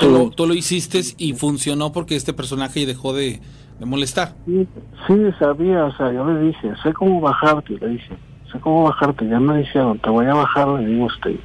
Tú, 0.00 0.08
lo, 0.08 0.30
tú 0.30 0.46
lo 0.46 0.54
hiciste 0.54 1.02
y 1.18 1.34
funcionó 1.34 1.92
porque 1.92 2.16
este 2.16 2.32
personaje 2.32 2.86
dejó 2.86 3.12
de, 3.12 3.40
de 3.78 3.86
molestar. 3.86 4.36
Sí, 4.46 4.66
sí, 5.06 5.14
sabía, 5.38 5.84
o 5.84 5.92
sea, 5.96 6.12
yo 6.12 6.24
le 6.24 6.40
dije, 6.46 6.72
sé 6.82 6.92
cómo 6.94 7.20
bajarte, 7.20 7.76
le 7.78 7.88
dije, 7.88 8.18
sé 8.50 8.58
cómo 8.60 8.84
bajarte, 8.84 9.28
ya 9.28 9.38
me 9.38 9.58
dijeron, 9.58 9.98
te 9.98 10.08
voy 10.08 10.26
a 10.26 10.34
bajar, 10.34 10.68
le 10.68 10.86
digo 10.86 11.04
usted. 11.06 11.36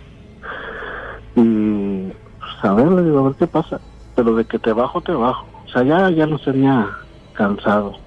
Y, 1.36 2.08
pues, 2.08 2.64
a 2.64 2.74
ver, 2.74 2.88
le 2.92 3.04
digo, 3.04 3.20
a 3.20 3.24
ver 3.24 3.36
qué 3.38 3.48
pasa, 3.48 3.82
pero 4.16 4.36
de 4.36 4.46
que 4.46 4.60
te 4.60 4.72
bajo, 4.74 5.02
te 5.02 5.12
bajo. 5.12 5.46
O 5.66 5.70
sea, 5.70 5.84
ya, 5.84 6.10
ya 6.10 6.26
los 6.26 6.42
tenía 6.44 6.90
cansados. 7.34 7.98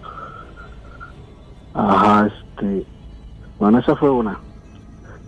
Ajá, 1.74 2.26
este, 2.26 2.86
bueno, 3.58 3.78
esa 3.78 3.94
fue 3.96 4.10
una. 4.10 4.40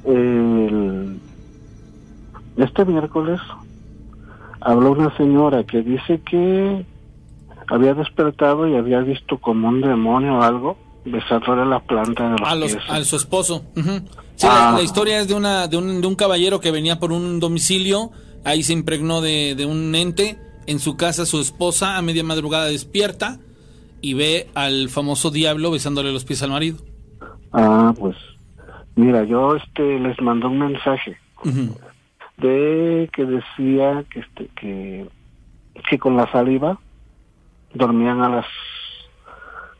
El- 0.05 1.18
este 2.56 2.84
miércoles 2.84 3.40
habló 4.60 4.92
una 4.92 5.16
señora 5.16 5.64
que 5.64 5.82
dice 5.82 6.20
que 6.28 6.84
había 7.68 7.94
despertado 7.94 8.68
y 8.68 8.76
había 8.76 9.00
visto 9.00 9.39
como 9.39 9.68
un 9.68 9.81
demonio 9.81 10.39
o 10.39 10.42
algo 10.42 10.76
besándole 11.05 11.64
la 11.66 11.81
planta 11.81 12.24
de 12.32 12.39
los 12.39 12.48
A, 12.48 12.55
los, 12.55 12.72
pies. 12.74 12.84
a 12.89 13.05
su 13.05 13.16
esposo. 13.16 13.64
Sí, 13.74 14.47
la, 14.47 14.70
Ah. 14.70 14.72
la 14.76 14.82
historia 14.82 15.20
es 15.20 15.28
de, 15.28 15.34
una, 15.34 15.66
de, 15.68 15.76
un, 15.76 16.00
de 16.00 16.06
un 16.06 16.14
caballero 16.14 16.60
que 16.60 16.70
venía 16.70 16.98
por 17.00 17.12
un 17.12 17.40
domicilio, 17.40 18.10
ahí 18.44 18.62
se 18.62 18.72
impregnó 18.72 19.20
de, 19.20 19.55
de 19.56 19.66
un 19.66 19.94
ente, 19.94 20.39
en 20.66 20.78
su 20.78 20.97
casa 20.97 21.26
su 21.26 21.40
esposa 21.40 21.97
a 21.97 22.02
media 22.02 22.22
madrugada 22.22 22.66
despierta 22.66 23.39
y 24.00 24.14
ve 24.14 24.48
al 24.55 24.89
famoso 24.90 25.31
diablo 25.31 25.70
besándole 25.72 26.12
los 26.12 26.24
pies 26.24 26.42
al 26.42 26.50
marido. 26.50 26.78
Ah, 27.52 27.92
pues 27.98 28.16
mira, 29.02 29.24
yo 29.24 29.56
este 29.56 29.98
les 29.98 30.20
mandé 30.20 30.47
un 30.47 30.58
mensaje 30.60 31.16
de 32.36 33.10
que 33.12 33.24
decía 33.24 34.05
que 34.10 34.20
este 34.20 34.47
que 34.55 35.08
que 35.89 35.98
con 35.98 36.16
la 36.16 36.31
saliva 36.31 36.78
dormían 37.74 38.22
a 38.22 38.28
las 38.28 38.47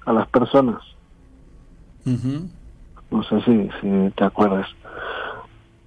a 0.07 0.12
las 0.12 0.26
personas. 0.28 0.83
No 3.10 3.23
sé 3.23 3.41
si 3.42 3.70
si 3.81 4.10
te 4.17 4.25
acuerdas. 4.25 4.68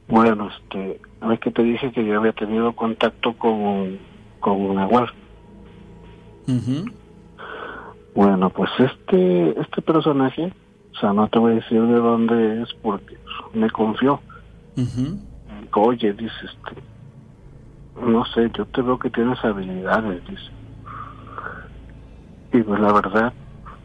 Bueno, 0.08 0.50
este, 0.50 1.02
a 1.20 1.28
ver 1.28 1.40
que 1.40 1.52
te 1.52 1.64
dije 1.64 1.92
que 1.92 2.06
yo 2.06 2.20
había 2.20 2.34
tenido 2.34 2.74
contacto 2.74 3.34
con 3.34 3.98
con 4.40 4.62
una 4.62 4.86
web. 4.88 5.10
Bueno, 8.14 8.50
pues 8.50 8.72
este 8.80 9.60
este 9.60 9.82
personaje, 9.82 10.54
o 10.94 11.00
sea, 11.00 11.12
no 11.12 11.28
te 11.28 11.40
voy 11.40 11.54
a 11.54 11.56
decir 11.56 11.82
de 11.82 11.96
dónde 11.96 12.62
es 12.62 12.74
porque 12.82 13.18
me 13.56 13.70
confió. 13.70 14.20
Dijo, 14.76 15.82
Oye, 15.82 16.14
dice 16.14 16.34
este, 16.44 16.82
no 18.06 18.26
sé, 18.26 18.50
yo 18.54 18.66
te 18.66 18.82
veo 18.82 19.00
que 19.00 19.10
tienes 19.10 19.44
habilidades, 19.44 20.22
dice. 20.28 20.52
Y 22.54 22.62
pues 22.62 22.80
la 22.80 22.94
verdad, 22.94 23.34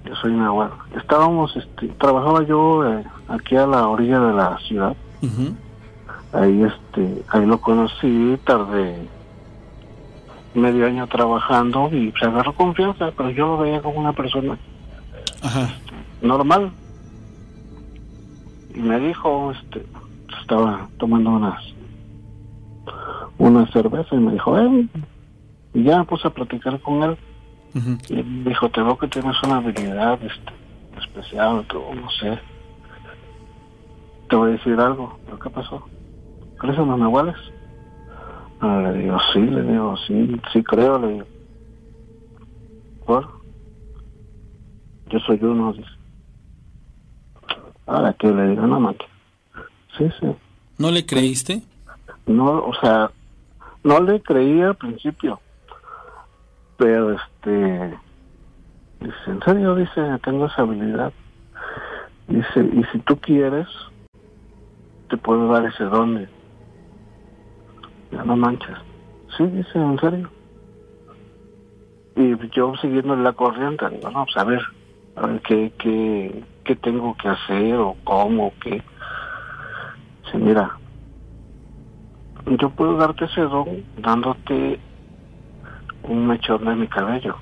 yo 0.05 0.15
soy 0.17 0.33
una 0.33 0.51
buena. 0.51 0.73
Estábamos, 0.97 1.57
este, 1.57 1.89
trabajaba 1.99 2.43
yo 2.45 2.89
eh, 2.89 3.05
aquí 3.29 3.57
a 3.57 3.67
la 3.67 3.89
orilla 3.89 4.21
de 4.21 4.33
la 4.33 4.59
ciudad. 4.59 4.97
Ahí, 6.33 6.63
este, 6.63 7.25
ahí 7.29 7.45
lo 7.45 7.61
conocí, 7.61 8.39
tardé 8.45 9.09
medio 10.55 10.87
año 10.87 11.07
trabajando 11.07 11.89
y 11.93 12.13
se 12.19 12.27
agarró 12.27 12.55
confianza, 12.55 13.13
pero 13.17 13.31
yo 13.31 13.47
lo 13.47 13.59
veía 13.59 13.81
como 13.83 14.01
una 14.01 14.13
persona 14.13 14.59
normal. 16.23 16.73
Y 18.75 18.81
me 18.81 18.99
dijo, 19.01 19.53
este, 19.53 19.85
estaba 20.41 20.89
tomando 20.99 21.31
unas 21.31 21.61
una 23.39 23.67
cerveza 23.73 24.15
y 24.15 24.19
me 24.19 24.33
dijo, 24.33 24.59
eh, 24.59 24.87
y 25.73 25.83
ya 25.83 25.99
me 25.99 26.05
puse 26.05 26.29
a 26.29 26.31
platicar 26.31 26.79
con 26.81 27.03
él. 27.03 27.17
Y 28.09 28.23
me 28.23 28.51
dijo, 28.51 28.69
te 28.69 28.83
veo 28.83 28.99
que 28.99 29.09
tienes 29.09 29.37
una 29.45 29.57
habilidad 29.57 30.19
este, 30.23 30.53
especial, 30.99 31.65
no 31.73 32.11
sé. 32.11 32.39
Te 34.29 34.37
voy 34.37 34.51
a 34.51 34.53
decir 34.53 34.79
algo, 34.79 35.19
¿pero 35.25 35.39
qué 35.39 35.51
pasó? 35.51 35.89
¿Crees 36.59 36.79
en 36.79 36.89
los 36.89 36.99
nahuales? 36.99 37.37
Ah, 38.61 38.83
le 38.85 38.99
digo, 38.99 39.17
sí, 39.33 39.41
le 39.41 39.63
digo, 39.63 39.97
sí, 40.07 40.41
sí 40.53 40.63
creo, 40.63 40.99
le 40.99 41.09
digo. 41.15 41.27
¿Por? 43.07 43.29
Yo 45.09 45.19
soy 45.21 45.39
uno, 45.43 45.73
dice. 45.73 46.00
Ahora 47.91 48.13
que 48.13 48.29
le 48.29 48.51
digo, 48.51 48.69
no 48.69 48.79
mate. 48.79 49.05
Sí, 49.99 50.09
sí. 50.21 50.27
¿No 50.79 50.93
le 50.93 51.05
creíste? 51.05 51.61
No, 52.25 52.65
o 52.65 52.73
sea, 52.75 53.11
no 53.83 54.01
le 54.01 54.23
creí 54.23 54.63
al 54.63 54.77
principio. 54.77 55.41
Pero 56.77 57.11
este. 57.11 57.99
Dice, 59.01 59.15
en 59.27 59.43
serio, 59.43 59.75
dice, 59.75 60.01
tengo 60.23 60.47
esa 60.47 60.63
habilidad. 60.63 61.13
Dice, 62.29 62.61
y 62.61 62.85
si 62.93 63.01
tú 63.01 63.19
quieres, 63.19 63.67
te 65.09 65.17
puedo 65.17 65.49
dar 65.49 65.67
ese 65.67 65.83
don. 65.83 66.29
Ya 68.13 68.23
no 68.23 68.37
manches. 68.37 68.79
Sí, 69.37 69.45
dice, 69.47 69.77
en 69.81 69.99
serio. 69.99 70.31
Y 72.15 72.37
yo 72.51 72.73
siguiendo 72.81 73.17
la 73.17 73.33
corriente, 73.33 73.89
digo, 73.89 74.11
no, 74.11 74.25
pues 74.27 74.37
a 74.37 74.45
ver, 74.45 74.61
a 75.21 75.27
ver 75.27 75.43
qué, 75.43 76.45
tengo 76.83 77.15
que 77.17 77.29
hacer 77.29 77.75
o 77.75 77.97
cómo, 78.05 78.53
qué. 78.63 78.83
Dice, 80.25 80.39
mira, 80.39 80.79
yo 82.47 82.71
puedo 82.71 82.97
darte 82.97 83.27
ese 83.27 83.43
don 83.43 83.85
dándote 83.99 84.81
un 86.05 86.27
mechón 86.27 86.65
de 86.65 86.75
mi 86.75 86.89
cabello. 86.89 87.37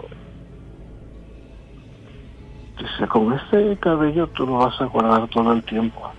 Dice, 2.79 3.07
con 3.09 3.33
este 3.35 3.77
cabello 3.79 4.27
tú 4.29 4.47
lo 4.47 4.59
vas 4.59 4.81
a 4.81 4.87
guardar 4.87 5.29
todo 5.29 5.53
el 5.53 5.63
tiempo. 5.65 6.11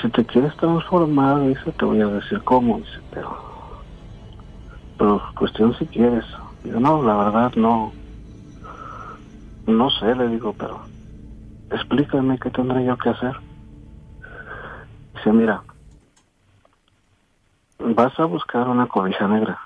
Si 0.00 0.08
te 0.10 0.24
quieres 0.24 0.56
transformar, 0.56 1.40
dice, 1.40 1.72
te 1.72 1.84
voy 1.84 2.00
a 2.00 2.06
decir 2.06 2.40
cómo, 2.44 2.78
dice, 2.78 3.00
pero, 3.10 3.36
pero 4.96 5.22
cuestión 5.36 5.74
si 5.74 5.86
quieres. 5.86 6.24
Digo, 6.62 6.78
no, 6.78 7.02
la 7.02 7.16
verdad 7.16 7.52
no, 7.56 7.92
no 9.70 9.90
sé, 9.90 10.14
le 10.14 10.28
digo, 10.28 10.54
pero 10.58 10.80
explícame 11.70 12.38
qué 12.38 12.50
tendré 12.50 12.84
yo 12.84 12.96
que 12.96 13.10
hacer. 13.10 13.36
Dice, 15.14 15.32
mira, 15.32 15.62
vas 17.78 18.18
a 18.18 18.24
buscar 18.24 18.68
una 18.68 18.86
cobija 18.86 19.26
negra 19.28 19.60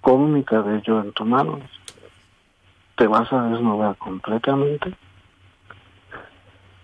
con 0.00 0.32
mi 0.32 0.42
cabello 0.42 1.00
en 1.00 1.12
tu 1.12 1.24
mano. 1.24 1.60
Te 2.96 3.06
vas 3.06 3.32
a 3.32 3.42
desnudar 3.44 3.96
completamente 3.96 4.94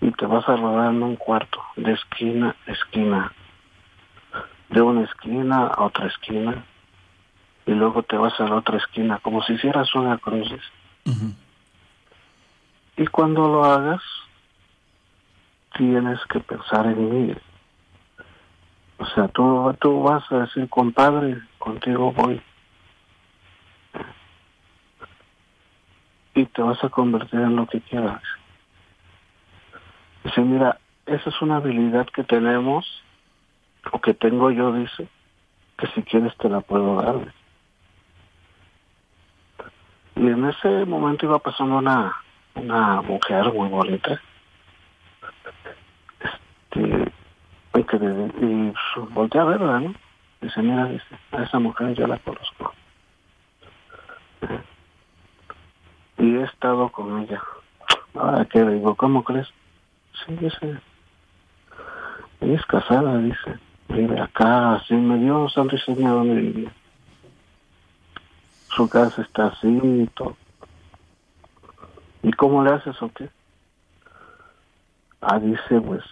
y 0.00 0.10
te 0.12 0.26
vas 0.26 0.48
a 0.48 0.56
rodar 0.56 0.94
en 0.94 1.02
un 1.02 1.16
cuarto, 1.16 1.60
de 1.76 1.92
esquina 1.92 2.54
a 2.66 2.70
esquina, 2.70 3.32
de 4.70 4.80
una 4.80 5.02
esquina 5.02 5.66
a 5.66 5.84
otra 5.84 6.06
esquina, 6.06 6.64
y 7.66 7.72
luego 7.72 8.02
te 8.04 8.16
vas 8.16 8.38
a 8.40 8.44
la 8.44 8.56
otra 8.56 8.78
esquina, 8.78 9.18
como 9.18 9.42
si 9.42 9.54
hicieras 9.54 9.92
una 9.94 10.18
cruz. 10.18 10.48
Y 12.96 13.06
cuando 13.08 13.48
lo 13.48 13.64
hagas, 13.64 14.02
tienes 15.76 16.18
que 16.26 16.40
pensar 16.40 16.86
en 16.86 17.26
mí. 17.28 17.34
O 18.98 19.06
sea, 19.06 19.28
tú, 19.28 19.76
tú 19.80 20.02
vas 20.02 20.24
a 20.32 20.38
decir, 20.40 20.68
compadre, 20.68 21.42
contigo 21.58 22.12
voy. 22.12 22.40
Y 26.34 26.46
te 26.46 26.62
vas 26.62 26.82
a 26.84 26.88
convertir 26.88 27.40
en 27.40 27.56
lo 27.56 27.66
que 27.66 27.80
quieras. 27.80 28.22
Dice, 30.24 30.40
mira, 30.40 30.78
esa 31.04 31.30
es 31.30 31.42
una 31.42 31.56
habilidad 31.56 32.06
que 32.06 32.24
tenemos, 32.24 33.02
o 33.92 34.00
que 34.00 34.14
tengo 34.14 34.50
yo, 34.50 34.72
dice, 34.72 35.08
que 35.78 35.86
si 35.88 36.02
quieres 36.02 36.36
te 36.38 36.48
la 36.48 36.60
puedo 36.60 37.02
dar. 37.02 37.32
Y 40.16 40.26
en 40.26 40.46
ese 40.46 40.86
momento 40.86 41.26
iba 41.26 41.38
pasando 41.38 41.76
una, 41.76 42.16
una 42.54 43.02
mujer 43.02 43.52
muy 43.52 43.68
bonita. 43.68 44.18
Este, 46.20 47.12
y, 47.74 47.84
que 47.84 47.96
y 47.96 48.72
pues, 48.72 49.14
volteé 49.14 49.40
a 49.42 49.44
verla, 49.44 49.80
¿no? 49.80 49.94
Dice, 50.40 50.62
mira, 50.62 50.86
dice, 50.86 51.04
a 51.32 51.42
esa 51.42 51.58
mujer 51.58 51.94
yo 51.94 52.06
la 52.06 52.18
conozco. 52.18 52.72
Y 56.18 56.36
he 56.36 56.42
estado 56.44 56.88
con 56.88 57.20
ella. 57.20 57.42
Ahora 58.14 58.46
que 58.46 58.64
le 58.64 58.74
digo, 58.74 58.94
¿cómo 58.94 59.22
crees? 59.22 59.48
Sí, 60.24 60.34
dice. 60.36 60.78
Ella 62.40 62.54
es 62.54 62.64
casada, 62.64 63.18
dice. 63.18 63.58
Vive 63.88 64.18
acá, 64.18 64.76
así 64.76 64.94
me 64.94 65.18
dio 65.18 65.42
un 65.42 65.50
seña 65.50 66.10
donde 66.10 66.34
vivía. 66.40 66.72
Su 68.76 68.88
casa 68.88 69.22
está 69.22 69.46
así 69.46 69.80
y 69.82 70.06
todo. 70.08 70.36
¿Y 72.22 72.30
cómo 72.32 72.62
le 72.62 72.72
haces 72.74 73.00
o 73.00 73.08
qué? 73.08 73.30
Ah, 75.22 75.38
dice, 75.38 75.80
pues, 75.80 76.04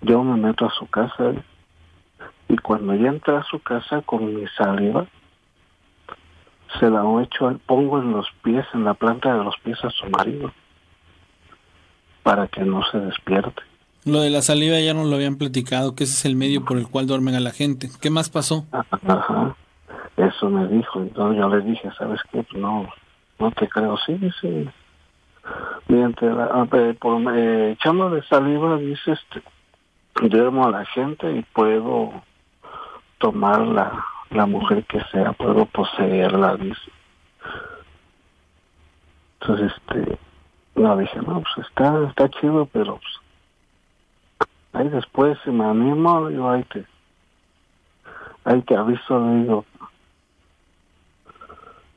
yo 0.00 0.24
me 0.24 0.40
meto 0.40 0.64
a 0.64 0.70
su 0.70 0.86
casa 0.86 1.34
y 2.48 2.56
cuando 2.56 2.94
ya 2.94 3.08
entra 3.08 3.40
a 3.40 3.44
su 3.44 3.60
casa 3.60 4.00
con 4.02 4.34
mi 4.34 4.46
saliva, 4.56 5.06
se 6.80 6.88
la 6.88 7.02
echo, 7.22 7.60
pongo 7.66 7.98
en 8.00 8.12
los 8.12 8.26
pies, 8.42 8.64
en 8.72 8.84
la 8.84 8.94
planta 8.94 9.36
de 9.36 9.44
los 9.44 9.56
pies 9.62 9.78
a 9.84 9.90
su 9.90 10.08
marido, 10.08 10.52
para 12.22 12.48
que 12.48 12.62
no 12.62 12.82
se 12.90 12.98
despierte. 12.98 13.62
Lo 14.04 14.20
de 14.20 14.30
la 14.30 14.40
saliva 14.40 14.80
ya 14.80 14.94
nos 14.94 15.06
lo 15.08 15.16
habían 15.16 15.36
platicado, 15.36 15.94
que 15.94 16.04
ese 16.04 16.14
es 16.14 16.24
el 16.24 16.36
medio 16.36 16.64
por 16.64 16.78
el 16.78 16.88
cual 16.88 17.06
duermen 17.06 17.34
a 17.34 17.40
la 17.40 17.50
gente. 17.50 17.88
¿Qué 18.00 18.08
más 18.08 18.30
pasó? 18.30 18.64
Ajá, 18.72 19.56
eso 20.16 20.50
me 20.50 20.66
dijo. 20.68 21.00
Entonces 21.00 21.40
yo 21.40 21.48
le 21.48 21.60
dije, 21.62 21.90
¿sabes 21.98 22.20
qué? 22.30 22.42
Pues 22.42 22.60
no, 22.60 22.88
no 23.38 23.50
te 23.52 23.68
creo. 23.68 23.96
Sí, 23.98 24.14
dice, 24.14 24.72
Mediante 25.88 26.26
la, 26.26 26.44
ah, 26.52 26.66
eh, 26.72 26.96
por, 26.98 27.20
eh, 27.36 27.72
echándole 27.72 28.22
saliva, 28.22 28.76
dice, 28.76 29.12
este, 29.12 29.42
duermo 30.28 30.66
a 30.66 30.70
la 30.70 30.84
gente 30.86 31.30
y 31.30 31.42
puedo 31.42 32.12
tomar 33.18 33.60
la, 33.60 34.04
la 34.30 34.46
mujer 34.46 34.84
que 34.86 35.00
sea, 35.12 35.32
puedo 35.32 35.64
poseerla, 35.66 36.56
dice. 36.56 36.90
Entonces, 39.40 39.72
este, 39.76 40.18
no, 40.74 40.96
dije, 40.96 41.18
no, 41.18 41.42
pues 41.42 41.68
está, 41.68 42.08
está 42.08 42.28
chido, 42.30 42.66
pero 42.66 42.98
pues, 42.98 44.48
ahí 44.72 44.88
después 44.88 45.38
si 45.44 45.50
me 45.50 45.66
animo, 45.66 46.28
digo, 46.28 46.50
ahí 46.50 46.64
te, 46.64 46.84
ahí 48.44 48.60
te 48.62 48.74
aviso, 48.74 49.20
le 49.20 49.42
digo, 49.42 49.64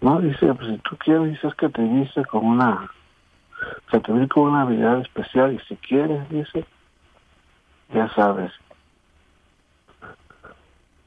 no, 0.01 0.21
dice, 0.21 0.53
pues 0.53 0.67
si 0.67 0.77
tú 0.79 0.97
quieres, 0.97 1.31
dices 1.31 1.53
que 1.55 1.69
te 1.69 1.81
dice 1.81 2.25
con 2.25 2.45
una, 2.45 2.91
o 3.87 3.91
sea, 3.91 3.99
te 3.99 4.11
vi 4.13 4.27
con 4.27 4.49
una 4.49 4.61
habilidad 4.61 5.01
especial 5.01 5.53
y 5.53 5.59
si 5.67 5.75
quieres, 5.77 6.29
dice, 6.29 6.65
ya 7.93 8.09
sabes. 8.13 8.51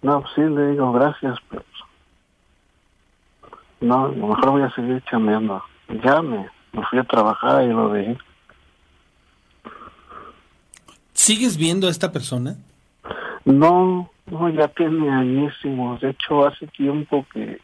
No, 0.02 0.20
pues 0.20 0.32
sí, 0.34 0.42
le 0.42 0.72
digo, 0.72 0.92
gracias, 0.92 1.38
pero 1.48 1.62
no, 3.82 4.06
a 4.06 4.08
lo 4.08 4.28
mejor 4.28 4.50
voy 4.50 4.62
a 4.62 4.70
seguir 4.70 5.02
chameando. 5.10 5.62
Ya 6.04 6.22
me, 6.22 6.48
me 6.72 6.84
fui 6.86 6.98
a 6.98 7.04
trabajar 7.04 7.64
y 7.64 7.68
lo 7.68 7.88
dejé. 7.90 8.16
¿Sigues 11.12 11.56
viendo 11.56 11.88
a 11.88 11.90
esta 11.90 12.12
persona? 12.12 12.56
No, 13.44 14.10
no, 14.26 14.48
ya 14.50 14.68
tiene 14.68 15.10
añísimos. 15.10 16.00
De 16.00 16.10
hecho, 16.10 16.46
hace 16.46 16.66
tiempo 16.68 17.26
que, 17.32 17.60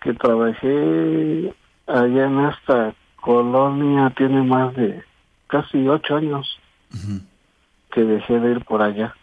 que 0.00 0.14
trabajé 0.14 1.54
allá 1.86 2.26
en 2.26 2.40
esta 2.46 2.94
colonia, 3.16 4.12
tiene 4.16 4.42
más 4.42 4.74
de 4.74 5.02
casi 5.46 5.86
ocho 5.88 6.16
años 6.16 6.58
que 7.92 8.02
dejé 8.02 8.40
de 8.40 8.52
ir 8.52 8.64
por 8.64 8.82
allá. 8.82 9.14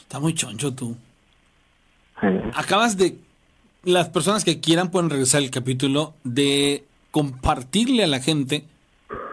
Está 0.00 0.20
muy 0.20 0.34
choncho 0.34 0.74
tú. 0.74 0.96
Acabas 2.54 2.96
de... 2.96 3.18
Las 3.84 4.10
personas 4.10 4.44
que 4.44 4.60
quieran 4.60 4.92
pueden 4.92 5.10
regresar 5.10 5.42
al 5.42 5.50
capítulo 5.50 6.14
de 6.22 6.84
compartirle 7.10 8.04
a 8.04 8.06
la 8.06 8.20
gente 8.20 8.64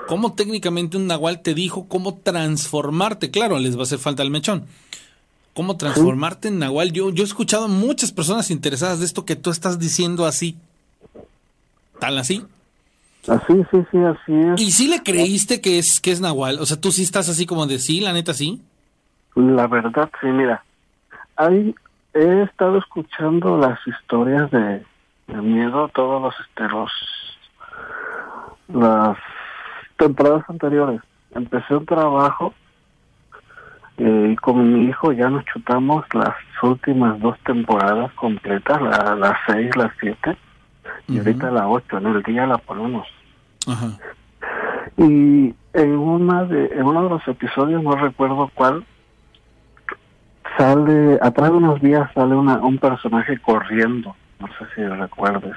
cómo 0.07 0.33
técnicamente 0.33 0.97
un 0.97 1.05
nahual 1.05 1.43
te 1.43 1.53
dijo 1.53 1.87
cómo 1.87 2.15
transformarte. 2.15 3.29
Claro, 3.29 3.59
les 3.59 3.75
va 3.75 3.81
a 3.81 3.83
hacer 3.83 3.99
falta 3.99 4.23
el 4.23 4.31
mechón. 4.31 4.65
Cómo 5.59 5.75
transformarte 5.75 6.47
en 6.47 6.59
nahual. 6.59 6.93
Yo, 6.93 7.09
yo 7.09 7.21
he 7.21 7.25
escuchado 7.25 7.65
a 7.65 7.67
muchas 7.67 8.13
personas 8.13 8.49
interesadas 8.49 8.99
de 8.99 9.05
esto 9.05 9.25
que 9.25 9.35
tú 9.35 9.49
estás 9.49 9.77
diciendo 9.77 10.25
así. 10.25 10.57
Tal 11.99 12.17
así. 12.17 12.45
Así, 13.27 13.65
sí, 13.69 13.85
sí, 13.91 13.97
así 13.97 14.33
es. 14.33 14.61
¿Y 14.61 14.71
si 14.71 14.87
le 14.87 15.03
creíste 15.03 15.59
que 15.59 15.77
es, 15.77 15.99
que 15.99 16.13
es 16.13 16.21
nahual? 16.21 16.59
O 16.61 16.65
sea, 16.65 16.79
tú 16.79 16.93
sí 16.93 17.03
estás 17.03 17.27
así 17.27 17.45
como 17.45 17.67
de 17.67 17.77
sí, 17.77 17.99
la 17.99 18.13
neta 18.13 18.33
sí. 18.33 18.61
La 19.35 19.67
verdad, 19.67 20.09
sí, 20.21 20.27
mira, 20.27 20.63
hay, 21.35 21.75
he 22.13 22.43
estado 22.43 22.77
escuchando 22.77 23.57
las 23.57 23.85
historias 23.85 24.49
de, 24.51 24.85
de 25.27 25.41
miedo, 25.41 25.89
todos 25.89 26.21
los, 26.21 26.35
este, 26.39 26.69
los, 26.69 26.91
las 28.69 29.17
temporadas 29.97 30.45
anteriores. 30.47 31.01
Empecé 31.35 31.75
un 31.75 31.85
trabajo 31.85 32.53
eh, 33.99 34.29
y 34.31 34.35
con 34.37 34.73
mi 34.73 34.85
hijo 34.85 35.11
ya 35.11 35.29
nos 35.29 35.43
chutamos 35.45 36.05
las 36.13 36.33
últimas 36.63 37.19
dos 37.19 37.37
temporadas 37.45 38.11
completas, 38.13 38.81
la, 38.81 39.15
las 39.15 39.37
seis, 39.45 39.75
las 39.75 39.91
siete, 39.99 40.37
y 41.07 41.17
ahorita 41.17 41.51
la 41.51 41.67
ocho, 41.67 41.97
en 41.97 42.07
el 42.07 42.23
día 42.23 42.47
la 42.47 42.57
ponemos. 42.57 43.05
Ajá. 43.67 43.97
Y 44.97 45.53
en 45.73 45.91
una 45.97 46.45
de, 46.45 46.67
en 46.67 46.83
uno 46.83 47.03
de 47.03 47.09
los 47.09 47.27
episodios, 47.27 47.83
no 47.83 47.91
recuerdo 47.91 48.49
cuál, 48.53 48.85
sale, 50.57 51.19
atrás 51.21 51.51
de 51.51 51.57
unos 51.57 51.81
días 51.81 52.09
sale 52.13 52.35
una, 52.35 52.57
un 52.57 52.77
personaje 52.77 53.37
corriendo, 53.39 54.15
no 54.39 54.47
sé 54.47 54.65
si 54.75 54.85
recuerdes. 54.85 55.55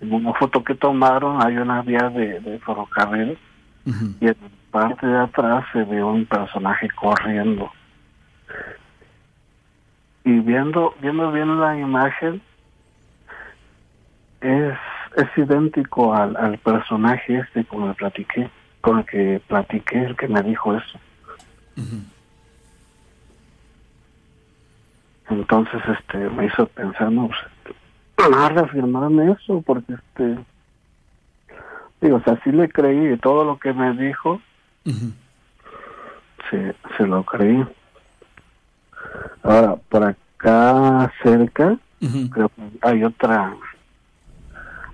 En 0.00 0.12
una 0.12 0.34
foto 0.34 0.64
que 0.64 0.74
tomaron 0.74 1.40
hay 1.40 1.56
una 1.56 1.80
vía 1.82 2.10
de, 2.10 2.40
de 2.40 2.58
ferrocarril 2.58 3.38
y 4.20 4.26
en 4.26 4.36
parte 4.74 5.06
de 5.06 5.16
atrás 5.16 5.64
se 5.72 5.84
ve 5.84 6.02
un 6.02 6.26
personaje 6.26 6.88
corriendo. 6.90 7.70
Y 10.24 10.40
viendo, 10.40 10.96
viendo 11.00 11.30
bien 11.30 11.60
la 11.60 11.78
imagen, 11.78 12.42
es, 14.40 14.74
es 15.16 15.28
idéntico 15.36 16.12
al, 16.12 16.36
al 16.36 16.58
personaje 16.58 17.38
este 17.38 17.64
con 17.64 17.84
el 17.84 17.90
que 17.90 17.98
platiqué, 17.98 18.50
con 18.80 18.98
el 18.98 19.04
que 19.04 19.40
platiqué, 19.46 20.06
el 20.06 20.16
que 20.16 20.26
me 20.26 20.42
dijo 20.42 20.74
eso. 20.74 20.98
Entonces, 25.30 25.82
este, 25.86 26.18
me 26.30 26.46
hizo 26.46 26.66
pensar, 26.66 27.12
no, 27.12 27.28
pues, 27.28 28.36
a 28.36 28.48
reafirmarme 28.48 29.30
eso, 29.30 29.62
porque, 29.64 29.92
este, 29.92 30.36
digo, 32.00 32.16
o 32.16 32.22
sea, 32.22 32.40
sí 32.42 32.50
le 32.50 32.68
creí 32.68 33.12
y 33.12 33.18
todo 33.18 33.44
lo 33.44 33.56
que 33.60 33.72
me 33.72 33.92
dijo, 33.92 34.40
se, 36.50 36.74
se 36.96 37.06
lo 37.06 37.24
creí. 37.24 37.64
Ahora, 39.42 39.76
por 39.88 40.04
acá 40.04 41.12
cerca, 41.22 41.78
creo 42.32 42.48
que 42.50 42.62
hay 42.82 43.04
otra, 43.04 43.54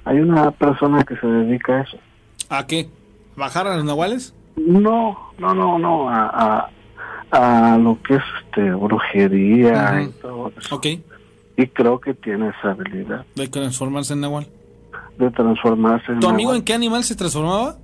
hay 0.05 0.19
una 0.20 0.51
persona 0.51 1.02
que 1.05 1.17
se 1.17 1.27
dedica 1.27 1.75
a 1.78 1.81
eso. 1.83 1.99
¿A 2.49 2.67
qué? 2.67 2.89
¿Bajar 3.36 3.67
a 3.67 3.77
los 3.77 3.85
nahuales? 3.85 4.35
No, 4.57 5.17
no, 5.39 5.55
no, 5.55 5.78
no, 5.78 6.09
a, 6.10 6.69
a, 7.31 7.73
a 7.75 7.78
lo 7.78 7.99
que 8.02 8.17
es 8.17 8.23
este 8.44 8.73
brujería 8.73 10.02
y 10.02 10.09
todo 10.20 10.52
eso. 10.59 10.77
Ok. 10.77 10.86
Y 11.57 11.67
creo 11.69 12.01
que 12.01 12.15
tiene 12.15 12.49
esa 12.49 12.70
habilidad 12.70 13.25
De 13.35 13.47
transformarse 13.47 14.15
en 14.15 14.20
nahual. 14.23 14.47
de 15.19 15.31
transformarse 15.31 16.12
en 16.12 16.20
¿Tu 16.20 16.28
amigo 16.28 16.55
en 16.55 16.62
qué 16.65 16.73
animal 16.75 17.05
se 17.05 17.15
transformaba? 17.15 17.77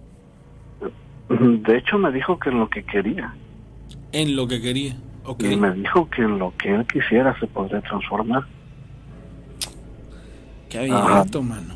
De 1.29 1.79
hecho, 1.79 1.99
me 1.99 2.13
dijo 2.13 2.39
que 2.39 2.51
en 2.51 2.61
lo 2.61 2.71
que 2.71 2.85
quería. 2.85 3.35
En 4.13 4.37
lo 4.37 4.47
que 4.47 4.61
quería. 4.61 4.97
Ok. 5.25 5.43
Y 5.43 5.57
me 5.57 5.73
dijo 5.73 6.09
que 6.09 6.23
en 6.23 6.39
lo 6.39 6.53
que 6.57 6.75
él 6.75 6.87
quisiera 6.87 7.39
se 7.41 7.47
podría 7.47 7.81
transformar. 7.81 8.45
Qué 10.69 10.79
abierto, 10.79 11.43
mano. 11.43 11.75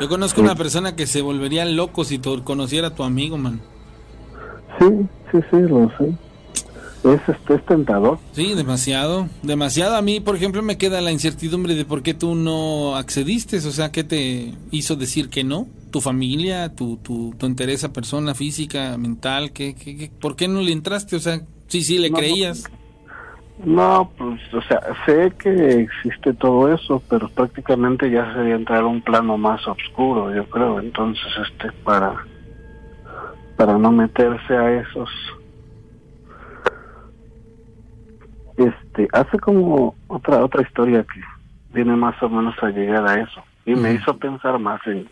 Yo 0.00 0.08
conozco 0.08 0.40
una 0.40 0.54
persona 0.54 0.96
que 0.96 1.06
se 1.06 1.22
volvería 1.22 1.64
loco 1.64 2.04
si 2.04 2.18
conociera 2.18 2.88
a 2.88 2.94
tu 2.94 3.04
amigo, 3.04 3.38
mano. 3.38 3.60
Sí, 4.78 4.86
sí, 5.30 5.38
sí, 5.50 5.60
lo 5.60 5.90
sé. 5.96 6.12
Es, 7.04 7.20
este, 7.28 7.54
es 7.54 7.66
tentador. 7.66 8.18
Sí, 8.32 8.54
demasiado. 8.54 9.28
Demasiado. 9.42 9.96
A 9.96 10.02
mí, 10.02 10.20
por 10.20 10.36
ejemplo, 10.36 10.62
me 10.62 10.78
queda 10.78 11.00
la 11.00 11.12
incertidumbre 11.12 11.74
de 11.74 11.84
por 11.84 12.02
qué 12.02 12.14
tú 12.14 12.34
no 12.34 12.96
accediste. 12.96 13.58
O 13.58 13.72
sea, 13.72 13.92
¿qué 13.92 14.04
te 14.04 14.54
hizo 14.70 14.96
decir 14.96 15.28
que 15.28 15.44
no? 15.44 15.66
¿Tu 15.92 16.00
familia? 16.00 16.74
¿Tu, 16.74 16.96
tu, 16.96 17.34
tu 17.38 17.46
interés 17.46 17.84
a 17.84 17.92
persona 17.92 18.34
física, 18.34 18.96
mental? 18.96 19.52
¿Qué, 19.52 19.74
qué, 19.74 19.96
qué? 19.96 20.10
¿Por 20.20 20.36
qué 20.36 20.48
no 20.48 20.62
le 20.62 20.72
entraste? 20.72 21.16
O 21.16 21.20
sea, 21.20 21.40
sí, 21.68 21.82
sí, 21.82 21.98
le 21.98 22.08
No, 22.10 22.16
creías. 22.16 22.64
No, 23.62 24.10
pues, 24.16 24.40
o 24.54 24.62
sea, 24.62 24.80
sé 25.04 25.30
que 25.38 25.82
existe 25.82 26.32
todo 26.32 26.72
eso, 26.72 27.02
pero 27.10 27.28
prácticamente 27.28 28.10
ya 28.10 28.32
sería 28.32 28.54
entrar 28.54 28.82
a 28.82 28.86
un 28.86 29.02
plano 29.02 29.36
más 29.36 29.60
oscuro, 29.68 30.34
yo 30.34 30.46
creo. 30.46 30.80
Entonces, 30.80 31.26
este, 31.46 31.70
para, 31.84 32.24
para 33.56 33.76
no 33.76 33.92
meterse 33.92 34.56
a 34.56 34.80
esos, 34.80 35.10
este, 38.56 39.08
hace 39.12 39.38
como 39.38 39.94
otra 40.08 40.42
otra 40.42 40.62
historia 40.62 41.04
que 41.04 41.20
viene 41.74 41.94
más 41.96 42.20
o 42.22 42.30
menos 42.30 42.54
a 42.62 42.70
llegar 42.70 43.06
a 43.06 43.20
eso 43.20 43.42
y 43.66 43.74
me 43.74 43.92
hizo 43.92 44.16
pensar 44.16 44.58
más 44.58 44.80
en, 44.86 45.06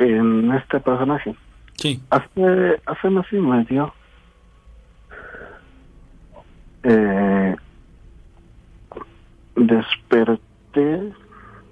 en 0.00 0.50
este 0.52 0.80
personaje. 0.80 1.34
Sí. 1.76 2.00
Hace, 2.10 2.80
hace 2.86 3.10
mes 3.10 3.26
y 3.32 3.36
medio 3.36 3.92
eh, 6.82 7.54
desperté, 9.56 11.12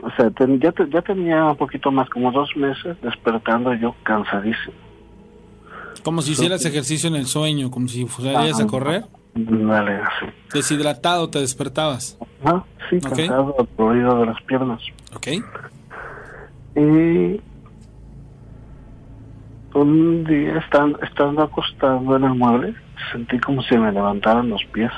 o 0.03 0.11
sea, 0.17 0.31
ten- 0.31 0.61
ya, 0.61 0.73
te- 0.73 0.89
ya 0.91 1.03
tenía 1.03 1.45
un 1.47 1.57
poquito 1.57 1.91
más, 1.91 2.09
como 2.11 2.31
dos 2.33 2.51
meses 2.57 2.97
despertando 3.03 3.73
yo 3.75 3.95
cansadísimo. 4.03 4.75
Como 6.05 6.23
si 6.23 6.33
hicieras 6.33 6.65
ejercicio 6.65 7.09
en 7.09 7.17
el 7.17 7.27
sueño, 7.27 7.71
como 7.71 7.89
si 7.89 8.07
fueras 8.07 8.61
a 8.61 8.67
correr. 8.67 9.05
Vale, 9.35 9.97
así. 9.97 10.27
Deshidratado, 10.55 11.29
te 11.29 11.39
despertabas. 11.41 12.17
Ah, 12.45 12.65
sí, 12.89 12.97
Ok. 12.97 13.17
cansado, 13.17 13.69
dolorido 13.77 14.21
de 14.21 14.27
las 14.27 14.41
piernas. 14.43 14.81
Ok. 15.15 15.27
Y 16.77 17.41
un 19.83 20.25
día 20.25 20.59
estando, 20.59 21.01
estando 21.03 21.43
acostado 21.43 22.17
en 22.17 22.25
el 22.25 22.35
mueble, 22.35 22.75
sentí 23.13 23.39
como 23.39 23.63
si 23.63 23.77
me 23.77 23.93
levantaran 23.93 24.49
los 24.49 24.65
pies. 24.67 24.93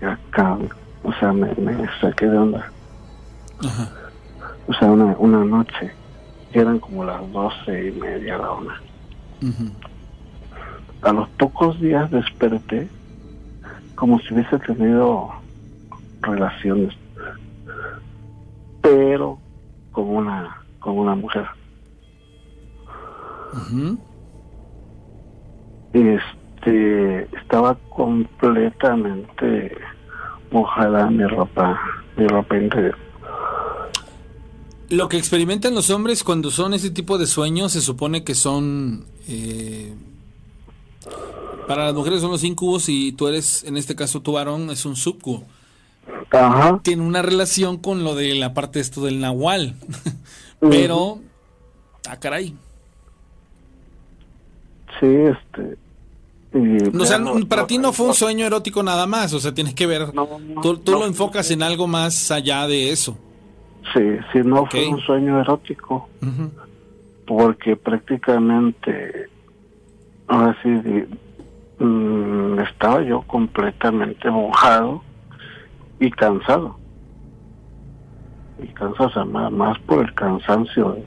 Y 0.00 0.04
acá, 0.04 0.56
o 1.02 1.12
sea, 1.14 1.32
me, 1.32 1.52
me 1.54 1.74
saqué 2.00 2.26
de 2.26 2.38
onda. 2.38 2.70
o 4.66 4.74
sea, 4.74 4.90
una, 4.90 5.16
una 5.18 5.44
noche, 5.44 5.92
y 6.52 6.58
eran 6.58 6.78
como 6.78 7.04
las 7.04 7.20
doce 7.32 7.88
y 7.88 7.92
media, 7.92 8.38
la 8.38 8.52
una. 8.52 8.80
A 11.02 11.12
los 11.12 11.28
pocos 11.30 11.80
días 11.80 12.10
desperté 12.10 12.88
como 13.94 14.18
si 14.20 14.34
hubiese 14.34 14.58
tenido 14.60 15.30
relaciones, 16.22 16.94
pero 18.80 19.38
con 19.92 20.08
una, 20.08 20.56
con 20.78 20.98
una 20.98 21.14
mujer. 21.14 21.46
Este, 25.92 27.22
estaba 27.36 27.76
completamente 27.94 29.76
mojada 30.50 31.10
mi 31.10 31.24
ropa, 31.24 31.80
mi 32.16 32.26
ropa 32.26 32.56
interior. 32.56 32.96
Lo 34.90 35.08
que 35.08 35.18
experimentan 35.18 35.74
los 35.74 35.90
hombres 35.90 36.24
cuando 36.24 36.50
son 36.50 36.72
ese 36.72 36.90
tipo 36.90 37.18
de 37.18 37.26
sueños 37.26 37.72
se 37.72 37.80
supone 37.80 38.24
que 38.24 38.34
son... 38.34 39.06
eh, 39.28 39.94
para 41.66 41.84
las 41.84 41.94
mujeres 41.94 42.22
son 42.22 42.30
los 42.30 42.44
incubos 42.44 42.88
y 42.88 43.12
tú 43.12 43.28
eres, 43.28 43.62
en 43.64 43.76
este 43.76 43.94
caso 43.94 44.22
tu 44.22 44.32
varón, 44.32 44.70
es 44.70 44.86
un 44.86 44.96
subcubo. 44.96 45.44
Ajá. 46.30 46.80
Tiene 46.82 47.02
una 47.02 47.20
relación 47.20 47.76
con 47.76 48.04
lo 48.04 48.14
de 48.14 48.34
la 48.34 48.54
parte 48.54 48.78
de 48.78 48.82
esto 48.82 49.04
del 49.04 49.20
nahual. 49.20 49.76
Pero... 50.60 51.20
Ah, 52.08 52.18
caray. 52.18 52.54
Sí, 55.00 55.06
este. 55.06 55.76
O 56.98 57.04
sea, 57.04 57.18
no- 57.18 57.46
para 57.46 57.66
ti 57.66 57.76
no 57.78 57.92
fue 57.92 58.06
un 58.06 58.14
sueño 58.14 58.46
erótico 58.46 58.82
nada 58.82 59.06
más, 59.06 59.32
o 59.34 59.38
sea, 59.40 59.52
tienes 59.52 59.74
que 59.74 59.86
ver, 59.86 60.06
tú, 60.62 60.78
tú 60.78 60.92
lo 60.92 61.04
enfocas 61.06 61.50
en 61.50 61.62
algo 61.62 61.86
más 61.86 62.30
allá 62.30 62.66
de 62.66 62.90
eso. 62.90 63.16
Sí, 63.94 64.00
sí, 64.32 64.40
no 64.44 64.64
fue 64.66 64.86
un 64.88 65.00
sueño 65.00 65.40
erótico, 65.40 66.08
porque 67.26 67.76
prácticamente, 67.76 69.28
ahora 70.26 70.56
sí, 70.62 70.68
mm, 71.84 72.58
estaba 72.60 73.02
yo 73.02 73.22
completamente 73.22 74.30
mojado 74.30 75.02
y 76.00 76.10
cansado. 76.10 76.76
Y 78.62 78.66
cansado, 78.68 79.08
o 79.08 79.12
sea, 79.12 79.24
más, 79.24 79.52
más 79.52 79.78
por 79.80 80.02
el 80.04 80.12
cansancio 80.14 80.92
de, 80.92 81.04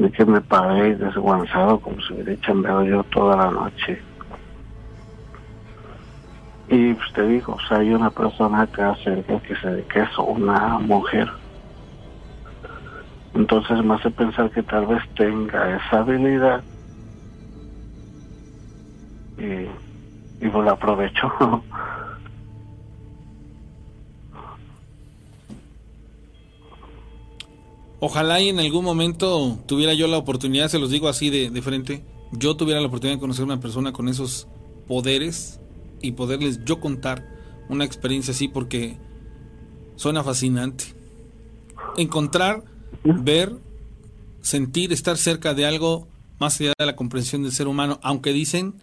de 0.00 0.10
que 0.10 0.24
me 0.24 0.40
paré 0.40 0.96
desguanzado 0.96 1.78
como 1.78 2.00
si 2.00 2.14
hubiera 2.14 2.40
chambeado 2.40 2.82
yo 2.84 3.04
toda 3.04 3.36
la 3.36 3.50
noche. 3.50 4.00
Y 6.68 6.94
pues 6.94 7.12
te 7.12 7.22
digo, 7.26 7.52
o 7.54 7.60
sea, 7.68 7.78
hay 7.78 7.92
una 7.92 8.10
persona 8.10 8.62
acá 8.62 8.96
cerca 9.04 9.40
que 9.40 9.54
se 9.56 9.84
que 9.92 10.00
es 10.00 10.18
una 10.18 10.78
mujer. 10.78 11.30
Entonces 13.34 13.84
me 13.84 13.94
hace 13.94 14.10
pensar 14.10 14.50
que 14.50 14.62
tal 14.62 14.86
vez 14.86 15.02
tenga 15.16 15.76
esa 15.76 15.98
habilidad 15.98 16.64
y, 19.36 19.68
y 20.40 20.48
pues 20.48 20.64
la 20.64 20.72
aprovecho. 20.72 21.30
Ojalá 28.00 28.40
y 28.40 28.48
en 28.48 28.58
algún 28.58 28.84
momento 28.84 29.58
tuviera 29.66 29.92
yo 29.92 30.06
la 30.06 30.18
oportunidad, 30.18 30.68
se 30.68 30.78
los 30.78 30.90
digo 30.90 31.08
así 31.08 31.28
de, 31.28 31.50
de 31.50 31.62
frente, 31.62 32.02
yo 32.32 32.56
tuviera 32.56 32.80
la 32.80 32.86
oportunidad 32.86 33.16
de 33.16 33.20
conocer 33.20 33.44
una 33.44 33.60
persona 33.60 33.92
con 33.92 34.08
esos 34.08 34.48
poderes 34.88 35.60
y 36.00 36.12
poderles 36.12 36.64
yo 36.64 36.80
contar 36.80 37.26
una 37.68 37.84
experiencia 37.84 38.32
así 38.32 38.48
porque 38.48 38.96
suena 39.96 40.24
fascinante. 40.24 40.84
Encontrar, 41.96 42.64
ver, 43.04 43.54
sentir, 44.40 44.92
estar 44.92 45.16
cerca 45.18 45.54
de 45.54 45.66
algo 45.66 46.08
más 46.38 46.58
allá 46.60 46.72
de 46.78 46.86
la 46.86 46.96
comprensión 46.96 47.42
del 47.42 47.52
ser 47.52 47.68
humano, 47.68 48.00
aunque 48.02 48.32
dicen 48.32 48.74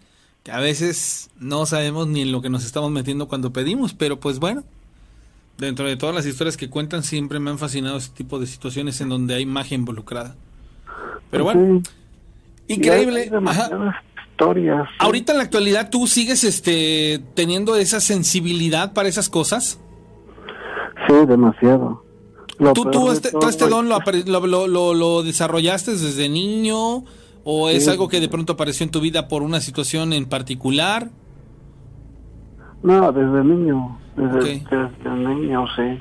que 0.44 0.52
a 0.52 0.60
veces 0.60 1.30
no 1.38 1.66
sabemos 1.66 2.06
ni 2.06 2.22
en 2.22 2.32
lo 2.32 2.40
que 2.40 2.50
nos 2.50 2.64
estamos 2.64 2.90
metiendo 2.90 3.28
cuando 3.28 3.52
pedimos, 3.52 3.94
pero 3.94 4.20
pues 4.20 4.38
bueno, 4.38 4.64
dentro 5.58 5.86
de 5.86 5.96
todas 5.96 6.14
las 6.14 6.24
historias 6.26 6.56
que 6.56 6.70
cuentan 6.70 7.02
siempre 7.02 7.38
me 7.40 7.50
han 7.50 7.58
fascinado 7.58 7.98
este 7.98 8.16
tipo 8.16 8.38
de 8.38 8.46
situaciones 8.46 9.00
en 9.00 9.08
donde 9.08 9.34
hay 9.34 9.44
magia 9.46 9.74
involucrada. 9.74 10.36
Pero 11.30 11.44
bueno, 11.44 11.82
increíble. 12.68 13.28
Demasiadas 13.30 13.96
historias. 14.30 14.88
Ahorita 14.98 15.32
en 15.32 15.38
la 15.38 15.44
actualidad 15.44 15.90
tú 15.90 16.06
sigues 16.06 16.44
este 16.44 17.20
teniendo 17.34 17.76
esa 17.76 18.00
sensibilidad 18.00 18.92
para 18.92 19.08
esas 19.08 19.28
cosas. 19.28 19.78
Sí, 21.06 21.14
demasiado. 21.26 22.04
Lo 22.58 22.72
¿Tú, 22.72 22.90
tú 22.90 23.10
este, 23.12 23.30
todo 23.30 23.40
tú 23.40 23.48
este 23.48 23.64
es 23.64 23.70
don 23.70 23.88
lo, 23.88 23.98
lo, 24.46 24.66
lo- 24.66 24.94
lo- 24.94 25.22
desarrollaste 25.22 25.92
desde 25.92 26.28
niño 26.28 27.04
o 27.44 27.68
es 27.68 27.86
algo 27.88 28.08
que 28.08 28.20
de 28.20 28.28
pronto 28.28 28.54
apareció 28.54 28.84
en 28.84 28.90
tu 28.90 29.00
vida 29.00 29.28
por 29.28 29.42
una 29.42 29.60
situación 29.60 30.12
en 30.12 30.26
particular? 30.26 31.10
No, 32.82 33.12
desde 33.12 33.44
niño. 33.44 33.98
Desde, 34.16 34.38
Ok. 34.62 34.70
desde 34.70 35.16
niño, 35.16 35.64
sí. 35.76 35.98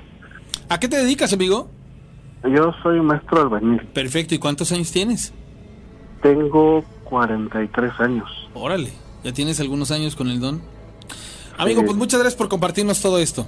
¿A 0.69 0.79
qué 0.79 0.87
te 0.87 0.97
dedicas, 0.97 1.33
amigo? 1.33 1.69
Yo 2.43 2.71
soy 2.83 3.01
maestro 3.01 3.41
albañil. 3.41 3.81
Perfecto, 3.87 4.35
¿y 4.35 4.39
cuántos 4.39 4.71
años 4.71 4.91
tienes? 4.91 5.33
Tengo 6.21 6.83
43 7.05 7.99
años. 7.99 8.29
Órale, 8.53 8.91
ya 9.23 9.33
tienes 9.33 9.59
algunos 9.59 9.91
años 9.91 10.15
con 10.15 10.29
el 10.29 10.39
don. 10.39 10.61
Amigo, 11.57 11.83
pues 11.83 11.97
muchas 11.97 12.19
gracias 12.19 12.37
por 12.37 12.49
compartirnos 12.49 13.01
todo 13.01 13.17
esto. 13.19 13.47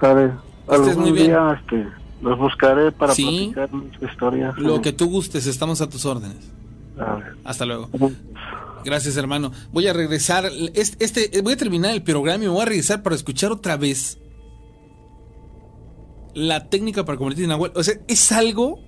¿Sabes? 0.00 0.32
Algún 0.68 0.98
muy 1.00 1.12
bien. 1.12 1.28
día 1.28 1.60
este, 1.60 1.86
los 2.20 2.38
buscaré 2.38 2.90
para 2.92 3.14
Sí. 3.14 3.52
platicar 3.54 3.72
mis 3.72 4.02
historias. 4.10 4.58
Lo 4.58 4.82
que 4.82 4.92
tú 4.92 5.08
gustes, 5.08 5.46
estamos 5.46 5.80
a 5.80 5.88
tus 5.88 6.04
órdenes. 6.04 6.50
A 6.98 7.14
ver. 7.14 7.36
Hasta 7.44 7.64
luego. 7.66 7.88
Gracias, 8.86 9.16
hermano. 9.16 9.50
Voy 9.72 9.88
a 9.88 9.92
regresar. 9.92 10.48
Este, 10.74 11.42
voy 11.42 11.54
a 11.54 11.56
terminar 11.56 11.90
el 11.90 12.04
programa 12.04 12.44
y 12.44 12.46
me 12.46 12.52
voy 12.52 12.62
a 12.62 12.66
regresar 12.66 13.02
para 13.02 13.16
escuchar 13.16 13.50
otra 13.50 13.76
vez 13.76 14.18
la 16.34 16.68
técnica 16.68 17.04
para 17.04 17.18
convertir 17.18 17.42
en 17.42 17.50
Nahual. 17.50 17.72
O 17.74 17.82
sea, 17.82 17.98
es 18.06 18.30
algo 18.30 18.78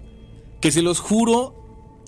que 0.60 0.70
se 0.70 0.82
los 0.82 1.00
juro. 1.00 1.56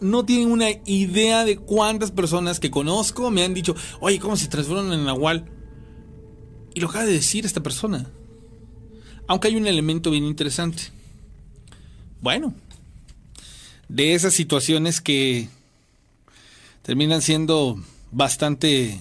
No 0.01 0.25
tienen 0.25 0.52
una 0.52 0.69
idea 0.86 1.44
de 1.44 1.57
cuántas 1.57 2.12
personas 2.12 2.60
que 2.60 2.70
conozco 2.70 3.28
me 3.33 3.43
han 3.43 3.55
dicho, 3.55 3.75
oye, 3.99 4.20
¿cómo 4.20 4.36
se 4.36 4.47
transforman 4.47 4.93
en 4.93 5.05
Nahual? 5.05 5.51
Y 6.73 6.78
lo 6.78 6.91
acaba 6.91 7.07
de 7.07 7.15
decir 7.15 7.44
esta 7.44 7.60
persona. 7.60 8.09
Aunque 9.27 9.49
hay 9.49 9.57
un 9.57 9.67
elemento 9.67 10.12
bien 10.12 10.27
interesante. 10.27 10.85
Bueno, 12.20 12.55
de 13.89 14.15
esas 14.15 14.33
situaciones 14.33 15.01
que 15.01 15.49
terminan 16.83 17.23
siendo 17.23 17.81
bastante 18.10 19.00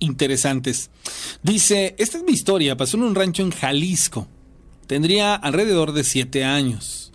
interesantes. 0.00 0.90
Dice, 1.42 1.94
esta 1.98 2.18
es 2.18 2.24
mi 2.24 2.32
historia, 2.32 2.76
pasó 2.76 2.96
en 2.96 3.04
un 3.04 3.14
rancho 3.14 3.42
en 3.42 3.50
Jalisco. 3.50 4.26
Tendría 4.86 5.34
alrededor 5.34 5.92
de 5.92 6.04
siete 6.04 6.44
años. 6.44 7.12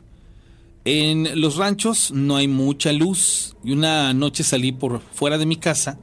En 0.85 1.39
los 1.39 1.57
ranchos 1.57 2.11
no 2.11 2.37
hay 2.37 2.47
mucha 2.47 2.91
luz 2.91 3.55
y 3.63 3.73
una 3.73 4.13
noche 4.13 4.43
salí 4.43 4.71
por 4.71 5.01
fuera 5.01 5.37
de 5.37 5.45
mi 5.45 5.57
casa 5.57 5.99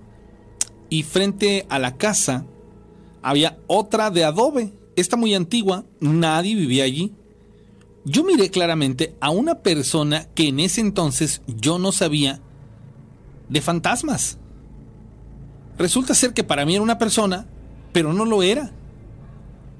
y 0.90 1.02
frente 1.02 1.66
a 1.68 1.78
la 1.78 1.96
casa 1.96 2.46
había 3.22 3.58
otra 3.66 4.10
de 4.10 4.24
adobe, 4.24 4.72
esta 4.94 5.16
muy 5.16 5.34
antigua, 5.34 5.84
nadie 5.98 6.54
vivía 6.54 6.84
allí. 6.84 7.12
Yo 8.04 8.22
miré 8.22 8.50
claramente 8.50 9.16
a 9.20 9.30
una 9.30 9.62
persona 9.62 10.28
que 10.34 10.48
en 10.48 10.60
ese 10.60 10.80
entonces 10.80 11.42
yo 11.48 11.78
no 11.80 11.90
sabía 11.90 12.40
de 13.48 13.60
fantasmas. 13.60 14.38
Resulta 15.78 16.14
ser 16.14 16.32
que 16.32 16.44
para 16.44 16.64
mí 16.64 16.74
era 16.74 16.82
una 16.82 16.98
persona, 16.98 17.46
pero 17.92 18.12
no 18.12 18.24
lo 18.24 18.42
era. 18.42 18.72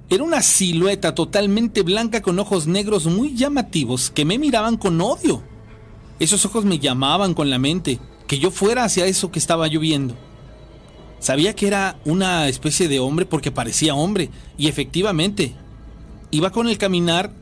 Era 0.08 0.22
una 0.22 0.42
silueta 0.42 1.14
totalmente 1.14 1.82
blanca 1.82 2.22
con 2.22 2.38
ojos 2.38 2.66
negros 2.66 3.06
muy 3.06 3.34
llamativos 3.34 4.10
que 4.10 4.24
me 4.24 4.38
miraban 4.38 4.76
con 4.76 5.00
odio. 5.00 5.42
Esos 6.20 6.44
ojos 6.46 6.64
me 6.64 6.78
llamaban 6.78 7.34
con 7.34 7.50
la 7.50 7.58
mente, 7.58 7.98
que 8.26 8.38
yo 8.38 8.50
fuera 8.50 8.84
hacia 8.84 9.06
eso 9.06 9.30
que 9.30 9.38
estaba 9.38 9.66
yo 9.66 9.80
viendo. 9.80 10.14
Sabía 11.18 11.54
que 11.54 11.66
era 11.66 11.98
una 12.04 12.46
especie 12.46 12.88
de 12.88 13.00
hombre 13.00 13.26
porque 13.26 13.50
parecía 13.50 13.94
hombre, 13.94 14.30
y 14.56 14.68
efectivamente, 14.68 15.54
iba 16.30 16.50
con 16.50 16.68
el 16.68 16.78
caminar 16.78 17.32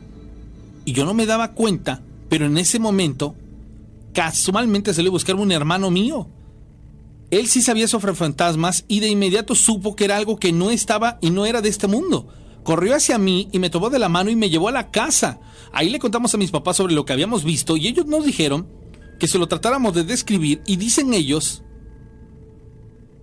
y 0.84 0.92
yo 0.92 1.04
no 1.04 1.14
me 1.14 1.26
daba 1.26 1.52
cuenta, 1.52 2.02
pero 2.28 2.46
en 2.46 2.56
ese 2.56 2.78
momento, 2.78 3.34
casualmente 4.14 4.94
salió 4.94 5.10
a 5.10 5.12
buscarme 5.12 5.42
un 5.42 5.52
hermano 5.52 5.90
mío. 5.90 6.30
Él 7.30 7.48
sí 7.48 7.60
sabía 7.60 7.88
sobre 7.88 8.14
fantasmas 8.14 8.84
y 8.88 9.00
de 9.00 9.08
inmediato 9.08 9.54
supo 9.54 9.96
que 9.96 10.04
era 10.04 10.16
algo 10.16 10.38
que 10.38 10.52
no 10.52 10.70
estaba 10.70 11.18
y 11.20 11.30
no 11.30 11.44
era 11.44 11.60
de 11.60 11.68
este 11.68 11.86
mundo. 11.86 12.28
Corrió 12.62 12.94
hacia 12.94 13.18
mí 13.18 13.48
y 13.52 13.58
me 13.58 13.68
tomó 13.68 13.90
de 13.90 13.98
la 13.98 14.08
mano 14.08 14.30
y 14.30 14.36
me 14.36 14.48
llevó 14.48 14.68
a 14.68 14.72
la 14.72 14.90
casa. 14.90 15.40
Ahí 15.72 15.90
le 15.90 15.98
contamos 15.98 16.32
a 16.32 16.38
mis 16.38 16.50
papás 16.50 16.76
sobre 16.76 16.94
lo 16.94 17.04
que 17.04 17.12
habíamos 17.12 17.44
visto 17.44 17.76
y 17.76 17.88
ellos 17.88 18.06
nos 18.06 18.24
dijeron 18.24 18.68
que 19.18 19.28
se 19.28 19.38
lo 19.38 19.48
tratáramos 19.48 19.94
de 19.94 20.04
describir 20.04 20.62
y 20.64 20.76
dicen 20.76 21.12
ellos 21.12 21.62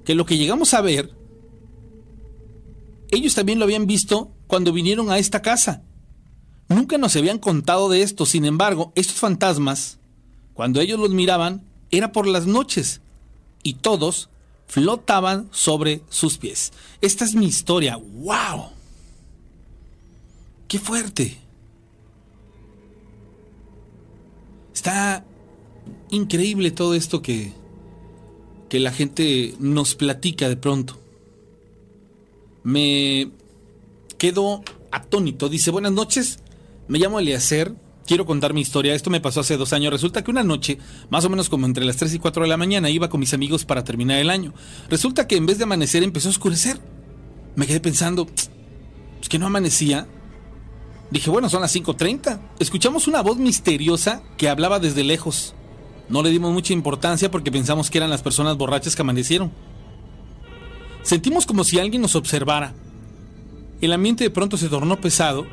que 0.04 0.14
lo 0.14 0.26
que 0.26 0.38
llegamos 0.38 0.74
a 0.74 0.82
ver, 0.82 1.16
ellos 3.12 3.34
también 3.34 3.60
lo 3.60 3.66
habían 3.66 3.88
visto 3.88 4.36
cuando 4.48 4.74
vinieron 4.74 5.10
a 5.10 5.20
esta 5.20 5.42
casa. 5.42 5.84
Nunca 6.68 6.98
nos 6.98 7.16
habían 7.16 7.40
contado 7.40 7.90
de 7.90 8.02
esto, 8.02 8.26
sin 8.26 8.46
embargo, 8.46 8.94
estos 8.96 9.18
fantasmas, 9.18 10.01
cuando 10.54 10.82
ellos 10.82 11.00
los 11.00 11.12
miraban, 11.12 11.66
era 11.92 12.12
por 12.12 12.28
las 12.28 12.48
noches 12.48 13.02
y 13.64 13.76
todos 13.76 14.30
flotaban 14.68 15.50
sobre 15.52 16.02
sus 16.10 16.38
pies. 16.38 16.72
Esta 17.02 17.26
es 17.26 17.36
mi 17.36 17.46
historia. 17.46 17.98
¡Wow! 17.98 18.70
¡Qué 20.68 20.80
fuerte! 20.80 21.38
Está 24.74 25.26
increíble 26.10 26.72
todo 26.72 26.96
esto 26.96 27.22
que, 27.22 27.54
que 28.70 28.80
la 28.80 28.92
gente 28.92 29.56
nos 29.60 29.96
platica 29.96 30.48
de 30.48 30.56
pronto. 30.58 30.98
Me 32.64 33.30
quedo 34.18 34.64
atónito. 34.92 35.50
Dice, 35.50 35.72
buenas 35.72 35.92
noches, 35.92 36.40
me 36.88 37.00
llamo 37.00 37.20
Eliezer, 37.20 37.76
quiero 38.12 38.26
contar 38.26 38.54
mi 38.54 38.60
historia. 38.60 38.94
Esto 38.94 39.10
me 39.10 39.22
pasó 39.22 39.40
hace 39.40 39.56
dos 39.56 39.72
años. 39.72 39.94
Resulta 39.94 40.22
que 40.22 40.32
una 40.32 40.44
noche, 40.44 40.78
más 41.10 41.24
o 41.24 41.30
menos 41.30 41.48
como 41.48 41.66
entre 41.66 41.86
las 41.86 41.96
3 41.96 42.16
y 42.16 42.20
4 42.20 42.44
de 42.44 42.50
la 42.50 42.58
mañana, 42.58 42.90
iba 42.90 43.08
con 43.10 43.22
mis 43.22 43.34
amigos 43.34 43.64
para 43.64 43.86
terminar 43.86 44.20
el 44.20 44.30
año. 44.30 44.54
Resulta 44.90 45.28
que 45.28 45.38
en 45.38 45.46
vez 45.46 45.58
de 45.60 45.64
amanecer 45.64 46.04
empezó 46.04 46.28
a 46.28 46.32
oscurecer. 46.32 46.78
Me 47.56 47.66
quedé 47.66 47.80
pensando, 47.80 48.28
es 49.22 49.30
que 49.30 49.40
no 49.40 49.46
amanecía. 49.46 50.10
Dije, 51.10 51.30
bueno, 51.30 51.48
son 51.48 51.62
las 51.62 51.74
5.30. 51.74 52.42
Escuchamos 52.60 53.08
una 53.08 53.22
voz 53.22 53.38
misteriosa 53.38 54.24
que 54.36 54.50
hablaba 54.50 54.80
desde 54.80 55.06
lejos. 55.06 55.56
No 56.10 56.22
le 56.22 56.32
dimos 56.32 56.52
mucha 56.52 56.74
importancia 56.74 57.32
porque 57.32 57.50
pensamos 57.50 57.90
que 57.90 57.98
eran 57.98 58.10
las 58.10 58.22
personas 58.22 58.58
borrachas 58.58 58.94
que 58.94 59.04
amanecieron. 59.04 59.54
Sentimos 61.02 61.46
como 61.46 61.64
si 61.64 61.80
alguien 61.80 62.02
nos 62.02 62.18
observara. 62.18 62.74
El 63.80 63.94
ambiente 63.94 64.26
de 64.26 64.32
pronto 64.32 64.58
se 64.58 64.68
tornó 64.68 65.00
pesado 65.00 65.48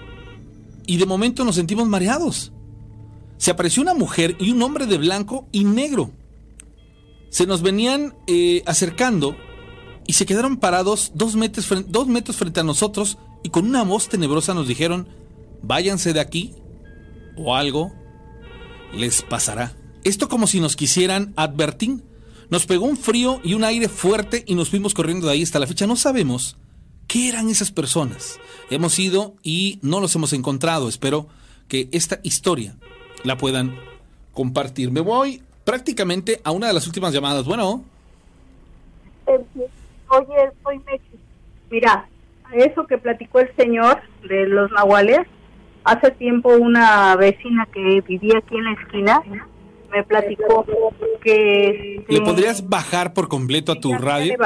y 0.88 0.96
de 0.96 1.06
momento 1.06 1.44
nos 1.44 1.56
sentimos 1.56 1.86
mareados. 1.86 2.50
Se 3.36 3.50
apareció 3.50 3.82
una 3.82 3.92
mujer 3.92 4.36
y 4.40 4.50
un 4.50 4.62
hombre 4.62 4.86
de 4.86 4.96
blanco 4.96 5.46
y 5.52 5.64
negro. 5.64 6.10
Se 7.28 7.46
nos 7.46 7.60
venían 7.60 8.14
eh, 8.26 8.62
acercando 8.64 9.36
y 10.06 10.14
se 10.14 10.24
quedaron 10.24 10.56
parados 10.56 11.12
dos 11.14 11.36
metros, 11.36 11.68
dos 11.88 12.08
metros 12.08 12.38
frente 12.38 12.60
a 12.60 12.64
nosotros 12.64 13.18
y 13.44 13.50
con 13.50 13.66
una 13.66 13.84
voz 13.84 14.08
tenebrosa 14.08 14.54
nos 14.54 14.66
dijeron, 14.66 15.08
váyanse 15.62 16.14
de 16.14 16.20
aquí 16.20 16.54
o 17.36 17.54
algo 17.54 17.92
les 18.94 19.20
pasará. 19.20 19.76
Esto 20.04 20.30
como 20.30 20.46
si 20.46 20.58
nos 20.58 20.74
quisieran 20.74 21.34
advertir. 21.36 22.02
Nos 22.48 22.64
pegó 22.64 22.86
un 22.86 22.96
frío 22.96 23.42
y 23.44 23.52
un 23.52 23.62
aire 23.62 23.90
fuerte 23.90 24.42
y 24.46 24.54
nos 24.54 24.70
fuimos 24.70 24.94
corriendo 24.94 25.26
de 25.26 25.34
ahí 25.34 25.42
hasta 25.42 25.58
la 25.58 25.66
fecha. 25.66 25.86
No 25.86 25.96
sabemos 25.96 26.56
qué 27.08 27.28
eran 27.28 27.48
esas 27.48 27.72
personas. 27.72 28.38
Hemos 28.70 28.98
ido 28.98 29.34
y 29.42 29.80
no 29.82 29.98
los 29.98 30.14
hemos 30.14 30.32
encontrado. 30.32 30.88
Espero 30.88 31.26
que 31.66 31.88
esta 31.90 32.20
historia 32.22 32.76
la 33.24 33.36
puedan 33.36 33.74
compartir. 34.32 34.92
Me 34.92 35.00
voy 35.00 35.42
prácticamente 35.64 36.40
a 36.44 36.52
una 36.52 36.68
de 36.68 36.74
las 36.74 36.86
últimas 36.86 37.12
llamadas. 37.12 37.44
Bueno. 37.44 37.82
Oye, 39.26 40.50
soy 40.62 40.78
Mechi. 40.78 41.18
Mira, 41.70 42.08
eso 42.52 42.86
que 42.86 42.96
platicó 42.98 43.40
el 43.40 43.54
señor 43.56 44.00
de 44.28 44.46
los 44.46 44.70
nahuales, 44.70 45.26
hace 45.84 46.10
tiempo 46.12 46.54
una 46.56 47.16
vecina 47.16 47.66
que 47.72 48.02
vivía 48.06 48.38
aquí 48.38 48.56
en 48.56 48.64
la 48.64 48.72
esquina 48.72 49.22
me 49.90 50.04
platicó 50.04 50.66
que... 51.22 52.04
¿Le 52.08 52.20
podrías 52.20 52.68
bajar 52.68 53.14
por 53.14 53.28
completo 53.28 53.72
a 53.72 53.80
tu 53.80 53.94
radio? 53.94 54.36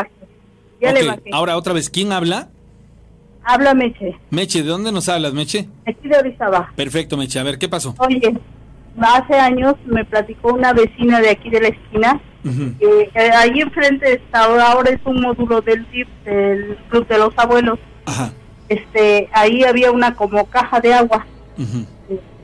Ya 0.83 0.93
le 0.93 1.07
bajé. 1.07 1.23
Ahora 1.33 1.57
otra 1.57 1.73
vez, 1.73 1.89
¿quién 1.89 2.13
habla? 2.13 2.49
Habla 3.45 3.75
Meche. 3.75 4.17
Meche, 4.31 4.63
¿de 4.63 4.69
dónde 4.69 4.93
nos 4.93 5.09
hablas, 5.09 5.33
Meche? 5.33 5.69
Aquí 5.87 6.09
de 6.09 6.17
Orizaba. 6.19 6.73
Perfecto, 6.77 7.17
Meche. 7.17 7.39
A 7.39 7.43
ver, 7.43 7.59
¿qué 7.59 7.69
pasó? 7.69 7.95
Oye, 7.99 8.35
hace 9.01 9.35
años 9.35 9.75
me 9.87 10.05
platicó 10.05 10.55
una 10.55 10.73
vecina 10.73 11.21
de 11.21 11.31
aquí 11.31 11.51
de 11.51 11.61
la 11.61 11.69
esquina 11.69 12.21
que 12.81 13.11
ahí 13.37 13.61
enfrente 13.61 14.15
está, 14.15 14.45
ahora 14.45 14.91
es 14.91 14.99
un 15.05 15.21
módulo 15.21 15.61
del 15.61 15.89
DIP, 15.93 16.09
del 16.25 16.77
Club 16.89 17.07
de 17.07 17.19
los 17.19 17.33
Abuelos. 17.39 17.79
Ajá. 18.05 18.33
Este, 18.69 19.29
ahí 19.33 19.63
había 19.63 19.93
una 19.93 20.15
como 20.17 20.45
caja 20.47 20.81
de 20.81 20.93
agua. 20.93 21.25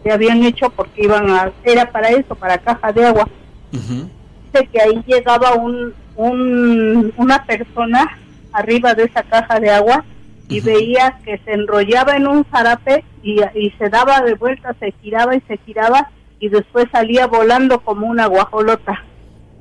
Se 0.05 0.13
habían 0.13 0.45
hecho 0.45 0.71
porque 0.71 1.03
iban 1.03 1.31
a, 1.31 1.51
era 1.65 1.91
para 1.91 2.11
eso, 2.11 2.35
para 2.37 2.59
caja 2.59 2.93
de 2.93 3.07
agua. 3.07 3.29
Dice 3.73 4.69
que 4.73 4.81
ahí 4.81 5.03
llegaba 5.07 5.55
un, 5.55 5.93
un, 6.17 7.13
una 7.17 7.45
persona 7.45 8.19
arriba 8.59 8.95
de 8.95 9.05
esa 9.05 9.23
caja 9.23 9.61
de 9.61 9.71
agua 9.71 10.05
y 10.49 10.61
veía 10.61 11.19
que 11.25 11.39
se 11.39 11.53
enrollaba 11.53 12.17
en 12.17 12.27
un 12.27 12.45
zarape 12.47 13.05
y, 13.23 13.41
y 13.55 13.71
se 13.79 13.89
daba 13.89 14.21
de 14.21 14.35
vuelta, 14.35 14.75
se 14.81 14.93
giraba 15.03 15.37
y 15.37 15.41
se 15.43 15.59
giraba 15.59 16.11
y 16.41 16.49
después 16.49 16.87
salía 16.91 17.27
volando 17.27 17.81
como 17.81 18.07
una 18.07 18.27
guajolota. 18.27 19.05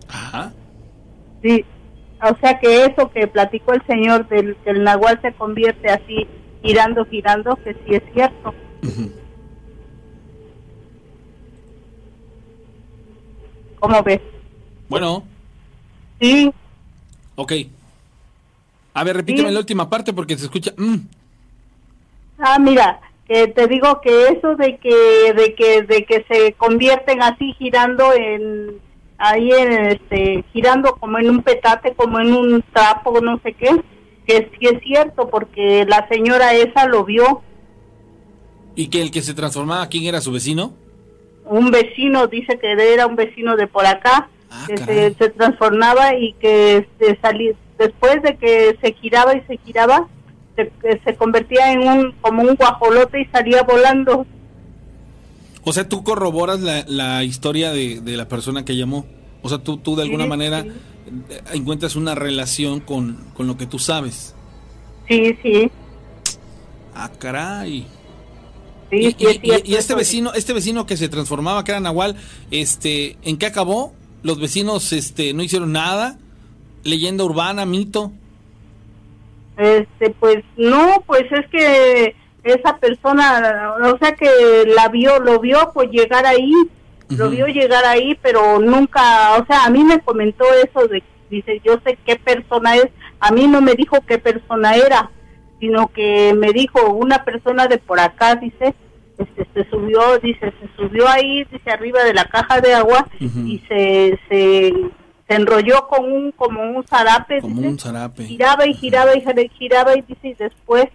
Ajá. 0.08 0.54
Sí, 1.42 1.66
o 2.22 2.36
sea 2.40 2.60
que 2.60 2.86
eso 2.86 3.12
que 3.12 3.28
platicó 3.28 3.74
el 3.74 3.86
señor 3.86 4.28
del 4.28 4.56
que 4.58 4.72
el 4.72 4.84
nahual 4.84 5.20
se 5.22 5.34
convierte 5.34 5.90
así 5.90 6.28
girando, 6.64 7.06
girando, 7.06 7.56
que 7.58 7.74
sí 7.74 7.96
es 7.96 8.04
cierto. 8.14 8.54
¿Cómo 13.80 14.02
ves? 14.04 14.22
Bueno. 14.90 15.24
Sí. 16.20 16.52
Ok. 17.36 17.54
A 18.98 19.04
ver, 19.04 19.16
repíteme 19.18 19.50
Sí. 19.50 19.54
la 19.54 19.60
última 19.60 19.90
parte 19.90 20.12
porque 20.14 20.38
se 20.38 20.46
escucha... 20.46 20.72
mm. 20.78 20.96
Ah, 22.40 22.60
mira, 22.60 23.00
que 23.28 23.48
te 23.48 23.68
digo 23.68 24.00
que 24.02 24.28
eso 24.30 24.56
de 24.56 24.78
que 24.78 25.34
de 25.34 25.56
que 25.56 25.82
de 25.84 26.06
que 26.06 26.26
se 26.30 26.54
convierten 26.54 27.22
así 27.22 27.54
girando 27.58 28.14
en 28.14 28.80
ahí 29.18 29.52
en 29.52 29.72
este 29.88 30.46
girando 30.54 30.96
como 30.96 31.18
en 31.20 31.30
un 31.30 31.42
petate, 31.44 31.94
como 31.96 32.20
en 32.20 32.34
un 32.34 32.64
trapo, 32.74 33.20
no 33.22 33.40
sé 33.44 33.54
qué, 33.54 33.70
que 34.28 34.50
sí 34.60 34.68
es 34.68 34.82
cierto 34.84 35.30
porque 35.30 35.86
la 35.88 36.08
señora 36.08 36.54
esa 36.54 36.86
lo 36.88 37.04
vio, 37.06 37.42
¿Y 38.76 38.90
que 38.90 39.02
el 39.02 39.10
que 39.10 39.22
se 39.24 39.34
transformaba, 39.34 39.88
quién 39.90 40.04
era 40.06 40.22
su 40.22 40.32
vecino? 40.32 40.74
un 41.50 41.72
vecino 41.72 42.28
dice 42.28 42.60
que 42.60 42.72
era 42.94 43.08
un 43.08 43.16
vecino 43.16 43.56
de 43.56 43.68
por 43.68 43.86
acá 43.86 44.30
que 44.68 44.78
se, 44.78 45.14
se 45.16 45.30
transformaba 45.30 46.14
y 46.16 46.34
que 46.34 46.78
este, 46.78 47.18
salí- 47.22 47.56
después 47.78 48.22
de 48.24 48.38
que 48.38 48.78
se 48.82 48.94
giraba 48.94 49.36
y 49.36 49.42
se 49.48 49.58
giraba 49.66 50.08
se, 50.56 50.72
que 50.82 51.00
se 51.06 51.16
convertía 51.16 51.72
en 51.72 51.88
un 51.88 52.12
como 52.22 52.42
un 52.42 52.56
guajolote 52.56 53.22
y 53.22 53.26
salía 53.26 53.64
volando. 53.64 54.26
O 55.64 55.74
sea, 55.74 55.88
tú 55.88 56.04
corroboras 56.04 56.62
la, 56.62 56.84
la 56.88 57.24
historia 57.24 57.72
de, 57.72 58.00
de 58.02 58.18
la 58.18 58.28
persona 58.28 58.64
que 58.66 58.76
llamó. 58.76 59.06
O 59.42 59.50
sea, 59.50 59.60
tú, 59.60 59.78
tú 59.78 59.96
de 59.96 60.04
alguna 60.04 60.24
Sí, 60.24 60.30
manera 60.30 60.60
eh, 60.60 61.42
encuentras 61.54 61.96
una 61.96 62.16
relación 62.16 62.80
con, 62.80 63.18
con 63.34 63.48
lo 63.48 63.58
que 63.58 63.66
tú 63.66 63.78
sabes. 63.78 64.34
Sí, 65.08 65.38
sí. 65.44 65.70
Ah, 66.96 67.12
caray. 67.20 67.86
Sí, 68.90 69.16
y, 69.20 69.72
y- 69.72 69.76
este 69.76 69.94
vecino, 69.94 70.34
este 70.34 70.54
vecino 70.54 70.86
que 70.86 70.96
se 70.98 71.10
transformaba, 71.10 71.64
que 71.64 71.72
era 71.72 71.80
Nahual, 71.82 72.16
este, 72.52 73.18
¿en 73.22 73.38
qué 73.38 73.46
acabó? 73.46 73.94
Los 74.24 74.40
vecinos, 74.40 74.94
este, 74.94 75.34
no 75.34 75.44
hicieron 75.44 75.72
nada. 75.74 76.18
Leyenda 76.88 77.26
urbana, 77.26 77.66
mito. 77.66 78.12
Este, 79.58 80.12
pues 80.12 80.44
no, 80.56 81.04
pues 81.06 81.24
es 81.32 81.48
que 81.48 82.16
esa 82.44 82.78
persona, 82.78 83.74
o 83.94 83.98
sea 83.98 84.14
que 84.14 84.66
la 84.74 84.88
vio, 84.88 85.20
lo 85.20 85.40
vio 85.40 85.72
pues 85.74 85.90
llegar 85.92 86.26
ahí, 86.26 86.54
lo 87.10 87.30
vio 87.30 87.48
llegar 87.48 87.84
ahí, 87.86 88.18
pero 88.22 88.60
nunca, 88.60 89.36
o 89.38 89.46
sea, 89.46 89.66
a 89.66 89.70
mí 89.70 89.84
me 89.84 90.00
comentó 90.00 90.46
eso 90.54 90.88
de, 90.88 91.04
dice, 91.30 91.62
yo 91.66 91.80
sé 91.84 91.98
qué 92.06 92.16
persona 92.16 92.76
es, 92.76 92.88
a 93.20 93.32
mí 93.32 93.48
no 93.48 93.62
me 93.62 93.74
dijo 93.74 93.98
qué 94.08 94.18
persona 94.18 94.76
era, 94.76 95.10
sino 95.60 95.92
que 95.92 96.34
me 96.36 96.54
dijo 96.54 96.92
una 96.92 97.26
persona 97.26 97.68
de 97.68 97.80
por 97.80 98.00
acá, 98.00 98.36
dice, 98.36 98.76
este, 99.18 99.48
se 99.54 99.70
subió, 99.70 100.20
dice, 100.20 100.54
se 100.62 100.70
subió 100.78 101.08
ahí, 101.10 101.44
dice, 101.52 101.70
arriba 101.70 102.04
de 102.04 102.14
la 102.14 102.26
caja 102.26 102.62
de 102.62 102.76
agua 102.76 103.08
y 103.20 103.62
se, 103.68 104.20
se, 104.30 104.74
se 105.28 105.36
enrolló 105.36 105.88
con 105.88 106.12
un, 106.12 106.32
como 106.32 106.62
un 106.62 106.86
zarape, 106.88 107.42
Como 107.42 107.56
dice, 107.58 107.68
un 107.70 107.80
zarape. 107.80 108.26
giraba 108.26 108.66
y 108.68 108.74
giraba 108.74 109.16
y 109.16 109.22
gira- 109.22 109.50
giraba 109.58 109.98
y 109.98 110.02
dice 110.02 110.28
y 110.30 110.34
después 110.36 110.86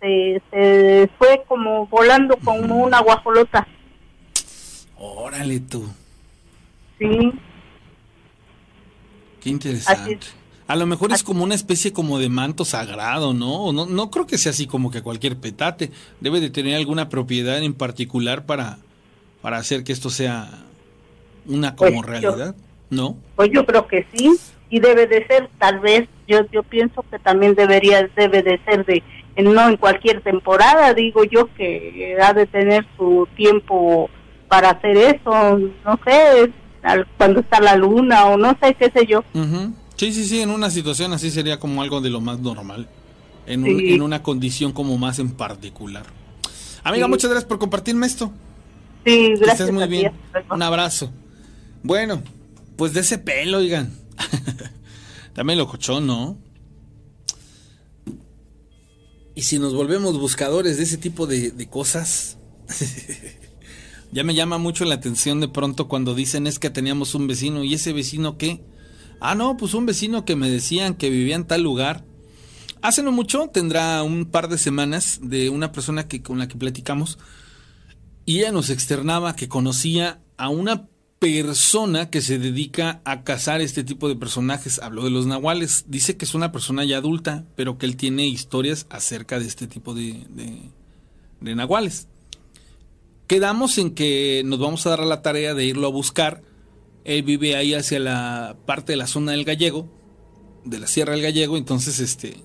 se, 0.00 0.42
se 0.50 1.10
fue 1.18 1.42
como 1.46 1.86
volando 1.86 2.36
como 2.38 2.76
una 2.84 3.00
guajolota 3.00 3.66
Órale 4.98 5.60
tú. 5.60 5.88
sí 6.98 7.32
Qué 9.40 9.50
interesante. 9.50 10.20
A 10.68 10.76
lo 10.76 10.86
mejor 10.86 11.12
es 11.12 11.24
como 11.24 11.42
una 11.42 11.56
especie 11.56 11.92
como 11.92 12.20
de 12.20 12.28
manto 12.28 12.64
sagrado, 12.64 13.34
¿no? 13.34 13.72
No, 13.72 13.86
no 13.86 14.10
creo 14.10 14.26
que 14.26 14.38
sea 14.38 14.50
así 14.52 14.66
como 14.68 14.90
que 14.92 15.02
cualquier 15.02 15.36
petate. 15.36 15.90
Debe 16.20 16.40
de 16.40 16.48
tener 16.48 16.76
alguna 16.76 17.08
propiedad 17.08 17.60
en 17.60 17.74
particular 17.74 18.46
para, 18.46 18.78
para 19.42 19.56
hacer 19.58 19.82
que 19.82 19.92
esto 19.92 20.08
sea 20.10 20.48
una 21.46 21.74
como 21.74 22.02
Pues, 22.02 22.20
yo- 22.22 22.30
realidad, 22.30 22.54
¿no? 22.92 23.16
pues 23.36 23.50
yo 23.52 23.64
creo 23.66 23.86
que 23.88 24.06
sí 24.14 24.30
y 24.70 24.78
debe 24.80 25.06
de 25.06 25.26
ser 25.26 25.48
tal 25.58 25.80
vez 25.80 26.08
yo 26.28 26.40
yo 26.52 26.62
pienso 26.62 27.04
que 27.10 27.18
también 27.18 27.54
debería 27.54 28.08
debe 28.16 28.42
de 28.42 28.58
ser 28.64 28.84
de 28.86 29.02
en, 29.34 29.52
no 29.52 29.68
en 29.68 29.76
cualquier 29.78 30.20
temporada, 30.20 30.92
digo 30.94 31.24
yo 31.24 31.48
que 31.54 32.16
ha 32.22 32.32
de 32.34 32.46
tener 32.46 32.86
su 32.98 33.26
tiempo 33.36 34.10
para 34.48 34.70
hacer 34.70 34.96
eso, 34.98 35.58
no 35.84 35.98
sé, 36.04 36.52
al- 36.82 37.06
cuando 37.16 37.40
está 37.40 37.58
la 37.60 37.74
luna 37.76 38.26
o 38.26 38.36
no 38.36 38.54
sé, 38.62 38.74
qué 38.74 38.90
sé 38.90 39.06
yo. 39.06 39.20
Ujú. 39.34 39.72
Sí, 39.96 40.12
sí, 40.12 40.24
sí, 40.24 40.40
en 40.42 40.50
una 40.50 40.68
situación 40.68 41.14
así 41.14 41.30
sería 41.30 41.58
como 41.58 41.80
algo 41.82 42.00
de 42.02 42.10
lo 42.10 42.20
más 42.20 42.40
normal. 42.40 42.88
En, 43.46 43.64
un- 43.64 43.80
en 43.80 44.02
una 44.02 44.22
condición 44.22 44.72
como 44.72 44.98
más 44.98 45.18
en 45.18 45.30
particular. 45.32 46.04
Amiga, 46.84 47.06
Sí. 47.06 47.10
muchas 47.10 47.30
gracias 47.30 47.48
por 47.48 47.58
compartirme 47.58 48.06
esto. 48.06 48.30
Sí, 49.06 49.10
Que 49.28 49.36
gracias. 49.36 49.60
estés 49.60 49.72
muy 49.72 49.84
ti, 49.84 49.88
bien. 49.88 50.12
Un 50.50 50.62
abrazo. 50.62 51.10
Bueno, 51.82 52.22
pues 52.82 52.94
de 52.94 53.00
ese 53.02 53.18
pelo, 53.18 53.58
oigan. 53.58 53.96
También 55.34 55.56
locochón, 55.56 56.04
¿no? 56.04 56.36
Y 59.36 59.42
si 59.42 59.60
nos 59.60 59.72
volvemos 59.72 60.18
buscadores 60.18 60.78
de 60.78 60.82
ese 60.82 60.96
tipo 60.96 61.28
de, 61.28 61.52
de 61.52 61.68
cosas, 61.68 62.38
ya 64.10 64.24
me 64.24 64.34
llama 64.34 64.58
mucho 64.58 64.84
la 64.84 64.96
atención 64.96 65.38
de 65.38 65.46
pronto 65.46 65.86
cuando 65.86 66.16
dicen 66.16 66.48
es 66.48 66.58
que 66.58 66.70
teníamos 66.70 67.14
un 67.14 67.28
vecino 67.28 67.62
y 67.62 67.74
ese 67.74 67.92
vecino 67.92 68.36
qué. 68.36 68.64
Ah, 69.20 69.36
no, 69.36 69.56
pues 69.56 69.74
un 69.74 69.86
vecino 69.86 70.24
que 70.24 70.34
me 70.34 70.50
decían 70.50 70.94
que 70.94 71.08
vivía 71.08 71.36
en 71.36 71.46
tal 71.46 71.62
lugar. 71.62 72.04
Hace 72.80 73.04
no 73.04 73.12
mucho, 73.12 73.46
tendrá 73.46 74.02
un 74.02 74.24
par 74.24 74.48
de 74.48 74.58
semanas, 74.58 75.20
de 75.22 75.50
una 75.50 75.70
persona 75.70 76.08
que, 76.08 76.20
con 76.20 76.40
la 76.40 76.48
que 76.48 76.58
platicamos, 76.58 77.20
y 78.26 78.40
ella 78.40 78.50
nos 78.50 78.70
externaba 78.70 79.36
que 79.36 79.46
conocía 79.46 80.20
a 80.36 80.48
una 80.48 80.88
persona 81.22 82.10
que 82.10 82.20
se 82.20 82.40
dedica 82.40 83.00
a 83.04 83.22
cazar 83.22 83.60
este 83.60 83.84
tipo 83.84 84.08
de 84.08 84.16
personajes. 84.16 84.80
Habló 84.80 85.04
de 85.04 85.10
los 85.10 85.26
nahuales. 85.26 85.84
Dice 85.86 86.16
que 86.16 86.24
es 86.24 86.34
una 86.34 86.50
persona 86.50 86.84
ya 86.84 86.96
adulta, 86.96 87.44
pero 87.54 87.78
que 87.78 87.86
él 87.86 87.96
tiene 87.96 88.26
historias 88.26 88.86
acerca 88.90 89.38
de 89.38 89.46
este 89.46 89.68
tipo 89.68 89.94
de, 89.94 90.24
de, 90.30 90.70
de 91.40 91.54
nahuales. 91.54 92.08
Quedamos 93.28 93.78
en 93.78 93.92
que 93.92 94.42
nos 94.44 94.58
vamos 94.58 94.84
a 94.84 94.90
dar 94.90 95.02
a 95.02 95.04
la 95.04 95.22
tarea 95.22 95.54
de 95.54 95.64
irlo 95.64 95.86
a 95.86 95.90
buscar. 95.90 96.42
Él 97.04 97.22
vive 97.22 97.54
ahí 97.54 97.74
hacia 97.74 98.00
la 98.00 98.56
parte 98.66 98.94
de 98.94 98.96
la 98.96 99.06
zona 99.06 99.30
del 99.30 99.44
gallego, 99.44 99.88
de 100.64 100.80
la 100.80 100.88
Sierra 100.88 101.12
del 101.12 101.22
Gallego, 101.22 101.56
entonces 101.56 102.00
este 102.00 102.36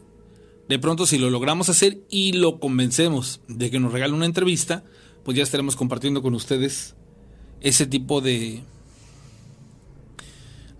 de 0.69 0.79
pronto 0.79 1.05
si 1.05 1.17
lo 1.17 1.29
logramos 1.29 1.69
hacer 1.69 2.01
y 2.09 2.33
lo 2.33 2.59
convencemos 2.59 3.39
de 3.47 3.71
que 3.71 3.79
nos 3.79 3.93
regale 3.93 4.13
una 4.13 4.25
entrevista, 4.25 4.83
pues 5.23 5.37
ya 5.37 5.43
estaremos 5.43 5.77
compartiendo 5.77 6.21
con 6.21 6.33
ustedes 6.35 6.96
ese 7.61 7.85
tipo 7.85 8.21
de 8.21 8.63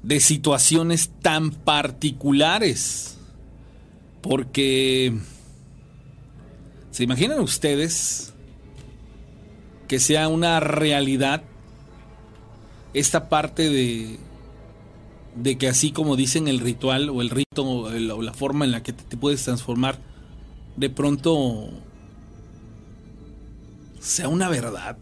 de 0.04 0.20
situaciones 0.20 1.10
tan 1.22 1.52
particulares. 1.52 3.18
Porque 4.22 5.14
¿se 6.92 7.04
imaginan 7.04 7.40
ustedes 7.40 8.34
que 9.88 10.00
sea 10.00 10.28
una 10.28 10.60
realidad 10.60 11.44
esta 12.94 13.30
parte 13.30 13.70
de 13.70 14.20
de 15.36 15.58
que 15.58 15.68
así 15.68 15.92
como 15.92 16.16
dicen 16.16 16.48
el 16.48 16.60
ritual 16.60 17.10
o 17.10 17.22
el 17.22 17.30
rito 17.30 17.64
o, 17.64 17.90
la 17.90 18.34
forma 18.34 18.66
en 18.66 18.72
la 18.72 18.82
que 18.82 18.94
te 18.94 19.18
puedes 19.18 19.44
transformar, 19.44 20.00
de 20.76 20.90
pronto 20.90 21.70
sea 24.00 24.30
una 24.30 24.50
verdad. 24.50 24.98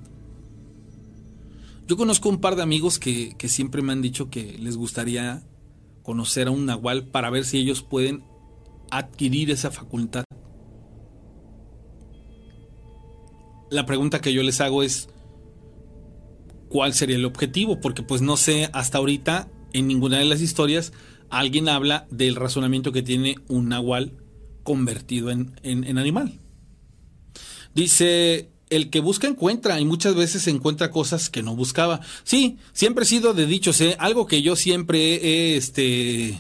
Yo 1.88 1.98
conozco 1.98 2.30
un 2.30 2.42
par 2.42 2.56
de 2.56 2.64
amigos 2.64 2.98
que, 3.00 3.36
que 3.38 3.48
siempre 3.48 3.82
me 3.82 3.94
han 3.94 4.02
dicho 4.02 4.30
que 4.30 4.58
les 4.58 4.76
gustaría 4.76 5.44
conocer 6.02 6.48
a 6.48 6.52
un 6.52 6.66
nahual 6.66 7.08
para 7.08 7.30
ver 7.30 7.46
si 7.46 7.58
ellos 7.58 7.84
pueden 7.84 8.24
adquirir 8.92 9.52
esa 9.52 9.72
facultad. 9.72 10.24
La 13.70 13.86
pregunta 13.86 14.22
que 14.22 14.34
yo 14.34 14.42
les 14.42 14.62
hago 14.62 14.84
es, 14.84 15.10
¿cuál 16.70 16.94
sería 16.94 17.18
el 17.18 17.26
objetivo? 17.26 17.80
Porque 17.82 18.04
pues 18.04 18.22
no 18.22 18.38
sé, 18.38 18.70
hasta 18.74 18.98
ahorita 18.98 19.50
en 19.74 19.88
ninguna 19.88 20.18
de 20.20 20.26
las 20.26 20.42
historias 20.42 20.94
alguien 21.30 21.70
habla 21.70 22.08
del 22.10 22.36
razonamiento 22.36 22.92
que 22.92 23.02
tiene 23.04 23.36
un 23.48 23.70
nahual 23.70 24.14
convertido 24.64 25.30
en, 25.30 25.60
en- 25.64 25.84
en 25.84 25.98
animal. 25.98 26.40
Dice, 27.74 28.50
el 28.70 28.90
que 28.90 29.00
busca 29.00 29.28
encuentra 29.28 29.80
y 29.80 29.86
muchas 29.86 30.16
veces 30.16 30.48
encuentra 30.48 30.92
cosas 30.92 31.30
que 31.30 31.44
no 31.44 31.56
buscaba. 31.56 32.00
Sí, 32.24 32.58
siempre 32.74 33.04
he 33.04 33.08
sido 33.08 33.34
de 33.34 33.46
dichos, 33.46 33.80
¿eh? 33.82 33.96
algo 34.00 34.26
que 34.26 34.42
yo 34.42 34.56
siempre 34.56 35.16
he 35.16 35.58
este, 35.58 36.38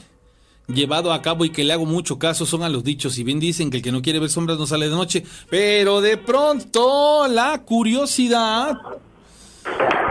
llevado 0.67 1.13
a 1.13 1.21
cabo 1.21 1.45
y 1.45 1.49
que 1.51 1.63
le 1.63 1.73
hago 1.73 1.85
mucho 1.85 2.17
caso 2.17 2.45
son 2.45 2.63
a 2.63 2.69
los 2.69 2.83
dichos. 2.83 3.13
Si 3.13 3.23
bien 3.23 3.39
dicen 3.39 3.69
que 3.69 3.77
el 3.77 3.83
que 3.83 3.91
no 3.91 4.01
quiere 4.01 4.19
ver 4.19 4.29
sombras 4.29 4.57
no 4.57 4.65
sale 4.67 4.89
de 4.89 4.95
noche, 4.95 5.23
pero 5.49 6.01
de 6.01 6.17
pronto 6.17 7.27
la 7.27 7.61
curiosidad 7.63 8.77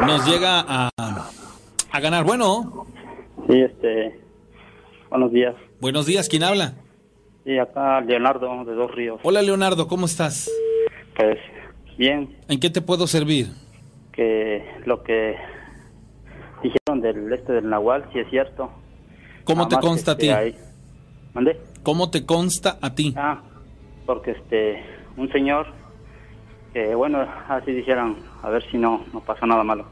nos 0.07 0.27
llega 0.27 0.65
a, 0.67 0.91
a 1.91 2.01
ganar. 2.01 2.25
Bueno, 2.25 2.87
Sí, 3.49 3.61
este, 3.61 4.19
buenos 5.11 5.31
días. 5.33 5.55
buenos 5.81 6.07
días, 6.07 6.29
¿quién 6.29 6.45
habla? 6.45 6.75
Sí, 7.45 7.59
acá 7.59 8.01
Leonardo 8.01 8.65
de 8.65 8.75
Dos 8.75 8.91
Ríos. 8.93 9.21
Hola 9.23 9.43
Leonardo, 9.43 9.87
¿cómo 9.87 10.07
estás? 10.07 10.51
Pues 11.17 11.37
bien, 11.97 12.37
¿En 12.49 12.61
qué 12.61 12.71
te 12.71 12.81
puedo 12.81 13.07
servir? 13.07 13.49
que 14.13 14.65
lo 14.87 15.03
que 15.03 15.37
dijeron 16.63 17.01
del 17.01 17.33
este 17.33 17.53
del 17.53 17.69
Nahual, 17.69 18.05
sí 18.13 18.21
es 18.21 18.31
cierto. 18.31 18.71
¿Cómo 19.45 19.65
Nada 19.65 19.81
te 19.81 19.87
consta 19.87 20.13
a 20.13 20.15
este, 20.15 20.27
ti? 20.27 20.31
ahí- 20.33 20.57
¿Mandé? 21.35 21.59
¿Cómo 21.83 22.11
te 22.11 22.25
consta 22.25 22.79
a 22.81 22.95
ti? 22.95 23.13
Ah, 23.17 23.43
porque 24.07 24.31
este, 24.31 24.83
un 25.17 25.31
señor, 25.33 25.67
que 26.73 26.95
bueno, 26.95 27.27
así 27.49 27.73
dijeron, 27.73 28.19
a 28.43 28.49
ver 28.51 28.65
si 28.71 28.79
no, 28.79 29.05
no 29.13 29.21
pasa 29.21 29.47
nada 29.47 29.65
malo. 29.65 29.87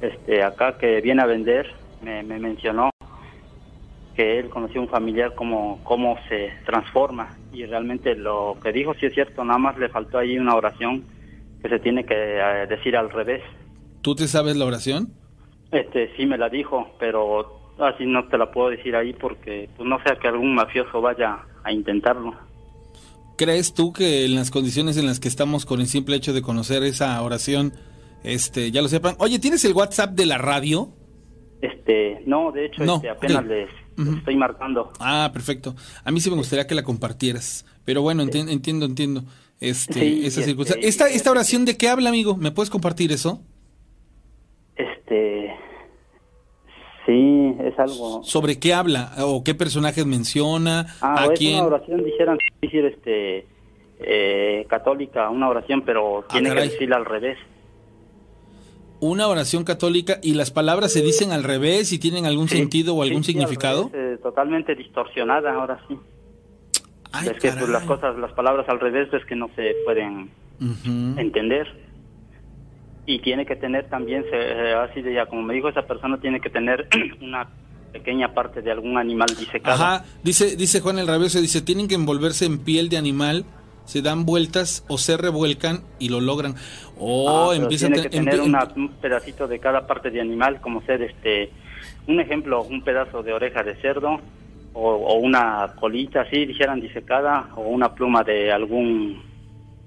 Este, 0.00 0.42
acá 0.42 0.76
que 0.76 1.00
viene 1.00 1.22
a 1.22 1.26
vender, 1.26 1.66
me, 2.02 2.22
me 2.24 2.38
mencionó 2.40 2.90
que 4.16 4.38
él 4.40 4.50
conoció 4.50 4.80
un 4.80 4.88
familiar 4.88 5.34
como 5.36 5.78
cómo 5.84 6.18
se 6.28 6.50
transforma 6.66 7.30
y 7.52 7.64
realmente 7.66 8.16
lo 8.16 8.56
que 8.62 8.72
dijo 8.72 8.94
sí 8.94 9.06
es 9.06 9.14
cierto, 9.14 9.44
nada 9.44 9.58
más 9.58 9.78
le 9.78 9.88
faltó 9.88 10.18
ahí 10.18 10.36
una 10.38 10.56
oración 10.56 11.04
que 11.62 11.68
se 11.68 11.78
tiene 11.78 12.04
que 12.04 12.14
eh, 12.14 12.66
decir 12.68 12.96
al 12.96 13.10
revés. 13.10 13.42
¿Tú 14.02 14.14
te 14.14 14.26
sabes 14.28 14.56
la 14.56 14.64
oración? 14.64 15.12
Este 15.72 16.10
sí 16.16 16.26
me 16.26 16.38
la 16.38 16.48
dijo, 16.48 16.88
pero 16.98 17.74
así 17.78 18.04
no 18.06 18.26
te 18.28 18.38
la 18.38 18.50
puedo 18.50 18.70
decir 18.70 18.96
ahí 18.96 19.12
porque 19.12 19.68
pues 19.76 19.88
no 19.88 20.02
sea 20.02 20.16
que 20.16 20.28
algún 20.28 20.54
mafioso 20.54 21.00
vaya 21.00 21.38
a 21.64 21.72
intentarlo. 21.72 22.34
¿Crees 23.36 23.72
tú 23.72 23.92
que 23.92 24.26
en 24.26 24.34
las 24.34 24.50
condiciones 24.50 24.96
en 24.98 25.06
las 25.06 25.18
que 25.20 25.28
estamos 25.28 25.64
con 25.64 25.80
el 25.80 25.86
simple 25.86 26.16
hecho 26.16 26.32
de 26.34 26.42
conocer 26.42 26.82
esa 26.82 27.20
oración, 27.22 27.72
este, 28.22 28.70
ya 28.70 28.82
lo 28.82 28.88
sepan? 28.88 29.14
Oye, 29.18 29.38
¿tienes 29.38 29.64
el 29.64 29.72
WhatsApp 29.72 30.10
de 30.12 30.26
la 30.26 30.36
radio? 30.38 30.90
Este, 31.62 32.22
no, 32.26 32.52
de 32.52 32.66
hecho 32.66 32.84
No, 32.84 32.96
este, 32.96 33.10
apenas 33.10 33.46
les, 33.46 33.68
les 33.96 34.16
estoy 34.18 34.36
marcando. 34.36 34.92
Ah, 34.98 35.30
perfecto. 35.32 35.74
A 36.04 36.10
mí 36.10 36.20
sí 36.20 36.30
me 36.30 36.36
gustaría 36.36 36.66
que 36.66 36.74
la 36.74 36.82
compartieras. 36.82 37.64
Pero 37.84 38.02
bueno, 38.02 38.22
enti- 38.22 38.50
entiendo, 38.50 38.84
entiendo. 38.86 39.24
Este, 39.60 39.92
Sí, 39.92 40.20
esa 40.24 40.40
y 40.40 40.44
circunstancia. 40.44 40.80
este, 40.80 40.88
¿Esta, 41.04 41.08
¿Esta 41.14 41.30
oración 41.30 41.64
de 41.64 41.76
qué 41.76 41.88
habla, 41.88 42.08
amigo? 42.08 42.36
¿Me 42.36 42.50
puedes 42.50 42.70
compartir 42.70 43.12
eso? 43.12 43.42
Este, 44.76 45.54
sí, 47.06 47.54
es 47.62 47.78
algo. 47.78 48.22
¿Sobre 48.22 48.58
qué 48.58 48.72
habla? 48.72 49.12
¿O 49.18 49.44
qué 49.44 49.54
personajes 49.54 50.06
menciona? 50.06 50.86
Ah, 51.02 51.24
¿A 51.24 51.32
es 51.32 51.38
quién? 51.38 51.56
una 51.56 51.66
oración, 51.66 52.02
dijeran, 52.04 52.38
decir, 52.62 52.84
este, 52.86 53.46
eh, 54.00 54.66
católica, 54.70 55.28
una 55.28 55.48
oración, 55.50 55.82
pero 55.84 56.24
tiene 56.30 56.50
que 56.54 56.58
Ah, 56.58 56.62
decirla 56.62 56.96
al 56.96 57.04
revés. 57.04 57.36
Una 59.02 59.28
oración 59.28 59.64
católica 59.64 60.18
y 60.22 60.34
las 60.34 60.50
palabras 60.50 60.92
se 60.92 61.02
dicen 61.02 61.32
al 61.32 61.42
revés 61.42 61.92
y 61.92 61.98
tienen 61.98 62.26
algún 62.26 62.48
sentido 62.48 62.94
o 62.94 63.02
algún 63.02 63.24
Sí, 63.24 63.32
significado. 63.32 63.90
revés, 63.92 64.18
eh, 64.18 64.22
totalmente 64.22 64.74
distorsionada, 64.74 65.52
ahora 65.54 65.82
sí. 65.88 65.98
Ay, 67.12 67.28
es 67.28 67.38
que 67.40 67.50
pues, 67.52 67.68
las 67.68 67.82
cosas, 67.84 68.16
las 68.18 68.32
palabras 68.32 68.68
al 68.68 68.80
revés 68.80 69.12
es 69.12 69.24
que 69.24 69.34
no 69.36 69.48
se 69.56 69.74
pueden 69.84 70.30
entender. 71.18 71.66
Y 73.06 73.18
tiene 73.20 73.44
que 73.46 73.56
tener 73.56 73.88
también, 73.88 74.22
se- 74.30 74.36
eh, 74.36 74.74
así 74.74 75.02
de 75.02 75.14
ya, 75.14 75.26
como 75.26 75.42
me 75.42 75.54
dijo 75.54 75.68
esa 75.68 75.82
persona, 75.82 76.18
tiene 76.20 76.40
que 76.40 76.50
tener 76.50 76.86
una 77.20 77.48
pequeña 77.92 78.32
parte 78.34 78.62
de 78.62 78.70
algún 78.70 78.98
animal 78.98 79.28
disecado. 79.36 79.82
Ajá, 79.82 80.04
dice, 80.22 80.54
dice 80.56 80.80
Juan 80.80 80.98
el 80.98 81.06
Rabioso, 81.08 81.40
dice, 81.40 81.60
tienen 81.62 81.88
que 81.88 81.96
envolverse 81.96 82.44
en 82.44 82.58
piel 82.58 82.88
de 82.88 82.98
animal, 82.98 83.44
se 83.84 84.00
dan 84.02 84.24
vueltas 84.26 84.84
o 84.86 84.96
se 84.98 85.16
revuelcan 85.16 85.80
y 85.98 86.10
lo 86.10 86.20
logran. 86.20 86.54
O 86.98 87.28
Ah, 87.28 87.48
pero 87.50 87.62
empiezan 87.64 87.92
tiene 87.94 88.08
que 88.08 88.16
tener 88.16 88.40
una- 88.40 88.68
un 88.76 88.90
pedacito 88.90 89.48
de 89.48 89.58
cada 89.58 89.88
parte 89.88 90.10
de 90.10 90.20
animal, 90.20 90.60
como 90.60 90.82
ser 90.82 91.02
este, 91.02 91.50
un 92.06 92.20
ejemplo, 92.20 92.62
un 92.62 92.82
pedazo 92.82 93.24
de 93.24 93.32
oreja 93.32 93.64
de 93.64 93.74
cerdo 93.76 94.20
o, 94.72 94.90
o 94.90 95.14
una 95.18 95.74
colita 95.78 96.22
así, 96.22 96.46
dijeran 96.46 96.80
disecada, 96.80 97.50
o 97.56 97.62
una 97.62 97.94
pluma 97.94 98.22
de 98.22 98.52
algún 98.52 99.22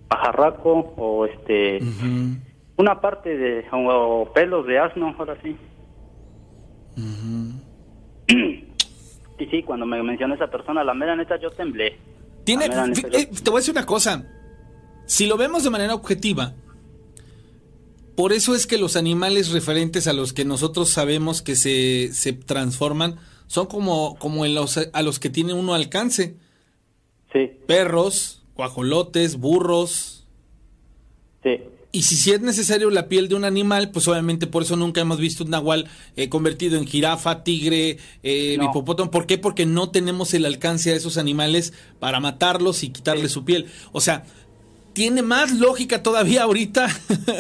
pajarraco 0.08 0.94
o 0.98 1.26
este, 1.26 1.80
una 2.78 3.00
parte 3.02 3.38
de 3.38 3.66
o, 3.72 4.32
pelos 4.34 4.68
de 4.68 4.80
asno, 4.80 5.16
ahora 5.18 5.38
sí. 5.42 5.56
ujú. 6.98 7.54
Y 9.40 9.46
sí, 9.48 9.64
cuando 9.64 9.86
me 9.86 10.02
mencionó 10.04 10.36
esa 10.36 10.48
persona, 10.48 10.84
la 10.84 10.94
mera 10.94 11.16
neta 11.16 11.40
yo 11.40 11.50
temblé. 11.50 11.98
Tiene, 12.44 12.68
neta, 12.68 12.86
eh, 13.12 13.30
te 13.44 13.50
voy 13.50 13.58
a 13.58 13.62
decir 13.62 13.74
una 13.74 13.86
cosa. 13.86 14.24
Si 15.06 15.26
lo 15.28 15.38
vemos 15.38 15.64
de 15.64 15.70
manera 15.70 15.96
objetiva, 15.96 16.54
por 18.16 18.34
eso 18.34 18.56
es 18.56 18.68
que 18.68 18.78
los 18.78 18.96
animales 18.96 19.50
referentes 19.52 20.08
a 20.08 20.14
los 20.14 20.34
que 20.34 20.46
nosotros 20.46 20.90
sabemos 20.90 21.42
que 21.42 21.56
se, 21.56 22.10
se 22.14 22.34
transforman 22.34 23.18
son 23.48 23.68
como, 23.68 24.16
como 24.20 24.46
en 24.46 24.56
los, 24.56 24.78
a 24.78 25.02
los 25.02 25.20
que 25.20 25.30
tiene 25.30 25.54
uno 25.54 25.74
alcance. 25.74 26.36
Sí. 27.32 27.52
Perros, 27.68 28.42
guajolotes, 28.56 29.38
burros. 29.38 30.26
Sí. 31.44 31.60
Y 31.92 32.04
si, 32.04 32.16
si 32.16 32.32
es 32.32 32.42
necesario 32.42 32.90
la 32.90 33.08
piel 33.08 33.28
de 33.30 33.36
un 33.36 33.46
animal, 33.46 33.92
pues 33.92 34.08
obviamente 34.08 34.48
por 34.48 34.64
eso 34.64 34.76
nunca 34.76 35.02
hemos 35.02 35.20
visto 35.20 35.44
un 35.44 35.52
nahual 35.52 35.88
eh, 36.16 36.28
convertido 36.28 36.80
en 36.80 36.88
jirafa, 36.88 37.44
tigre, 37.44 37.98
eh, 38.24 38.56
No. 38.58 38.66
hipopótamo. 38.66 39.12
¿Por 39.12 39.28
qué? 39.28 39.38
Porque 39.38 39.68
no 39.68 39.92
tenemos 39.92 40.34
el 40.34 40.46
alcance 40.46 40.92
a 40.92 40.96
esos 40.96 41.18
animales 41.18 41.74
para 42.00 42.20
matarlos 42.20 42.84
y 42.84 42.90
quitarle 42.90 43.30
su 43.30 43.46
piel. 43.46 43.68
O 43.92 44.02
sea, 44.02 44.26
tiene 44.94 45.22
más 45.22 45.52
lógica 45.52 46.02
todavía 46.02 46.44
ahorita 46.44 46.88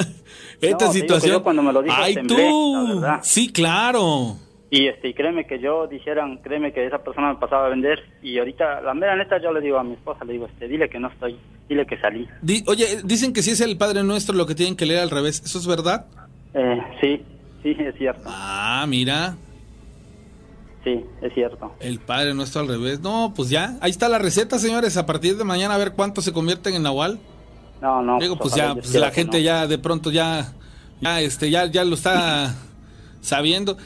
esta 0.69 0.85
No, 0.87 0.93
situación. 0.93 1.31
yo 1.37 1.43
cuando 1.43 1.61
me 1.63 1.71
lo 1.73 1.81
dijo 1.81 1.95
¡Ay, 1.97 2.15
temblé, 2.15 2.35
tú! 2.49 2.99
la. 3.01 3.21
Sí, 3.23 3.51
claro. 3.51 4.37
Y 4.69 4.87
este, 4.87 5.09
y 5.09 5.13
créeme 5.13 5.45
que 5.45 5.59
yo 5.59 5.85
dijeran, 5.87 6.37
créeme 6.37 6.73
que 6.73 6.85
esa 6.85 7.03
persona 7.03 7.31
me 7.33 7.39
pasaba 7.39 7.67
a 7.67 7.69
vender 7.69 7.99
y 8.23 8.39
ahorita, 8.39 8.81
la 8.81 8.93
mera 8.95 9.15
neta, 9.15 9.39
yo 9.39 9.51
le 9.53 9.61
digo 9.61 9.77
a 9.77 9.83
mi 9.83 9.93
esposa, 9.93 10.25
le 10.25 10.33
digo, 10.33 10.47
este, 10.47 10.67
dile 10.67 10.89
que 10.89 10.99
no 10.99 11.09
estoy, 11.09 11.37
dile 11.69 11.85
que 11.85 11.99
salí. 11.99 12.27
Di- 12.41 12.63
oye, 12.67 13.01
dicen 13.03 13.33
que 13.33 13.43
si 13.43 13.51
es 13.51 13.61
el 13.61 13.77
Padre 13.77 14.03
Nuestro 14.03 14.33
lo 14.35 14.47
que 14.47 14.55
tienen 14.55 14.75
que 14.75 14.87
leer 14.87 15.01
al 15.01 15.11
revés. 15.11 15.43
¿Eso 15.45 15.59
es 15.59 15.67
verdad? 15.67 16.07
Eh, 16.55 16.81
sí, 17.01 17.21
sí, 17.61 17.75
es 17.79 17.95
cierto. 17.99 18.23
Ah, 18.25 18.85
mira. 18.87 19.35
Sí, 20.83 21.05
es 21.21 21.33
cierto. 21.33 21.73
El 21.79 21.99
Padre 21.99 22.33
Nuestro 22.33 22.61
al 22.61 22.67
revés. 22.67 22.99
No, 22.99 23.31
pues 23.35 23.49
ya. 23.49 23.77
Ahí 23.79 23.91
está 23.91 24.09
la 24.09 24.17
receta, 24.19 24.59
señores. 24.59 24.97
A 24.97 25.05
partir 25.05 25.37
de 25.37 25.43
mañana 25.45 25.75
a 25.75 25.77
ver 25.77 25.93
cuántos 25.93 26.25
se 26.25 26.33
convierten 26.33 26.73
en 26.73 26.83
Nahual. 26.83 27.19
No, 27.83 28.01
no. 28.01 28.17
Digo, 28.17 28.37
pues 28.37 28.53
ojalá 28.53 28.69
ya, 28.75 28.81
pues 28.81 28.95
la 28.95 29.11
gente 29.11 29.37
no. 29.39 29.43
ya 29.43 29.67
de 29.67 29.77
pronto 29.77 30.09
ya, 30.09 30.53
ya, 31.01 31.19
este, 31.21 31.49
ya, 31.51 31.65
ya 31.67 31.83
lo 31.83 31.95
está 31.95 32.55
sabiendo. 33.21 33.77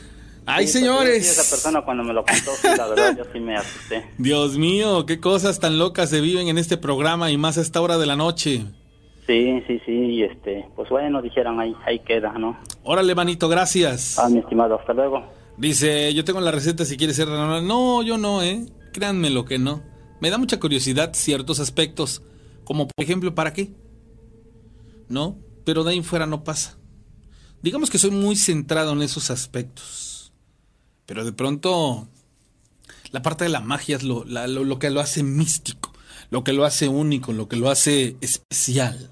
Ay, 0.46 0.66
Sí, 0.68 0.80
porque 0.80 0.86
señores. 0.86 1.30
esa 1.40 1.50
persona 1.56 1.82
cuando 1.84 2.04
me 2.04 2.14
lo 2.14 2.24
contó, 2.24 2.52
sí, 2.62 2.68
la 2.78 2.88
verdad, 2.88 3.18
yo 3.18 3.26
sí 3.34 3.40
me 3.40 3.58
asusté. 3.58 4.06
Dios 4.18 4.58
mío, 4.58 5.06
qué 5.06 5.20
cosas 5.20 5.60
tan 5.60 5.78
locas 5.80 6.10
se 6.12 6.22
viven 6.22 6.48
en 6.48 6.58
este 6.58 6.78
programa 6.78 7.32
y 7.32 7.38
más 7.38 7.58
a 7.58 7.62
esta 7.62 7.82
hora 7.82 7.98
de 7.98 8.06
la 8.06 8.16
noche. 8.16 8.64
Sí, 9.26 9.62
sí, 9.68 9.82
sí, 9.86 9.92
y 9.92 10.24
este, 10.24 10.66
pues 10.76 10.88
bueno, 10.90 11.22
dijeron 11.22 11.60
ahí, 11.60 11.76
ahí 11.86 12.00
queda, 12.00 12.32
¿no? 12.38 12.58
Órale, 12.84 13.14
manito, 13.14 13.50
gracias. 13.50 14.18
Ah, 14.20 14.30
mi 14.30 14.40
estimado, 14.40 14.80
hasta 14.80 14.94
luego. 14.94 15.22
Dice, 15.58 16.14
yo 16.14 16.24
tengo 16.24 16.40
la 16.40 16.52
receta 16.52 16.86
si 16.86 16.96
quieres 16.96 17.16
ser. 17.18 17.28
No, 17.28 18.04
yo 18.04 18.18
no, 18.18 18.42
¿eh? 18.44 18.68
Créanme 18.94 19.30
lo 19.32 19.44
que 19.44 19.58
no. 19.58 19.82
Me 20.22 20.30
da 20.30 20.38
mucha 20.38 20.60
curiosidad 20.62 21.14
ciertos 21.14 21.60
aspectos, 21.60 22.22
como 22.64 22.88
por 22.88 23.04
ejemplo, 23.04 23.36
¿para 23.36 23.52
qué? 23.52 23.72
¿No? 25.10 25.38
Pero 25.64 25.84
de 25.84 25.92
ahí 25.92 26.02
fuera 26.04 26.26
no 26.26 26.44
pasa. 26.44 26.78
Digamos 27.62 27.90
que 27.90 27.98
soy 27.98 28.12
muy 28.12 28.36
centrado 28.36 28.94
en 28.94 29.02
esos 29.02 29.30
aspectos. 29.32 30.32
Pero 31.06 31.24
de 31.26 31.32
pronto, 31.32 32.08
la 33.12 33.22
parte 33.22 33.46
de 33.46 33.50
la 33.50 33.62
magia 33.62 33.96
es 33.98 34.04
lo, 34.04 34.24
lo- 34.26 34.48
lo 34.64 34.80
que 34.80 34.90
lo 34.90 35.00
hace 35.00 35.24
místico, 35.24 35.94
lo 36.30 36.44
que 36.44 36.54
lo 36.54 36.66
hace 36.66 36.88
único, 36.88 37.32
lo 37.34 37.48
que 37.48 37.56
lo 37.56 37.70
hace 37.70 38.18
especial. 38.22 39.10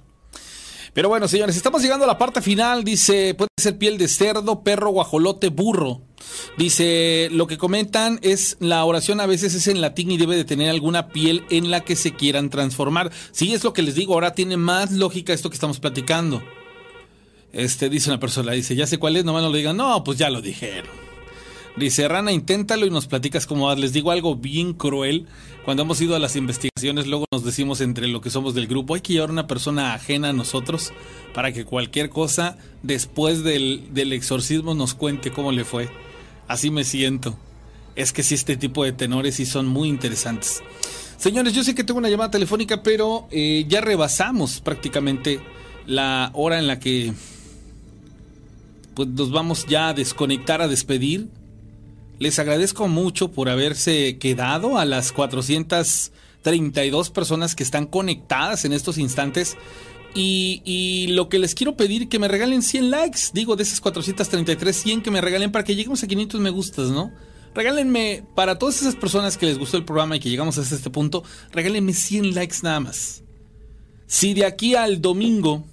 Pero 0.93 1.09
bueno, 1.09 1.27
señores, 1.27 1.56
estamos 1.57 1.82
llegando 1.82 2.06
a 2.06 2.07
la 2.07 2.17
parte 2.17 2.41
final. 2.41 2.83
Dice, 2.83 3.33
puede 3.33 3.49
ser 3.57 3.77
piel 3.77 3.98
de 3.98 4.07
cerdo, 4.07 4.64
perro, 4.64 4.91
guajolote, 4.91 5.49
burro. 5.49 6.01
Dice, 6.57 7.29
lo 7.31 7.47
que 7.47 7.57
comentan 7.57 8.19
es, 8.21 8.57
la 8.59 8.83
oración 8.85 9.19
a 9.19 9.25
veces 9.25 9.53
es 9.55 9.67
en 9.67 9.81
latín 9.81 10.11
y 10.11 10.17
debe 10.17 10.35
de 10.35 10.45
tener 10.45 10.69
alguna 10.69 11.09
piel 11.09 11.43
en 11.49 11.71
la 11.71 11.81
que 11.81 11.95
se 11.95 12.13
quieran 12.13 12.49
transformar. 12.49 13.11
Sí, 13.31 13.53
es 13.53 13.63
lo 13.63 13.73
que 13.73 13.81
les 13.81 13.95
digo, 13.95 14.13
ahora 14.13 14.33
tiene 14.33 14.57
más 14.57 14.91
lógica 14.91 15.33
esto 15.33 15.49
que 15.49 15.55
estamos 15.55 15.79
platicando. 15.79 16.41
Este, 17.51 17.89
dice 17.89 18.09
una 18.09 18.19
persona, 18.19 18.51
dice, 18.51 18.75
ya 18.75 18.85
sé 18.85 18.97
cuál 18.97 19.15
es, 19.15 19.25
nomás 19.25 19.43
no 19.43 19.49
lo 19.49 19.55
digan. 19.55 19.77
No, 19.77 20.03
pues 20.03 20.17
ya 20.17 20.29
lo 20.29 20.41
dijeron. 20.41 21.05
Dice, 21.77 22.07
Rana, 22.07 22.31
inténtalo 22.31 22.85
y 22.85 22.89
nos 22.89 23.07
platicas 23.07 23.45
cómo 23.45 23.67
vas. 23.67 23.77
Les 23.77 23.91
digo 23.91 24.11
algo 24.11 24.35
bien 24.35 24.73
cruel. 24.73 25.25
Cuando 25.65 25.83
hemos 25.83 25.99
ido 25.99 26.15
a 26.15 26.19
las 26.19 26.35
investigaciones, 26.35 27.07
luego 27.07 27.25
nos 27.31 27.43
decimos 27.43 27.81
entre 27.81 28.07
lo 28.07 28.21
que 28.21 28.29
somos 28.29 28.53
del 28.53 28.67
grupo, 28.67 28.95
hay 28.95 29.01
que 29.01 29.13
llevar 29.13 29.31
una 29.31 29.47
persona 29.47 29.93
ajena 29.93 30.29
a 30.29 30.33
nosotros 30.33 30.93
para 31.33 31.51
que 31.51 31.65
cualquier 31.65 32.09
cosa 32.09 32.57
después 32.83 33.43
del, 33.43 33.93
del 33.93 34.13
exorcismo 34.13 34.73
nos 34.73 34.93
cuente 34.93 35.31
cómo 35.31 35.51
le 35.51 35.65
fue. 35.65 35.89
Así 36.48 36.72
me 36.72 36.83
siento. 36.83 37.38
Es 37.95 38.11
que 38.11 38.24
sí, 38.24 38.35
este 38.35 38.57
tipo 38.57 38.83
de 38.83 38.91
tenores 38.91 39.35
sí 39.35 39.45
son 39.45 39.67
muy 39.67 39.88
interesantes. 39.88 40.61
Señores, 41.17 41.53
yo 41.53 41.64
sé 41.64 41.74
que 41.75 41.83
tengo 41.83 41.99
una 41.99 42.09
llamada 42.09 42.32
telefónica, 42.32 42.83
pero 42.83 43.27
eh, 43.32 43.65
ya 43.67 43.82
rebasamos 43.82 44.59
prácticamente 44.59 45.40
la 45.85 46.30
hora 46.33 46.59
en 46.59 46.67
la 46.67 46.80
que 46.80 47.14
pues 48.95 49.09
nos 49.09 49.32
vamos 49.32 49.65
ya 49.67 49.90
a 49.90 49.93
desconectar, 49.93 50.61
a 50.61 50.67
despedir. 50.67 51.27
Les 52.17 52.40
agradezco 52.40 52.88
mucho 52.88 53.32
por 53.32 53.49
haberse 53.49 54.17
quedado 54.17 54.77
a 54.77 54.85
las 54.85 55.11
432 55.11 57.09
personas 57.09 57.56
que 57.56 57.64
están 57.64 57.88
conectadas 57.88 58.64
en 58.64 58.72
estos 58.72 58.98
instantes. 58.98 59.57
Y, 60.17 61.07
lo 61.09 61.27
que 61.27 61.39
les 61.39 61.55
quiero 61.55 61.75
pedir 61.75 62.07
que 62.07 62.19
me 62.19 62.27
regalen 62.27 62.61
100 62.61 62.89
likes. 62.89 63.19
Digo, 63.33 63.55
de 63.55 63.63
esas 63.63 63.81
433, 63.81 64.75
100 64.75 65.01
que 65.01 65.11
me 65.11 65.21
regalen 65.21 65.51
para 65.51 65.65
que 65.65 65.75
lleguemos 65.75 66.01
a 66.03 66.07
500 66.07 66.39
me 66.39 66.49
gustas, 66.49 66.89
¿no? 66.89 67.11
Regálenme, 67.53 68.23
para 68.33 68.57
todas 68.57 68.81
esas 68.81 68.95
personas 68.95 69.37
que 69.37 69.45
les 69.45 69.57
gustó 69.57 69.77
el 69.77 69.85
programa 69.85 70.15
y 70.15 70.19
que 70.19 70.29
llegamos 70.29 70.57
hasta 70.57 70.75
este 70.75 70.89
punto, 70.89 71.23
regálenme 71.51 71.93
100 71.93 72.33
likes 72.33 72.57
nada 72.63 72.79
más. 72.79 73.23
Si 74.07 74.33
de 74.33 74.45
aquí 74.45 74.75
al 74.75 75.01
domingo 75.01 75.65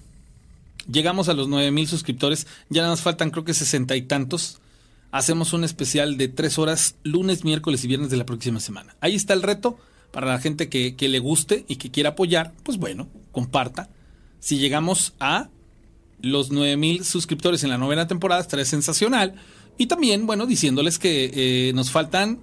llegamos 0.90 1.28
a 1.28 1.34
los 1.34 1.48
9000 1.48 1.88
suscriptores, 1.88 2.46
ya 2.68 2.82
nada 2.82 2.92
más 2.92 3.02
faltan 3.02 3.30
creo 3.30 3.44
que 3.44 3.54
sesenta 3.54 3.96
y 3.96 4.02
tantos. 4.02 4.58
Hacemos 5.10 5.52
un 5.52 5.64
especial 5.64 6.16
de 6.16 6.28
tres 6.28 6.58
horas, 6.58 6.96
lunes, 7.02 7.44
miércoles 7.44 7.84
y 7.84 7.88
viernes 7.88 8.10
de 8.10 8.16
la 8.16 8.26
próxima 8.26 8.60
semana. 8.60 8.96
Ahí 9.00 9.14
está 9.14 9.34
el 9.34 9.42
reto 9.42 9.78
para 10.10 10.26
la 10.26 10.38
gente 10.38 10.68
que, 10.68 10.96
que 10.96 11.08
le 11.08 11.18
guste 11.18 11.64
y 11.68 11.76
que 11.76 11.90
quiera 11.90 12.10
apoyar. 12.10 12.52
Pues 12.62 12.78
bueno, 12.78 13.08
comparta. 13.30 13.90
Si 14.42 14.58
llegamos 14.58 15.14
a 15.20 15.50
los 16.20 16.50
9000 16.50 17.04
suscriptores 17.04 17.62
en 17.62 17.70
la 17.70 17.78
novena 17.78 18.08
temporada, 18.08 18.40
estará 18.40 18.64
sensacional. 18.64 19.36
Y 19.78 19.86
también, 19.86 20.26
bueno, 20.26 20.46
diciéndoles 20.46 20.98
que 20.98 21.30
eh, 21.68 21.72
nos 21.74 21.92
faltan 21.92 22.40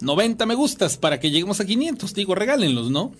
90 0.00 0.46
me 0.46 0.54
gustas 0.54 0.96
para 0.96 1.18
que 1.18 1.32
lleguemos 1.32 1.58
a 1.58 1.64
500. 1.64 2.14
Digo, 2.14 2.36
regálenlos, 2.36 2.92
¿no? 2.92 3.12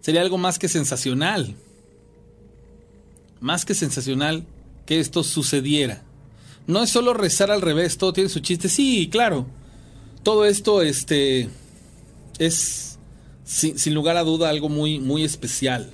Sería 0.00 0.20
algo 0.20 0.38
más 0.38 0.60
que 0.60 0.68
sensacional. 0.68 1.56
Más 3.40 3.64
que 3.64 3.74
sensacional 3.74 4.46
que 4.86 5.00
esto 5.00 5.24
sucediera. 5.24 6.04
No 6.68 6.80
es 6.80 6.90
solo 6.90 7.12
rezar 7.12 7.50
al 7.50 7.60
revés, 7.60 7.98
todo 7.98 8.12
tiene 8.12 8.30
su 8.30 8.38
chiste. 8.38 8.68
Sí, 8.68 9.08
claro. 9.10 9.46
Todo 10.22 10.44
esto 10.44 10.80
este 10.80 11.48
es 12.38 13.00
sin, 13.42 13.80
sin 13.80 13.94
lugar 13.94 14.16
a 14.16 14.22
duda 14.22 14.48
algo 14.48 14.68
muy 14.68 15.00
muy 15.00 15.24
especial. 15.24 15.92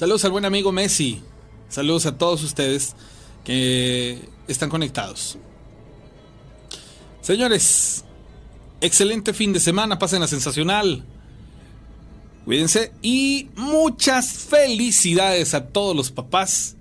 Saludos 0.00 0.24
al 0.24 0.30
buen 0.30 0.46
amigo 0.46 0.72
Messi. 0.72 1.20
Saludos 1.68 2.06
a 2.06 2.16
todos 2.16 2.42
ustedes 2.42 2.96
que 3.44 4.18
están 4.48 4.70
conectados. 4.70 5.36
Señores, 7.20 8.06
excelente 8.80 9.34
fin 9.34 9.52
de 9.52 9.60
semana, 9.60 9.98
pasen 9.98 10.22
a 10.22 10.26
sensacional. 10.26 11.04
Cuídense 12.46 12.94
y 13.02 13.50
muchas 13.56 14.32
felicidades 14.32 15.52
a 15.52 15.66
todos 15.66 15.94
los 15.94 16.10
papás 16.10 16.76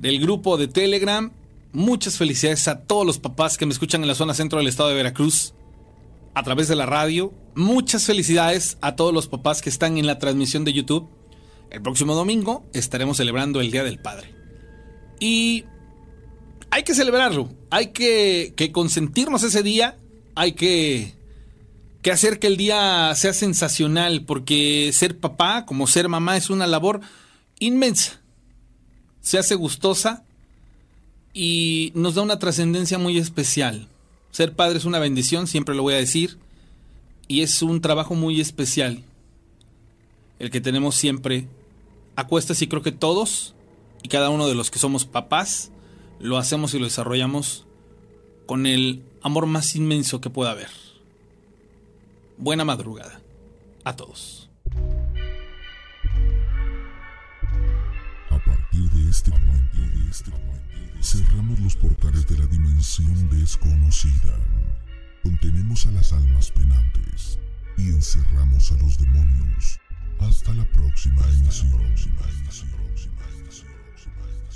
del 0.00 0.20
grupo 0.20 0.56
de 0.56 0.68
Telegram. 0.68 1.32
Muchas 1.72 2.16
felicidades 2.16 2.66
a 2.66 2.80
todos 2.80 3.04
los 3.04 3.18
papás 3.18 3.58
que 3.58 3.66
me 3.66 3.74
escuchan 3.74 4.00
en 4.00 4.08
la 4.08 4.14
zona 4.14 4.32
centro 4.32 4.58
del 4.58 4.68
estado 4.68 4.88
de 4.88 4.94
Veracruz 4.94 5.52
a 6.32 6.42
través 6.44 6.68
de 6.68 6.76
la 6.76 6.86
radio. 6.86 7.34
Muchas 7.54 8.06
felicidades 8.06 8.78
a 8.80 8.96
todos 8.96 9.12
los 9.12 9.28
papás 9.28 9.60
que 9.60 9.68
están 9.68 9.98
en 9.98 10.06
la 10.06 10.18
transmisión 10.18 10.64
de 10.64 10.72
YouTube. 10.72 11.10
El 11.72 11.80
próximo 11.80 12.14
domingo 12.14 12.66
estaremos 12.74 13.16
celebrando 13.16 13.62
el 13.62 13.70
Día 13.70 13.82
del 13.82 13.98
Padre. 13.98 14.34
Y 15.18 15.64
hay 16.70 16.82
que 16.82 16.94
celebrarlo. 16.94 17.48
Hay 17.70 17.92
que, 17.92 18.52
que 18.56 18.72
consentirnos 18.72 19.42
ese 19.42 19.62
día. 19.62 19.96
Hay 20.34 20.52
que, 20.52 21.14
que 22.02 22.12
hacer 22.12 22.38
que 22.38 22.48
el 22.48 22.58
día 22.58 23.10
sea 23.14 23.32
sensacional. 23.32 24.26
Porque 24.26 24.90
ser 24.92 25.18
papá, 25.18 25.64
como 25.64 25.86
ser 25.86 26.10
mamá, 26.10 26.36
es 26.36 26.50
una 26.50 26.66
labor 26.66 27.00
inmensa. 27.58 28.20
Se 29.22 29.38
hace 29.38 29.54
gustosa 29.54 30.24
y 31.32 31.90
nos 31.94 32.16
da 32.16 32.20
una 32.20 32.38
trascendencia 32.38 32.98
muy 32.98 33.16
especial. 33.16 33.88
Ser 34.30 34.52
padre 34.52 34.76
es 34.76 34.84
una 34.84 34.98
bendición, 34.98 35.46
siempre 35.46 35.74
lo 35.74 35.84
voy 35.84 35.94
a 35.94 35.98
decir. 35.98 36.36
Y 37.28 37.40
es 37.40 37.62
un 37.62 37.80
trabajo 37.80 38.14
muy 38.14 38.42
especial. 38.42 39.02
El 40.38 40.50
que 40.50 40.60
tenemos 40.60 40.96
siempre 40.96 41.46
a 42.16 42.26
cuestas 42.26 42.62
y 42.62 42.66
creo 42.66 42.82
que 42.82 42.92
todos 42.92 43.54
y 44.02 44.08
cada 44.08 44.30
uno 44.30 44.46
de 44.46 44.54
los 44.54 44.70
que 44.70 44.78
somos 44.78 45.04
papás 45.04 45.70
lo 46.18 46.38
hacemos 46.38 46.74
y 46.74 46.78
lo 46.78 46.84
desarrollamos 46.84 47.66
con 48.46 48.66
el 48.66 49.04
amor 49.22 49.46
más 49.46 49.74
inmenso 49.76 50.20
que 50.20 50.30
pueda 50.30 50.50
haber. 50.50 50.70
Buena 52.38 52.64
madrugada 52.64 53.20
a 53.84 53.96
todos. 53.96 54.50
A 58.30 58.38
partir 58.44 58.90
de 58.90 59.10
este 59.10 59.30
momento, 59.30 59.76
de 59.78 60.10
este 60.10 60.30
momento, 60.30 61.02
cerramos 61.02 61.60
los 61.60 61.76
portales 61.76 62.26
de 62.26 62.38
la 62.38 62.46
dimensión 62.46 63.28
desconocida. 63.30 64.38
Contenemos 65.22 65.86
a 65.86 65.92
las 65.92 66.12
almas 66.12 66.50
penantes 66.50 67.38
y 67.76 67.88
encerramos 67.90 68.72
a 68.72 68.76
los 68.78 68.98
demonios. 68.98 69.81
Hasta 70.28 70.54
la 70.54 70.64
próxima 70.66 71.22
emisión. 71.28 71.72